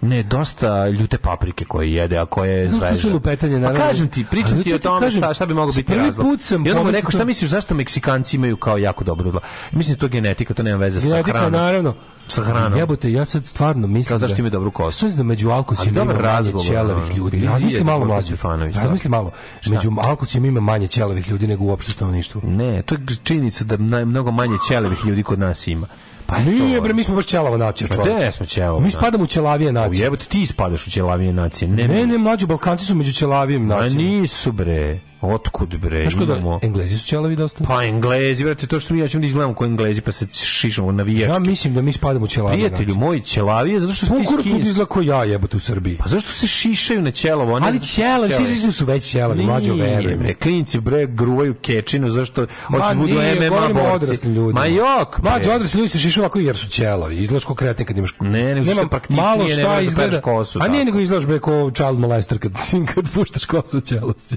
ne, 0.01 0.23
dosta 0.23 0.89
ljute 0.89 1.17
paprike 1.17 1.65
koje 1.65 1.93
jede, 1.93 2.17
a 2.17 2.25
koje 2.25 2.51
je 2.51 2.65
No, 2.65 2.71
sve 2.71 2.87
zveže. 2.89 3.09
lupetanje, 3.09 3.61
Pa 3.63 3.73
kažem 3.73 4.07
ti, 4.07 4.25
pričam 4.25 4.53
Ali 4.53 4.63
ti 4.63 4.73
o 4.73 4.79
tome 4.79 5.01
kažem, 5.01 5.21
šta, 5.21 5.33
šta 5.33 5.45
bi 5.45 5.53
moglo 5.53 5.73
biti 5.73 5.95
razlog. 5.95 6.25
put 6.25 6.41
sam 6.41 6.65
I 6.65 6.71
onda 6.71 6.83
mu 6.83 6.91
rekao, 6.91 7.11
šta 7.11 7.25
misliš, 7.25 7.51
zašto 7.51 7.75
Meksikanci 7.75 8.35
imaju 8.35 8.57
kao 8.57 8.77
jako 8.77 9.03
dobro 9.03 9.29
zlo? 9.29 9.39
Mislim, 9.71 9.97
to 9.97 10.05
je 10.05 10.09
genetika, 10.09 10.53
to 10.53 10.63
nema 10.63 10.77
veze 10.77 11.01
sa 11.01 11.07
Genetika, 11.07 11.31
hranom. 11.31 11.51
naravno. 11.53 11.95
Sa 12.27 12.43
hranom. 12.43 12.79
Jebote, 12.79 13.11
ja 13.11 13.25
sad 13.25 13.45
stvarno 13.45 13.87
mislim 13.87 14.07
Kao 14.07 14.17
zašto 14.17 14.35
da... 14.35 14.39
imaju 14.39 14.51
dobru 14.51 14.71
kosu? 14.71 15.05
Mislim 15.05 15.17
da 15.17 15.23
među 15.23 15.47
Ali 15.47 15.55
alkosima 15.55 15.91
ima 15.91 15.99
dobar 15.99 16.15
manje 16.15 16.27
razgovor, 16.27 16.65
ćelavih 16.67 17.03
ono, 17.03 17.15
ljudi. 17.15 17.41
Razmisli 17.41 17.83
malo 17.83 18.05
mlađe. 18.05 18.35
Da. 18.35 18.79
Razmisli 18.79 19.09
malo. 19.09 19.31
Među 19.65 19.91
alkosima 20.03 20.47
ima 20.47 20.59
manje 20.59 20.87
ćelavih 20.87 21.29
ljudi 21.29 21.47
nego 21.47 21.63
uopšte 21.65 21.91
stanovništvu. 21.91 22.41
Ne, 22.43 22.81
to 22.81 22.95
je 22.95 23.01
činjenica 23.23 23.63
da 23.63 23.77
naj, 23.77 24.05
mnogo 24.05 24.31
manje 24.31 24.57
ćelevih 24.67 25.05
ljudi 25.05 25.23
kod 25.23 25.39
nas 25.39 25.67
ima. 25.67 25.87
Pa 26.25 26.35
je 26.37 26.45
Nije, 26.45 26.81
bre, 26.81 26.93
mi 26.93 27.03
smo 27.03 27.15
baš 27.15 27.25
ćelava 27.25 27.57
nacija, 27.57 27.87
Pa 27.87 27.95
čovječe. 27.95 28.15
gde 28.15 28.31
smo 28.31 28.45
ćelava 28.45 28.79
Mi 28.79 28.91
spadamo 28.91 29.23
u 29.23 29.27
ćelavije 29.27 29.69
U 29.69 29.73
nacije. 29.73 30.03
jebote, 30.03 30.25
ti 30.25 30.45
spadaš 30.45 30.87
u 30.87 30.91
ćelavije 30.91 31.33
nacije. 31.33 31.67
Ne, 31.67 31.87
Ne, 31.87 32.07
ne, 32.07 32.17
mlađi 32.17 32.45
Balkanci 32.45 32.85
su 32.85 32.95
među 32.95 33.13
ćelavijim 33.13 33.61
Ma 33.61 33.75
nacijama. 33.75 33.95
nisu 34.01 34.51
bre. 34.51 34.99
Otkud 35.23 35.77
bre? 35.77 36.01
Znaš 36.01 36.13
ko 36.15 36.25
da, 36.25 36.33
Imamo- 36.33 36.59
Englezi 36.61 36.97
su 36.97 37.07
ćelavi 37.07 37.35
dosta? 37.35 37.63
Pa 37.63 37.83
Englezi, 37.83 38.43
brate, 38.43 38.67
to 38.67 38.79
što 38.79 38.93
mi 38.93 38.99
ja 38.99 39.07
ćemo 39.07 39.21
da 39.21 39.27
izgledamo 39.27 39.55
kao 39.55 39.65
Englezi, 39.65 40.01
pa 40.01 40.11
se 40.11 40.27
šišamo 40.31 40.91
navijački. 40.91 41.33
Ja 41.33 41.39
mislim 41.39 41.73
da 41.73 41.81
mi 41.81 41.93
spadamo 41.93 42.25
u 42.25 42.27
ćelavije 42.27 42.69
Prijatelju 42.69 42.95
moji, 42.95 43.21
ćelavije, 43.21 43.79
zato 43.79 43.93
što 43.93 44.05
su 44.05 44.13
ti 44.43 44.49
ljudi 44.49 44.69
izgleda 44.69 44.89
kao 44.89 45.01
ja 45.01 45.23
jebote 45.23 45.57
u 45.57 45.59
Srbiji. 45.59 45.97
Pa 45.97 46.07
zašto 46.07 46.31
se 46.31 46.47
šišaju 46.47 47.01
na 47.01 47.11
ćelovo? 47.11 47.55
a 47.55 47.59
ne 47.59 47.67
Ali 47.67 47.79
ćelavi, 47.79 48.31
ćelavi? 48.31 48.55
svi 48.55 48.71
su 48.71 48.85
već 48.85 49.03
ćelavi, 49.03 49.43
mlađo 49.43 49.75
verujem. 49.75 50.19
bre, 50.19 50.33
klinci 50.33 50.79
bre 50.79 51.05
gruvaju 51.07 51.53
kečinu 51.53 52.09
zašto 52.09 52.45
hoće 52.67 52.95
budu 52.95 53.13
nije, 53.13 53.49
MMA 53.49 53.69
borci. 53.73 54.27
ljudima. 54.27 54.59
Ma 54.59 54.65
jok, 54.65 55.19
bre. 55.21 55.31
Mlađi 55.31 55.49
odrasli 55.49 55.77
ljudi 55.77 55.89
se 55.89 55.99
šišu 55.99 56.21
ovako 56.21 56.39
jer 56.39 56.57
su 56.57 56.67
ćelavi. 56.67 57.17
Izgledaš 57.17 57.45
kao 57.45 57.55
kreten 57.55 57.85
kad 57.85 57.97
imaš... 57.97 58.15
Ne, 58.19 58.55
nego 58.55 58.71
što 58.71 58.81
je 58.81 58.87
praktičnije, 58.89 59.21
malo 59.23 59.43
ne 59.43 59.49
šta 59.49 59.75
da 59.75 59.81
izgleda. 59.81 60.21
kosu, 60.21 60.59
A 60.61 60.67
nije 60.67 60.85
nego 60.85 60.99
izgledaš 60.99 61.27
bre 61.27 61.39
kao 61.39 61.71
child 61.71 61.99
molester 61.99 62.39
kad, 62.39 62.51
kad 62.95 63.09
puštaš 63.13 63.45
kosu 63.45 63.81
ćelav 63.81 64.13
si. 64.19 64.35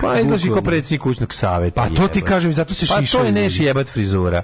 Pa 0.00 0.20
izlaži 0.20 0.48
kao 0.48 0.62
predsjednik 0.62 1.00
kućnog 1.00 1.34
saveta. 1.34 1.82
Pa 1.82 1.94
to 1.96 2.08
ti 2.08 2.20
kažem, 2.22 2.52
zato 2.52 2.74
se 2.74 2.86
Pa 2.88 2.94
to 2.94 3.00
šišaju 3.00 3.24
je 3.26 3.32
neš 3.32 3.60
jebat 3.60 3.88
frizura. 3.88 4.42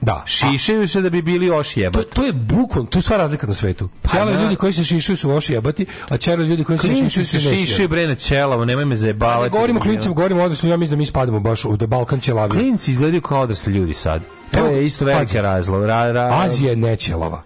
Da. 0.00 0.22
Šišaju 0.26 0.88
se 0.88 1.00
da 1.00 1.10
bi 1.10 1.22
bili 1.22 1.50
oš 1.50 1.74
To, 1.74 1.80
jebat. 1.80 2.06
to 2.06 2.24
je 2.24 2.32
bukvalno, 2.32 2.90
to 2.90 2.98
je 2.98 3.02
sva 3.02 3.16
razlika 3.16 3.46
na 3.46 3.54
svetu. 3.54 3.88
Ćelavi 4.10 4.32
da. 4.32 4.42
ljudi 4.42 4.56
koji 4.56 4.72
se 4.72 4.84
šišaju 4.84 5.16
su 5.16 5.30
loši 5.30 5.52
jebati, 5.52 5.86
a 6.08 6.16
ćelavi 6.16 6.44
ljudi 6.44 6.64
koji 6.64 6.78
se 6.78 6.88
ne 6.88 6.94
Klinci 6.94 7.10
šišaju 7.10 7.26
se 7.26 7.40
su 7.40 7.50
neši 7.50 7.66
šišaju 7.66 7.88
bre 7.88 8.06
na 8.06 8.14
ćelavo, 8.14 8.64
nemoj 8.64 8.84
me 8.84 8.88
Ne 8.88 8.96
zajebavati. 8.96 9.50
govorimo 9.50 9.78
o 9.80 9.82
klincima, 9.82 10.14
govorimo 10.14 10.42
o 10.42 10.44
odraslim, 10.44 10.70
ja 10.70 10.76
mislim 10.76 10.90
da 10.90 10.96
mi 10.96 11.06
spadamo 11.06 11.40
baš 11.40 11.64
u 11.64 11.76
da 11.76 11.86
Balkan 11.86 12.20
ćelavi. 12.20 12.50
Klinci 12.50 12.90
izgledaju 12.90 13.20
kao 13.22 13.40
odrasli 13.40 13.72
ljudi 13.72 13.94
sad. 13.94 14.22
To 14.52 14.58
Evo, 14.58 14.68
je 14.68 14.86
isto 14.86 15.04
veliki 15.04 15.22
pazi. 15.22 15.40
razlog. 15.40 15.84
Ra, 15.84 16.12
ra, 16.12 16.40
Azija 16.44 16.70
je 16.70 16.76
nećelava. 16.76 17.42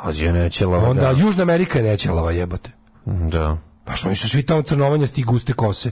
Azija 0.00 0.32
ne 0.32 0.50
ćelava, 0.50 0.88
Onda 0.88 1.00
da. 1.02 1.20
Južna 1.20 1.42
Amerika 1.42 1.78
je 1.78 1.84
nećelava 1.84 2.32
jebote. 2.32 2.70
Da. 3.04 3.58
Znaš, 3.84 4.04
oni 4.04 4.16
su 4.16 4.28
svi 4.28 4.42
tamo 4.42 4.62
crnovanja 4.62 5.06
i 5.16 5.22
guste 5.22 5.52
kose. 5.52 5.90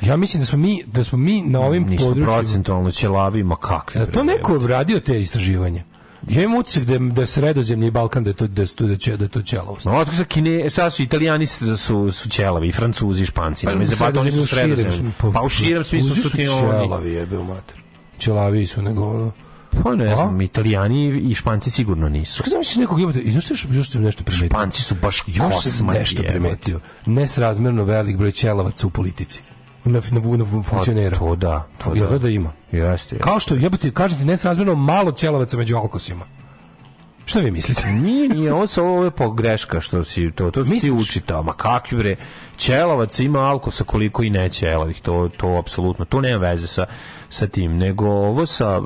Ja 0.00 0.16
mislim 0.16 0.40
da 0.40 0.46
smo 0.46 0.58
mi, 0.58 0.82
da 0.86 1.04
smo 1.04 1.18
mi 1.18 1.42
na 1.42 1.60
ovim 1.60 1.82
Nismo 1.84 2.06
područjima... 2.06 2.32
procentualno 2.34 2.90
ćelavi, 2.90 3.42
ma 3.42 3.56
kakvi. 3.56 4.00
Li 4.00 4.06
to 4.06 4.24
neko 4.24 4.58
radio 4.58 5.00
te 5.00 5.20
istraživanja? 5.20 5.84
Ja 6.28 6.42
imam 6.42 6.56
utisak 6.56 6.82
da, 6.82 6.98
da 7.00 7.26
sredozemlji 7.26 7.86
i 7.86 7.90
Balkan 7.90 8.24
da 8.24 8.30
je 8.30 8.34
to, 8.34 8.46
da, 8.46 8.66
su- 8.66 8.86
da, 8.86 8.96
će, 8.96 9.16
da 9.16 9.24
je 9.24 9.28
to 9.28 9.42
ćelavost. 9.42 9.84
No, 9.84 9.92
otko 9.92 10.14
sa 10.14 10.24
Kine, 10.24 10.70
sad 10.70 10.94
su 10.94 11.02
Italijani 11.02 11.46
su, 11.46 11.76
su, 12.12 12.28
ćelavi, 12.28 12.68
i 12.68 12.72
Francuzi, 12.72 13.22
i 13.22 13.26
Španci. 13.26 13.66
Pa, 13.66 13.72
Pa, 14.12 14.20
oni 14.20 14.30
su 14.32 14.46
sredozemlji. 14.46 14.92
sm- 14.92 15.32
Pa 15.32 15.42
u 15.42 15.48
širem 15.48 15.84
smislu 15.84 16.10
su 16.14 16.30
ti 16.30 16.48
oni. 16.48 16.60
ćelavi, 16.60 17.12
jebe 17.12 17.38
u 17.38 17.44
mater. 17.44 17.76
Ćelavi 18.18 18.66
su 18.66 18.82
nego 18.82 19.04
ono... 19.04 19.32
Pa 19.82 19.94
ne 19.94 20.14
znam, 20.16 20.40
Italijani 20.40 21.20
i 21.30 21.34
Španci 21.34 21.70
sigurno 21.70 22.08
nisu. 22.08 22.38
Kako 22.38 22.48
znam 22.48 22.58
misliš 22.58 22.76
nekog 22.76 23.00
jebote, 23.00 23.20
i 23.20 23.30
znaš 23.30 23.44
što 23.44 23.54
još, 23.54 23.90
sam 23.90 24.02
nešto 24.02 24.24
primetio? 24.24 24.46
Španci 24.46 24.82
su 24.82 24.94
baš 25.02 25.24
Još 25.26 25.62
sam 25.62 25.86
nešto 25.86 26.22
primetio. 26.22 26.80
Nesrazmerno 27.06 27.84
velik 27.84 28.16
broj 28.16 28.32
ćelavaca 28.32 28.86
u 28.86 28.90
politici. 28.90 29.42
Na, 29.84 30.00
na, 30.10 30.36
na 30.36 30.62
funkcionera. 30.62 31.16
Pa 31.18 31.18
To 31.18 31.36
da, 31.36 31.66
to 31.84 31.94
Jel 31.94 32.10
da. 32.10 32.18
da 32.18 32.28
ima? 32.28 32.52
Jeste. 32.72 33.18
Kao 33.18 33.40
što, 33.40 33.54
jebote, 33.54 33.90
kažete, 33.90 34.24
nesrazmerno 34.24 34.74
malo 34.74 35.12
ćelavaca 35.12 35.56
među 35.56 35.76
alkosima. 35.76 36.24
Šta 37.24 37.40
vi 37.40 37.50
mislite? 37.50 37.86
Nije, 37.86 38.28
nije, 38.28 38.52
ovo 38.52 38.66
ovo 38.76 39.04
je 39.04 39.10
pogreška 39.10 39.80
što 39.80 40.04
si 40.04 40.30
to, 40.30 40.50
to 40.50 40.64
si 40.64 40.90
učitao, 40.90 41.42
ma 41.42 41.52
kakvi 41.52 41.98
bre, 41.98 42.16
ćelavac 42.58 43.20
ima 43.20 43.40
alkosa 43.40 43.84
koliko 43.84 44.22
i 44.22 44.30
ne 44.30 44.48
ćelavih, 44.48 45.00
to, 45.00 45.30
to 45.36 45.56
apsolutno, 45.58 46.04
to 46.04 46.20
nema 46.20 46.36
veze 46.36 46.66
sa, 46.66 46.86
sa 47.28 47.46
tim, 47.46 47.76
nego 47.76 48.06
ovo 48.06 48.46
sa, 48.46 48.82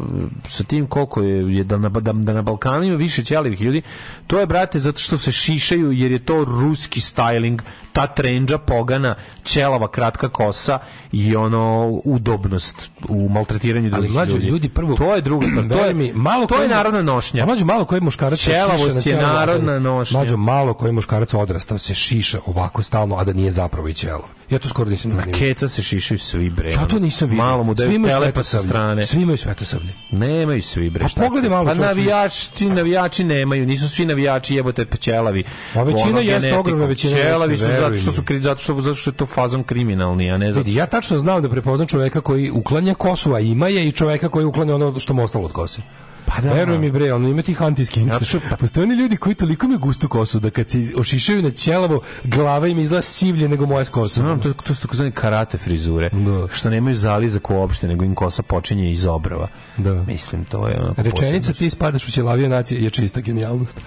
sa 0.48 0.64
tim 0.64 0.86
koliko 0.86 1.22
je, 1.22 1.56
je 1.56 1.64
da, 1.64 1.78
na, 1.78 1.88
da, 1.88 2.12
da 2.12 2.32
na 2.32 2.42
Balkanu 2.42 2.84
ima 2.84 2.96
više 2.96 3.24
ćelavih 3.24 3.60
ljudi, 3.60 3.82
to 4.26 4.40
je, 4.40 4.46
brate, 4.46 4.78
zato 4.78 4.98
što 4.98 5.18
se 5.18 5.32
šišaju, 5.32 5.92
jer 5.92 6.12
je 6.12 6.18
to 6.18 6.44
ruski 6.44 7.00
styling, 7.00 7.60
ta 7.92 8.06
trendža 8.06 8.58
pogana, 8.58 9.14
ćelava 9.44 9.88
kratka 9.88 10.28
kosa 10.28 10.78
i 11.12 11.36
ono 11.36 11.88
udobnost 12.04 12.90
u 13.08 13.28
maltretiranju 13.28 13.86
Ali 13.86 13.92
drugih 13.92 14.12
mlađo, 14.12 14.36
ljudi. 14.36 14.46
ljudi 14.46 14.68
prvo... 14.68 14.96
To 14.96 15.14
je 15.14 15.20
druga 15.20 15.46
stvar, 15.48 15.68
to 15.68 15.84
je, 15.84 15.94
mi, 15.94 16.12
malo 16.12 16.46
to 16.46 16.62
je 16.62 16.68
narodna 16.68 17.02
nošnja. 17.02 17.42
A 17.42 17.46
mlađo, 17.46 17.64
malo 17.64 17.84
koji 17.84 18.00
muškarac 18.00 18.38
se 18.38 18.44
šiša 18.44 18.66
na 18.94 19.00
je 19.04 19.22
narodna 19.22 19.78
nošnja. 19.78 20.18
Mlađo, 20.18 20.36
malo 20.36 20.74
koji 20.74 20.92
muškarac 20.92 21.34
odrastao 21.34 21.78
se 21.78 21.94
šiša 21.94 22.38
ovako 22.46 22.82
stalno, 22.82 23.16
a 23.16 23.24
da 23.24 23.32
nije 23.32 23.50
zapravo 23.57 23.89
i 23.89 23.94
ćelav. 23.94 24.23
Ja 24.51 24.59
to 24.59 24.68
skoro 24.68 24.91
nisam 24.91 25.10
vidio. 25.10 25.35
Keca 25.39 25.68
se 25.68 25.83
šišaju 25.83 26.18
svi 26.18 26.51
bre. 26.51 26.73
Ja 26.73 26.86
to 26.86 26.99
nisam 26.99 27.28
vidio. 27.28 27.44
Malo 27.44 27.62
mu 27.65 27.75
daju 27.75 27.93
imaju 27.93 28.15
telepa 28.15 28.43
sa 28.43 28.59
strane. 28.59 29.07
Svi 29.07 29.23
imaju 29.23 29.39
svetosavlje. 29.39 29.93
Nemaju 30.10 30.62
svi 30.62 30.91
bre. 30.91 31.05
A 31.05 31.09
šta 31.09 31.23
pogledaj 31.23 31.51
malo, 31.51 31.67
Pa 31.67 31.75
navijači, 31.75 32.68
navijači 32.68 33.25
nemaju, 33.25 33.67
nisu 33.67 33.89
svi 33.89 34.07
navijači 34.07 34.55
jebote 34.55 34.86
pčelavi. 34.86 35.44
A 35.75 35.83
većina 35.83 36.09
Ono, 36.09 36.20
jeste, 36.20 36.55
ogromna 36.59 36.86
većina 36.86 37.17
Ćelavi 37.17 37.52
jeste, 37.52 37.67
su 37.67 37.73
zato 37.81 37.97
što 37.97 38.12
su 38.12 38.23
kri- 38.23 38.41
zato 38.41 38.62
što 38.62 38.81
zato 38.81 38.94
što 38.94 39.10
je 39.10 39.15
to 39.15 39.26
fazom 39.26 39.65
kriminalni, 39.65 40.31
a 40.31 40.39
ne 40.39 40.52
zato. 40.52 40.65
Vidi, 40.65 40.76
ja 40.78 40.86
tačno 40.86 41.18
znam 41.18 41.43
da 41.43 41.51
prepoznam 41.51 41.89
čoveka 41.89 42.20
koji 42.20 42.51
uklanja 42.51 42.94
kosu, 42.94 43.35
a 43.35 43.41
ima 43.41 43.68
je, 43.68 43.89
i 43.89 43.93
čoveka 43.93 44.28
koji 44.28 44.47
uklanja 44.47 44.75
ono 44.75 44.99
što 44.99 45.15
mu 45.15 45.23
ostalo 45.23 45.44
od 45.44 45.52
kose. 45.52 45.83
Pa 46.26 46.32
Pa 46.36 46.40
da. 46.42 46.52
Veruj 46.52 46.78
mi 46.78 46.90
bre, 46.90 47.12
ono 47.12 47.28
ima 47.28 47.42
tih 47.42 47.62
antiskinsa. 47.62 48.38
Pa 48.50 48.56
postoje 48.56 48.84
oni 48.84 48.94
ljudi 48.94 49.16
koji 49.16 49.34
toliko 49.34 49.66
imaju 49.66 49.78
gustu 49.78 50.08
kosu 50.08 50.40
da 50.40 50.50
kad 50.50 50.70
se 50.70 50.78
ošišaju 50.96 51.42
na 51.42 51.50
ćelavo, 51.50 52.00
glava 52.24 52.66
im 52.66 52.78
izgleda 52.78 53.02
sivlje 53.02 53.48
nego 53.48 53.66
moja 53.66 53.84
s 53.84 53.88
kosom. 53.88 54.24
Znam, 54.24 54.40
to, 54.40 54.52
to 54.52 54.74
su 54.74 54.82
takozvani 54.82 55.10
karate 55.12 55.58
frizure, 55.58 56.10
što 56.50 56.70
nemaju 56.70 56.96
zalizak 56.96 57.50
uopšte, 57.50 57.88
nego 57.88 58.05
im 58.05 58.14
kosa 58.14 58.42
počinje 58.42 58.92
iz 58.92 59.06
obrava. 59.06 59.48
Da. 59.76 59.92
Mislim, 59.92 60.44
to 60.44 60.68
je 60.68 60.80
onako 60.80 61.02
Rečenica 61.02 61.52
ti 61.52 61.70
spadaš 61.70 62.08
u 62.08 62.10
ćelavije 62.10 62.48
nacije 62.48 62.82
je 62.82 62.90
čista 62.90 63.20
genijalnost. 63.20 63.80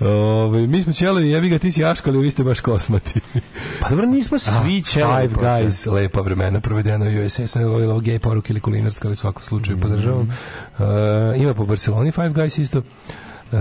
Ove, 0.00 0.66
mi 0.66 0.82
smo 0.82 0.92
ćelavi, 0.92 1.30
jebi 1.30 1.48
ga, 1.48 1.58
ti 1.58 1.72
si 1.72 1.80
jaškali, 1.80 2.18
vi 2.18 2.30
ste 2.30 2.44
baš 2.44 2.60
kosmati. 2.60 3.20
Pa 3.80 3.88
dobro, 3.88 4.06
nismo 4.06 4.38
svi 4.38 4.82
ćelavi. 4.82 5.28
Five 5.28 5.42
Guys, 5.42 5.92
lepa 5.92 6.20
vremena 6.20 6.60
provedena 6.60 7.06
u 7.06 7.26
USS, 7.26 7.56
ovo 7.56 8.00
gej 8.00 8.18
poruke 8.18 8.52
ili 8.52 8.60
kulinarska, 8.60 9.08
ali 9.08 9.12
u 9.12 9.16
svakom 9.16 9.42
slučaju 9.42 9.76
Mm. 9.76 9.80
podržavam. 9.80 10.28
Uh, 10.78 10.86
ima 11.36 11.54
po 11.54 11.66
Barceloni 11.78 12.12
Five 12.12 12.30
Guys 12.30 12.58
isto. 12.58 12.78
Uh, 12.78 13.58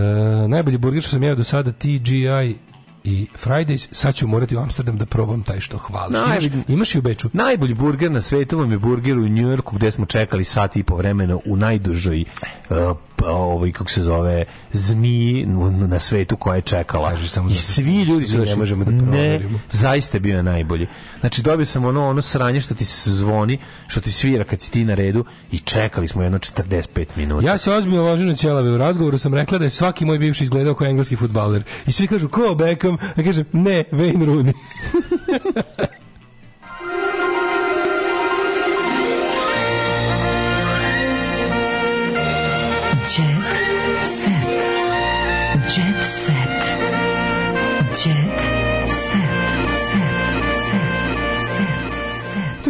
najbolji 0.50 0.78
burger 0.78 1.02
što 1.02 1.12
sam 1.12 1.24
jeo 1.24 1.36
do 1.36 1.44
sada, 1.44 1.72
TGI 1.72 2.56
i 3.04 3.28
Fridays, 3.44 3.88
sad 3.92 4.16
ću 4.16 4.28
morati 4.28 4.56
u 4.56 4.60
Amsterdam 4.60 4.98
da 4.98 5.06
probam 5.06 5.44
taj 5.44 5.60
što 5.60 5.78
hvališ. 5.78 6.18
Imaš, 6.26 6.64
imaš 6.68 6.96
i 6.96 7.00
u 7.00 7.02
Beču? 7.02 7.30
Najbolji 7.34 7.74
burger 7.74 8.12
na 8.12 8.22
svetu 8.22 8.58
vam 8.60 8.72
je 8.72 8.78
burger 8.78 9.18
u 9.18 9.28
Njujorku 9.28 9.76
gde 9.76 9.92
smo 9.92 10.06
čekali 10.06 10.44
sat 10.44 10.76
i 10.76 10.84
po 10.84 10.96
vremena 10.96 11.38
u 11.46 11.56
najdužoj 11.56 12.26
uh, 12.70 12.78
ovaj, 13.20 13.72
kako 13.72 13.90
se 13.90 14.02
zove, 14.02 14.46
zmiji 14.72 15.46
u- 15.48 15.72
na 15.72 16.00
svetu 16.00 16.38
koja 16.38 16.56
je 16.56 16.62
čekala. 16.62 17.28
samo 17.28 17.50
I 17.50 17.56
svi 17.56 18.04
ljudi 18.04 18.26
što 18.26 18.34
su 18.36 18.46
ne 18.46 18.56
možemo 18.56 18.86
da 18.86 18.92
Ne, 18.92 18.98
proverimo. 19.00 19.60
zaista 19.72 20.18
je 20.18 20.22
bio 20.22 20.44
najbolji. 20.44 20.88
Znači 21.20 21.42
dobio 21.42 21.66
sam 21.66 21.86
ono 21.86 22.08
ono 22.08 22.22
sranje 22.22 22.62
što 22.62 22.76
ti 22.76 22.86
se 22.86 23.12
zvoni, 23.12 23.58
što 23.88 24.02
ti 24.02 24.12
svira 24.12 24.44
kad 24.44 24.62
si 24.62 24.72
ti 24.72 24.86
na 24.86 24.94
redu 24.94 25.26
i 25.52 25.60
čekali 25.60 26.08
smo 26.08 26.24
jedno 26.24 26.40
45 26.40 26.84
minuta. 27.16 27.48
Ja 27.48 27.58
se 27.58 27.72
ozbiljno 27.72 28.04
ložim 28.04 28.28
na 28.28 28.36
ćelave. 28.36 28.70
U 28.72 28.78
razgovoru 28.78 29.18
sam 29.18 29.34
rekla 29.34 29.58
da 29.58 29.64
je 29.64 29.70
svaki 29.70 30.06
moj 30.06 30.20
bivši 30.20 30.44
izgledao 30.44 30.74
kao 30.74 30.88
engleski 30.88 31.16
futbaler. 31.16 31.64
I 31.86 31.92
svi 31.92 32.08
kažu, 32.08 32.30
ko 32.30 32.56
Beckham? 32.56 32.98
Ja 33.18 33.24
kažem, 33.24 33.46
ne, 33.54 33.84
Wayne 33.92 34.26
Rooney. 34.26 34.54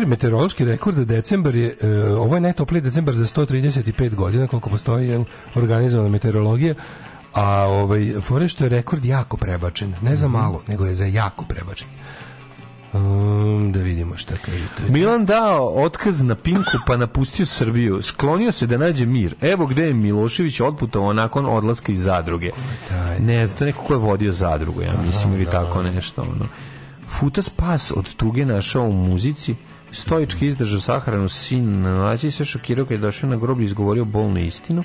meteorološki 0.07 0.65
rekord 0.65 0.97
decembar 0.97 1.55
je, 1.55 1.75
e, 1.81 1.87
ovo 2.03 2.35
je 2.35 2.41
najtopliji 2.41 2.81
decembar 2.81 3.15
za 3.15 3.25
135 3.25 4.15
godina 4.15 4.47
koliko 4.47 4.69
postoji 4.69 5.07
jel, 5.07 5.23
organizovana 5.55 6.09
meteorologija 6.09 6.75
a 7.33 7.65
ovaj 7.67 8.13
fore 8.21 8.47
što 8.47 8.63
je 8.63 8.69
rekord 8.69 9.05
jako 9.05 9.37
prebačen 9.37 9.93
ne 10.01 10.15
za 10.15 10.27
malo, 10.27 10.61
nego 10.67 10.85
je 10.85 10.95
za 10.95 11.05
jako 11.05 11.45
prebačen 11.45 11.87
Um, 12.93 13.71
da 13.71 13.79
vidimo 13.79 14.17
šta 14.17 14.35
kažete 14.45 14.91
Milan 14.93 15.25
dao 15.25 15.67
otkaz 15.67 16.21
na 16.21 16.35
Pinku 16.35 16.77
pa 16.87 16.97
napustio 16.97 17.45
Srbiju. 17.45 18.01
Sklonio 18.03 18.51
se 18.51 18.67
da 18.67 18.77
nađe 18.77 19.05
mir. 19.05 19.35
Evo 19.41 19.65
gde 19.65 19.83
je 19.87 19.93
Milošević 19.93 20.59
otputovao 20.59 21.13
nakon 21.13 21.45
odlaska 21.45 21.91
iz 21.91 22.03
zadruge. 22.03 22.51
Ne 23.19 23.47
znam, 23.47 23.57
to 23.57 23.63
je 23.63 23.71
neko 23.71 23.83
ko 23.83 23.93
je 23.93 23.99
vodio 23.99 24.31
zadrugu, 24.31 24.81
ja 24.81 24.93
mislim, 25.05 25.33
ili 25.33 25.45
tako 25.45 25.83
nešto. 25.83 26.21
Ono. 26.21 26.47
Futa 27.07 27.41
spas 27.41 27.91
od 27.95 28.15
tuge 28.15 28.45
našao 28.45 28.83
u 28.83 28.91
muzici. 28.91 29.55
Stojički 29.97 30.45
izdržao 30.45 30.79
sahranu 30.79 31.29
sin 31.29 31.81
na 31.81 31.97
naći 31.97 32.31
sve 32.31 32.45
šokirao 32.45 32.85
kad 32.85 32.91
je 32.91 32.97
došao 32.97 33.29
na 33.29 33.35
groblje 33.35 33.63
i 33.63 33.65
izgovorio 33.65 34.05
bolnu 34.05 34.39
istinu. 34.39 34.83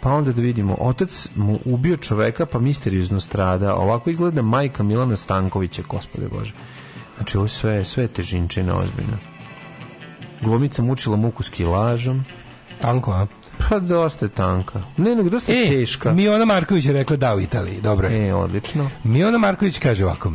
Pa 0.00 0.10
onda 0.10 0.32
da 0.32 0.42
vidimo, 0.42 0.76
otac 0.80 1.28
mu 1.34 1.58
ubio 1.64 1.96
čoveka 1.96 2.46
pa 2.46 2.58
misteriozno 2.58 3.20
strada. 3.20 3.74
Ovako 3.74 4.10
izgleda 4.10 4.42
majka 4.42 4.82
Milana 4.82 5.16
Stankovića, 5.16 5.82
gospode 5.88 6.28
Bože. 6.28 6.52
Znači, 7.16 7.38
ovo 7.38 7.48
sve, 7.48 7.84
sve 7.84 8.04
je 8.04 8.08
težinčina 8.08 8.78
ozbiljno. 8.78 9.18
Glumica 10.40 10.82
mučila 10.82 11.16
muku 11.16 11.42
s 11.42 11.50
kilažom. 11.50 12.24
Tanko, 12.80 13.12
a? 13.12 13.26
Pa 13.68 13.78
dosta 13.78 14.26
je 14.26 14.30
tanka. 14.30 14.82
Ne, 14.96 15.14
nego 15.14 15.30
dosta 15.30 15.52
je 15.52 15.66
E, 15.66 15.70
teška. 15.70 16.12
Miona 16.12 16.44
Marković 16.44 16.86
je 16.86 16.92
rekla 16.92 17.16
da 17.16 17.34
u 17.34 17.40
Italiji, 17.40 17.80
dobro 17.80 18.08
je. 18.08 18.28
E, 18.28 18.34
odlično. 18.34 18.90
Miona 19.04 19.38
Marković 19.38 19.78
kaže 19.78 20.04
ovako, 20.04 20.32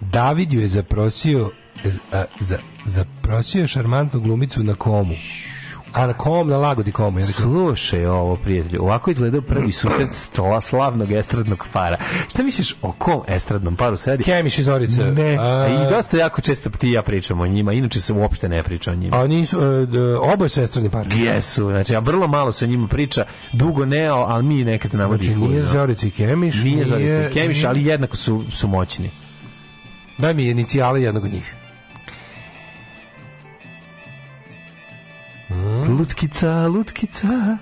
David 0.00 0.52
ju 0.52 0.60
je 0.60 0.68
zaprosio, 0.68 1.50
e, 1.84 1.88
a, 2.12 2.24
za, 2.40 2.58
zaprosio 2.84 3.60
je 3.60 3.66
šarmantnu 3.66 4.20
glumicu 4.20 4.62
na 4.62 4.74
komu. 4.74 5.14
A 5.92 6.06
na 6.06 6.12
kom, 6.12 6.48
na 6.48 6.56
lagodi 6.56 6.92
komu. 6.92 7.18
Ja 7.18 7.26
Slušaj 7.26 8.06
ovo, 8.06 8.36
prijatelju. 8.36 8.82
Ovako 8.82 9.10
izgleda 9.10 9.40
prvi 9.40 9.72
susret 9.72 10.08
stola 10.12 10.60
slavnog 10.60 11.12
estradnog 11.12 11.64
para. 11.72 11.96
Šta 12.28 12.42
misliš 12.42 12.74
o 12.82 12.92
kom 12.92 13.20
estradnom 13.28 13.76
paru 13.76 13.96
sedi? 13.96 14.24
Kemiš 14.24 14.58
iz 14.58 14.68
Orice. 14.68 15.04
Ne. 15.04 15.36
A- 15.36 15.68
I 15.68 15.90
dosta 15.90 16.16
jako 16.16 16.40
često 16.40 16.70
ti 16.70 16.88
i 16.88 16.92
ja 16.92 17.02
pričamo 17.02 17.42
o 17.42 17.46
njima. 17.46 17.72
Inače 17.72 18.00
se 18.00 18.12
uopšte 18.12 18.48
ne 18.48 18.62
priča 18.62 18.90
o 18.90 18.94
njima. 18.94 19.16
A 19.16 19.26
nisu, 19.26 19.60
e, 19.62 19.86
d- 19.86 19.98
oboje 20.14 20.48
su 20.48 20.60
estrani 20.60 20.90
par. 20.90 21.06
Jesu, 21.14 21.62
znači, 21.62 21.96
a 21.96 21.98
vrlo 21.98 22.26
malo 22.28 22.52
se 22.52 22.64
o 22.64 22.68
njima 22.68 22.88
priča, 22.88 23.24
dugo 23.52 23.84
ne, 23.84 24.04
ali 24.04 24.42
mi 24.44 24.64
nekad 24.64 24.90
znamo 24.90 25.16
Znači, 25.16 25.30
da 25.30 25.36
nije. 25.36 25.62
Zorica 25.62 26.06
i 26.06 26.10
Kemiš. 26.10 26.54
Nije 26.56 26.84
Zorica 26.84 27.28
i 27.28 27.32
Kemiš, 27.32 27.56
nije- 27.56 27.66
ali 27.66 27.84
jednako 27.84 28.16
su, 28.16 28.44
su 28.50 28.68
moćni. 28.68 29.10
Daj 30.18 30.34
mi 30.34 30.44
inicijale 30.44 31.02
jednog 31.02 31.24
od 31.24 31.32
njih. 31.32 31.54
Lutkica, 35.88 36.68
lutkica. 36.68 37.58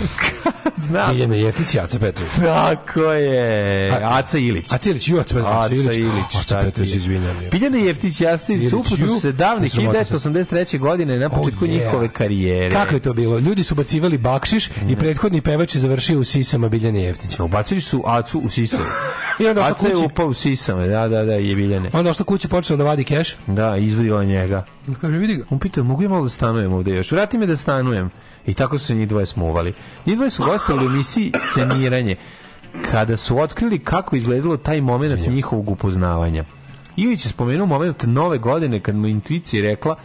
Znam. 0.86 1.10
Miljana 1.14 1.34
Jeftić 1.34 1.74
i 1.74 1.80
Aca 1.80 1.98
Petrović. 1.98 2.32
Tako 2.40 3.02
je. 3.02 3.90
Aca 4.02 4.38
Ilić. 4.38 4.72
Aca 4.72 4.90
Ilić, 4.90 5.08
ju, 5.08 5.20
Aca 5.20 5.34
Petrović. 5.34 5.86
Aca 5.86 5.92
Ilić. 5.92 6.34
Aca 6.40 6.60
Petrović, 6.62 6.94
izvinjam. 6.94 7.42
je. 7.42 7.50
Biljana 7.50 7.78
Jeftić 7.78 8.20
Jasnić 8.20 8.58
Ilić, 8.58 8.72
upoznao 8.72 9.08
su 9.08 9.20
se 9.20 9.32
davne 9.32 9.68
što 9.68 9.76
sramota. 9.76 9.98
1983. 10.00 10.78
godine 10.78 11.18
na 11.18 11.28
početku 11.28 11.64
Oh, 11.64 11.70
yeah. 11.70 11.84
njihove 11.84 12.08
karijere. 12.08 12.74
Kako 12.74 12.94
je 12.94 13.00
to 13.00 13.12
bilo? 13.12 13.38
Ljudi 13.38 13.62
su 13.64 13.74
bacivali 13.74 14.18
bakšiš 14.18 14.68
i 14.88 14.96
prethodni 14.96 15.40
pevač 15.40 15.74
je 15.74 15.80
završio 15.80 16.18
u 16.20 16.24
sisama 16.24 16.68
Biljane 16.68 17.02
Jeftića. 17.02 17.44
Ubacili 17.44 17.80
su 17.80 18.02
Acu 18.06 18.38
u 18.40 18.48
sisave. 18.48 18.84
I 19.40 19.46
onda 19.46 19.60
Aca 19.60 19.74
što 19.74 19.86
je 19.86 19.92
kući, 19.94 20.04
upao 20.06 20.26
u 20.26 20.34
sisame, 20.34 20.86
da, 20.88 21.08
da, 21.08 21.24
da, 21.24 21.32
je 21.32 21.54
Biljane. 21.54 21.90
onda 21.92 22.12
što 22.12 22.24
kući 22.24 22.48
počeo 22.48 22.76
da 22.76 22.84
vadi 22.84 23.04
keš. 23.04 23.36
Da, 23.46 23.76
izvodila 23.76 24.24
njega. 24.24 24.64
Kaže, 25.00 25.16
vidi 25.18 25.34
ga. 25.36 25.44
On 25.50 25.58
pitao, 25.58 25.84
mogu 25.84 26.02
ja 26.02 26.08
malo 26.08 26.22
da 26.22 26.28
stanujem 26.28 26.72
ovde 26.72 26.90
još? 26.90 27.10
Vrati 27.12 27.38
me 27.38 27.46
da 27.46 27.56
stanujem. 27.56 28.10
I 28.46 28.54
tako 28.54 28.78
su 28.78 28.86
se 28.86 28.94
njih 28.94 29.08
dvoje 29.08 29.26
smuvali. 29.26 29.74
Njih 30.06 30.16
dvoje 30.16 30.30
su 30.30 30.44
gostovali 30.44 30.86
u 30.86 30.90
emisiji 30.90 31.32
Sceniranje, 31.50 32.16
kada 32.90 33.16
su 33.16 33.38
otkrili 33.38 33.78
kako 33.78 34.16
izgledalo 34.16 34.56
taj 34.56 34.80
moment 34.80 35.26
njihovog 35.28 35.70
upoznavanja. 35.70 36.44
Ilić 36.96 37.24
je 37.24 37.30
spomenuo 37.30 37.66
moment 37.66 38.02
nove 38.02 38.38
godine 38.38 38.80
kad 38.80 38.94
mu 38.94 39.06
intuicija 39.06 39.62
rekla 39.62 39.96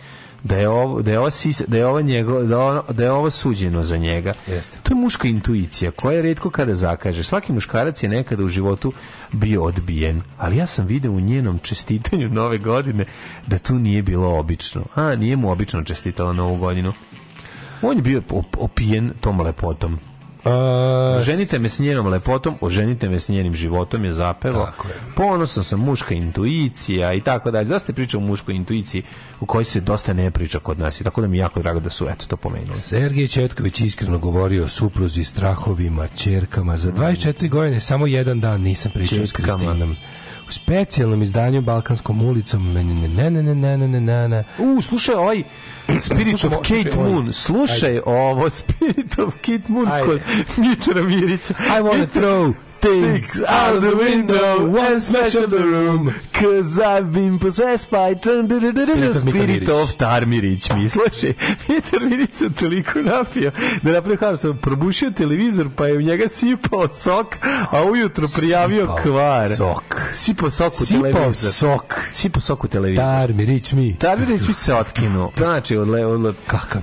da 0.43 0.57
je 0.57 0.69
ovo 0.69 1.01
da 1.01 1.11
je 1.11 1.19
ovo 1.19 1.29
da 1.67 1.77
je 1.77 1.85
ovo 1.87 2.01
njego 2.01 2.43
da, 2.43 2.59
ono- 2.59 2.83
da 2.89 3.03
je 3.03 3.11
ovo 3.11 3.29
suđeno 3.29 3.83
za 3.83 3.97
njega. 3.97 4.33
Jeste. 4.47 4.77
To 4.83 4.93
je 4.93 4.99
muška 4.99 5.27
intuicija 5.27 5.91
koja 5.91 6.15
je 6.15 6.21
retko 6.21 6.49
kada 6.49 6.75
zakaže. 6.75 7.23
Svaki 7.23 7.53
muškarac 7.53 8.03
je 8.03 8.09
nekada 8.09 8.43
u 8.43 8.47
životu 8.47 8.93
bio 9.31 9.63
odbijen, 9.63 10.21
ali 10.37 10.57
ja 10.57 10.65
sam 10.67 10.85
video 10.85 11.11
u 11.11 11.19
njenom 11.19 11.59
čestitanju 11.59 12.29
nove 12.29 12.57
godine 12.57 13.05
da 13.47 13.57
tu 13.59 13.75
nije 13.75 14.01
bilo 14.01 14.39
obično. 14.39 14.85
A, 14.95 15.15
nije 15.15 15.35
mu 15.35 15.51
obično 15.51 15.83
čestitala 15.83 16.33
novu 16.33 16.55
godinu. 16.57 16.93
On 17.82 17.95
je 17.98 18.01
bio 18.01 18.22
op- 18.30 18.58
opijen 18.58 19.14
tom 19.22 19.42
lepotom. 19.42 20.00
Oženite 21.18 21.60
me 21.60 21.69
s 21.69 21.80
njenom 21.80 22.08
lepotom, 22.08 22.56
oženite 22.61 23.10
me 23.10 23.19
s 23.19 23.30
njenim 23.30 23.56
životom 23.56 24.06
je 24.06 24.11
zapevao. 24.11 24.66
Tako 24.66 24.88
je. 24.88 24.93
Ponosan 25.16 25.64
sam 25.64 25.80
muška 25.80 26.14
intuicija 26.14 27.14
i 27.14 27.22
tako 27.22 27.51
dalje. 27.51 27.66
Dosta 27.68 27.93
priča 27.93 28.18
o 28.18 28.22
muškoj 28.22 28.56
intuiciji 28.56 29.03
u 29.40 29.45
kojoj 29.45 29.66
se 29.66 29.80
dosta 29.82 30.14
ne 30.14 30.32
priča 30.32 30.60
kod 30.60 30.80
nas 30.80 31.01
i 31.01 31.03
tako 31.03 31.22
da 31.22 31.27
mi 31.27 31.38
je 31.38 31.42
jako 31.42 31.61
drago 31.61 31.80
da 31.80 31.90
su 31.90 32.08
eto 32.10 32.26
to 32.27 32.38
pomenuli. 32.38 32.76
Sergej 32.76 33.27
Četković 33.27 33.82
iskreno 33.82 34.19
govorio 34.19 34.64
o 34.66 34.68
supruzi, 34.68 35.24
strahovima, 35.24 36.08
čerkama. 36.08 36.77
Za 36.77 36.92
24 36.92 37.50
godine 37.50 37.80
samo 37.80 38.08
jedan 38.08 38.40
dan 38.40 38.61
nisam 38.61 38.92
pričao 38.92 39.27
s. 39.27 39.32
Kristinom. 39.32 39.95
U 40.51 40.53
specijalnom 40.53 41.21
izdanju 41.21 41.61
Balkanskom 41.61 42.21
ulicom 42.21 42.73
ne 42.73 42.83
ne 42.83 42.93
ne 42.93 43.30
ne 43.30 43.43
ne 43.43 43.55
ne 43.55 43.77
ne 43.77 43.88
ne 43.88 43.99
ne 44.01 44.27
ne 44.27 44.43
U, 44.59 44.81
slušaj 44.81 45.15
ovaj 45.15 45.43
Spirit 45.99 46.43
of 46.43 46.53
Kate. 46.53 46.99
Moon. 46.99 47.33
Slušaj 47.33 47.99
ovo 48.05 48.49
Spirit 48.59 49.19
of 49.19 49.33
Kate 49.33 49.63
Moon 49.67 49.88
kod 50.05 50.19
Mitra 50.57 51.03
Mirića. 51.03 51.53
I 51.59 51.81
wanna 51.81 52.07
throw 52.15 52.53
things 52.82 53.38
out 53.40 53.76
of 53.76 53.82
the 53.82 53.95
window 53.98 54.77
and 54.84 55.01
smash 55.01 55.35
up 55.35 55.50
the 55.50 55.58
room. 55.60 56.14
Cause 56.34 56.80
I've 56.80 57.11
been 57.11 57.40
possessed 57.40 57.90
by 57.90 58.16
Spirit 58.16 58.80
of 59.06 59.18
Spirit 59.18 59.26
Mitamirić. 59.26 59.69
of 59.74 59.93
Tarmirić. 59.93 60.69
Mi 60.72 60.90
slušaj, 60.90 61.34
Mitar 61.68 62.01
Mirić 62.01 62.34
se 62.34 62.50
toliko 62.51 63.00
napio 63.01 63.51
da 63.84 63.90
je 63.90 63.95
napravio 63.95 64.18
haos. 64.19 64.42
Probušio 64.61 65.11
televizor 65.11 65.68
pa 65.76 65.88
je 65.88 65.98
u 65.98 66.01
njega 66.01 66.27
sipao 66.27 66.88
sok, 66.90 67.35
a 67.72 67.84
ujutro 67.84 68.27
prijavio 68.38 68.82
Sipao 68.82 68.95
kvar. 68.98 69.50
sok. 69.51 70.01
Sipao 70.14 70.51
sok 70.51 70.74
u 70.74 70.85
Sipao 70.85 71.01
televizor. 71.03 71.51
sok. 71.51 71.95
Sipao 72.11 72.42
sok 72.42 72.64
u 72.64 72.68
televizor. 72.68 73.06
Tarmirić 73.06 73.72
mi. 73.72 73.95
Tarmirić 73.95 74.48
mi 74.48 74.53
se 74.53 74.74
otkinuo. 74.76 75.32
Znači, 75.38 75.77
od, 75.77 75.88
le, 75.88 76.06
od, 76.06 76.22
le- 76.22 76.34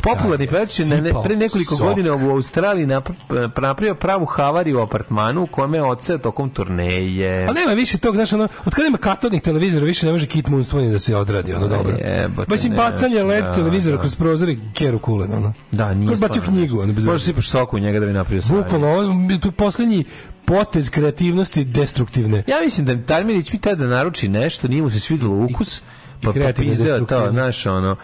popularni 0.03 0.47
pevač 0.47 0.79
ne, 0.79 1.13
pre 1.25 1.37
nekoliko 1.37 1.77
sok. 1.77 1.87
godina 1.87 2.15
u 2.15 2.31
Australiji 2.31 2.87
nap- 2.87 3.13
napravio 3.51 3.95
pravu 3.95 4.27
havariju 4.27 4.79
u 4.79 4.83
apartmanu 4.83 5.43
u 5.43 5.47
kome 5.47 5.83
odseo 5.89 6.19
tokom 6.19 6.51
turneje. 6.51 7.47
Ali 7.49 7.55
nema 7.55 7.73
više 7.73 7.99
tog, 7.99 8.15
znaš, 8.15 8.33
ono, 8.33 8.49
od 8.65 8.75
kada 8.75 8.89
ima 8.89 8.99
katodnih 8.99 9.43
televizora, 9.43 9.85
više 9.85 10.07
ne 10.07 10.13
može 10.13 10.27
Kit 10.27 10.49
Moonstvo 10.49 10.81
ni 10.81 10.91
da 10.91 10.99
se 10.99 11.17
odradi, 11.17 11.55
ono 11.55 11.69
dobro. 11.69 11.97
jebote, 11.97 12.51
Mislim, 12.51 12.77
bacanje 12.77 13.23
LED 13.23 13.45
da, 13.45 13.55
televizora 13.55 13.97
da. 13.97 14.01
kroz 14.01 14.15
prozor 14.15 14.49
i 14.49 14.59
keru 14.75 14.99
kulen, 14.99 15.33
ono. 15.33 15.53
Da, 15.71 15.95
nije 15.95 16.09
Kroz 16.09 16.21
bacio 16.21 16.43
knjigu, 16.43 16.81
ono, 16.81 16.93
bez 16.93 17.05
Možda 17.05 17.13
veze. 17.13 17.25
sipaš 17.25 17.49
sok 17.49 17.73
u 17.73 17.79
njega 17.79 18.01
da 18.01 18.07
bi 18.07 18.13
napravio 18.13 18.43
stvari. 18.43 18.63
Bukvalno, 18.63 18.89
ovo 18.89 19.39
tu 19.43 19.53
posljednji 19.53 20.05
potez 20.45 20.91
kreativnosti 20.91 21.65
destruktivne. 21.65 22.45
Ja 22.47 22.57
mislim 22.65 22.87
da 22.87 23.07
Tarmirić 23.07 23.53
mi 23.53 23.59
tada 23.59 23.87
naruči 23.87 24.29
nešto, 24.29 24.69
nije 24.69 24.83
mu 24.83 24.91
se 24.91 25.01
svidelo 25.01 25.45
ukus, 25.45 25.83
pa, 26.23 26.33
pa 26.33 26.53
pizdeo 26.53 27.01
to, 27.01 27.31
znaš, 27.31 27.67
ono, 27.67 27.97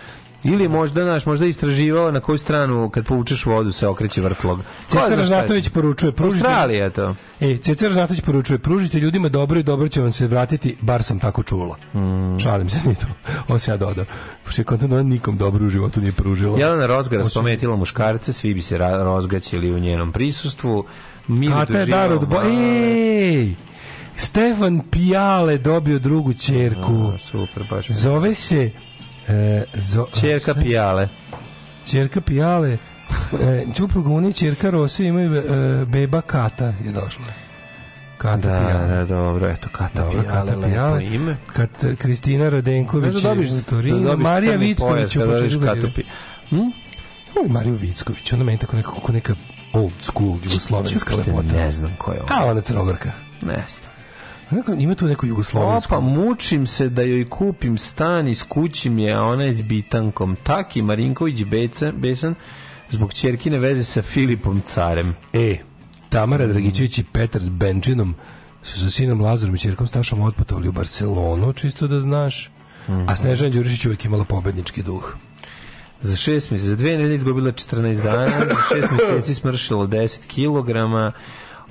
ili 0.45 0.69
možda, 0.69 1.03
znaš, 1.05 1.27
možda 1.27 1.47
istraživao 1.47 2.11
na 2.11 2.21
koju 2.21 2.39
stranu 2.39 2.91
kad 2.91 3.07
povučeš 3.07 3.47
vodu 3.47 3.73
se 3.73 3.87
okreće 3.87 4.21
vrtlog. 4.21 4.61
Cecar? 4.87 5.19
Ražnatović 5.19 5.69
poručuje, 5.69 6.13
pružite... 6.13 6.47
Australija 6.47 6.85
je 6.85 6.91
to. 6.91 7.15
E, 7.41 7.57
Cecar 7.59 7.89
Ražnatović 7.89 8.21
poručuje, 8.21 8.59
pružite 8.59 8.99
ljudima 8.99 9.29
dobro 9.29 9.61
i 9.61 9.63
dobro 9.63 9.89
će 9.89 10.01
vam 10.01 10.13
se 10.13 10.27
vratiti, 10.27 10.77
bar 10.81 11.03
sam 11.03 11.19
tako 11.19 11.43
čula. 11.43 11.77
Mm. 11.95 12.39
Šalim 12.39 12.71
se, 12.71 12.77
nije 12.87 12.97
to. 12.97 13.07
Ovo 13.49 13.59
se 13.59 13.71
ja 13.71 13.77
dodao. 13.77 14.05
Pošto 14.45 14.61
je 14.61 14.65
kontent 14.65 14.93
ona 14.93 15.03
nikom 15.03 15.37
dobro 15.39 15.67
u 15.67 15.69
životu 15.69 16.01
nije 16.01 16.13
pružila. 16.13 16.59
Jelena 16.59 16.87
Rozga 16.87 17.17
Osim- 17.17 17.25
raspametila 17.25 17.77
muškarce, 17.77 18.33
svi 18.33 18.55
bi 18.55 18.63
se 18.63 18.79
rozgaćili 18.79 19.73
u 19.73 19.79
njenom 19.79 20.13
prisustvu. 20.13 20.85
Mi 21.29 21.49
Kata 21.49 21.79
je 21.79 21.87
dar 21.87 22.13
od 22.13 22.27
bo... 22.29 22.43
Ej! 22.43 23.55
Stefan 24.17 24.81
Pijale 24.91 25.59
dobio 25.59 25.99
drugu 25.99 26.33
čerku. 26.33 27.13
super, 27.31 27.67
baš. 27.71 27.91
Zove 27.91 28.35
se... 28.35 28.71
E, 29.28 29.65
zo, 29.75 30.07
Čerka 30.12 30.55
Pijale. 30.55 31.09
Čerka 31.86 32.20
Pijale. 32.20 32.78
E, 33.35 33.65
Čupruga 33.75 34.11
Unije, 34.11 34.33
čerka 34.33 34.70
Rose 34.70 35.05
imaju 35.05 35.35
e, 35.35 35.43
beba 35.85 36.20
Kata 36.20 36.65
je 36.65 36.93
došla. 36.93 37.25
Kata 38.19 38.36
Da, 38.39 38.59
Pijale. 38.61 38.89
da, 38.89 39.05
dobro, 39.07 39.49
eto, 39.49 39.69
Kata 39.69 40.03
Dobro, 40.03 40.11
Pijale, 40.12 40.28
Kata 40.41 40.57
lepo 40.57 40.69
Pijale. 40.69 41.05
ime. 41.05 41.36
Kad 41.47 41.69
Kristina 41.99 42.49
Radenković 42.49 43.15
da 43.15 43.20
dobiš, 43.20 43.51
u 43.51 43.65
Torinu, 43.65 43.99
da 43.99 44.05
dobiš 44.05 44.25
Marija 44.25 44.57
Vicković 44.57 45.15
kad 45.15 45.28
dobiš 45.28 45.53
Katu 45.53 45.65
karijere. 45.65 45.89
Pi- 45.89 46.05
Hm? 46.51 46.57
Ovo 47.36 47.44
je 47.44 47.49
Mariju 47.49 47.75
Vicković, 47.75 48.33
ona 48.33 48.44
meni 48.44 48.59
tako 48.59 48.77
nekako 48.77 49.12
neka 49.12 49.35
old 49.73 49.93
school 50.01 50.39
jugoslovenska 50.44 51.17
lepota. 51.17 51.53
Ne 51.53 51.73
znam 51.73 51.94
ko 51.99 52.12
je 52.12 52.20
ona. 52.23 52.41
A, 52.41 52.47
ona 52.47 52.61
crnogorka. 52.61 53.12
Ne 53.43 53.65
znam. 53.69 53.94
Neko, 54.55 54.73
ima 54.73 54.94
tu 54.94 55.07
neku 55.07 55.26
jugoslovensku. 55.26 55.94
Opa, 55.94 56.05
mučim 56.05 56.66
se 56.66 56.89
da 56.89 57.02
joj 57.02 57.28
kupim 57.28 57.78
stan 57.78 58.28
iz 58.28 58.44
kućim 58.49 58.99
je, 58.99 59.12
a 59.12 59.23
ona 59.23 59.44
je 59.44 59.52
s 59.52 59.62
bitankom. 59.62 60.36
Taki 60.42 60.83
Marinković 60.83 61.44
besan, 61.44 61.92
besan 61.97 62.34
zbog 62.91 63.12
čerkine 63.12 63.58
veze 63.58 63.84
sa 63.84 64.02
Filipom 64.02 64.62
Carem. 64.66 65.15
E, 65.33 65.57
Tamara 66.08 66.47
Dragićević 66.47 66.99
i 66.99 67.05
Petar 67.05 67.42
s 67.42 67.49
Benčinom 67.49 68.15
su 68.62 68.81
sa 68.81 68.91
sinom 68.91 69.20
Lazarom 69.20 69.55
i 69.55 69.58
čerkom 69.58 69.86
Stašom 69.86 70.23
otputovali 70.23 70.68
u 70.68 70.73
Barcelonu, 70.73 71.52
čisto 71.52 71.86
da 71.86 72.00
znaš. 72.00 72.50
A 73.07 73.16
Snežana 73.16 73.50
Đurišić 73.50 73.86
uvijek 73.86 74.05
imala 74.05 74.24
pobednički 74.24 74.83
duh. 74.83 75.16
Za 76.02 76.16
šest 76.16 76.50
mjeseci, 76.50 76.68
za 76.68 76.76
dve 76.76 76.91
nedelje 76.91 77.15
izgubila 77.15 77.52
14 77.52 78.02
dana, 78.02 78.26
za 78.26 78.57
šest 78.74 78.91
mjeseci 78.91 79.34
smršila 79.34 79.86
10 79.86 80.26
kilograma. 80.26 81.12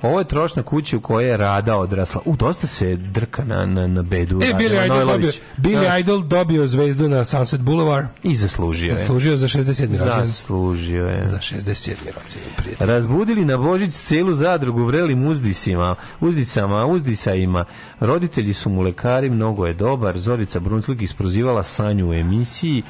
Ovo 0.04 0.18
je 0.18 0.24
trošna 0.24 0.62
kuća 0.62 0.96
u 0.96 1.00
kojoj 1.00 1.30
je 1.30 1.36
Rada 1.36 1.76
odrasla. 1.76 2.20
U, 2.24 2.36
dosta 2.36 2.66
se 2.66 2.96
drka 2.96 3.44
na, 3.44 3.66
na, 3.66 3.86
na 3.86 4.02
bedu. 4.02 4.40
E, 4.42 4.52
Billy 4.58 4.84
Idol, 4.84 5.06
dobio. 5.06 5.30
Billy 5.56 5.84
Znaš, 5.84 6.00
Idol 6.00 6.22
dobio 6.22 6.66
zvezdu 6.66 7.08
na 7.08 7.24
Sunset 7.24 7.60
Boulevard. 7.60 8.06
I 8.22 8.36
zaslužio 8.36 8.92
je. 8.92 8.98
Zaslužio 8.98 9.36
za 9.36 9.48
67. 9.48 9.80
rođendan. 9.80 10.24
Zaslužio 10.24 11.06
je. 11.06 11.26
Za 11.26 11.36
67. 11.36 11.88
rođendan, 11.90 12.52
prijatelj. 12.56 12.86
Razbudili 12.86 13.44
na 13.44 13.56
Božić 13.56 13.94
celu 13.94 14.34
zadrugu 14.34 14.84
vrelim 14.84 15.26
uzdisima, 15.26 15.94
uzdicama, 16.20 16.86
uzdisajima. 16.86 17.64
Roditelji 18.00 18.54
su 18.54 18.70
mu 18.70 18.82
lekari, 18.82 19.30
mnogo 19.30 19.66
je 19.66 19.74
dobar. 19.74 20.18
Zorica 20.18 20.60
Brunslik 20.60 21.02
isprozivala 21.02 21.62
sanju 21.62 22.10
u 22.10 22.14
emisiji. 22.14 22.82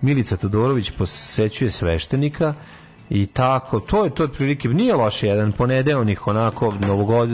Milica 0.00 0.36
Todorović 0.36 0.90
posećuje 0.90 1.70
sveštenika 1.70 2.54
i 3.10 3.26
tako, 3.26 3.80
to 3.80 4.04
je 4.04 4.10
to 4.10 4.24
otprilike, 4.24 4.68
nije 4.68 4.94
loše 4.94 5.26
jedan 5.26 5.52
ponedeljnih 5.52 6.26
onako 6.26 6.74
novogod, 6.80 7.30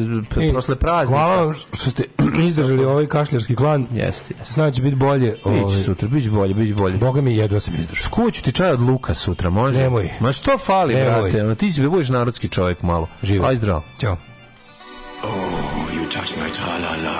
posle 0.54 0.76
praznika. 0.76 1.18
Hvala 1.18 1.42
vam 1.44 1.54
što 1.54 1.90
ste 1.90 2.04
izdržali 2.48 2.84
ovaj 2.84 3.06
kašljarski 3.06 3.56
klan. 3.56 3.86
Jeste, 3.92 4.34
jeste. 4.38 4.54
Znači 4.54 4.82
biti 4.82 4.96
bolje. 4.96 5.30
Biće 5.30 5.64
ovaj, 5.64 5.82
sutra, 5.84 6.08
biće 6.08 6.30
bolje, 6.30 6.54
biće 6.54 6.74
bolje. 6.74 6.96
Boga 6.98 7.20
mi 7.20 7.36
jedva 7.36 7.60
sam 7.60 7.74
izdržao. 7.78 8.04
Skuću 8.04 8.42
ti 8.42 8.52
čaj 8.52 8.70
od 8.70 8.82
luka 8.82 9.14
sutra, 9.14 9.50
može? 9.50 9.78
Nemoj. 9.78 10.10
Ma 10.20 10.32
što 10.32 10.58
fali, 10.58 10.94
Nemoj. 10.94 11.20
brate? 11.22 11.44
Ono, 11.44 11.54
ti 11.54 11.72
si 11.72 11.88
budeš 11.88 12.08
narodski 12.08 12.48
čovjek 12.48 12.82
malo. 12.82 13.08
Živo. 13.22 13.46
Aj 13.46 13.56
zdravo. 13.56 13.82
Ćao. 14.00 14.16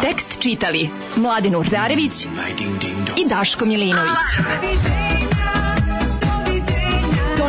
Tekst 0.02 0.40
čitali 0.40 0.88
Mladin 1.16 1.56
Urdarević 1.56 2.24
i 3.24 3.28
Daško 3.28 3.64
Milinović. 3.64 4.16